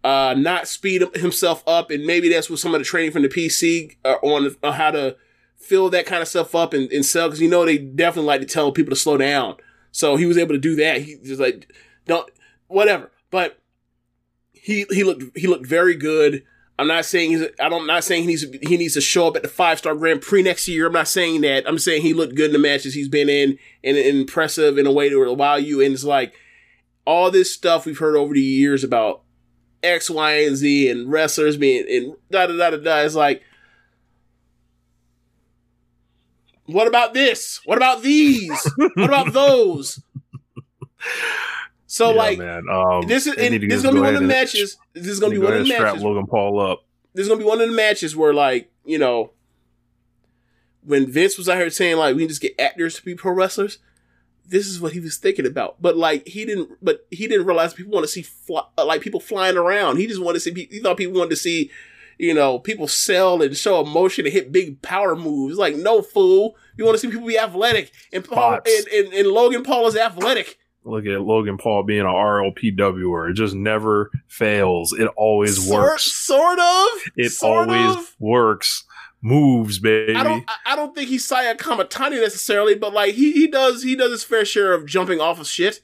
uh, 0.04 0.34
not 0.36 0.68
speed 0.68 1.02
himself 1.16 1.62
up. 1.66 1.90
And 1.90 2.06
maybe 2.06 2.28
that's 2.28 2.48
what 2.48 2.58
some 2.58 2.74
of 2.74 2.80
the 2.80 2.84
training 2.84 3.12
from 3.12 3.22
the 3.22 3.28
PC 3.28 3.96
uh, 4.04 4.16
on, 4.22 4.54
on 4.62 4.72
how 4.74 4.92
to 4.92 5.16
fill 5.62 5.90
that 5.90 6.06
kind 6.06 6.20
of 6.22 6.28
stuff 6.28 6.54
up 6.54 6.74
and, 6.74 6.90
and 6.92 7.04
sell 7.04 7.28
because 7.28 7.40
you 7.40 7.48
know 7.48 7.64
they 7.64 7.78
definitely 7.78 8.26
like 8.26 8.40
to 8.40 8.46
tell 8.46 8.72
people 8.72 8.90
to 8.90 8.96
slow 8.96 9.16
down. 9.16 9.56
So 9.92 10.16
he 10.16 10.26
was 10.26 10.38
able 10.38 10.54
to 10.54 10.60
do 10.60 10.74
that. 10.76 11.02
He 11.02 11.16
just 11.22 11.40
like 11.40 11.72
don't 12.06 12.28
whatever. 12.66 13.10
But 13.30 13.58
he 14.52 14.86
he 14.90 15.04
looked 15.04 15.36
he 15.36 15.46
looked 15.46 15.66
very 15.66 15.94
good. 15.94 16.44
I'm 16.78 16.88
not 16.88 17.04
saying 17.04 17.30
he's 17.30 17.42
I 17.60 17.68
don't 17.68 17.82
I'm 17.82 17.86
not 17.86 18.04
saying 18.04 18.22
he 18.22 18.28
needs 18.28 18.46
he 18.62 18.76
needs 18.76 18.94
to 18.94 19.00
show 19.00 19.28
up 19.28 19.36
at 19.36 19.42
the 19.42 19.48
five 19.48 19.78
star 19.78 19.94
Grand 19.94 20.22
Prix 20.22 20.42
next 20.42 20.66
year. 20.68 20.86
I'm 20.86 20.92
not 20.92 21.08
saying 21.08 21.42
that. 21.42 21.68
I'm 21.68 21.78
saying 21.78 22.02
he 22.02 22.14
looked 22.14 22.34
good 22.34 22.46
in 22.46 22.52
the 22.52 22.58
matches 22.58 22.94
he's 22.94 23.08
been 23.08 23.28
in 23.28 23.58
and, 23.84 23.96
and 23.96 24.18
impressive 24.18 24.78
in 24.78 24.86
a 24.86 24.92
way 24.92 25.08
to 25.08 25.32
wow 25.34 25.56
you. 25.56 25.80
And 25.80 25.94
it's 25.94 26.04
like 26.04 26.34
all 27.04 27.30
this 27.30 27.52
stuff 27.52 27.86
we've 27.86 27.98
heard 27.98 28.16
over 28.16 28.34
the 28.34 28.40
years 28.40 28.84
about 28.84 29.22
X, 29.82 30.08
Y, 30.08 30.32
and 30.44 30.56
Z 30.56 30.88
and 30.88 31.10
wrestlers 31.10 31.56
being 31.56 31.84
and 31.88 32.16
da 32.30 32.46
da 32.46 32.56
da 32.56 32.70
da 32.70 32.76
da. 32.78 32.98
It's 33.00 33.14
like 33.14 33.42
what 36.66 36.86
about 36.86 37.14
this? 37.14 37.60
What 37.64 37.78
about 37.78 38.02
these? 38.02 38.70
what 38.76 39.04
about 39.04 39.32
those? 39.32 40.00
So 41.86 42.10
Yeah, 42.10 42.16
like 42.16 42.38
man. 42.38 42.62
Um, 42.70 43.06
this 43.06 43.26
is 43.26 43.34
and 43.36 43.60
to 43.60 43.66
this 43.66 43.78
is 43.78 43.82
gonna 43.82 43.94
be 43.94 44.00
one 44.00 44.14
of 44.14 44.20
the 44.20 44.26
matches. 44.26 44.78
This 44.94 45.08
is 45.08 45.20
gonna 45.20 45.32
be 45.32 45.38
go 45.38 45.44
one 45.44 45.52
of 45.52 45.58
the 45.58 45.60
and 45.60 45.68
strap 45.68 45.94
matches. 45.94 46.02
Logan 46.02 46.26
Paul 46.26 46.60
up. 46.60 46.84
This 47.14 47.24
is 47.24 47.28
gonna 47.28 47.40
be 47.40 47.44
one 47.44 47.60
of 47.60 47.68
the 47.68 47.74
matches 47.74 48.16
where 48.16 48.32
like 48.32 48.70
you 48.84 48.98
know 48.98 49.32
when 50.84 51.10
Vince 51.10 51.36
was 51.36 51.48
out 51.48 51.58
here 51.58 51.70
saying 51.70 51.96
like 51.96 52.14
we 52.14 52.22
can 52.22 52.28
just 52.28 52.40
get 52.40 52.58
actors 52.58 52.96
to 52.96 53.04
be 53.04 53.14
pro 53.14 53.32
wrestlers. 53.32 53.78
This 54.44 54.66
is 54.66 54.80
what 54.80 54.92
he 54.92 55.00
was 55.00 55.16
thinking 55.18 55.46
about, 55.46 55.80
but 55.80 55.96
like 55.96 56.26
he 56.26 56.44
didn't. 56.44 56.70
But 56.82 57.06
he 57.10 57.26
didn't 57.28 57.46
realize 57.46 57.74
people 57.74 57.92
want 57.92 58.04
to 58.04 58.10
see 58.10 58.22
fly, 58.22 58.64
like 58.76 59.00
people 59.00 59.20
flying 59.20 59.56
around. 59.56 59.98
He 59.98 60.06
just 60.06 60.20
wanted 60.20 60.40
to 60.40 60.40
see. 60.40 60.68
He 60.70 60.80
thought 60.80 60.96
people 60.96 61.18
wanted 61.18 61.30
to 61.30 61.36
see 61.36 61.70
you 62.22 62.32
know, 62.34 62.58
people 62.60 62.86
sell 62.86 63.42
and 63.42 63.56
show 63.56 63.80
emotion 63.80 64.24
and 64.24 64.32
hit 64.32 64.52
big 64.52 64.80
power 64.80 65.16
moves. 65.16 65.58
Like, 65.58 65.74
no 65.74 66.02
fool. 66.02 66.56
You 66.76 66.84
want 66.84 66.94
to 66.94 66.98
see 67.00 67.10
people 67.10 67.26
be 67.26 67.36
athletic, 67.38 67.90
and 68.12 68.24
Paul 68.24 68.60
and, 68.64 68.86
and, 68.88 69.12
and 69.12 69.28
Logan 69.28 69.62
Paul 69.64 69.88
is 69.88 69.96
athletic. 69.96 70.56
Look 70.84 71.04
at 71.06 71.20
Logan 71.20 71.58
Paul 71.58 71.82
being 71.82 72.00
an 72.00 72.06
RLPWer. 72.06 73.30
It 73.30 73.34
just 73.34 73.54
never 73.54 74.10
fails. 74.28 74.92
It 74.92 75.06
always 75.16 75.64
Sort, 75.66 75.82
works. 75.82 76.04
sort 76.12 76.58
of. 76.58 76.88
It 77.16 77.30
sort 77.30 77.68
always 77.68 77.96
of. 77.96 78.16
works. 78.18 78.84
Moves, 79.20 79.78
baby. 79.78 80.14
I 80.16 80.22
don't. 80.24 80.44
I- 80.48 80.72
I 80.72 80.76
don't 80.76 80.94
think 80.94 81.08
he's 81.08 81.24
Saya 81.24 81.54
Kamitani 81.56 82.20
necessarily, 82.20 82.74
but 82.74 82.92
like 82.92 83.14
he 83.14 83.32
he 83.32 83.46
does 83.48 83.82
he 83.82 83.94
does 83.96 84.10
his 84.10 84.24
fair 84.24 84.44
share 84.44 84.72
of 84.72 84.86
jumping 84.86 85.20
off 85.20 85.38
of 85.40 85.46
shit. 85.46 85.80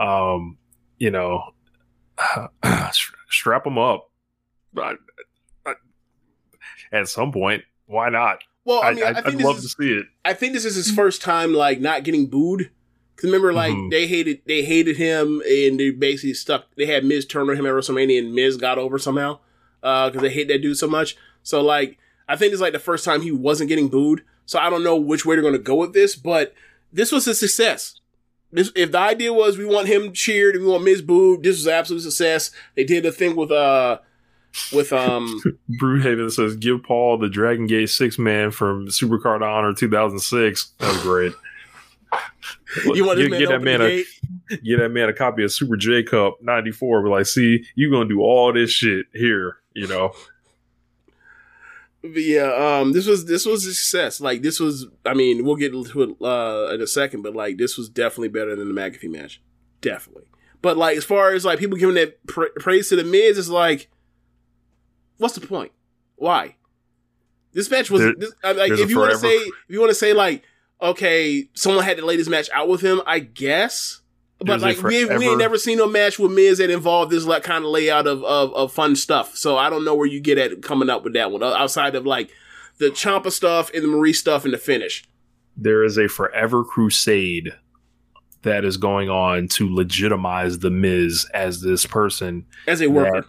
um, 0.00 0.58
you 0.98 1.10
know, 1.10 1.52
strap 3.30 3.66
him 3.66 3.78
up. 3.78 4.10
I- 4.76 4.96
I- 5.66 5.74
at 6.92 7.08
some 7.08 7.32
point, 7.32 7.64
why 7.86 8.08
not? 8.08 8.38
Well, 8.64 8.82
I 8.82 8.94
mean, 8.94 9.04
I, 9.04 9.20
would 9.20 9.42
love 9.42 9.58
is, 9.58 9.62
to 9.64 9.68
see 9.82 9.92
it. 9.92 10.06
I 10.24 10.32
think 10.32 10.54
this 10.54 10.64
is 10.64 10.74
his 10.74 10.90
first 10.90 11.20
time 11.20 11.52
like 11.52 11.80
not 11.80 12.02
getting 12.04 12.26
booed. 12.26 12.70
Cause 13.16 13.24
remember, 13.26 13.52
like 13.52 13.72
Mhm. 13.74 13.90
they 13.90 14.06
hated 14.06 14.40
they 14.46 14.62
hated 14.62 14.96
him, 14.96 15.40
and 15.48 15.78
they 15.78 15.90
basically 15.90 16.34
stuck. 16.34 16.74
They 16.76 16.86
had 16.86 17.04
Miz 17.04 17.26
turn 17.26 17.48
on 17.48 17.56
him 17.56 17.66
at 17.66 17.72
WrestleMania, 17.72 18.18
and 18.18 18.34
Miz 18.34 18.56
got 18.56 18.78
over 18.78 18.98
somehow 18.98 19.38
because 19.82 20.20
they 20.20 20.30
hate 20.30 20.48
that 20.48 20.62
dude 20.62 20.78
so 20.78 20.88
much. 20.88 21.16
So 21.42 21.60
like, 21.60 21.98
I 22.28 22.36
think 22.36 22.52
it's 22.52 22.62
like 22.62 22.72
the 22.72 22.78
first 22.78 23.04
time 23.04 23.20
he 23.20 23.30
wasn't 23.30 23.68
getting 23.68 23.88
booed. 23.88 24.22
So 24.46 24.58
I 24.58 24.68
don't 24.70 24.82
know 24.82 24.96
which 24.96 25.24
way 25.24 25.36
they're 25.36 25.42
going 25.42 25.52
to 25.54 25.58
go 25.58 25.74
with 25.76 25.92
this, 25.92 26.16
but 26.16 26.54
this 26.92 27.12
was 27.12 27.26
a 27.28 27.34
success. 27.34 28.00
This, 28.50 28.70
if 28.76 28.92
the 28.92 28.98
idea 28.98 29.32
was 29.32 29.58
we 29.58 29.64
want 29.66 29.88
him 29.88 30.12
cheered 30.12 30.54
and 30.54 30.64
we 30.64 30.70
want 30.70 30.84
Miz 30.84 31.02
booed, 31.02 31.42
this 31.42 31.56
was 31.56 31.66
an 31.66 31.72
absolute 31.74 32.00
success. 32.02 32.50
They 32.76 32.84
did 32.84 33.04
the 33.04 33.12
thing 33.12 33.36
with 33.36 33.50
uh 33.52 33.98
with 34.72 34.92
um 34.92 35.40
Brewhaven 35.80 36.30
says, 36.30 36.56
"Give 36.56 36.82
Paul 36.82 37.18
the 37.18 37.28
Dragon 37.28 37.66
Gate 37.66 37.90
six 37.90 38.18
man 38.18 38.50
from 38.50 38.88
Supercard 38.88 39.42
Honor 39.42 39.72
2006." 39.72 40.72
That 40.78 40.92
was 40.92 41.02
great. 41.02 41.32
you 42.94 43.04
want 43.04 43.18
this 43.18 43.28
get, 43.28 43.38
get 43.38 43.46
to 43.46 43.52
that 43.52 43.62
man 43.62 43.82
a 43.82 44.04
get 44.62 44.78
that 44.78 44.90
man 44.90 45.08
a 45.08 45.12
copy 45.12 45.44
of 45.44 45.52
Super 45.52 45.76
J 45.76 46.02
Cup 46.02 46.42
'94. 46.42 47.02
But 47.02 47.10
like, 47.10 47.26
see, 47.26 47.64
you 47.74 47.90
gonna 47.90 48.08
do 48.08 48.20
all 48.20 48.52
this 48.52 48.70
shit 48.70 49.06
here, 49.12 49.58
you 49.74 49.86
know? 49.86 50.12
But 52.04 52.22
yeah, 52.22 52.52
um, 52.52 52.92
this 52.92 53.06
was 53.06 53.24
this 53.24 53.46
was 53.46 53.64
a 53.64 53.72
success. 53.72 54.20
Like 54.20 54.42
this 54.42 54.60
was, 54.60 54.86
I 55.06 55.14
mean, 55.14 55.42
we'll 55.42 55.56
get 55.56 55.72
into 55.72 56.02
it 56.02 56.22
uh, 56.22 56.74
in 56.74 56.82
a 56.82 56.86
second, 56.86 57.22
but 57.22 57.34
like 57.34 57.56
this 57.56 57.78
was 57.78 57.88
definitely 57.88 58.28
better 58.28 58.54
than 58.54 58.72
the 58.72 58.78
McAfee 58.78 59.10
match, 59.10 59.40
definitely. 59.80 60.24
But 60.60 60.76
like 60.76 60.98
as 60.98 61.04
far 61.04 61.32
as 61.32 61.46
like 61.46 61.58
people 61.58 61.78
giving 61.78 61.94
that 61.94 62.24
pra- 62.26 62.50
praise 62.58 62.90
to 62.90 62.96
the 62.96 63.04
Miz, 63.04 63.38
it's 63.38 63.48
like, 63.48 63.88
what's 65.18 65.34
the 65.34 65.46
point? 65.46 65.72
Why? 66.16 66.56
This 67.52 67.70
match 67.70 67.90
was 67.90 68.02
There- 68.02 68.14
this, 68.16 68.32
I- 68.42 68.52
like 68.52 68.72
if 68.72 68.90
you 68.90 68.98
want 68.98 69.12
to 69.12 69.18
say 69.18 69.34
if 69.36 69.52
you 69.68 69.80
want 69.80 69.90
to 69.90 69.94
say 69.94 70.12
like 70.12 70.42
okay, 70.82 71.48
someone 71.54 71.84
had 71.84 71.96
to 71.96 72.04
lay 72.04 72.16
this 72.16 72.28
match 72.28 72.50
out 72.52 72.68
with 72.68 72.80
him, 72.82 73.00
I 73.06 73.20
guess. 73.20 74.00
But 74.38 74.60
There's 74.60 74.62
like 74.62 74.82
we 74.82 75.02
ain't, 75.02 75.18
we 75.18 75.28
ain't 75.28 75.38
never 75.38 75.56
seen 75.56 75.78
no 75.78 75.86
match 75.86 76.18
with 76.18 76.32
Miz 76.32 76.58
that 76.58 76.68
involved 76.68 77.10
this 77.12 77.24
like 77.24 77.44
kind 77.44 77.64
of 77.64 77.70
layout 77.70 78.06
of, 78.06 78.22
of 78.24 78.52
of 78.54 78.72
fun 78.72 78.96
stuff. 78.96 79.36
So 79.36 79.56
I 79.56 79.70
don't 79.70 79.84
know 79.84 79.94
where 79.94 80.06
you 80.06 80.20
get 80.20 80.36
at 80.38 80.60
coming 80.62 80.90
up 80.90 81.04
with 81.04 81.14
that 81.14 81.30
one 81.30 81.42
uh, 81.42 81.52
outside 81.54 81.94
of 81.94 82.04
like 82.04 82.30
the 82.78 82.86
Ciampa 82.90 83.30
stuff 83.30 83.70
and 83.72 83.84
the 83.84 83.88
Marie 83.88 84.12
stuff 84.12 84.44
and 84.44 84.52
the 84.52 84.58
finish. 84.58 85.04
There 85.56 85.84
is 85.84 85.96
a 85.96 86.08
forever 86.08 86.64
crusade 86.64 87.54
that 88.42 88.64
is 88.64 88.76
going 88.76 89.08
on 89.08 89.48
to 89.48 89.72
legitimize 89.72 90.58
the 90.58 90.70
Miz 90.70 91.26
as 91.32 91.62
this 91.62 91.86
person 91.86 92.44
As 92.66 92.82
a 92.82 92.88
worker, 92.88 93.26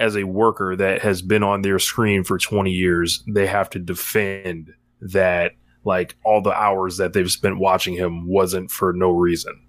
as 0.00 0.16
a 0.16 0.24
worker 0.24 0.76
that 0.76 1.02
has 1.02 1.22
been 1.22 1.42
on 1.42 1.62
their 1.62 1.78
screen 1.78 2.24
for 2.24 2.38
20 2.38 2.70
years 2.70 3.22
they 3.26 3.46
have 3.46 3.70
to 3.70 3.78
defend 3.78 4.72
that 5.00 5.52
like 5.84 6.16
all 6.24 6.40
the 6.40 6.52
hours 6.52 6.96
that 6.96 7.12
they've 7.12 7.30
spent 7.30 7.58
watching 7.58 7.94
him 7.94 8.26
wasn't 8.26 8.70
for 8.70 8.92
no 8.92 9.10
reason 9.10 9.60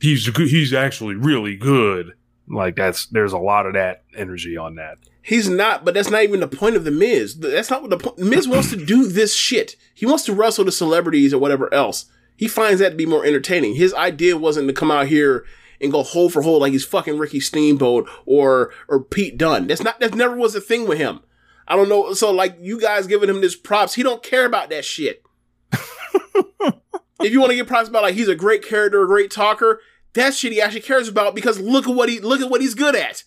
he's 0.00 0.28
good 0.28 0.48
he's 0.48 0.72
actually 0.72 1.14
really 1.14 1.56
good 1.56 2.12
like 2.48 2.76
that's 2.76 3.06
there's 3.06 3.32
a 3.32 3.38
lot 3.38 3.66
of 3.66 3.74
that 3.74 4.02
energy 4.16 4.56
on 4.56 4.74
that 4.76 4.98
he's 5.22 5.48
not. 5.48 5.84
But 5.84 5.94
that's 5.94 6.10
not 6.10 6.24
even 6.24 6.40
the 6.40 6.48
point 6.48 6.76
of 6.76 6.84
the 6.84 6.90
Miz. 6.90 7.38
That's 7.38 7.70
not 7.70 7.82
what 7.82 7.90
the 7.90 7.96
point. 7.96 8.18
Miz 8.18 8.46
wants 8.46 8.70
to 8.70 8.76
do 8.76 9.06
this 9.06 9.34
shit. 9.34 9.76
He 9.94 10.04
wants 10.04 10.24
to 10.24 10.34
wrestle 10.34 10.64
the 10.64 10.72
celebrities 10.72 11.32
or 11.32 11.38
whatever 11.38 11.72
else. 11.72 12.06
He 12.36 12.48
finds 12.48 12.80
that 12.80 12.90
to 12.90 12.96
be 12.96 13.06
more 13.06 13.24
entertaining. 13.24 13.76
His 13.76 13.94
idea 13.94 14.36
wasn't 14.36 14.68
to 14.68 14.74
come 14.74 14.90
out 14.90 15.06
here 15.06 15.44
and 15.82 15.92
go 15.92 16.02
hole 16.02 16.30
for 16.30 16.42
hole 16.42 16.60
like 16.60 16.72
he's 16.72 16.84
fucking 16.84 17.18
Ricky 17.18 17.40
Steamboat 17.40 18.08
or 18.24 18.72
or 18.88 19.02
Pete 19.02 19.36
Dunne. 19.36 19.66
That's 19.66 19.82
not. 19.82 20.00
That 20.00 20.14
never 20.14 20.36
was 20.36 20.54
a 20.54 20.60
thing 20.60 20.86
with 20.86 20.98
him. 20.98 21.20
I 21.66 21.76
don't 21.76 21.88
know. 21.88 22.12
So 22.14 22.30
like 22.30 22.56
you 22.60 22.80
guys 22.80 23.06
giving 23.06 23.28
him 23.28 23.40
this 23.40 23.56
props, 23.56 23.94
he 23.94 24.02
don't 24.02 24.22
care 24.22 24.44
about 24.44 24.70
that 24.70 24.84
shit. 24.84 25.22
if 25.72 27.32
you 27.32 27.40
want 27.40 27.50
to 27.50 27.56
get 27.56 27.66
props 27.66 27.88
about 27.88 28.02
like 28.02 28.14
he's 28.14 28.28
a 28.28 28.34
great 28.34 28.62
character, 28.62 29.02
a 29.02 29.06
great 29.06 29.30
talker, 29.30 29.80
that 30.14 30.34
shit 30.34 30.52
he 30.52 30.60
actually 30.60 30.80
cares 30.80 31.08
about 31.08 31.34
because 31.34 31.58
look 31.58 31.88
at 31.88 31.94
what 31.94 32.08
he 32.08 32.20
look 32.20 32.40
at 32.40 32.50
what 32.50 32.60
he's 32.60 32.74
good 32.74 32.94
at. 32.94 33.24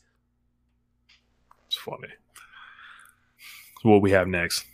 it's 1.68 1.78
funny 1.78 2.10
so 3.82 3.90
what 3.90 4.02
we 4.02 4.12
have 4.12 4.28
next 4.28 4.66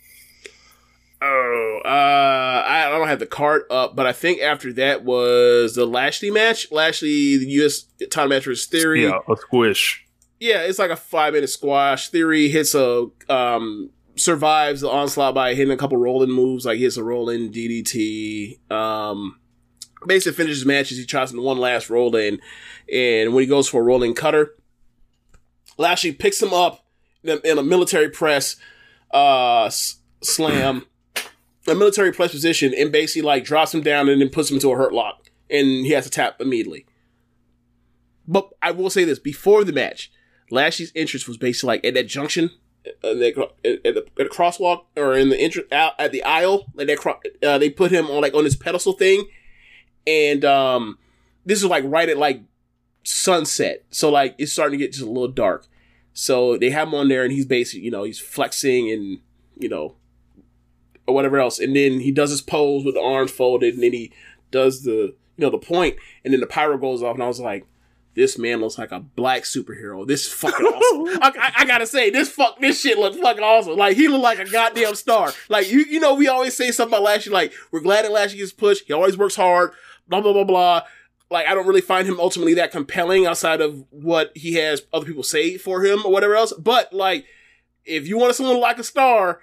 Oh, 1.24 1.80
uh, 1.84 1.88
I 2.66 2.86
I 2.86 2.90
don't 2.98 3.06
have 3.08 3.20
the 3.20 3.26
card 3.26 3.62
up, 3.70 3.94
but 3.94 4.06
I 4.06 4.12
think 4.12 4.40
after 4.40 4.72
that 4.74 5.04
was 5.04 5.74
the 5.76 5.86
Lashley 5.86 6.30
match. 6.30 6.70
Lashley, 6.72 7.36
the 7.36 7.46
U.S. 7.60 7.84
title 8.10 8.28
match 8.30 8.44
versus 8.44 8.66
Theory. 8.66 9.04
yeah 9.04 9.18
a 9.28 9.36
squish 9.36 10.04
Yeah, 10.40 10.62
it's 10.62 10.78
like 10.80 10.90
a 10.90 10.96
five 10.96 11.34
minute 11.34 11.48
squash. 11.50 12.08
Theory 12.08 12.48
hits 12.48 12.74
a 12.74 13.06
um 13.28 13.90
survives 14.16 14.80
the 14.82 14.90
onslaught 14.90 15.34
by 15.34 15.54
hitting 15.54 15.72
a 15.72 15.76
couple 15.76 15.96
rolling 15.96 16.30
moves, 16.30 16.66
like 16.66 16.76
he 16.78 16.82
hits 16.84 16.96
a 16.96 17.04
rolling 17.04 17.52
DDT. 17.52 18.58
Um, 18.70 19.38
basically 20.06 20.36
finishes 20.36 20.66
matches. 20.66 20.98
He 20.98 21.06
tries 21.06 21.32
one 21.32 21.58
last 21.58 21.88
roll 21.88 22.14
in, 22.16 22.40
and 22.92 23.32
when 23.32 23.42
he 23.42 23.46
goes 23.48 23.68
for 23.68 23.80
a 23.80 23.84
rolling 23.84 24.14
cutter, 24.14 24.54
Lashley 25.78 26.12
picks 26.12 26.42
him 26.42 26.52
up 26.52 26.84
in 27.22 27.30
a, 27.44 27.50
in 27.52 27.58
a 27.58 27.62
military 27.62 28.10
press, 28.10 28.56
uh, 29.14 29.64
s- 29.64 29.96
slam, 30.22 30.86
a 31.66 31.74
military 31.74 32.12
press 32.12 32.32
position, 32.32 32.74
and 32.76 32.90
basically 32.90 33.22
like 33.22 33.44
drops 33.44 33.74
him 33.74 33.82
down 33.82 34.08
and 34.08 34.20
then 34.20 34.28
puts 34.28 34.50
him 34.50 34.56
into 34.56 34.70
a 34.70 34.76
hurt 34.76 34.92
lock, 34.92 35.30
and 35.50 35.86
he 35.86 35.90
has 35.90 36.04
to 36.04 36.10
tap 36.10 36.40
immediately. 36.40 36.86
But 38.26 38.50
I 38.60 38.70
will 38.70 38.90
say 38.90 39.04
this: 39.04 39.18
before 39.18 39.64
the 39.64 39.72
match, 39.72 40.10
Lashley's 40.50 40.92
interest 40.94 41.28
was 41.28 41.36
basically 41.36 41.68
like 41.68 41.84
at 41.84 41.94
that 41.94 42.08
junction, 42.08 42.50
uh, 42.86 43.14
that, 43.14 43.48
at, 43.64 43.82
the, 43.82 44.04
at 44.06 44.16
the 44.16 44.24
crosswalk 44.24 44.84
or 44.96 45.14
in 45.14 45.28
the 45.28 45.38
entrance 45.38 45.70
out 45.72 45.94
at 45.98 46.12
the 46.12 46.22
aisle. 46.24 46.66
Like 46.74 46.88
that, 46.88 46.98
cro- 46.98 47.20
uh, 47.42 47.58
they 47.58 47.70
put 47.70 47.90
him 47.92 48.06
on 48.06 48.22
like 48.22 48.34
on 48.34 48.44
this 48.44 48.56
pedestal 48.56 48.92
thing, 48.94 49.24
and 50.06 50.44
um, 50.44 50.98
this 51.46 51.62
is 51.62 51.68
like 51.68 51.84
right 51.86 52.08
at 52.08 52.18
like 52.18 52.42
sunset, 53.04 53.84
so 53.90 54.10
like 54.10 54.34
it's 54.38 54.52
starting 54.52 54.78
to 54.78 54.84
get 54.84 54.92
just 54.92 55.04
a 55.04 55.10
little 55.10 55.28
dark. 55.28 55.66
So 56.12 56.58
they 56.58 56.70
have 56.70 56.88
him 56.88 56.94
on 56.94 57.08
there, 57.08 57.22
and 57.22 57.32
he's 57.32 57.46
basically 57.46 57.84
you 57.84 57.90
know 57.90 58.04
he's 58.04 58.18
flexing 58.18 58.90
and 58.90 59.20
you 59.58 59.68
know 59.68 59.96
or 61.06 61.14
whatever 61.14 61.38
else, 61.38 61.58
and 61.58 61.74
then 61.74 62.00
he 62.00 62.10
does 62.10 62.30
his 62.30 62.42
pose 62.42 62.84
with 62.84 62.94
the 62.94 63.02
arms 63.02 63.30
folded, 63.30 63.74
and 63.74 63.82
then 63.82 63.92
he 63.92 64.12
does 64.50 64.82
the 64.82 65.14
you 65.36 65.44
know 65.44 65.50
the 65.50 65.58
point, 65.58 65.96
and 66.24 66.32
then 66.32 66.40
the 66.40 66.46
pyro 66.46 66.78
goes 66.78 67.02
off, 67.02 67.14
and 67.14 67.22
I 67.22 67.28
was 67.28 67.40
like 67.40 67.66
this 68.14 68.38
man 68.38 68.60
looks 68.60 68.78
like 68.78 68.92
a 68.92 69.00
black 69.00 69.42
superhero. 69.42 70.06
This 70.06 70.26
is 70.26 70.32
fucking 70.32 70.66
awesome. 70.66 71.22
I, 71.22 71.32
I, 71.38 71.52
I 71.62 71.64
gotta 71.64 71.86
say, 71.86 72.10
this 72.10 72.28
fuck, 72.28 72.58
this 72.60 72.80
shit 72.80 72.98
looks 72.98 73.16
fucking 73.16 73.42
awesome. 73.42 73.76
Like 73.76 73.96
he 73.96 74.08
looked 74.08 74.22
like 74.22 74.38
a 74.38 74.50
goddamn 74.50 74.94
star. 74.94 75.32
Like 75.48 75.70
you, 75.70 75.84
you 75.88 76.00
know, 76.00 76.14
we 76.14 76.28
always 76.28 76.56
say 76.56 76.70
something 76.70 76.94
about 76.94 77.04
Lashley. 77.04 77.32
Like 77.32 77.52
we're 77.70 77.80
glad 77.80 78.04
that 78.04 78.12
Lashley 78.12 78.38
gets 78.38 78.52
pushed. 78.52 78.86
He 78.86 78.92
always 78.92 79.16
works 79.16 79.36
hard. 79.36 79.72
Blah 80.08 80.20
blah 80.20 80.32
blah 80.32 80.44
blah. 80.44 80.82
Like 81.30 81.46
I 81.46 81.54
don't 81.54 81.66
really 81.66 81.80
find 81.80 82.06
him 82.06 82.20
ultimately 82.20 82.54
that 82.54 82.72
compelling 82.72 83.26
outside 83.26 83.60
of 83.60 83.84
what 83.90 84.32
he 84.34 84.54
has 84.54 84.82
other 84.92 85.06
people 85.06 85.22
say 85.22 85.56
for 85.56 85.84
him 85.84 86.04
or 86.04 86.12
whatever 86.12 86.36
else. 86.36 86.52
But 86.52 86.92
like, 86.92 87.24
if 87.84 88.06
you 88.06 88.18
want 88.18 88.34
someone 88.34 88.60
like 88.60 88.78
a 88.78 88.84
star, 88.84 89.40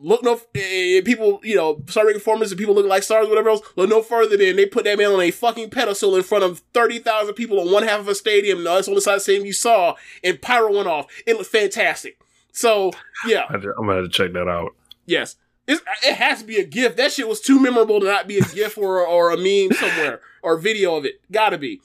look 0.00 0.22
no 0.22 0.40
eh, 0.54 1.02
people 1.04 1.40
you 1.44 1.54
know 1.54 1.82
starting 1.86 2.14
performance 2.14 2.50
and 2.50 2.58
people 2.58 2.74
look 2.74 2.86
like 2.86 3.02
stars 3.02 3.28
whatever 3.28 3.50
else 3.50 3.60
look 3.76 3.88
no 3.88 4.02
further 4.02 4.36
than 4.36 4.56
they 4.56 4.66
put 4.66 4.84
that 4.84 4.98
man 4.98 5.12
on 5.12 5.20
a 5.20 5.30
fucking 5.30 5.70
pedestal 5.70 6.16
in 6.16 6.22
front 6.22 6.42
of 6.42 6.60
30,000 6.72 7.34
people 7.34 7.60
on 7.60 7.70
one 7.70 7.82
half 7.82 8.00
of 8.00 8.08
a 8.08 8.14
stadium 8.14 8.64
no 8.64 8.74
that's 8.74 8.88
on 8.88 8.94
the 8.94 9.00
side 9.00 9.14
of 9.14 9.20
the 9.20 9.24
stadium 9.24 9.46
you 9.46 9.52
saw 9.52 9.94
and 10.24 10.40
pyro 10.40 10.74
went 10.74 10.88
off. 10.88 11.06
It 11.26 11.36
looked 11.36 11.50
fantastic. 11.50 12.18
So 12.52 12.92
yeah. 13.26 13.44
I, 13.48 13.54
am 13.54 13.60
gonna 13.76 13.94
have 13.96 14.04
to 14.04 14.10
check 14.10 14.32
that 14.32 14.48
out. 14.48 14.74
Yes. 15.06 15.36
It's, 15.68 15.82
it 16.04 16.14
has 16.14 16.40
to 16.40 16.46
be 16.46 16.56
a 16.56 16.64
gift. 16.64 16.96
That 16.96 17.12
shit 17.12 17.28
was 17.28 17.40
too 17.40 17.60
memorable 17.60 18.00
to 18.00 18.06
not 18.06 18.26
be 18.26 18.38
a 18.38 18.42
gif 18.42 18.76
or, 18.76 19.06
or 19.06 19.30
a 19.30 19.36
meme 19.36 19.76
somewhere 19.76 20.20
or 20.42 20.54
a 20.54 20.60
video 20.60 20.96
of 20.96 21.04
it. 21.04 21.20
Gotta 21.30 21.58
be. 21.58 21.80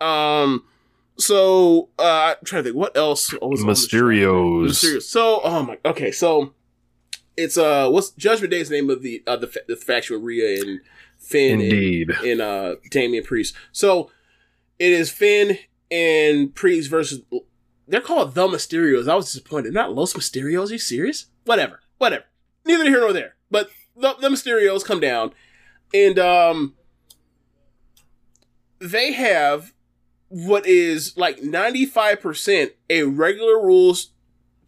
Um 0.00 0.64
so 1.18 1.90
uh 1.98 2.34
i'm 2.34 2.44
trying 2.46 2.62
to 2.62 2.70
think 2.70 2.76
what 2.76 2.96
else 2.96 3.34
was 3.42 3.62
mysterios. 3.62 5.02
So, 5.02 5.42
oh 5.44 5.62
my, 5.62 5.78
okay, 5.84 6.12
so 6.12 6.54
it's 7.36 7.56
uh, 7.56 7.88
what's 7.88 8.10
Judgment 8.10 8.50
Day's 8.50 8.70
name 8.70 8.90
of 8.90 9.02
the 9.02 9.22
uh 9.26 9.36
the, 9.36 9.50
the 9.68 9.76
faction 9.76 10.16
with 10.16 10.24
Rhea 10.24 10.60
and 10.60 10.80
Finn 11.18 11.60
indeed 11.60 12.10
and, 12.10 12.26
and 12.26 12.40
uh 12.40 12.74
Damian 12.90 13.24
Priest. 13.24 13.54
So 13.72 14.10
it 14.78 14.92
is 14.92 15.10
Finn 15.10 15.58
and 15.90 16.54
Priest 16.54 16.90
versus 16.90 17.22
they're 17.88 18.00
called 18.00 18.34
the 18.34 18.46
Mysterios. 18.46 19.08
I 19.08 19.16
was 19.16 19.26
disappointed. 19.26 19.74
Not 19.74 19.94
Los 19.94 20.14
Mysterios. 20.14 20.70
Are 20.70 20.72
you 20.74 20.78
serious? 20.78 21.26
Whatever. 21.44 21.80
Whatever. 21.98 22.24
Neither 22.64 22.84
here 22.84 23.00
nor 23.00 23.12
there. 23.12 23.36
But 23.50 23.70
the, 23.96 24.14
the 24.20 24.28
Mysterios 24.28 24.84
come 24.84 25.00
down, 25.00 25.32
and 25.92 26.18
um, 26.18 26.74
they 28.78 29.12
have 29.12 29.72
what 30.28 30.66
is 30.66 31.16
like 31.16 31.42
ninety 31.42 31.84
five 31.84 32.20
percent 32.20 32.72
a 32.88 33.02
regular 33.02 33.60
rules 33.60 34.12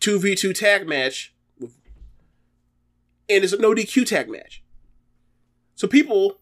two 0.01 0.19
v 0.19 0.35
two 0.35 0.53
tag 0.53 0.89
match, 0.89 1.32
and 3.33 3.45
it's 3.45 3.53
a 3.53 3.59
no 3.59 3.75
DQ 3.75 4.07
tag 4.07 4.29
match. 4.29 4.63
So 5.75 5.89
people 5.89 6.39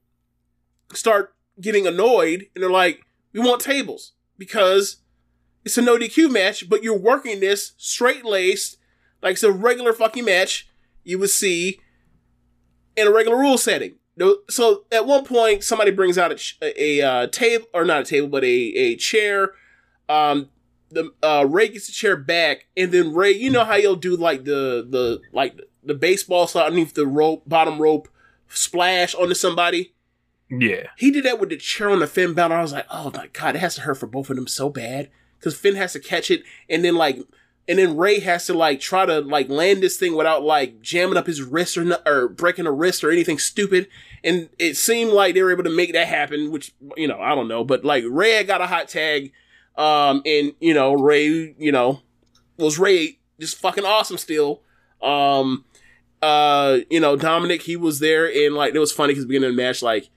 start 0.93 1.35
getting 1.61 1.87
annoyed, 1.87 2.47
and 2.55 2.63
they're 2.63 2.71
like, 2.71 3.03
"We 3.33 3.41
want 3.41 3.61
tables 3.61 4.13
because." 4.39 4.99
It's 5.63 5.77
a 5.77 5.83
no 5.83 5.99
DQ 5.99 6.31
match, 6.31 6.71
but 6.71 6.83
you're 6.83 6.97
working 6.97 7.41
this 7.41 7.75
straight 7.77 8.25
laced, 8.25 8.79
like 9.23 9.35
it's 9.35 9.43
a 9.43 9.53
regular 9.53 9.93
fucking 9.93 10.25
match 10.25 10.71
you 11.05 11.19
would 11.19 11.29
see 11.29 11.81
in 12.97 13.07
a 13.07 13.13
regular 13.13 13.39
rule 13.39 13.59
setting. 13.59 13.97
So 14.49 14.85
at 14.93 15.07
one 15.07 15.25
point, 15.25 15.65
somebody 15.65 15.91
brings 15.91 16.19
out 16.19 16.33
a, 16.33 16.35
ch- 16.35 16.59
a, 16.61 17.01
uh, 17.01 17.27
table, 17.29 17.67
or 17.73 17.85
not 17.85 18.03
a 18.03 18.05
table, 18.05 18.29
but 18.29 18.45
a, 18.45 18.47
a 18.47 18.97
chair. 18.97 19.53
Um, 20.09 20.51
the 20.91 21.13
uh, 21.23 21.47
Ray 21.49 21.69
gets 21.69 21.87
the 21.87 21.93
chair 21.93 22.17
back, 22.17 22.67
and 22.77 22.93
then 22.93 23.15
Ray, 23.15 23.31
you 23.31 23.49
know 23.49 23.65
how 23.65 23.77
you'll 23.77 23.97
do 23.97 24.17
like 24.17 24.45
the 24.45 24.87
the 24.89 25.21
like 25.33 25.59
the 25.83 25.95
baseball 25.95 26.47
slide 26.47 26.67
underneath 26.67 26.95
the 26.95 27.07
rope, 27.07 27.43
bottom 27.47 27.81
rope, 27.81 28.09
splash 28.49 29.15
onto 29.15 29.35
somebody. 29.35 29.95
Yeah. 30.51 30.89
He 30.97 31.11
did 31.11 31.25
that 31.25 31.39
with 31.39 31.51
the 31.51 31.57
chair 31.57 31.91
on 31.91 32.01
the 32.01 32.07
Finn 32.07 32.35
Balor. 32.35 32.57
I 32.57 32.63
was 32.63 32.73
like, 32.73 32.87
oh 32.91 33.11
my 33.15 33.29
god, 33.29 33.57
it 33.57 33.61
has 33.61 33.77
to 33.77 33.83
hurt 33.83 33.99
for 33.99 34.07
both 34.07 34.31
of 34.31 34.37
them 34.37 34.49
so 34.49 34.69
bad 34.69 35.11
because 35.39 35.57
Finn 35.57 35.77
has 35.77 35.93
to 35.95 36.01
catch 36.01 36.31
it, 36.31 36.43
and 36.69 36.85
then 36.85 36.97
like, 36.97 37.19
and 37.69 37.79
then 37.79 37.97
Ray 37.97 38.21
has 38.21 38.47
to 38.47 38.55
like 38.55 38.81
try 38.81 39.07
to 39.07 39.21
like 39.21 39.49
land 39.49 39.83
this 39.83 39.97
thing 39.97 40.17
without 40.17 40.43
like 40.43 40.81
jamming 40.83 41.17
up 41.17 41.27
his 41.27 41.43
wrist 41.43 41.79
or 41.79 41.97
or 42.07 42.29
breaking 42.29 42.67
a 42.67 42.73
wrist 42.73 43.05
or 43.05 43.11
anything 43.11 43.39
stupid. 43.39 43.89
And 44.23 44.51
it 44.59 44.77
seemed 44.77 45.13
like 45.13 45.35
they 45.35 45.43
were 45.43 45.53
able 45.53 45.65
to 45.65 45.71
make 45.71 45.93
that 45.93 46.09
happen, 46.09 46.51
which 46.51 46.75
you 46.97 47.09
know 47.09 47.21
I 47.21 47.35
don't 47.35 47.49
know, 47.49 47.65
but 47.65 47.85
like 47.85 48.05
Ray 48.09 48.33
had 48.33 48.47
got 48.47 48.61
a 48.61 48.67
hot 48.67 48.89
tag, 48.89 49.33
um, 49.77 50.23
and 50.27 50.53
you 50.61 50.75
know 50.75 50.95
Ray, 50.95 51.55
you 51.59 51.73
know, 51.73 52.01
was 52.59 52.79
Ray 52.79 53.19
just 53.39 53.57
fucking 53.57 53.85
awesome 53.85 54.19
still. 54.19 54.63
Um, 55.01 55.65
uh, 56.23 56.79
you 56.91 57.01
know 57.01 57.17
Dominic, 57.17 57.63
he 57.63 57.77
was 57.77 57.99
there, 58.01 58.27
and 58.27 58.55
like 58.55 58.75
it 58.75 58.79
was 58.79 58.93
funny 58.93 59.13
because 59.13 59.27
beginning 59.27 59.51
of 59.51 59.57
the 59.57 59.63
match, 59.63 59.83
like 59.83 60.11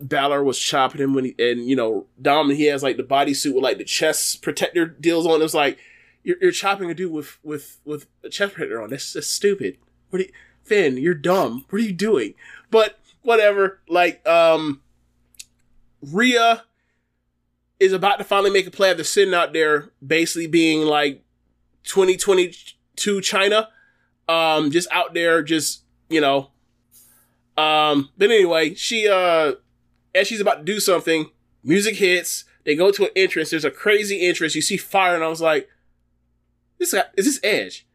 Balor 0.00 0.42
was 0.42 0.58
chopping 0.58 1.00
him 1.00 1.14
when 1.14 1.24
he, 1.26 1.34
and 1.38 1.66
you 1.68 1.76
know, 1.76 2.06
Dominic 2.20 2.56
he 2.56 2.64
has 2.66 2.82
like 2.82 2.96
the 2.96 3.02
bodysuit 3.02 3.54
with 3.54 3.62
like 3.62 3.78
the 3.78 3.84
chest 3.84 4.42
protector 4.42 4.86
deals 4.86 5.26
on. 5.26 5.40
It 5.40 5.44
was 5.44 5.54
like, 5.54 5.78
you're, 6.22 6.36
you're 6.40 6.52
chopping 6.52 6.90
a 6.90 6.94
dude 6.94 7.12
with, 7.12 7.38
with, 7.42 7.78
with 7.84 8.06
a 8.22 8.28
chest 8.28 8.54
protector 8.54 8.82
on. 8.82 8.90
That's, 8.90 9.12
that's 9.12 9.28
stupid. 9.28 9.78
What 10.10 10.20
are 10.20 10.24
you, 10.24 10.32
Finn, 10.62 10.96
you're 10.96 11.14
dumb. 11.14 11.64
What 11.70 11.80
are 11.80 11.84
you 11.84 11.92
doing? 11.92 12.34
But 12.70 12.98
whatever. 13.22 13.80
Like, 13.88 14.26
um, 14.26 14.80
Rhea 16.02 16.64
is 17.78 17.92
about 17.92 18.16
to 18.18 18.24
finally 18.24 18.50
make 18.50 18.66
a 18.66 18.70
play 18.70 18.90
after 18.90 19.04
sitting 19.04 19.34
out 19.34 19.52
there 19.52 19.90
basically 20.04 20.46
being 20.46 20.82
like 20.82 21.22
2022 21.84 23.20
Chyna. 23.20 23.68
Um, 24.28 24.70
just 24.70 24.90
out 24.90 25.14
there, 25.14 25.42
just, 25.42 25.82
you 26.08 26.20
know, 26.20 26.50
um, 27.56 28.10
but 28.16 28.30
anyway, 28.30 28.74
she, 28.74 29.08
uh, 29.08 29.52
as 30.14 30.26
she's 30.26 30.40
about 30.40 30.58
to 30.58 30.64
do 30.64 30.80
something, 30.80 31.30
music 31.62 31.96
hits. 31.96 32.44
They 32.64 32.74
go 32.74 32.90
to 32.90 33.04
an 33.04 33.10
entrance. 33.14 33.50
There's 33.50 33.64
a 33.64 33.70
crazy 33.70 34.26
entrance. 34.26 34.54
You 34.54 34.62
see 34.62 34.76
fire, 34.76 35.14
and 35.14 35.22
I 35.22 35.28
was 35.28 35.40
like, 35.40 35.68
"This 36.78 36.92
guy 36.92 37.04
is 37.16 37.26
this 37.26 37.40
Edge?" 37.44 37.86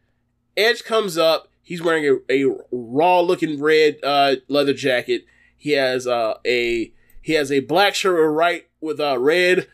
Edge 0.56 0.84
comes 0.84 1.18
up. 1.18 1.50
He's 1.62 1.82
wearing 1.82 2.06
a, 2.30 2.46
a 2.46 2.56
raw 2.72 3.20
looking 3.22 3.60
red 3.60 3.98
uh, 4.04 4.36
leather 4.48 4.74
jacket. 4.74 5.26
He 5.58 5.72
has 5.72 6.06
uh, 6.06 6.36
a 6.46 6.94
he 7.22 7.34
has 7.34 7.52
a 7.52 7.62
black 7.62 7.96
shirt 7.96 8.32
right 8.32 8.68
with 8.80 9.00
uh, 9.00 9.18
red 9.20 9.68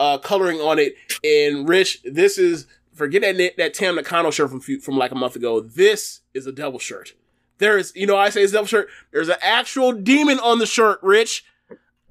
uh, 0.00 0.18
coloring 0.18 0.60
on 0.60 0.78
it. 0.78 0.96
And 1.24 1.68
Rich, 1.68 2.02
this 2.04 2.36
is 2.36 2.66
forget 2.92 3.22
that 3.22 3.56
that 3.56 3.74
Tam 3.74 3.96
Nakano 3.96 4.30
shirt 4.30 4.50
from 4.50 4.60
from 4.60 4.96
like 4.96 5.10
a 5.10 5.14
month 5.14 5.36
ago. 5.36 5.60
This 5.60 6.20
is 6.34 6.46
a 6.46 6.52
devil 6.52 6.78
shirt. 6.78 7.14
There 7.58 7.78
is, 7.78 7.92
you 7.94 8.06
know, 8.06 8.16
I 8.16 8.30
say 8.30 8.42
it's 8.42 8.52
a 8.52 8.56
double 8.56 8.66
shirt. 8.66 8.88
There's 9.12 9.28
an 9.28 9.36
actual 9.40 9.92
demon 9.92 10.40
on 10.40 10.58
the 10.58 10.66
shirt, 10.66 10.98
Rich. 11.02 11.44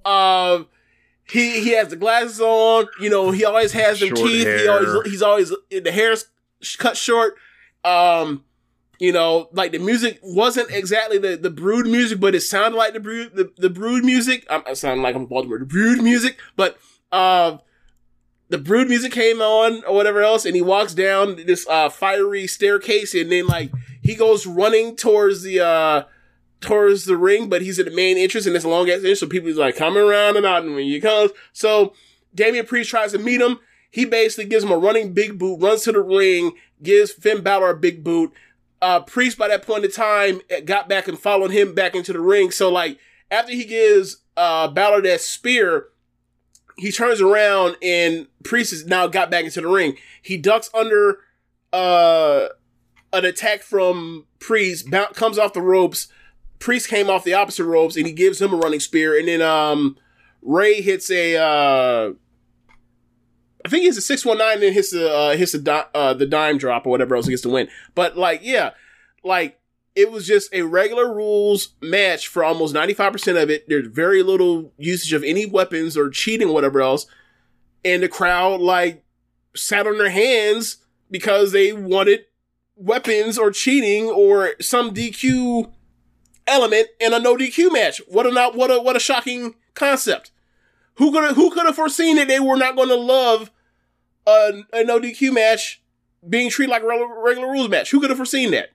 Um, 0.05 0.67
he 1.29 1.61
he 1.61 1.71
has 1.71 1.89
the 1.89 1.95
glasses 1.95 2.39
on. 2.39 2.87
You 2.99 3.09
know, 3.09 3.31
he 3.31 3.43
always 3.45 3.71
has 3.73 3.99
them 3.99 4.09
Short 4.09 4.19
teeth. 4.19 4.47
He 4.47 4.67
always 4.67 5.11
he's 5.11 5.21
always 5.21 5.53
the 5.69 5.91
hair's 5.91 6.25
cut 6.77 6.95
short. 6.95 7.35
Um, 7.83 8.45
you 8.99 9.11
know, 9.11 9.49
like 9.51 9.71
the 9.71 9.79
music 9.79 10.19
wasn't 10.23 10.71
exactly 10.71 11.17
the 11.17 11.35
the 11.35 11.49
brood 11.49 11.85
music, 11.85 12.19
but 12.19 12.35
it 12.35 12.41
sounded 12.41 12.77
like 12.77 12.93
the 12.93 12.99
brood 12.99 13.35
the, 13.35 13.51
the 13.57 13.69
brood 13.69 14.05
music. 14.05 14.45
I'm 14.49 14.63
I 14.65 14.73
sound 14.73 15.01
like 15.01 15.15
I'm 15.15 15.25
Baltimore. 15.25 15.59
The 15.59 15.65
brood 15.65 16.01
music, 16.01 16.37
but 16.55 16.77
um. 17.11 17.59
The 18.51 18.57
brood 18.57 18.89
music 18.89 19.13
came 19.13 19.41
on 19.41 19.81
or 19.85 19.95
whatever 19.95 20.21
else, 20.21 20.45
and 20.45 20.55
he 20.55 20.61
walks 20.61 20.93
down 20.93 21.37
this 21.45 21.65
uh, 21.69 21.89
fiery 21.89 22.47
staircase, 22.47 23.15
and 23.15 23.31
then 23.31 23.47
like 23.47 23.71
he 24.01 24.13
goes 24.13 24.45
running 24.45 24.97
towards 24.97 25.41
the 25.41 25.61
uh 25.61 26.03
towards 26.59 27.05
the 27.05 27.15
ring, 27.15 27.49
but 27.49 27.61
he's 27.61 27.79
at 27.79 27.85
the 27.85 27.95
main 27.95 28.17
entrance, 28.17 28.45
and 28.45 28.55
it's 28.55 28.65
a 28.65 28.69
long 28.69 28.89
ass 28.89 28.97
entrance, 28.97 29.21
so 29.21 29.27
people's 29.27 29.55
like 29.55 29.77
coming 29.77 30.03
around 30.03 30.35
and 30.35 30.45
out, 30.45 30.63
and 30.63 30.75
when 30.75 30.83
he 30.83 30.99
comes, 30.99 31.31
so 31.53 31.93
Damian 32.35 32.65
Priest 32.65 32.89
tries 32.89 33.13
to 33.13 33.17
meet 33.17 33.41
him. 33.41 33.57
He 33.89 34.03
basically 34.05 34.49
gives 34.49 34.63
him 34.63 34.71
a 34.71 34.77
running 34.77 35.13
big 35.13 35.39
boot, 35.39 35.61
runs 35.61 35.83
to 35.83 35.93
the 35.93 36.01
ring, 36.01 36.51
gives 36.83 37.11
Finn 37.11 37.41
Balor 37.41 37.71
a 37.71 37.77
big 37.77 38.03
boot. 38.03 38.33
Uh, 38.81 38.99
Priest 38.99 39.37
by 39.37 39.47
that 39.47 39.65
point 39.65 39.85
in 39.85 39.91
time 39.91 40.41
eh, 40.49 40.59
got 40.59 40.89
back 40.89 41.07
and 41.07 41.17
followed 41.17 41.51
him 41.51 41.73
back 41.73 41.95
into 41.95 42.11
the 42.11 42.19
ring. 42.19 42.51
So 42.51 42.69
like 42.69 42.99
after 43.29 43.53
he 43.53 43.63
gives 43.63 44.17
uh 44.35 44.67
Balor 44.67 45.03
that 45.03 45.21
spear, 45.21 45.87
he 46.81 46.91
turns 46.91 47.21
around 47.21 47.77
and 47.83 48.25
Priest 48.43 48.71
has 48.71 48.87
now 48.87 49.05
got 49.05 49.29
back 49.29 49.45
into 49.45 49.61
the 49.61 49.67
ring. 49.67 49.97
He 50.19 50.35
ducks 50.35 50.67
under 50.73 51.19
uh 51.71 52.47
an 53.13 53.23
attack 53.23 53.61
from 53.61 54.25
Priest, 54.39 54.89
comes 55.13 55.37
off 55.37 55.53
the 55.53 55.61
ropes. 55.61 56.07
Priest 56.57 56.89
came 56.89 57.07
off 57.07 57.23
the 57.23 57.35
opposite 57.35 57.65
ropes 57.65 57.95
and 57.95 58.07
he 58.07 58.13
gives 58.13 58.41
him 58.41 58.51
a 58.51 58.57
running 58.57 58.79
spear. 58.79 59.15
And 59.15 59.27
then 59.27 59.43
um 59.43 59.95
Ray 60.41 60.81
hits 60.81 61.11
a 61.11 61.37
uh 61.37 62.13
I 63.63 63.69
think 63.69 63.85
it's 63.85 63.99
a 63.99 64.01
six 64.01 64.25
one 64.25 64.39
nine 64.39 64.63
and 64.63 64.73
hits 64.73 64.89
the 64.89 65.07
uh, 65.13 65.37
hits 65.37 65.51
the 65.51 65.59
di- 65.59 65.85
uh, 65.93 66.15
the 66.15 66.25
dime 66.25 66.57
drop 66.57 66.87
or 66.87 66.89
whatever 66.89 67.15
else 67.15 67.27
he 67.27 67.31
gets 67.31 67.43
to 67.43 67.49
win. 67.49 67.67
But 67.93 68.17
like 68.17 68.39
yeah, 68.41 68.71
like 69.23 69.60
it 69.95 70.11
was 70.11 70.25
just 70.25 70.53
a 70.53 70.61
regular 70.63 71.13
rules 71.13 71.69
match 71.81 72.27
for 72.27 72.43
almost 72.43 72.73
ninety 72.73 72.93
five 72.93 73.11
percent 73.11 73.37
of 73.37 73.49
it. 73.49 73.67
There's 73.67 73.87
very 73.87 74.23
little 74.23 74.73
usage 74.77 75.13
of 75.13 75.23
any 75.23 75.45
weapons 75.45 75.97
or 75.97 76.09
cheating 76.09 76.49
or 76.49 76.53
whatever 76.53 76.81
else, 76.81 77.05
and 77.83 78.03
the 78.03 78.07
crowd 78.07 78.61
like 78.61 79.03
sat 79.55 79.87
on 79.87 79.97
their 79.97 80.09
hands 80.09 80.77
because 81.09 81.51
they 81.51 81.73
wanted 81.73 82.25
weapons 82.75 83.37
or 83.37 83.51
cheating 83.51 84.05
or 84.05 84.53
some 84.59 84.93
DQ 84.93 85.71
element 86.47 86.87
in 86.99 87.13
a 87.13 87.19
no 87.19 87.35
DQ 87.35 87.71
match. 87.71 88.01
What 88.07 88.25
a 88.25 88.31
not 88.31 88.55
what 88.55 88.71
a 88.71 88.81
what 88.81 88.95
a 88.95 88.99
shocking 88.99 89.55
concept. 89.73 90.31
Who 90.95 91.11
could 91.11 91.35
who 91.35 91.51
could 91.51 91.65
have 91.65 91.75
foreseen 91.75 92.15
that 92.15 92.27
they 92.27 92.39
were 92.39 92.57
not 92.57 92.75
going 92.75 92.89
to 92.89 92.95
love 92.95 93.51
a, 94.25 94.63
a 94.73 94.83
no 94.83 94.99
DQ 94.99 95.33
match 95.33 95.81
being 96.27 96.49
treated 96.49 96.71
like 96.71 96.83
a 96.83 96.87
regular, 96.87 97.21
regular 97.21 97.51
rules 97.51 97.69
match? 97.69 97.91
Who 97.91 97.99
could 97.99 98.09
have 98.09 98.17
foreseen 98.17 98.51
that? 98.51 98.69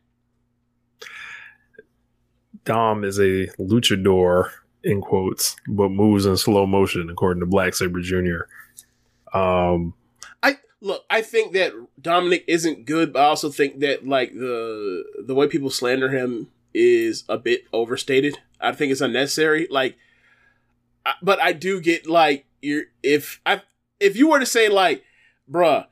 Dom 2.66 3.04
is 3.04 3.18
a 3.18 3.46
luchador 3.58 4.50
in 4.82 5.00
quotes, 5.00 5.56
but 5.66 5.88
moves 5.88 6.26
in 6.26 6.36
slow 6.36 6.66
motion, 6.66 7.08
according 7.08 7.40
to 7.40 7.46
Black 7.46 7.74
Saber 7.74 8.00
Jr. 8.00 8.42
Um, 9.36 9.94
I 10.42 10.58
look. 10.80 11.04
I 11.08 11.22
think 11.22 11.52
that 11.54 11.72
Dominic 12.00 12.44
isn't 12.46 12.84
good, 12.84 13.12
but 13.12 13.22
I 13.22 13.26
also 13.26 13.50
think 13.50 13.80
that 13.80 14.06
like 14.06 14.34
the 14.34 15.04
the 15.26 15.34
way 15.34 15.48
people 15.48 15.70
slander 15.70 16.10
him 16.10 16.48
is 16.74 17.24
a 17.28 17.38
bit 17.38 17.64
overstated. 17.72 18.38
I 18.60 18.72
think 18.72 18.92
it's 18.92 19.00
unnecessary. 19.00 19.66
Like, 19.70 19.96
I, 21.04 21.14
but 21.22 21.40
I 21.40 21.52
do 21.52 21.80
get 21.80 22.06
like 22.06 22.46
you're 22.60 22.84
if 23.02 23.40
I 23.46 23.62
if 24.00 24.16
you 24.16 24.28
were 24.28 24.40
to 24.40 24.46
say 24.46 24.68
like, 24.68 25.04
bruh, 25.50 25.86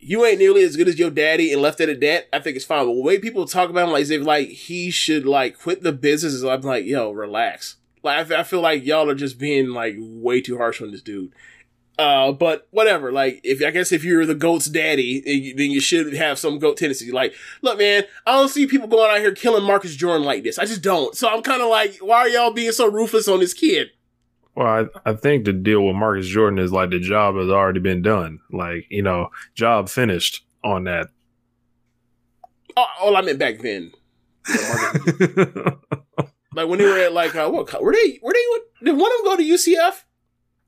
you 0.00 0.24
ain't 0.24 0.38
nearly 0.38 0.62
as 0.62 0.76
good 0.76 0.88
as 0.88 0.98
your 0.98 1.10
daddy 1.10 1.52
and 1.52 1.62
left 1.62 1.80
it 1.80 1.88
at 1.88 2.00
that, 2.00 2.28
I 2.32 2.40
think 2.40 2.56
it's 2.56 2.64
fine. 2.64 2.86
But 2.86 2.94
the 2.94 3.02
way 3.02 3.18
people 3.18 3.44
talk 3.46 3.70
about 3.70 3.86
him, 3.86 3.92
like 3.92 4.08
if 4.08 4.22
like 4.24 4.48
he 4.48 4.90
should 4.90 5.26
like 5.26 5.58
quit 5.58 5.82
the 5.82 5.92
business, 5.92 6.32
is 6.32 6.44
I'm 6.44 6.62
like, 6.62 6.84
yo, 6.86 7.10
relax. 7.10 7.76
Like 8.02 8.30
I 8.30 8.42
feel 8.44 8.60
like 8.62 8.84
y'all 8.84 9.10
are 9.10 9.14
just 9.14 9.38
being 9.38 9.68
like 9.70 9.96
way 9.98 10.40
too 10.40 10.56
harsh 10.56 10.80
on 10.80 10.90
this 10.90 11.02
dude. 11.02 11.32
Uh, 11.98 12.32
but 12.32 12.66
whatever. 12.70 13.12
Like, 13.12 13.42
if 13.44 13.62
I 13.62 13.70
guess 13.70 13.92
if 13.92 14.04
you're 14.04 14.24
the 14.24 14.34
goat's 14.34 14.70
daddy, 14.70 15.20
then 15.20 15.42
you- 15.42 15.54
then 15.54 15.70
you 15.70 15.80
should 15.80 16.14
have 16.14 16.38
some 16.38 16.58
goat 16.58 16.78
tendencies. 16.78 17.12
Like, 17.12 17.34
look, 17.60 17.76
man, 17.78 18.04
I 18.26 18.32
don't 18.32 18.48
see 18.48 18.66
people 18.66 18.88
going 18.88 19.10
out 19.10 19.18
here 19.20 19.34
killing 19.34 19.64
Marcus 19.64 19.94
Jordan 19.96 20.24
like 20.24 20.42
this. 20.42 20.58
I 20.58 20.64
just 20.64 20.80
don't. 20.80 21.14
So 21.14 21.28
I'm 21.28 21.42
kind 21.42 21.60
of 21.60 21.68
like, 21.68 21.98
why 21.98 22.20
are 22.20 22.28
y'all 22.30 22.52
being 22.52 22.72
so 22.72 22.90
ruthless 22.90 23.28
on 23.28 23.40
this 23.40 23.52
kid? 23.52 23.90
Well, 24.54 24.66
I, 25.04 25.10
I 25.10 25.14
think 25.14 25.44
the 25.44 25.52
deal 25.52 25.86
with 25.86 25.96
Marcus 25.96 26.26
Jordan 26.26 26.58
is 26.58 26.72
like 26.72 26.90
the 26.90 26.98
job 27.00 27.36
has 27.36 27.48
already 27.48 27.80
been 27.80 28.02
done. 28.02 28.40
Like, 28.50 28.86
you 28.90 29.02
know, 29.02 29.30
job 29.54 29.88
finished 29.88 30.44
on 30.64 30.84
that. 30.84 31.06
Oh, 32.76 32.86
all 33.00 33.16
I 33.16 33.22
meant 33.22 33.38
back 33.38 33.58
then. 33.60 33.92
Like 36.54 36.68
when 36.68 36.78
they 36.78 36.84
were 36.84 36.98
at 36.98 37.12
like 37.12 37.34
uh, 37.36 37.48
what? 37.48 37.80
Were 37.80 37.92
they? 37.92 38.18
Were 38.22 38.32
they? 38.32 38.84
Did 38.84 38.96
one 38.98 39.10
of 39.12 39.18
them 39.18 39.24
go 39.24 39.36
to 39.36 39.42
UCF? 39.42 40.02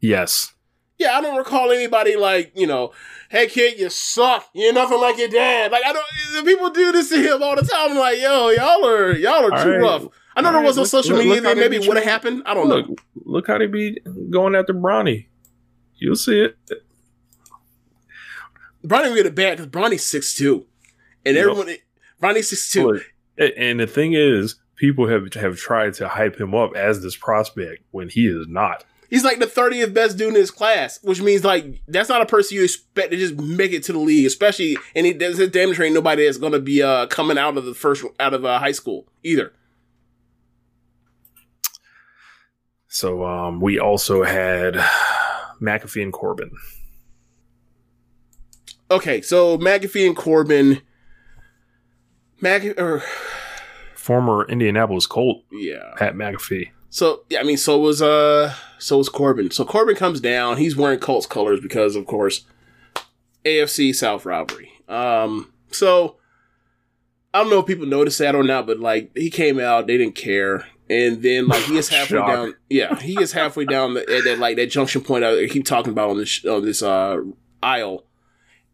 yes. 0.01 0.55
Yeah, 0.99 1.17
I 1.17 1.21
don't 1.21 1.37
recall 1.37 1.73
anybody 1.73 2.15
like 2.15 2.53
you 2.55 2.67
know, 2.69 2.93
hey 3.29 3.49
kid, 3.49 3.81
you 3.81 3.91
suck. 3.91 4.47
You're 4.55 4.73
nothing 4.73 5.01
like 5.01 5.19
your 5.19 5.27
dad. 5.29 5.73
Like 5.73 5.83
I 5.85 5.93
don't. 5.93 6.47
People 6.47 6.71
do 6.71 6.93
this 6.93 7.09
to 7.09 7.21
him 7.21 7.43
all 7.43 7.57
the 7.57 7.63
time. 7.63 7.91
I'm 7.93 7.99
like, 7.99 8.21
yo, 8.21 8.51
y'all 8.51 8.87
are 8.87 9.13
y'all 9.17 9.45
are 9.45 9.53
All 9.53 9.65
too 9.65 9.71
right. 9.71 9.81
rough. 9.81 10.07
I 10.35 10.41
know 10.41 10.49
All 10.49 10.53
there 10.55 10.61
right, 10.63 10.67
was 10.69 10.77
no 10.77 10.85
social 10.85 11.17
look- 11.17 11.25
media. 11.27 11.35
look 11.37 11.45
how 11.45 11.49
then 11.51 11.57
they 11.59 11.69
maybe 11.69 11.83
be 11.83 11.89
would 11.89 11.97
have 11.99 12.07
happened. 12.07 12.43
I 12.47 12.55
don't 12.55 12.69
Look, 12.69 12.89
know. 12.89 12.97
look 13.25 13.47
how 13.47 13.59
they 13.59 13.67
be 13.67 13.99
going 14.31 14.55
after 14.55 14.73
Bronny. 14.75 15.27
You'll 15.97 16.17
see 16.17 16.41
it. 16.41 16.57
Bronny 18.85 19.09
would 19.11 19.17
get 19.17 19.27
it 19.27 19.35
bad 19.35 19.59
because 19.59 19.71
Bronny's 19.71 20.05
six 20.05 20.35
two, 20.35 20.67
and 21.25 21.37
everyone 21.37 21.75
Bronny's 22.21 22.49
six 22.49 22.71
two. 22.73 23.01
And 23.39 23.81
the 23.81 23.87
thing 23.87 24.13
is, 24.15 24.57
people 24.77 25.09
have 25.09 25.33
have 25.35 25.57
tried 25.57 25.95
to 25.95 26.09
hype 26.09 26.41
him 26.41 26.55
up 26.55 26.75
as 26.75 27.03
this 27.03 27.17
prospect 27.17 27.85
when 27.93 28.09
he 28.09 28.27
is 28.27 28.47
not. 28.49 28.85
He's 29.09 29.25
like 29.25 29.41
the 29.41 29.47
30th 29.47 29.93
best 29.93 30.17
dude 30.17 30.29
in 30.31 30.35
his 30.37 30.51
class, 30.51 30.99
which 31.03 31.21
means 31.21 31.45
like 31.45 31.83
that's 31.87 32.09
not 32.09 32.23
a 32.23 32.27
person 32.27 32.57
you 32.57 32.65
expect 32.65 33.11
to 33.11 33.17
just 33.19 33.37
make 33.37 33.73
it 33.73 33.83
to 33.85 33.93
the 33.93 33.99
league, 33.99 34.25
especially 34.27 34.79
and 34.97 35.05
he 35.07 35.13
does 35.13 35.39
damn 35.51 35.73
sure 35.75 35.85
ain't 35.85 35.95
nobody 35.95 36.25
that's 36.25 36.39
gonna 36.39 36.59
be 36.59 36.83
uh 36.83 37.07
coming 37.07 37.37
out 37.39 37.57
of 37.59 37.65
the 37.67 37.75
first 37.75 38.05
out 38.19 38.33
of 38.35 38.45
uh, 38.45 38.59
high 38.59 38.73
school 38.73 39.07
either. 39.23 39.53
So 42.93 43.25
um, 43.25 43.59
we 43.59 43.79
also 43.79 44.23
had 44.23 44.75
McAfee 45.63 46.03
and 46.03 46.13
Corbin. 46.13 46.51
Okay, 48.91 49.23
so 49.23 49.57
McAfee 49.57 50.07
and 50.07 50.15
Corbin, 50.15 50.83
Mc 52.43 52.79
or 52.79 53.03
Former 53.95 54.47
Indianapolis 54.47 55.07
Colt 55.07 55.43
yeah. 55.51 55.95
Pat 55.97 56.15
McAfee. 56.15 56.71
So 56.91 57.25
yeah, 57.31 57.41
I 57.41 57.45
mean, 57.45 57.57
so 57.57 57.79
was 57.79 58.03
uh, 58.03 58.55
so 58.79 58.99
was 58.99 59.09
Corbin. 59.09 59.51
So 59.51 59.65
Corbin 59.65 59.97
comes 59.97 60.21
down. 60.21 60.59
He's 60.59 60.77
wearing 60.77 60.99
Colts 60.99 61.25
colors 61.25 61.61
because, 61.61 61.97
of 61.97 62.07
course, 62.07 62.45
AFC 63.47 63.95
South 63.95 64.27
robbery. 64.27 64.71
Um, 64.87 65.51
so 65.71 66.17
I 67.33 67.41
don't 67.41 67.49
know 67.49 67.61
if 67.61 67.67
people 67.67 67.87
noticed 67.87 68.19
that 68.19 68.35
or 68.35 68.43
not, 68.43 68.67
but 68.67 68.81
like 68.81 69.17
he 69.17 69.31
came 69.31 69.59
out, 69.59 69.87
they 69.87 69.97
didn't 69.97 70.15
care, 70.15 70.67
and 70.91 71.23
then 71.23 71.47
like 71.49 71.63
he 71.65 71.77
is 71.77 71.89
halfway 71.91 72.19
Shock. 72.19 72.29
down. 72.29 72.55
Yeah, 72.69 72.99
he 72.99 73.21
is 73.21 73.33
halfway 73.33 73.65
down 73.65 73.95
the, 73.95 74.01
at 74.01 74.25
that 74.25 74.39
like 74.39 74.57
that 74.57 74.71
junction 74.71 75.01
point 75.03 75.25
I 75.25 75.47
keep 75.47 75.65
talking 75.65 75.93
about 75.93 76.11
on 76.11 76.19
this 76.19 76.45
on 76.45 76.65
this 76.65 76.83
uh 76.83 77.19
aisle, 77.63 78.05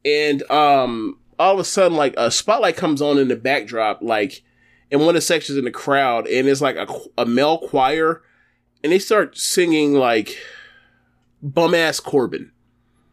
and 0.05 0.49
um, 0.51 1.19
all 1.39 1.55
of 1.55 1.61
a 1.61 1.65
sudden 1.65 1.97
like 1.97 2.15
a 2.17 2.31
spotlight 2.31 2.77
comes 2.77 3.03
on 3.03 3.19
in 3.19 3.29
the 3.29 3.37
backdrop, 3.37 4.01
like 4.03 4.43
in 4.91 5.01
one 5.01 5.11
of 5.11 5.15
the 5.15 5.21
sections 5.21 5.59
in 5.59 5.65
the 5.65 5.71
crowd, 5.71 6.27
and 6.27 6.49
it's 6.49 6.61
like 6.61 6.77
a, 6.77 6.87
a 7.19 7.27
male 7.27 7.59
choir, 7.59 8.23
and 8.83 8.93
they 8.93 8.99
start 8.99 9.37
singing 9.37 9.95
like 9.95 10.39
bum 11.43 11.75
ass 11.75 12.01
Corbin, 12.01 12.51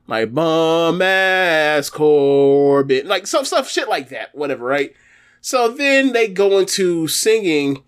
like 0.07 0.33
bum 0.33 1.01
ass 1.01 1.89
Corbin, 1.89 3.07
like 3.07 3.27
some 3.27 3.45
stuff, 3.45 3.69
shit 3.69 3.89
like 3.89 4.09
that, 4.09 4.33
whatever, 4.33 4.65
right? 4.65 4.93
So 5.41 5.67
then 5.67 6.13
they 6.13 6.27
go 6.27 6.57
into 6.57 7.07
singing, 7.07 7.83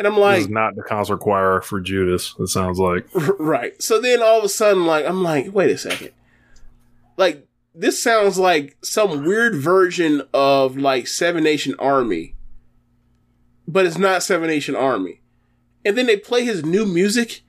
and 0.00 0.06
I'm 0.06 0.16
like, 0.16 0.36
This 0.36 0.44
is 0.46 0.50
not 0.50 0.76
the 0.76 0.82
concert 0.82 1.18
choir 1.18 1.60
for 1.60 1.78
Judas. 1.78 2.34
It 2.38 2.46
sounds 2.46 2.78
like 2.78 3.06
right. 3.38 3.80
So 3.82 4.00
then 4.00 4.22
all 4.22 4.38
of 4.38 4.44
a 4.44 4.48
sudden, 4.48 4.86
like, 4.86 5.04
I'm 5.04 5.22
like, 5.22 5.52
wait 5.52 5.70
a 5.70 5.76
second. 5.76 6.12
Like, 7.18 7.46
this 7.74 8.02
sounds 8.02 8.38
like 8.38 8.78
some 8.82 9.26
weird 9.26 9.56
version 9.56 10.22
of 10.32 10.78
like 10.78 11.06
Seven 11.06 11.44
Nation 11.44 11.74
Army, 11.78 12.34
but 13.68 13.84
it's 13.84 13.98
not 13.98 14.22
Seven 14.22 14.48
Nation 14.48 14.74
Army. 14.74 15.20
And 15.84 15.98
then 15.98 16.06
they 16.06 16.16
play 16.16 16.46
his 16.46 16.64
new 16.64 16.86
music, 16.86 17.42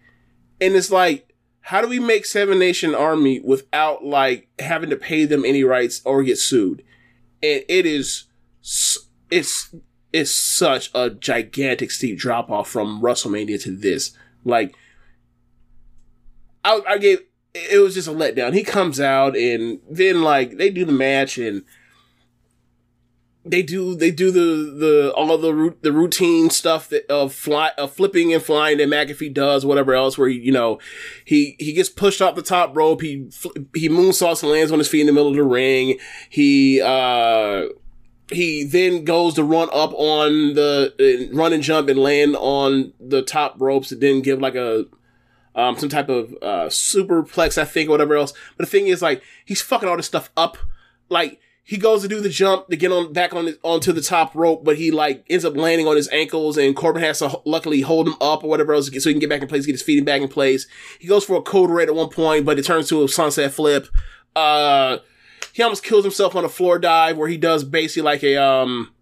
and 0.60 0.76
it's 0.76 0.92
like, 0.92 1.34
how 1.62 1.80
do 1.80 1.88
we 1.88 2.00
make 2.00 2.26
Seven 2.26 2.60
Nation 2.60 2.94
Army 2.94 3.40
without 3.40 4.04
like 4.04 4.50
having 4.60 4.90
to 4.90 4.98
pay 4.98 5.24
them 5.24 5.46
any 5.46 5.64
rights 5.64 6.02
or 6.04 6.22
get 6.22 6.38
sued? 6.38 6.84
And 7.42 7.64
it 7.70 7.86
is, 7.86 8.26
it's, 9.30 9.74
it's 10.14 10.34
such 10.34 10.92
a 10.94 11.10
gigantic 11.10 11.92
steep 11.92 12.18
drop 12.18 12.50
off 12.50 12.70
from 12.70 13.02
WrestleMania 13.02 13.62
to 13.64 13.72
this. 13.72 14.12
Like, 14.44 14.76
I, 16.64 16.82
I 16.88 16.98
gave 16.98 17.20
it 17.54 17.82
was 17.82 17.96
just 17.96 18.08
a 18.08 18.12
letdown. 18.12 18.54
He 18.54 18.64
comes 18.64 19.00
out 19.00 19.36
and 19.36 19.80
then 19.90 20.22
like 20.22 20.58
they 20.58 20.70
do 20.70 20.86
the 20.86 20.92
match 20.92 21.38
and 21.38 21.64
they 23.44 23.64
do 23.64 23.96
they 23.96 24.12
do 24.12 24.32
the 24.32 24.72
the 24.72 25.14
all 25.16 25.34
of 25.34 25.42
the 25.42 25.76
the 25.82 25.92
routine 25.92 26.50
stuff 26.50 26.90
that 26.90 27.10
of 27.12 27.34
fly 27.34 27.72
of 27.78 27.92
flipping 27.92 28.34
and 28.34 28.44
flying 28.44 28.78
that 28.78 28.88
McAfee 28.88 29.34
does 29.34 29.66
whatever 29.66 29.94
else 29.94 30.18
where 30.18 30.30
he, 30.30 30.38
you 30.38 30.52
know 30.52 30.80
he 31.26 31.56
he 31.60 31.74
gets 31.74 31.90
pushed 31.90 32.22
off 32.22 32.36
the 32.36 32.44
top 32.44 32.76
rope 32.76 33.02
he 33.02 33.28
he 33.74 33.90
moonsaults 33.90 34.44
and 34.44 34.52
lands 34.52 34.72
on 34.72 34.78
his 34.78 34.88
feet 34.88 35.02
in 35.02 35.08
the 35.08 35.14
middle 35.14 35.30
of 35.30 35.36
the 35.36 35.44
ring 35.44 35.98
he 36.30 36.82
uh 36.82 37.66
he 38.32 38.64
then 38.64 39.04
goes 39.04 39.34
to 39.36 39.44
run 39.44 39.70
up 39.74 39.92
on 39.94 40.54
the 40.56 40.94
uh, 41.00 41.36
run 41.36 41.54
and 41.54 41.64
jump 41.64 41.90
and 41.90 42.00
land 42.00 42.36
on 42.38 42.94
the 43.00 43.22
top 43.22 43.56
ropes 43.60 43.92
and 43.92 44.02
then 44.02 44.22
give 44.22 44.40
like 44.40 44.56
a 44.56 44.86
um, 45.56 45.78
some 45.78 45.90
type 45.90 46.10
of 46.10 46.34
uh, 46.42 46.68
superplex, 46.68 47.58
I 47.58 47.66
think, 47.66 47.90
or 47.90 47.92
whatever 47.92 48.16
else. 48.16 48.34
But 48.58 48.66
the 48.66 48.72
thing 48.72 48.88
is, 48.88 49.02
like, 49.02 49.22
he's 49.46 49.62
fucking 49.62 49.88
all 49.88 49.98
this 49.98 50.06
stuff 50.06 50.30
up. 50.38 50.58
Like, 51.10 51.40
he 51.64 51.78
goes 51.78 52.02
to 52.02 52.08
do 52.08 52.20
the 52.20 52.30
jump 52.30 52.68
to 52.70 52.76
get 52.76 52.92
on 52.92 53.14
back 53.14 53.34
on 53.34 53.46
his, 53.46 53.58
onto 53.64 53.92
the 53.92 54.02
top 54.02 54.34
rope, 54.36 54.64
but 54.64 54.78
he 54.78 54.92
like 54.92 55.24
ends 55.30 55.46
up 55.46 55.56
landing 55.56 55.88
on 55.88 55.96
his 55.96 56.10
ankles, 56.10 56.58
and 56.58 56.76
Corbin 56.76 57.04
has 57.04 57.20
to 57.20 57.40
luckily 57.46 57.82
hold 57.82 58.08
him 58.08 58.16
up 58.20 58.44
or 58.44 58.50
whatever 58.50 58.74
else, 58.74 58.88
so 58.88 59.10
he 59.10 59.14
can 59.14 59.20
get 59.20 59.30
back 59.30 59.42
in 59.42 59.48
place, 59.48 59.66
get 59.66 59.74
his 59.74 59.82
feet 59.82 60.04
back 60.04 60.22
in 60.22 60.28
place. 60.28 60.68
He 61.00 61.08
goes 61.08 61.24
for 61.24 61.36
a 61.36 61.42
code 61.42 61.70
red 61.70 61.88
at 61.88 61.96
one 61.96 62.10
point, 62.10 62.46
but 62.46 62.58
it 62.58 62.66
turns 62.66 62.90
to 62.90 63.04
a 63.04 63.08
sunset 63.08 63.54
flip. 63.54 63.88
Uh, 64.36 64.98
he 65.54 65.64
almost 65.64 65.84
kills 65.84 66.04
himself 66.04 66.36
on 66.36 66.46
a 66.46 66.50
floor 66.50 66.80
dive 66.80 67.18
where 67.18 67.28
he 67.28 67.38
does 67.38 67.64
basically 67.64 68.04
like 68.04 68.24
a 68.24 68.38
um, 68.38 68.94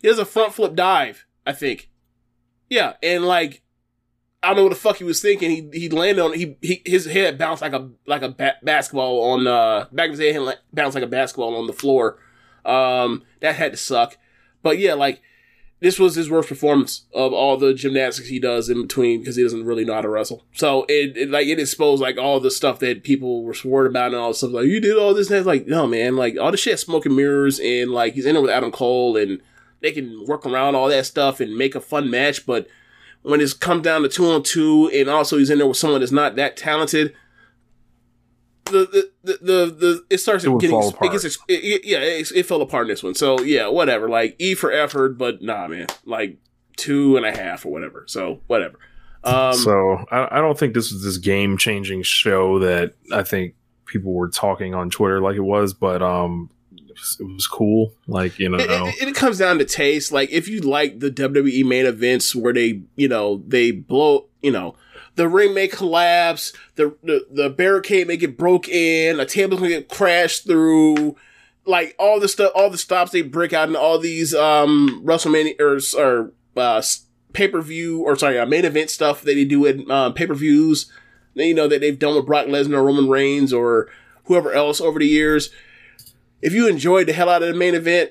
he 0.00 0.08
does 0.08 0.18
a 0.18 0.24
front 0.24 0.54
flip 0.54 0.74
dive, 0.74 1.26
I 1.46 1.52
think. 1.52 1.90
Yeah, 2.68 2.94
and 3.02 3.24
like 3.24 3.62
I 4.42 4.48
don't 4.48 4.56
know 4.56 4.62
what 4.64 4.70
the 4.70 4.76
fuck 4.76 4.96
he 4.96 5.04
was 5.04 5.22
thinking. 5.22 5.50
He 5.50 5.80
he 5.80 5.88
landed 5.88 6.22
on 6.22 6.32
he, 6.32 6.56
he 6.60 6.82
his 6.84 7.06
head 7.06 7.38
bounced 7.38 7.62
like 7.62 7.72
a 7.72 7.90
like 8.06 8.22
a 8.22 8.30
ba- 8.30 8.56
basketball 8.62 9.32
on 9.32 9.46
uh 9.46 9.86
back 9.92 10.10
of 10.10 10.18
his 10.18 10.34
head 10.34 10.58
bounced 10.72 10.94
like 10.94 11.04
a 11.04 11.08
basketball 11.08 11.56
on 11.56 11.66
the 11.66 11.72
floor. 11.72 12.18
Um, 12.64 13.24
that 13.40 13.56
had 13.56 13.72
to 13.72 13.78
suck. 13.78 14.16
But 14.62 14.78
yeah, 14.78 14.94
like 14.94 15.20
this 15.82 15.98
was 15.98 16.14
his 16.14 16.30
worst 16.30 16.48
performance 16.48 17.02
of 17.12 17.32
all 17.32 17.56
the 17.56 17.74
gymnastics 17.74 18.28
he 18.28 18.38
does 18.38 18.70
in 18.70 18.82
between 18.82 19.18
because 19.20 19.34
he 19.36 19.42
doesn't 19.42 19.64
really 19.64 19.84
know 19.84 19.94
how 19.94 20.00
to 20.00 20.08
wrestle. 20.08 20.44
So 20.54 20.84
it, 20.88 21.16
it 21.16 21.30
like 21.30 21.48
it 21.48 21.58
exposed 21.58 22.00
like 22.00 22.16
all 22.16 22.38
the 22.38 22.52
stuff 22.52 22.78
that 22.78 23.02
people 23.02 23.42
were 23.42 23.52
sworn 23.52 23.88
about 23.88 24.12
and 24.12 24.16
all 24.16 24.28
the 24.28 24.34
stuff 24.34 24.52
like 24.52 24.66
you 24.66 24.80
did 24.80 24.96
all 24.96 25.12
this 25.12 25.28
and 25.28 25.38
it's 25.38 25.46
like 25.46 25.66
no 25.66 25.86
man 25.86 26.14
like 26.16 26.38
all 26.38 26.52
the 26.52 26.56
shit 26.56 26.78
smoke 26.78 27.04
and 27.04 27.16
mirrors 27.16 27.58
and 27.58 27.90
like 27.90 28.14
he's 28.14 28.26
in 28.26 28.34
there 28.34 28.42
with 28.42 28.50
Adam 28.50 28.70
Cole 28.70 29.16
and 29.16 29.40
they 29.80 29.90
can 29.92 30.24
work 30.26 30.46
around 30.46 30.76
all 30.76 30.88
that 30.88 31.04
stuff 31.04 31.40
and 31.40 31.56
make 31.56 31.74
a 31.74 31.80
fun 31.80 32.08
match, 32.08 32.46
but 32.46 32.68
when 33.22 33.40
it's 33.40 33.52
come 33.52 33.82
down 33.82 34.02
to 34.02 34.08
two 34.08 34.26
on 34.26 34.42
two, 34.42 34.90
and 34.94 35.08
also 35.08 35.38
he's 35.38 35.50
in 35.50 35.58
there 35.58 35.66
with 35.66 35.76
someone 35.76 36.00
that's 36.00 36.12
not 36.12 36.36
that 36.36 36.56
talented, 36.56 37.14
the 38.72 39.10
the 39.22 39.32
the, 39.32 39.66
the, 39.66 40.04
it 40.10 40.18
starts 40.18 40.44
It 40.44 40.58
getting 40.58 40.78
it 40.82 41.12
gets 41.12 41.24
it, 41.24 41.36
it- 41.48 41.84
yeah 41.84 41.98
it, 41.98 42.30
it 42.34 42.46
fell 42.46 42.62
apart 42.62 42.84
in 42.84 42.88
this 42.88 43.02
one. 43.02 43.14
So 43.14 43.40
yeah, 43.40 43.68
whatever. 43.68 44.08
Like 44.08 44.36
E 44.38 44.54
for 44.54 44.72
effort, 44.72 45.16
but 45.18 45.42
nah, 45.42 45.68
man, 45.68 45.86
like 46.04 46.38
two 46.76 47.16
and 47.16 47.24
a 47.26 47.30
half 47.36 47.64
or 47.64 47.72
whatever. 47.72 48.04
So 48.06 48.40
whatever. 48.46 48.78
Um, 49.24 49.54
so 49.54 50.04
I, 50.10 50.38
I 50.38 50.40
don't 50.40 50.58
think 50.58 50.74
this 50.74 50.90
was 50.92 51.04
this 51.04 51.18
game 51.18 51.56
changing 51.56 52.02
show 52.02 52.58
that 52.58 52.94
I 53.12 53.22
think 53.22 53.54
people 53.86 54.12
were 54.12 54.28
talking 54.28 54.74
on 54.74 54.90
Twitter 54.90 55.20
like 55.20 55.36
it 55.36 55.40
was, 55.42 55.74
but 55.74 56.02
um, 56.02 56.50
it 56.72 56.90
was, 56.90 57.16
it 57.20 57.24
was 57.24 57.46
cool. 57.46 57.92
Like 58.08 58.38
you 58.40 58.48
know, 58.48 58.58
it, 58.58 58.68
it, 59.00 59.08
it 59.08 59.14
comes 59.14 59.38
down 59.38 59.58
to 59.58 59.64
taste. 59.64 60.10
Like 60.10 60.30
if 60.30 60.48
you 60.48 60.60
like 60.60 60.98
the 60.98 61.10
WWE 61.10 61.64
main 61.64 61.86
events 61.86 62.34
where 62.34 62.52
they, 62.52 62.82
you 62.96 63.06
know, 63.08 63.42
they 63.46 63.70
blow, 63.70 64.26
you 64.40 64.50
know, 64.50 64.74
the 65.14 65.28
ring 65.28 65.54
may 65.54 65.68
collapse, 65.68 66.52
the 66.76 66.96
the, 67.02 67.26
the 67.30 67.50
barricade 67.50 68.08
may 68.08 68.16
get 68.16 68.38
broke 68.38 68.68
in, 68.68 69.20
a 69.20 69.26
table's 69.26 69.60
gonna 69.60 69.70
get 69.70 69.88
crashed 69.88 70.44
through, 70.44 71.16
like 71.64 71.94
all 71.98 72.20
the 72.20 72.28
stuff, 72.28 72.52
all 72.54 72.70
the 72.70 72.78
stops 72.78 73.12
they 73.12 73.22
break 73.22 73.52
out 73.52 73.68
in 73.68 73.76
all 73.76 73.98
these 73.98 74.34
um 74.34 75.02
WrestleMania 75.04 75.60
or 75.60 75.78
or 76.00 76.32
uh, 76.56 76.82
pay 77.32 77.48
per 77.48 77.60
view 77.60 78.02
or 78.02 78.16
sorry, 78.16 78.38
uh, 78.38 78.46
main 78.46 78.64
event 78.64 78.90
stuff 78.90 79.22
that 79.22 79.34
they 79.34 79.44
do 79.44 79.64
in 79.66 79.90
uh, 79.90 80.10
pay 80.10 80.26
per 80.26 80.34
views. 80.34 80.90
You 81.34 81.54
know 81.54 81.68
that 81.68 81.80
they've 81.80 81.98
done 81.98 82.14
with 82.14 82.26
Brock 82.26 82.46
Lesnar, 82.46 82.84
Roman 82.84 83.08
Reigns, 83.08 83.54
or 83.54 83.88
whoever 84.24 84.52
else 84.52 84.80
over 84.80 84.98
the 84.98 85.06
years 85.06 85.50
if 86.42 86.52
you 86.52 86.68
enjoyed 86.68 87.06
the 87.06 87.12
hell 87.12 87.28
out 87.28 87.42
of 87.42 87.48
the 87.48 87.54
main 87.54 87.74
event, 87.74 88.10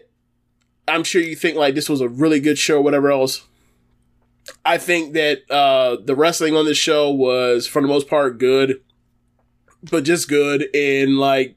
I'm 0.87 1.03
sure 1.03 1.21
you 1.21 1.35
think 1.35 1.57
like 1.57 1.75
this 1.75 1.89
was 1.89 2.01
a 2.01 2.07
really 2.07 2.39
good 2.39 2.57
show, 2.57 2.81
whatever 2.81 3.11
else. 3.11 3.45
I 4.65 4.77
think 4.77 5.13
that 5.13 5.49
uh, 5.49 5.97
the 6.03 6.15
wrestling 6.15 6.55
on 6.55 6.65
this 6.65 6.77
show 6.77 7.09
was, 7.09 7.67
for 7.67 7.81
the 7.81 7.87
most 7.87 8.07
part, 8.07 8.37
good, 8.37 8.81
but 9.89 10.03
just 10.03 10.27
good. 10.27 10.73
And 10.75 11.17
like 11.17 11.55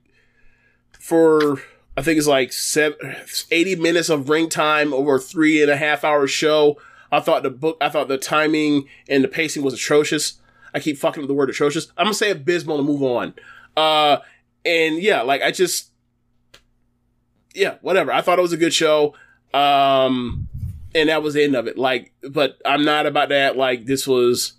for, 0.99 1.61
I 1.97 2.03
think 2.03 2.19
it's 2.19 2.27
like 2.27 2.53
seven, 2.53 3.17
80 3.51 3.77
minutes 3.77 4.09
of 4.09 4.29
ring 4.29 4.49
time 4.49 4.93
over 4.93 5.17
a 5.17 5.21
three 5.21 5.63
and 5.63 5.71
a 5.71 5.77
half 5.77 6.05
hour 6.05 6.27
show. 6.27 6.79
I 7.11 7.21
thought 7.21 7.43
the 7.43 7.51
book, 7.51 7.77
I 7.81 7.89
thought 7.89 8.09
the 8.09 8.19
timing 8.19 8.89
and 9.09 9.23
the 9.23 9.29
pacing 9.29 9.63
was 9.63 9.75
atrocious. 9.75 10.41
I 10.75 10.81
keep 10.81 10.99
fucking 10.99 11.23
with 11.23 11.29
the 11.29 11.35
word 11.35 11.51
atrocious. 11.51 11.93
I'm 11.97 12.07
gonna 12.07 12.15
say 12.15 12.31
abysmal 12.31 12.79
to 12.79 12.83
move 12.83 13.03
on. 13.03 13.35
Uh, 13.77 14.19
and 14.65 15.01
yeah, 15.01 15.23
like 15.23 15.43
I 15.43 15.53
just, 15.53 15.91
yeah, 17.55 17.77
whatever. 17.83 18.13
I 18.13 18.21
thought 18.21 18.39
it 18.39 18.43
was 18.43 18.53
a 18.53 18.59
good 18.59 18.75
show. 18.75 19.15
Um, 19.53 20.49
and 20.95 21.09
that 21.09 21.23
was 21.23 21.35
the 21.35 21.43
end 21.43 21.57
of 21.57 21.67
it. 21.67 21.77
Like, 21.77 22.13
but 22.31 22.59
I'm 22.65 22.85
not 22.85 23.07
about 23.07 23.31
that. 23.31 23.57
Like, 23.57 23.87
this 23.87 24.07
was, 24.07 24.55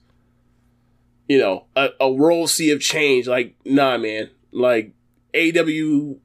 you 1.28 1.40
know, 1.40 1.66
a, 1.76 1.90
a 2.00 2.12
world 2.12 2.50
sea 2.50 2.72
of 2.72 2.82
change. 2.82 3.28
Like, 3.28 3.56
nah, 3.66 3.98
man. 3.98 4.30
Like, 4.52 4.94
AW 5.34 6.16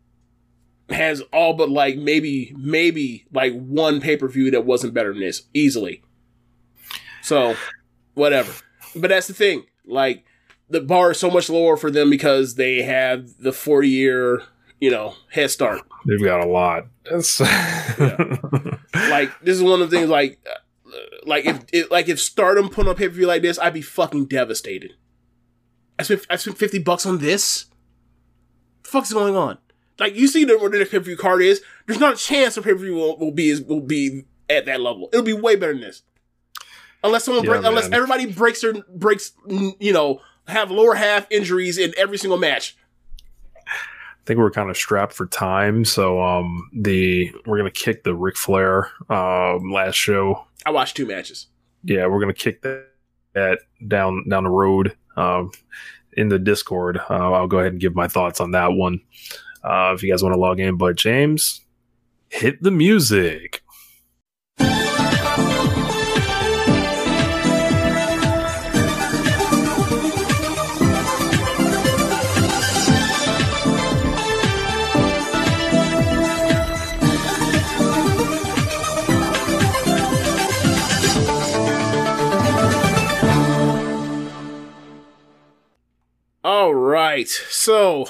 has 0.89 1.21
all 1.33 1.53
but 1.55 1.71
like 1.71 1.97
maybe, 1.97 2.53
maybe 2.59 3.25
like 3.33 3.53
one 3.55 4.01
pay 4.01 4.17
per 4.17 4.27
view 4.27 4.51
that 4.51 4.65
wasn't 4.65 4.93
better 4.93 5.13
than 5.13 5.21
this 5.21 5.43
easily. 5.55 6.03
So, 7.23 7.55
whatever. 8.15 8.53
But 8.97 9.09
that's 9.09 9.29
the 9.29 9.35
thing. 9.35 9.65
Like, 9.87 10.25
the 10.69 10.81
bar 10.81 11.13
is 11.13 11.19
so 11.19 11.31
much 11.31 11.49
lower 11.49 11.77
for 11.77 11.91
them 11.91 12.11
because 12.11 12.55
they 12.55 12.83
have 12.83 13.29
the 13.39 13.53
40 13.53 13.89
year, 13.89 14.43
you 14.81 14.91
know, 14.91 15.15
head 15.31 15.51
start. 15.51 15.83
They've 16.07 16.23
got 16.23 16.41
a 16.41 16.49
lot. 16.49 16.87
It's 17.11 17.41
Like 19.11 19.31
this 19.43 19.57
is 19.57 19.63
one 19.63 19.83
of 19.83 19.91
the 19.91 19.97
things. 19.97 20.09
Like, 20.11 20.39
uh, 20.49 20.91
like 21.25 21.47
if 21.47 21.65
it, 21.73 21.91
like 21.91 22.09
if 22.09 22.21
Stardom 22.21 22.69
put 22.69 22.87
on 22.87 22.93
a 22.93 22.95
pay 22.95 23.09
per 23.09 23.15
view 23.15 23.27
like 23.27 23.43
this, 23.43 23.59
I'd 23.59 23.75
be 23.75 23.83
fucking 23.83 24.27
devastated. 24.27 24.95
I 25.99 26.03
spent 26.03 26.27
I 26.31 26.37
spent 26.37 26.59
fifty 26.59 26.79
bucks 26.79 27.07
on 27.07 27.19
this. 27.19 27.67
The 28.85 28.89
fuck's 28.89 29.13
going 29.13 29.37
on? 29.37 29.59
Like 29.99 30.15
you 30.15 30.29
see 30.29 30.45
the 30.45 30.59
where 30.59 30.71
the 30.71 30.85
pay 30.85 30.99
per 30.99 31.05
view 31.05 31.17
card 31.17 31.43
is. 31.43 31.63
There's 31.87 32.01
not 32.01 32.15
a 32.15 32.17
chance 32.17 32.55
the 32.55 32.63
pay 32.63 32.73
per 32.73 32.79
view 32.79 32.95
will, 32.95 33.19
will 33.19 33.33
be 33.33 33.51
is- 33.51 33.63
will 33.63 33.81
be 33.81 34.25
at 34.49 34.67
that 34.67 34.81
level. 34.81 35.09
It'll 35.13 35.25
be 35.25 35.33
way 35.33 35.57
better 35.57 35.73
than 35.73 35.83
this. 35.83 36.03
Unless 37.03 37.25
someone 37.25 37.45
Yeah, 37.45 37.51
break, 37.53 37.65
unless 37.65 37.91
everybody 37.91 38.27
breaks 38.27 38.61
their 38.61 38.75
breaks, 38.95 39.33
you 39.49 39.93
know, 39.93 40.21
have 40.47 40.71
lower 40.71 40.95
half 40.95 41.27
injuries 41.31 41.79
in 41.79 41.95
every 41.97 42.19
single 42.19 42.37
match. 42.39 42.77
I 44.21 44.27
think 44.27 44.39
we're 44.39 44.51
kind 44.51 44.71
of 44.71 44.77
strapped 44.77 45.13
for 45.15 45.27
time, 45.27 45.85
so 45.85 46.23
um, 46.23 46.71
the 46.75 47.33
we're 47.47 47.57
gonna 47.57 47.71
kick 47.71 48.05
the 48.05 48.15
Ric 48.15 48.37
Flair 48.37 48.91
um 49.09 49.71
last 49.73 49.97
show. 49.97 50.45
I 50.67 50.71
watched 50.71 50.97
two 50.97 51.07
matches. 51.07 51.47
Yeah, 51.85 52.07
we're 52.07 52.21
gonna 52.21 52.35
kick 52.35 52.63
that, 52.63 52.87
that 53.35 53.61
down 53.89 54.29
down 54.29 54.45
the 54.45 54.51
road 54.51 54.97
um 55.17 55.51
in 56.13 56.29
the 56.29 56.39
Discord. 56.39 56.99
Uh, 56.99 57.33
I'll 57.33 57.47
go 57.47 57.59
ahead 57.59 57.73
and 57.73 57.81
give 57.81 57.95
my 57.95 58.09
thoughts 58.09 58.41
on 58.41 58.51
that 58.53 58.73
one 58.73 59.01
uh, 59.65 59.93
if 59.95 60.03
you 60.03 60.11
guys 60.11 60.23
want 60.23 60.35
to 60.35 60.41
log 60.41 60.61
in. 60.61 60.77
But 60.77 60.97
James, 60.97 61.63
hit 62.29 62.63
the 62.63 62.71
music. 62.71 63.63
All 86.61 86.75
right. 86.75 87.27
So 87.27 88.05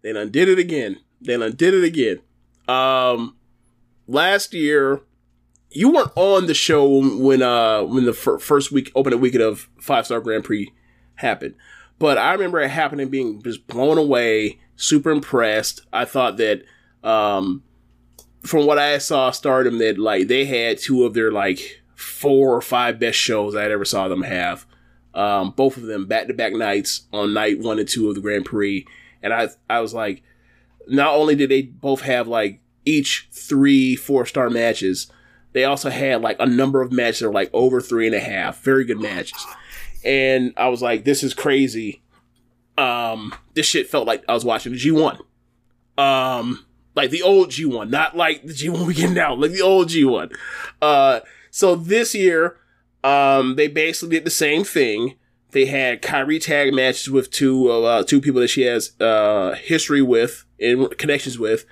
they 0.00 0.12
done 0.12 0.30
did 0.30 0.48
it 0.48 0.60
again. 0.60 1.00
They 1.20 1.36
done 1.36 1.56
did 1.56 1.74
it 1.74 1.82
again. 1.82 2.20
Um 2.68 3.36
last 4.06 4.54
year 4.54 5.00
you 5.72 5.90
weren't 5.90 6.12
on 6.14 6.46
the 6.46 6.54
show 6.54 6.86
when 7.16 7.42
uh 7.42 7.82
when 7.82 8.04
the 8.04 8.12
fir- 8.12 8.38
first 8.38 8.70
week 8.70 8.92
opening 8.94 9.20
weekend 9.20 9.42
of 9.42 9.68
Five 9.80 10.06
Star 10.06 10.20
Grand 10.20 10.44
Prix 10.44 10.72
happened. 11.16 11.56
But 11.98 12.16
I 12.16 12.30
remember 12.30 12.60
it 12.60 12.70
happening 12.70 13.08
being 13.08 13.42
just 13.42 13.66
blown 13.66 13.98
away, 13.98 14.60
super 14.76 15.10
impressed. 15.10 15.80
I 15.92 16.04
thought 16.04 16.36
that 16.36 16.62
um 17.02 17.64
from 18.44 18.66
what 18.66 18.78
I 18.78 18.98
saw 18.98 19.32
Stardom 19.32 19.78
that 19.78 19.98
like 19.98 20.28
they 20.28 20.44
had 20.44 20.78
two 20.78 21.04
of 21.04 21.14
their 21.14 21.32
like 21.32 21.82
four 21.96 22.54
or 22.54 22.60
five 22.60 23.00
best 23.00 23.18
shows 23.18 23.56
I 23.56 23.64
ever 23.64 23.84
saw 23.84 24.06
them 24.06 24.22
have 24.22 24.64
um, 25.14 25.50
both 25.50 25.76
of 25.76 25.84
them 25.84 26.06
back 26.06 26.26
to 26.26 26.34
back 26.34 26.52
nights 26.52 27.02
on 27.12 27.34
night 27.34 27.58
one 27.58 27.78
and 27.78 27.88
two 27.88 28.08
of 28.08 28.14
the 28.14 28.20
Grand 28.20 28.44
Prix. 28.44 28.86
And 29.22 29.32
I, 29.32 29.48
I 29.68 29.80
was 29.80 29.94
like, 29.94 30.22
not 30.86 31.14
only 31.14 31.34
did 31.34 31.50
they 31.50 31.62
both 31.62 32.02
have 32.02 32.28
like 32.28 32.60
each 32.84 33.28
three 33.32 33.96
four 33.96 34.26
star 34.26 34.50
matches, 34.50 35.10
they 35.52 35.64
also 35.64 35.90
had 35.90 36.22
like 36.22 36.36
a 36.40 36.46
number 36.46 36.82
of 36.82 36.92
matches 36.92 37.20
that 37.20 37.28
were 37.28 37.34
like 37.34 37.50
over 37.52 37.80
three 37.80 38.06
and 38.06 38.14
a 38.14 38.20
half, 38.20 38.62
very 38.62 38.84
good 38.84 39.00
matches. 39.00 39.44
And 40.04 40.54
I 40.56 40.68
was 40.68 40.82
like, 40.82 41.04
this 41.04 41.22
is 41.22 41.34
crazy. 41.34 42.02
Um, 42.76 43.34
this 43.54 43.66
shit 43.66 43.88
felt 43.88 44.06
like 44.06 44.24
I 44.28 44.34
was 44.34 44.44
watching 44.44 44.72
the 44.72 44.78
G1. 44.78 45.20
Um, 45.98 46.64
like 46.94 47.10
the 47.10 47.22
old 47.22 47.50
G1, 47.50 47.90
not 47.90 48.16
like 48.16 48.42
the 48.42 48.52
G1 48.52 48.86
we 48.86 48.94
get 48.94 49.10
now, 49.10 49.34
like 49.34 49.50
the 49.50 49.62
old 49.62 49.88
G1. 49.88 50.32
Uh, 50.80 51.20
so 51.50 51.74
this 51.74 52.14
year, 52.14 52.56
um, 53.04 53.56
they 53.56 53.68
basically 53.68 54.16
did 54.16 54.24
the 54.24 54.30
same 54.30 54.64
thing. 54.64 55.14
They 55.50 55.66
had 55.66 56.02
Kairi 56.02 56.40
tag 56.40 56.74
matches 56.74 57.10
with 57.10 57.30
two 57.30 57.70
uh, 57.70 58.02
two 58.02 58.20
people 58.20 58.40
that 58.40 58.48
she 58.48 58.62
has 58.62 58.98
uh, 59.00 59.54
history 59.54 60.02
with 60.02 60.44
and 60.60 60.96
connections 60.98 61.38
with, 61.38 61.64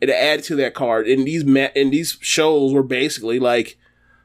and 0.00 0.08
to 0.08 0.16
add 0.16 0.42
to 0.44 0.56
that 0.56 0.74
card. 0.74 1.06
And 1.06 1.26
these 1.26 1.44
ma- 1.44 1.68
and 1.76 1.92
these 1.92 2.18
shows 2.20 2.72
were 2.72 2.82
basically 2.82 3.38
like 3.38 3.76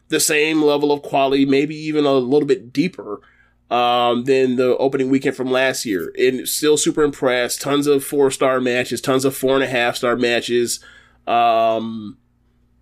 the 0.09 0.19
same 0.19 0.63
level 0.63 0.91
of 0.91 1.01
quality, 1.01 1.45
maybe 1.45 1.75
even 1.75 2.05
a 2.05 2.13
little 2.13 2.47
bit 2.47 2.71
deeper 2.73 3.21
um, 3.69 4.23
than 4.23 4.55
the 4.55 4.75
opening 4.77 5.09
weekend 5.09 5.35
from 5.35 5.51
last 5.51 5.85
year. 5.85 6.13
And 6.17 6.47
still 6.47 6.77
super 6.77 7.03
impressed. 7.03 7.61
Tons 7.61 7.87
of 7.87 8.03
four 8.03 8.31
star 8.31 8.59
matches, 8.61 9.01
tons 9.01 9.25
of 9.25 9.35
four 9.35 9.55
and 9.55 9.63
a 9.63 9.67
half 9.67 9.97
star 9.97 10.15
matches. 10.15 10.79
Um, 11.27 12.17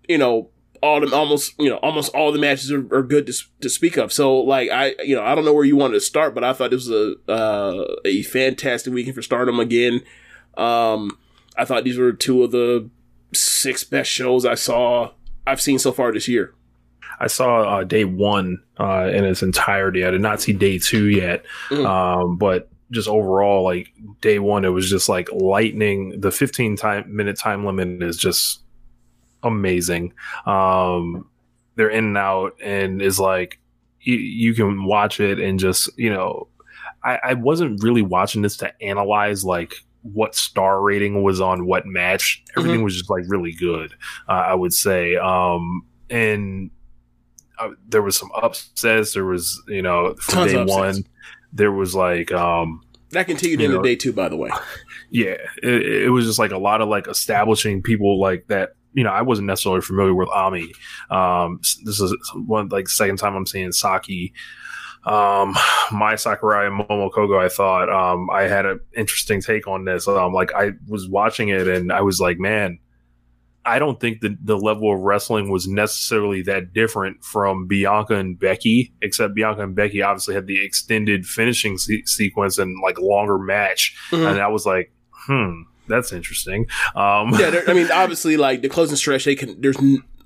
you 0.08 0.18
know, 0.18 0.50
all 0.82 1.00
the 1.00 1.14
almost 1.14 1.54
you 1.58 1.68
know 1.70 1.76
almost 1.76 2.14
all 2.14 2.32
the 2.32 2.38
matches 2.38 2.70
are, 2.72 2.86
are 2.94 3.02
good 3.02 3.26
to, 3.26 3.34
to 3.60 3.68
speak 3.68 3.96
of. 3.96 4.12
So 4.12 4.36
like 4.38 4.70
I 4.70 4.94
you 5.04 5.14
know 5.16 5.22
I 5.22 5.34
don't 5.34 5.44
know 5.44 5.52
where 5.54 5.64
you 5.64 5.76
wanted 5.76 5.94
to 5.94 6.00
start, 6.00 6.34
but 6.34 6.44
I 6.44 6.52
thought 6.52 6.70
this 6.70 6.88
was 6.88 7.16
a 7.28 7.30
uh, 7.32 7.94
a 8.04 8.22
fantastic 8.22 8.92
weekend 8.92 9.14
for 9.14 9.22
Stardom 9.22 9.60
again. 9.60 10.02
Um, 10.56 11.18
I 11.56 11.64
thought 11.64 11.84
these 11.84 11.98
were 11.98 12.12
two 12.12 12.42
of 12.44 12.50
the 12.50 12.88
six 13.34 13.84
best 13.84 14.10
shows 14.10 14.44
I 14.46 14.54
saw 14.54 15.10
I've 15.46 15.60
seen 15.60 15.78
so 15.78 15.92
far 15.92 16.12
this 16.12 16.28
year. 16.28 16.54
I 17.18 17.28
saw 17.28 17.78
uh, 17.78 17.84
day 17.84 18.04
one 18.04 18.62
uh, 18.78 19.10
in 19.12 19.24
its 19.24 19.42
entirety. 19.42 20.04
I 20.04 20.10
did 20.10 20.20
not 20.20 20.42
see 20.42 20.52
day 20.52 20.78
two 20.78 21.06
yet, 21.06 21.44
Mhm. 21.70 21.86
um, 21.86 22.36
but 22.36 22.68
just 22.90 23.08
overall, 23.08 23.64
like 23.64 23.92
day 24.20 24.38
one, 24.38 24.64
it 24.64 24.68
was 24.68 24.88
just 24.90 25.08
like 25.08 25.28
lightning. 25.32 26.20
The 26.20 26.30
15 26.30 26.76
time 26.76 27.04
minute 27.16 27.38
time 27.38 27.64
limit 27.64 28.02
is 28.02 28.16
just 28.16 28.60
amazing. 29.46 30.12
Um, 30.44 31.28
they're 31.74 31.88
in 31.88 32.04
and 32.04 32.18
out, 32.18 32.56
and 32.62 33.02
is 33.02 33.20
like 33.20 33.58
you, 34.00 34.16
you 34.16 34.54
can 34.54 34.84
watch 34.84 35.20
it 35.20 35.38
and 35.38 35.58
just 35.58 35.90
you 35.98 36.10
know, 36.10 36.48
I, 37.04 37.18
I 37.22 37.34
wasn't 37.34 37.82
really 37.82 38.02
watching 38.02 38.42
this 38.42 38.56
to 38.58 38.82
analyze 38.82 39.44
like 39.44 39.74
what 40.02 40.34
star 40.34 40.80
rating 40.80 41.22
was 41.22 41.40
on 41.40 41.66
what 41.66 41.86
match. 41.86 42.42
Everything 42.56 42.82
was 42.82 42.96
just 42.96 43.10
like 43.10 43.24
really 43.26 43.52
good. 43.52 43.92
Uh, 44.28 44.32
I 44.32 44.54
would 44.54 44.72
say. 44.72 45.16
Um, 45.16 45.84
and 46.10 46.70
uh, 47.58 47.70
there 47.88 48.02
was 48.02 48.16
some 48.16 48.30
upsets. 48.34 49.14
There 49.14 49.24
was, 49.24 49.60
you 49.68 49.82
know, 49.82 50.14
from 50.20 50.34
Tons 50.34 50.52
day 50.52 50.64
one, 50.64 51.04
there 51.52 51.72
was 51.72 51.94
like, 51.94 52.32
um, 52.32 52.82
That 53.10 53.26
continued 53.26 53.60
into 53.60 53.82
day 53.82 53.96
two, 53.96 54.12
by 54.12 54.28
the 54.28 54.36
way. 54.36 54.50
yeah, 55.10 55.36
it, 55.62 56.04
it 56.04 56.10
was 56.10 56.26
just 56.26 56.38
like 56.38 56.52
a 56.52 56.58
lot 56.58 56.80
of 56.80 56.88
like 56.88 57.08
establishing 57.08 57.82
people 57.82 58.20
like 58.20 58.46
that. 58.48 58.74
You 58.96 59.04
know, 59.04 59.10
I 59.10 59.22
wasn't 59.22 59.46
necessarily 59.46 59.82
familiar 59.82 60.14
with 60.14 60.28
Ami. 60.30 60.72
Um, 61.10 61.60
this 61.84 62.00
is 62.00 62.16
one 62.34 62.68
like 62.70 62.88
second 62.88 63.18
time 63.18 63.36
I'm 63.36 63.46
seeing 63.46 63.70
Saki. 63.70 64.32
Um, 65.04 65.54
my 65.92 66.16
Sakurai 66.16 66.66
and 66.66 66.80
Momo 66.80 67.10
Kogo. 67.12 67.38
I 67.38 67.48
thought 67.48 67.88
um, 67.88 68.28
I 68.30 68.42
had 68.48 68.66
an 68.66 68.80
interesting 68.96 69.40
take 69.40 69.68
on 69.68 69.84
this. 69.84 70.08
Um, 70.08 70.32
like 70.32 70.52
I 70.54 70.72
was 70.88 71.08
watching 71.08 71.48
it 71.50 71.68
and 71.68 71.92
I 71.92 72.00
was 72.00 72.18
like, 72.20 72.38
man, 72.40 72.78
I 73.64 73.78
don't 73.78 74.00
think 74.00 74.20
the 74.20 74.36
the 74.42 74.56
level 74.56 74.92
of 74.94 75.00
wrestling 75.00 75.50
was 75.50 75.68
necessarily 75.68 76.42
that 76.42 76.72
different 76.72 77.22
from 77.22 77.66
Bianca 77.66 78.14
and 78.14 78.38
Becky, 78.38 78.92
except 79.02 79.34
Bianca 79.34 79.62
and 79.62 79.74
Becky 79.76 80.02
obviously 80.02 80.34
had 80.34 80.46
the 80.46 80.64
extended 80.64 81.26
finishing 81.26 81.76
se- 81.78 82.04
sequence 82.06 82.58
and 82.58 82.76
like 82.82 82.98
longer 82.98 83.38
match, 83.38 83.94
Mhm. 84.10 84.30
and 84.30 84.40
I 84.40 84.46
was 84.48 84.66
like, 84.66 84.92
hmm, 85.26 85.62
that's 85.88 86.12
interesting. 86.12 86.66
Um, 86.94 87.34
yeah, 87.38 87.62
I 87.66 87.74
mean, 87.74 87.90
obviously, 87.92 88.36
like 88.36 88.62
the 88.62 88.68
closing 88.68 88.96
stretch, 88.96 89.24
they 89.24 89.34
can. 89.34 89.60
There's 89.60 89.76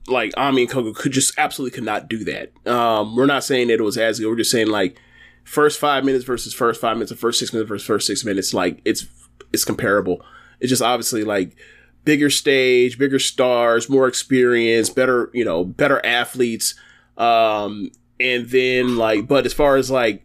like 0.06 0.32
Ami 0.36 0.62
and 0.62 0.70
Kogo 0.70 0.94
could 0.94 1.12
just 1.12 1.38
absolutely 1.38 1.74
could 1.74 1.84
not 1.84 2.08
do 2.08 2.24
that. 2.24 2.52
Um, 2.70 3.16
we're 3.16 3.26
not 3.26 3.44
saying 3.44 3.68
that 3.68 3.74
it 3.74 3.82
was 3.82 3.96
as 3.98 4.18
good. 4.18 4.28
We're 4.28 4.36
just 4.36 4.50
saying 4.50 4.68
like 4.68 4.98
first 5.44 5.78
five 5.78 6.04
minutes 6.04 6.24
versus 6.24 6.54
first 6.54 6.80
five 6.80 6.96
minutes, 6.96 7.12
or 7.12 7.16
first 7.16 7.38
six 7.38 7.52
minutes 7.52 7.68
versus 7.68 7.86
first 7.86 8.06
six 8.06 8.24
minutes. 8.24 8.54
Like 8.54 8.80
it's 8.84 9.06
it's 9.52 9.64
comparable. 9.64 10.24
It's 10.60 10.70
just 10.70 10.82
obviously 10.82 11.24
like 11.24 11.56
bigger 12.04 12.30
stage, 12.30 12.98
bigger 12.98 13.18
stars, 13.18 13.88
more 13.88 14.08
experience, 14.08 14.90
better 14.90 15.30
you 15.32 15.44
know 15.44 15.64
better 15.64 16.04
athletes. 16.04 16.74
Um, 17.16 17.90
and 18.18 18.48
then 18.48 18.96
like, 18.96 19.26
but 19.26 19.46
as 19.46 19.52
far 19.52 19.76
as 19.76 19.90
like 19.90 20.24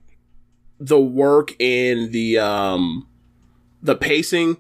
the 0.80 1.00
work 1.00 1.56
and 1.62 2.12
the 2.12 2.38
um 2.40 3.08
the 3.82 3.96
pacing, 3.96 4.58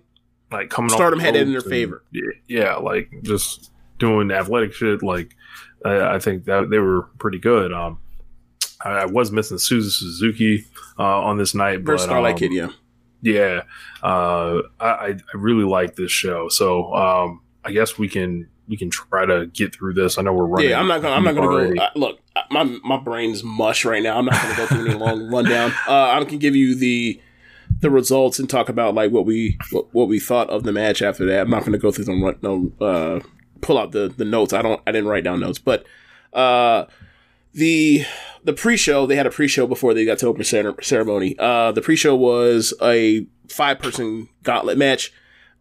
Like 0.55 0.69
coming 0.69 0.91
off 0.91 0.97
Stardom 0.97 1.19
had 1.19 1.35
it 1.35 1.41
in 1.41 1.51
their 1.51 1.61
favor. 1.61 2.03
yeah, 2.47 2.75
like 2.75 3.09
just 3.23 3.71
doing 3.99 4.31
athletic 4.31 4.73
shit. 4.73 5.03
Like 5.03 5.35
I, 5.83 6.15
I 6.15 6.19
think 6.19 6.45
that 6.45 6.69
they 6.69 6.79
were 6.79 7.03
pretty 7.19 7.39
good. 7.39 7.73
Um, 7.73 7.99
I, 8.83 8.89
I 8.89 9.05
was 9.05 9.31
missing 9.31 9.57
Suzu 9.57 9.91
Suzuki 9.91 10.65
uh, 10.97 11.21
on 11.21 11.37
this 11.37 11.53
night, 11.53 11.83
but 11.83 11.99
Starlight 11.99 12.33
um, 12.33 12.39
Kid, 12.39 12.53
yeah. 12.53 12.69
yeah, 13.21 13.61
uh, 14.01 14.61
I, 14.79 14.85
I 15.11 15.17
really 15.33 15.65
like 15.65 15.95
this 15.95 16.11
show. 16.11 16.47
So 16.47 16.93
um, 16.93 17.41
I 17.65 17.71
guess 17.71 17.97
we 17.97 18.07
can 18.07 18.47
we 18.67 18.77
can 18.77 18.89
try 18.89 19.25
to 19.25 19.47
get 19.47 19.75
through 19.75 19.95
this. 19.95 20.17
I 20.17 20.21
know 20.21 20.33
we're 20.33 20.45
running. 20.45 20.69
Yeah, 20.69 20.79
I'm 20.79 20.87
not 20.87 21.01
gonna. 21.01 21.15
I'm 21.15 21.23
not 21.23 21.35
gonna 21.35 21.47
already. 21.47 21.75
go. 21.75 21.83
Uh, 21.83 21.89
look, 21.95 22.19
my 22.49 22.63
my 22.63 22.97
brain's 22.97 23.43
mush 23.43 23.83
right 23.83 24.01
now. 24.01 24.17
I'm 24.17 24.25
not 24.25 24.41
gonna 24.41 24.55
go 24.55 24.67
through 24.67 24.85
any 24.85 24.95
long 24.95 25.27
rundown. 25.31 25.71
Uh, 25.85 26.11
I 26.11 26.23
can 26.23 26.39
give 26.39 26.55
you 26.55 26.75
the 26.75 27.21
the 27.81 27.89
results 27.89 28.39
and 28.39 28.49
talk 28.49 28.69
about 28.69 28.95
like 28.95 29.11
what 29.11 29.25
we 29.25 29.57
what, 29.71 29.93
what 29.93 30.07
we 30.07 30.19
thought 30.19 30.49
of 30.49 30.63
the 30.63 30.71
match 30.71 31.01
after 31.01 31.25
that. 31.25 31.41
I'm 31.41 31.49
not 31.49 31.65
gonna 31.65 31.77
go 31.77 31.91
through 31.91 32.05
them. 32.05 32.21
No, 32.41 32.71
uh, 32.85 33.19
pull 33.61 33.77
out 33.77 33.91
the 33.91 34.13
the 34.15 34.25
notes. 34.25 34.53
I 34.53 34.61
don't. 34.61 34.81
I 34.87 34.91
didn't 34.91 35.09
write 35.09 35.23
down 35.23 35.39
notes, 35.39 35.59
but 35.59 35.85
uh, 36.33 36.85
the 37.53 38.05
the 38.43 38.53
pre-show 38.53 39.05
they 39.05 39.15
had 39.15 39.25
a 39.25 39.31
pre-show 39.31 39.67
before 39.67 39.93
they 39.93 40.05
got 40.05 40.19
to 40.19 40.27
open 40.27 40.43
ceremony. 40.43 41.35
Uh, 41.39 41.71
the 41.71 41.81
pre-show 41.81 42.15
was 42.15 42.73
a 42.81 43.25
five 43.49 43.79
person 43.79 44.29
gauntlet 44.43 44.77
match. 44.77 45.11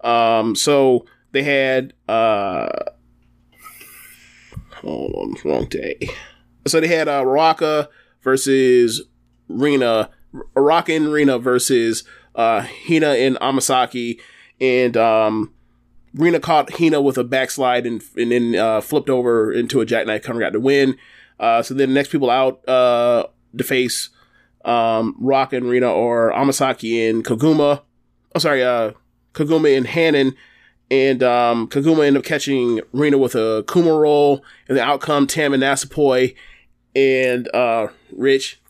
Um, 0.03 0.55
so 0.55 1.07
they 1.33 1.43
had 1.43 1.95
uh 2.09 2.69
hold 4.85 5.15
on, 5.15 5.35
wrong 5.45 5.67
day. 5.67 6.11
So 6.67 6.81
they 6.81 6.89
had 6.89 7.09
uh, 7.09 7.25
Raka 7.27 7.89
versus 8.23 9.03
Rina, 9.49 10.11
Raka 10.55 10.93
and 10.93 11.13
Rena 11.13 11.39
versus 11.39 12.05
uh, 12.35 12.67
Hina 12.87 13.11
and 13.11 13.37
Amasaki, 13.37 14.21
and 14.61 14.97
um, 14.97 15.53
Rina 16.15 16.41
caught 16.41 16.73
Hina 16.79 17.01
with 17.01 17.19
a 17.19 17.25
backslide 17.25 17.87
and 17.87 18.03
and 18.17 18.31
then 18.31 18.55
uh, 18.57 18.81
flipped 18.81 19.11
over 19.11 19.53
into 19.53 19.81
a 19.81 19.87
jackknife 19.87 20.23
cover, 20.23 20.41
got 20.41 20.53
the 20.53 20.61
win. 20.61 20.97
Uh, 21.39 21.63
so 21.63 21.75
then 21.75 21.89
the 21.91 21.95
next 21.95 22.11
people 22.11 22.31
out 22.31 22.67
uh, 22.69 23.27
to 23.57 23.65
face 23.65 24.11
um, 24.65 25.17
Raka 25.19 25.57
and 25.57 25.69
Rena 25.69 25.91
or 25.91 26.33
Amasaki 26.33 27.09
and 27.09 27.25
Koguma. 27.25 27.83
Oh, 28.35 28.39
sorry, 28.39 28.63
uh, 28.63 28.93
Koguma 29.33 29.77
and 29.77 29.87
Hanan 29.87 30.35
and 30.91 31.23
um, 31.23 31.69
Koguma 31.69 32.07
ended 32.07 32.21
up 32.21 32.25
catching 32.25 32.81
Rena 32.93 33.19
with 33.19 33.35
a 33.35 33.65
Kuma 33.67 33.93
roll, 33.93 34.45
and 34.69 34.77
the 34.77 34.83
outcome 34.83 35.27
Tam 35.27 35.53
and 35.53 35.63
Natsupoi 35.63 36.35
and 36.95 37.53
uh, 37.55 37.89
Rich, 38.13 38.61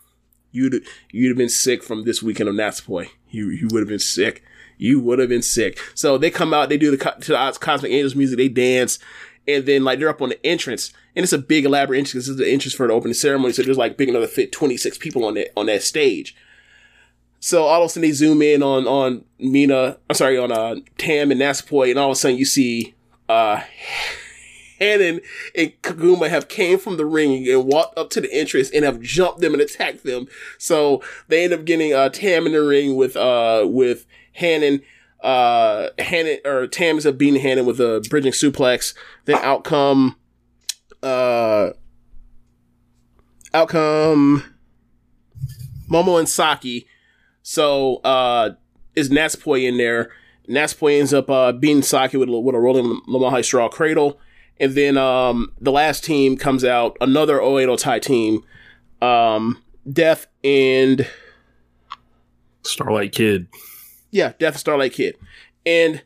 you'd 0.54 0.86
you'd 1.10 1.28
have 1.28 1.36
been 1.36 1.48
sick 1.48 1.82
from 1.82 2.04
this 2.04 2.22
weekend 2.22 2.48
of 2.48 2.54
Natsupoi. 2.54 3.08
You 3.30 3.50
you 3.50 3.68
would 3.72 3.80
have 3.80 3.88
been 3.88 3.98
sick. 3.98 4.42
You 4.78 5.00
would 5.00 5.18
have 5.18 5.28
been 5.28 5.42
sick. 5.42 5.78
So 5.94 6.16
they 6.16 6.30
come 6.30 6.54
out, 6.54 6.68
they 6.68 6.78
do 6.78 6.90
the 6.90 6.96
to 6.96 7.32
the 7.32 7.58
Cosmic 7.60 7.92
Angels 7.92 8.14
music, 8.14 8.38
they 8.38 8.48
dance, 8.48 8.98
and 9.46 9.66
then 9.66 9.84
like 9.84 9.98
they're 9.98 10.08
up 10.08 10.22
on 10.22 10.30
the 10.30 10.46
entrance, 10.46 10.92
and 11.14 11.22
it's 11.22 11.32
a 11.32 11.38
big 11.38 11.64
elaborate 11.64 11.98
entrance. 11.98 12.26
This 12.26 12.28
is 12.28 12.36
the 12.36 12.50
entrance 12.50 12.74
for 12.74 12.86
the 12.86 12.92
opening 12.94 13.14
ceremony, 13.14 13.52
so 13.52 13.62
there's 13.62 13.76
like 13.76 13.96
big 13.96 14.08
enough 14.08 14.22
to 14.22 14.28
fit 14.28 14.52
26 14.52 14.98
people 14.98 15.24
on 15.24 15.34
that 15.34 15.52
on 15.56 15.66
that 15.66 15.82
stage. 15.82 16.36
So 17.40 17.64
all 17.64 17.82
of 17.82 17.86
a 17.86 17.88
sudden 17.90 18.08
they 18.08 18.12
zoom 18.12 18.40
in 18.40 18.62
on 18.62 18.86
on 18.86 19.24
Mina, 19.38 19.98
I'm 20.08 20.16
sorry, 20.16 20.38
on 20.38 20.52
uh 20.52 20.76
Tam 20.96 21.30
and 21.30 21.40
Natsupoi, 21.40 21.90
and 21.90 21.98
all 21.98 22.10
of 22.10 22.12
a 22.12 22.16
sudden 22.16 22.38
you 22.38 22.44
see 22.46 22.94
uh 23.28 23.62
Hanan 24.78 25.20
and 25.54 25.72
Koguma 25.82 26.28
have 26.28 26.48
came 26.48 26.78
from 26.78 26.96
the 26.96 27.06
ring 27.06 27.48
and 27.48 27.64
walked 27.64 27.96
up 27.98 28.10
to 28.10 28.20
the 28.20 28.32
entrance 28.32 28.70
and 28.70 28.84
have 28.84 29.00
jumped 29.00 29.40
them 29.40 29.52
and 29.52 29.62
attacked 29.62 30.04
them. 30.04 30.26
So 30.58 31.02
they 31.28 31.44
end 31.44 31.52
up 31.52 31.64
getting 31.64 31.92
uh 31.92 32.08
Tam 32.08 32.46
in 32.46 32.52
the 32.52 32.62
ring 32.62 32.96
with 32.96 33.16
uh 33.16 33.64
with 33.66 34.06
Hanan. 34.32 34.82
Uh 35.22 35.88
Hanan 35.98 36.38
or 36.44 36.66
Tam 36.66 36.98
is 36.98 37.06
up 37.06 37.16
beating 37.16 37.40
Hanan 37.40 37.66
with 37.66 37.80
a 37.80 38.04
bridging 38.10 38.32
suplex. 38.32 38.94
Then 39.24 39.36
outcome 39.36 40.16
uh 41.02 41.70
outcome 43.52 44.44
Momo 45.88 46.18
and 46.18 46.28
Saki. 46.28 46.86
So 47.42 47.96
uh 47.96 48.50
is 48.94 49.10
Natsupoi 49.10 49.66
in 49.66 49.76
there. 49.76 50.10
Natsupoi 50.48 50.98
ends 50.98 51.14
up 51.14 51.30
uh 51.30 51.52
beating 51.52 51.82
Saki 51.82 52.16
with, 52.16 52.28
with 52.28 52.54
a 52.54 52.58
rolling 52.58 53.00
La 53.06 53.18
Magistral 53.18 53.68
cradle. 53.68 54.18
And 54.60 54.74
then 54.74 54.96
um 54.96 55.52
the 55.60 55.72
last 55.72 56.04
team 56.04 56.36
comes 56.36 56.64
out, 56.64 56.96
another 57.00 57.38
Oedo 57.38 57.78
Tai 57.78 57.98
team. 57.98 58.44
Um 59.02 59.62
Death 59.90 60.26
and 60.42 61.06
Starlight 62.62 63.12
Kid. 63.12 63.48
yeah, 64.10 64.32
Death 64.38 64.54
and 64.54 64.60
Starlight 64.60 64.92
Kid. 64.92 65.16
And 65.66 66.02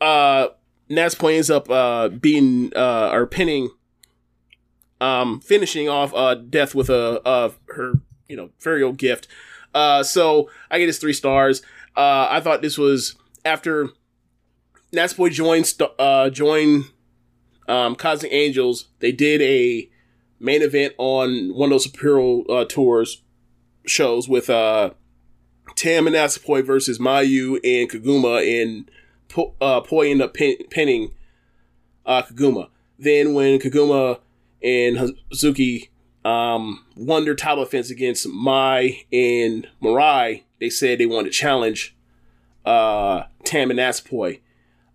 uh 0.00 0.48
Natsupoi 0.90 1.34
ends 1.34 1.50
up 1.50 1.70
uh 1.70 2.08
being 2.08 2.72
uh 2.74 3.10
or 3.12 3.26
pinning 3.26 3.68
um 5.00 5.40
finishing 5.40 5.88
off 5.88 6.12
uh 6.14 6.34
Death 6.34 6.74
with 6.74 6.90
a 6.90 7.20
uh 7.26 7.50
her, 7.68 7.94
you 8.28 8.36
know, 8.36 8.50
old 8.82 8.98
gift. 8.98 9.28
Uh 9.74 10.02
so 10.02 10.50
I 10.70 10.78
get 10.78 10.86
his 10.86 10.98
three 10.98 11.12
stars. 11.12 11.62
Uh 11.96 12.26
I 12.30 12.40
thought 12.40 12.62
this 12.62 12.78
was 12.78 13.14
after 13.44 13.90
Natsupoi 14.92 15.30
joined 15.30 15.72
uh 15.98 16.30
joined 16.30 16.86
um 17.70 17.94
Cosmic 17.94 18.32
Angels, 18.32 18.88
they 18.98 19.12
did 19.12 19.40
a 19.42 19.88
main 20.38 20.62
event 20.62 20.94
on 20.98 21.54
one 21.54 21.68
of 21.68 21.74
those 21.74 21.84
Superior 21.84 22.42
uh, 22.50 22.64
tours 22.64 23.22
shows 23.86 24.28
with 24.28 24.50
uh 24.50 24.90
Tam 25.76 26.06
and 26.06 26.16
Natsupoi 26.16 26.64
versus 26.64 26.98
Mayu 26.98 27.54
and 27.64 27.88
Koguma, 27.88 28.62
and 28.62 28.90
po- 29.28 29.54
uh, 29.60 29.80
Poi 29.80 30.10
end 30.10 30.20
up 30.20 30.34
pin- 30.34 30.66
pinning 30.68 31.12
uh, 32.04 32.22
Koguma. 32.22 32.68
Then 32.98 33.34
when 33.34 33.58
Koguma 33.58 34.20
and 34.62 34.96
Hazuki 34.96 35.88
um, 36.24 36.84
won 36.96 37.24
their 37.24 37.34
title 37.34 37.64
defense 37.64 37.88
against 37.90 38.28
Mai 38.28 39.04
and 39.12 39.68
Marai, 39.80 40.44
they 40.58 40.70
said 40.70 40.98
they 40.98 41.06
wanted 41.06 41.32
to 41.32 41.38
challenge 41.38 41.96
uh, 42.64 43.22
Tam 43.44 43.70
and 43.70 43.78
Natsupoi. 43.78 44.40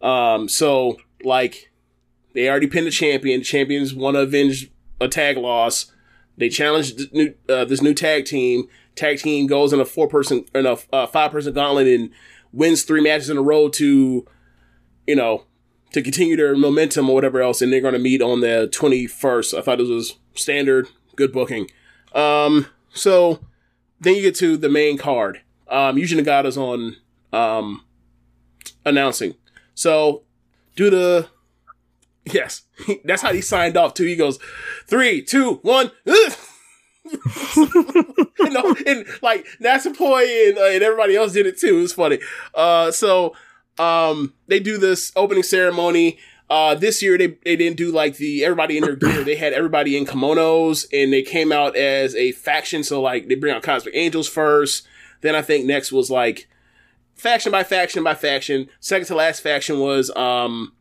Um, 0.01 0.47
so, 0.47 0.97
like, 1.23 1.71
they 2.35 2.49
already 2.49 2.67
pinned 2.67 2.85
the 2.85 2.91
champion. 2.91 3.39
The 3.39 3.45
champions 3.45 3.95
want 3.95 4.15
to 4.15 4.21
avenge 4.21 4.69
a 4.99 5.07
tag 5.07 5.37
loss. 5.37 5.91
They 6.37 6.49
challenged 6.49 6.97
this 6.97 7.07
new, 7.13 7.33
uh, 7.47 7.63
this 7.65 7.81
new 7.81 7.93
tag 7.93 8.25
team. 8.25 8.67
Tag 8.95 9.19
team 9.19 9.47
goes 9.47 9.71
in 9.71 9.79
a 9.79 9.85
four 9.85 10.07
person, 10.09 10.45
in 10.53 10.65
a 10.65 10.77
uh, 10.91 11.07
five 11.07 11.31
person 11.31 11.53
gauntlet 11.53 11.87
and 11.87 12.11
wins 12.51 12.83
three 12.83 13.01
matches 13.01 13.29
in 13.29 13.37
a 13.37 13.41
row 13.41 13.69
to, 13.69 14.25
you 15.07 15.15
know, 15.15 15.45
to 15.93 16.01
continue 16.01 16.35
their 16.35 16.57
momentum 16.57 17.09
or 17.09 17.15
whatever 17.15 17.41
else. 17.41 17.61
And 17.61 17.71
they're 17.71 17.79
going 17.79 17.93
to 17.93 17.99
meet 17.99 18.21
on 18.21 18.41
the 18.41 18.69
21st. 18.71 19.57
I 19.57 19.61
thought 19.61 19.77
this 19.77 19.87
was 19.87 20.17
standard, 20.33 20.89
good 21.15 21.31
booking. 21.31 21.71
Um, 22.13 22.67
so 22.93 23.39
then 24.01 24.15
you 24.15 24.21
get 24.21 24.35
to 24.35 24.57
the 24.57 24.69
main 24.69 24.97
card. 24.97 25.41
Um, 25.69 25.95
Yuji 25.95 26.19
Nagata's 26.19 26.57
on, 26.57 26.97
um, 27.31 27.85
announcing. 28.85 29.35
So 29.73 30.23
do 30.75 30.89
the, 30.89 31.29
yes, 32.25 32.63
that's 33.05 33.21
how 33.21 33.33
he 33.33 33.41
signed 33.41 33.77
off 33.77 33.93
too. 33.93 34.05
He 34.05 34.15
goes, 34.15 34.39
three, 34.87 35.21
two, 35.21 35.59
one. 35.61 35.91
you 36.05 36.29
know, 38.49 38.75
and 38.87 39.05
like 39.21 39.45
Natsupoi 39.61 40.49
and, 40.49 40.57
uh, 40.57 40.65
and 40.65 40.83
everybody 40.83 41.15
else 41.15 41.33
did 41.33 41.45
it 41.45 41.59
too. 41.59 41.77
It 41.77 41.81
was 41.81 41.93
funny. 41.93 42.19
Uh, 42.53 42.91
so 42.91 43.35
um, 43.77 44.33
they 44.47 44.59
do 44.59 44.77
this 44.77 45.11
opening 45.15 45.43
ceremony. 45.43 46.17
Uh, 46.49 46.75
this 46.75 47.01
year 47.01 47.17
they, 47.17 47.27
they 47.43 47.55
didn't 47.55 47.77
do 47.77 47.91
like 47.91 48.17
the 48.17 48.43
everybody 48.43 48.77
in 48.77 48.83
their 48.83 48.95
gear. 48.95 49.23
They 49.23 49.35
had 49.35 49.53
everybody 49.53 49.97
in 49.97 50.05
kimonos 50.05 50.85
and 50.93 51.11
they 51.11 51.23
came 51.23 51.51
out 51.51 51.75
as 51.75 52.15
a 52.15 52.31
faction. 52.33 52.83
So 52.83 53.01
like 53.01 53.27
they 53.27 53.35
bring 53.35 53.55
out 53.55 53.63
Cosmic 53.63 53.95
Angels 53.95 54.27
first. 54.27 54.87
Then 55.21 55.35
I 55.35 55.41
think 55.41 55.65
next 55.65 55.91
was 55.91 56.11
like 56.11 56.47
faction 57.15 57.51
by 57.51 57.63
faction 57.63 58.03
by 58.03 58.13
faction. 58.13 58.69
Second 58.79 59.07
to 59.07 59.15
last 59.15 59.41
faction 59.41 59.79
was 59.79 60.15
um 60.15 60.73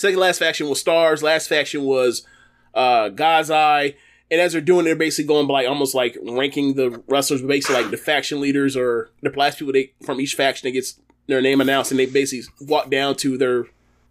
second 0.00 0.18
last 0.18 0.38
faction 0.38 0.68
was 0.68 0.80
Stars. 0.80 1.22
Last 1.22 1.48
faction 1.48 1.84
was 1.84 2.26
uh 2.74 3.08
God's 3.10 3.50
Eye. 3.50 3.94
And 4.30 4.40
as 4.40 4.52
they're 4.52 4.60
doing, 4.60 4.84
they're 4.84 4.94
basically 4.94 5.26
going 5.26 5.48
by 5.48 5.54
like 5.54 5.68
almost 5.68 5.94
like 5.94 6.16
ranking 6.22 6.74
the 6.74 7.02
wrestlers, 7.08 7.42
basically 7.42 7.82
like 7.82 7.90
the 7.90 7.96
faction 7.96 8.40
leaders 8.40 8.76
or 8.76 9.10
the 9.22 9.30
last 9.30 9.58
people 9.58 9.72
they 9.72 9.92
from 10.04 10.20
each 10.20 10.34
faction 10.34 10.68
that 10.68 10.72
gets 10.72 11.00
their 11.26 11.42
name 11.42 11.60
announced, 11.60 11.90
and 11.90 11.98
they 11.98 12.06
basically 12.06 12.48
walk 12.64 12.90
down 12.90 13.16
to 13.16 13.36
their, 13.36 13.66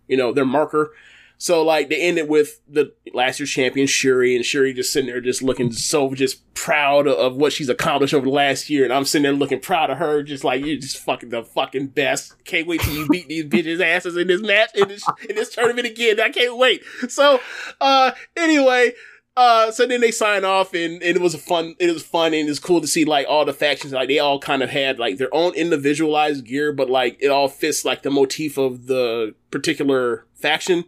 you 0.08 0.18
know, 0.18 0.34
their 0.34 0.46
marker. 0.46 0.92
So 1.42 1.64
like 1.64 1.88
they 1.88 2.02
ended 2.02 2.28
with 2.28 2.60
the 2.68 2.94
last 3.14 3.40
year's 3.40 3.50
champion 3.50 3.88
Shuri, 3.88 4.36
and 4.36 4.44
Shuri 4.44 4.74
just 4.74 4.92
sitting 4.92 5.10
there 5.10 5.22
just 5.22 5.42
looking 5.42 5.72
so 5.72 6.14
just 6.14 6.54
proud 6.54 7.08
of, 7.08 7.38
what 7.38 7.54
she's 7.54 7.70
accomplished 7.70 8.14
over 8.14 8.26
the 8.26 8.32
last 8.32 8.70
year, 8.70 8.84
and 8.84 8.92
I'm 8.92 9.06
sitting 9.06 9.24
there 9.24 9.32
looking 9.32 9.62
proud 9.62 9.90
of 9.90 9.98
her, 10.00 10.22
just 10.22 10.44
like 10.44 10.66
you're 10.66 10.76
just 10.76 10.98
fucking 10.98 11.30
the 11.30 11.44
fucking 11.44 11.88
best. 11.88 12.44
Can't 12.44 12.68
wait 12.68 12.82
till 12.82 12.94
you 12.94 13.08
beat 13.08 13.30
these 13.30 13.46
bitches 13.46 13.80
asses 13.82 14.18
in 14.18 14.28
this 14.28 14.42
match 14.42 14.72
in 14.76 14.90
this 14.90 15.04
in 15.30 15.36
this 15.38 15.56
tournament 15.56 15.88
again. 15.88 16.20
I 16.20 16.30
can't 16.30 16.58
wait. 16.58 16.84
So 17.08 17.40
uh 17.80 18.12
anyway. 18.36 18.94
Uh, 19.38 19.72
so 19.72 19.86
then 19.86 20.02
they 20.02 20.12
sign 20.12 20.44
off 20.44 20.74
and, 20.74 21.02
and 21.02 21.16
it 21.16 21.22
was 21.22 21.34
a 21.34 21.38
fun, 21.38 21.74
it 21.80 21.94
was 21.94 22.04
fun 22.04 22.34
and 22.34 22.50
it's 22.50 22.60
cool 22.60 22.82
to 22.82 22.88
see 22.88 23.06
like 23.06 23.26
all 23.30 23.46
the 23.46 23.54
factions, 23.54 23.94
like 23.94 24.10
they 24.10 24.20
all 24.20 24.38
kind 24.38 24.62
of 24.62 24.70
had 24.70 25.00
like 25.00 25.18
their 25.18 25.34
own 25.34 25.54
individualized 25.54 26.44
gear, 26.44 26.74
but 26.74 26.90
like 26.90 27.16
it 27.22 27.30
all 27.30 27.48
fits 27.48 27.86
like 27.86 28.02
the 28.02 28.10
motif 28.10 28.58
of 28.58 28.88
the 28.88 29.34
particular 29.50 30.26
faction. 30.36 30.84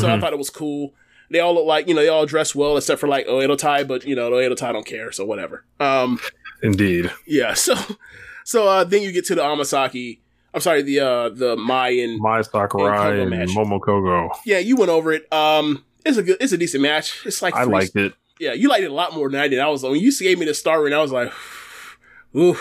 So 0.00 0.08
I 0.08 0.12
Mhm. 0.16 0.20
thought 0.20 0.32
it 0.32 0.38
was 0.38 0.50
cool. 0.50 0.94
They 1.30 1.40
all 1.40 1.54
look 1.54 1.66
like, 1.66 1.88
you 1.88 1.94
know, 1.94 2.02
they 2.02 2.08
all 2.08 2.26
dress 2.26 2.54
well 2.54 2.76
except 2.76 3.00
for 3.00 3.08
like 3.08 3.26
Oedo 3.26 3.56
Tai, 3.56 3.84
but 3.84 4.04
you 4.04 4.14
know, 4.14 4.30
the 4.30 4.36
Oedo 4.36 4.56
Tai 4.56 4.72
don't 4.72 4.86
care, 4.86 5.10
so 5.12 5.24
whatever. 5.24 5.64
Um, 5.80 6.20
Indeed. 6.62 7.10
yeah, 7.26 7.54
so, 7.66 7.74
so, 8.44 8.68
uh, 8.68 8.84
then 8.84 9.02
you 9.02 9.10
get 9.12 9.24
to 9.26 9.34
the 9.34 9.42
Amasaki, 9.42 10.18
I'm 10.52 10.60
sorry, 10.60 10.82
the, 10.82 11.00
uh, 11.00 11.28
the 11.30 11.56
Mayan. 11.56 12.18
Mai 12.20 12.42
Sakurai 12.42 13.10
Kogo 13.12 13.20
and 13.22 13.30
match. 13.30 13.48
Momo 13.50 13.80
Kogo. 13.80 14.30
Yeah, 14.44 14.58
you 14.58 14.76
went 14.76 14.90
over 14.90 15.12
it. 15.12 15.30
Um, 15.32 15.84
it's 16.04 16.16
a 16.18 16.22
good, 16.22 16.36
it's 16.40 16.52
a 16.52 16.58
decent 16.58 16.82
match. 16.82 17.22
It's 17.26 17.40
like, 17.42 17.54
I 17.54 17.64
three- 17.64 17.72
liked 17.72 17.96
it. 17.96 18.12
yeah, 18.38 18.52
you 18.52 18.68
liked 18.68 18.84
it 18.84 18.90
a 18.90 18.94
lot 18.94 19.14
more 19.14 19.28
than 19.30 19.40
I 19.40 19.48
did. 19.48 19.58
I 19.58 19.68
was 19.68 19.82
like, 19.82 19.92
when 19.92 20.00
you 20.00 20.12
gave 20.16 20.38
me 20.38 20.44
the 20.46 20.54
star 20.54 20.82
rating, 20.82 20.96
I 20.98 21.02
was 21.02 21.10
like, 21.12 21.32
ooh, 22.36 22.56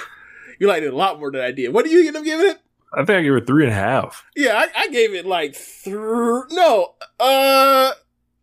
you 0.59 0.67
liked 0.67 0.85
it 0.85 0.93
a 0.93 0.95
lot 0.95 1.19
more 1.19 1.31
than 1.31 1.41
I 1.41 1.51
did. 1.51 1.73
What 1.73 1.85
do 1.85 1.91
you 1.91 2.07
end 2.07 2.15
up 2.17 2.23
giving 2.23 2.47
it? 2.47 2.57
I 2.93 3.05
think 3.05 3.17
I 3.17 3.21
gave 3.23 3.33
it 3.33 3.47
three 3.47 3.63
and 3.63 3.71
a 3.71 3.75
half. 3.75 4.25
Yeah, 4.35 4.55
I, 4.55 4.83
I 4.83 4.87
gave 4.89 5.13
it 5.13 5.25
like 5.25 5.55
three. 5.55 6.43
no, 6.51 6.93
uh, 7.19 7.91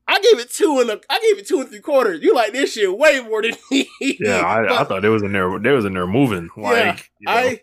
I 0.09 0.21
gave 0.21 0.41
it 0.41 0.51
two 0.51 0.81
and 0.81 0.91
a, 0.91 1.01
I 1.09 1.21
gave 1.21 1.39
it 1.39 1.47
two 1.47 1.61
and 1.61 1.69
three 1.69 1.81
quarters. 1.81 2.21
You 2.23 2.35
like 2.35 2.53
this 2.53 2.73
shit 2.73 2.97
way 2.97 3.21
more 3.21 3.43
than 3.43 3.55
me. 3.71 3.89
Yeah, 4.01 4.41
I, 4.41 4.81
I 4.81 4.85
thought 4.85 5.05
it 5.05 5.09
was 5.09 5.23
in 5.23 5.33
there. 5.33 5.59
They 5.59 5.71
was 5.71 5.85
in 5.85 5.95
there 5.95 6.07
moving. 6.07 6.51
Like, 6.57 7.11
you 7.21 7.27
know, 7.27 7.33
I, 7.33 7.61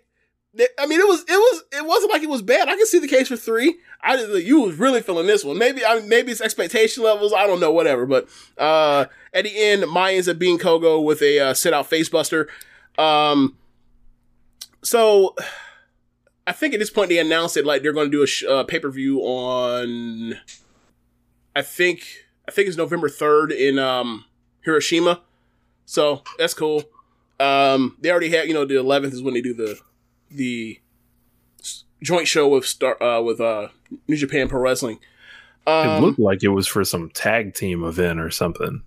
I 0.80 0.86
mean, 0.88 1.00
it 1.00 1.08
was, 1.08 1.22
it 1.22 1.32
was, 1.32 1.64
it 1.74 1.86
wasn't 1.86 2.12
like 2.12 2.24
it 2.24 2.30
was 2.30 2.42
bad. 2.42 2.70
I 2.70 2.76
can 2.78 2.86
see 2.86 3.00
the 3.00 3.08
case 3.08 3.28
for 3.28 3.36
three. 3.36 3.78
I 4.02 4.16
just, 4.16 4.46
you 4.46 4.62
was 4.62 4.76
really 4.76 5.02
feeling 5.02 5.28
this 5.28 5.44
one. 5.44 5.58
Maybe, 5.58 5.86
I 5.86 6.00
maybe 6.00 6.32
it's 6.32 6.42
expectation 6.42 7.04
levels. 7.04 7.34
I 7.34 7.48
don't 7.48 7.60
know, 7.60 7.72
whatever. 7.72 8.06
But 8.06 8.30
uh, 8.58 9.06
at 9.34 9.44
the 9.44 9.56
end, 9.56 9.84
Mayans 9.84 10.30
at 10.30 10.40
being 10.40 10.58
Kogo 10.58 11.04
with 11.04 11.22
a 11.22 11.40
uh, 11.40 11.54
sit 11.54 11.74
out 11.74 11.90
facebuster. 11.90 12.48
Um, 12.98 13.58
so 14.84 15.36
I 16.48 16.54
think 16.54 16.74
at 16.74 16.80
this 16.80 16.90
point 16.90 17.10
they 17.10 17.20
announced 17.20 17.56
that 17.56 17.66
like 17.66 17.84
they're 17.84 17.94
going 17.94 18.10
to 18.10 18.18
do 18.18 18.24
a 18.24 18.28
sh- 18.28 18.46
uh, 18.46 18.64
pay 18.64 18.80
per 18.80 18.90
view 18.90 19.20
on. 19.20 20.36
I 21.56 21.62
think 21.62 22.02
I 22.48 22.52
think 22.52 22.68
it's 22.70 22.78
November 22.78 23.10
third 23.10 23.52
in 23.52 23.78
um, 23.78 24.26
Hiroshima. 24.64 25.22
So 25.86 26.24
that's 26.38 26.54
cool. 26.54 26.84
Um, 27.40 27.98
they 28.02 28.10
already 28.12 28.30
had, 28.30 28.48
you 28.48 28.54
know, 28.54 28.66
the 28.66 28.76
11th 28.76 29.14
is 29.14 29.22
when 29.22 29.34
they 29.34 29.42
do 29.42 29.54
the 29.54 29.78
the 30.32 30.80
joint 32.02 32.28
show 32.28 32.48
with 32.48 32.66
Star 32.66 33.02
uh, 33.04 33.22
with 33.22 33.40
uh, 33.42 33.68
New 34.08 34.16
Japan 34.18 34.48
Pro 34.48 34.60
Wrestling. 34.62 35.00
it 35.66 35.70
Um, 35.72 36.02
looked 36.04 36.20
like 36.20 36.44
it 36.44 36.50
was 36.50 36.68
for 36.68 36.84
some 36.86 37.10
tag 37.10 37.54
team 37.54 37.84
event 37.84 38.20
or 38.20 38.30
something, 38.32 38.84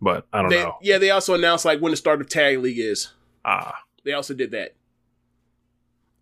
but 0.00 0.26
I 0.32 0.40
don't 0.42 0.50
they, 0.50 0.62
know. 0.64 0.76
yeah, 0.82 0.98
they 0.98 1.10
also 1.10 1.34
announced 1.34 1.64
like 1.64 1.80
when 1.80 1.90
the 1.92 1.96
start 1.96 2.20
of 2.20 2.28
Tag 2.28 2.58
League 2.58 2.78
is. 2.78 3.12
Ah, 3.44 3.82
They 4.04 4.12
also 4.12 4.34
did 4.34 4.50
that. 4.50 4.74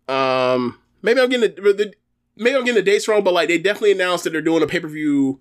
Um, 0.07 0.79
maybe 1.01 1.19
I'm 1.21 1.29
getting 1.29 1.53
the, 1.55 1.93
maybe 2.35 2.55
I'm 2.55 2.63
getting 2.63 2.83
the 2.83 2.91
dates 2.91 3.07
wrong, 3.07 3.23
but 3.23 3.33
like 3.33 3.47
they 3.47 3.57
definitely 3.57 3.91
announced 3.91 4.23
that 4.23 4.31
they're 4.31 4.41
doing 4.41 4.63
a 4.63 4.67
pay 4.67 4.79
per 4.79 4.87
view 4.87 5.39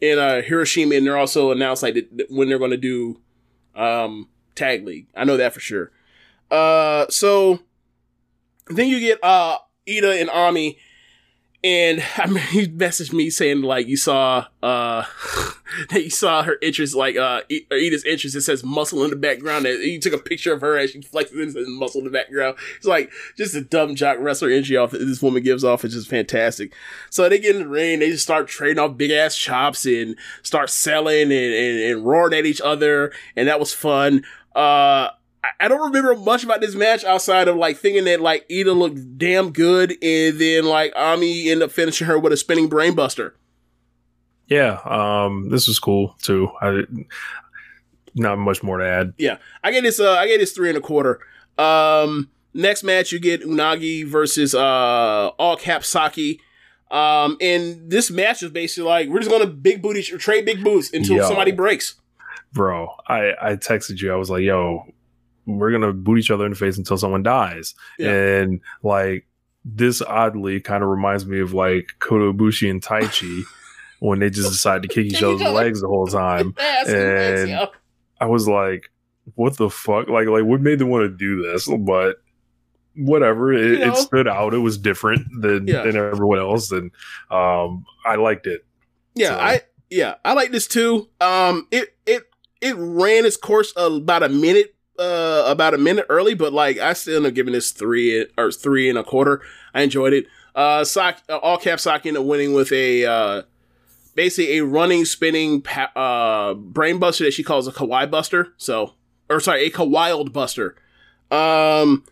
in 0.00 0.18
uh, 0.18 0.42
Hiroshima, 0.42 0.94
and 0.96 1.06
they're 1.06 1.18
also 1.18 1.52
announced 1.52 1.82
like 1.82 1.96
when 2.28 2.48
they're 2.48 2.58
going 2.58 2.70
to 2.72 2.76
do 2.76 3.20
um 3.74 4.28
tag 4.54 4.84
league. 4.84 5.06
I 5.16 5.24
know 5.24 5.36
that 5.36 5.54
for 5.54 5.60
sure. 5.60 5.90
Uh, 6.50 7.06
so 7.08 7.60
then 8.68 8.88
you 8.88 9.00
get 9.00 9.22
uh 9.22 9.58
Ida 9.88 10.20
and 10.20 10.30
Ami. 10.30 10.78
And 11.64 12.02
I 12.16 12.26
mean, 12.26 12.44
he 12.44 12.68
messaged 12.68 13.12
me 13.12 13.30
saying 13.30 13.62
like 13.62 13.86
you 13.86 13.96
saw 13.96 14.46
uh 14.62 15.04
that 15.90 16.02
you 16.02 16.10
saw 16.10 16.42
her 16.42 16.56
interest 16.60 16.94
like 16.94 17.16
uh 17.16 17.42
E- 17.48 17.66
Ida's 17.70 18.04
interest. 18.04 18.36
It 18.36 18.42
says 18.42 18.64
muscle 18.64 19.04
in 19.04 19.10
the 19.10 19.16
background. 19.16 19.66
And 19.66 19.82
you 19.82 20.00
took 20.00 20.12
a 20.12 20.18
picture 20.18 20.52
of 20.52 20.60
her 20.60 20.76
as 20.78 20.90
she 20.90 21.00
flexes 21.00 21.40
and 21.40 21.52
says 21.52 21.66
muscle 21.68 22.00
in 22.00 22.04
the 22.04 22.10
background. 22.10 22.56
It's 22.76 22.86
like 22.86 23.10
just 23.36 23.54
a 23.54 23.60
dumb 23.60 23.94
jock 23.94 24.18
wrestler 24.20 24.50
energy 24.50 24.76
off 24.76 24.90
this 24.90 25.22
woman 25.22 25.42
gives 25.42 25.64
off 25.64 25.84
is 25.84 25.94
just 25.94 26.08
fantastic. 26.08 26.74
So 27.10 27.28
they 27.28 27.38
get 27.38 27.56
in 27.56 27.62
the 27.62 27.68
ring, 27.68 28.00
they 28.00 28.10
just 28.10 28.24
start 28.24 28.48
trading 28.48 28.78
off 28.82 28.96
big 28.96 29.10
ass 29.10 29.36
chops 29.36 29.86
and 29.86 30.16
start 30.42 30.70
selling 30.70 31.22
and, 31.22 31.32
and, 31.32 31.80
and 31.80 32.04
roaring 32.04 32.34
at 32.38 32.46
each 32.46 32.60
other, 32.60 33.12
and 33.36 33.48
that 33.48 33.60
was 33.60 33.72
fun. 33.72 34.24
Uh 34.54 35.08
I- 35.60 35.68
don't 35.68 35.80
remember 35.80 36.14
much 36.16 36.44
about 36.44 36.60
this 36.60 36.74
match 36.74 37.04
outside 37.04 37.48
of 37.48 37.56
like 37.56 37.76
thinking 37.76 38.04
that 38.04 38.20
like 38.20 38.44
Ida 38.50 38.72
looked 38.72 39.18
damn 39.18 39.50
good, 39.52 39.90
and 40.02 40.38
then 40.38 40.64
like 40.64 40.92
Ami 40.96 41.50
ended 41.50 41.64
up 41.64 41.72
finishing 41.72 42.06
her 42.06 42.18
with 42.18 42.32
a 42.32 42.36
spinning 42.36 42.68
brainbuster. 42.70 43.32
yeah. 44.46 44.78
Um, 44.84 45.48
this 45.50 45.66
was 45.68 45.78
cool 45.78 46.14
too. 46.22 46.48
I 46.60 46.82
not 48.14 48.38
much 48.38 48.62
more 48.62 48.78
to 48.78 48.86
add. 48.86 49.14
Yeah, 49.18 49.38
I 49.64 49.70
get 49.72 49.82
this. 49.82 49.98
Uh, 49.98 50.12
I 50.12 50.26
get 50.26 50.38
this 50.38 50.52
three 50.52 50.68
and 50.68 50.78
a 50.78 50.80
quarter. 50.80 51.20
Um, 51.58 52.30
next 52.54 52.82
match 52.84 53.10
you 53.12 53.18
get 53.18 53.42
Unagi 53.42 54.06
versus 54.06 54.54
uh 54.54 55.28
All 55.38 55.56
Cap 55.56 55.84
Saki. 55.84 56.40
Um, 56.90 57.38
and 57.40 57.90
this 57.90 58.10
match 58.10 58.42
is 58.42 58.50
basically 58.50 58.88
like 58.88 59.08
we're 59.08 59.20
just 59.20 59.30
gonna 59.30 59.46
big 59.46 59.80
booty 59.80 60.02
trade 60.02 60.44
big 60.44 60.62
boots 60.62 60.92
until 60.92 61.16
Yo. 61.16 61.26
somebody 61.26 61.50
breaks. 61.50 61.94
bro 62.52 62.94
i 63.08 63.32
i 63.40 63.56
texted 63.56 63.98
you 64.02 64.12
i 64.12 64.16
was 64.16 64.28
like 64.28 64.42
yo 64.42 64.84
we're 65.46 65.70
gonna 65.72 65.92
boot 65.92 66.18
each 66.18 66.30
other 66.30 66.44
in 66.46 66.50
the 66.52 66.56
face 66.56 66.78
until 66.78 66.96
someone 66.98 67.22
dies 67.22 67.74
Yeah. 67.98 68.10
and 68.12 68.60
like 68.82 69.26
this 69.64 70.02
oddly 70.02 70.60
kind 70.60 70.82
of 70.82 70.88
reminds 70.90 71.24
me 71.26 71.40
of 71.40 71.52
like 71.54 71.90
koto 71.98 72.32
bushi 72.32 72.68
and 72.70 72.82
tai 72.82 73.02
chi 73.06 73.42
when 74.00 74.18
they 74.18 74.30
just 74.30 74.50
decide 74.50 74.82
to 74.82 74.88
kick 74.88 75.06
each 75.06 75.22
other's 75.22 75.40
legs 75.42 75.80
the 75.80 75.88
whole 75.88 76.06
time 76.06 76.54
and 76.58 76.86
legs, 76.88 77.40
And- 77.42 77.50
yeah. 77.50 77.66
i 78.20 78.26
was 78.26 78.46
like 78.48 78.90
what 79.36 79.56
the 79.56 79.70
fuck 79.70 80.08
like 80.08 80.26
like 80.28 80.44
what 80.44 80.60
made 80.60 80.78
them 80.78 80.88
want 80.88 81.04
to 81.04 81.08
do 81.16 81.42
this 81.42 81.68
but 81.80 82.16
whatever 82.96 83.52
it, 83.52 83.78
You 83.80 83.86
know? 83.86 83.92
it 83.92 83.96
stood 83.96 84.28
out 84.28 84.52
it 84.54 84.58
was 84.58 84.76
different 84.78 85.26
than 85.40 85.66
Yeah. 85.66 85.82
than 85.84 85.96
everyone 85.96 86.38
else 86.38 86.70
and 86.72 86.90
um 87.30 87.84
i 88.04 88.16
liked 88.16 88.46
it 88.46 88.64
Yeah, 89.14 89.28
So- 89.28 89.38
I 89.38 89.60
yeah, 89.90 90.14
I 90.24 90.32
like 90.32 90.52
this 90.52 90.66
too. 90.66 91.10
Um, 91.20 91.66
it 91.70 91.94
it 92.06 92.22
it 92.62 92.74
ran 92.78 93.26
its 93.26 93.36
course 93.36 93.74
about 93.76 94.22
a 94.22 94.30
minute, 94.30 94.74
uh, 94.98 95.44
about 95.46 95.74
a 95.74 95.78
minute 95.78 96.06
early, 96.08 96.34
but 96.34 96.52
like 96.52 96.78
I 96.78 96.92
still 96.92 97.16
end 97.16 97.26
up 97.26 97.34
giving 97.34 97.52
this 97.52 97.70
three 97.70 98.26
or 98.36 98.52
three 98.52 98.88
and 98.88 98.98
a 98.98 99.04
quarter. 99.04 99.42
I 99.74 99.82
enjoyed 99.82 100.12
it. 100.12 100.26
Uh, 100.54 100.84
Sock, 100.84 101.18
uh, 101.28 101.38
all 101.38 101.58
cap 101.58 101.80
Sock 101.80 102.04
ended 102.04 102.20
up 102.20 102.26
winning 102.26 102.52
with 102.52 102.72
a 102.72 103.04
uh, 103.04 103.42
basically 104.14 104.58
a 104.58 104.64
running, 104.64 105.04
spinning 105.04 105.62
pa- 105.62 105.92
uh 105.96 106.54
brain 106.54 106.98
buster 106.98 107.24
that 107.24 107.32
she 107.32 107.42
calls 107.42 107.66
a 107.66 107.72
kawaii 107.72 108.10
buster. 108.10 108.52
So, 108.56 108.94
or 109.30 109.40
sorry, 109.40 109.64
a 109.64 109.70
kawild 109.70 110.32
buster. 110.32 110.76
Um, 111.30 112.04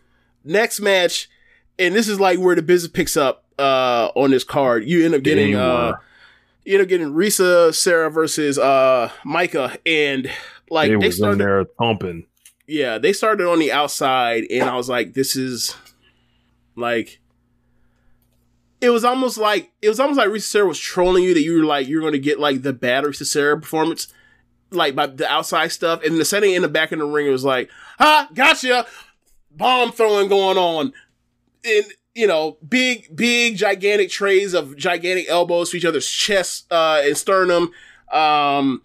next 0.43 0.79
match, 0.79 1.29
and 1.77 1.95
this 1.95 2.07
is 2.07 2.19
like 2.19 2.39
where 2.39 2.55
the 2.55 2.61
business 2.61 2.91
picks 2.91 3.15
up 3.15 3.45
uh 3.59 4.09
on 4.15 4.31
this 4.31 4.43
card. 4.43 4.85
You 4.85 5.05
end 5.05 5.13
up 5.13 5.21
getting 5.21 5.55
uh 5.55 5.93
you 6.65 6.73
end 6.73 6.83
up 6.83 6.89
getting 6.89 7.13
Risa 7.13 7.75
Sera 7.75 8.09
versus 8.09 8.57
uh 8.57 9.11
Maika 9.23 9.77
and 9.85 10.31
like 10.71 10.89
they 10.89 10.95
they, 10.95 10.95
was 10.95 11.05
in 11.05 11.11
started 11.11 11.39
there 11.39 11.65
thumping 11.77 12.25
yeah, 12.71 12.97
they 12.97 13.11
started 13.11 13.47
on 13.47 13.59
the 13.59 13.71
outside 13.71 14.45
and 14.49 14.69
I 14.69 14.77
was 14.77 14.87
like 14.87 15.13
this 15.13 15.35
is 15.35 15.75
like 16.75 17.19
it 18.79 18.89
was 18.89 19.03
almost 19.03 19.37
like 19.37 19.71
it 19.81 19.89
was 19.89 19.99
almost 19.99 20.17
like 20.17 20.29
Risa 20.29 20.43
Sera 20.43 20.67
was 20.67 20.79
trolling 20.79 21.25
you 21.25 21.33
that 21.33 21.41
you 21.41 21.57
were 21.59 21.65
like 21.65 21.89
you're 21.89 21.99
going 21.99 22.13
to 22.13 22.19
get 22.19 22.39
like 22.39 22.61
the 22.61 22.71
bad 22.71 23.03
Risa 23.03 23.25
Sera 23.25 23.59
performance 23.59 24.07
like 24.71 24.95
by 24.95 25.07
the 25.07 25.29
outside 25.29 25.67
stuff. 25.73 26.01
And 26.03 26.17
the 26.17 26.23
setting 26.23 26.53
in 26.53 26.61
the 26.61 26.69
back 26.69 26.93
of 26.93 26.99
the 26.99 27.05
ring 27.05 27.27
it 27.27 27.31
was 27.31 27.43
like 27.43 27.69
ha 27.99 28.29
gotcha. 28.33 28.85
Bomb 29.51 29.91
throwing 29.91 30.29
going 30.29 30.57
on. 30.57 30.93
And 31.65 31.85
you 32.15 32.25
know 32.25 32.57
big 32.67 33.13
big 33.13 33.57
gigantic 33.57 34.09
trays 34.09 34.53
of 34.53 34.77
gigantic 34.77 35.27
elbows 35.29 35.71
to 35.71 35.77
each 35.77 35.85
other's 35.85 36.09
chests 36.09 36.65
uh 36.71 37.01
and 37.03 37.17
sternum. 37.17 37.71
Um 38.13 38.81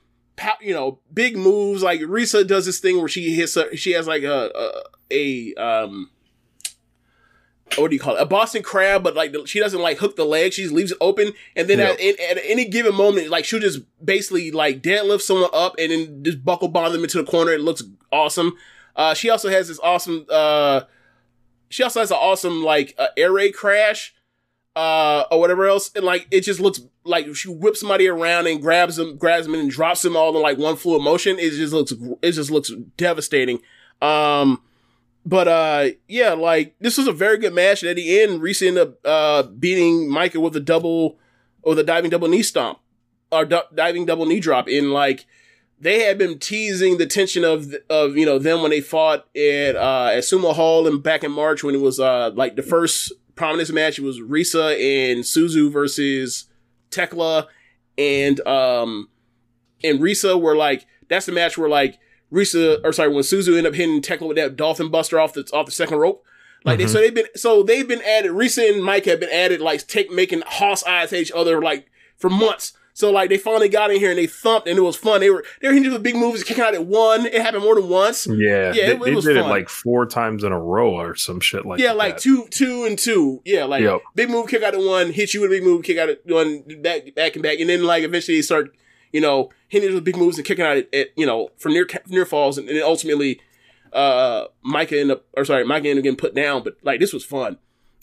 you 0.61 0.75
know 0.75 0.99
big 1.13 1.37
moves 1.37 1.83
like 1.83 2.01
Risa 2.01 2.47
does 2.47 2.67
this 2.67 2.79
thing 2.79 2.99
where 2.99 3.09
she 3.09 3.35
hits 3.35 3.57
a, 3.57 3.77
she 3.77 3.93
has 3.93 4.07
like 4.07 4.23
a 4.23 4.51
a, 5.11 5.55
a 5.55 5.55
um 5.55 6.11
what 7.77 7.91
do 7.91 7.97
you 7.97 8.01
call 8.01 8.17
it? 8.17 8.23
A 8.23 8.27
Boston 8.27 8.63
crab, 8.63 9.03
but 9.03 9.15
like 9.15 9.33
the, 9.33 9.45
she 9.47 9.59
doesn't 9.59 9.81
like 9.81 9.99
hook 9.99 10.17
the 10.17 10.25
leg. 10.25 10.53
She 10.53 10.63
just 10.63 10.75
leaves 10.75 10.93
it 10.93 10.99
open, 11.01 11.33
and 11.55 11.69
then 11.69 11.81
at, 11.81 12.01
at, 12.01 12.21
at 12.21 12.39
any 12.45 12.65
given 12.65 12.95
moment, 12.95 13.29
like 13.29 13.45
she'll 13.45 13.61
just 13.61 13.81
basically 14.03 14.51
like 14.51 14.83
deadlift 14.83 15.23
someone 15.23 15.51
up 15.53 15.75
and 15.79 15.91
then 15.91 16.25
just 16.25 16.45
buckle 16.45 16.69
bomb 16.69 16.93
them 16.93 17.03
into 17.03 17.19
the 17.19 17.29
corner. 17.29 17.53
It 17.53 17.61
looks 17.61 17.83
awesome. 18.13 18.57
Uh, 18.95 19.15
she 19.15 19.29
also 19.29 19.49
has 19.51 19.69
this 19.69 19.81
awesome. 19.81 20.27
Uh, 20.31 20.83
she 21.69 21.83
also 21.83 22.01
has 22.01 22.11
an 22.11 22.19
awesome 22.19 22.63
like 22.63 22.95
uh, 22.99 23.09
air 23.17 23.33
raid 23.33 23.53
crash. 23.53 24.15
Uh, 24.77 25.25
or 25.31 25.41
whatever 25.41 25.67
else, 25.67 25.91
and 25.97 26.05
like 26.05 26.27
it 26.31 26.43
just 26.43 26.61
looks 26.61 26.83
like 27.03 27.35
she 27.35 27.49
whips 27.49 27.81
somebody 27.81 28.07
around 28.07 28.47
and 28.47 28.61
grabs 28.61 28.97
them, 28.97 29.17
grabs 29.17 29.47
them, 29.47 29.55
and 29.55 29.71
drops 29.71 30.03
them 30.03 30.15
all 30.19 30.37
in 30.37 30.43
like 30.43 30.59
one 30.59 30.77
fluid 30.77 31.01
motion. 31.01 31.39
It 31.39 31.53
just 31.53 31.73
looks, 31.73 31.95
it 32.21 32.33
just 32.33 32.51
looks 32.51 32.71
devastating. 32.99 33.61
Um, 34.03 34.61
but 35.25 35.49
uh, 35.49 35.89
yeah, 36.09 36.35
like 36.35 36.77
this 36.79 36.99
was 36.99 37.09
a 37.09 37.13
very 37.13 37.39
good 37.39 37.55
match. 37.55 37.83
And 37.83 37.89
at 37.89 37.97
the 37.97 38.21
end, 38.21 38.43
Reese 38.43 38.61
ended 38.61 38.89
up 38.89 38.99
uh 39.05 39.43
beating 39.45 40.11
Maika 40.11 40.41
with 40.41 40.55
a 40.57 40.61
double 40.61 41.19
or 41.63 41.75
the 41.75 41.83
diving 41.83 42.11
double 42.11 42.29
knee 42.29 42.43
stomp 42.43 42.79
or 43.33 43.45
diving 43.45 44.05
double 44.05 44.27
knee 44.27 44.41
drop. 44.41 44.69
In 44.69 44.91
like 44.91 45.25
they 45.81 46.01
had 46.01 46.17
been 46.17 46.39
teasing 46.39 46.99
the 46.99 47.07
tension 47.07 47.45
of 47.45 47.75
of 47.91 48.17
you 48.17 48.25
know 48.25 48.39
them 48.39 48.63
when 48.63 48.71
they 48.71 48.81
fought 48.81 49.27
at 49.35 49.75
uh 49.75 50.11
at 50.13 50.23
Sumo 50.23 50.55
Hall 50.55 50.87
and 50.87 51.03
back 51.03 51.25
in 51.25 51.33
March 51.33 51.65
when 51.65 51.75
it 51.75 51.81
was 51.81 51.99
uh 51.99 52.31
like 52.35 52.57
the 52.57 52.63
first 52.63 53.13
prominence 53.37 53.71
match. 53.71 53.99
It 53.99 54.05
was 54.05 54.21
Risa 54.21 54.73
and 54.75 55.23
Suzu 55.23 55.71
versus 55.71 56.47
Thekla 56.91 57.47
and 57.97 58.47
um 58.47 59.09
and 59.85 60.01
Risa 60.01 60.41
were 60.41 60.57
like 60.57 60.87
that's 61.09 61.27
the 61.27 61.33
match 61.33 61.57
where 61.57 61.69
like 61.69 61.99
Risa 62.33 62.81
or 62.85 62.93
sorry 62.93 63.11
when 63.11 63.23
Suzu 63.23 63.57
ended 63.57 63.67
up 63.67 63.75
hitting 63.75 64.03
Thekla 64.03 64.29
with 64.29 64.37
that 64.37 64.57
dolphin 64.57 64.91
buster 64.91 65.21
off 65.21 65.35
the 65.35 65.49
off 65.53 65.67
the 65.67 65.73
second 65.73 65.99
rope. 65.99 66.25
Like 66.65 66.79
they, 66.79 66.89
so 66.89 66.99
they've 66.99 67.15
been 67.15 67.27
so 67.37 67.63
they've 67.63 67.87
been 67.87 68.03
added. 68.03 68.33
Risa 68.33 68.69
and 68.69 68.83
Mike 68.83 69.05
have 69.05 69.21
been 69.21 69.31
added 69.31 69.61
like 69.61 69.87
take 69.87 70.11
making 70.11 70.43
Hoss 70.45 70.83
eyes 70.83 71.13
at 71.13 71.21
each 71.21 71.31
other 71.31 71.63
like 71.63 71.89
for 72.17 72.29
months. 72.29 72.73
So 72.99 73.11
like 73.11 73.29
they 73.29 73.37
finally 73.37 73.69
got 73.69 73.91
in 73.91 73.99
here 73.99 74.09
and 74.09 74.19
they 74.19 74.27
thumped 74.27 74.67
and 74.67 74.79
it 74.79 74.81
was 74.81 74.97
fun. 74.97 75.21
They 75.21 75.29
were 75.29 75.45
they 75.61 75.69
were 75.69 75.75
hitting 75.75 75.91
the 75.93 75.99
big 75.99 76.17
moves, 76.17 76.43
kicking 76.43 76.65
out 76.65 76.73
at 76.73 76.87
one. 76.87 77.27
It 77.27 77.43
happened 77.43 77.63
more 77.63 77.75
than 77.75 77.91
once. 77.91 78.27
Yeah, 78.27 78.73
Yeah, 78.73 78.73
they, 78.73 78.81
it- 78.81 78.91
it 78.95 79.05
they 79.05 79.15
was 79.15 79.25
did 79.27 79.37
fun. 79.37 79.45
it 79.45 79.49
like 79.51 79.69
four 79.69 80.07
times 80.07 80.43
in 80.45 80.51
a 80.51 80.59
row 80.59 80.95
or 80.99 81.15
some 81.15 81.41
shit 81.41 81.67
like 81.67 81.77
that. 81.77 81.83
yeah, 81.85 81.91
that. 81.91 81.99
like 81.99 82.17
two, 82.17 82.47
two, 82.49 82.85
and 82.87 82.99
two. 82.99 83.43
Yeah, 83.45 83.65
like 83.65 83.83
Yep. 83.83 84.01
big 84.15 84.31
move, 84.31 84.49
kick 84.49 84.63
out 84.63 84.73
at 84.73 84.81
one, 84.81 85.13
hit 85.13 85.35
you 85.35 85.43
with 85.43 85.51
a 85.51 85.55
big 85.57 85.63
move, 85.63 85.83
kick 85.85 85.99
out 85.99 86.09
at 86.09 86.21
one, 86.25 86.63
back, 86.81 87.15
back 87.15 87.35
and 87.37 87.43
back, 87.43 87.61
and 87.61 87.69
then 87.69 87.85
like 87.85 88.03
eventually 88.03 88.39
they 88.39 88.43
start, 88.43 88.75
you 89.13 89.21
know, 89.21 89.51
hitting 89.69 89.95
with 89.95 90.03
big 90.03 90.17
moves 90.17 90.39
and 90.39 90.47
kicking 90.47 90.65
out 90.65 90.79
at, 90.79 90.95
at 90.95 91.09
you 91.19 91.27
know 91.27 91.51
for 91.59 91.69
near 91.69 91.87
near 92.09 92.25
falls, 92.25 92.57
and 92.57 92.67
then 92.67 92.81
ultimately, 92.83 93.39
uh, 93.93 94.47
Maika 94.65 94.93
ended 94.99 95.11
up, 95.19 95.27
or 95.37 95.45
sorry, 95.45 95.65
Maika 95.65 95.81
ended 95.85 95.99
up 95.99 96.05
getting 96.05 96.17
put 96.17 96.35
down, 96.35 96.63
but 96.63 96.79
like 96.83 96.99
this 96.99 97.13
was 97.13 97.27
fun, 97.27 97.59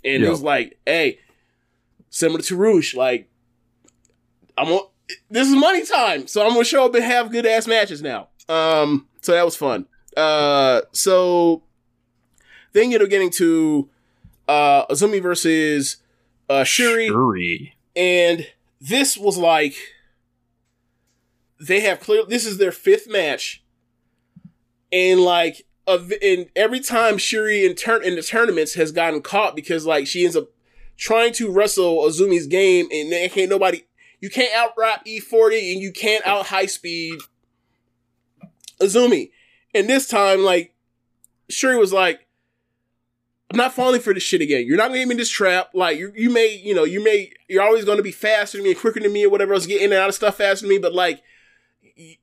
and 0.05 0.22
it 0.23 0.30
was 0.30 0.43
like, 0.43 0.77
hey, 0.85 1.17
similar 2.11 2.41
to 2.43 2.55
Roosh, 2.55 2.93
like 2.93 3.27
I'm 4.57 4.67
on, 4.67 4.88
this 5.30 5.48
is 5.48 5.56
money 5.56 5.85
time, 5.85 6.27
so 6.27 6.45
I'm 6.45 6.53
gonna 6.53 6.64
show 6.64 6.85
up 6.85 6.95
and 6.95 7.03
have 7.03 7.32
good 7.32 7.45
ass 7.45 7.67
matches 7.67 8.01
now. 8.01 8.30
Um, 8.49 9.07
so 9.22 9.32
that 9.33 9.45
was 9.45 9.56
fun. 9.56 9.85
Uh, 10.15 10.82
so 10.91 11.64
then 12.73 12.91
you 12.91 12.99
know 12.99 13.07
getting 13.07 13.32
to 13.32 13.90
uh 14.48 14.85
Azumi 14.88 15.22
versus 15.22 15.98
uh 16.49 16.64
Shuri, 16.64 17.07
Shuri. 17.07 17.75
and 17.95 18.48
this 18.82 19.17
was 19.17 19.38
like 19.38 19.75
they 21.59 21.80
have 21.82 21.99
clear 21.99 22.25
this 22.25 22.45
is 22.45 22.57
their 22.57 22.72
fifth 22.72 23.09
match 23.09 23.64
and 24.91 25.22
like 25.22 25.65
of 25.88 26.11
and 26.22 26.48
every 26.56 26.80
time 26.80 27.17
Shuri 27.17 27.65
in 27.65 27.75
turn 27.75 28.03
in 28.03 28.15
the 28.15 28.22
tournaments 28.22 28.73
has 28.75 28.91
gotten 28.91 29.22
caught 29.22 29.56
because 29.56 29.85
like 29.85 30.07
she 30.07 30.23
ends 30.23 30.35
up 30.35 30.49
trying 30.98 31.33
to 31.33 31.51
wrestle 31.51 31.99
Azumi's 32.03 32.48
game 32.48 32.88
and 32.91 33.11
they 33.11 33.30
can't 33.30 33.49
nobody 33.49 33.83
you 34.24 34.30
can't 34.30 34.56
out 34.56 34.72
rap 34.77 35.03
E40 35.06 35.74
and 35.74 35.82
you 35.82 35.92
can't 35.92 36.26
out 36.26 36.45
high 36.45 36.66
speed 36.66 37.19
Azumi. 38.80 39.32
And 39.76 39.90
this 39.90 40.08
time 40.08 40.45
like 40.45 40.74
Shuri 41.50 41.76
was 41.76 41.92
like 41.92 42.26
I'm 43.52 43.58
not 43.58 43.74
falling 43.74 44.00
for 44.00 44.14
this 44.14 44.24
shit 44.24 44.40
again. 44.40 44.66
You're 44.66 44.77
not 44.77 44.88
gonna 44.88 45.00
get 45.00 45.10
me 45.10 45.16
in 45.16 45.18
this 45.18 45.30
trap. 45.30 45.72
Like 45.74 45.98
you, 45.98 46.14
you 46.16 46.30
may, 46.30 46.56
you 46.56 46.74
know, 46.74 46.85
you 46.85 47.03
may, 47.03 47.34
you're 47.50 47.64
always 47.64 47.84
gonna 47.84 48.02
be 48.02 48.14
faster 48.14 48.58
than 48.58 48.64
me 48.64 48.72
and 48.72 48.80
quicker 48.80 49.02
than 49.02 49.11
me 49.11 49.26
or 49.26 49.30
whatever 49.30 49.56
else, 49.56 49.66
get 49.66 49.82
in 49.82 49.92
and 49.92 50.02
out 50.02 50.08
of 50.08 50.16
stuff 50.16 50.38
faster 50.38 50.68
than 50.68 50.69
me. 50.69 50.80
But 50.80 50.93
like, 50.93 51.22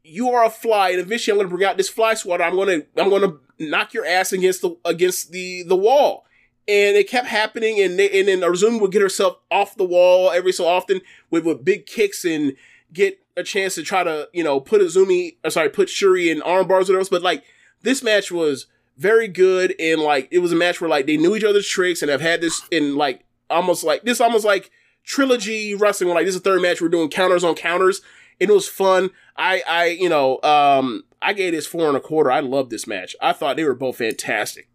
you 0.03 0.31
are 0.31 0.47
a 0.47 0.51
fly, 0.51 0.89
and 0.89 1.01
eventually 1.01 1.33
I'm 1.33 1.39
gonna 1.39 1.55
bring 1.55 1.69
out 1.69 1.77
this 1.77 1.91
fly 1.91 2.15
swatter. 2.15 2.45
I'm 2.45 2.57
gonna, 2.57 2.81
I'm 2.97 3.11
gonna 3.11 3.35
knock 3.59 3.93
your 3.93 4.07
ass 4.07 4.33
against 4.33 4.63
the 4.63 4.75
against 4.87 5.33
the 5.33 5.65
the 5.65 5.77
wall. 5.77 6.25
And 6.71 6.97
it 6.97 7.09
kept 7.09 7.27
happening, 7.27 7.81
and 7.81 7.99
they, 7.99 8.21
and 8.21 8.29
then 8.29 8.41
Azumi 8.41 8.81
would 8.81 8.93
get 8.93 9.03
herself 9.03 9.39
off 9.51 9.75
the 9.75 9.85
wall 9.85 10.31
every 10.31 10.53
so 10.53 10.69
often 10.69 11.01
with 11.29 11.45
with 11.45 11.65
big 11.65 11.87
kicks 11.87 12.25
and 12.25 12.55
get 12.93 13.19
a 13.37 13.43
chance 13.43 13.75
to 13.75 13.83
try 13.83 14.05
to, 14.05 14.29
you 14.33 14.45
know, 14.45 14.61
put 14.61 14.81
Azumi, 14.81 15.37
or 15.45 15.51
sorry, 15.51 15.69
put 15.69 15.89
Shuri 15.89 16.31
in 16.31 16.41
arm 16.43 16.69
bars 16.69 16.89
or 16.89 16.99
else. 16.99 17.09
But 17.09 17.23
like, 17.23 17.43
this 17.83 18.05
match 18.05 18.31
was 18.31 18.67
very 19.01 19.29
good 19.29 19.75
and 19.81 20.03
like 20.03 20.29
it 20.31 20.41
was 20.41 20.53
a 20.53 20.57
match 20.57 20.79
where 20.79 20.91
like 20.91 21.07
they 21.07 21.17
knew 21.17 21.35
each 21.35 21.43
other's 21.43 21.67
tricks 21.67 22.03
and 22.03 22.11
have 22.11 22.21
had 22.21 22.43
this 22.43 22.61
in 22.71 22.97
like 22.97 23.25
almost 23.49 23.83
like 23.83 24.03
this 24.03 24.21
almost 24.21 24.45
like 24.45 24.71
trilogy 25.05 25.75
wrestling. 25.75 26.09
Where 26.09 26.17
like 26.17 26.27
this 26.27 26.35
is 26.35 26.43
the 26.43 26.51
third 26.51 26.61
match 26.61 26.81
we're 26.81 26.89
doing 26.89 27.09
counters 27.09 27.43
on 27.43 27.55
counters 27.55 28.03
and 28.41 28.51
it 28.51 28.53
was 28.53 28.69
fun. 28.69 29.11
I 29.37 29.63
i 29.67 29.87
you 29.87 30.11
know 30.11 30.41
um 30.43 31.05
i 31.23 31.33
gave 31.33 31.53
this 31.53 31.67
four 31.67 31.89
and 31.89 31.97
a 31.97 32.01
quarter. 32.01 32.31
I 32.31 32.41
loved 32.41 32.71
this 32.71 32.87
match. 32.87 33.17
I 33.23 33.33
thought 33.33 33.57
they 33.57 33.65
were 33.65 33.75
both 33.75 33.97
fantastic 33.97 34.69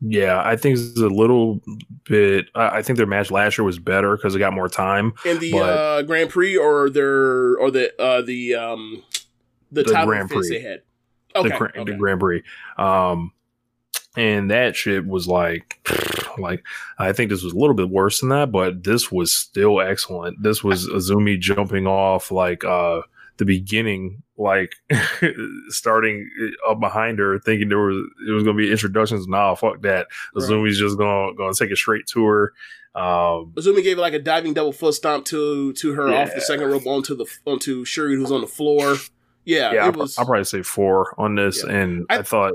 Yeah, 0.00 0.40
I 0.44 0.54
think 0.56 0.78
it's 0.78 0.96
a 1.00 1.08
little 1.08 1.60
bit. 2.04 2.46
I 2.54 2.78
I 2.78 2.82
think 2.82 2.96
their 2.98 3.06
match 3.06 3.30
last 3.30 3.58
year 3.58 3.64
was 3.64 3.78
better 3.78 4.16
because 4.16 4.34
it 4.34 4.38
got 4.38 4.52
more 4.52 4.68
time. 4.68 5.12
in 5.24 5.38
the 5.40 5.52
But- 5.52 5.58
uh 5.78 6.02
grand 6.02 6.30
prix 6.30 6.56
or 6.56 6.88
their 6.88 7.56
or 7.56 7.70
the 7.70 7.92
uh 8.00 8.22
the 8.22 8.54
um 8.54 9.02
the, 9.72 9.82
The 9.82 10.02
Grand 10.04 10.30
Prix. 10.30 10.48
they 10.48 10.60
had 10.60 10.82
okay, 11.36 11.48
the, 11.50 11.80
okay. 11.80 11.92
the 11.92 11.98
Grand 11.98 12.20
Prix. 12.20 12.42
Um, 12.78 13.32
and 14.16 14.50
that 14.50 14.74
shit 14.76 15.06
was 15.06 15.28
like, 15.28 15.78
like 16.38 16.64
I 16.98 17.12
think 17.12 17.30
this 17.30 17.42
was 17.42 17.52
a 17.52 17.58
little 17.58 17.74
bit 17.74 17.90
worse 17.90 18.20
than 18.20 18.30
that, 18.30 18.50
but 18.50 18.82
this 18.84 19.12
was 19.12 19.32
still 19.34 19.80
excellent. 19.80 20.42
This 20.42 20.64
was 20.64 20.88
Azumi 20.88 21.38
jumping 21.38 21.86
off 21.86 22.30
like 22.30 22.64
uh 22.64 23.02
the 23.38 23.44
beginning, 23.44 24.22
like 24.36 24.74
starting 25.68 26.28
up 26.68 26.80
behind 26.80 27.18
her, 27.18 27.38
thinking 27.38 27.68
there 27.68 27.78
was 27.78 27.96
it 28.28 28.32
was 28.32 28.44
gonna 28.44 28.56
be 28.56 28.70
introductions. 28.70 29.26
Nah, 29.26 29.54
fuck 29.54 29.82
that. 29.82 30.06
Right. 30.34 30.42
Azumi's 30.44 30.78
just 30.78 30.98
gonna 30.98 31.34
gonna 31.34 31.54
take 31.54 31.70
it 31.70 31.76
straight 31.76 32.06
to 32.08 32.24
her. 32.24 32.52
Um, 32.94 33.52
Azumi 33.56 33.82
gave 33.82 33.98
like 33.98 34.14
a 34.14 34.18
diving 34.18 34.54
double 34.54 34.72
foot 34.72 34.94
stomp 34.94 35.24
to 35.26 35.72
to 35.74 35.92
her 35.94 36.12
off 36.12 36.34
the 36.34 36.40
second 36.40 36.70
rope 36.70 36.86
onto 36.86 37.14
the 37.14 37.26
onto 37.46 37.84
Shuri 37.84 38.16
who's 38.16 38.32
on 38.32 38.40
the 38.40 38.46
floor. 38.46 38.96
Yeah, 39.44 39.72
yeah, 39.72 39.88
it 39.88 39.94
I'll, 39.94 40.00
was. 40.00 40.18
I'll 40.18 40.26
probably 40.26 40.44
say 40.44 40.62
four 40.62 41.14
on 41.18 41.34
this, 41.34 41.64
Yeah. 41.64 41.72
and 41.74 42.06
I- 42.10 42.18
I, 42.18 42.22
thought, 42.22 42.54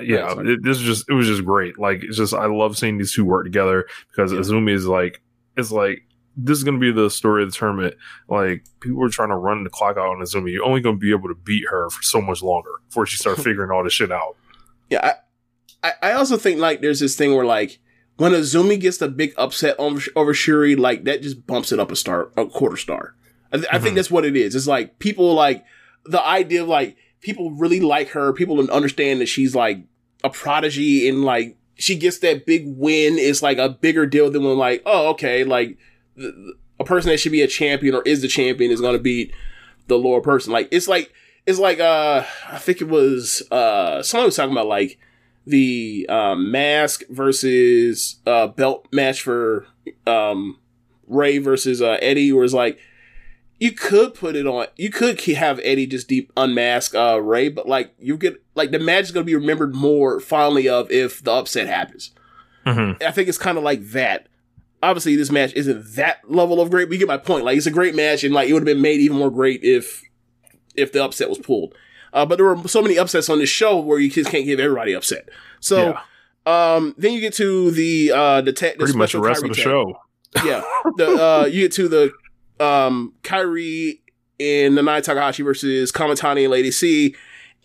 yeah, 0.00 0.20
Right, 0.34 0.46
it, 0.46 0.62
this 0.62 0.78
was 0.78 0.86
just 0.86 1.10
it 1.10 1.14
was 1.14 1.26
just 1.26 1.44
great. 1.44 1.78
Like 1.78 2.02
it's 2.04 2.16
just 2.16 2.32
I 2.34 2.46
love 2.46 2.78
seeing 2.78 2.98
these 2.98 3.12
two 3.14 3.24
work 3.24 3.44
together 3.44 3.86
because 4.10 4.32
Yeah. 4.32 4.38
Azumi 4.38 4.72
is 4.72 4.86
like 4.86 5.20
it's 5.56 5.72
like 5.72 6.02
this 6.44 6.58
is 6.58 6.64
gonna 6.64 6.78
be 6.78 6.92
the 6.92 7.10
story 7.10 7.42
of 7.42 7.50
the 7.50 7.56
tournament. 7.56 7.94
Like 8.28 8.64
people 8.80 9.04
are 9.04 9.08
trying 9.08 9.30
to 9.30 9.36
run 9.36 9.64
the 9.64 9.70
clock 9.70 9.96
out 9.96 10.08
on 10.08 10.18
Azumi. 10.18 10.52
You're 10.52 10.64
only 10.64 10.80
gonna 10.80 10.96
be 10.96 11.10
able 11.12 11.28
to 11.28 11.34
beat 11.34 11.64
her 11.70 11.90
for 11.90 12.02
so 12.02 12.20
much 12.20 12.42
longer 12.42 12.70
before 12.88 13.06
she 13.06 13.16
starts 13.16 13.42
figuring 13.44 13.70
all 13.70 13.84
this 13.84 13.92
shit 13.92 14.12
out. 14.12 14.36
Yeah, 14.88 15.14
I, 15.82 15.92
I, 16.02 16.12
also 16.12 16.36
think 16.36 16.58
like 16.60 16.80
there's 16.80 17.00
this 17.00 17.16
thing 17.16 17.34
where 17.34 17.44
like 17.46 17.78
when 18.16 18.32
Azumi 18.32 18.78
gets 18.78 18.98
the 18.98 19.08
big 19.08 19.32
upset 19.38 19.76
over, 19.78 20.00
over 20.16 20.34
Shuri, 20.34 20.76
like 20.76 21.04
that 21.04 21.22
just 21.22 21.46
bumps 21.46 21.72
it 21.72 21.78
up 21.80 21.90
a 21.90 21.96
star, 21.96 22.30
a 22.36 22.46
quarter 22.46 22.76
star. 22.76 23.14
I, 23.52 23.56
th- 23.56 23.68
I 23.72 23.78
think 23.78 23.92
Mhm. 23.92 23.96
that's 23.96 24.10
what 24.10 24.24
it 24.24 24.36
is. 24.36 24.54
It's 24.54 24.66
like 24.66 24.98
people 24.98 25.32
like 25.34 25.64
the 26.04 26.24
idea 26.26 26.62
of 26.62 26.68
like 26.68 26.96
people 27.20 27.52
really 27.52 27.80
like 27.80 28.08
her. 28.10 28.32
People 28.32 28.70
understand 28.70 29.20
that 29.20 29.26
she's 29.26 29.54
like 29.54 29.84
a 30.22 30.30
prodigy 30.30 31.08
and 31.08 31.24
like 31.24 31.56
she 31.76 31.94
gets 31.96 32.18
that 32.18 32.44
big 32.46 32.64
win. 32.66 33.18
It's 33.18 33.42
like 33.42 33.58
a 33.58 33.68
bigger 33.68 34.06
deal 34.06 34.30
than 34.30 34.44
when 34.44 34.58
like 34.58 34.82
oh 34.86 35.08
okay 35.10 35.44
like 35.44 35.78
a 36.78 36.84
person 36.84 37.10
that 37.10 37.18
should 37.18 37.32
be 37.32 37.42
a 37.42 37.46
champion 37.46 37.94
or 37.94 38.02
is 38.02 38.22
the 38.22 38.28
champion 38.28 38.70
is 38.70 38.80
going 38.80 38.94
to 38.94 39.02
beat 39.02 39.32
the 39.86 39.98
lower 39.98 40.20
person. 40.20 40.52
Like 40.52 40.68
it's 40.70 40.88
like 40.88 41.12
it's 41.46 41.58
like 41.58 41.80
uh 41.80 42.24
I 42.48 42.58
think 42.58 42.80
it 42.80 42.88
was 42.88 43.42
uh 43.50 44.02
someone 44.02 44.26
was 44.26 44.36
talking 44.36 44.52
about 44.52 44.66
like 44.66 44.98
the 45.46 46.06
um, 46.08 46.50
mask 46.50 47.02
versus 47.08 48.16
uh 48.26 48.46
belt 48.48 48.86
match 48.92 49.22
for 49.22 49.66
um 50.06 50.58
Rey 51.06 51.38
versus 51.38 51.82
uh 51.82 51.98
Eddie 52.00 52.32
where 52.32 52.44
it's 52.44 52.54
like 52.54 52.78
you 53.58 53.72
could 53.72 54.14
put 54.14 54.36
it 54.36 54.46
on 54.46 54.66
you 54.76 54.90
could 54.90 55.20
have 55.20 55.60
Eddie 55.64 55.86
just 55.86 56.08
deep 56.08 56.32
unmask 56.36 56.94
uh 56.94 57.20
Rey 57.20 57.48
but 57.48 57.66
like 57.68 57.94
you 57.98 58.16
get 58.16 58.42
like 58.54 58.70
the 58.70 58.78
match 58.78 59.04
is 59.04 59.10
going 59.12 59.24
to 59.24 59.30
be 59.30 59.34
remembered 59.34 59.74
more 59.74 60.20
fondly 60.20 60.68
of 60.68 60.90
if 60.90 61.22
the 61.22 61.32
upset 61.32 61.66
happens. 61.66 62.12
Mhm. 62.66 63.02
I 63.02 63.10
think 63.10 63.28
it's 63.28 63.38
kind 63.38 63.58
of 63.58 63.64
like 63.64 63.82
that. 63.90 64.28
Obviously, 64.82 65.14
this 65.16 65.30
match 65.30 65.52
isn't 65.54 65.94
that 65.96 66.18
level 66.30 66.60
of 66.60 66.70
great, 66.70 66.86
but 66.86 66.92
you 66.94 66.98
get 66.98 67.08
my 67.08 67.18
point. 67.18 67.44
Like, 67.44 67.56
it's 67.58 67.66
a 67.66 67.70
great 67.70 67.94
match, 67.94 68.24
and 68.24 68.32
like 68.34 68.48
it 68.48 68.54
would 68.54 68.60
have 68.62 68.66
been 68.66 68.80
made 68.80 69.00
even 69.00 69.18
more 69.18 69.30
great 69.30 69.62
if 69.62 70.02
if 70.74 70.92
the 70.92 71.04
upset 71.04 71.28
was 71.28 71.38
pulled. 71.38 71.74
Uh, 72.12 72.24
but 72.26 72.36
there 72.36 72.46
were 72.46 72.66
so 72.68 72.80
many 72.82 72.98
upsets 72.98 73.28
on 73.28 73.38
this 73.38 73.50
show 73.50 73.78
where 73.78 73.98
you 73.98 74.10
just 74.10 74.30
can't 74.30 74.44
give 74.46 74.58
everybody 74.58 74.92
upset. 74.94 75.28
So, 75.60 75.96
um, 76.46 76.94
then 76.98 77.12
you 77.12 77.20
get 77.20 77.34
to 77.34 77.70
the 77.72 78.10
uh 78.12 78.40
the, 78.40 78.52
ta- 78.52 78.70
the 78.72 78.84
Pretty 78.84 78.96
much 78.98 79.12
the 79.12 79.20
rest 79.20 79.42
Kairi 79.42 79.50
of 79.50 79.50
the 79.50 79.54
tag. 79.56 79.64
show. 79.64 79.98
Yeah, 80.44 80.62
the 80.96 81.08
uh, 81.22 81.44
you 81.46 81.62
get 81.62 81.72
to 81.72 81.88
the 81.88 82.12
um 82.64 83.14
Kairi 83.22 83.98
and 84.38 84.78
Nanae 84.78 85.02
Takahashi 85.02 85.42
versus 85.42 85.92
Kamitani 85.92 86.42
and 86.44 86.50
Lady 86.52 86.70
C. 86.70 87.14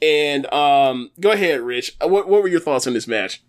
And 0.02 0.52
um, 0.52 1.10
go 1.20 1.32
ahead, 1.32 1.62
Rich. 1.62 1.96
Uh, 2.04 2.08
What 2.08 2.28
what 2.28 2.42
were 2.42 2.48
your 2.50 2.60
thoughts 2.60 2.86
on 2.88 2.94
this 2.94 3.08
match? 3.08 3.42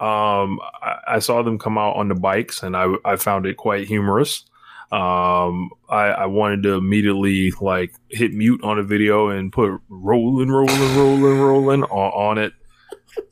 Um, 0.00 0.60
I, 0.80 0.98
I 1.08 1.18
saw 1.18 1.42
them 1.42 1.58
come 1.58 1.76
out 1.76 1.96
on 1.96 2.08
the 2.08 2.14
bikes, 2.14 2.62
and 2.62 2.76
I 2.76 2.94
I 3.04 3.16
found 3.16 3.46
it 3.46 3.56
quite 3.56 3.88
humorous. 3.88 4.44
Um, 4.90 5.70
I, 5.90 6.06
I 6.06 6.26
wanted 6.26 6.62
to 6.62 6.74
immediately 6.74 7.52
like 7.60 7.94
hit 8.08 8.32
mute 8.32 8.62
on 8.64 8.78
a 8.78 8.82
video 8.82 9.28
and 9.28 9.52
put 9.52 9.78
rolling, 9.88 10.50
rolling, 10.50 10.96
rolling, 10.96 11.38
rolling 11.40 11.82
on, 11.84 12.38
on 12.38 12.38
it. 12.38 12.54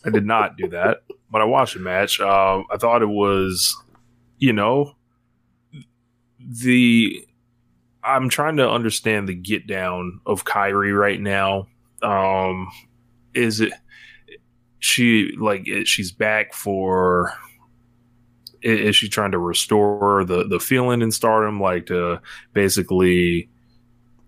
I 0.05 0.11
did 0.11 0.27
not 0.27 0.57
do 0.59 0.69
that, 0.69 1.03
but 1.31 1.41
I 1.41 1.45
watched 1.45 1.75
the 1.75 1.81
match. 1.81 2.21
Um, 2.21 2.67
I 2.71 2.77
thought 2.77 3.03
it 3.03 3.09
was, 3.09 3.77
you 4.39 4.53
know, 4.53 4.97
the. 6.41 7.27
I'm 8.05 8.29
trying 8.29 8.59
to 8.59 8.71
understand 8.71 9.29
the 9.29 9.35
get 9.35 9.67
down 9.67 10.21
of 10.27 10.45
Kairi 10.45 10.97
right 10.97 11.21
now. 11.21 11.67
Um, 12.03 12.71
is 13.35 13.61
it 13.61 13.73
she 14.87 15.35
like 15.39 15.67
she's 15.85 16.13
back 16.13 16.55
for? 16.55 17.33
Is 18.63 18.97
she 18.97 19.09
trying 19.09 19.33
to 19.33 19.39
restore 19.39 20.25
the 20.25 20.45
the 20.45 20.59
feeling 20.59 21.03
in 21.03 21.13
Stardom, 21.13 21.61
like 21.61 21.87
to 21.87 22.21
basically, 22.53 23.49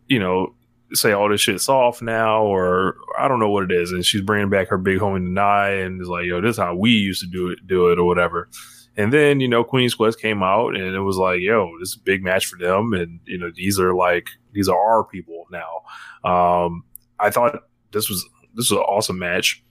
you 0.07 0.19
know, 0.19 0.55
say 0.93 1.13
all 1.13 1.29
this 1.29 1.41
shit's 1.41 1.69
off 1.69 2.01
now, 2.03 2.43
or 2.43 2.97
I 3.19 3.29
don't 3.29 3.41
know 3.41 3.51
what 3.51 3.65
it 3.65 3.73
is, 3.73 3.93
and 3.93 4.05
she's 4.05 4.23
bringing 4.23 4.51
back 4.51 4.69
her 4.69 4.79
big 4.79 4.99
homie 4.99 5.23
Nanae, 5.23 5.85
and 5.85 6.01
is 6.01 6.09
like, 6.09 6.27
yo, 6.27 6.41
this 6.41 6.53
is 6.53 6.59
how 6.59 6.75
we 6.75 6.91
used 6.91 7.21
to 7.23 7.27
do 7.27 7.49
it, 7.49 7.67
do 7.67 7.91
it, 7.91 7.99
or 7.99 8.05
whatever. 8.05 8.49
And 8.97 9.13
then 9.13 9.41
you 9.41 9.49
know, 9.49 9.65
Queen's 9.65 9.95
Quest 9.95 10.21
came 10.21 10.43
out, 10.43 10.75
and 10.75 10.95
it 10.95 11.01
was 11.01 11.17
like, 11.17 11.41
yo, 11.41 11.71
this 11.79 11.91
is 11.91 11.97
a 11.97 12.01
big 12.01 12.23
match 12.23 12.47
for 12.47 12.59
them, 12.59 12.93
and 12.93 13.21
you 13.25 13.39
know, 13.39 13.51
these 13.55 13.79
are 13.79 13.95
like 13.95 14.29
these 14.53 14.69
are 14.69 14.79
our 14.79 15.05
people 15.05 15.47
now. 15.51 16.29
Um, 16.29 16.85
I 17.19 17.31
thought 17.31 17.63
this 17.93 18.09
was 18.09 18.29
this 18.55 18.71
was 18.71 18.79
an 18.79 18.85
awesome 18.85 19.19
match. 19.19 19.63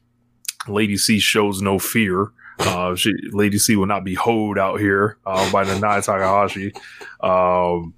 Lady 0.69 0.97
C 0.97 1.19
shows 1.19 1.61
no 1.61 1.79
fear. 1.79 2.31
Uh, 2.59 2.95
she, 2.95 3.13
Lady 3.31 3.57
C 3.57 3.75
will 3.75 3.85
not 3.85 4.03
be 4.03 4.15
hoed 4.15 4.57
out 4.57 4.79
here 4.79 5.17
uh, 5.25 5.51
by 5.51 5.63
Nanae 5.63 6.03
Takahashi. 6.03 6.73
Um, 7.21 7.93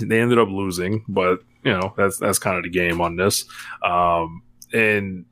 they 0.00 0.20
ended 0.20 0.38
up 0.38 0.48
losing, 0.48 1.04
but 1.08 1.40
you 1.64 1.72
know 1.72 1.92
that's 1.96 2.18
that's 2.18 2.38
kind 2.38 2.56
of 2.56 2.64
the 2.64 2.70
game 2.70 3.00
on 3.00 3.16
this. 3.16 3.44
Um, 3.82 4.42
and 4.72 5.24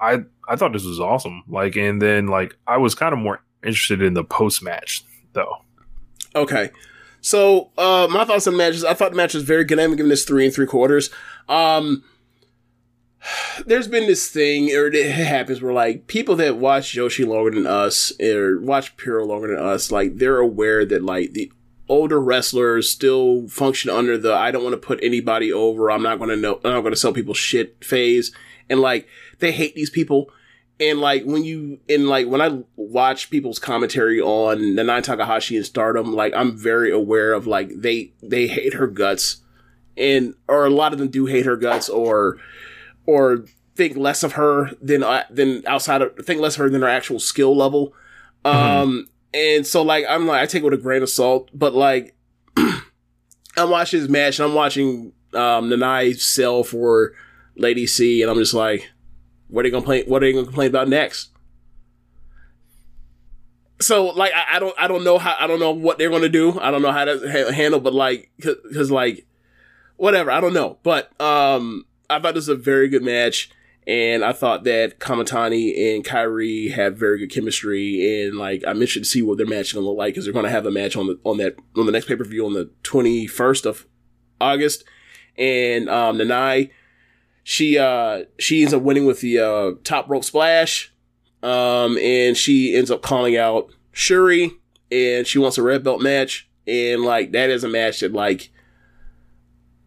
I 0.00 0.20
I 0.48 0.56
thought 0.56 0.72
this 0.72 0.84
was 0.84 1.00
awesome. 1.00 1.42
Like, 1.48 1.76
and 1.76 2.00
then 2.00 2.26
like 2.26 2.56
I 2.66 2.78
was 2.78 2.94
kind 2.94 3.12
of 3.12 3.18
more 3.18 3.42
interested 3.62 4.02
in 4.02 4.14
the 4.14 4.24
post 4.24 4.62
match 4.62 5.04
though. 5.32 5.56
Okay. 6.34 6.70
So, 7.22 7.70
uh, 7.76 8.08
my 8.10 8.24
thoughts 8.24 8.46
on 8.46 8.56
matches. 8.56 8.82
I 8.82 8.94
thought 8.94 9.10
the 9.10 9.16
match 9.16 9.34
was 9.34 9.42
very 9.42 9.64
good. 9.64 9.78
I'm 9.78 9.90
giving 9.94 10.08
this 10.08 10.24
three 10.24 10.46
and 10.46 10.54
three 10.54 10.66
quarters. 10.66 11.10
Um, 11.48 12.02
there's 13.66 13.88
been 13.88 14.06
this 14.06 14.28
thing, 14.28 14.70
or 14.74 14.86
it 14.86 15.10
happens 15.12 15.60
where 15.62 15.72
like 15.72 16.06
people 16.06 16.36
that 16.36 16.56
watch 16.56 16.94
Yoshi 16.94 17.24
longer 17.24 17.50
than 17.50 17.66
us, 17.66 18.12
or 18.20 18.60
watch 18.60 18.96
Puro 18.96 19.24
longer 19.24 19.48
than 19.48 19.64
us, 19.64 19.90
like 19.90 20.16
they're 20.16 20.38
aware 20.38 20.84
that 20.84 21.04
like 21.04 21.32
the 21.32 21.52
older 21.88 22.20
wrestlers 22.20 22.88
still 22.88 23.48
function 23.48 23.90
under 23.90 24.16
the 24.16 24.32
I 24.32 24.50
don't 24.50 24.62
want 24.62 24.74
to 24.74 24.86
put 24.86 25.00
anybody 25.02 25.52
over. 25.52 25.90
I'm 25.90 26.02
not 26.02 26.18
going 26.18 26.30
to 26.30 26.36
know. 26.36 26.60
I'm 26.64 26.72
not 26.72 26.80
going 26.80 26.92
to 26.92 27.00
sell 27.00 27.12
people 27.12 27.34
shit 27.34 27.84
phase, 27.84 28.32
and 28.68 28.80
like 28.80 29.08
they 29.38 29.52
hate 29.52 29.74
these 29.74 29.90
people. 29.90 30.30
And 30.78 30.98
like 30.98 31.24
when 31.24 31.44
you 31.44 31.78
and 31.90 32.08
like 32.08 32.26
when 32.26 32.40
I 32.40 32.62
watch 32.76 33.28
people's 33.28 33.58
commentary 33.58 34.18
on 34.18 34.76
the 34.76 34.84
Nine 34.84 35.02
Takahashi 35.02 35.56
and 35.56 35.66
Stardom, 35.66 36.14
like 36.14 36.32
I'm 36.34 36.56
very 36.56 36.90
aware 36.90 37.34
of 37.34 37.46
like 37.46 37.70
they 37.76 38.12
they 38.22 38.46
hate 38.46 38.74
her 38.74 38.86
guts, 38.86 39.42
and 39.94 40.34
or 40.48 40.64
a 40.64 40.70
lot 40.70 40.94
of 40.94 40.98
them 40.98 41.08
do 41.08 41.26
hate 41.26 41.44
her 41.44 41.56
guts, 41.56 41.90
or 41.90 42.38
or 43.06 43.44
think 43.76 43.96
less 43.96 44.22
of 44.22 44.32
her 44.32 44.70
than 44.82 45.02
uh, 45.02 45.24
than 45.30 45.62
outside 45.66 46.02
of 46.02 46.14
think 46.24 46.40
less 46.40 46.54
of 46.54 46.60
her 46.60 46.70
than 46.70 46.82
her 46.82 46.88
actual 46.88 47.18
skill 47.18 47.56
level. 47.56 47.94
Um, 48.44 49.08
and 49.34 49.66
so 49.66 49.82
like 49.82 50.04
I'm 50.08 50.26
like 50.26 50.42
I 50.42 50.46
take 50.46 50.62
it 50.62 50.64
with 50.64 50.74
a 50.74 50.82
grain 50.82 51.02
of 51.02 51.10
salt, 51.10 51.50
but 51.52 51.74
like 51.74 52.14
I'm 52.56 53.70
watching 53.70 54.00
this 54.00 54.08
match 54.08 54.38
and 54.38 54.48
I'm 54.48 54.54
watching 54.54 55.12
um 55.34 55.70
Nanae 55.70 56.18
sell 56.18 56.64
for 56.64 57.12
Lady 57.56 57.86
C, 57.86 58.22
and 58.22 58.30
I'm 58.30 58.38
just 58.38 58.54
like, 58.54 58.90
what 59.48 59.60
are 59.60 59.62
they 59.64 59.70
gonna 59.70 59.84
play? 59.84 60.02
What 60.04 60.22
are 60.22 60.26
they 60.26 60.32
gonna 60.32 60.46
complain 60.46 60.68
about 60.70 60.88
next? 60.88 61.30
So 63.80 64.06
like 64.08 64.32
I, 64.34 64.56
I 64.56 64.58
don't 64.58 64.74
I 64.78 64.88
don't 64.88 65.04
know 65.04 65.18
how 65.18 65.36
I 65.38 65.46
don't 65.46 65.60
know 65.60 65.70
what 65.70 65.98
they're 65.98 66.10
gonna 66.10 66.28
do. 66.28 66.58
I 66.60 66.70
don't 66.70 66.82
know 66.82 66.92
how 66.92 67.04
to 67.04 67.18
ha- 67.30 67.52
handle, 67.52 67.80
but 67.80 67.94
like 67.94 68.30
because 68.36 68.90
like 68.90 69.26
whatever 69.96 70.30
I 70.30 70.40
don't 70.40 70.52
know. 70.52 70.78
But 70.82 71.18
um 71.20 71.86
I 72.10 72.20
thought 72.20 72.34
this 72.34 72.48
was 72.48 72.58
a 72.58 72.62
very 72.62 72.88
good 72.88 73.02
match. 73.02 73.50
And 73.86 74.22
I 74.22 74.32
thought 74.32 74.64
that 74.64 75.00
Kamitani 75.00 75.94
and 75.94 76.04
Kairi 76.04 76.70
have 76.72 76.98
very 76.98 77.18
good 77.18 77.30
chemistry, 77.32 78.22
and 78.24 78.36
like 78.36 78.62
I'm 78.66 78.76
interested 78.76 79.04
to 79.04 79.08
see 79.08 79.22
what 79.22 79.38
their 79.38 79.46
match 79.46 79.68
is 79.68 79.72
gonna 79.72 79.86
look 79.86 79.96
like 79.96 80.12
because 80.12 80.24
they're 80.24 80.34
gonna 80.34 80.50
have 80.50 80.66
a 80.66 80.70
match 80.70 80.96
on 80.96 81.06
the 81.06 81.18
on 81.24 81.38
that 81.38 81.56
on 81.76 81.86
the 81.86 81.92
next 81.92 82.06
pay 82.06 82.14
per 82.14 82.22
view 82.24 82.44
on 82.44 82.52
the 82.52 82.70
21st 82.84 83.64
of 83.64 83.86
August, 84.38 84.84
and 85.38 85.88
um, 85.88 86.18
Nanae, 86.18 86.70
she 87.42 87.78
uh 87.78 88.24
she 88.38 88.60
ends 88.60 88.74
up 88.74 88.82
winning 88.82 89.06
with 89.06 89.22
the 89.22 89.38
uh 89.38 89.70
top 89.82 90.10
rope 90.10 90.24
splash, 90.24 90.92
um, 91.42 91.96
and 91.98 92.36
she 92.36 92.76
ends 92.76 92.90
up 92.90 93.00
calling 93.00 93.36
out 93.36 93.72
Shuri, 93.92 94.52
and 94.92 95.26
she 95.26 95.38
wants 95.38 95.56
a 95.56 95.62
red 95.62 95.82
belt 95.82 96.02
match, 96.02 96.48
and 96.66 97.02
like 97.02 97.32
that 97.32 97.48
is 97.48 97.64
a 97.64 97.68
match 97.68 98.00
that 98.00 98.12
like 98.12 98.50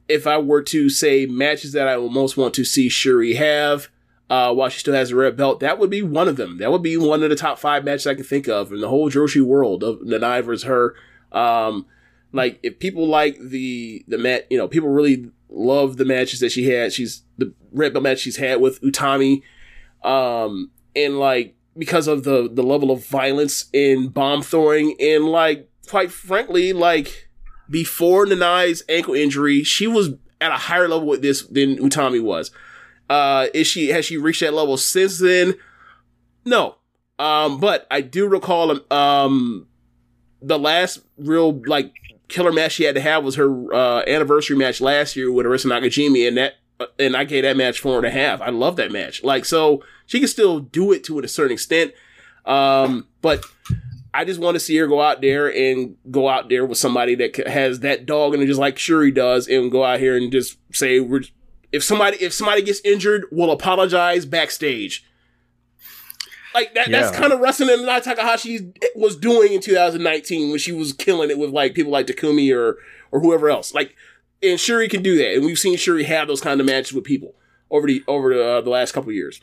if 0.07 0.27
I 0.27 0.37
were 0.37 0.61
to 0.63 0.89
say 0.89 1.25
matches 1.25 1.71
that 1.73 1.87
I 1.87 1.97
would 1.97 2.11
most 2.11 2.37
want 2.37 2.53
to 2.55 2.65
see 2.65 2.89
Shuri 2.89 3.35
have, 3.35 3.89
uh, 4.29 4.53
while 4.53 4.69
she 4.69 4.79
still 4.79 4.93
has 4.93 5.11
a 5.11 5.15
red 5.15 5.37
belt, 5.37 5.59
that 5.59 5.77
would 5.77 5.89
be 5.89 6.01
one 6.01 6.27
of 6.27 6.37
them. 6.37 6.57
That 6.57 6.71
would 6.71 6.83
be 6.83 6.97
one 6.97 7.23
of 7.23 7.29
the 7.29 7.35
top 7.35 7.59
five 7.59 7.83
matches 7.83 8.07
I 8.07 8.15
can 8.15 8.23
think 8.23 8.47
of 8.47 8.71
in 8.71 8.81
the 8.81 8.89
whole 8.89 9.09
Joshi 9.09 9.41
world 9.41 9.83
of 9.83 9.99
Nanae 9.99 10.43
versus 10.43 10.63
her. 10.63 10.95
Um, 11.31 11.85
like 12.31 12.59
if 12.63 12.79
people 12.79 13.07
like 13.07 13.37
the 13.39 14.03
the 14.07 14.17
mat, 14.17 14.47
you 14.49 14.57
know, 14.57 14.67
people 14.67 14.89
really 14.89 15.29
love 15.49 15.97
the 15.97 16.05
matches 16.05 16.39
that 16.39 16.51
she 16.51 16.69
had. 16.69 16.91
She's 16.91 17.23
the 17.37 17.53
red 17.71 17.93
belt 17.93 18.03
match 18.03 18.19
she's 18.19 18.37
had 18.37 18.59
with 18.59 18.81
Utami, 18.81 19.43
um, 20.03 20.71
and 20.95 21.19
like 21.19 21.55
because 21.77 22.07
of 22.07 22.23
the 22.23 22.49
the 22.51 22.63
level 22.63 22.91
of 22.91 23.05
violence 23.05 23.65
in 23.71 24.07
bomb 24.07 24.41
throwing, 24.41 24.95
and 24.99 25.25
like 25.25 25.69
quite 25.87 26.11
frankly, 26.11 26.73
like 26.73 27.29
before 27.73 28.27
Nanae's 28.27 28.83
ankle 28.87 29.15
injury, 29.15 29.63
she 29.63 29.87
was 29.87 30.11
at 30.39 30.51
a 30.51 30.57
higher 30.57 30.87
level 30.87 31.07
with 31.07 31.23
this 31.23 31.41
than 31.41 31.77
Utami 31.77 32.21
was. 32.21 32.51
Uh, 33.09 33.47
is 33.53 33.65
she 33.65 33.89
has 33.89 34.05
she 34.05 34.15
reached 34.15 34.41
that 34.41 34.53
level 34.53 34.77
since 34.77 35.17
then? 35.17 35.55
No. 36.45 36.75
Um, 37.17 37.59
but 37.59 37.87
I 37.89 38.01
do 38.01 38.27
recall 38.27 38.79
um 38.91 39.67
the 40.41 40.59
last 40.59 40.99
real 41.17 41.61
like 41.65 41.93
killer 42.27 42.51
match 42.51 42.73
she 42.73 42.83
had 42.83 42.95
to 42.95 43.01
have 43.01 43.23
was 43.23 43.35
her 43.35 43.73
uh, 43.73 44.03
anniversary 44.05 44.55
match 44.55 44.79
last 44.79 45.15
year 45.15 45.31
with 45.31 45.47
Arisa 45.47 45.65
Nakajima, 45.65 46.27
and 46.27 46.37
that 46.37 46.53
and 46.99 47.17
I 47.17 47.23
gave 47.23 47.43
that 47.43 47.57
match 47.57 47.79
four 47.79 47.97
and 47.97 48.05
a 48.05 48.11
half. 48.11 48.39
I 48.39 48.49
love 48.49 48.75
that 48.75 48.91
match. 48.91 49.23
Like 49.23 49.45
so, 49.45 49.83
she 50.05 50.19
can 50.19 50.27
still 50.27 50.59
do 50.59 50.91
it 50.91 51.03
to 51.05 51.17
a 51.19 51.27
certain 51.27 51.53
extent. 51.53 51.93
Um, 52.45 53.07
but 53.21 53.43
I 54.13 54.25
just 54.25 54.39
want 54.39 54.55
to 54.55 54.59
see 54.59 54.77
her 54.77 54.87
go 54.87 55.01
out 55.01 55.21
there 55.21 55.51
and 55.51 55.95
go 56.11 56.29
out 56.29 56.49
there 56.49 56.65
with 56.65 56.77
somebody 56.77 57.15
that 57.15 57.35
has 57.47 57.79
that 57.79 58.05
dog 58.05 58.35
and 58.35 58.45
just 58.45 58.59
like 58.59 58.77
Shuri 58.77 59.11
does, 59.11 59.47
and 59.47 59.71
go 59.71 59.83
out 59.83 59.99
here 59.99 60.15
and 60.15 60.31
just 60.31 60.57
say 60.71 60.99
we're 60.99 61.23
if 61.71 61.83
somebody 61.83 62.17
if 62.17 62.31
somebody 62.31 62.61
gets 62.61 62.79
injured, 62.81 63.25
we'll 63.31 63.51
apologize 63.51 64.25
backstage. 64.25 65.03
Like 66.53 66.75
that, 66.75 66.91
that's 66.91 67.17
kind 67.17 67.33
of 67.33 67.39
wrestling 67.39 67.69
that 67.69 67.83
Nai 67.83 67.99
Takahashi 67.99 68.73
was 68.95 69.17
doing 69.17 69.53
in 69.53 69.59
2019 69.59 70.51
when 70.51 70.59
she 70.59 70.71
was 70.71 70.93
killing 70.93 71.31
it 71.31 71.39
with 71.39 71.49
like 71.49 71.73
people 71.73 71.91
like 71.91 72.05
Takumi 72.05 72.55
or 72.55 72.77
or 73.11 73.19
whoever 73.19 73.49
else. 73.49 73.73
Like, 73.73 73.95
and 74.43 74.59
Shuri 74.59 74.87
can 74.87 75.01
do 75.01 75.17
that, 75.17 75.33
and 75.33 75.45
we've 75.45 75.57
seen 75.57 75.75
Shuri 75.77 76.03
have 76.03 76.27
those 76.27 76.41
kind 76.41 76.59
of 76.59 76.67
matches 76.67 76.93
with 76.93 77.03
people 77.03 77.33
over 77.71 77.87
the 77.87 78.03
over 78.07 78.33
the, 78.33 78.45
uh, 78.45 78.61
the 78.61 78.69
last 78.69 78.91
couple 78.91 79.09
of 79.09 79.15
years. 79.15 79.41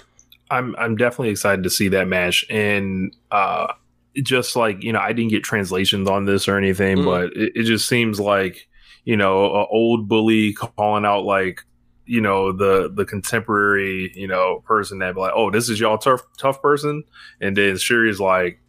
I'm 0.51 0.77
I'm 0.77 0.97
definitely 0.97 1.31
excited 1.31 1.65
to 1.65 1.71
see 1.71 1.89
that 1.89 2.07
match, 2.07 2.47
and 2.49 3.17
uh, 3.33 3.73
just 4.23 4.57
like 4.57 4.83
you 4.83 4.93
know, 4.93 4.99
I 5.01 5.13
didn't 5.13 5.31
get 5.31 5.45
translations 5.45 6.09
on 6.09 6.25
this 6.25 6.49
or 6.49 6.57
anything, 6.59 6.99
Mhm. 6.99 7.05
but 7.05 7.37
it, 7.37 7.53
it 7.55 7.63
just 7.65 7.89
seems 7.89 8.19
like 8.21 8.67
you 9.05 9.17
know, 9.17 9.45
a 9.47 9.67
old 9.67 10.09
bully 10.09 10.53
calling 10.53 11.05
out 11.07 11.25
like 11.25 11.63
you 12.07 12.21
know 12.21 12.53
the 12.53 12.91
the 12.93 13.05
contemporary 13.05 14.13
you 14.15 14.27
know 14.29 14.63
person 14.67 14.99
that 14.99 15.15
be 15.15 15.21
like, 15.21 15.33
oh, 15.35 15.51
this 15.51 15.69
is 15.69 15.79
y'all 15.81 15.99
tough 15.99 16.23
tough 16.39 16.61
person, 16.63 17.05
and 17.41 17.57
then 17.57 17.77
Shuri's 17.77 18.21
like. 18.21 18.61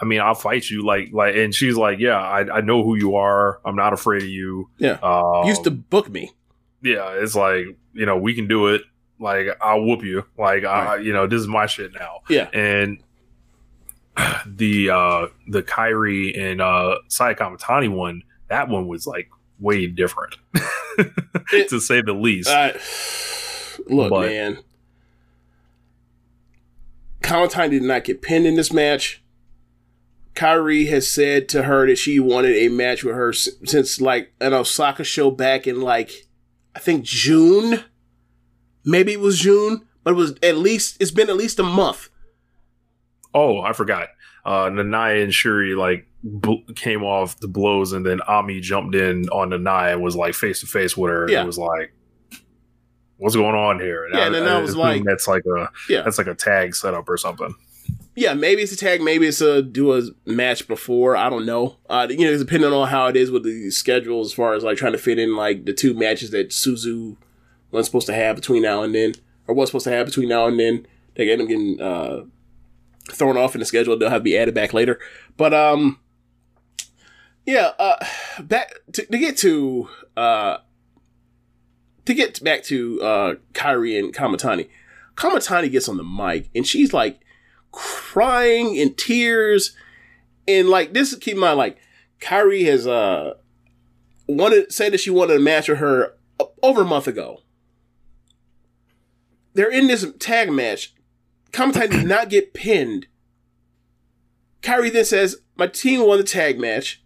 I 0.00 0.04
mean, 0.04 0.20
I'll 0.20 0.36
fight 0.36 0.70
you, 0.70 0.84
like, 0.86 1.08
like, 1.12 1.34
and 1.34 1.52
she's 1.52 1.74
like, 1.76 1.98
"Yeah, 1.98 2.20
I, 2.20 2.58
I 2.58 2.60
know 2.60 2.84
who 2.84 2.94
you 2.94 3.16
are. 3.16 3.58
I'm 3.64 3.74
not 3.74 3.92
afraid 3.92 4.22
of 4.22 4.28
you." 4.28 4.70
Yeah. 4.78 4.96
um, 5.02 5.44
Used 5.48 5.64
to 5.64 5.72
book 5.72 6.08
me. 6.08 6.30
yeah, 6.82 7.14
it's 7.14 7.34
like 7.34 7.66
you 7.94 8.06
know 8.06 8.16
we 8.16 8.32
can 8.32 8.46
do 8.46 8.68
it. 8.68 8.82
Like 9.18 9.48
I'll 9.60 9.82
whoop 9.82 10.04
you. 10.04 10.22
Like 10.38 10.62
I, 10.64 10.98
you 10.98 11.12
know 11.12 11.26
this 11.26 11.40
is 11.40 11.48
my 11.48 11.66
shit 11.66 11.94
now. 11.98 12.20
Yeah. 12.28 12.48
And 12.52 13.02
the 14.46 14.90
uh 14.90 15.26
the 15.46 15.62
Kairi 15.62 16.38
and 16.38 16.60
uh 16.60 16.96
Saya 17.08 17.34
Kamitani 17.34 17.88
one, 17.90 18.22
that 18.48 18.68
one 18.68 18.86
was 18.88 19.06
like 19.06 19.28
way 19.60 19.86
different, 19.86 20.36
It- 21.52 21.68
to 21.70 21.80
say 21.80 22.00
the 22.02 22.12
least. 22.12 22.48
Uh, 22.48 22.72
look, 23.88 24.10
But- 24.10 24.26
man. 24.28 24.58
Kamitani 27.22 27.70
did 27.70 27.82
not 27.82 28.04
get 28.04 28.22
pinned 28.22 28.46
in 28.46 28.54
this 28.56 28.72
match. 28.72 29.22
Kairi 30.34 30.88
has 30.88 31.08
said 31.08 31.48
to 31.50 31.64
her 31.64 31.86
that 31.88 31.96
she 31.98 32.20
wanted 32.20 32.54
a 32.56 32.68
match 32.68 33.02
with 33.02 33.14
her 33.16 33.32
since 33.32 34.00
like 34.00 34.32
an 34.40 34.54
Osaka 34.54 35.02
show 35.02 35.30
back 35.30 35.66
in 35.66 35.80
like 35.80 36.26
I 36.74 36.78
think 36.78 37.04
June. 37.04 37.84
Maybe 38.84 39.12
it 39.14 39.20
was 39.20 39.40
June, 39.40 39.82
but 40.04 40.12
it 40.12 40.16
was 40.16 40.34
at 40.42 40.56
least 40.56 40.96
it's 41.00 41.10
been 41.10 41.28
at 41.28 41.36
least 41.36 41.58
a 41.58 41.64
month. 41.64 42.08
Oh, 43.34 43.60
I 43.60 43.72
forgot. 43.72 44.08
Uh, 44.44 44.70
Nanae 44.70 45.22
and 45.22 45.32
Shuri 45.34 45.74
like 45.74 46.06
bl- 46.24 46.72
came 46.74 47.02
off 47.04 47.38
the 47.40 47.48
blows, 47.48 47.92
and 47.92 48.04
then 48.06 48.20
Ami 48.22 48.60
jumped 48.60 48.94
in 48.94 49.28
on 49.28 49.50
Nanae 49.50 49.92
and 49.92 50.02
was 50.02 50.16
like 50.16 50.34
face 50.34 50.60
to 50.60 50.66
face 50.66 50.96
with 50.96 51.10
her. 51.10 51.26
Yeah. 51.30 51.42
it 51.42 51.46
was 51.46 51.58
like, 51.58 51.92
"What's 53.18 53.36
going 53.36 53.54
on 53.54 53.80
here?" 53.80 54.06
Yeah, 54.12 54.26
and 54.26 54.34
then 54.34 54.46
I 54.48 54.60
was 54.60 54.76
like- 54.76 55.04
"That's 55.04 55.26
like 55.28 55.42
a 55.46 55.70
Yeah. 55.88 56.02
that's 56.02 56.18
like 56.18 56.26
a 56.28 56.34
tag 56.34 56.74
setup 56.74 57.08
or 57.08 57.16
something." 57.16 57.54
Yeah, 58.14 58.34
maybe 58.34 58.62
it's 58.62 58.72
a 58.72 58.76
tag, 58.76 59.00
maybe 59.00 59.26
it's 59.28 59.40
a 59.40 59.62
do 59.62 59.92
a 59.96 60.02
match 60.26 60.66
before. 60.66 61.16
I 61.16 61.30
don't 61.30 61.46
know. 61.46 61.76
Uh, 61.88 62.08
you 62.10 62.24
know, 62.28 62.36
depending 62.36 62.72
on 62.72 62.88
how 62.88 63.06
it 63.06 63.16
is 63.16 63.30
with 63.30 63.44
the 63.44 63.70
schedule, 63.70 64.20
as 64.22 64.32
far 64.32 64.54
as 64.54 64.64
like 64.64 64.76
trying 64.76 64.92
to 64.92 64.98
fit 64.98 65.18
in 65.20 65.36
like 65.36 65.66
the 65.66 65.72
two 65.72 65.94
matches 65.94 66.30
that 66.32 66.48
Suzu 66.50 67.16
was 67.70 67.86
supposed 67.86 68.06
to 68.08 68.14
have 68.14 68.34
between 68.36 68.62
now 68.62 68.82
and 68.82 68.94
then, 68.94 69.14
or 69.46 69.54
was 69.54 69.68
supposed 69.68 69.84
to 69.84 69.90
have 69.92 70.06
between 70.06 70.28
now 70.28 70.46
and 70.46 70.58
then. 70.58 70.86
They 71.14 71.30
end 71.30 71.42
up 71.42 71.48
getting 71.48 71.80
uh, 71.80 72.24
thrown 73.10 73.36
off 73.36 73.54
in 73.54 73.60
the 73.60 73.64
schedule. 73.64 73.98
They'll 73.98 74.10
have 74.10 74.20
to 74.20 74.24
be 74.24 74.36
added 74.36 74.54
back 74.54 74.72
later. 74.72 74.98
But 75.36 75.54
um, 75.54 76.00
yeah. 77.46 77.72
Uh, 77.78 78.04
back 78.40 78.74
to, 78.92 79.06
to 79.06 79.18
get 79.18 79.36
to 79.38 79.88
uh, 80.16 80.58
to 82.04 82.14
get 82.14 82.42
back 82.42 82.62
to 82.64 83.02
uh, 83.02 83.34
Kairi 83.52 83.98
and 83.98 84.14
Kamitani. 84.14 84.68
Kamitani 85.14 85.70
gets 85.70 85.88
on 85.88 85.96
the 85.96 86.04
mic 86.04 86.48
and 86.54 86.66
she's 86.66 86.92
like 86.92 87.20
crying 87.72 88.76
in 88.76 88.94
tears. 88.94 89.74
And 90.46 90.68
like 90.68 90.92
this 90.92 91.14
keep 91.16 91.34
in 91.34 91.40
mind, 91.40 91.58
like 91.58 91.78
Kairi 92.20 92.64
has 92.66 92.86
uh 92.86 93.34
wanted 94.26 94.72
said 94.72 94.92
that 94.92 95.00
she 95.00 95.10
wanted 95.10 95.36
a 95.36 95.40
match 95.40 95.68
with 95.68 95.78
her 95.78 96.14
over 96.62 96.82
a 96.82 96.86
month 96.86 97.06
ago. 97.06 97.42
They're 99.54 99.70
in 99.70 99.86
this 99.86 100.06
tag 100.18 100.52
match. 100.52 100.94
Kamitani 101.52 101.90
did 101.90 102.06
not 102.06 102.28
get 102.28 102.54
pinned. 102.54 103.06
Kairi 104.62 104.92
then 104.92 105.04
says, 105.04 105.36
My 105.56 105.66
team 105.66 106.06
won 106.06 106.18
the 106.18 106.24
tag 106.24 106.58
match. 106.58 107.02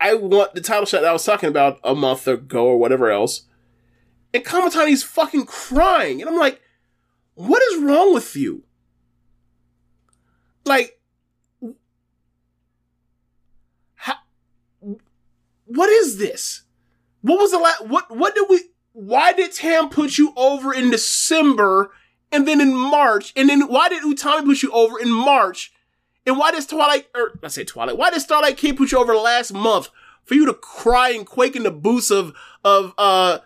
I 0.00 0.14
want 0.14 0.54
the 0.54 0.60
title 0.60 0.86
shot 0.86 1.02
that 1.02 1.10
I 1.10 1.12
was 1.12 1.24
talking 1.24 1.48
about 1.48 1.78
a 1.84 1.94
month 1.94 2.26
ago 2.26 2.66
or 2.66 2.78
whatever 2.78 3.10
else. 3.10 3.42
And 4.34 4.44
Kamitani's 4.44 5.04
fucking 5.04 5.46
crying. 5.46 6.20
And 6.20 6.28
I'm 6.28 6.36
like, 6.36 6.60
what 7.34 7.62
is 7.70 7.82
wrong 7.82 8.12
with 8.12 8.34
you? 8.34 8.64
Like, 10.64 11.00
how, 13.94 14.14
what 15.66 15.88
is 15.88 16.18
this? 16.18 16.62
What 17.22 17.38
was 17.38 17.50
the 17.52 17.58
last? 17.58 17.86
What 17.86 18.16
what 18.16 18.34
did 18.34 18.46
we? 18.48 18.60
Why 18.92 19.32
did 19.32 19.52
Tam 19.52 19.88
put 19.88 20.18
you 20.18 20.32
over 20.36 20.74
in 20.74 20.90
December 20.90 21.92
and 22.32 22.48
then 22.48 22.60
in 22.60 22.74
March? 22.74 23.32
And 23.36 23.48
then 23.48 23.68
why 23.68 23.88
did 23.88 24.02
Utami 24.02 24.44
put 24.44 24.62
you 24.62 24.72
over 24.72 24.98
in 24.98 25.12
March? 25.12 25.72
And 26.26 26.38
why 26.38 26.50
does 26.50 26.66
Twilight? 26.66 27.08
Or 27.14 27.38
I 27.42 27.48
say 27.48 27.64
Twilight. 27.64 27.96
Why 27.96 28.10
did 28.10 28.20
Starlight 28.22 28.56
Kid 28.56 28.76
put 28.76 28.92
you 28.92 28.98
over 28.98 29.14
last 29.14 29.52
month 29.52 29.90
for 30.24 30.34
you 30.34 30.46
to 30.46 30.54
cry 30.54 31.10
and 31.10 31.26
quake 31.26 31.56
in 31.56 31.64
the 31.64 31.70
boots 31.70 32.10
of 32.10 32.34
of 32.64 32.94
uh 32.96 33.40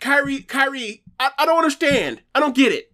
Kairi? 0.00 0.46
Kairi, 0.46 1.02
I, 1.18 1.30
I 1.38 1.46
don't 1.46 1.58
understand. 1.58 2.22
I 2.34 2.40
don't 2.40 2.54
get 2.54 2.72
it. 2.72 2.92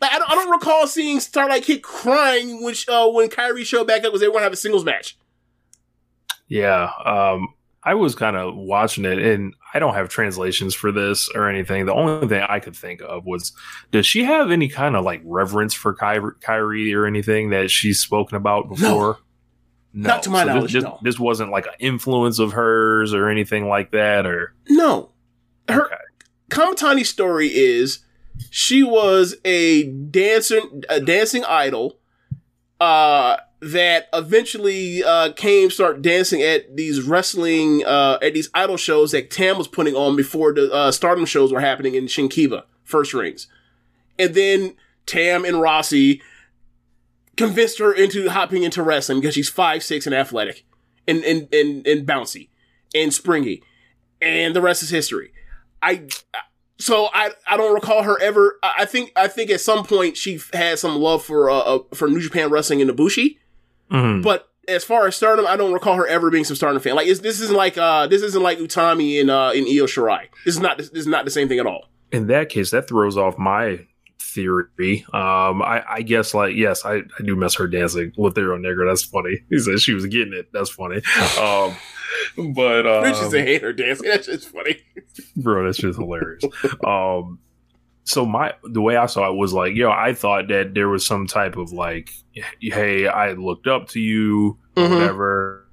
Like 0.00 0.12
I 0.12 0.18
don't, 0.18 0.30
I 0.30 0.34
don't 0.34 0.50
recall 0.50 0.86
seeing 0.86 1.20
Starlight 1.20 1.64
Kid 1.64 1.82
crying 1.82 2.62
when 2.62 2.74
uh, 2.88 3.08
when 3.08 3.28
Kairi 3.28 3.64
showed 3.64 3.86
back 3.86 3.98
up 3.98 4.04
because 4.04 4.20
they 4.20 4.28
want 4.28 4.38
to 4.38 4.44
have 4.44 4.52
a 4.52 4.56
singles 4.56 4.84
match. 4.84 5.18
Yeah, 6.48 6.90
um, 7.04 7.54
I 7.82 7.94
was 7.94 8.14
kind 8.14 8.36
of 8.36 8.54
watching 8.54 9.04
it, 9.04 9.18
and 9.18 9.54
I 9.76 9.78
don't 9.78 9.92
have 9.92 10.08
translations 10.08 10.74
for 10.74 10.90
this 10.90 11.28
or 11.34 11.50
anything. 11.50 11.84
The 11.84 11.92
only 11.92 12.26
thing 12.28 12.42
I 12.48 12.60
could 12.60 12.74
think 12.74 13.02
of 13.02 13.26
was, 13.26 13.52
does 13.90 14.06
she 14.06 14.24
have 14.24 14.50
any 14.50 14.68
kind 14.70 14.96
of 14.96 15.04
like 15.04 15.20
reverence 15.22 15.74
for 15.74 15.94
Kairi, 15.94 16.30
Kairi 16.42 16.94
or 16.96 17.04
anything 17.04 17.50
that 17.50 17.70
she's 17.70 18.00
spoken 18.00 18.36
about 18.38 18.70
before? 18.70 19.18
No. 19.92 20.08
Not 20.08 20.22
to 20.22 20.30
my 20.30 20.44
this- 20.44 20.54
knowledge, 20.54 20.72
This, 20.72 20.84
no. 20.84 20.98
this 21.02 21.18
wasn't 21.18 21.50
like 21.50 21.66
an 21.66 21.74
influence 21.78 22.38
of 22.38 22.52
hers 22.52 23.12
or 23.12 23.28
anything 23.28 23.68
like 23.68 23.90
that, 23.90 24.24
or 24.24 24.54
No, 24.70 25.10
her 25.68 25.84
Okay. 25.86 25.94
Kamitani's 26.50 27.10
story 27.10 27.48
is 27.48 27.98
she 28.50 28.82
was 28.82 29.36
a 29.44 29.84
dancer, 29.90 30.60
a 30.88 31.00
dancing 31.00 31.44
idol, 31.44 31.98
uh, 32.80 33.36
that 33.60 34.08
eventually 34.12 35.02
uh, 35.02 35.32
came 35.32 35.70
start 35.70 36.02
dancing 36.02 36.42
at 36.42 36.76
these 36.76 37.02
wrestling 37.02 37.84
uh, 37.86 38.18
at 38.20 38.34
these 38.34 38.50
idol 38.54 38.76
shows 38.76 39.12
that 39.12 39.30
Tam 39.30 39.56
was 39.58 39.68
putting 39.68 39.94
on 39.94 40.16
before 40.16 40.52
the 40.52 40.72
uh, 40.72 40.92
Stardom 40.92 41.24
shows 41.24 41.52
were 41.52 41.60
happening 41.60 41.94
in 41.94 42.06
Shinkiba 42.06 42.64
first 42.84 43.14
rings, 43.14 43.48
and 44.18 44.34
then 44.34 44.74
Tam 45.06 45.44
and 45.44 45.56
Rossy 45.56 46.20
convinced 47.36 47.78
her 47.78 47.92
into 47.92 48.28
hopping 48.28 48.62
into 48.62 48.82
wrestling 48.82 49.20
because 49.20 49.34
she's 49.34 49.48
five 49.48 49.82
six 49.82 50.06
and 50.06 50.14
athletic, 50.14 50.64
and 51.08 51.24
and 51.24 51.52
and, 51.52 51.86
and 51.86 52.06
bouncy 52.06 52.48
and 52.94 53.12
springy, 53.12 53.62
and 54.20 54.54
the 54.54 54.60
rest 54.60 54.82
is 54.82 54.90
history. 54.90 55.32
I 55.80 56.08
so 56.78 57.08
I 57.12 57.30
I 57.46 57.56
don't 57.56 57.74
recall 57.74 58.02
her 58.02 58.20
ever. 58.20 58.58
I 58.62 58.74
I 58.80 58.84
think 58.84 59.12
I 59.16 59.28
think 59.28 59.50
at 59.50 59.62
some 59.62 59.84
point 59.84 60.18
she 60.18 60.40
had 60.52 60.78
some 60.78 60.96
love 60.96 61.24
for 61.24 61.48
uh, 61.48 61.58
uh 61.58 61.78
for 61.94 62.08
New 62.08 62.20
Japan 62.20 62.50
Wrestling 62.50 62.80
in 62.80 62.88
Ibushi, 62.88 63.38
Mhm. 63.90 64.22
but 64.22 64.48
as 64.68 64.82
far 64.84 65.06
as 65.06 65.14
Stardom, 65.14 65.46
I 65.46 65.56
don't 65.56 65.72
recall 65.72 65.94
her 65.94 66.06
ever 66.08 66.28
being 66.30 66.44
some 66.44 66.56
Stardom 66.56 66.80
fan. 66.82 66.96
Like 66.96 67.06
this 67.06 67.40
isn't 67.40 67.56
like 67.56 67.78
uh 67.78 68.06
this 68.08 68.22
isn't 68.22 68.42
like 68.42 68.58
Utami 68.58 69.20
in 69.20 69.30
uh 69.30 69.50
in 69.50 69.64
Io 69.64 69.86
Shirai. 69.86 70.22
This 70.44 70.54
is 70.56 70.60
not 70.60 70.78
this 70.78 70.88
is 70.90 71.06
not 71.06 71.24
the 71.24 71.30
same 71.30 71.48
thing 71.48 71.58
at 71.60 71.66
all. 71.66 71.86
in 72.12 72.26
that 72.28 72.48
case, 72.48 72.70
that 72.72 72.88
throws 72.88 73.16
off 73.16 73.38
my 73.38 73.80
theory. 74.18 75.04
Um, 75.12 75.62
I, 75.62 75.82
I 75.88 76.02
guess 76.02 76.34
like 76.34 76.56
yes, 76.56 76.84
I, 76.84 76.96
I 76.96 77.22
do 77.24 77.36
miss 77.36 77.54
her 77.54 77.66
dancing 77.68 78.12
with 78.16 78.34
Thero 78.34 78.58
Negro. 78.58 78.88
That's 78.90 79.02
funny. 79.04 79.38
He 79.50 79.58
said 79.58 79.80
she 79.80 79.94
was 79.94 80.06
getting 80.06 80.34
it. 80.34 80.48
That's 80.52 80.70
funny. 80.70 81.00
Um, 81.40 81.76
but 82.54 82.86
um, 82.86 83.04
Bitches 83.04 83.30
that 83.30 83.46
hate 83.46 83.62
her 83.62 83.72
dancing. 83.72 84.08
That's 84.08 84.26
just 84.26 84.48
funny. 84.48 84.78
bro, 85.36 85.64
that's 85.64 85.78
just 85.78 85.98
hilarious. 85.98 86.42
um, 86.86 87.38
so 88.06 88.24
my 88.24 88.54
the 88.64 88.80
way 88.80 88.96
I 88.96 89.06
saw 89.06 89.30
it 89.30 89.36
was 89.36 89.52
like, 89.52 89.74
yo, 89.74 89.90
I 89.90 90.14
thought 90.14 90.48
that 90.48 90.74
there 90.74 90.88
was 90.88 91.04
some 91.04 91.26
type 91.26 91.56
of 91.56 91.72
like, 91.72 92.10
hey, 92.60 93.06
I 93.08 93.32
looked 93.32 93.66
up 93.66 93.88
to 93.90 94.00
you, 94.00 94.58
or 94.76 94.84
Mhm. 94.84 94.90
whatever. 94.92 95.66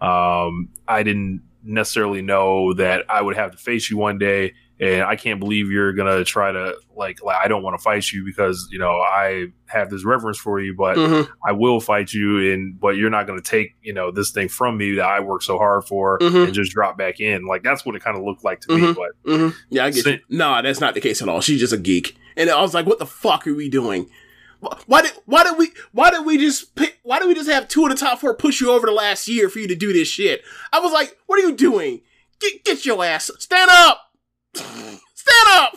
Um, 0.00 0.68
I 0.88 1.02
didn't 1.02 1.42
necessarily 1.62 2.22
know 2.22 2.72
that 2.74 3.04
I 3.08 3.22
would 3.22 3.36
have 3.36 3.52
to 3.52 3.58
face 3.58 3.90
you 3.90 3.96
one 3.98 4.18
day, 4.18 4.54
and 4.80 5.02
I 5.02 5.14
can't 5.16 5.38
believe 5.38 5.70
you're 5.70 5.92
gonna 5.92 6.24
try 6.24 6.50
to 6.50 6.74
like, 6.96 7.22
like 7.22 7.36
I 7.36 7.48
don't 7.48 7.62
want 7.62 7.78
to 7.78 7.82
fight 7.82 8.10
you 8.12 8.24
because 8.24 8.66
you 8.72 8.78
know 8.78 8.92
I 9.00 9.48
have 9.66 9.90
this 9.90 10.04
reverence 10.04 10.38
for 10.38 10.60
you, 10.60 10.74
but 10.74 10.96
Mhm. 10.96 11.28
I 11.46 11.52
will 11.52 11.80
fight 11.80 12.12
you, 12.12 12.52
and 12.52 12.78
but 12.80 12.96
you're 12.96 13.10
not 13.10 13.26
going 13.26 13.38
to 13.40 13.44
take 13.48 13.74
you 13.82 13.92
know 13.92 14.10
this 14.10 14.30
thing 14.30 14.48
from 14.48 14.76
me 14.78 14.94
that 14.94 15.04
I 15.06 15.20
worked 15.20 15.44
so 15.44 15.58
hard 15.58 15.84
for 15.84 16.18
Mhm. 16.18 16.46
and 16.46 16.54
just 16.54 16.72
drop 16.72 16.96
back 16.98 17.20
in. 17.20 17.44
Like 17.46 17.62
that's 17.62 17.84
what 17.84 17.94
it 17.94 18.02
kind 18.02 18.16
of 18.16 18.24
looked 18.24 18.42
like 18.44 18.60
to 18.62 18.74
me. 18.74 18.80
Mhm. 18.82 18.96
But 18.96 19.32
hmm 19.38 19.48
Yeah, 19.68 19.84
I 19.84 19.90
get 19.90 20.06
you. 20.06 20.18
Nah, 20.30 20.62
that's 20.62 20.80
not 20.80 20.94
the 20.94 21.00
case 21.00 21.20
at 21.22 21.28
all. 21.28 21.40
She's 21.40 21.60
just 21.60 21.72
a 21.72 21.78
geek. 21.78 22.16
And 22.36 22.48
I 22.48 22.60
was 22.62 22.72
like, 22.74 22.86
what 22.86 22.98
the 22.98 23.06
fuck 23.06 23.46
are 23.46 23.54
we 23.54 23.68
doing? 23.68 24.08
Why 24.86 25.00
did 25.02 25.12
why 25.24 25.42
did 25.44 25.56
we 25.56 25.70
why 25.92 26.10
did 26.10 26.26
we 26.26 26.36
just 26.36 26.74
pick 26.74 26.98
why 27.02 27.18
did 27.18 27.28
we 27.28 27.34
just 27.34 27.48
have 27.48 27.66
two 27.66 27.84
of 27.84 27.90
the 27.90 27.96
top 27.96 28.20
four 28.20 28.34
push 28.34 28.60
you 28.60 28.70
over 28.70 28.86
the 28.86 28.92
last 28.92 29.26
year 29.26 29.48
for 29.48 29.58
you 29.58 29.66
to 29.68 29.74
do 29.74 29.92
this 29.92 30.06
shit? 30.08 30.42
I 30.72 30.80
was 30.80 30.92
like, 30.92 31.16
what 31.26 31.38
are 31.38 31.42
you 31.46 31.52
doing? 31.56 32.02
Get 32.40 32.62
get 32.64 32.84
your 32.84 33.02
ass 33.04 33.30
stand 33.38 33.70
up. 33.72 34.09
Stand 34.54 35.48
up. 35.52 35.76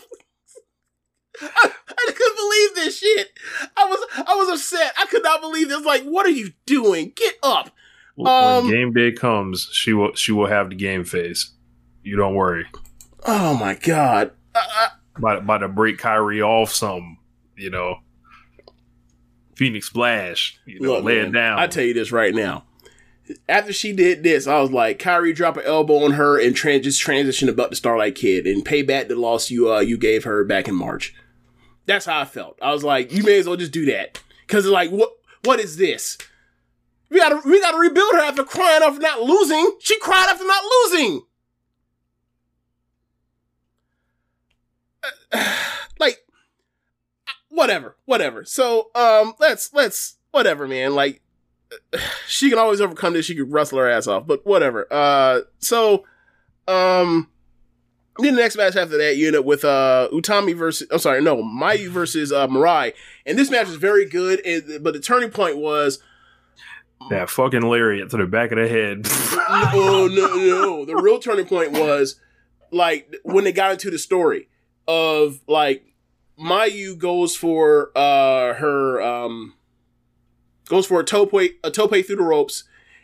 I, 1.42 1.72
I 1.90 2.12
couldn't 2.12 2.36
believe 2.36 2.76
this 2.76 3.00
shit. 3.00 3.30
I 3.76 3.86
was 3.86 4.00
I 4.28 4.36
was 4.36 4.50
upset. 4.60 4.94
I 4.98 5.06
could 5.06 5.24
not 5.24 5.42
believe 5.42 5.70
this. 5.70 5.84
Like, 5.86 6.04
what 6.04 6.26
are 6.26 6.30
you 6.32 6.52
doing? 6.66 7.12
Get 7.16 7.36
up. 7.44 7.72
w- 8.18 8.30
Um, 8.34 8.66
when 8.66 8.72
game 8.74 8.94
day 8.94 9.12
comes, 9.12 9.68
she 9.72 9.94
will 9.94 10.14
she 10.16 10.32
will 10.32 10.48
have 10.48 10.70
the 10.70 10.76
game 10.76 11.04
face. 11.04 11.52
You 12.04 12.16
don't 12.18 12.36
worry. 12.36 12.66
Oh 13.26 13.56
my 13.58 13.76
god. 13.76 14.32
I, 14.56 14.60
I, 14.60 14.88
About, 15.18 15.38
about 15.40 15.58
to 15.60 15.68
break 15.70 15.98
Kairi 15.98 16.46
off 16.46 16.72
some, 16.72 17.18
you 17.58 17.70
know. 17.70 17.98
Phoenix 19.56 19.88
Splash, 19.88 20.60
you 20.66 20.80
know, 20.80 20.94
Look, 20.94 21.04
lay 21.06 21.18
man, 21.20 21.28
it 21.28 21.32
down. 21.32 21.60
I 21.60 21.68
tell 21.68 21.84
you 21.84 21.94
this 21.94 22.12
right 22.12 22.34
now. 22.34 22.64
After 23.48 23.72
she 23.72 23.94
did 23.94 24.24
this, 24.24 24.48
I 24.48 24.60
was 24.60 24.72
like, 24.72 25.00
Kairi 25.00 25.34
drop 25.34 25.58
an 25.58 25.64
elbow 25.66 26.04
on 26.04 26.14
her 26.14 26.40
and 26.40 26.56
tran- 26.56 26.84
just 26.84 27.00
transition 27.00 27.48
about 27.48 27.70
the 27.70 27.76
Starlight 27.76 28.16
Kid 28.16 28.46
and 28.46 28.66
pay 28.66 28.82
back 28.82 29.08
the 29.08 29.16
loss 29.16 29.50
you 29.50 29.72
uh 29.72 29.80
you 29.80 29.98
gave 29.98 30.26
her 30.26 30.44
back 30.44 30.68
in 30.68 30.76
March. 30.76 31.16
That's 31.86 32.06
how 32.06 32.20
I 32.20 32.26
felt. 32.26 32.60
I 32.62 32.72
was 32.74 32.84
like, 32.84 33.12
you 33.14 33.24
may 33.24 33.40
as 33.40 33.48
well 33.48 33.56
just 33.56 33.72
do 33.72 33.86
that 33.86 34.22
because 34.46 34.66
like 34.66 34.90
what 34.90 35.12
what 35.44 35.60
is 35.60 35.78
this? 35.78 36.18
We 37.10 37.20
gotta 37.20 37.42
we 37.46 37.62
gotta 37.62 37.78
rebuild 37.78 38.14
her 38.14 38.22
after 38.22 38.44
crying 38.44 38.84
after 38.84 39.00
not 39.00 39.22
losing. 39.22 39.78
She 39.80 40.00
cried 40.00 40.28
after 40.30 40.46
not 40.46 40.64
losing. 40.92 41.22
like 46.00 46.20
whatever, 47.50 47.96
whatever. 48.06 48.46
So 48.46 48.90
um, 48.96 49.34
let's 49.40 49.74
let's 49.74 50.18
whatever, 50.32 50.68
man. 50.68 50.96
Like 50.96 51.22
she 52.28 52.50
can 52.50 52.60
always 52.60 52.82
overcome 52.82 53.14
this. 53.14 53.26
She 53.26 53.36
could 53.36 53.52
wrestle 53.52 53.80
her 53.80 53.90
ass 53.90 54.08
off, 54.08 54.26
but 54.28 54.46
whatever. 54.46 54.88
Uh, 54.92 55.42
so 55.60 56.06
um. 56.68 57.30
Then 58.20 58.36
the 58.36 58.42
next 58.44 58.58
match 58.58 58.76
after 58.76 58.96
that, 59.00 59.18
you 59.18 59.26
end 59.26 59.36
up 59.36 59.44
with 59.44 59.66
uh 59.66 60.08
Utami 60.14 60.56
versus 60.56 60.88
I'm 60.92 61.00
sorry, 61.00 61.20
no, 61.20 61.38
Mayu 61.38 61.90
versus 61.90 62.32
uh 62.32 62.46
Mirai. 62.48 62.94
And 63.26 63.40
this 63.40 63.50
match 63.50 63.66
was 63.66 63.78
very 63.78 64.06
good, 64.06 64.40
and, 64.46 64.84
but 64.84 64.94
the 64.94 65.00
turning 65.00 65.32
point 65.32 65.58
was 65.58 65.98
That 67.10 67.32
fucking 67.32 67.64
lariat 67.64 68.12
to 68.12 68.18
the 68.18 68.28
back 68.28 68.52
of 68.52 68.60
the 68.60 68.68
head. 68.68 69.08
no, 69.74 70.06
no, 70.14 70.36
no. 70.36 70.86
The 70.86 70.96
real 70.96 71.18
turning 71.18 71.48
point 71.48 71.72
was 71.72 72.20
like 72.70 73.16
when 73.24 73.46
they 73.46 73.52
got 73.52 73.72
into 73.72 73.90
the 73.90 73.98
story 73.98 74.48
of 74.88 75.40
like 75.48 75.84
Mayu 76.40 76.96
goes 76.96 77.36
for 77.36 77.90
uh 77.96 78.54
her 78.54 79.02
um 79.02 79.56
goes 80.68 80.86
for 80.86 81.00
a 81.00 81.04
tope 81.04 81.34
a 81.34 81.72
tope 81.72 81.92
through 82.06 82.16
the 82.16 82.24
ropes, 82.24 82.64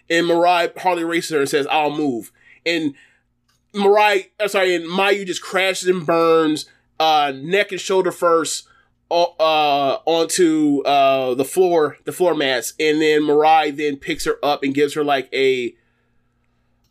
and 0.10 0.28
Mirai 0.28 0.78
hardly 0.78 1.04
races 1.04 1.32
her 1.32 1.40
and 1.40 1.50
says, 1.50 1.68
"I'll 1.68 1.96
move." 1.96 2.32
And 2.66 2.96
Mirai, 3.74 4.28
uh, 4.40 4.48
sorry, 4.48 4.76
and 4.76 4.86
Mayu 4.86 5.26
just 5.26 5.42
crashes 5.42 5.88
and 5.88 6.06
burns, 6.06 6.66
uh, 7.00 7.34
neck 7.36 7.72
and 7.72 7.80
shoulder 7.80 8.12
first, 8.12 8.68
uh, 9.12 9.24
uh, 9.24 10.00
onto 10.06 10.82
uh 10.84 11.34
the 11.36 11.46
floor, 11.46 11.98
the 12.06 12.12
floor 12.12 12.36
mats, 12.36 12.74
and 12.80 13.02
then 13.02 13.22
Mirai 13.22 13.76
then 13.76 13.98
picks 13.98 14.26
her 14.26 14.38
up 14.44 14.64
and 14.64 14.74
gives 14.74 14.94
her 14.94 15.04
like 15.04 15.30
a, 15.34 15.76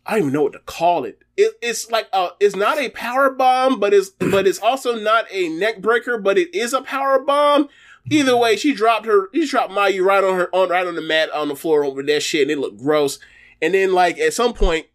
I 0.05 0.11
don't 0.11 0.19
even 0.19 0.33
know 0.33 0.43
what 0.43 0.53
to 0.53 0.59
call 0.59 1.03
it. 1.03 1.21
it 1.37 1.53
it's 1.61 1.91
like 1.91 2.07
it's 2.39 2.55
not 2.55 2.77
a 2.77 2.89
power 2.89 3.29
bomb, 3.29 3.79
but 3.79 3.93
it's 3.93 4.09
but 4.09 4.47
it's 4.47 4.59
also 4.59 4.95
not 4.95 5.25
a 5.31 5.49
neck 5.49 5.81
breaker, 5.81 6.17
but 6.17 6.37
it 6.37 6.53
is 6.55 6.73
a 6.73 6.81
power 6.81 7.19
bomb. 7.19 7.67
Either 8.09 8.35
way, 8.35 8.55
she 8.55 8.73
dropped 8.73 9.05
her, 9.05 9.29
she 9.33 9.47
dropped 9.47 9.71
Mayu 9.71 10.03
right 10.03 10.23
on 10.23 10.35
her 10.35 10.53
on 10.53 10.69
right 10.69 10.87
on 10.87 10.95
the 10.95 11.01
mat 11.01 11.29
on 11.31 11.47
the 11.47 11.55
floor 11.55 11.83
over 11.83 12.01
that 12.03 12.23
shit, 12.23 12.43
and 12.43 12.51
it 12.51 12.59
looked 12.59 12.79
gross. 12.79 13.19
And 13.61 13.73
then 13.73 13.93
like 13.93 14.17
at 14.17 14.33
some 14.33 14.53
point, 14.53 14.87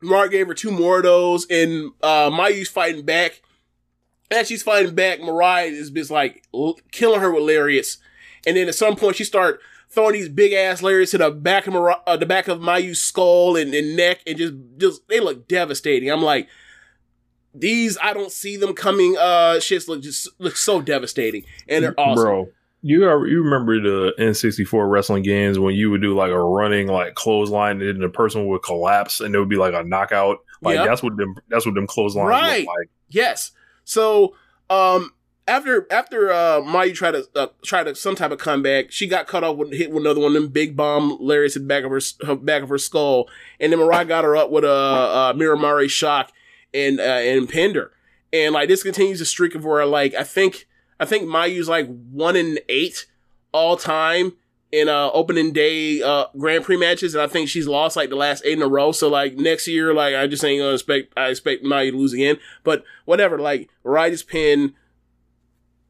Mark 0.00 0.30
gave 0.30 0.46
her 0.46 0.54
two 0.54 0.70
more 0.70 0.98
of 0.98 1.04
those, 1.04 1.46
and 1.50 1.92
uh, 2.02 2.30
Mayu's 2.30 2.68
fighting 2.68 3.04
back. 3.04 3.42
As 4.30 4.48
she's 4.48 4.62
fighting 4.62 4.94
back, 4.94 5.20
Mirai 5.20 5.70
is 5.70 5.90
just 5.90 6.10
like 6.10 6.44
l- 6.52 6.78
killing 6.90 7.20
her 7.20 7.32
with 7.32 7.44
lariats. 7.44 7.98
And 8.46 8.56
then 8.56 8.68
at 8.68 8.74
some 8.74 8.96
point, 8.96 9.16
she 9.16 9.24
start 9.24 9.60
throwing 9.88 10.14
these 10.14 10.28
big 10.28 10.52
ass 10.52 10.82
lariats 10.82 11.12
to 11.12 11.18
the 11.18 11.30
back 11.30 11.66
of 11.66 11.74
Mariah, 11.74 11.98
uh, 12.06 12.16
the 12.16 12.26
back 12.26 12.48
of 12.48 12.60
Mayu's 12.60 13.00
skull 13.00 13.56
and, 13.56 13.72
and 13.72 13.96
neck, 13.96 14.20
and 14.26 14.36
just 14.36 14.54
just 14.76 15.08
they 15.08 15.20
look 15.20 15.48
devastating. 15.48 16.10
I'm 16.10 16.22
like, 16.22 16.48
these 17.58 17.96
I 18.02 18.12
don't 18.12 18.30
see 18.32 18.56
them 18.56 18.74
coming. 18.74 19.16
Uh, 19.18 19.56
shits 19.58 19.88
look 19.88 20.02
just 20.02 20.28
look 20.38 20.56
so 20.56 20.80
devastating, 20.80 21.44
and 21.68 21.84
they're 21.84 21.98
awesome. 21.98 22.24
Bro, 22.24 22.48
you 22.82 23.04
are, 23.08 23.26
you 23.26 23.42
remember 23.42 23.80
the 23.80 24.12
N64 24.18 24.88
wrestling 24.90 25.22
games 25.22 25.58
when 25.58 25.74
you 25.74 25.90
would 25.90 26.02
do 26.02 26.14
like 26.14 26.30
a 26.30 26.38
running 26.40 26.86
like 26.88 27.14
clothesline 27.14 27.82
and 27.82 28.02
the 28.02 28.08
person 28.08 28.46
would 28.46 28.62
collapse 28.62 29.20
and 29.20 29.34
it 29.34 29.38
would 29.38 29.48
be 29.48 29.56
like 29.56 29.74
a 29.74 29.82
knockout. 29.82 30.38
Like 30.62 30.76
Yep. 30.76 30.86
that's 30.86 31.02
what 31.02 31.16
them 31.16 31.34
that's 31.48 31.66
what 31.66 31.74
them 31.74 31.86
clotheslines 31.86 32.28
Right. 32.28 32.60
look 32.60 32.68
like. 32.78 32.90
Yes. 33.08 33.50
So, 33.84 34.34
um, 34.70 35.12
after 35.48 35.86
after 35.92 36.32
uh 36.32 36.60
Mayu 36.60 36.92
tried 36.94 37.12
to 37.12 37.28
uh, 37.36 37.46
try 37.62 37.84
to 37.84 37.94
some 37.94 38.16
type 38.16 38.30
of 38.32 38.38
comeback, 38.38 38.90
she 38.90 39.06
got 39.06 39.26
cut 39.26 39.44
off 39.44 39.56
with 39.56 39.72
hit 39.72 39.90
with 39.90 40.02
another 40.02 40.20
one 40.20 40.34
of 40.34 40.42
them 40.42 40.48
big 40.48 40.76
bomb 40.76 41.18
lariats 41.20 41.56
in 41.56 41.62
the 41.62 41.68
back 41.68 41.84
of 41.84 41.90
her, 41.92 42.00
her 42.26 42.34
back 42.36 42.62
of 42.62 42.68
her 42.68 42.78
skull, 42.78 43.28
and 43.60 43.72
then 43.72 43.78
Mirai 43.78 44.08
got 44.08 44.24
her 44.24 44.36
up 44.36 44.50
with 44.50 44.64
a 44.64 44.68
uh, 44.70 45.32
Miramare 45.34 45.88
shock 45.88 46.32
and 46.76 47.00
uh, 47.00 47.02
and 47.02 47.48
pinned 47.48 47.76
her, 47.76 47.92
and 48.32 48.54
like 48.54 48.68
this 48.68 48.82
continues 48.82 49.20
a 49.20 49.26
streak 49.26 49.54
of 49.54 49.64
where 49.64 49.86
like 49.86 50.14
I 50.14 50.24
think 50.24 50.66
I 51.00 51.04
think 51.04 51.24
Mayu's 51.24 51.68
like 51.68 51.86
one 52.10 52.36
in 52.36 52.58
eight 52.68 53.06
all 53.52 53.76
time 53.76 54.32
in 54.72 54.88
uh 54.88 55.10
opening 55.12 55.52
day 55.52 56.02
uh 56.02 56.26
Grand 56.36 56.64
Prix 56.64 56.76
matches, 56.76 57.14
and 57.14 57.22
I 57.22 57.26
think 57.26 57.48
she's 57.48 57.68
lost 57.68 57.96
like 57.96 58.10
the 58.10 58.16
last 58.16 58.42
eight 58.44 58.54
in 58.54 58.62
a 58.62 58.68
row. 58.68 58.92
So 58.92 59.08
like 59.08 59.36
next 59.36 59.66
year, 59.68 59.94
like 59.94 60.14
I 60.14 60.26
just 60.26 60.44
ain't 60.44 60.60
gonna 60.60 60.74
expect 60.74 61.12
I 61.16 61.28
expect 61.28 61.64
Mayu 61.64 61.92
to 61.92 61.96
lose 61.96 62.12
again. 62.12 62.38
But 62.64 62.84
whatever, 63.04 63.38
like 63.38 63.70
just 64.10 64.28
pinned 64.28 64.74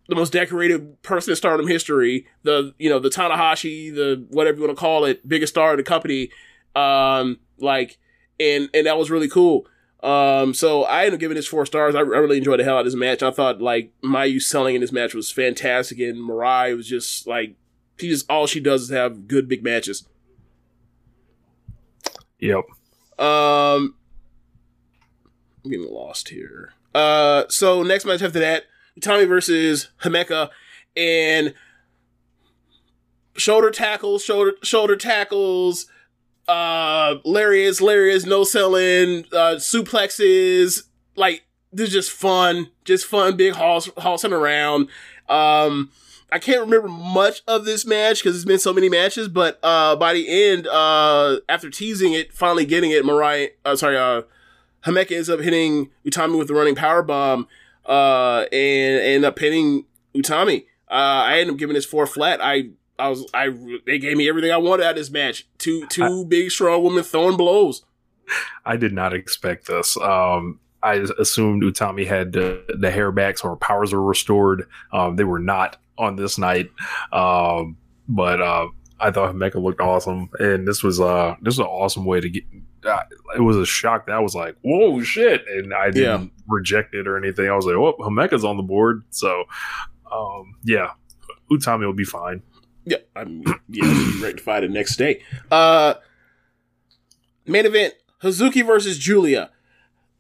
the 0.09 0.15
most 0.15 0.33
decorated 0.33 1.03
person 1.03 1.33
in 1.33 1.37
stardom 1.37 1.67
history, 1.67 2.27
the 2.43 2.75
you 2.79 2.89
know, 2.89 2.99
the 2.99 3.09
Tanahashi, 3.09 3.95
the 3.95 4.25
whatever 4.31 4.59
you 4.59 4.65
want 4.65 4.77
to 4.77 4.81
call 4.81 5.05
it, 5.05 5.27
biggest 5.29 5.53
star 5.53 5.73
of 5.73 5.79
the 5.79 5.83
company. 5.83 6.31
Um 6.75 7.39
like 7.59 7.99
and 8.39 8.69
and 8.75 8.87
that 8.87 8.99
was 8.99 9.11
really 9.11 9.29
cool. 9.29 9.67
Um, 10.07 10.55
so 10.55 10.85
I 10.85 11.01
ended 11.01 11.15
up 11.15 11.20
giving 11.20 11.35
this 11.35 11.49
four 11.49 11.67
stars. 11.67 11.97
I, 11.97 11.99
I 11.99 12.02
really 12.02 12.39
enjoyed 12.39 12.60
the 12.60 12.65
hell 12.65 12.76
out 12.76 12.81
of 12.81 12.85
this 12.86 12.94
match. 12.94 13.25
I 13.25 13.33
thought 13.33 13.60
like 13.60 13.91
Mayu 14.05 14.41
selling 14.41 14.76
in 14.76 14.81
this 14.81 14.93
match 14.93 15.15
was 15.15 15.33
fantastic, 15.33 15.99
and 15.99 16.17
Mirai 16.17 16.76
was 16.76 16.86
just 16.86 17.26
like 17.26 17.57
she 17.99 18.09
just 18.09 18.31
all 18.31 18.47
she 18.47 18.60
does 18.60 18.83
is 18.83 18.91
have 18.91 19.26
good 19.26 19.49
big 19.49 19.65
matches. 19.65 20.07
Yep. 22.39 22.67
Um, 23.18 23.97
I'm 25.65 25.70
getting 25.70 25.93
lost 25.93 26.28
here. 26.28 26.73
Uh, 26.94 27.44
so 27.49 27.83
next 27.83 28.05
match 28.05 28.23
after 28.23 28.39
that, 28.39 28.67
Tommy 29.01 29.25
versus 29.25 29.89
Himeka, 30.02 30.51
and 30.97 31.52
shoulder 33.36 33.73
tackles, 33.73 34.23
shoulder 34.23 34.52
shoulder 34.62 34.94
tackles, 34.94 35.86
uh, 36.49 37.16
lariats, 37.25 37.81
lariats, 37.81 38.26
no 38.26 38.44
selling, 38.44 39.25
uh, 39.33 39.57
suplexes. 39.57 40.84
Like 41.16 41.44
this 41.73 41.89
is 41.89 41.94
just 41.94 42.10
fun, 42.10 42.70
just 42.84 43.07
fun, 43.07 43.36
big 43.36 43.55
hoss 43.55 43.91
hossing 43.99 44.33
around. 44.33 44.89
Um, 45.28 45.91
I 46.31 46.39
can't 46.39 46.60
remember 46.60 46.89
much 46.89 47.42
of 47.47 47.65
this 47.65 47.86
match 47.86 48.23
because 48.23 48.36
it's 48.36 48.44
been 48.44 48.58
so 48.58 48.73
many 48.73 48.89
matches, 48.89 49.28
but 49.28 49.58
uh, 49.62 49.94
by 49.97 50.12
the 50.12 50.28
end, 50.28 50.66
uh, 50.66 51.39
after 51.49 51.70
teasing 51.70 52.15
it, 52.15 52.33
finally 52.33 52.66
getting 52.66 52.91
it, 52.91 53.05
Mariah, 53.05 53.49
uh, 53.65 53.76
sorry, 53.76 53.97
uh, 53.97 54.23
Himeka 54.84 55.12
ends 55.12 55.31
up 55.31 55.41
hitting 55.41 55.91
Utami 56.05 56.36
with 56.36 56.49
the 56.49 56.55
running 56.55 56.75
power 56.75 57.02
bomb, 57.02 57.47
uh, 57.86 58.44
and 58.52 59.00
end 59.00 59.25
up 59.25 59.39
hitting 59.39 59.84
Utami. 60.15 60.65
Uh, 60.91 61.25
I 61.26 61.39
end 61.41 61.50
up 61.50 61.57
giving 61.58 61.75
this 61.75 61.86
four 61.86 62.07
flat. 62.07 62.41
I, 62.42 62.70
I 62.99 63.08
was, 63.08 63.26
I, 63.34 63.55
they 63.84 63.99
gave 63.99 64.16
me 64.16 64.28
everything 64.28 64.50
I 64.50 64.57
wanted 64.57 64.84
out 64.84 64.91
of 64.91 64.97
this 64.97 65.10
match. 65.10 65.47
Two, 65.58 65.86
two 65.86 66.25
big, 66.25 66.50
strong 66.50 66.83
women 66.83 67.05
throwing 67.05 67.36
blows. 67.36 67.84
I 68.65 68.76
did 68.76 68.92
not 68.92 69.12
expect 69.12 69.66
this. 69.66 69.97
Um, 69.99 70.60
I 70.83 71.05
assumed 71.18 71.62
Utami 71.62 72.07
had 72.07 72.33
the, 72.33 72.65
the 72.78 72.91
hair 72.91 73.12
backs 73.12 73.42
or 73.42 73.57
powers 73.57 73.92
were 73.92 74.02
restored. 74.02 74.66
Um, 74.92 75.16
they 75.16 75.25
were 75.25 75.39
not 75.39 75.76
on 75.99 76.16
this 76.16 76.39
night. 76.39 76.70
Um, 77.12 77.76
but 78.08 78.41
uh, 78.41 78.68
I 78.99 79.10
thought 79.10 79.34
Himeka 79.34 79.62
looked 79.62 79.81
awesome, 79.81 80.31
and 80.39 80.66
this 80.66 80.83
was 80.83 81.00
uh 81.00 81.34
this 81.42 81.52
was 81.52 81.58
an 81.60 81.66
awesome 81.66 82.05
way 82.05 82.20
to 82.20 82.28
get. 82.28 82.44
Uh, 82.84 83.02
it 83.36 83.41
was 83.41 83.57
a 83.57 83.66
shock 83.66 84.07
that 84.07 84.15
I 84.15 84.20
was 84.20 84.34
like, 84.34 84.57
"Whoa, 84.62 85.02
shit!" 85.02 85.44
and 85.49 85.75
I 85.75 85.91
didn't 85.91 86.33
reject 86.49 86.94
it 86.94 87.07
or 87.07 87.16
anything. 87.18 87.49
I 87.49 87.57
was 87.57 87.66
like, 87.66 87.75
"Oh, 87.75 87.97
Himeka's 87.99 88.44
on 88.44 88.57
the 88.57 88.62
board." 88.62 89.02
So, 89.10 89.44
um, 90.10 90.55
yeah, 90.65 90.92
Utami 91.50 91.81
will 91.84 91.92
be 91.92 92.05
fine. 92.05 92.42
Yeah, 92.87 92.99
I'm 93.17 93.43
yeah, 93.69 93.85
I'll 93.85 94.13
be 94.13 94.21
ready 94.23 94.37
to 94.39 94.43
fight 94.43 94.61
the 94.61 94.69
next 94.69 94.97
day. 94.97 95.23
Uh 95.51 95.95
main 97.47 97.67
event, 97.67 97.95
Hazuki 98.23 98.65
versus 98.67 98.99
Giulia. 98.99 99.51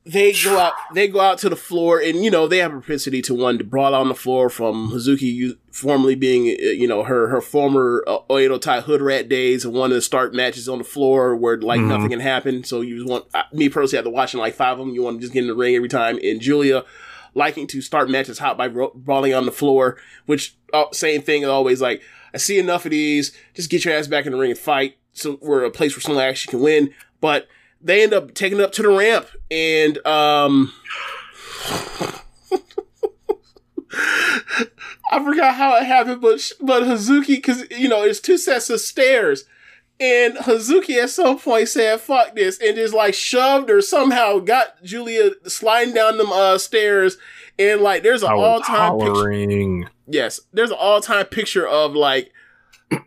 They 0.04 0.32
go 0.32 0.56
out 0.56 0.74
they 0.94 1.08
go 1.08 1.20
out 1.20 1.38
to 1.38 1.48
the 1.48 1.56
floor 1.56 1.98
and 2.00 2.24
you 2.24 2.30
know, 2.30 2.46
they 2.46 2.58
have 2.58 2.70
a 2.72 2.76
propensity 2.78 3.20
to 3.22 3.34
one 3.34 3.58
to 3.58 3.64
brawl 3.64 3.92
on 3.92 4.06
the 4.08 4.14
floor 4.14 4.48
from 4.48 4.90
Hazuki 4.92 5.22
you- 5.22 5.58
formerly 5.72 6.14
being 6.14 6.46
uh, 6.46 6.70
you 6.70 6.86
know, 6.86 7.02
her 7.02 7.26
her 7.28 7.40
former 7.40 8.04
uh, 8.06 8.18
Oedo 8.30 8.60
Tai 8.60 8.82
hood 8.82 9.02
rat 9.02 9.28
days 9.28 9.64
and 9.64 9.74
wanting 9.74 9.96
to 9.96 10.00
start 10.02 10.32
matches 10.32 10.68
on 10.68 10.78
the 10.78 10.84
floor 10.84 11.34
where 11.34 11.56
like 11.60 11.80
Mhm. 11.80 11.88
nothing 11.88 12.10
can 12.10 12.20
happen. 12.20 12.62
So 12.62 12.82
you 12.82 12.96
just 12.98 13.08
want 13.10 13.24
me 13.52 13.68
personally 13.68 13.98
after 13.98 14.10
watching 14.10 14.38
like 14.38 14.54
five 14.54 14.78
of 14.78 14.86
them, 14.86 14.94
you 14.94 15.02
want 15.02 15.16
to 15.16 15.20
just 15.22 15.32
get 15.32 15.42
in 15.42 15.48
the 15.48 15.54
ring 15.56 15.74
every 15.74 15.88
time 15.88 16.18
and 16.22 16.40
Giulia 16.40 16.84
liking 17.34 17.66
to 17.66 17.80
start 17.82 18.08
matches 18.08 18.38
hot 18.38 18.56
by 18.56 18.68
bra- 18.68 18.90
brawling 18.94 19.34
on 19.34 19.44
the 19.44 19.52
floor, 19.52 19.98
which 20.26 20.56
uh, 20.72 20.84
same 20.92 21.20
thing 21.20 21.44
always 21.44 21.82
like 21.82 22.00
I 22.36 22.38
see 22.38 22.58
enough 22.58 22.84
of 22.84 22.90
these. 22.90 23.32
Just 23.54 23.70
get 23.70 23.86
your 23.86 23.94
ass 23.94 24.08
back 24.08 24.26
in 24.26 24.32
the 24.32 24.36
ring 24.36 24.50
and 24.50 24.60
fight. 24.60 24.98
So 25.14 25.38
we're 25.40 25.64
a 25.64 25.70
place 25.70 25.96
where 25.96 26.02
someone 26.02 26.22
actually 26.22 26.50
can 26.50 26.60
win. 26.60 26.92
But 27.18 27.48
they 27.80 28.02
end 28.02 28.12
up 28.12 28.34
taking 28.34 28.58
it 28.58 28.62
up 28.62 28.72
to 28.72 28.82
the 28.82 28.90
ramp, 28.90 29.26
and 29.50 29.96
um, 30.06 30.70
I 35.10 35.24
forgot 35.24 35.54
how 35.54 35.76
it 35.76 35.84
happened, 35.84 36.20
but 36.20 36.42
sh- 36.42 36.52
but 36.60 36.82
Hazuki, 36.82 37.36
because 37.36 37.64
you 37.70 37.88
know 37.88 38.02
it's 38.02 38.20
two 38.20 38.36
sets 38.36 38.68
of 38.68 38.80
stairs, 38.80 39.44
and 39.98 40.34
Hazuki 40.34 41.02
at 41.02 41.08
some 41.08 41.38
point 41.38 41.68
said 41.68 42.02
"fuck 42.02 42.34
this" 42.34 42.58
and 42.60 42.76
just 42.76 42.92
like 42.92 43.14
shoved 43.14 43.70
or 43.70 43.80
somehow 43.80 44.40
got 44.40 44.82
Giulia 44.84 45.30
sliding 45.46 45.94
down 45.94 46.18
them 46.18 46.30
uh 46.32 46.58
stairs, 46.58 47.16
and 47.58 47.80
like 47.80 48.02
there's 48.02 48.22
an 48.22 48.28
all 48.30 48.60
time 48.60 48.92
picture. 48.98 49.30
Yes, 50.06 50.40
there's 50.52 50.70
an 50.70 50.76
all 50.78 51.00
time 51.00 51.26
picture 51.26 51.66
of 51.66 51.94
like 51.94 52.32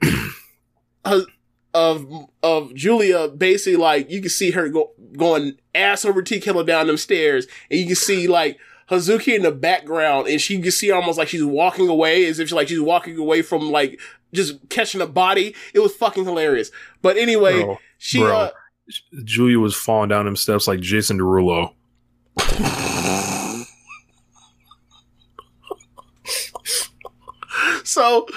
of 1.74 2.06
of 2.44 2.74
Giulia 2.74 3.28
basically 3.30 3.78
like 3.78 4.10
you 4.10 4.22
can 4.22 4.30
see 4.30 4.52
her 4.52 4.70
go, 4.70 4.92
going 5.18 5.58
ass 5.76 6.06
over 6.06 6.22
tea 6.22 6.40
kettle 6.40 6.64
down 6.64 6.88
them 6.88 6.98
stairs, 6.98 7.48
and 7.70 7.80
you 7.80 7.86
can 7.88 7.96
see 7.96 8.28
like 8.28 8.60
Hazuki 8.90 9.36
in 9.36 9.44
the 9.44 9.52
background, 9.52 10.28
and 10.28 10.42
she 10.42 10.60
can 10.62 10.72
see 10.72 10.92
almost 10.92 11.18
like 11.18 11.28
she's 11.28 11.46
walking 11.46 11.88
away, 11.88 12.26
as 12.26 12.40
if 12.40 12.50
she, 12.50 12.56
like 12.56 12.68
she's 12.68 12.82
walking 12.82 13.18
away 13.18 13.42
from 13.42 13.72
like 13.72 14.00
just 14.34 14.58
catching 14.70 15.02
a 15.02 15.08
body. 15.08 15.56
It 15.74 15.80
was 15.80 15.96
fucking 15.96 16.26
hilarious. 16.26 16.72
But 17.02 17.18
anyway, 17.18 17.64
Bro, 17.64 17.78
she 17.98 18.20
bro. 18.20 18.36
uh, 18.36 18.52
Giulia 19.24 19.60
was 19.60 19.76
falling 19.76 20.10
down 20.10 20.26
them 20.26 20.36
steps 20.36 20.68
like 20.68 20.80
Jason 20.80 21.20
Derulo. 21.20 21.74
so 28.00 28.28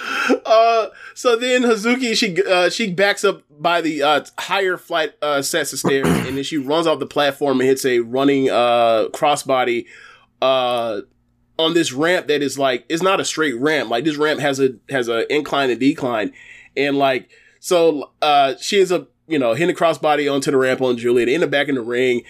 uh 0.44 0.88
so 1.14 1.36
then 1.36 1.62
Hazuki 1.62 2.16
she 2.16 2.42
uh 2.44 2.68
she 2.68 2.92
backs 2.92 3.24
up 3.24 3.42
by 3.50 3.80
the 3.80 4.02
uh 4.02 4.24
higher 4.38 4.76
flight 4.76 5.14
uh 5.22 5.42
sets 5.42 5.72
of 5.72 5.78
stairs 5.78 6.06
and 6.26 6.36
then 6.36 6.44
she 6.44 6.58
runs 6.58 6.86
off 6.86 6.98
the 6.98 7.06
platform 7.06 7.60
and 7.60 7.68
hits 7.68 7.84
a 7.84 8.00
running 8.00 8.50
uh 8.50 9.08
crossbody 9.12 9.86
uh 10.40 11.00
on 11.58 11.74
this 11.74 11.92
ramp 11.92 12.26
that 12.26 12.42
is 12.42 12.58
like 12.58 12.84
it's 12.88 13.02
not 13.02 13.20
a 13.20 13.24
straight 13.24 13.58
ramp. 13.58 13.90
Like 13.90 14.04
this 14.04 14.16
ramp 14.16 14.40
has 14.40 14.60
a 14.60 14.70
has 14.90 15.08
a 15.08 15.32
incline 15.32 15.70
and 15.70 15.78
decline. 15.80 16.32
And 16.76 16.98
like 16.98 17.30
so 17.60 18.12
uh 18.20 18.54
she 18.60 18.78
ends 18.78 18.92
up 18.92 19.10
you 19.28 19.38
know 19.38 19.52
hitting 19.52 19.74
the 19.74 19.80
crossbody 19.80 20.32
onto 20.32 20.50
the 20.50 20.56
ramp 20.56 20.80
on 20.80 20.96
Giulia 20.96 21.26
they 21.26 21.34
end 21.34 21.44
up 21.44 21.50
back 21.50 21.68
in 21.68 21.74
the 21.76 21.82
ring. 21.82 22.22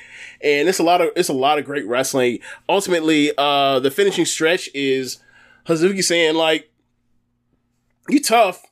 And 0.43 0.69
it's 0.69 0.79
a 0.79 0.83
lot 0.83 1.01
of 1.01 1.11
it's 1.17 1.29
a 1.29 1.35
lot 1.35 1.59
of 1.59 1.65
great 1.65 1.87
wrestling. 1.87 2.41
Ultimately 2.69 3.33
uh 3.39 3.81
the 3.81 3.91
finishing 3.91 4.25
stretch 4.25 4.69
is 4.75 5.19
Hazuki 5.67 6.03
saying 6.03 6.35
like 6.35 6.72
you 8.09 8.21
tough, 8.21 8.63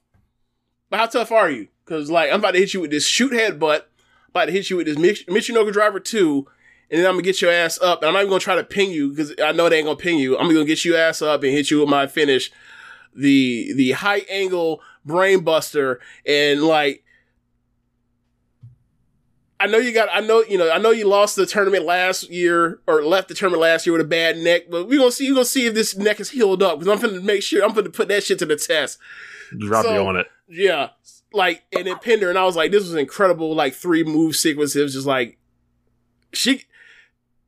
but 0.88 0.98
how 0.98 1.06
tough 1.06 1.32
are 1.32 1.50
you? 1.50 1.68
Because 1.84 2.10
like 2.10 2.30
I'm 2.30 2.40
about 2.40 2.52
to 2.52 2.58
hit 2.58 2.74
you 2.74 2.80
with 2.80 2.90
this 2.90 3.06
shoot 3.06 3.32
headbutt, 3.32 3.82
about 4.28 4.46
to 4.46 4.52
hit 4.52 4.70
you 4.70 4.76
with 4.76 4.86
this 4.86 4.98
Mich- 4.98 5.26
Michinoku 5.26 5.72
driver 5.72 6.00
two, 6.00 6.46
and 6.90 7.00
then 7.00 7.06
I'm 7.06 7.12
gonna 7.14 7.22
get 7.22 7.40
your 7.40 7.52
ass 7.52 7.80
up. 7.80 8.02
And 8.02 8.08
I'm 8.08 8.14
not 8.14 8.20
even 8.20 8.30
gonna 8.30 8.40
try 8.40 8.56
to 8.56 8.64
ping 8.64 8.90
you 8.90 9.10
because 9.10 9.34
I 9.42 9.52
know 9.52 9.68
they 9.68 9.78
ain't 9.78 9.86
gonna 9.86 9.96
ping 9.96 10.18
you. 10.18 10.38
I'm 10.38 10.48
gonna 10.52 10.64
get 10.64 10.84
your 10.84 10.98
ass 10.98 11.22
up 11.22 11.42
and 11.42 11.52
hit 11.52 11.70
you 11.70 11.80
with 11.80 11.88
my 11.88 12.06
finish, 12.06 12.50
the 13.14 13.72
the 13.74 13.92
high 13.92 14.22
angle 14.30 14.80
brain 15.04 15.40
buster, 15.40 16.00
and 16.26 16.62
like. 16.62 17.04
I 19.60 19.66
know 19.66 19.78
you 19.78 19.92
got. 19.92 20.08
I 20.12 20.20
know 20.20 20.42
you 20.42 20.56
know. 20.58 20.70
I 20.70 20.78
know 20.78 20.90
you 20.90 21.06
lost 21.06 21.36
the 21.36 21.44
tournament 21.46 21.84
last 21.84 22.30
year 22.30 22.80
or 22.86 23.02
left 23.04 23.28
the 23.28 23.34
tournament 23.34 23.60
last 23.60 23.86
year 23.86 23.92
with 23.92 24.00
a 24.00 24.08
bad 24.08 24.38
neck, 24.38 24.62
but 24.70 24.88
we're 24.88 24.98
gonna 24.98 25.12
see. 25.12 25.26
You 25.26 25.34
gonna 25.34 25.44
see 25.44 25.66
if 25.66 25.74
this 25.74 25.96
neck 25.96 26.18
is 26.18 26.30
healed 26.30 26.62
up 26.62 26.78
because 26.80 26.92
I'm 27.02 27.06
gonna 27.10 27.20
make 27.22 27.42
sure. 27.42 27.62
I'm 27.62 27.74
gonna 27.74 27.90
put 27.90 28.08
that 28.08 28.24
shit 28.24 28.38
to 28.40 28.46
the 28.46 28.56
test. 28.56 28.98
Drop 29.58 29.84
So- 29.84 29.92
you 29.94 30.00
on 30.00 30.16
it. 30.16 30.26
Yeah. 30.48 30.88
Like, 31.32 31.62
and 31.76 31.86
then 31.86 31.96
pinned 31.98 32.22
her, 32.22 32.28
and 32.30 32.36
I 32.38 32.44
was 32.44 32.56
like, 32.56 32.72
this 32.72 32.82
was 32.82 32.94
incredible. 32.96 33.54
Like, 33.54 33.72
three 33.74 34.02
move 34.02 34.34
sequence. 34.34 34.74
It 34.74 34.82
was 34.82 34.94
just 34.94 35.06
like, 35.06 35.38
she, 36.32 36.64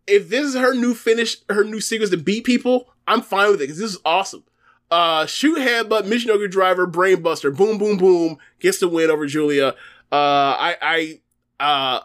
if 0.06 0.28
this 0.28 0.44
is 0.46 0.54
her 0.54 0.72
new 0.74 0.94
finish, 0.94 1.38
her 1.48 1.64
new 1.64 1.80
sequence 1.80 2.10
to 2.10 2.16
beat 2.16 2.44
people, 2.44 2.92
I'm 3.08 3.22
fine 3.22 3.50
with 3.50 3.56
it 3.60 3.64
because 3.64 3.78
this 3.78 3.92
is 3.94 3.98
awesome. 4.04 4.44
Uh, 4.90 5.26
shoot 5.26 5.58
headbutt, 5.58 6.02
Michinoku 6.02 6.48
driver, 6.50 6.86
brainbuster, 6.86 7.56
boom, 7.56 7.78
boom, 7.78 7.96
boom, 7.96 8.38
gets 8.60 8.78
the 8.78 8.86
win 8.88 9.10
over 9.10 9.26
Giulia. 9.26 9.68
Uh, 10.12 10.54
I, 10.58 10.76
I, 10.82 11.20
uh, 11.62 12.00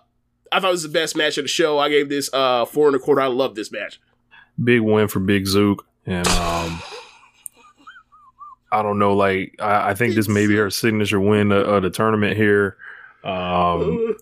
I 0.51 0.59
thought 0.59 0.69
it 0.69 0.71
was 0.71 0.83
the 0.83 0.89
best 0.89 1.17
match 1.17 1.37
of 1.37 1.43
the 1.43 1.49
show. 1.49 1.79
I 1.79 1.89
gave 1.89 2.09
this, 2.09 2.29
uh, 2.31 2.65
four 2.65 2.87
and 2.87 2.95
a 2.95 2.99
quarter. 2.99 3.21
I 3.21 3.27
love 3.27 3.55
this 3.55 3.71
match. 3.71 3.99
Big 4.63 4.81
win 4.81 5.07
for 5.07 5.19
Big 5.19 5.45
Zook. 5.45 5.85
And 6.05 6.27
um 6.27 6.81
I 8.71 8.81
don't 8.81 8.99
know, 8.99 9.13
like 9.13 9.55
I, 9.59 9.89
I 9.89 9.93
think 9.93 10.15
this 10.15 10.27
may 10.27 10.47
be 10.47 10.55
her 10.55 10.69
signature 10.69 11.19
win 11.19 11.51
of, 11.51 11.67
of 11.67 11.83
the 11.83 11.89
tournament 11.89 12.37
here. 12.37 12.77
Um 13.23 14.15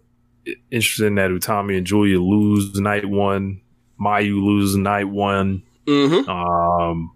interested 0.72 1.06
in 1.06 1.16
that 1.16 1.32
Utami 1.32 1.78
and 1.78 1.88
Giulia 1.88 2.20
lose 2.20 2.80
night 2.80 3.06
one. 3.06 3.62
Mayu 4.00 4.44
lose 4.44 4.76
night 4.76 5.06
one. 5.10 5.64
Mm-hmm. 5.86 6.30
Um, 6.30 7.12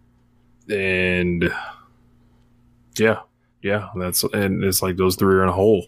and 0.69 1.51
yeah, 2.97 3.21
yeah, 3.61 3.89
that's 3.95 4.23
and 4.23 4.63
it's 4.63 4.81
like 4.81 4.97
those 4.97 5.15
three 5.15 5.35
are 5.35 5.43
in 5.43 5.49
a 5.49 5.53
hole 5.53 5.87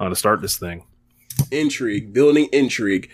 uh, 0.00 0.08
to 0.08 0.16
start 0.16 0.40
this 0.40 0.58
thing. 0.58 0.84
Intrigue, 1.50 2.12
building 2.12 2.48
intrigue. 2.52 3.10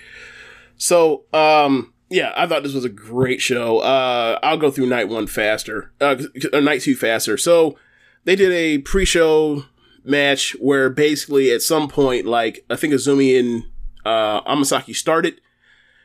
So, 0.76 1.24
um, 1.32 1.92
yeah, 2.10 2.32
I 2.36 2.46
thought 2.46 2.62
this 2.62 2.74
was 2.74 2.84
a 2.84 2.90
great 2.90 3.40
show. 3.40 3.78
Uh, 3.78 4.38
I'll 4.42 4.58
go 4.58 4.70
through 4.70 4.86
night 4.86 5.08
one 5.08 5.26
faster, 5.26 5.92
uh, 6.00 6.16
night 6.52 6.82
two 6.82 6.94
faster. 6.94 7.36
So 7.38 7.76
they 8.24 8.36
did 8.36 8.52
a 8.52 8.78
pre-show 8.78 9.64
match 10.04 10.56
where 10.60 10.90
basically 10.90 11.50
at 11.50 11.62
some 11.62 11.88
point, 11.88 12.26
like 12.26 12.64
I 12.68 12.76
think 12.76 12.92
Azumi 12.92 13.38
and 13.38 13.64
uh, 14.04 14.42
Amasaki 14.42 14.94
started. 14.94 15.40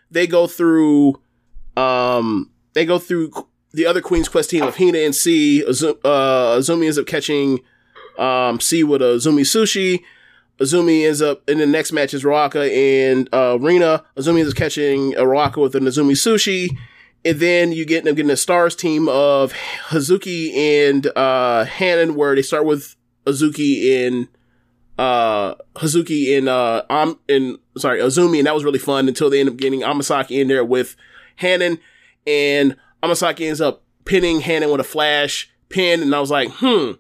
They 0.10 0.28
go 0.28 0.48
through, 0.48 1.20
um, 1.76 2.52
they 2.74 2.86
go 2.86 3.00
through 3.00 3.32
the 3.74 3.86
other 3.86 4.02
Queen's 4.02 4.30
Quest 4.30 4.50
team 4.50 4.64
of 4.64 4.78
Hina 4.78 5.00
and 5.00 5.14
C. 5.14 5.64
Azu- 5.68 6.00
uh, 6.06 6.58
Azumi 6.58 6.86
ends 6.86 6.98
up 6.98 7.06
catching 7.06 7.60
um, 8.18 8.62
C 8.62 8.84
with 8.84 9.02
a 9.02 9.16
Azumi 9.16 9.42
Sushi. 9.42 10.04
Azumi 10.60 11.06
ends 11.06 11.22
up 11.22 11.48
in 11.50 11.60
the 11.60 11.66
next 11.66 11.92
match 11.92 12.14
is 12.14 12.24
Ruaka 12.24 12.70
and 12.70 13.30
uh, 13.34 13.58
Rina. 13.60 14.04
Azumi 14.16 14.40
is 14.40 14.54
catching 14.54 15.14
Ruaka 15.14 15.62
with 15.62 15.76
an 15.76 15.84
Azumi 15.84 16.14
Sushi. 16.14 16.76
And 17.26 17.40
then 17.40 17.72
you 17.72 17.86
get 17.86 18.04
them 18.04 18.16
getting 18.16 18.32
a 18.32 18.38
stars 18.38 18.76
team 18.76 19.10
of 19.10 19.52
Hazuki 19.90 20.56
and 20.56 21.08
uh, 21.16 21.66
where 22.14 22.36
they 22.36 22.42
start 22.42 22.66
with 22.66 22.96
Azuki 23.26 24.08
and 24.08 24.28
uh, 24.98 25.56
Hazuki 25.76 26.38
and 26.38 26.48
uh, 26.48 26.84
um, 26.90 27.20
and 27.30 27.58
sorry 27.78 28.00
Azumi, 28.00 28.40
and 28.40 28.48
that 28.48 28.56
was 28.56 28.64
really 28.64 28.80
fun 28.80 29.08
until 29.08 29.30
they 29.30 29.40
end 29.40 29.50
up 29.50 29.58
getting 29.58 29.82
Amasaki 29.82 30.40
in 30.40 30.48
there 30.48 30.66
with 30.66 30.96
Hanan, 31.36 31.80
and 32.26 32.76
Amasaki 33.04 33.48
ends 33.48 33.62
up 33.62 33.84
pinning 34.06 34.42
Hanan 34.42 34.72
with 34.72 34.80
a 34.80 34.86
flash 34.86 35.52
pin, 35.70 36.02
and 36.02 36.16
I 36.16 36.20
was 36.20 36.32
like, 36.32 36.50
hmm, 36.54 36.94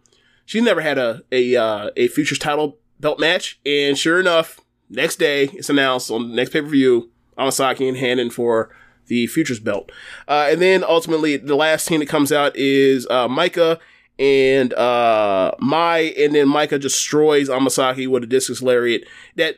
she 0.45 0.61
never 0.61 0.81
had 0.81 0.97
a 0.97 1.23
a 1.31 1.55
uh, 1.55 1.89
a 1.95 2.07
futures 2.09 2.39
title 2.39 2.77
belt 2.99 3.19
match, 3.19 3.59
and 3.65 3.97
sure 3.97 4.19
enough, 4.19 4.59
next 4.89 5.17
day 5.17 5.45
it's 5.53 5.69
announced 5.69 6.11
on 6.11 6.29
the 6.29 6.35
next 6.35 6.51
pay 6.51 6.61
per 6.61 6.67
view, 6.67 7.09
Amasaki 7.37 7.87
and 7.87 7.97
Hanan 7.97 8.29
for 8.29 8.69
the 9.07 9.27
futures 9.27 9.59
belt, 9.59 9.91
uh, 10.27 10.47
and 10.49 10.61
then 10.61 10.83
ultimately 10.83 11.37
the 11.37 11.55
last 11.55 11.87
team 11.87 11.99
that 11.99 12.09
comes 12.09 12.31
out 12.31 12.55
is 12.55 13.07
uh, 13.09 13.27
Maika 13.27 13.79
and 14.19 14.73
uh, 14.73 15.51
Mai, 15.59 16.13
and 16.17 16.33
then 16.33 16.47
Maika 16.47 16.79
destroys 16.79 17.49
Amasaki 17.49 18.07
with 18.07 18.23
a 18.23 18.27
discus 18.27 18.61
lariat 18.61 19.03
that. 19.35 19.57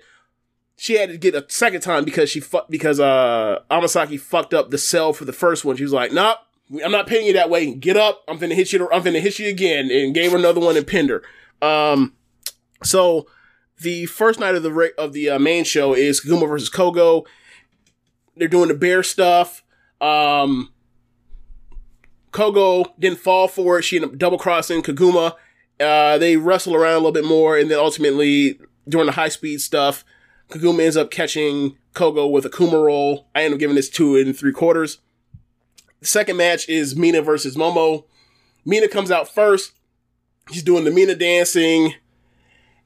She 0.82 0.94
had 0.94 1.10
to 1.10 1.18
get 1.18 1.36
a 1.36 1.44
second 1.50 1.82
time 1.82 2.06
because 2.06 2.30
she 2.30 2.40
fu- 2.40 2.62
because 2.70 3.02
uh 3.02 3.60
Amasaki 3.70 4.18
fucked 4.18 4.54
up 4.54 4.70
the 4.72 4.78
sell 4.78 5.12
for 5.12 5.26
the 5.26 5.34
first 5.34 5.66
one. 5.66 5.76
She 5.76 5.84
was 5.84 5.92
like, 5.92 6.14
"Nope, 6.14 6.38
I'm 6.86 6.94
not 6.94 7.06
pinning 7.06 7.28
you 7.28 7.34
that 7.34 7.50
way. 7.50 7.74
Get 7.74 7.98
up. 7.98 8.24
I'm 8.30 8.40
finna 8.40 8.56
hit 8.56 8.72
you. 8.72 8.90
I'm 8.90 9.04
finna 9.04 9.20
hit 9.20 9.40
you 9.40 9.50
again." 9.50 9.92
And 9.92 10.16
gave 10.16 10.32
her 10.32 10.38
another 10.38 10.62
one 10.62 10.78
and 10.78 10.88
pinned 10.88 11.10
her. 11.10 11.22
Um, 11.62 12.14
so 12.84 13.28
the 13.82 14.06
first 14.06 14.40
night 14.40 14.56
of 14.56 14.64
the 14.64 14.94
of 14.98 15.14
the 15.14 15.30
uh, 15.32 15.40
main 15.40 15.64
show 15.64 15.94
is 15.94 16.22
Koguma 16.22 16.48
versus 16.48 16.70
Kogo. 16.70 17.26
They're 18.36 18.48
doing 18.48 18.70
the 18.70 18.74
bear 18.74 19.04
stuff. 19.04 19.64
Um, 20.00 20.72
Kogo 22.32 22.92
didn't 23.00 23.20
fall 23.20 23.48
for 23.48 23.80
it. 23.80 23.84
She 23.84 23.98
ended 23.98 24.12
up 24.12 24.18
double 24.18 24.38
crossing 24.38 24.82
Koguma. 24.82 25.36
Uh, 25.80 26.18
they 26.18 26.38
wrestle 26.38 26.76
around 26.76 26.94
a 26.94 26.98
little 26.98 27.12
bit 27.12 27.26
more, 27.26 27.58
and 27.58 27.72
then 27.72 27.80
ultimately 27.80 28.60
during 28.88 29.08
the 29.08 29.14
high 29.14 29.30
speed 29.30 29.62
stuff, 29.62 30.04
Koguma 30.50 30.84
ends 30.84 30.98
up 30.98 31.12
catching 31.12 31.78
Kogo 31.94 32.30
with 32.30 32.46
a 32.46 32.50
Kuma 32.50 32.80
roll. 32.80 33.28
I 33.34 33.44
end 33.44 33.54
up 33.54 33.60
giving 33.60 33.76
this 33.76 33.90
two 33.90 34.16
and 34.16 34.38
three 34.38 34.52
quarters. 34.54 35.00
The 36.00 36.08
second 36.08 36.38
match 36.38 36.68
is 36.70 36.96
Mina 36.96 37.22
versus 37.22 37.56
Momo. 37.56 38.06
Mina 38.66 38.88
comes 38.88 39.12
out 39.12 39.28
first. 39.28 39.74
She's 40.52 40.64
doing 40.64 40.84
the 40.84 40.92
Mina 40.92 41.16
dancing, 41.16 41.94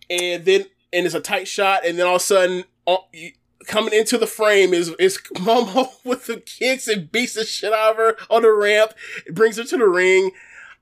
and 0.09 0.45
then 0.45 0.65
and 0.91 1.05
it's 1.05 1.15
a 1.15 1.19
tight 1.19 1.47
shot, 1.47 1.85
and 1.85 1.97
then 1.97 2.05
all 2.05 2.15
of 2.15 2.21
a 2.21 2.25
sudden, 2.25 2.63
uh, 2.87 2.97
you- 3.11 3.31
coming 3.65 3.93
into 3.93 4.17
the 4.17 4.27
frame 4.27 4.73
is 4.73 4.89
is 4.99 5.17
Momo 5.35 5.89
with 6.03 6.25
the 6.27 6.37
kicks 6.37 6.87
and 6.87 7.11
beats 7.11 7.33
the 7.33 7.45
shit 7.45 7.73
out 7.73 7.91
of 7.91 7.97
her 7.97 8.17
on 8.29 8.41
the 8.41 8.51
ramp. 8.51 8.93
It 9.25 9.35
brings 9.35 9.57
her 9.57 9.63
to 9.63 9.77
the 9.77 9.87
ring. 9.87 10.31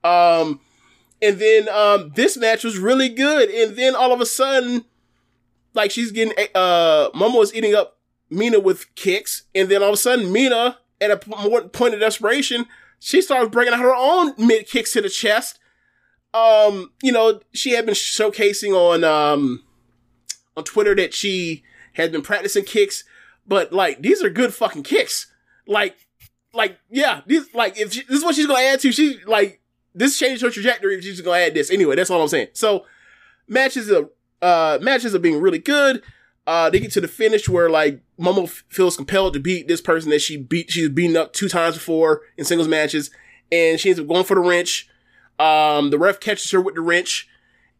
Um, 0.04 0.60
and 1.22 1.38
then 1.38 1.70
um, 1.70 2.12
this 2.16 2.36
match 2.36 2.64
was 2.64 2.78
really 2.80 3.10
good, 3.10 3.50
and 3.50 3.78
then 3.78 3.96
all 3.96 4.12
of 4.12 4.22
a 4.22 4.26
sudden, 4.26 4.86
like 5.74 5.92
she's 5.92 6.12
getting 6.12 6.34
uh, 6.56 7.10
Momo 7.12 7.44
is 7.44 7.54
eating 7.54 7.76
up 7.76 7.98
Mina 8.30 8.60
with 8.60 8.94
kicks, 8.96 9.44
and 9.54 9.70
then 9.70 9.84
all 9.84 9.90
of 9.90 9.94
a 9.94 9.98
sudden, 9.98 10.32
Mina 10.32 10.80
at 11.00 11.12
a 11.12 11.18
point 11.18 11.94
of 11.94 12.00
desperation, 12.00 12.66
she 13.00 13.22
starts 13.22 13.50
bringing 13.50 13.74
out 13.74 13.80
her 13.80 13.96
own 13.96 14.34
mid 14.38 14.68
kicks 14.68 14.94
to 14.94 15.02
the 15.02 15.10
chest. 15.10 15.60
Um, 16.34 16.92
you 17.04 17.12
know, 17.12 17.42
she 17.54 17.72
had 17.72 17.86
been 17.86 17.96
showcasing 17.96 18.74
on 18.74 19.04
um 19.04 19.64
on 20.56 20.64
Twitter 20.64 20.96
that 20.96 21.14
she 21.14 21.64
had 21.94 22.12
been 22.12 22.22
practicing 22.22 22.64
kicks, 22.64 23.04
but 23.46 23.74
like 23.74 24.02
these 24.02 24.24
are 24.24 24.30
good 24.30 24.54
fucking 24.54 24.84
kicks. 24.84 25.28
Like, 25.68 25.96
like 26.54 26.78
yeah, 26.90 27.22
these 27.26 27.54
like 27.54 27.78
if 27.80 27.94
she, 27.94 28.04
this 28.04 28.20
is 28.20 28.24
what 28.24 28.36
she's 28.36 28.48
gonna 28.48 28.62
add 28.64 28.80
to, 28.82 28.92
she 28.92 29.20
like 29.28 29.62
this 29.94 30.18
changed 30.18 30.42
her 30.42 30.50
trajectory. 30.50 30.96
If 30.98 31.04
she's 31.04 31.22
gonna 31.22 31.40
add 31.40 31.54
this 31.54 31.70
anyway, 31.70 31.96
that's 31.96 32.10
all 32.10 32.22
I'm 32.22 32.28
saying. 32.30 32.48
So 32.54 32.86
matches 33.48 33.92
are 33.92 34.10
uh 34.42 34.80
matches 34.82 35.14
are 35.14 35.20
being 35.20 35.42
really 35.42 35.60
good. 35.60 36.02
uh, 36.48 36.70
they 36.70 36.80
get 36.80 36.92
to 36.92 37.02
the 37.02 37.08
finish 37.08 37.48
where 37.48 37.70
like 37.70 38.02
Momo 38.20 38.44
f- 38.46 38.64
feels 38.68 38.98
compelled 38.98 39.34
to 39.34 39.40
beat 39.40 39.68
this 39.68 39.82
person 39.82 40.10
that 40.10 40.22
she 40.22 40.38
beat. 40.38 40.72
She's 40.72 40.90
beaten 40.90 41.16
up 41.18 41.34
two 41.34 41.48
times 41.48 41.76
before 41.76 42.22
in 42.38 42.46
singles 42.46 42.68
matches, 42.68 43.12
and 43.52 43.80
she 43.80 43.90
ends 43.90 44.00
up 44.00 44.08
going 44.08 44.24
for 44.24 44.36
the 44.36 44.42
wrench. 44.42 44.88
Um, 45.42 45.90
the 45.90 45.98
ref 45.98 46.20
catches 46.20 46.52
her 46.52 46.62
with 46.62 46.76
the 46.76 46.82
wrench, 46.82 47.28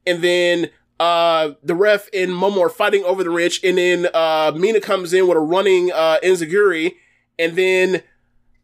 and 0.08 0.24
then 0.24 0.72
uh, 1.00 1.52
the 1.64 1.76
ref 1.76 2.10
and 2.12 2.32
Momo 2.32 2.60
are 2.62 2.70
fighting 2.70 3.04
over 3.04 3.24
the 3.24 3.30
wrench, 3.30 3.64
and 3.64 3.78
then 3.78 4.08
uh, 4.14 4.52
Mina 4.56 4.82
comes 4.82 5.14
in 5.14 5.28
with 5.28 5.38
a 5.38 5.42
running 5.42 5.92
uh, 5.92 6.18
enziguri, 6.24 6.96
and 7.38 7.56
then 7.56 8.02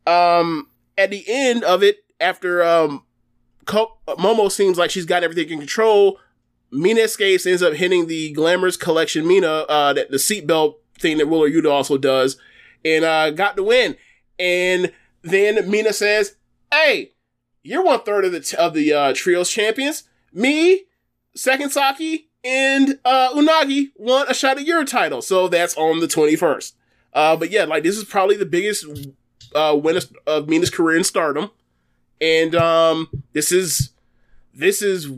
um, 0.07 0.69
at 0.97 1.11
the 1.11 1.23
end 1.27 1.63
of 1.63 1.83
it, 1.83 1.97
after 2.19 2.63
um, 2.63 3.03
Ko- 3.65 3.97
Momo 4.07 4.51
seems 4.51 4.79
like 4.79 4.89
she's 4.89 5.05
got 5.05 5.23
everything 5.23 5.49
in 5.51 5.59
control. 5.59 6.19
Mina 6.71 7.01
escapes, 7.01 7.45
ends 7.45 7.61
up 7.61 7.73
hitting 7.73 8.07
the 8.07 8.31
Glamorous 8.33 8.77
Collection 8.77 9.27
Mina, 9.27 9.47
uh, 9.69 9.93
that 9.93 10.09
the 10.09 10.17
seatbelt 10.17 10.75
thing 10.97 11.19
that 11.19 11.27
Wheeler 11.27 11.49
Yuta 11.49 11.71
also 11.71 11.99
does, 11.99 12.37
and 12.83 13.05
uh, 13.05 13.29
got 13.29 13.55
the 13.57 13.63
win. 13.63 13.95
And 14.39 14.91
then 15.21 15.69
Mina 15.69 15.93
says, 15.93 16.35
"Hey, 16.71 17.11
you're 17.67 17.83
one 17.83 18.01
third 18.01 18.25
of 18.25 18.31
the 18.31 18.39
t- 18.39 18.57
of 18.57 18.73
the 18.73 18.93
uh, 18.93 19.13
trios 19.15 19.49
champions. 19.49 20.03
Me, 20.33 20.83
Second 21.35 21.71
Saki, 21.71 22.29
and 22.43 22.99
uh, 23.05 23.33
Unagi 23.33 23.89
want 23.95 24.29
a 24.29 24.33
shot 24.33 24.57
at 24.57 24.65
your 24.65 24.85
title. 24.85 25.21
So 25.21 25.47
that's 25.47 25.75
on 25.77 25.99
the 25.99 26.07
21st. 26.07 26.73
Uh, 27.13 27.35
but 27.35 27.49
yeah, 27.49 27.63
like 27.65 27.83
this 27.83 27.97
is 27.97 28.03
probably 28.03 28.35
the 28.35 28.45
biggest 28.45 28.85
uh, 29.55 29.77
win 29.81 29.97
of- 29.97 30.11
of 30.25 30.49
Mina's 30.49 30.69
career 30.69 30.97
in 30.97 31.03
Stardom, 31.03 31.51
and 32.21 32.53
um, 32.55 33.09
this 33.33 33.51
is 33.51 33.91
this 34.53 34.81
is 34.81 35.09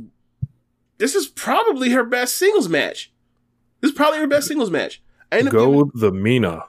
this 0.97 1.15
is 1.15 1.27
probably 1.27 1.91
her 1.91 2.03
best 2.03 2.35
singles 2.35 2.69
match. 2.69 3.11
This 3.81 3.91
is 3.91 3.97
probably 3.97 4.19
her 4.19 4.27
best 4.27 4.47
singles 4.47 4.69
match. 4.69 5.01
I 5.31 5.39
end 5.39 5.47
up 5.47 5.53
Go 5.53 5.83
giving, 5.85 5.91
the 5.95 6.11
Mina. 6.11 6.65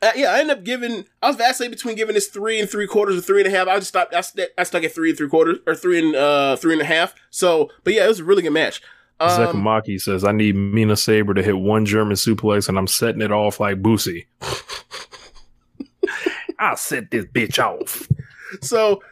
Uh, 0.00 0.12
yeah, 0.14 0.32
I 0.32 0.40
end 0.40 0.50
up 0.50 0.62
giving. 0.62 1.06
I 1.22 1.28
was 1.28 1.36
vacillating 1.36 1.74
between 1.74 1.96
giving 1.96 2.14
this 2.14 2.28
three 2.28 2.60
and 2.60 2.70
three 2.70 2.86
quarters 2.86 3.18
or 3.18 3.20
three 3.20 3.42
and 3.42 3.52
a 3.52 3.56
half. 3.56 3.66
I 3.66 3.76
just 3.76 3.88
stopped. 3.88 4.14
I, 4.14 4.20
st- 4.20 4.50
I 4.56 4.62
stuck 4.62 4.84
at 4.84 4.94
three 4.94 5.10
and 5.10 5.18
three 5.18 5.28
quarters 5.28 5.58
or 5.66 5.74
three 5.74 5.98
and 5.98 6.14
uh 6.14 6.56
three 6.56 6.72
and 6.72 6.82
a 6.82 6.84
half. 6.84 7.14
So, 7.30 7.70
but 7.82 7.94
yeah, 7.94 8.04
it 8.04 8.08
was 8.08 8.20
a 8.20 8.24
really 8.24 8.42
good 8.42 8.52
match. 8.52 8.80
Um, 9.20 9.30
Zekamaki 9.30 10.00
says, 10.00 10.22
I 10.22 10.30
need 10.30 10.54
Mina 10.54 10.96
Saber 10.96 11.34
to 11.34 11.42
hit 11.42 11.58
one 11.58 11.84
German 11.84 12.14
suplex 12.14 12.68
and 12.68 12.78
I'm 12.78 12.86
setting 12.86 13.20
it 13.20 13.32
off 13.32 13.58
like 13.58 13.82
Boosie. 13.82 14.26
I'll 16.60 16.76
set 16.76 17.10
this 17.10 17.24
bitch 17.24 17.58
off. 17.58 18.08
so, 18.62 19.02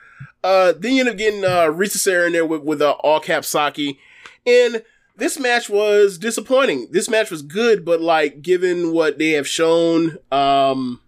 uh, 0.44 0.74
then 0.78 0.94
you 0.94 1.00
end 1.00 1.08
up 1.08 1.16
getting 1.16 1.44
uh 1.44 1.66
Risa 1.66 1.96
Sera 1.96 2.26
in 2.26 2.32
there 2.32 2.46
with 2.46 2.62
with 2.62 2.80
uh, 2.80 2.92
all 3.00 3.18
cap 3.18 3.44
Saki, 3.44 3.98
and 4.46 4.84
this 5.16 5.38
match 5.38 5.68
was 5.68 6.18
disappointing. 6.18 6.88
This 6.90 7.08
match 7.08 7.30
was 7.30 7.42
good, 7.42 7.84
but 7.84 8.00
like 8.00 8.42
given 8.42 8.92
what 8.92 9.18
they 9.18 9.30
have 9.30 9.48
shown 9.48 10.18
um 10.30 11.00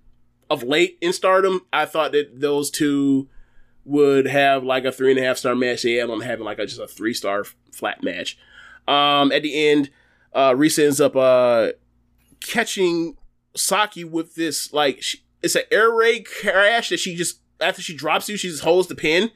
of 0.50 0.62
late 0.62 0.96
in 1.00 1.12
Stardom, 1.12 1.60
I 1.72 1.84
thought 1.84 2.12
that 2.12 2.40
those 2.40 2.70
two 2.70 3.28
would 3.84 4.26
have 4.26 4.64
like 4.64 4.84
a 4.84 4.92
three 4.92 5.10
and 5.10 5.20
a 5.20 5.22
half 5.22 5.36
star 5.36 5.54
match. 5.54 5.82
They 5.82 5.94
had 5.94 6.10
on 6.10 6.20
having 6.20 6.44
like 6.44 6.58
a, 6.58 6.66
just 6.66 6.80
a 6.80 6.86
three 6.86 7.14
star 7.14 7.44
flat 7.72 8.02
match. 8.02 8.38
Um, 8.86 9.30
at 9.32 9.42
the 9.42 9.68
end, 9.68 9.90
uh, 10.32 10.52
Risa 10.52 10.84
ends 10.84 11.00
up 11.00 11.14
uh 11.14 11.72
catching 12.40 13.16
Saki 13.54 14.04
with 14.04 14.34
this 14.34 14.72
like 14.72 15.02
she, 15.02 15.18
it's 15.42 15.54
an 15.54 15.62
air 15.70 15.90
raid 15.90 16.26
crash 16.26 16.88
that 16.88 16.98
she 17.00 17.14
just 17.14 17.40
after 17.60 17.82
she 17.82 17.94
drops 17.94 18.28
you, 18.28 18.36
she 18.36 18.48
just 18.48 18.62
holds 18.62 18.88
the 18.88 18.94
pin 18.94 19.30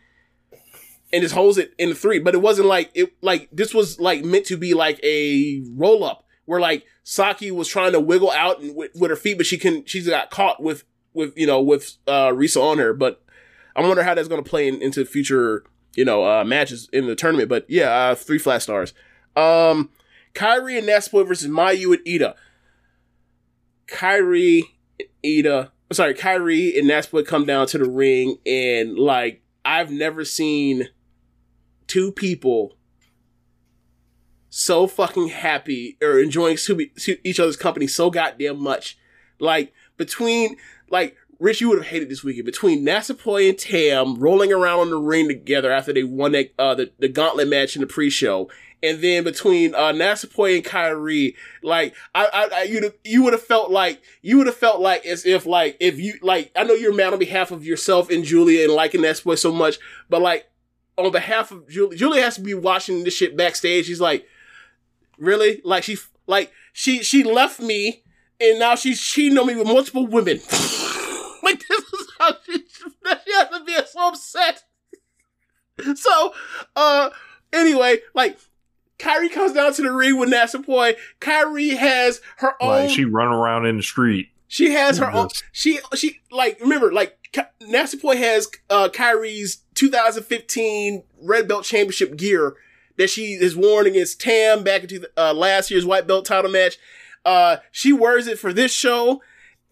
and 1.12 1.23
just 1.23 1.34
holds 1.34 1.58
it 1.58 1.74
in 1.78 1.91
the 1.91 1.94
three. 1.94 2.18
But 2.18 2.34
it 2.34 2.42
wasn't 2.42 2.68
like 2.68 2.91
it 2.94 3.12
like 3.20 3.49
this 3.52 3.74
was 3.74 4.00
like 4.00 4.24
meant 4.24 4.47
to 4.47 4.57
be 4.57 4.74
like 4.74 4.99
a 5.05 5.62
roll 5.74 6.05
up 6.05 6.24
where 6.44 6.60
like 6.60 6.84
Saki 7.02 7.50
was 7.50 7.68
trying 7.68 7.92
to 7.92 8.00
wiggle 8.00 8.31
out 8.31 8.60
and 8.60 8.74
with, 8.74 8.92
with 8.94 9.10
her 9.10 9.16
feet, 9.16 9.36
but 9.36 9.47
she 9.47 9.58
can 9.58 9.84
she's 9.84 10.08
got 10.08 10.31
caught 10.31 10.62
with 10.62 10.84
with 11.15 11.36
you 11.36 11.47
know 11.47 11.60
with 11.60 11.97
uh 12.07 12.28
Risa 12.28 12.62
on 12.62 12.78
her. 12.78 12.92
But 12.92 13.23
I 13.76 13.82
wonder 13.82 14.02
how 14.02 14.15
that's 14.15 14.28
going 14.28 14.42
to 14.42 14.49
play 14.49 14.68
in, 14.68 14.81
into 14.81 15.05
future 15.05 15.65
you 15.94 16.05
know 16.05 16.24
uh 16.24 16.44
matches 16.44 16.89
in 16.92 17.07
the 17.07 17.15
tournament. 17.15 17.49
But 17.49 17.66
yeah, 17.68 17.91
uh, 17.91 18.15
three 18.15 18.39
flat 18.39 18.62
stars. 18.62 18.94
Um, 19.36 19.91
Kairi 20.34 20.78
and 20.78 20.86
Natsupoi 20.86 21.26
versus 21.26 21.50
Mayu 21.50 21.94
and 21.94 22.07
Ida. 22.07 22.34
Kairi, 23.86 24.62
Ida, 25.24 25.73
sorry, 25.91 26.15
Kairi 26.15 26.78
and 26.78 26.89
Natsupoi 26.89 27.26
come 27.26 27.44
down 27.44 27.66
to 27.68 27.78
the 27.78 27.91
ring 27.91 28.39
and 28.47 28.99
like 28.99 29.42
I've 29.65 29.91
never 29.91 30.24
seen 30.24 30.89
two 31.92 32.10
people 32.10 32.74
so 34.48 34.86
fucking 34.86 35.28
happy 35.28 35.98
or 36.02 36.18
enjoying 36.18 36.56
each 37.22 37.38
other's 37.38 37.56
company 37.56 37.86
so 37.86 38.10
goddamn 38.10 38.62
much. 38.62 38.96
Like 39.38 39.74
between 39.98 40.56
like 40.88 41.16
Rich, 41.38 41.60
you 41.60 41.68
would 41.68 41.78
have 41.78 41.88
hated 41.88 42.08
this 42.08 42.24
weekend 42.24 42.46
between 42.46 42.86
Natsupoi 42.86 43.48
and 43.48 43.58
Tam 43.58 44.14
rolling 44.18 44.52
around 44.52 44.78
on 44.78 44.90
the 44.90 44.96
ring 44.96 45.28
together 45.28 45.70
after 45.70 45.92
they 45.92 46.04
won 46.04 46.32
that 46.32 46.54
uh, 46.58 46.74
the, 46.74 46.92
the 46.98 47.08
gauntlet 47.08 47.48
match 47.48 47.74
in 47.74 47.80
the 47.80 47.86
pre-show, 47.86 48.48
and 48.82 49.02
then 49.02 49.24
between 49.24 49.74
uh, 49.74 49.92
Natsupoi 49.92 50.56
and 50.56 50.64
Kairi, 50.64 51.34
like 51.62 51.94
I, 52.14 52.48
I, 52.54 52.62
you 52.62 52.92
you 53.04 53.24
would 53.24 53.32
have 53.32 53.42
felt 53.42 53.70
like 53.70 54.00
you 54.22 54.38
would 54.38 54.46
have 54.46 54.56
felt 54.56 54.80
like 54.80 55.04
as 55.04 55.26
if 55.26 55.44
like 55.44 55.76
if 55.80 55.98
you 55.98 56.14
like 56.22 56.52
I 56.54 56.62
know 56.62 56.74
you're 56.74 56.94
mad 56.94 57.12
on 57.12 57.18
behalf 57.18 57.50
of 57.50 57.66
yourself 57.66 58.08
and 58.08 58.24
Giulia 58.24 58.64
and 58.64 58.72
liking 58.72 59.00
Natsupoi 59.00 59.36
so 59.36 59.52
much, 59.52 59.78
but 60.08 60.22
like 60.22 60.48
on 60.96 61.10
behalf 61.12 61.50
of 61.50 61.68
Julie, 61.68 61.96
Julie 61.96 62.20
has 62.20 62.36
to 62.36 62.40
be 62.40 62.54
watching 62.54 63.04
this 63.04 63.14
shit 63.14 63.36
backstage. 63.36 63.86
She's 63.86 64.00
like, 64.00 64.26
really, 65.18 65.60
like 65.64 65.84
she 65.84 65.96
like 66.26 66.52
she 66.72 67.02
she 67.02 67.24
left 67.24 67.60
me 67.60 68.02
and 68.40 68.58
now 68.58 68.74
she's 68.74 69.00
cheating 69.00 69.38
on 69.38 69.46
me 69.46 69.54
with 69.54 69.66
multiple 69.66 70.06
women. 70.06 70.38
like 71.42 71.62
this 71.68 71.80
is 71.92 72.08
how 72.18 72.32
she, 72.44 72.52
she 72.54 73.32
has 73.32 73.48
to 73.48 73.64
be 73.64 73.74
so 73.86 74.08
upset. 74.08 74.64
So, 75.96 76.34
uh, 76.76 77.10
anyway, 77.52 77.96
like 78.14 78.38
Kairi 78.98 79.32
comes 79.32 79.54
down 79.54 79.72
to 79.72 79.82
the 79.82 79.90
ring 79.90 80.18
with 80.18 80.30
Natsupoi. 80.30 80.96
Kairi 81.18 81.76
has 81.76 82.20
her 82.36 82.52
own. 82.60 82.68
Like 82.68 82.90
she 82.90 83.04
run 83.04 83.28
around 83.28 83.66
in 83.66 83.78
the 83.78 83.82
street. 83.82 84.28
She 84.48 84.72
has 84.72 84.98
her 84.98 85.10
own. 85.10 85.28
She 85.50 85.80
she 85.94 86.20
like 86.30 86.60
remember 86.60 86.92
like 86.92 87.18
Ka- 87.32 87.48
Natsupoi 87.62 88.16
has 88.18 88.48
uh 88.68 88.90
Kairi's 88.90 89.56
2015 89.82 91.02
Red 91.22 91.48
Belt 91.48 91.64
Championship 91.64 92.16
gear 92.16 92.54
that 92.98 93.10
she 93.10 93.34
has 93.34 93.56
worn 93.56 93.84
against 93.88 94.20
Tam 94.20 94.62
back 94.62 94.82
into 94.82 95.10
uh, 95.16 95.34
last 95.34 95.72
year's 95.72 95.84
White 95.84 96.06
Belt 96.06 96.24
title 96.24 96.52
match. 96.52 96.78
Uh, 97.24 97.56
she 97.72 97.92
wears 97.92 98.28
it 98.28 98.38
for 98.38 98.52
this 98.52 98.72
show, 98.72 99.20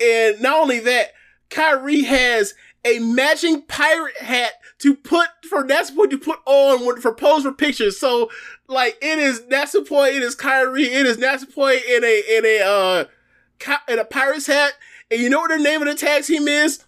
and 0.01 0.41
not 0.41 0.59
only 0.59 0.81
that, 0.81 1.13
Kairi 1.49 2.05
has 2.07 2.55
a 2.85 2.99
matching 2.99 3.63
pirate 3.63 4.17
hat 4.17 4.55
to 4.81 4.97
put 4.97 5.29
for 5.49 5.63
Natsupoi 5.63 6.11
to 6.11 6.19
put 6.19 6.41
on 6.45 6.85
when, 6.85 7.01
for 7.01 7.15
pose 7.15 7.45
for 7.45 7.53
pictures. 7.53 7.97
So 7.97 8.31
like 8.67 8.97
it 9.01 9.19
is 9.21 9.43
Natsupoi, 9.43 10.17
it 10.17 10.25
is 10.25 10.35
Kairi, 10.35 10.87
it 10.87 11.07
is 11.07 11.19
Natsupoi 11.19 11.77
in 11.89 12.03
a 12.03 12.37
in 12.37 12.45
a 12.45 12.61
uh 12.65 13.05
in 13.89 14.01
a 14.01 14.05
pirate's 14.05 14.49
hat. 14.49 14.73
And 15.09 15.21
you 15.21 15.31
know 15.31 15.39
what 15.39 15.51
the 15.51 15.59
name 15.59 15.83
of 15.83 15.87
the 15.87 15.95
tag 15.95 16.25
team 16.25 16.49
is? 16.49 16.85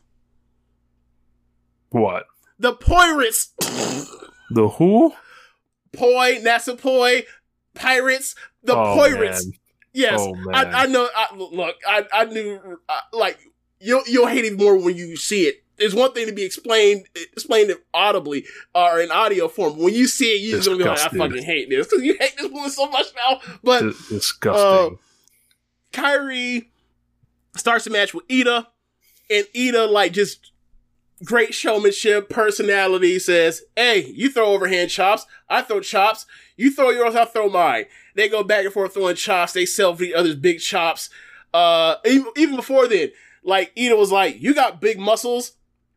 What? 1.91 2.27
The 2.63 2.73
Pirates. 2.75 3.53
The 4.51 4.69
who? 4.69 5.13
Poi, 5.93 6.39
Natsupoi, 6.43 7.25
Pirates, 7.75 8.35
the 8.63 8.75
Oh, 8.77 8.95
Pirates. 8.97 9.45
man. 9.47 9.55
Yes, 9.93 10.21
Oh. 10.21 10.37
I, 10.55 10.65
I 10.65 10.87
know. 10.87 11.09
I, 11.15 11.35
look, 11.35 11.77
I, 11.87 12.07
I 12.13 12.25
knew. 12.27 12.79
Uh, 12.89 13.01
like 13.13 13.39
you'll 13.81 14.03
you'll 14.07 14.29
hate 14.29 14.45
it 14.45 14.57
more 14.59 14.77
when 14.79 14.97
you 14.97 15.17
see 15.17 15.43
it. 15.47 15.65
It's 15.77 15.93
one 15.95 16.13
thing 16.13 16.27
to 16.27 16.33
be 16.33 16.45
explained 16.45 17.07
explained 17.15 17.71
it 17.71 17.85
audibly 17.93 18.45
or 18.75 19.01
in 19.01 19.11
audio 19.11 19.49
form. 19.49 19.77
When 19.79 19.93
you 19.93 20.07
see 20.07 20.27
it, 20.37 20.41
you're 20.43 20.59
just 20.59 20.69
gonna 20.69 20.79
be 20.79 20.85
like, 20.89 21.01
I 21.01 21.09
fucking 21.09 21.43
hate 21.43 21.69
this 21.69 21.89
because 21.89 22.05
you 22.05 22.17
hate 22.21 22.37
this 22.39 22.51
woman 22.51 22.71
so 22.71 22.87
much 22.89 23.07
now. 23.17 23.41
But 23.65 23.81
Dis- 23.83 24.09
disgusting. 24.09 24.99
Kairi 25.93 26.67
starts 27.57 27.85
the 27.85 27.91
match 27.91 28.15
with 28.15 28.25
Ida, 28.31 28.69
and 29.29 29.47
Ida 29.57 29.87
like 29.87 30.13
just 30.13 30.52
great 31.25 31.55
showmanship, 31.55 32.29
personality. 32.29 33.19
Says, 33.19 33.63
"Hey, 33.77 34.05
you 34.15 34.31
throw 34.31 34.53
overhand 34.53 34.91
chops, 34.91 35.27
I 35.49 35.63
throw 35.63 35.81
chops. 35.81 36.27
You 36.57 36.73
throw 36.73 36.91
yours, 36.91 37.15
I 37.15 37.25
throw 37.25 37.49
mine." 37.49 37.87
They 38.15 38.29
go 38.29 38.43
back 38.43 38.65
and 38.65 38.73
forth 38.73 38.95
throwing 38.95 39.17
chops. 39.17 39.53
They 39.53 39.67
sell 39.67 40.01
each 40.03 40.15
other's 40.15 40.37
big 40.37 40.61
chops. 40.61 41.11
Uh, 41.55 41.97
even, 42.05 42.33
even 42.37 42.57
before 42.57 42.87
then, 42.87 43.11
like 43.43 43.73
Ida 43.79 43.97
was 43.97 44.13
like, 44.13 44.41
"You 44.41 44.55
got 44.55 44.81
big 44.81 44.99
muscles." 44.99 45.53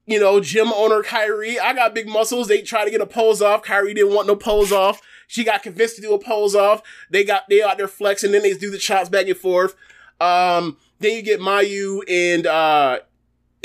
You 0.08 0.20
know, 0.20 0.40
gym 0.40 0.72
owner 0.72 1.02
Kairi, 1.02 1.60
I 1.60 1.74
got 1.74 1.96
big 1.96 2.08
muscles. 2.08 2.48
They 2.48 2.62
try 2.62 2.86
to 2.86 2.92
get 2.92 3.02
a 3.02 3.08
pose 3.08 3.42
off. 3.42 3.64
Kairi 3.64 3.96
didn't 3.96 4.14
want 4.14 4.28
no 4.28 4.36
pose 4.36 4.72
off. 4.72 5.02
She 5.26 5.44
got 5.44 5.64
convinced 5.64 5.96
to 5.96 6.02
do 6.04 6.14
a 6.14 6.20
pose 6.20 6.54
off. 6.54 6.84
They 7.10 7.24
got 7.24 7.50
they 7.50 7.64
out 7.64 7.78
there 7.78 7.88
flexing. 7.88 8.32
Then 8.32 8.44
they 8.44 8.54
do 8.54 8.70
the 8.70 8.78
chops 8.78 9.10
back 9.10 9.28
and 9.28 9.38
forth. 9.38 9.76
Um, 10.22 10.78
then 11.00 11.14
you 11.16 11.22
get 11.24 11.40
Mayu 11.40 12.02
and 12.08 12.46
uh 12.46 13.00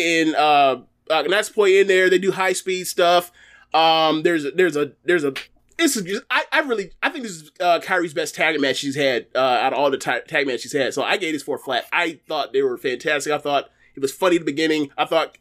and 0.00 0.34
uh, 0.34 0.80
uh 1.10 1.24
Natsupoi 1.24 1.80
in 1.80 1.88
there. 1.88 2.08
They 2.08 2.18
do 2.18 2.32
high 2.32 2.54
speed 2.54 2.86
stuff. 2.86 3.32
Um, 3.74 4.22
there's 4.22 4.44
a, 4.44 4.50
there's 4.52 4.76
a 4.76 4.92
there's 5.04 5.24
a 5.24 5.34
this 5.80 5.96
is 5.96 6.02
just, 6.02 6.22
I, 6.30 6.44
I 6.52 6.60
really, 6.60 6.92
I 7.02 7.08
think 7.08 7.24
this 7.24 7.32
is 7.32 7.50
uh, 7.58 7.80
Kairi's 7.82 8.12
best 8.12 8.34
tag 8.34 8.60
match 8.60 8.76
she's 8.76 8.96
had 8.96 9.26
uh, 9.34 9.38
out 9.38 9.72
of 9.72 9.78
all 9.78 9.90
the 9.90 9.96
ta- 9.96 10.20
tag 10.28 10.46
matches 10.46 10.62
she's 10.62 10.72
had. 10.72 10.92
So 10.92 11.02
I 11.02 11.16
gave 11.16 11.32
this 11.32 11.42
four 11.42 11.58
flat. 11.58 11.86
I 11.92 12.20
thought 12.28 12.52
they 12.52 12.62
were 12.62 12.76
fantastic. 12.76 13.32
I 13.32 13.38
thought 13.38 13.70
it 13.94 14.00
was 14.00 14.12
funny 14.12 14.36
at 14.36 14.42
the 14.42 14.46
beginning. 14.46 14.90
I 14.98 15.06
thought 15.06 15.38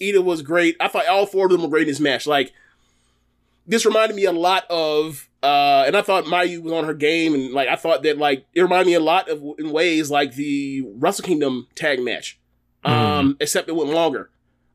Ida 0.00 0.22
was 0.22 0.42
great. 0.42 0.76
I 0.80 0.88
thought 0.88 1.06
all 1.06 1.26
four 1.26 1.46
of 1.46 1.52
them 1.52 1.62
were 1.62 1.68
great 1.68 1.82
in 1.82 1.88
this 1.88 2.00
match. 2.00 2.26
Like, 2.26 2.52
this 3.66 3.84
reminded 3.84 4.16
me 4.16 4.24
a 4.24 4.32
lot 4.32 4.64
of, 4.70 5.28
uh, 5.42 5.84
and 5.86 5.96
I 5.96 6.02
thought 6.02 6.24
Mayu 6.24 6.62
was 6.62 6.72
on 6.72 6.84
her 6.84 6.94
game, 6.94 7.34
and 7.34 7.52
like 7.52 7.68
I 7.68 7.76
thought 7.76 8.02
that 8.02 8.18
like 8.18 8.46
it 8.54 8.62
reminded 8.62 8.86
me 8.86 8.94
a 8.94 9.00
lot 9.00 9.28
of 9.28 9.42
in 9.58 9.70
ways 9.70 10.10
like 10.10 10.34
the 10.34 10.82
Wrestle 10.96 11.24
Kingdom 11.24 11.68
tag 11.74 12.00
match, 12.00 12.40
um, 12.84 13.36
except 13.40 13.68
it 13.68 13.76
went 13.76 13.90
longer. 13.90 14.30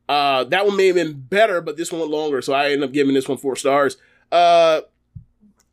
Uh, 0.08 0.44
that 0.44 0.66
one 0.66 0.76
may 0.76 0.86
have 0.86 0.96
been 0.96 1.12
better, 1.12 1.60
but 1.60 1.76
this 1.76 1.92
one 1.92 2.00
went 2.00 2.10
longer, 2.10 2.40
so 2.40 2.54
I 2.54 2.70
ended 2.70 2.88
up 2.88 2.92
giving 2.92 3.14
this 3.14 3.28
one 3.28 3.38
four 3.38 3.56
stars. 3.56 3.96
Uh, 4.32 4.82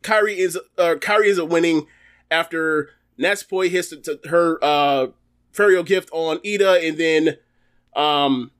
Kairi 0.01 0.35
is 0.35 0.57
uh, 0.77 0.95
Kairi 0.99 1.27
is 1.27 1.41
winning 1.41 1.87
after 2.29 2.89
Natsupoi 3.17 3.69
hits 3.69 3.89
the, 3.89 3.97
to 3.97 4.19
her 4.29 4.59
uh 4.61 5.07
Ferio 5.53 5.85
gift 5.85 6.09
on 6.11 6.39
Ida, 6.45 6.85
and 6.85 6.97
then 6.97 7.37
um 7.95 8.51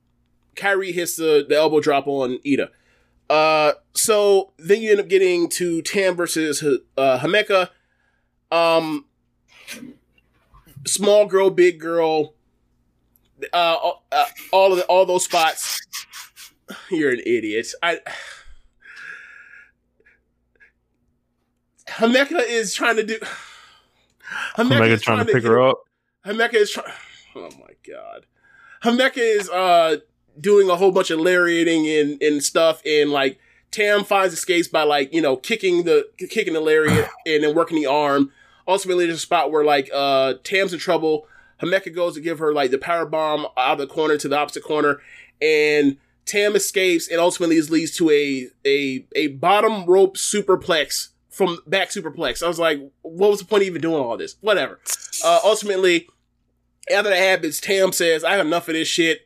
Kairi 0.56 0.94
hits 0.94 1.18
the, 1.18 1.46
the 1.48 1.56
elbow 1.56 1.82
drop 1.82 2.08
on 2.08 2.40
Ida. 2.46 2.70
Uh, 3.30 3.74
so 3.94 4.54
then 4.58 4.82
you 4.82 4.92
end 4.92 5.00
up 5.00 5.08
getting 5.08 5.50
to 5.50 5.82
Tam 5.82 6.16
versus 6.16 6.64
uh, 6.64 7.20
Himeka. 7.20 7.70
Um, 8.52 9.06
small 10.86 11.26
girl, 11.26 11.50
big 11.50 11.80
girl. 11.80 12.35
Uh, 13.54 13.92
uh, 14.12 14.26
all 14.52 14.72
of 14.72 14.78
the, 14.80 14.86
all 14.86 15.06
those 15.06 15.26
spots. 15.26 15.82
You're 16.90 17.12
an 17.12 17.22
idiot. 17.26 17.68
I. 17.82 18.00
Himeka 21.88 22.44
is 22.48 22.74
trying 22.74 22.98
to 22.98 23.04
do. 23.04 23.20
Omega 24.58 24.86
is 24.86 25.02
trying 25.02 25.26
to 25.26 25.32
pick 25.32 25.44
her 25.44 25.62
up. 25.62 25.84
Himeka 26.26 26.56
is 26.56 26.72
trying. 26.72 26.92
Oh 27.36 27.50
my 27.60 27.74
god. 27.88 28.26
Himeka 28.84 29.18
is 29.18 29.50
uh 29.50 29.98
doing 30.40 30.70
a 30.70 30.76
whole 30.76 30.92
bunch 30.92 31.12
of 31.12 31.20
lariating 31.20 31.88
and, 31.88 32.22
and 32.22 32.44
stuff, 32.44 32.82
and 32.86 33.12
like 33.12 33.40
Tam 33.72 34.04
finds 34.04 34.34
escapes 34.34 34.68
by 34.68 34.84
like 34.84 35.14
you 35.14 35.22
know 35.22 35.36
kicking 35.36 35.84
the 35.84 36.08
kicking 36.30 36.54
the 36.54 36.62
lariat 36.62 37.10
and 37.26 37.44
then 37.44 37.56
working 37.56 37.78
the 37.78 37.86
arm. 37.86 38.32
Ultimately, 38.68 39.06
there's 39.06 39.18
a 39.18 39.22
spot 39.22 39.52
where 39.52 39.64
like 39.64 39.90
uh 39.94 40.36
Tam's 40.44 40.74
in 40.74 40.80
trouble. 40.80 41.28
Himeka 41.62 41.94
goes 41.94 42.16
to 42.16 42.22
give 42.22 42.40
her 42.40 42.54
like 42.54 42.72
the 42.72 42.78
power 42.78 43.06
bomb 43.06 43.48
out 43.58 43.74
of 43.74 43.78
the 43.78 43.88
corner 43.88 44.18
to 44.18 44.28
the 44.28 44.38
opposite 44.38 44.64
corner, 44.64 45.00
and 45.42 45.98
Tam 46.26 46.56
escapes, 46.56 47.08
and 47.08 47.20
ultimately 47.20 47.56
this 47.58 47.70
leads 47.70 47.96
to 47.98 48.10
a 48.10 48.48
a 48.66 49.06
a 49.16 49.28
bottom 49.28 49.86
rope 49.86 50.18
superplex 50.18 51.10
from 51.30 51.60
back 51.68 51.90
superplex. 51.90 52.42
I 52.42 52.48
was 52.48 52.60
like, 52.60 52.80
what 53.02 53.30
was 53.30 53.40
the 53.40 53.46
point 53.46 53.64
of 53.64 53.68
even 53.68 53.82
doing 53.82 54.02
all 54.02 54.18
this? 54.18 54.36
Whatever. 54.42 54.80
Uh, 55.24 55.40
ultimately, 55.44 56.08
after 56.92 57.10
that 57.10 57.18
happens, 57.18 57.60
Tam 57.60 57.92
says, 57.92 58.24
I 58.24 58.32
have 58.32 58.46
enough 58.46 58.68
of 58.68 58.74
this 58.74 58.88
shit. 58.88 59.26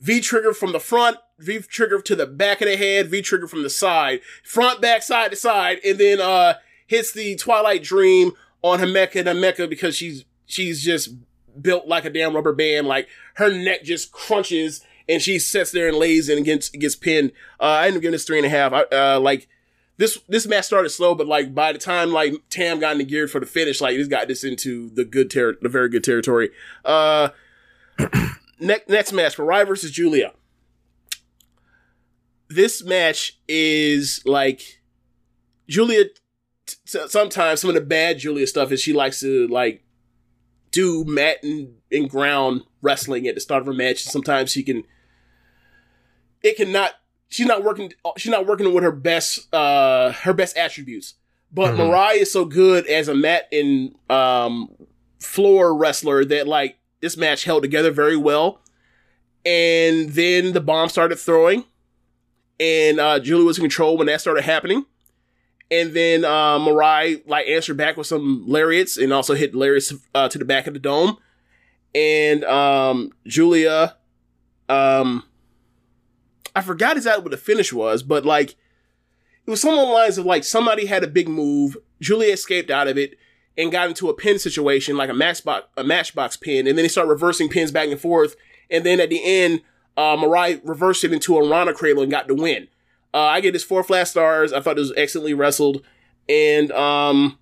V 0.00 0.20
trigger 0.20 0.52
from 0.52 0.72
the 0.72 0.80
front, 0.80 1.16
V 1.38 1.60
trigger 1.60 2.00
to 2.02 2.14
the 2.14 2.26
back 2.26 2.60
of 2.60 2.68
the 2.68 2.76
head, 2.76 3.08
V 3.08 3.22
trigger 3.22 3.48
from 3.48 3.62
the 3.62 3.70
side, 3.70 4.20
front, 4.44 4.80
back, 4.80 5.02
side 5.02 5.30
to 5.30 5.36
side, 5.36 5.78
and 5.84 5.98
then 5.98 6.20
uh 6.20 6.54
hits 6.86 7.12
the 7.12 7.34
Twilight 7.36 7.82
Dream 7.82 8.32
on 8.62 8.78
Himeka 8.78 9.16
and 9.16 9.28
Himeka 9.28 9.68
because 9.68 9.96
she's 9.96 10.24
she's 10.44 10.82
just 10.82 11.10
built 11.60 11.86
like 11.86 12.04
a 12.04 12.10
damn 12.10 12.34
rubber 12.34 12.52
band. 12.52 12.86
Like 12.86 13.08
her 13.34 13.52
neck 13.52 13.84
just 13.84 14.12
crunches 14.12 14.82
and 15.08 15.22
she 15.22 15.38
sits 15.38 15.70
there 15.70 15.88
and 15.88 15.96
lays 15.96 16.28
and 16.28 16.44
gets 16.44 16.68
gets 16.68 16.96
pinned. 16.96 17.32
Uh, 17.60 17.64
I 17.64 17.86
ended 17.86 17.98
up 17.98 18.02
giving 18.02 18.12
this 18.12 18.24
three 18.24 18.38
and 18.38 18.46
a 18.46 18.50
half. 18.50 18.72
I, 18.72 18.82
uh, 18.82 19.20
like 19.20 19.48
this 19.98 20.18
this 20.28 20.46
match 20.46 20.64
started 20.64 20.90
slow, 20.90 21.14
but 21.14 21.26
like 21.26 21.54
by 21.54 21.72
the 21.72 21.78
time 21.78 22.12
like 22.12 22.34
Tam 22.50 22.80
got 22.80 22.92
into 22.92 23.04
gear 23.04 23.28
for 23.28 23.40
the 23.40 23.46
finish, 23.46 23.80
like 23.80 23.96
this 23.96 24.08
got 24.08 24.28
this 24.28 24.44
into 24.44 24.90
the 24.90 25.04
good 25.04 25.30
ter- 25.30 25.56
the 25.60 25.68
very 25.68 25.88
good 25.88 26.04
territory. 26.04 26.50
Uh, 26.84 27.30
next 28.60 28.88
next 28.88 29.12
match, 29.12 29.36
Mirai 29.36 29.66
versus 29.66 29.90
Giulia. 29.90 30.32
This 32.48 32.84
match 32.84 33.38
is 33.48 34.22
like 34.24 34.80
Giulia. 35.68 36.06
T- 36.66 37.08
sometimes 37.08 37.60
some 37.60 37.70
of 37.70 37.74
the 37.74 37.80
bad 37.80 38.18
Giulia 38.18 38.46
stuff 38.46 38.72
is 38.72 38.80
she 38.80 38.92
likes 38.92 39.20
to 39.20 39.46
like 39.46 39.85
do 40.76 41.04
mat 41.06 41.38
and, 41.42 41.74
and 41.90 42.08
ground 42.10 42.62
wrestling 42.82 43.26
at 43.26 43.34
the 43.34 43.40
start 43.40 43.60
of 43.62 43.66
her 43.66 43.72
match. 43.72 44.02
Sometimes 44.04 44.50
she 44.52 44.62
can. 44.62 44.84
It 46.42 46.56
cannot 46.56 46.92
she's 47.28 47.46
not 47.46 47.64
working 47.64 47.92
she's 48.16 48.30
not 48.30 48.46
working 48.46 48.72
with 48.72 48.84
her 48.84 48.92
best 48.92 49.52
uh 49.52 50.12
her 50.12 50.32
best 50.32 50.56
attributes 50.56 51.14
but 51.52 51.72
Mhm. 51.74 51.78
mariah 51.78 52.18
is 52.18 52.30
so 52.32 52.44
good 52.44 52.86
as 52.86 53.08
a 53.08 53.14
mat 53.14 53.48
and 53.50 53.96
um 54.08 54.68
floor 55.18 55.76
wrestler 55.76 56.24
that 56.24 56.46
like 56.46 56.78
this 57.00 57.16
match 57.16 57.42
held 57.42 57.64
together 57.64 57.90
very 57.90 58.16
well 58.16 58.60
and 59.44 60.10
then 60.10 60.52
the 60.52 60.60
bomb 60.60 60.88
started 60.88 61.16
throwing 61.18 61.64
and 62.60 63.00
uh 63.00 63.18
julie 63.18 63.44
was 63.44 63.58
in 63.58 63.62
control 63.62 63.96
when 63.98 64.06
that 64.06 64.20
started 64.20 64.44
happening 64.44 64.86
and 65.70 65.94
then 65.94 66.24
uh 66.24 66.58
mariah 66.58 67.16
like 67.26 67.46
answered 67.48 67.76
back 67.76 67.96
with 67.96 68.06
some 68.06 68.44
lariats 68.46 68.96
and 68.96 69.12
also 69.12 69.34
hit 69.34 69.54
lariats 69.54 69.92
uh, 70.14 70.28
to 70.28 70.38
the 70.38 70.44
back 70.44 70.66
of 70.66 70.74
the 70.74 70.80
dome 70.80 71.16
and 71.94 72.44
um 72.44 73.10
julia 73.26 73.96
um 74.68 75.22
I 76.56 76.62
forgot 76.62 76.96
exactly 76.96 77.22
what 77.22 77.32
the 77.32 77.36
finish 77.36 77.70
was, 77.70 78.02
but 78.02 78.24
like 78.24 78.56
it 79.46 79.50
was 79.50 79.60
the 79.60 79.70
lines 79.70 80.16
of 80.16 80.24
like 80.24 80.42
somebody 80.42 80.86
had 80.86 81.04
a 81.04 81.06
big 81.06 81.28
move, 81.28 81.76
Julia 82.00 82.32
escaped 82.32 82.70
out 82.70 82.88
of 82.88 82.96
it 82.96 83.18
and 83.58 83.70
got 83.70 83.88
into 83.88 84.08
a 84.08 84.14
pin 84.14 84.38
situation, 84.38 84.96
like 84.96 85.10
a 85.10 85.14
matchbox 85.14 85.66
a 85.76 85.84
matchbox 85.84 86.38
pin, 86.38 86.66
and 86.66 86.78
then 86.78 86.84
they 86.84 86.88
start 86.88 87.08
reversing 87.08 87.50
pins 87.50 87.70
back 87.70 87.90
and 87.90 88.00
forth, 88.00 88.36
and 88.70 88.84
then 88.86 89.00
at 89.00 89.10
the 89.10 89.22
end, 89.22 89.60
uh, 89.98 90.16
Mariah 90.18 90.58
reversed 90.64 91.04
it 91.04 91.12
into 91.12 91.36
a 91.36 91.46
Rana 91.46 91.74
cradle 91.74 92.02
and 92.02 92.10
got 92.10 92.26
the 92.26 92.34
win. 92.34 92.68
Uh, 93.14 93.18
I 93.18 93.40
get 93.40 93.52
this 93.52 93.64
four 93.64 93.82
flat 93.82 94.08
stars. 94.08 94.52
I 94.52 94.60
thought 94.60 94.76
it 94.76 94.80
was 94.80 94.92
excellently 94.96 95.34
wrestled, 95.34 95.82
and 96.28 96.70
um, 96.72 97.38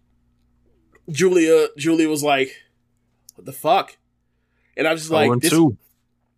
Julia 1.11 1.69
Julia 1.77 2.09
was 2.09 2.23
like, 2.23 2.51
"What 3.35 3.47
the 3.47 3.53
fuck?" 3.53 3.97
And 4.77 4.87
I 4.87 4.93
was 4.93 5.03
just 5.03 5.13
Oh, 5.13 5.17
like, 5.17 5.41
this, 5.41 5.51
two. 5.51 5.77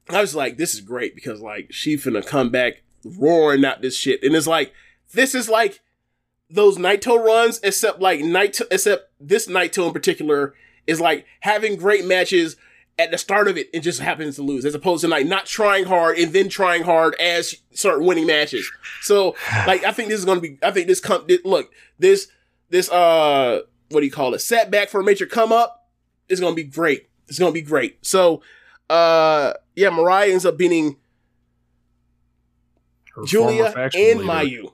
I 0.09 0.21
was 0.21 0.35
like, 0.35 0.57
this 0.57 0.75
is 0.75 0.81
great 0.81 1.15
because 1.15 1.41
like 1.41 1.73
she 1.73 1.97
finna 1.97 2.25
come 2.27 2.51
back 2.51 2.83
roaring 3.05 3.65
out 3.65 3.83
this 3.83 3.97
shit, 3.97 4.23
and 4.23 4.35
it's 4.35 4.47
like 4.47 4.73
this 5.13 5.35
is 5.35 5.49
like 5.49 5.81
those 6.49 6.79
Naito 6.79 7.23
runs, 7.23 7.61
except 7.63 8.01
like 8.01 8.21
Naito, 8.21 8.63
except 8.71 9.11
this 9.21 9.49
Naito 9.49 9.87
in 9.89 9.93
particular 9.93 10.55
is 10.87 11.01
like 11.01 11.27
having 11.41 11.77
great 11.77 12.05
matches 12.05 12.57
at 12.99 13.11
the 13.11 13.19
start 13.19 13.47
of 13.49 13.59
it 13.59 13.69
and 13.75 13.83
just 13.83 14.01
happens 14.01 14.37
to 14.37 14.43
lose, 14.43 14.65
as 14.65 14.75
opposed 14.75 15.03
to 15.03 15.09
like 15.09 15.27
not 15.27 15.47
trying 15.47 15.85
hard 15.85 16.19
and 16.19 16.33
then 16.33 16.49
trying 16.49 16.83
hard 16.83 17.15
as 17.21 17.57
start 17.73 18.03
winning 18.03 18.27
matches. 18.27 18.71
So 19.03 19.35
like 19.67 19.85
I 19.85 19.93
think 19.93 20.09
this 20.09 20.19
is 20.19 20.25
gonna 20.25 20.41
be, 20.41 20.59
I 20.63 20.71
think 20.71 20.87
this 20.87 21.01
come 21.01 21.27
look 21.45 21.73
this 21.99 22.29
this 22.71 22.91
uh 22.91 23.61
what 23.91 24.01
do 24.01 24.07
you 24.07 24.13
call 24.13 24.35
it 24.35 24.41
setback 24.41 24.89
for 24.89 25.01
a 25.01 25.05
major 25.05 25.27
come 25.27 25.53
up 25.53 25.89
is 26.29 26.41
gonna 26.41 26.57
be 26.57 26.65
great. 26.65 27.09
It's 27.29 27.39
gonna 27.39 27.53
be 27.53 27.63
great. 27.63 28.05
So 28.05 28.43
uh 28.89 29.55
yeah, 29.75 29.91
Mariah 29.91 30.33
ends 30.33 30.47
up 30.47 30.57
beating 30.57 30.97
Her 33.15 33.25
Julia 33.25 33.75
and. 33.77 34.21
Mayu. 34.21 34.73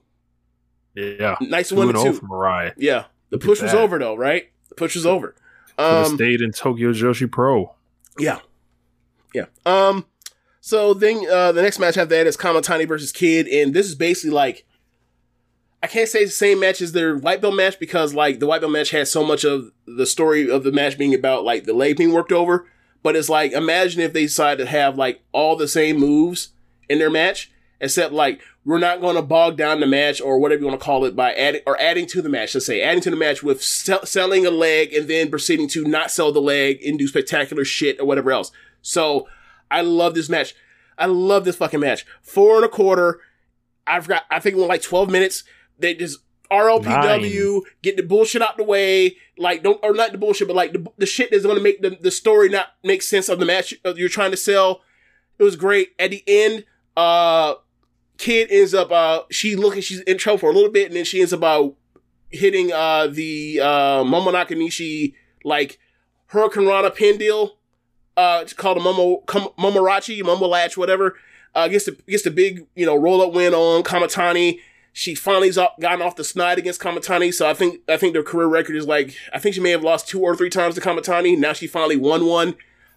Yeah. 0.94 1.36
Nice 1.40 1.72
one 1.72 1.94
oh 1.96 2.04
two. 2.04 2.12
for 2.12 2.26
Mariah. 2.26 2.72
Yeah, 2.76 3.06
the 3.30 3.36
Look 3.36 3.44
push 3.46 3.62
was 3.62 3.74
over 3.74 3.98
though, 3.98 4.14
right? 4.14 4.50
The 4.68 4.74
push 4.74 4.94
was 4.94 5.06
over. 5.06 5.34
Um, 5.78 6.16
stayed 6.16 6.42
in 6.42 6.52
Tokyo 6.52 6.92
Joshi 6.92 7.30
Pro. 7.30 7.74
Yeah, 8.18 8.40
yeah. 9.34 9.46
Um, 9.64 10.06
so 10.60 10.94
then 10.94 11.24
uh, 11.30 11.52
the 11.52 11.62
next 11.62 11.78
match 11.78 11.96
I 11.96 12.02
after 12.02 12.14
that 12.16 12.26
is 12.26 12.36
Kamitani 12.36 12.86
versus 12.86 13.12
Kid, 13.12 13.48
and 13.48 13.74
this 13.74 13.86
is 13.86 13.94
basically 13.94 14.30
like 14.30 14.64
I 15.82 15.88
can't 15.88 16.08
say 16.08 16.24
the 16.24 16.30
same 16.30 16.60
match 16.60 16.80
as 16.80 16.92
their 16.92 17.16
white 17.16 17.40
belt 17.40 17.56
match 17.56 17.80
because 17.80 18.14
like 18.14 18.38
the 18.38 18.46
white 18.46 18.60
belt 18.60 18.72
match 18.72 18.90
has 18.90 19.10
so 19.10 19.24
much 19.24 19.44
of 19.44 19.72
the 19.86 20.06
story 20.06 20.48
of 20.48 20.62
the 20.62 20.70
match 20.70 20.96
being 20.96 21.14
about 21.14 21.44
like 21.44 21.64
the 21.64 21.72
leg 21.72 21.96
being 21.96 22.12
worked 22.12 22.30
over. 22.30 22.68
But 23.02 23.16
it's 23.16 23.28
like 23.28 23.50
imagine 23.52 24.00
if 24.00 24.12
they 24.12 24.22
decided 24.22 24.64
to 24.64 24.70
have 24.70 24.96
like 24.96 25.22
all 25.32 25.56
the 25.56 25.66
same 25.66 25.98
moves 25.98 26.50
in 26.88 27.00
their 27.00 27.10
match, 27.10 27.50
except 27.80 28.12
like 28.12 28.40
we're 28.64 28.78
not 28.78 29.00
going 29.00 29.16
to 29.16 29.22
bog 29.22 29.56
down 29.56 29.80
the 29.80 29.86
match 29.86 30.20
or 30.20 30.38
whatever 30.38 30.60
you 30.60 30.68
want 30.68 30.78
to 30.78 30.84
call 30.84 31.04
it 31.04 31.16
by 31.16 31.32
adding 31.32 31.62
or 31.66 31.80
adding 31.80 32.06
to 32.06 32.22
the 32.22 32.28
match. 32.28 32.54
Let's 32.54 32.66
say 32.66 32.80
adding 32.80 33.02
to 33.02 33.10
the 33.10 33.16
match 33.16 33.42
with 33.42 33.62
sell- 33.62 34.06
selling 34.06 34.46
a 34.46 34.50
leg 34.50 34.92
and 34.92 35.08
then 35.08 35.30
proceeding 35.30 35.68
to 35.68 35.84
not 35.84 36.10
sell 36.10 36.32
the 36.32 36.40
leg 36.40 36.82
and 36.84 36.98
do 36.98 37.08
spectacular 37.08 37.64
shit 37.64 37.98
or 37.98 38.06
whatever 38.06 38.30
else. 38.30 38.52
So 38.80 39.28
I 39.70 39.80
love 39.80 40.14
this 40.14 40.28
match. 40.28 40.54
I 40.96 41.06
love 41.06 41.44
this 41.44 41.56
fucking 41.56 41.80
match. 41.80 42.06
Four 42.20 42.56
and 42.56 42.64
a 42.64 42.68
quarter. 42.68 43.20
I've 43.86 44.06
got. 44.06 44.24
I 44.30 44.38
think 44.38 44.54
it 44.54 44.58
went 44.58 44.68
like 44.68 44.82
twelve 44.82 45.10
minutes. 45.10 45.42
They 45.78 45.94
just 45.94 46.20
RLPW 46.52 47.62
get 47.82 47.96
the 47.96 48.02
bullshit 48.02 48.42
out 48.42 48.56
the 48.56 48.64
way. 48.64 49.16
Like 49.38 49.62
don't 49.62 49.80
or 49.82 49.94
not 49.94 50.12
the 50.12 50.18
bullshit, 50.18 50.46
but 50.46 50.54
like 50.54 50.72
the, 50.72 50.86
the 50.98 51.06
shit 51.06 51.30
that's 51.30 51.44
going 51.44 51.56
to 51.56 51.62
make 51.62 51.82
the, 51.82 51.96
the 52.00 52.10
story 52.10 52.48
not 52.48 52.68
make 52.84 53.02
sense 53.02 53.28
of 53.28 53.40
the 53.40 53.46
match 53.46 53.74
you're 53.96 54.08
trying 54.08 54.30
to 54.30 54.36
sell. 54.36 54.82
It 55.38 55.42
was 55.42 55.56
great. 55.56 55.92
At 55.98 56.10
the 56.10 56.22
end, 56.26 56.64
uh, 56.96 57.54
kid 58.22 58.46
ends 58.52 58.72
up 58.72 58.92
uh 58.92 59.22
she 59.30 59.56
looking 59.56 59.82
she's 59.82 60.00
in 60.02 60.16
trouble 60.16 60.38
for 60.38 60.50
a 60.50 60.54
little 60.54 60.70
bit, 60.70 60.86
and 60.86 60.96
then 60.96 61.04
she 61.04 61.20
ends 61.20 61.32
up 61.32 61.42
uh 61.42 61.68
hitting 62.30 62.72
uh 62.72 63.08
the 63.08 63.60
uh 63.60 64.04
Momo 64.04 64.32
Nakanishi 64.32 65.14
like 65.44 65.78
Hurricane 66.28 66.66
Rana 66.66 66.90
pin 66.90 67.18
deal. 67.18 67.58
Uh, 68.16 68.40
it's 68.42 68.52
called 68.52 68.76
a 68.76 68.80
Momo 68.80 69.24
Momorachi, 69.26 70.22
Momo 70.22 70.48
Latch, 70.48 70.76
whatever. 70.76 71.16
Uh, 71.54 71.66
gets 71.68 71.84
the 71.84 71.92
gets 72.06 72.22
the 72.22 72.30
big 72.30 72.66
you 72.76 72.86
know 72.86 72.94
roll 72.94 73.20
up 73.20 73.32
win 73.32 73.54
on 73.54 73.82
Kamitani. 73.82 74.60
She 74.94 75.14
finally's 75.14 75.56
up, 75.56 75.80
gotten 75.80 76.02
off 76.02 76.16
the 76.16 76.24
snide 76.24 76.58
against 76.58 76.80
Kamitani, 76.80 77.34
so 77.34 77.48
I 77.48 77.54
think 77.54 77.80
I 77.88 77.96
think 77.96 78.12
their 78.12 78.22
career 78.22 78.46
record 78.46 78.76
is 78.76 78.86
like 78.86 79.16
I 79.32 79.40
think 79.40 79.54
she 79.56 79.60
may 79.60 79.70
have 79.70 79.82
lost 79.82 80.08
two 80.08 80.20
or 80.20 80.36
three 80.36 80.50
times 80.50 80.76
to 80.76 80.80
Kamitani. 80.80 81.36
Now 81.36 81.54
she 81.54 81.66
finally 81.66 81.96
won 81.96 82.24
one. 82.26 82.50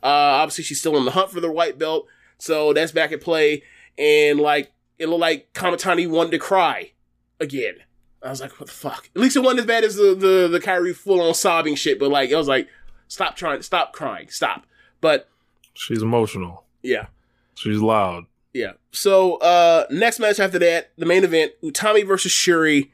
Uh, 0.04 0.38
obviously 0.38 0.66
she's 0.66 0.80
still 0.80 0.96
in 0.98 1.06
the 1.06 1.12
hunt 1.12 1.32
for 1.32 1.40
the 1.40 1.52
white 1.52 1.80
belt, 1.80 2.06
so 2.38 2.74
that's 2.74 2.92
back 2.92 3.12
at 3.12 3.22
play. 3.22 3.64
And 3.98 4.40
like 4.40 4.72
it 5.00 5.08
looked 5.08 5.22
like 5.22 5.54
Kamitani 5.54 6.08
wanted 6.10 6.32
to 6.32 6.40
cry 6.40 6.92
again. 7.40 7.76
I 8.24 8.30
was 8.30 8.42
like, 8.42 8.60
what 8.60 8.68
the 8.68 8.74
fuck? 8.74 9.10
At 9.16 9.22
least 9.22 9.36
it 9.36 9.42
wasn't 9.42 9.60
as 9.62 9.66
bad 9.66 9.84
as 9.84 9.96
the 9.96 10.16
the 10.16 10.48
the 10.48 10.60
Kairi 10.60 10.96
full 10.96 11.22
on 11.22 11.34
sobbing 11.34 11.76
shit, 11.76 12.00
but 12.00 12.10
like 12.10 12.32
I 12.32 12.38
was 12.38 12.48
like, 12.48 12.68
stop 13.08 13.36
trying, 13.36 13.62
stop 13.62 13.94
crying, 13.94 14.30
stop. 14.30 14.66
But 15.02 15.30
She's 15.74 16.02
emotional. 16.02 16.64
yeah, 16.82 17.08
She's 17.56 17.80
loud. 17.80 18.26
yeah. 18.54 18.74
So 18.92 19.36
uh 19.38 19.86
next 19.92 20.20
match 20.20 20.40
after 20.40 20.58
that, 20.60 20.92
the 20.98 21.06
main 21.06 21.24
event, 21.24 21.52
Utami 21.64 22.08
versus 22.08 22.32
Shuri. 22.32 22.92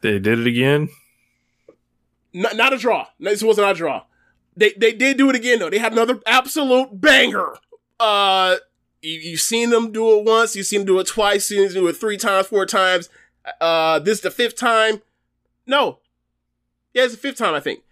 They 0.00 0.18
did 0.18 0.38
it 0.40 0.46
again. 0.46 0.90
Not, 2.32 2.56
not 2.56 2.72
a 2.72 2.76
draw. 2.76 3.06
No, 3.18 3.30
This 3.30 3.42
wasn't 3.42 3.70
a 3.70 3.74
draw. 3.74 4.04
They 4.56 4.72
they 4.76 4.92
did 4.92 5.16
do 5.16 5.30
it 5.30 5.36
again 5.36 5.60
though. 5.60 5.70
They 5.70 5.78
had 5.78 5.92
another 5.92 6.20
absolute 6.26 7.00
banger. 7.00 7.54
Uh, 7.98 8.56
you, 9.02 9.12
you've 9.12 9.40
seen 9.40 9.70
them 9.70 9.92
do 9.92 10.18
it 10.18 10.24
once. 10.24 10.56
You've 10.56 10.66
seen 10.66 10.80
them 10.80 10.86
do 10.86 10.98
it 10.98 11.06
twice. 11.06 11.50
You've 11.50 11.70
seen 11.70 11.74
them 11.74 11.84
do 11.84 11.88
it 11.88 11.96
three 11.96 12.16
times, 12.16 12.46
four 12.48 12.66
times. 12.66 13.08
Uh, 13.60 13.98
this 13.98 14.18
is 14.18 14.22
the 14.22 14.30
fifth 14.30 14.56
time. 14.56 15.02
No, 15.66 15.98
yeah, 16.94 17.04
it's 17.04 17.14
the 17.14 17.20
fifth 17.20 17.38
time 17.38 17.54
I 17.54 17.60
think. 17.60 17.82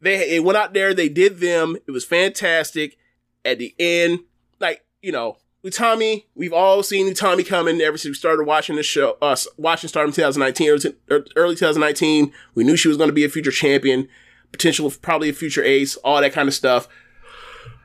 They 0.00 0.38
went 0.40 0.58
out 0.58 0.74
there. 0.74 0.92
They 0.92 1.08
did 1.08 1.38
them. 1.38 1.76
It 1.86 1.90
was 1.90 2.04
fantastic. 2.04 2.98
At 3.44 3.58
the 3.58 3.74
end, 3.78 4.20
like 4.60 4.84
you 5.00 5.12
know, 5.12 5.38
Utami. 5.64 6.24
We've 6.34 6.52
all 6.52 6.82
seen 6.82 7.12
Utami 7.12 7.46
coming 7.46 7.80
ever 7.80 7.96
since 7.96 8.10
we 8.10 8.14
started 8.14 8.44
watching 8.44 8.76
the 8.76 8.82
show. 8.82 9.16
Us 9.22 9.48
watching 9.56 9.88
Stardom 9.88 10.12
2019 10.12 10.70
or 10.70 10.78
t- 10.78 11.32
early 11.36 11.56
2019. 11.56 12.32
We 12.54 12.64
knew 12.64 12.76
she 12.76 12.88
was 12.88 12.98
going 12.98 13.08
to 13.08 13.14
be 13.14 13.24
a 13.24 13.30
future 13.30 13.50
champion, 13.50 14.08
potential 14.52 14.92
probably 15.00 15.30
a 15.30 15.32
future 15.32 15.64
ace, 15.64 15.96
all 15.96 16.20
that 16.20 16.32
kind 16.32 16.48
of 16.48 16.54
stuff. 16.54 16.86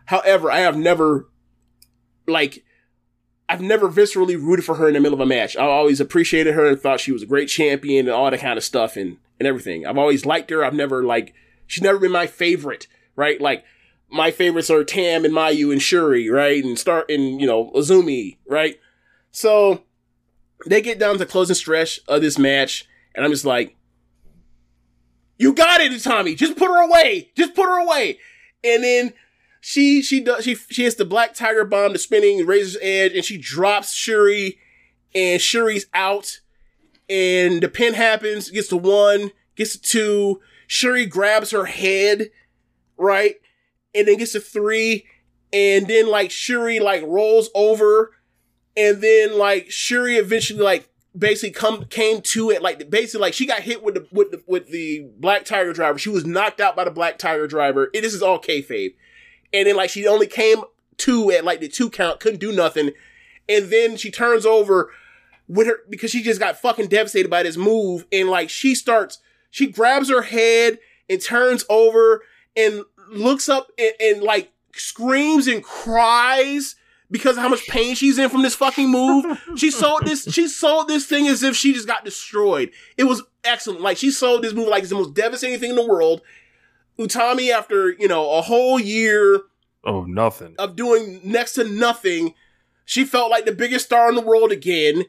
However, 0.05 0.51
I 0.51 0.59
have 0.59 0.75
never 0.75 1.28
like 2.29 2.63
I've 3.49 3.61
never 3.61 3.89
viscerally 3.89 4.35
rooted 4.35 4.63
for 4.63 4.75
her 4.75 4.87
in 4.87 4.93
the 4.93 4.99
middle 4.99 5.15
of 5.15 5.21
a 5.21 5.25
match. 5.25 5.57
I 5.57 5.63
always 5.63 5.99
appreciated 5.99 6.53
her 6.53 6.65
and 6.65 6.79
thought 6.79 6.99
she 6.99 7.11
was 7.11 7.23
a 7.23 7.27
great 7.27 7.49
champion 7.49 8.07
and 8.07 8.15
all 8.15 8.29
that 8.29 8.39
kind 8.39 8.57
of 8.57 8.63
stuff 8.63 8.95
and 8.95 9.17
and 9.39 9.47
everything. 9.47 9.85
I've 9.85 9.97
always 9.97 10.25
liked 10.25 10.49
her. 10.51 10.63
I've 10.63 10.73
never 10.73 11.03
like 11.03 11.33
she's 11.65 11.83
never 11.83 11.97
been 11.97 12.11
my 12.11 12.27
favorite, 12.27 12.87
right? 13.15 13.41
Like 13.41 13.63
my 14.09 14.31
favorites 14.31 14.69
are 14.69 14.83
Tam 14.83 15.25
and 15.25 15.33
Mayu 15.33 15.71
and 15.71 15.81
Shuri, 15.81 16.29
right? 16.29 16.63
And 16.63 16.77
start 16.77 17.09
and 17.09 17.41
you 17.41 17.47
know 17.47 17.71
Azumi, 17.71 18.37
right? 18.47 18.79
So 19.31 19.83
they 20.65 20.81
get 20.81 20.99
down 20.99 21.17
to 21.17 21.25
closing 21.25 21.55
stretch 21.55 21.99
of 22.07 22.21
this 22.21 22.37
match, 22.37 22.85
and 23.15 23.25
I'm 23.25 23.31
just 23.31 23.45
like, 23.45 23.75
"You 25.37 25.53
got 25.53 25.81
it, 25.81 25.97
Tommy. 26.03 26.35
Just 26.35 26.57
put 26.57 26.67
her 26.67 26.81
away. 26.81 27.31
Just 27.35 27.55
put 27.55 27.65
her 27.65 27.79
away." 27.79 28.19
And 28.63 28.83
then 28.83 29.13
she 29.61 30.01
she 30.01 30.19
does 30.21 30.43
she 30.43 30.55
she 30.55 30.83
hits 30.83 30.95
the 30.95 31.05
black 31.05 31.33
tiger 31.33 31.65
bomb, 31.65 31.93
the 31.93 31.99
spinning 31.99 32.45
razor's 32.45 32.77
edge, 32.81 33.13
and 33.13 33.25
she 33.25 33.37
drops 33.37 33.93
Shuri, 33.93 34.57
and 35.13 35.41
Shuri's 35.41 35.87
out. 35.93 36.39
And 37.09 37.63
the 37.63 37.69
pin 37.69 37.95
happens, 37.95 38.51
gets 38.51 38.67
to 38.67 38.77
one, 38.77 39.31
gets 39.55 39.73
to 39.73 39.81
two. 39.81 40.41
Shuri 40.67 41.07
grabs 41.07 41.49
her 41.49 41.65
head, 41.65 42.29
right? 42.97 43.37
and 43.93 44.07
then 44.07 44.17
gets 44.17 44.33
to 44.33 44.39
three, 44.39 45.05
and 45.51 45.87
then 45.87 46.09
like 46.09 46.31
Shuri 46.31 46.79
like 46.79 47.03
rolls 47.03 47.49
over, 47.55 48.11
and 48.77 49.01
then 49.01 49.37
like 49.37 49.69
Shuri 49.71 50.15
eventually 50.17 50.61
like 50.61 50.89
basically 51.17 51.51
come 51.51 51.85
came 51.85 52.21
to 52.21 52.51
it 52.51 52.61
like 52.61 52.89
basically 52.89 53.21
like 53.21 53.33
she 53.33 53.47
got 53.47 53.61
hit 53.61 53.83
with 53.83 53.95
the 53.95 54.07
with 54.11 54.31
the 54.31 54.43
with 54.47 54.67
the 54.69 55.09
black 55.17 55.45
tiger 55.45 55.73
driver. 55.73 55.97
She 55.97 56.09
was 56.09 56.25
knocked 56.25 56.61
out 56.61 56.75
by 56.75 56.83
the 56.83 56.91
black 56.91 57.17
tiger 57.17 57.47
driver. 57.47 57.89
It, 57.93 58.01
this 58.01 58.13
is 58.13 58.21
all 58.21 58.39
kayfabe, 58.39 58.95
and 59.53 59.67
then 59.67 59.75
like 59.75 59.89
she 59.89 60.07
only 60.07 60.27
came 60.27 60.63
to 60.97 61.31
at 61.31 61.45
like 61.45 61.59
the 61.59 61.67
two 61.67 61.89
count, 61.89 62.19
couldn't 62.19 62.39
do 62.39 62.51
nothing, 62.51 62.91
and 63.47 63.69
then 63.69 63.97
she 63.97 64.11
turns 64.11 64.45
over 64.45 64.91
with 65.47 65.67
her 65.67 65.79
because 65.89 66.11
she 66.11 66.21
just 66.21 66.39
got 66.39 66.57
fucking 66.57 66.87
devastated 66.87 67.29
by 67.29 67.43
this 67.43 67.57
move, 67.57 68.05
and 68.11 68.29
like 68.29 68.49
she 68.49 68.75
starts 68.75 69.19
she 69.51 69.67
grabs 69.67 70.09
her 70.09 70.21
head 70.21 70.79
and 71.09 71.21
turns 71.21 71.65
over 71.69 72.23
and 72.55 72.83
looks 73.09 73.49
up 73.49 73.71
and, 73.77 73.93
and 73.99 74.23
like 74.23 74.51
screams 74.73 75.47
and 75.47 75.63
cries 75.63 76.75
because 77.11 77.37
of 77.37 77.43
how 77.43 77.49
much 77.49 77.67
pain 77.67 77.95
she's 77.95 78.19
in 78.19 78.29
from 78.29 78.43
this 78.43 78.55
fucking 78.55 78.89
move. 78.89 79.25
She 79.55 79.71
sold 79.71 80.05
this, 80.05 80.31
she 80.31 80.47
sold 80.47 80.87
this 80.87 81.07
thing 81.07 81.27
as 81.27 81.41
if 81.41 81.55
she 81.55 81.73
just 81.73 81.87
got 81.87 82.05
destroyed. 82.05 82.71
It 82.97 83.05
was 83.05 83.23
excellent. 83.43 83.81
Like 83.81 83.97
she 83.97 84.11
sold 84.11 84.43
this 84.43 84.53
move 84.53 84.67
like 84.67 84.83
it's 84.83 84.89
the 84.89 84.95
most 84.95 85.15
devastating 85.15 85.59
thing 85.59 85.71
in 85.71 85.75
the 85.75 85.87
world. 85.87 86.21
Utami, 86.99 87.51
after, 87.51 87.91
you 87.91 88.07
know, 88.07 88.31
a 88.33 88.41
whole 88.41 88.79
year 88.79 89.41
Oh, 89.83 90.03
nothing. 90.03 90.55
of 90.59 90.75
doing 90.75 91.21
next 91.23 91.53
to 91.53 91.63
nothing, 91.63 92.33
she 92.85 93.05
felt 93.05 93.31
like 93.31 93.45
the 93.45 93.53
biggest 93.53 93.85
star 93.85 94.09
in 94.09 94.15
the 94.15 94.21
world 94.21 94.51
again. 94.51 95.05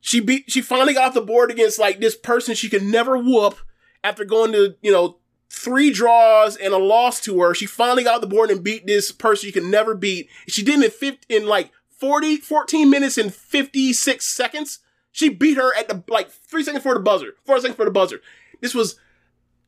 She 0.00 0.20
beat, 0.20 0.50
she 0.50 0.60
finally 0.60 0.92
got 0.92 1.08
off 1.08 1.14
the 1.14 1.22
board 1.22 1.50
against 1.50 1.78
like 1.78 1.98
this 1.98 2.14
person 2.14 2.54
she 2.54 2.68
could 2.68 2.82
never 2.82 3.16
whoop 3.16 3.56
after 4.02 4.24
going 4.24 4.52
to, 4.52 4.76
you 4.82 4.92
know, 4.92 5.16
three 5.48 5.90
draws 5.90 6.56
and 6.56 6.74
a 6.74 6.78
loss 6.78 7.20
to 7.22 7.40
her. 7.40 7.54
She 7.54 7.64
finally 7.64 8.04
got 8.04 8.16
off 8.16 8.20
the 8.20 8.26
board 8.26 8.50
and 8.50 8.62
beat 8.62 8.86
this 8.86 9.10
person 9.12 9.46
she 9.46 9.52
could 9.52 9.64
never 9.64 9.94
beat. 9.94 10.28
She 10.46 10.62
did 10.62 10.80
it 10.80 10.84
in, 10.84 10.90
50, 10.90 11.34
in 11.34 11.46
like 11.46 11.70
40, 11.88 12.36
14 12.36 12.90
minutes 12.90 13.16
and 13.16 13.32
56 13.32 14.24
seconds. 14.26 14.80
She 15.10 15.30
beat 15.30 15.56
her 15.56 15.74
at 15.74 15.88
the, 15.88 16.02
like 16.08 16.30
three 16.30 16.64
seconds 16.64 16.82
for 16.82 16.92
the 16.92 17.00
buzzer, 17.00 17.36
four 17.46 17.58
seconds 17.60 17.76
for 17.76 17.84
the 17.86 17.90
buzzer. 17.90 18.20
This 18.60 18.74
was 18.74 18.98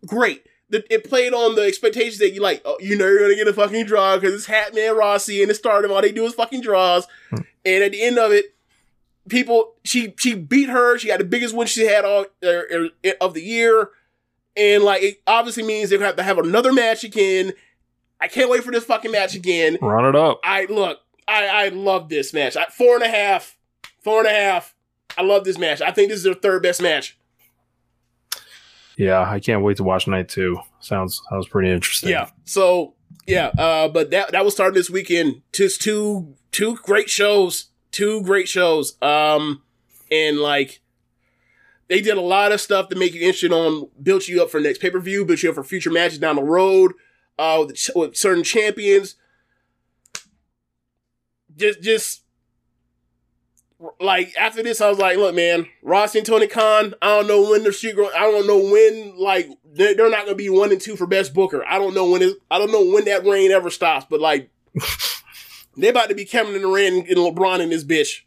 great. 0.05 0.45
The, 0.69 0.85
it 0.93 1.09
played 1.09 1.33
on 1.33 1.55
the 1.55 1.63
expectations 1.63 2.19
that 2.19 2.31
you 2.31 2.41
like, 2.41 2.61
oh, 2.65 2.77
you 2.81 2.97
know, 2.97 3.07
you're 3.07 3.21
gonna 3.21 3.37
get 3.37 3.47
a 3.47 3.53
fucking 3.53 3.87
draw 3.87 4.17
because 4.17 4.35
it's 4.35 4.47
Hatman 4.47 4.97
Rossi 4.97 5.43
and 5.43 5.51
it 5.51 5.55
started 5.55 5.91
all 5.91 6.03
they 6.03 6.11
do 6.11 6.25
is 6.25 6.35
fucking 6.35 6.61
draws. 6.61 7.07
And 7.31 7.85
at 7.85 7.93
the 7.93 8.03
end 8.03 8.19
of 8.19 8.33
it, 8.33 8.55
people, 9.29 9.75
she, 9.85 10.15
she 10.19 10.35
beat 10.35 10.69
her. 10.69 10.99
She 10.99 11.09
got 11.09 11.19
the 11.19 11.25
biggest 11.25 11.55
win 11.55 11.67
she 11.69 11.87
had 11.87 12.05
all 12.05 12.27
er, 12.43 12.91
er, 13.05 13.13
of 13.21 13.35
the 13.35 13.43
year. 13.43 13.91
And 14.57 14.83
like, 14.83 15.03
it 15.03 15.23
obviously 15.27 15.63
means 15.63 15.91
they're 15.91 15.99
gonna 15.99 16.07
have 16.07 16.17
to 16.17 16.23
have 16.25 16.39
another 16.39 16.73
match 16.73 17.05
again. 17.05 17.53
I 18.21 18.29
can't 18.29 18.51
wait 18.51 18.65
for 18.65 18.73
this 18.73 18.85
fucking 18.85 19.13
match 19.13 19.35
again. 19.35 19.79
Run 19.81 20.07
it 20.07 20.17
up. 20.17 20.41
I 20.43 20.65
look, 20.65 21.01
I, 21.29 21.47
I 21.47 21.69
love 21.69 22.09
this 22.09 22.33
match. 22.33 22.57
I, 22.57 22.67
four 22.67 22.95
and 22.95 23.05
a 23.05 23.09
half, 23.09 23.57
four 24.03 24.21
and 24.21 24.29
a 24.29 24.33
half. 24.33 24.75
I 25.19 25.23
love 25.23 25.45
this 25.45 25.59
match. 25.59 25.81
I 25.81 25.91
think 25.91 26.09
this 26.09 26.19
is 26.19 26.25
their 26.25 26.35
third 26.35 26.63
best 26.63 26.83
match. 26.83 27.19
Yeah, 28.97 29.29
I 29.29 29.41
can't 29.41 29.63
wait 29.63 29.77
to 29.77 29.85
watch 29.85 30.07
night 30.07 30.29
two. 30.29 30.59
Sounds 30.81 31.23
sounds 31.31 31.49
pretty 31.49 31.71
interesting. 31.71 32.11
Yeah. 32.11 32.31
So 32.45 32.95
yeah, 33.27 33.49
uh, 33.59 33.89
but 33.89 34.11
that 34.11 34.33
that 34.33 34.43
will 34.45 34.51
start 34.51 34.75
this 34.75 34.91
weekend. 34.91 35.43
Just 35.53 35.83
two 35.83 36.35
two 36.51 36.77
great 36.77 37.11
shows, 37.11 37.67
two 37.93 38.23
great 38.23 38.49
shows. 38.49 39.01
Um, 39.03 39.63
and 40.11 40.39
like 40.39 40.81
they 41.89 42.01
did 42.01 42.17
a 42.17 42.23
lot 42.23 42.53
of 42.53 42.61
stuff 42.61 42.89
to 42.89 42.97
make 42.97 43.15
you 43.15 43.21
interested 43.21 43.53
on, 43.53 43.89
built 44.03 44.29
you 44.29 44.43
up 44.43 44.51
for 44.51 44.61
next 44.61 44.81
pay 44.81 44.91
per 44.91 45.01
view, 45.01 45.25
built 45.25 45.43
you 45.43 45.51
up 45.51 45.55
for 45.55 45.65
future 45.65 45.91
matches 45.91 46.19
down 46.19 46.37
the 46.37 46.43
road. 46.43 46.93
Uh, 47.39 47.67
with, 47.67 47.91
with 47.95 48.17
certain 48.17 48.43
champions. 48.43 49.15
Just 51.55 51.83
just 51.83 52.23
like 54.01 54.35
after 54.39 54.63
this, 54.63 54.81
I 54.81 54.89
was 54.89 54.99
like, 54.99 55.17
look, 55.17 55.35
man, 55.35 55.67
Ross 55.83 56.15
and 56.15 56.25
Tony 56.25 56.47
Khan. 56.47 56.95
I 57.03 57.09
don't 57.09 57.27
know 57.27 57.51
when 57.51 57.63
the 57.63 57.73
street. 57.73 57.97
I 57.99 58.31
don't 58.31 58.47
know 58.47 58.59
when 58.59 59.17
like 59.19 59.49
they're, 59.65 59.95
they're 59.95 60.11
not 60.11 60.25
gonna 60.25 60.37
be 60.37 60.49
one 60.49 60.73
and 60.73 60.81
two 60.81 60.97
for 60.97 61.07
best 61.07 61.35
booker. 61.35 61.65
I 61.65 61.79
don't 61.79 61.95
know 61.95 62.11
when 62.11 62.23
it. 62.23 62.37
I 62.51 62.59
don't 62.59 62.73
know 62.73 62.85
when 62.85 63.05
that 63.05 63.25
reign 63.27 63.51
ever 63.51 63.71
stops. 63.71 64.07
But 64.09 64.21
like, 64.21 64.51
they 65.77 65.89
about 65.89 66.09
to 66.09 66.15
be 66.15 66.25
Kevin 66.25 66.61
Durant 66.61 67.09
and 67.09 67.17
LeBron 67.19 67.61
in 67.61 67.71
this 67.71 67.85
bitch 67.85 68.23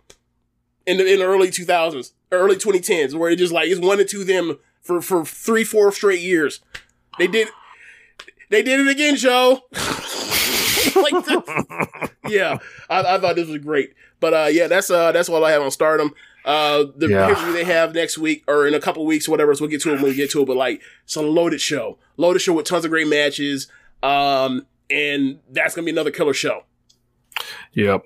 in 0.86 0.98
the 0.98 1.12
in 1.12 1.20
the 1.20 1.26
early 1.26 1.50
two 1.50 1.66
thousands, 1.66 2.14
early 2.32 2.58
twenty 2.58 2.80
tens, 2.80 3.16
where 3.16 3.32
it 3.32 3.38
just 3.38 3.54
like 3.54 3.70
it's 3.70 3.82
one 3.82 4.00
and 4.00 4.10
two 4.10 4.24
them 4.24 4.60
for 4.82 5.02
for 5.02 5.26
three 5.26 5.64
four 5.64 5.92
straight 5.92 6.22
years. 6.22 6.62
They 7.18 7.28
did. 7.28 7.48
They 8.50 8.64
did 8.64 8.80
it 8.80 8.88
again, 8.88 9.16
Joe. 9.16 9.62
like, 10.96 11.26
this- 11.26 12.10
yeah, 12.32 12.58
I, 12.90 13.16
I 13.16 13.20
thought 13.20 13.36
this 13.36 13.48
was 13.48 13.60
great. 13.60 13.94
But 14.20 14.34
uh, 14.34 14.48
yeah, 14.52 14.68
that's 14.68 14.90
uh, 14.90 15.12
that's 15.12 15.30
all 15.30 15.44
I 15.46 15.52
have 15.52 15.62
on 15.62 15.72
Stardom. 15.72 16.14
Uh, 16.46 16.86
the 16.96 17.08
Yeah. 17.10 17.52
they 17.54 17.64
have 17.64 17.94
next 17.94 18.18
week 18.18 18.44
or 18.48 18.66
in 18.68 18.74
a 18.74 18.80
couple 18.80 19.06
weeks, 19.06 19.28
whatever. 19.30 19.54
So 19.56 19.64
we'll 19.64 19.72
get 19.72 19.82
to 19.82 19.90
it 19.94 19.96
when 19.96 20.04
we 20.12 20.16
get 20.16 20.32
to 20.32 20.42
it. 20.42 20.46
But 20.46 20.58
like, 20.58 20.82
it's 21.04 21.16
a 21.16 21.22
loaded 21.22 21.62
show, 21.62 21.98
loaded 22.18 22.40
show 22.40 22.54
with 22.54 22.66
tons 22.66 22.86
of 22.86 22.92
great 22.92 23.08
matches. 23.08 23.68
Um, 24.04 24.66
and 24.90 25.40
that's 25.52 25.76
gonna 25.76 25.86
be 25.86 25.92
another 25.92 26.12
killer 26.12 26.34
show. 26.34 26.64
Yep. 27.74 28.06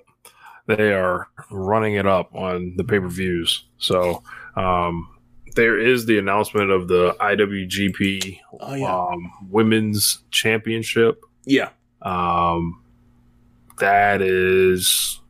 They 0.66 0.92
are 0.92 1.28
running 1.50 1.94
it 1.94 2.06
up 2.06 2.34
on 2.34 2.74
the 2.76 2.84
pay 2.84 2.98
per 3.00 3.08
views. 3.08 3.64
So 3.78 4.22
um, 4.56 5.08
there 5.56 5.78
is 5.78 6.06
the 6.06 6.18
announcement 6.18 6.70
of 6.70 6.88
the 6.88 7.14
IWGP 7.20 8.38
Oh, 8.60 8.74
yeah. 8.74 8.94
um, 8.96 9.30
Women's 9.50 10.22
Championship. 10.30 11.22
Yeah. 11.44 11.68
Um, 12.04 12.82
that 13.78 14.22
is. 14.22 15.20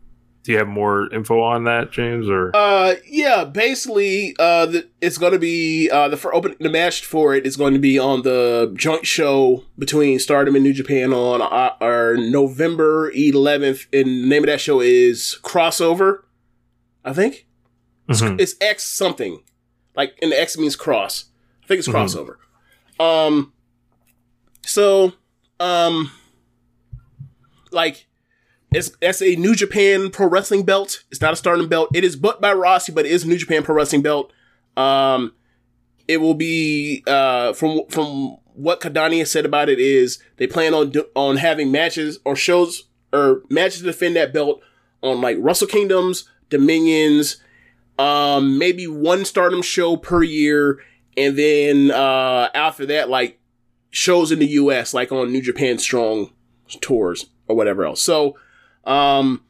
Do 0.43 0.53
you 0.53 0.59
have 0.59 0.69
more 0.69 1.11
info 1.11 1.41
on 1.41 1.65
that, 1.65 1.91
James? 1.91 2.28
Or 2.28 2.55
Uh, 2.55 2.97
yeah, 3.09 3.44
basically, 3.44 4.36
uh, 4.39 4.67
the, 4.67 4.86
it's 5.01 5.17
going 5.17 5.33
to 5.33 5.39
be 5.39 5.89
uh, 5.89 6.09
the 6.09 6.19
for 6.19 6.35
open 6.35 6.55
the 6.61 6.69
match 6.69 7.03
for 7.03 7.35
it 7.35 7.47
is 7.47 7.57
going 7.57 7.73
to 7.73 7.81
be 7.81 7.99
on 7.99 8.20
the 8.23 8.70
joint 8.77 9.07
show 9.07 9.65
between 9.78 10.19
Stardom 10.19 10.55
and 10.55 10.62
New 10.62 10.75
Japan 10.75 11.15
on 11.15 11.41
uh, 11.41 11.70
our 11.81 12.19
November 12.19 13.11
11th, 13.12 13.86
and 13.94 14.07
the 14.25 14.27
name 14.28 14.43
of 14.43 14.49
that 14.49 14.61
show 14.61 14.81
is 14.83 15.39
Crossover. 15.43 16.25
I 17.07 17.15
think 17.15 17.47
Mhm. 18.11 18.39
it's 18.39 18.55
X 18.61 18.85
something, 18.85 19.43
like 19.97 20.19
and 20.20 20.31
the 20.31 20.39
X 20.39 20.59
means 20.59 20.77
cross. 20.77 21.25
I 21.62 21.67
think 21.69 21.78
it's 21.78 21.89
Mhm. 21.89 21.94
crossover. 21.94 23.03
Um, 23.03 23.55
so, 24.67 25.15
um, 25.59 26.11
like 27.75 28.07
it's 28.75 28.91
that's 29.01 29.23
a 29.23 29.36
New 29.36 29.55
Japan 29.55 30.11
Pro 30.11 30.28
Wrestling 30.28 30.65
belt. 30.65 31.05
It's 31.11 31.20
not 31.20 31.33
a 31.33 31.36
Stardom 31.36 31.69
belt. 31.69 31.91
It 31.94 32.05
is 32.05 32.17
but 32.17 32.41
by 32.41 32.53
Rossy, 32.53 32.93
but 32.94 33.07
it 33.07 33.12
is 33.12 33.25
New 33.25 33.39
Japan 33.39 33.62
Pro 33.62 33.75
Wrestling 33.75 34.03
belt. 34.03 34.33
Um, 34.77 35.33
it 36.09 36.19
will 36.19 36.35
be 36.35 37.03
uh 37.07 37.53
from 37.53 37.83
from 37.89 38.39
what 38.55 38.81
Kadani 38.81 39.19
has 39.19 39.31
said 39.31 39.44
about 39.44 39.69
it 39.69 39.78
is 39.78 40.19
they 40.36 40.47
plan 40.47 40.75
on 40.75 40.93
on 41.15 41.36
having 41.36 41.70
matches 41.70 42.19
or 42.25 42.36
shows 42.36 42.85
or 43.12 43.43
matches 43.49 43.78
to 43.78 43.85
defend 43.85 44.17
that 44.17 44.33
belt 44.33 44.61
on 45.03 45.20
like 45.20 45.36
Wrestle 45.41 45.69
Kingdoms, 45.69 46.28
Dominions, 46.51 47.36
um, 47.99 48.59
maybe 48.59 48.86
one 48.86 49.25
Stardom 49.25 49.62
show 49.62 49.97
per 49.97 50.23
year, 50.23 50.81
and 51.17 51.39
then 51.39 51.91
uh 51.91 52.49
after 52.55 52.86
that, 52.86 53.09
like 53.09 53.39
shows 53.91 54.33
in 54.33 54.41
the 54.41 54.47
U.S. 54.47 54.93
like 54.94 55.12
on 55.12 55.33
New 55.33 55.43
Japan 55.43 55.78
Strong 55.78 56.33
tours 56.81 57.27
or 57.49 57.57
whatever 57.57 57.85
else. 57.85 58.01
So, 58.01 58.37
um, 58.85 59.43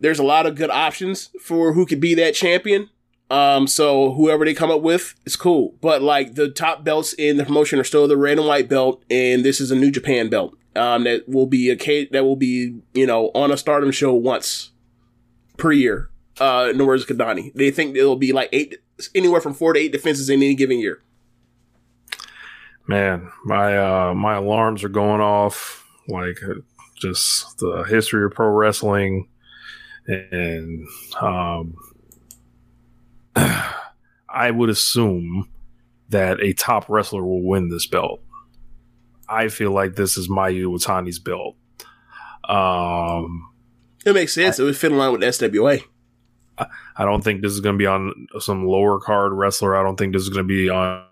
there's 0.00 0.18
a 0.18 0.24
lot 0.24 0.46
of 0.46 0.54
good 0.54 0.70
options 0.70 1.30
for 1.40 1.74
who 1.74 1.86
could 1.86 2.00
be 2.00 2.14
that 2.14 2.34
champion. 2.34 2.88
Um, 3.30 3.68
so 3.68 4.12
whoever 4.14 4.44
they 4.44 4.54
come 4.54 4.70
up 4.70 4.80
with 4.80 5.14
is 5.24 5.36
cool. 5.36 5.74
But 5.80 6.02
like 6.02 6.34
the 6.34 6.48
top 6.48 6.82
belts 6.82 7.12
in 7.12 7.36
the 7.36 7.44
promotion 7.44 7.78
are 7.78 7.84
still 7.84 8.08
the 8.08 8.16
red 8.16 8.38
and 8.38 8.46
white 8.46 8.68
belt, 8.68 9.04
and 9.08 9.44
this 9.44 9.60
is 9.60 9.70
a 9.70 9.76
New 9.76 9.90
Japan 9.90 10.28
belt. 10.28 10.56
Um, 10.74 11.04
that 11.04 11.28
will 11.28 11.46
be 11.46 11.70
a 11.70 12.04
that 12.12 12.24
will 12.24 12.36
be 12.36 12.80
you 12.94 13.06
know 13.06 13.30
on 13.34 13.50
a 13.50 13.56
Stardom 13.56 13.90
show 13.92 14.12
once 14.14 14.70
per 15.56 15.70
year. 15.72 16.10
Uh, 16.40 16.68
in 16.70 16.78
the 16.78 16.86
words 16.86 17.02
of 17.02 17.16
Kadani, 17.16 17.52
they 17.54 17.70
think 17.70 17.96
it'll 17.96 18.16
be 18.16 18.32
like 18.32 18.48
eight, 18.50 18.78
anywhere 19.14 19.42
from 19.42 19.52
four 19.52 19.74
to 19.74 19.80
eight 19.80 19.92
defenses 19.92 20.30
in 20.30 20.42
any 20.42 20.54
given 20.54 20.78
year. 20.78 21.02
man, 22.86 23.30
my 23.44 23.76
uh, 23.76 24.14
my 24.14 24.36
alarms 24.36 24.82
are 24.82 24.88
going 24.88 25.20
off. 25.20 25.86
Like 26.10 26.42
uh, 26.42 26.54
just 26.96 27.58
the 27.58 27.84
history 27.88 28.24
of 28.24 28.32
pro 28.32 28.48
wrestling, 28.48 29.28
and 30.06 30.86
um, 31.20 31.74
I 33.36 34.50
would 34.50 34.70
assume 34.70 35.48
that 36.08 36.40
a 36.40 36.52
top 36.52 36.88
wrestler 36.88 37.24
will 37.24 37.42
win 37.42 37.68
this 37.68 37.86
belt. 37.86 38.20
I 39.28 39.48
feel 39.48 39.70
like 39.70 39.94
this 39.94 40.16
is 40.16 40.28
Mayu 40.28 40.66
Iwatani's 40.66 41.20
belt. 41.20 41.56
Um, 42.48 43.48
It 44.04 44.12
makes 44.12 44.34
sense. 44.34 44.58
it 44.58 44.64
would 44.64 44.76
fit 44.76 44.90
in 44.90 44.98
line 44.98 45.12
with 45.12 45.20
SWA. 45.22 45.82
I 46.96 47.04
don't 47.04 47.22
think 47.24 47.40
this 47.40 47.52
is 47.52 47.60
going 47.60 47.76
to 47.76 47.78
be 47.78 47.86
on 47.86 48.26
some 48.38 48.66
lower 48.66 49.00
card 49.00 49.32
wrestler. 49.32 49.76
I 49.76 49.82
don't 49.82 49.96
think 49.96 50.12
this 50.12 50.22
is 50.22 50.28
going 50.28 50.46
to 50.46 50.48
be 50.48 50.68
on 50.68 51.04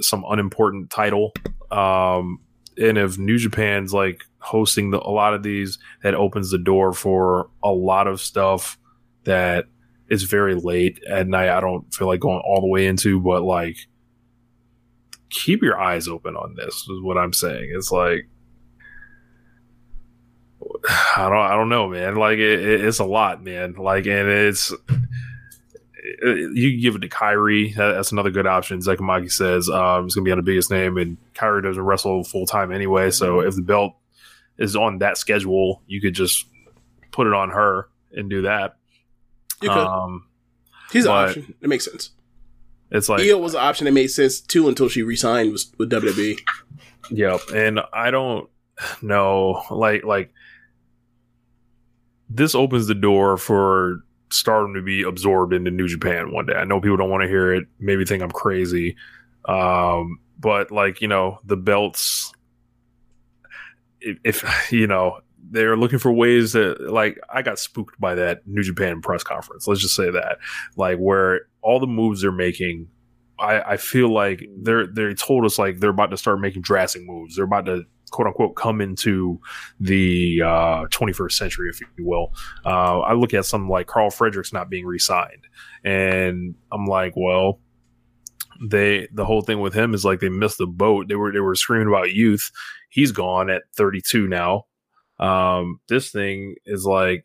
some 0.00 0.24
unimportant 0.28 0.90
title. 0.90 1.32
Um, 1.70 2.40
and 2.76 2.98
if 2.98 3.16
New 3.18 3.38
Japan's 3.38 3.92
like 3.92 4.24
hosting 4.38 4.90
the, 4.90 4.98
a 4.98 5.10
lot 5.10 5.34
of 5.34 5.42
these, 5.42 5.78
that 6.02 6.14
opens 6.14 6.50
the 6.50 6.58
door 6.58 6.92
for 6.92 7.50
a 7.62 7.70
lot 7.72 8.06
of 8.06 8.20
stuff 8.20 8.78
that 9.24 9.66
is 10.08 10.22
very 10.22 10.54
late 10.54 11.02
at 11.08 11.26
night. 11.26 11.48
I 11.50 11.60
don't 11.60 11.92
feel 11.92 12.06
like 12.06 12.20
going 12.20 12.40
all 12.46 12.60
the 12.60 12.68
way 12.68 12.86
into, 12.86 13.20
but 13.20 13.42
like 13.42 13.76
keep 15.30 15.62
your 15.62 15.78
eyes 15.78 16.08
open 16.08 16.34
on 16.36 16.54
this 16.54 16.74
is 16.74 17.02
what 17.02 17.18
I'm 17.18 17.34
saying. 17.34 17.70
It's 17.74 17.92
like 17.92 18.26
I 21.16 21.28
don't 21.28 21.36
I 21.36 21.54
don't 21.56 21.68
know, 21.68 21.88
man. 21.88 22.16
Like 22.16 22.38
it, 22.38 22.60
it- 22.60 22.84
it's 22.84 22.98
a 22.98 23.04
lot, 23.04 23.42
man. 23.42 23.74
Like 23.74 24.06
and 24.06 24.28
it's 24.28 24.72
you 26.22 26.70
can 26.72 26.80
give 26.80 26.96
it 26.96 27.00
to 27.00 27.08
Kairi. 27.08 27.74
That's 27.74 28.12
another 28.12 28.30
good 28.30 28.46
option. 28.46 28.78
Zekamaki 28.80 29.30
says 29.30 29.68
um, 29.68 30.06
it's 30.06 30.14
gonna 30.14 30.24
be 30.24 30.32
on 30.32 30.38
the 30.38 30.42
biggest 30.42 30.70
name, 30.70 30.96
and 30.96 31.16
Kairi 31.34 31.62
doesn't 31.62 31.82
wrestle 31.82 32.24
full 32.24 32.46
time 32.46 32.72
anyway. 32.72 33.10
So 33.10 33.40
if 33.40 33.54
the 33.56 33.62
belt 33.62 33.94
is 34.58 34.76
on 34.76 34.98
that 34.98 35.18
schedule, 35.18 35.82
you 35.86 36.00
could 36.00 36.14
just 36.14 36.46
put 37.12 37.26
it 37.26 37.32
on 37.32 37.50
her 37.50 37.88
and 38.12 38.28
do 38.28 38.42
that. 38.42 38.76
You 39.62 39.68
could. 39.68 39.78
Um, 39.78 40.26
He's 40.92 41.04
an 41.04 41.10
option. 41.10 41.54
It 41.60 41.68
makes 41.68 41.84
sense. 41.84 42.10
it's 42.90 43.08
like 43.08 43.20
Io 43.20 43.38
was 43.38 43.54
an 43.54 43.60
option 43.60 43.84
that 43.84 43.92
made 43.92 44.08
sense 44.08 44.40
too 44.40 44.68
until 44.68 44.88
she 44.88 45.02
resigned 45.02 45.52
with, 45.52 45.64
with 45.78 45.90
WWE. 45.90 46.38
Yep, 47.10 47.40
and 47.54 47.80
I 47.92 48.10
don't 48.10 48.48
know, 49.02 49.62
like 49.70 50.04
like 50.04 50.32
this 52.30 52.54
opens 52.54 52.86
the 52.86 52.94
door 52.94 53.36
for 53.36 54.04
Stardom 54.30 54.74
to 54.74 54.82
be 54.82 55.02
absorbed 55.02 55.52
into 55.52 55.70
New 55.70 55.88
Japan 55.88 56.32
one 56.32 56.46
day. 56.46 56.54
I 56.54 56.64
know 56.64 56.80
people 56.80 56.96
don't 56.96 57.10
want 57.10 57.22
to 57.22 57.28
hear 57.28 57.52
it, 57.52 57.66
maybe 57.78 58.04
think 58.04 58.22
I'm 58.22 58.30
crazy, 58.30 58.96
um, 59.46 60.20
but 60.38 60.70
like 60.70 61.00
you 61.00 61.08
know 61.08 61.38
the 61.44 61.56
belts. 61.56 62.27
If, 64.00 64.18
if 64.24 64.72
you 64.72 64.86
know 64.86 65.20
they're 65.50 65.76
looking 65.76 65.98
for 65.98 66.12
ways 66.12 66.52
that 66.52 66.80
like 66.80 67.18
I 67.32 67.42
got 67.42 67.58
spooked 67.58 67.98
by 68.00 68.14
that 68.16 68.46
New 68.46 68.62
Japan 68.62 69.00
press 69.00 69.22
conference. 69.22 69.66
Let's 69.66 69.80
just 69.80 69.96
say 69.96 70.10
that, 70.10 70.38
like 70.76 70.98
where 70.98 71.42
all 71.62 71.80
the 71.80 71.86
moves 71.86 72.22
they're 72.22 72.32
making 72.32 72.88
I, 73.38 73.60
I 73.72 73.76
feel 73.76 74.12
like 74.12 74.48
they're 74.58 74.86
they 74.86 75.14
told 75.14 75.44
us 75.44 75.58
like 75.58 75.78
they're 75.78 75.90
about 75.90 76.10
to 76.10 76.16
start 76.16 76.40
making 76.40 76.62
drastic 76.62 77.02
moves. 77.04 77.36
They're 77.36 77.44
about 77.44 77.66
to 77.66 77.84
quote 78.10 78.26
unquote 78.26 78.56
come 78.56 78.80
into 78.80 79.40
the 79.78 80.42
uh, 80.42 80.86
21st 80.86 81.32
century, 81.32 81.68
if 81.70 81.80
you 81.80 81.86
will. 82.00 82.32
Uh, 82.64 83.00
I 83.00 83.12
look 83.12 83.34
at 83.34 83.44
something 83.46 83.68
like 83.68 83.86
Karl 83.86 84.10
Fredericks 84.10 84.52
not 84.52 84.70
being 84.70 84.86
re-signed, 84.86 85.46
and 85.84 86.54
I'm 86.72 86.86
like, 86.86 87.12
well, 87.16 87.60
they 88.68 89.08
the 89.12 89.24
whole 89.24 89.42
thing 89.42 89.60
with 89.60 89.74
him 89.74 89.94
is 89.94 90.04
like 90.04 90.20
they 90.20 90.28
missed 90.28 90.58
the 90.58 90.66
boat. 90.66 91.08
They 91.08 91.14
were 91.14 91.32
they 91.32 91.40
were 91.40 91.54
screaming 91.54 91.88
about 91.88 92.12
youth. 92.12 92.50
He's 92.88 93.12
gone 93.12 93.50
at 93.50 93.62
32 93.76 94.28
now. 94.28 94.64
Um, 95.18 95.80
this 95.88 96.10
thing 96.10 96.56
is 96.66 96.84
like. 96.84 97.24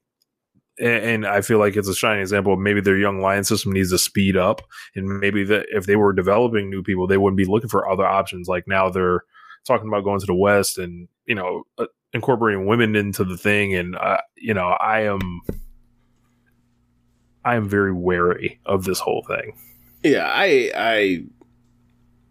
And 0.80 1.04
and 1.04 1.28
I 1.28 1.42
feel 1.42 1.60
like 1.60 1.76
it's 1.76 1.88
a 1.88 1.94
shining 1.94 2.22
example 2.22 2.54
of 2.54 2.60
maybe 2.60 2.82
their 2.82 2.98
young 2.98 3.22
lion 3.22 3.44
system 3.44 3.74
needs 3.74 3.92
to 3.92 4.00
speed 4.00 4.36
up 4.36 4.62
and 4.96 5.20
maybe 5.20 5.44
that 5.44 5.68
if 5.70 5.86
they 5.86 5.96
were 5.96 6.14
developing 6.14 6.68
new 6.68 6.82
people, 6.82 7.06
they 7.06 7.18
wouldn't 7.18 7.38
be 7.38 7.46
looking 7.46 7.70
for 7.70 7.88
other 7.88 8.08
options. 8.08 8.48
Like 8.48 8.68
now 8.68 8.90
they're 8.90 9.22
talking 9.68 9.88
about 9.88 10.04
going 10.04 10.20
to 10.20 10.26
the 10.26 10.34
West 10.34 10.80
and 10.80 11.08
you 11.28 11.36
know 11.36 11.64
uh, 11.78 11.86
incorporating 12.12 12.66
women 12.66 12.96
into 12.96 13.24
the 13.24 13.38
thing, 13.38 13.76
and 13.76 13.96
uh, 13.96 14.18
you 14.36 14.56
know 14.56 14.70
I 14.70 15.02
am 15.02 15.42
I 17.46 17.56
am 17.56 17.68
very 17.68 17.94
wary 17.94 18.60
of 18.66 18.86
this 18.86 19.00
whole 19.00 19.24
thing. 19.28 19.58
Yeah, 20.04 20.30
I, 20.30 20.72
I, 20.76 21.24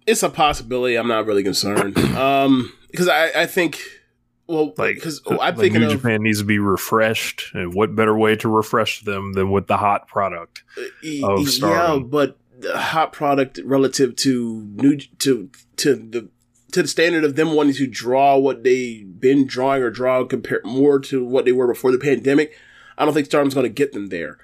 it's 0.06 0.22
a 0.22 0.28
possibility. 0.28 0.96
I'm 0.96 1.08
not 1.08 1.26
really 1.26 1.42
concerned. 1.42 1.98
Um, 1.98 2.72
because 2.92 3.08
I, 3.08 3.42
I 3.42 3.46
think, 3.46 3.80
well, 4.46 4.72
Like 4.76 4.94
because 4.94 5.20
I'm 5.28 5.56
the 5.56 5.62
thinking 5.62 5.80
New 5.80 5.86
of 5.88 5.92
Japan 5.94 6.22
needs 6.22 6.38
to 6.38 6.44
be 6.44 6.60
refreshed, 6.60 7.50
and 7.54 7.74
what 7.74 7.96
better 7.96 8.16
way 8.16 8.36
to 8.36 8.48
refresh 8.48 9.00
them 9.00 9.32
than 9.32 9.50
with 9.50 9.66
the 9.66 9.78
hot 9.78 10.06
product? 10.06 10.62
E- 11.02 11.22
of 11.24 11.40
yeah, 11.58 11.98
but 11.98 12.38
the 12.60 12.78
hot 12.78 13.12
product 13.12 13.58
relative 13.64 14.14
to 14.16 14.68
new 14.74 14.98
to 14.98 15.50
to 15.76 15.96
the 15.96 16.28
to 16.72 16.82
the 16.82 16.88
standard 16.88 17.24
of 17.24 17.36
them 17.36 17.54
wanting 17.54 17.74
to 17.74 17.86
draw 17.86 18.36
what 18.36 18.62
they've 18.64 19.20
been 19.20 19.46
drawing 19.46 19.82
or 19.82 19.90
draw 19.90 20.24
compare 20.24 20.60
more 20.64 20.98
to 21.00 21.24
what 21.24 21.44
they 21.44 21.52
were 21.52 21.66
before 21.66 21.92
the 21.92 21.98
pandemic. 21.98 22.56
I 22.96 23.04
don't 23.04 23.14
think 23.14 23.26
Stardom's 23.26 23.54
going 23.54 23.64
to 23.64 23.70
get 23.70 23.92
them 23.92 24.08
there. 24.08 24.38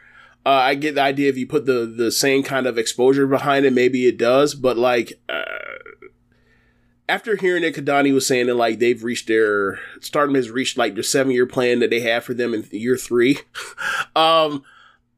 Uh, 0.45 0.51
I 0.51 0.75
get 0.77 0.95
the 0.95 1.03
idea 1.03 1.29
if 1.29 1.37
you 1.37 1.47
put 1.47 1.67
the 1.67 1.87
the 1.87 2.11
same 2.11 2.43
kind 2.43 2.67
of 2.67 2.79
exposure 2.79 3.27
behind 3.27 3.67
it, 3.67 3.73
maybe 3.73 4.07
it 4.07 4.17
does. 4.17 4.55
But 4.55 4.79
like 4.79 5.21
uh, 5.29 5.43
after 7.09 7.37
hearing 7.37 7.63
that 7.63 7.75
Kadani 7.75 8.13
was 8.13 8.27
saying 8.27 8.47
that 8.47 8.55
like 8.55 8.79
they've 8.79 9.03
reached 9.03 9.29
their 9.29 9.81
Stardom 10.01 10.35
has 10.35 10.51
reached 10.51 10.77
like 10.77 10.95
their 10.95 11.03
seven 11.03 11.33
year 11.33 11.47
plan 11.47 11.81
that 11.81 11.91
they 11.91 12.01
have 12.01 12.25
for 12.25 12.35
them 12.35 12.55
in 12.55 12.67
year 12.71 12.97
three. 12.97 13.39
um, 14.17 14.63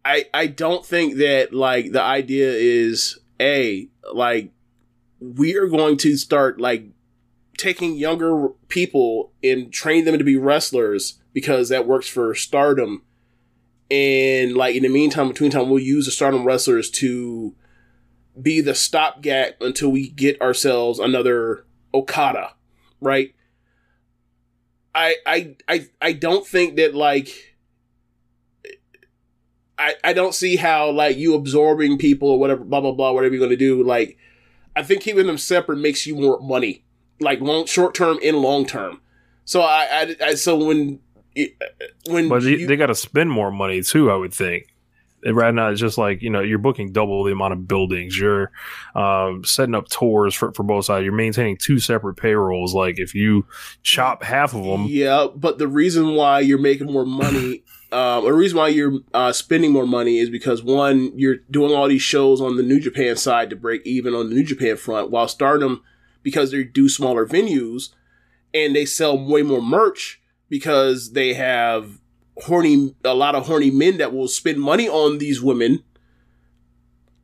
I 0.05 0.27
I 0.33 0.47
don't 0.47 0.85
think 0.85 1.17
that 1.17 1.53
like 1.53 1.93
the 1.93 2.03
idea 2.03 2.53
is 2.53 3.19
a 3.41 3.89
like 4.13 4.53
we 5.19 5.57
are 5.57 5.67
going 5.67 5.97
to 5.99 6.17
start 6.17 6.61
like 6.61 6.87
taking 7.59 7.97
younger 7.97 8.49
people 8.69 9.33
and 9.43 9.73
train 9.73 10.05
them 10.05 10.17
to 10.17 10.25
be 10.25 10.37
wrestlers 10.37 11.19
because 11.33 11.69
that 11.69 11.87
works 11.87 12.09
for 12.09 12.35
stardom 12.35 13.03
and 13.91 14.57
like 14.57 14.75
in 14.75 14.83
the 14.83 14.89
meantime 14.89 15.29
between 15.29 15.51
time 15.51 15.69
we'll 15.69 15.79
use 15.79 16.07
the 16.07 16.11
stardom 16.11 16.45
wrestlers 16.45 16.89
to 16.89 17.55
be 18.41 18.63
the 18.63 18.75
stopgap 18.75 19.61
until 19.61 19.91
we 19.91 20.09
get 20.09 20.41
ourselves 20.41 20.99
another 20.99 21.67
Okada, 21.95 22.53
right? 23.01 23.35
I 24.95 25.17
I 25.27 25.55
I 25.69 25.87
I 26.01 26.13
don't 26.13 26.47
think 26.47 26.77
that 26.77 26.95
like 26.95 27.57
I 29.79 29.95
I 30.05 30.13
don't 30.13 30.35
see 30.35 30.57
how 30.57 30.91
like 30.91 31.17
you 31.17 31.35
absorbing 31.35 31.99
people 31.99 32.29
or 32.31 32.39
whatever 32.39 32.65
blah 32.65 32.81
blah 32.81 32.93
blah 32.93 33.13
whatever 33.13 33.35
you're 33.35 33.45
gonna 33.45 33.57
do 33.57 33.83
like 33.83 34.19
I 34.77 34.83
think 34.83 35.03
keeping 35.03 35.27
them 35.27 35.39
separate 35.39 35.79
makes 35.79 36.07
you 36.07 36.15
more 36.17 36.41
money 36.41 36.85
like 37.21 37.41
long 37.41 37.67
short 37.67 37.95
term 37.95 38.19
and 38.25 38.37
long 38.39 38.67
term. 38.67 39.01
So 39.45 39.63
I, 39.63 39.89
I, 39.91 40.17
I 40.29 40.35
so 40.35 40.57
when 40.65 41.01
when 42.07 42.29
But 42.29 42.43
you- 42.43 42.67
they 42.67 42.77
got 42.77 42.87
to 42.87 42.95
spend 42.95 43.31
more 43.31 43.51
money 43.51 43.83
too, 43.83 44.11
I 44.11 44.17
would 44.17 44.33
think. 44.35 44.67
Right 45.25 45.55
now, 45.55 45.69
it's 45.69 45.81
just 45.81 45.99
like 45.99 46.23
you 46.23 46.31
know, 46.31 46.41
you're 46.41 46.59
booking 46.59 46.93
double 46.93 47.25
the 47.25 47.33
amount 47.33 47.53
of 47.53 47.69
buildings. 47.69 48.19
You're 48.19 48.51
um, 48.95 49.45
setting 49.45 49.75
up 49.75 49.89
tours 49.89 50.35
for, 50.35 50.53
for 50.53 50.63
both 50.63 50.87
sides. 50.87 51.05
You're 51.05 51.13
maintaining 51.13 51.57
two 51.57 51.79
separate 51.79 52.15
payrolls. 52.15 52.75
Like 52.75 52.99
if 52.99 53.15
you 53.15 53.47
chop 53.83 54.23
half 54.23 54.55
of 54.55 54.65
them, 54.65 54.87
Yeah, 54.89 55.27
but 55.35 55.59
the 55.59 55.69
reason 55.69 56.15
why 56.15 56.41
you're 56.41 56.59
making 56.59 56.91
more 56.91 57.05
money, 57.05 57.63
um, 57.93 58.25
the 58.25 58.33
reason 58.33 58.59
why 58.59 58.69
you're 58.69 59.01
uh, 59.13 59.33
spending 59.33 59.73
more 59.73 59.87
money 59.87 60.19
is 60.19 60.31
because 60.31 60.63
one, 60.63 61.13
you're 61.19 61.37
doing 61.51 61.75
all 61.75 61.89
these 61.89 62.03
shows 62.03 62.41
on 62.41 62.57
the 62.57 62.63
New 62.63 62.81
Japan 62.81 63.17
side 63.17 63.51
to 63.51 63.57
break 63.57 63.87
even 63.87 64.15
on 64.15 64.31
the 64.31 64.35
New 64.35 64.45
Japan 64.45 64.77
front, 64.77 65.11
while 65.11 65.29
Stardom, 65.29 65.83
because 66.23 66.51
they 66.51 66.65
do 66.65 66.89
smaller 66.89 67.27
venues 67.27 67.91
and 68.53 68.75
they 68.75 68.85
sell 68.85 69.19
way 69.19 69.43
more 69.43 69.63
merch 69.63 70.21
because 70.49 71.13
they 71.13 71.35
have 71.35 72.01
horny, 72.43 72.95
a 73.05 73.15
lot 73.15 73.35
of 73.35 73.47
horny 73.47 73.71
men 73.71 73.99
that 73.99 74.13
will 74.13 74.29
spend 74.29 74.59
money 74.59 74.89
on 74.89 75.19
these 75.19 75.41
women. 75.41 75.83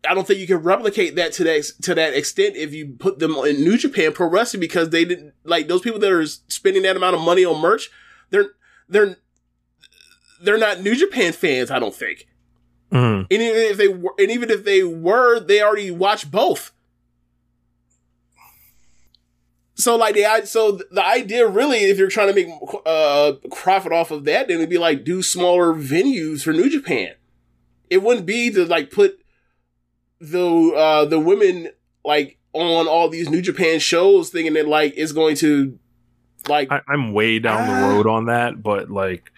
I 0.08 0.14
don't 0.14 0.26
think 0.26 0.38
you 0.38 0.46
can 0.46 0.58
replicate 0.58 1.16
that 1.16 1.32
to 1.34 1.44
that 1.44 1.64
to 1.82 1.94
that 1.94 2.14
extent 2.14 2.56
if 2.56 2.72
you 2.72 2.94
put 2.98 3.18
them 3.18 3.34
in 3.36 3.62
New 3.64 3.76
Japan 3.76 4.12
Pro 4.12 4.28
Wrestling 4.28 4.60
because 4.60 4.90
they 4.90 5.04
didn't 5.04 5.34
like 5.44 5.66
those 5.68 5.80
people 5.80 5.98
that 5.98 6.12
are 6.12 6.26
spending 6.26 6.82
that 6.82 6.96
amount 6.96 7.16
of 7.16 7.22
money 7.22 7.44
on 7.44 7.60
merch. 7.60 7.90
They're 8.30 8.50
they're 8.88 9.16
they're 10.42 10.58
not 10.58 10.80
New 10.82 10.94
Japan 10.94 11.32
fans. 11.32 11.70
I 11.70 11.78
don't 11.78 11.94
think. 11.94 12.28
Mhm. 12.92 13.26
And 13.30 13.32
even 13.32 13.56
if 13.56 13.76
they 13.76 13.88
were, 13.88 14.14
and 14.18 14.30
even 14.30 14.50
if 14.50 14.64
they 14.64 14.84
were, 14.84 15.40
they 15.40 15.60
already 15.60 15.90
watched 15.90 16.30
both. 16.30 16.72
So 19.78 19.94
like 19.96 20.14
the 20.14 20.44
so 20.46 20.80
the 20.90 21.04
idea 21.04 21.46
really, 21.46 21.78
if 21.78 21.98
you're 21.98 22.08
trying 22.08 22.28
to 22.28 22.34
make 22.34 22.48
uh 22.86 23.32
profit 23.54 23.92
off 23.92 24.10
of 24.10 24.24
that, 24.24 24.48
then 24.48 24.56
it'd 24.56 24.70
be 24.70 24.78
like 24.78 25.04
do 25.04 25.22
smaller 25.22 25.74
venues 25.74 26.42
for 26.42 26.52
New 26.52 26.70
Japan. 26.70 27.12
It 27.90 28.02
wouldn't 28.02 28.26
be 28.26 28.50
to 28.52 28.64
like 28.64 28.90
put 28.90 29.18
the 30.20 30.72
uh 30.74 31.04
the 31.04 31.20
women 31.20 31.68
like 32.04 32.38
on 32.54 32.88
all 32.88 33.08
these 33.10 33.28
New 33.28 33.42
Japan 33.42 33.78
shows, 33.78 34.30
thinking 34.30 34.54
that 34.54 34.66
like 34.66 34.94
it's 34.96 35.12
going 35.12 35.36
to 35.36 35.78
like 36.48 36.72
I, 36.72 36.80
I'm 36.88 37.12
way 37.12 37.38
down 37.38 37.68
Ah. 37.68 37.80
the 37.80 37.86
road 37.94 38.06
on 38.06 38.26
that. 38.26 38.62
But 38.62 38.90
like, 38.90 39.30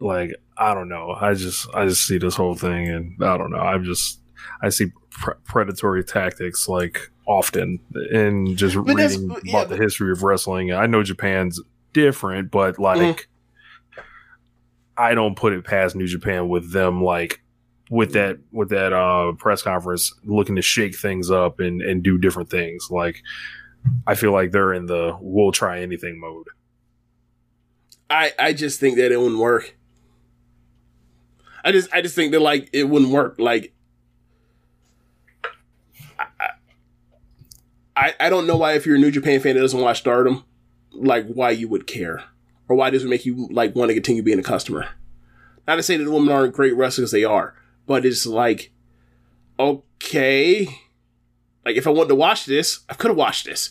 like 0.00 0.34
I 0.58 0.74
don't 0.74 0.90
know. 0.90 1.16
I 1.18 1.32
just 1.32 1.66
I 1.74 1.86
just 1.86 2.06
see 2.06 2.18
this 2.18 2.34
whole 2.34 2.54
thing, 2.56 2.88
and 2.88 3.24
I 3.24 3.38
don't 3.38 3.50
know. 3.50 3.58
I'm 3.58 3.84
just 3.84 4.20
I 4.60 4.68
see 4.68 4.92
pre- 5.10 5.34
predatory 5.44 6.04
tactics 6.04 6.68
like 6.68 7.10
often, 7.26 7.80
and 8.12 8.56
just 8.56 8.76
But 8.76 8.94
reading 8.94 9.30
yeah, 9.44 9.50
about 9.50 9.68
the 9.68 9.76
history 9.76 10.10
of 10.12 10.22
wrestling. 10.22 10.72
I 10.72 10.86
know 10.86 11.02
Japan's 11.02 11.60
different, 11.92 12.50
but 12.50 12.78
like. 12.78 12.98
Mhm. 12.98 13.24
I 14.98 15.14
don't 15.14 15.36
put 15.36 15.52
it 15.52 15.62
past 15.64 15.94
New 15.94 16.06
Japan 16.06 16.48
with 16.48 16.72
them 16.72 17.04
like 17.04 17.42
with 17.90 18.14
that 18.14 18.38
with 18.50 18.70
that 18.70 18.94
uh 18.94 19.32
press 19.32 19.60
conference 19.62 20.12
looking 20.24 20.56
to 20.56 20.62
shake 20.62 20.96
things 20.96 21.30
up 21.30 21.60
and 21.60 21.82
and 21.82 22.02
do 22.02 22.16
different 22.16 22.48
things 22.48 22.88
like 22.90 23.22
I 24.06 24.14
feel 24.14 24.32
like 24.32 24.52
they're 24.52 24.72
in 24.72 24.86
the 24.86 25.16
we'll 25.20 25.52
try 25.52 25.80
anything 25.80 26.18
mode. 26.18 26.46
I 28.08 28.32
I 28.38 28.52
just 28.54 28.80
think 28.80 28.96
that 28.96 29.12
it 29.12 29.18
wouldn't 29.20 29.38
work. 29.38 29.76
I 31.62 31.72
just 31.72 31.92
I 31.92 32.00
just 32.00 32.14
think 32.14 32.32
that 32.32 32.40
like 32.40 32.70
it 32.72 32.84
wouldn't 32.84 33.10
work. 33.12 33.36
Like 33.38 33.74
I 36.18 36.48
I, 37.96 38.14
I 38.20 38.28
don't 38.28 38.46
know 38.46 38.58
why 38.58 38.74
if 38.74 38.84
you're 38.84 38.96
a 38.96 39.00
New 39.00 39.10
Japan 39.10 39.40
fan 39.40 39.54
that 39.54 39.62
doesn't 39.62 39.80
watch 39.80 39.98
Stardom, 40.00 40.44
like 40.92 41.26
why 41.26 41.50
you 41.50 41.68
would 41.68 41.86
care, 41.86 42.24
or 42.68 42.76
why 42.76 42.90
does 42.90 43.04
it 43.04 43.08
make 43.08 43.24
you 43.24 43.48
like 43.50 43.74
want 43.74 43.88
to 43.88 43.94
continue 43.94 44.22
being 44.22 44.38
a 44.38 44.42
customer? 44.42 44.88
Not 45.66 45.76
to 45.76 45.82
say 45.82 45.96
that 45.96 46.04
the 46.04 46.10
women 46.10 46.32
aren't 46.32 46.54
great 46.54 46.76
wrestlers, 46.76 47.10
they 47.10 47.24
are, 47.24 47.54
but 47.86 48.04
it's 48.04 48.26
like 48.26 48.70
okay, 49.58 50.68
like 51.64 51.76
if 51.76 51.86
I 51.86 51.90
wanted 51.90 52.10
to 52.10 52.14
watch 52.14 52.44
this, 52.44 52.80
I 52.88 52.94
could 52.94 53.08
have 53.08 53.16
watched 53.16 53.46
this. 53.46 53.70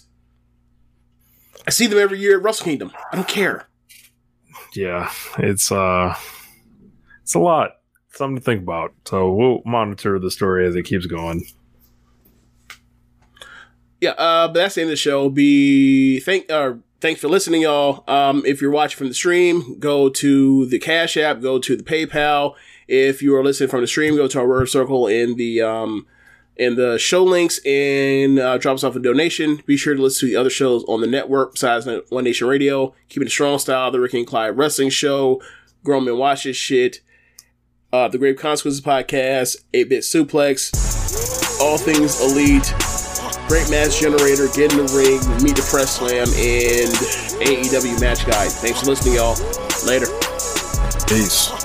I 1.67 1.71
see 1.71 1.87
them 1.87 1.99
every 1.99 2.19
year 2.19 2.37
at 2.37 2.43
Wrestle 2.43 2.65
Kingdom. 2.65 2.91
I 3.11 3.15
don't 3.15 3.27
care. 3.27 3.67
Yeah, 4.73 5.11
it's 5.37 5.71
uh 5.71 6.15
it's 7.21 7.35
a 7.35 7.39
lot. 7.39 7.77
Something 8.09 8.37
to 8.37 8.41
think 8.43 8.61
about. 8.61 8.93
So 9.05 9.31
we'll 9.31 9.61
monitor 9.65 10.19
the 10.19 10.31
story 10.31 10.67
as 10.67 10.75
it 10.75 10.83
keeps 10.83 11.05
going. 11.05 11.45
Yeah, 14.01 14.11
uh, 14.11 14.48
but 14.48 14.56
that's 14.56 14.75
the 14.75 14.82
end 14.82 14.90
of 14.90 14.93
the 14.93 14.98
show. 14.98 15.30
Be 15.30 16.19
thank 16.19 16.49
uh, 16.51 16.74
thanks 17.01 17.22
for 17.22 17.27
listening, 17.27 17.61
y'all. 17.61 18.03
Um, 18.07 18.43
if 18.45 18.61
you're 18.61 18.72
watching 18.72 18.98
from 18.98 19.07
the 19.07 19.14
stream, 19.14 19.80
go 19.80 20.09
to 20.09 20.65
the 20.65 20.80
Cash 20.80 21.17
App, 21.17 21.41
go 21.41 21.59
to 21.59 21.75
the 21.75 21.83
PayPal. 21.83 22.56
If 22.88 23.22
you 23.22 23.35
are 23.35 23.43
listening 23.43 23.69
from 23.69 23.82
the 23.82 23.88
stream, 23.88 24.15
go 24.15 24.27
to 24.27 24.40
our 24.40 24.48
word 24.48 24.69
circle 24.69 25.07
in 25.07 25.35
the 25.35 25.61
um 25.61 26.07
in 26.57 26.75
the 26.75 26.98
show 26.98 27.24
links 27.24 27.59
and 27.65 28.40
uh, 28.40 28.57
drop 28.57 28.75
us 28.75 28.83
off 28.83 28.95
a 28.95 28.99
donation. 28.99 29.61
Be 29.65 29.77
sure 29.77 29.93
to 29.93 30.01
listen 30.01 30.27
to 30.27 30.33
the 30.33 30.40
other 30.40 30.49
shows 30.49 30.83
on 30.85 31.01
the 31.01 31.07
network 31.07 31.53
besides 31.53 31.88
One 32.09 32.24
Nation 32.24 32.48
Radio, 32.48 32.93
keeping 33.09 33.27
it 33.27 33.32
strong 33.32 33.59
style, 33.59 33.91
the 33.91 33.99
Rick 33.99 34.14
and 34.14 34.27
Clyde 34.27 34.57
Wrestling 34.57 34.90
Show, 34.90 35.41
Grown 35.83 36.06
Men 36.06 36.17
Watch 36.17 36.45
This 36.45 36.56
Shit, 36.56 37.01
uh, 37.91 38.07
the 38.07 38.17
Grave 38.17 38.38
Consequences 38.38 38.82
Podcast, 38.82 39.57
8 39.74 39.90
Bit 39.90 40.03
Suplex, 40.03 41.59
All 41.59 41.77
Things 41.77 42.22
Elite, 42.22 42.74
Great 43.48 43.69
Match 43.69 43.99
Generator, 43.99 44.48
Get 44.56 44.74
in 44.74 44.85
the 44.85 44.91
Ring, 44.93 45.19
Meet 45.43 45.56
the 45.56 45.67
Press 45.69 45.98
Slam, 45.98 46.27
and 46.33 46.91
AEW 47.41 47.99
Match 48.01 48.25
Guide. 48.25 48.51
Thanks 48.51 48.82
for 48.82 48.88
listening, 48.88 49.15
y'all. 49.15 49.35
Later. 49.85 50.07
Peace. 51.07 51.64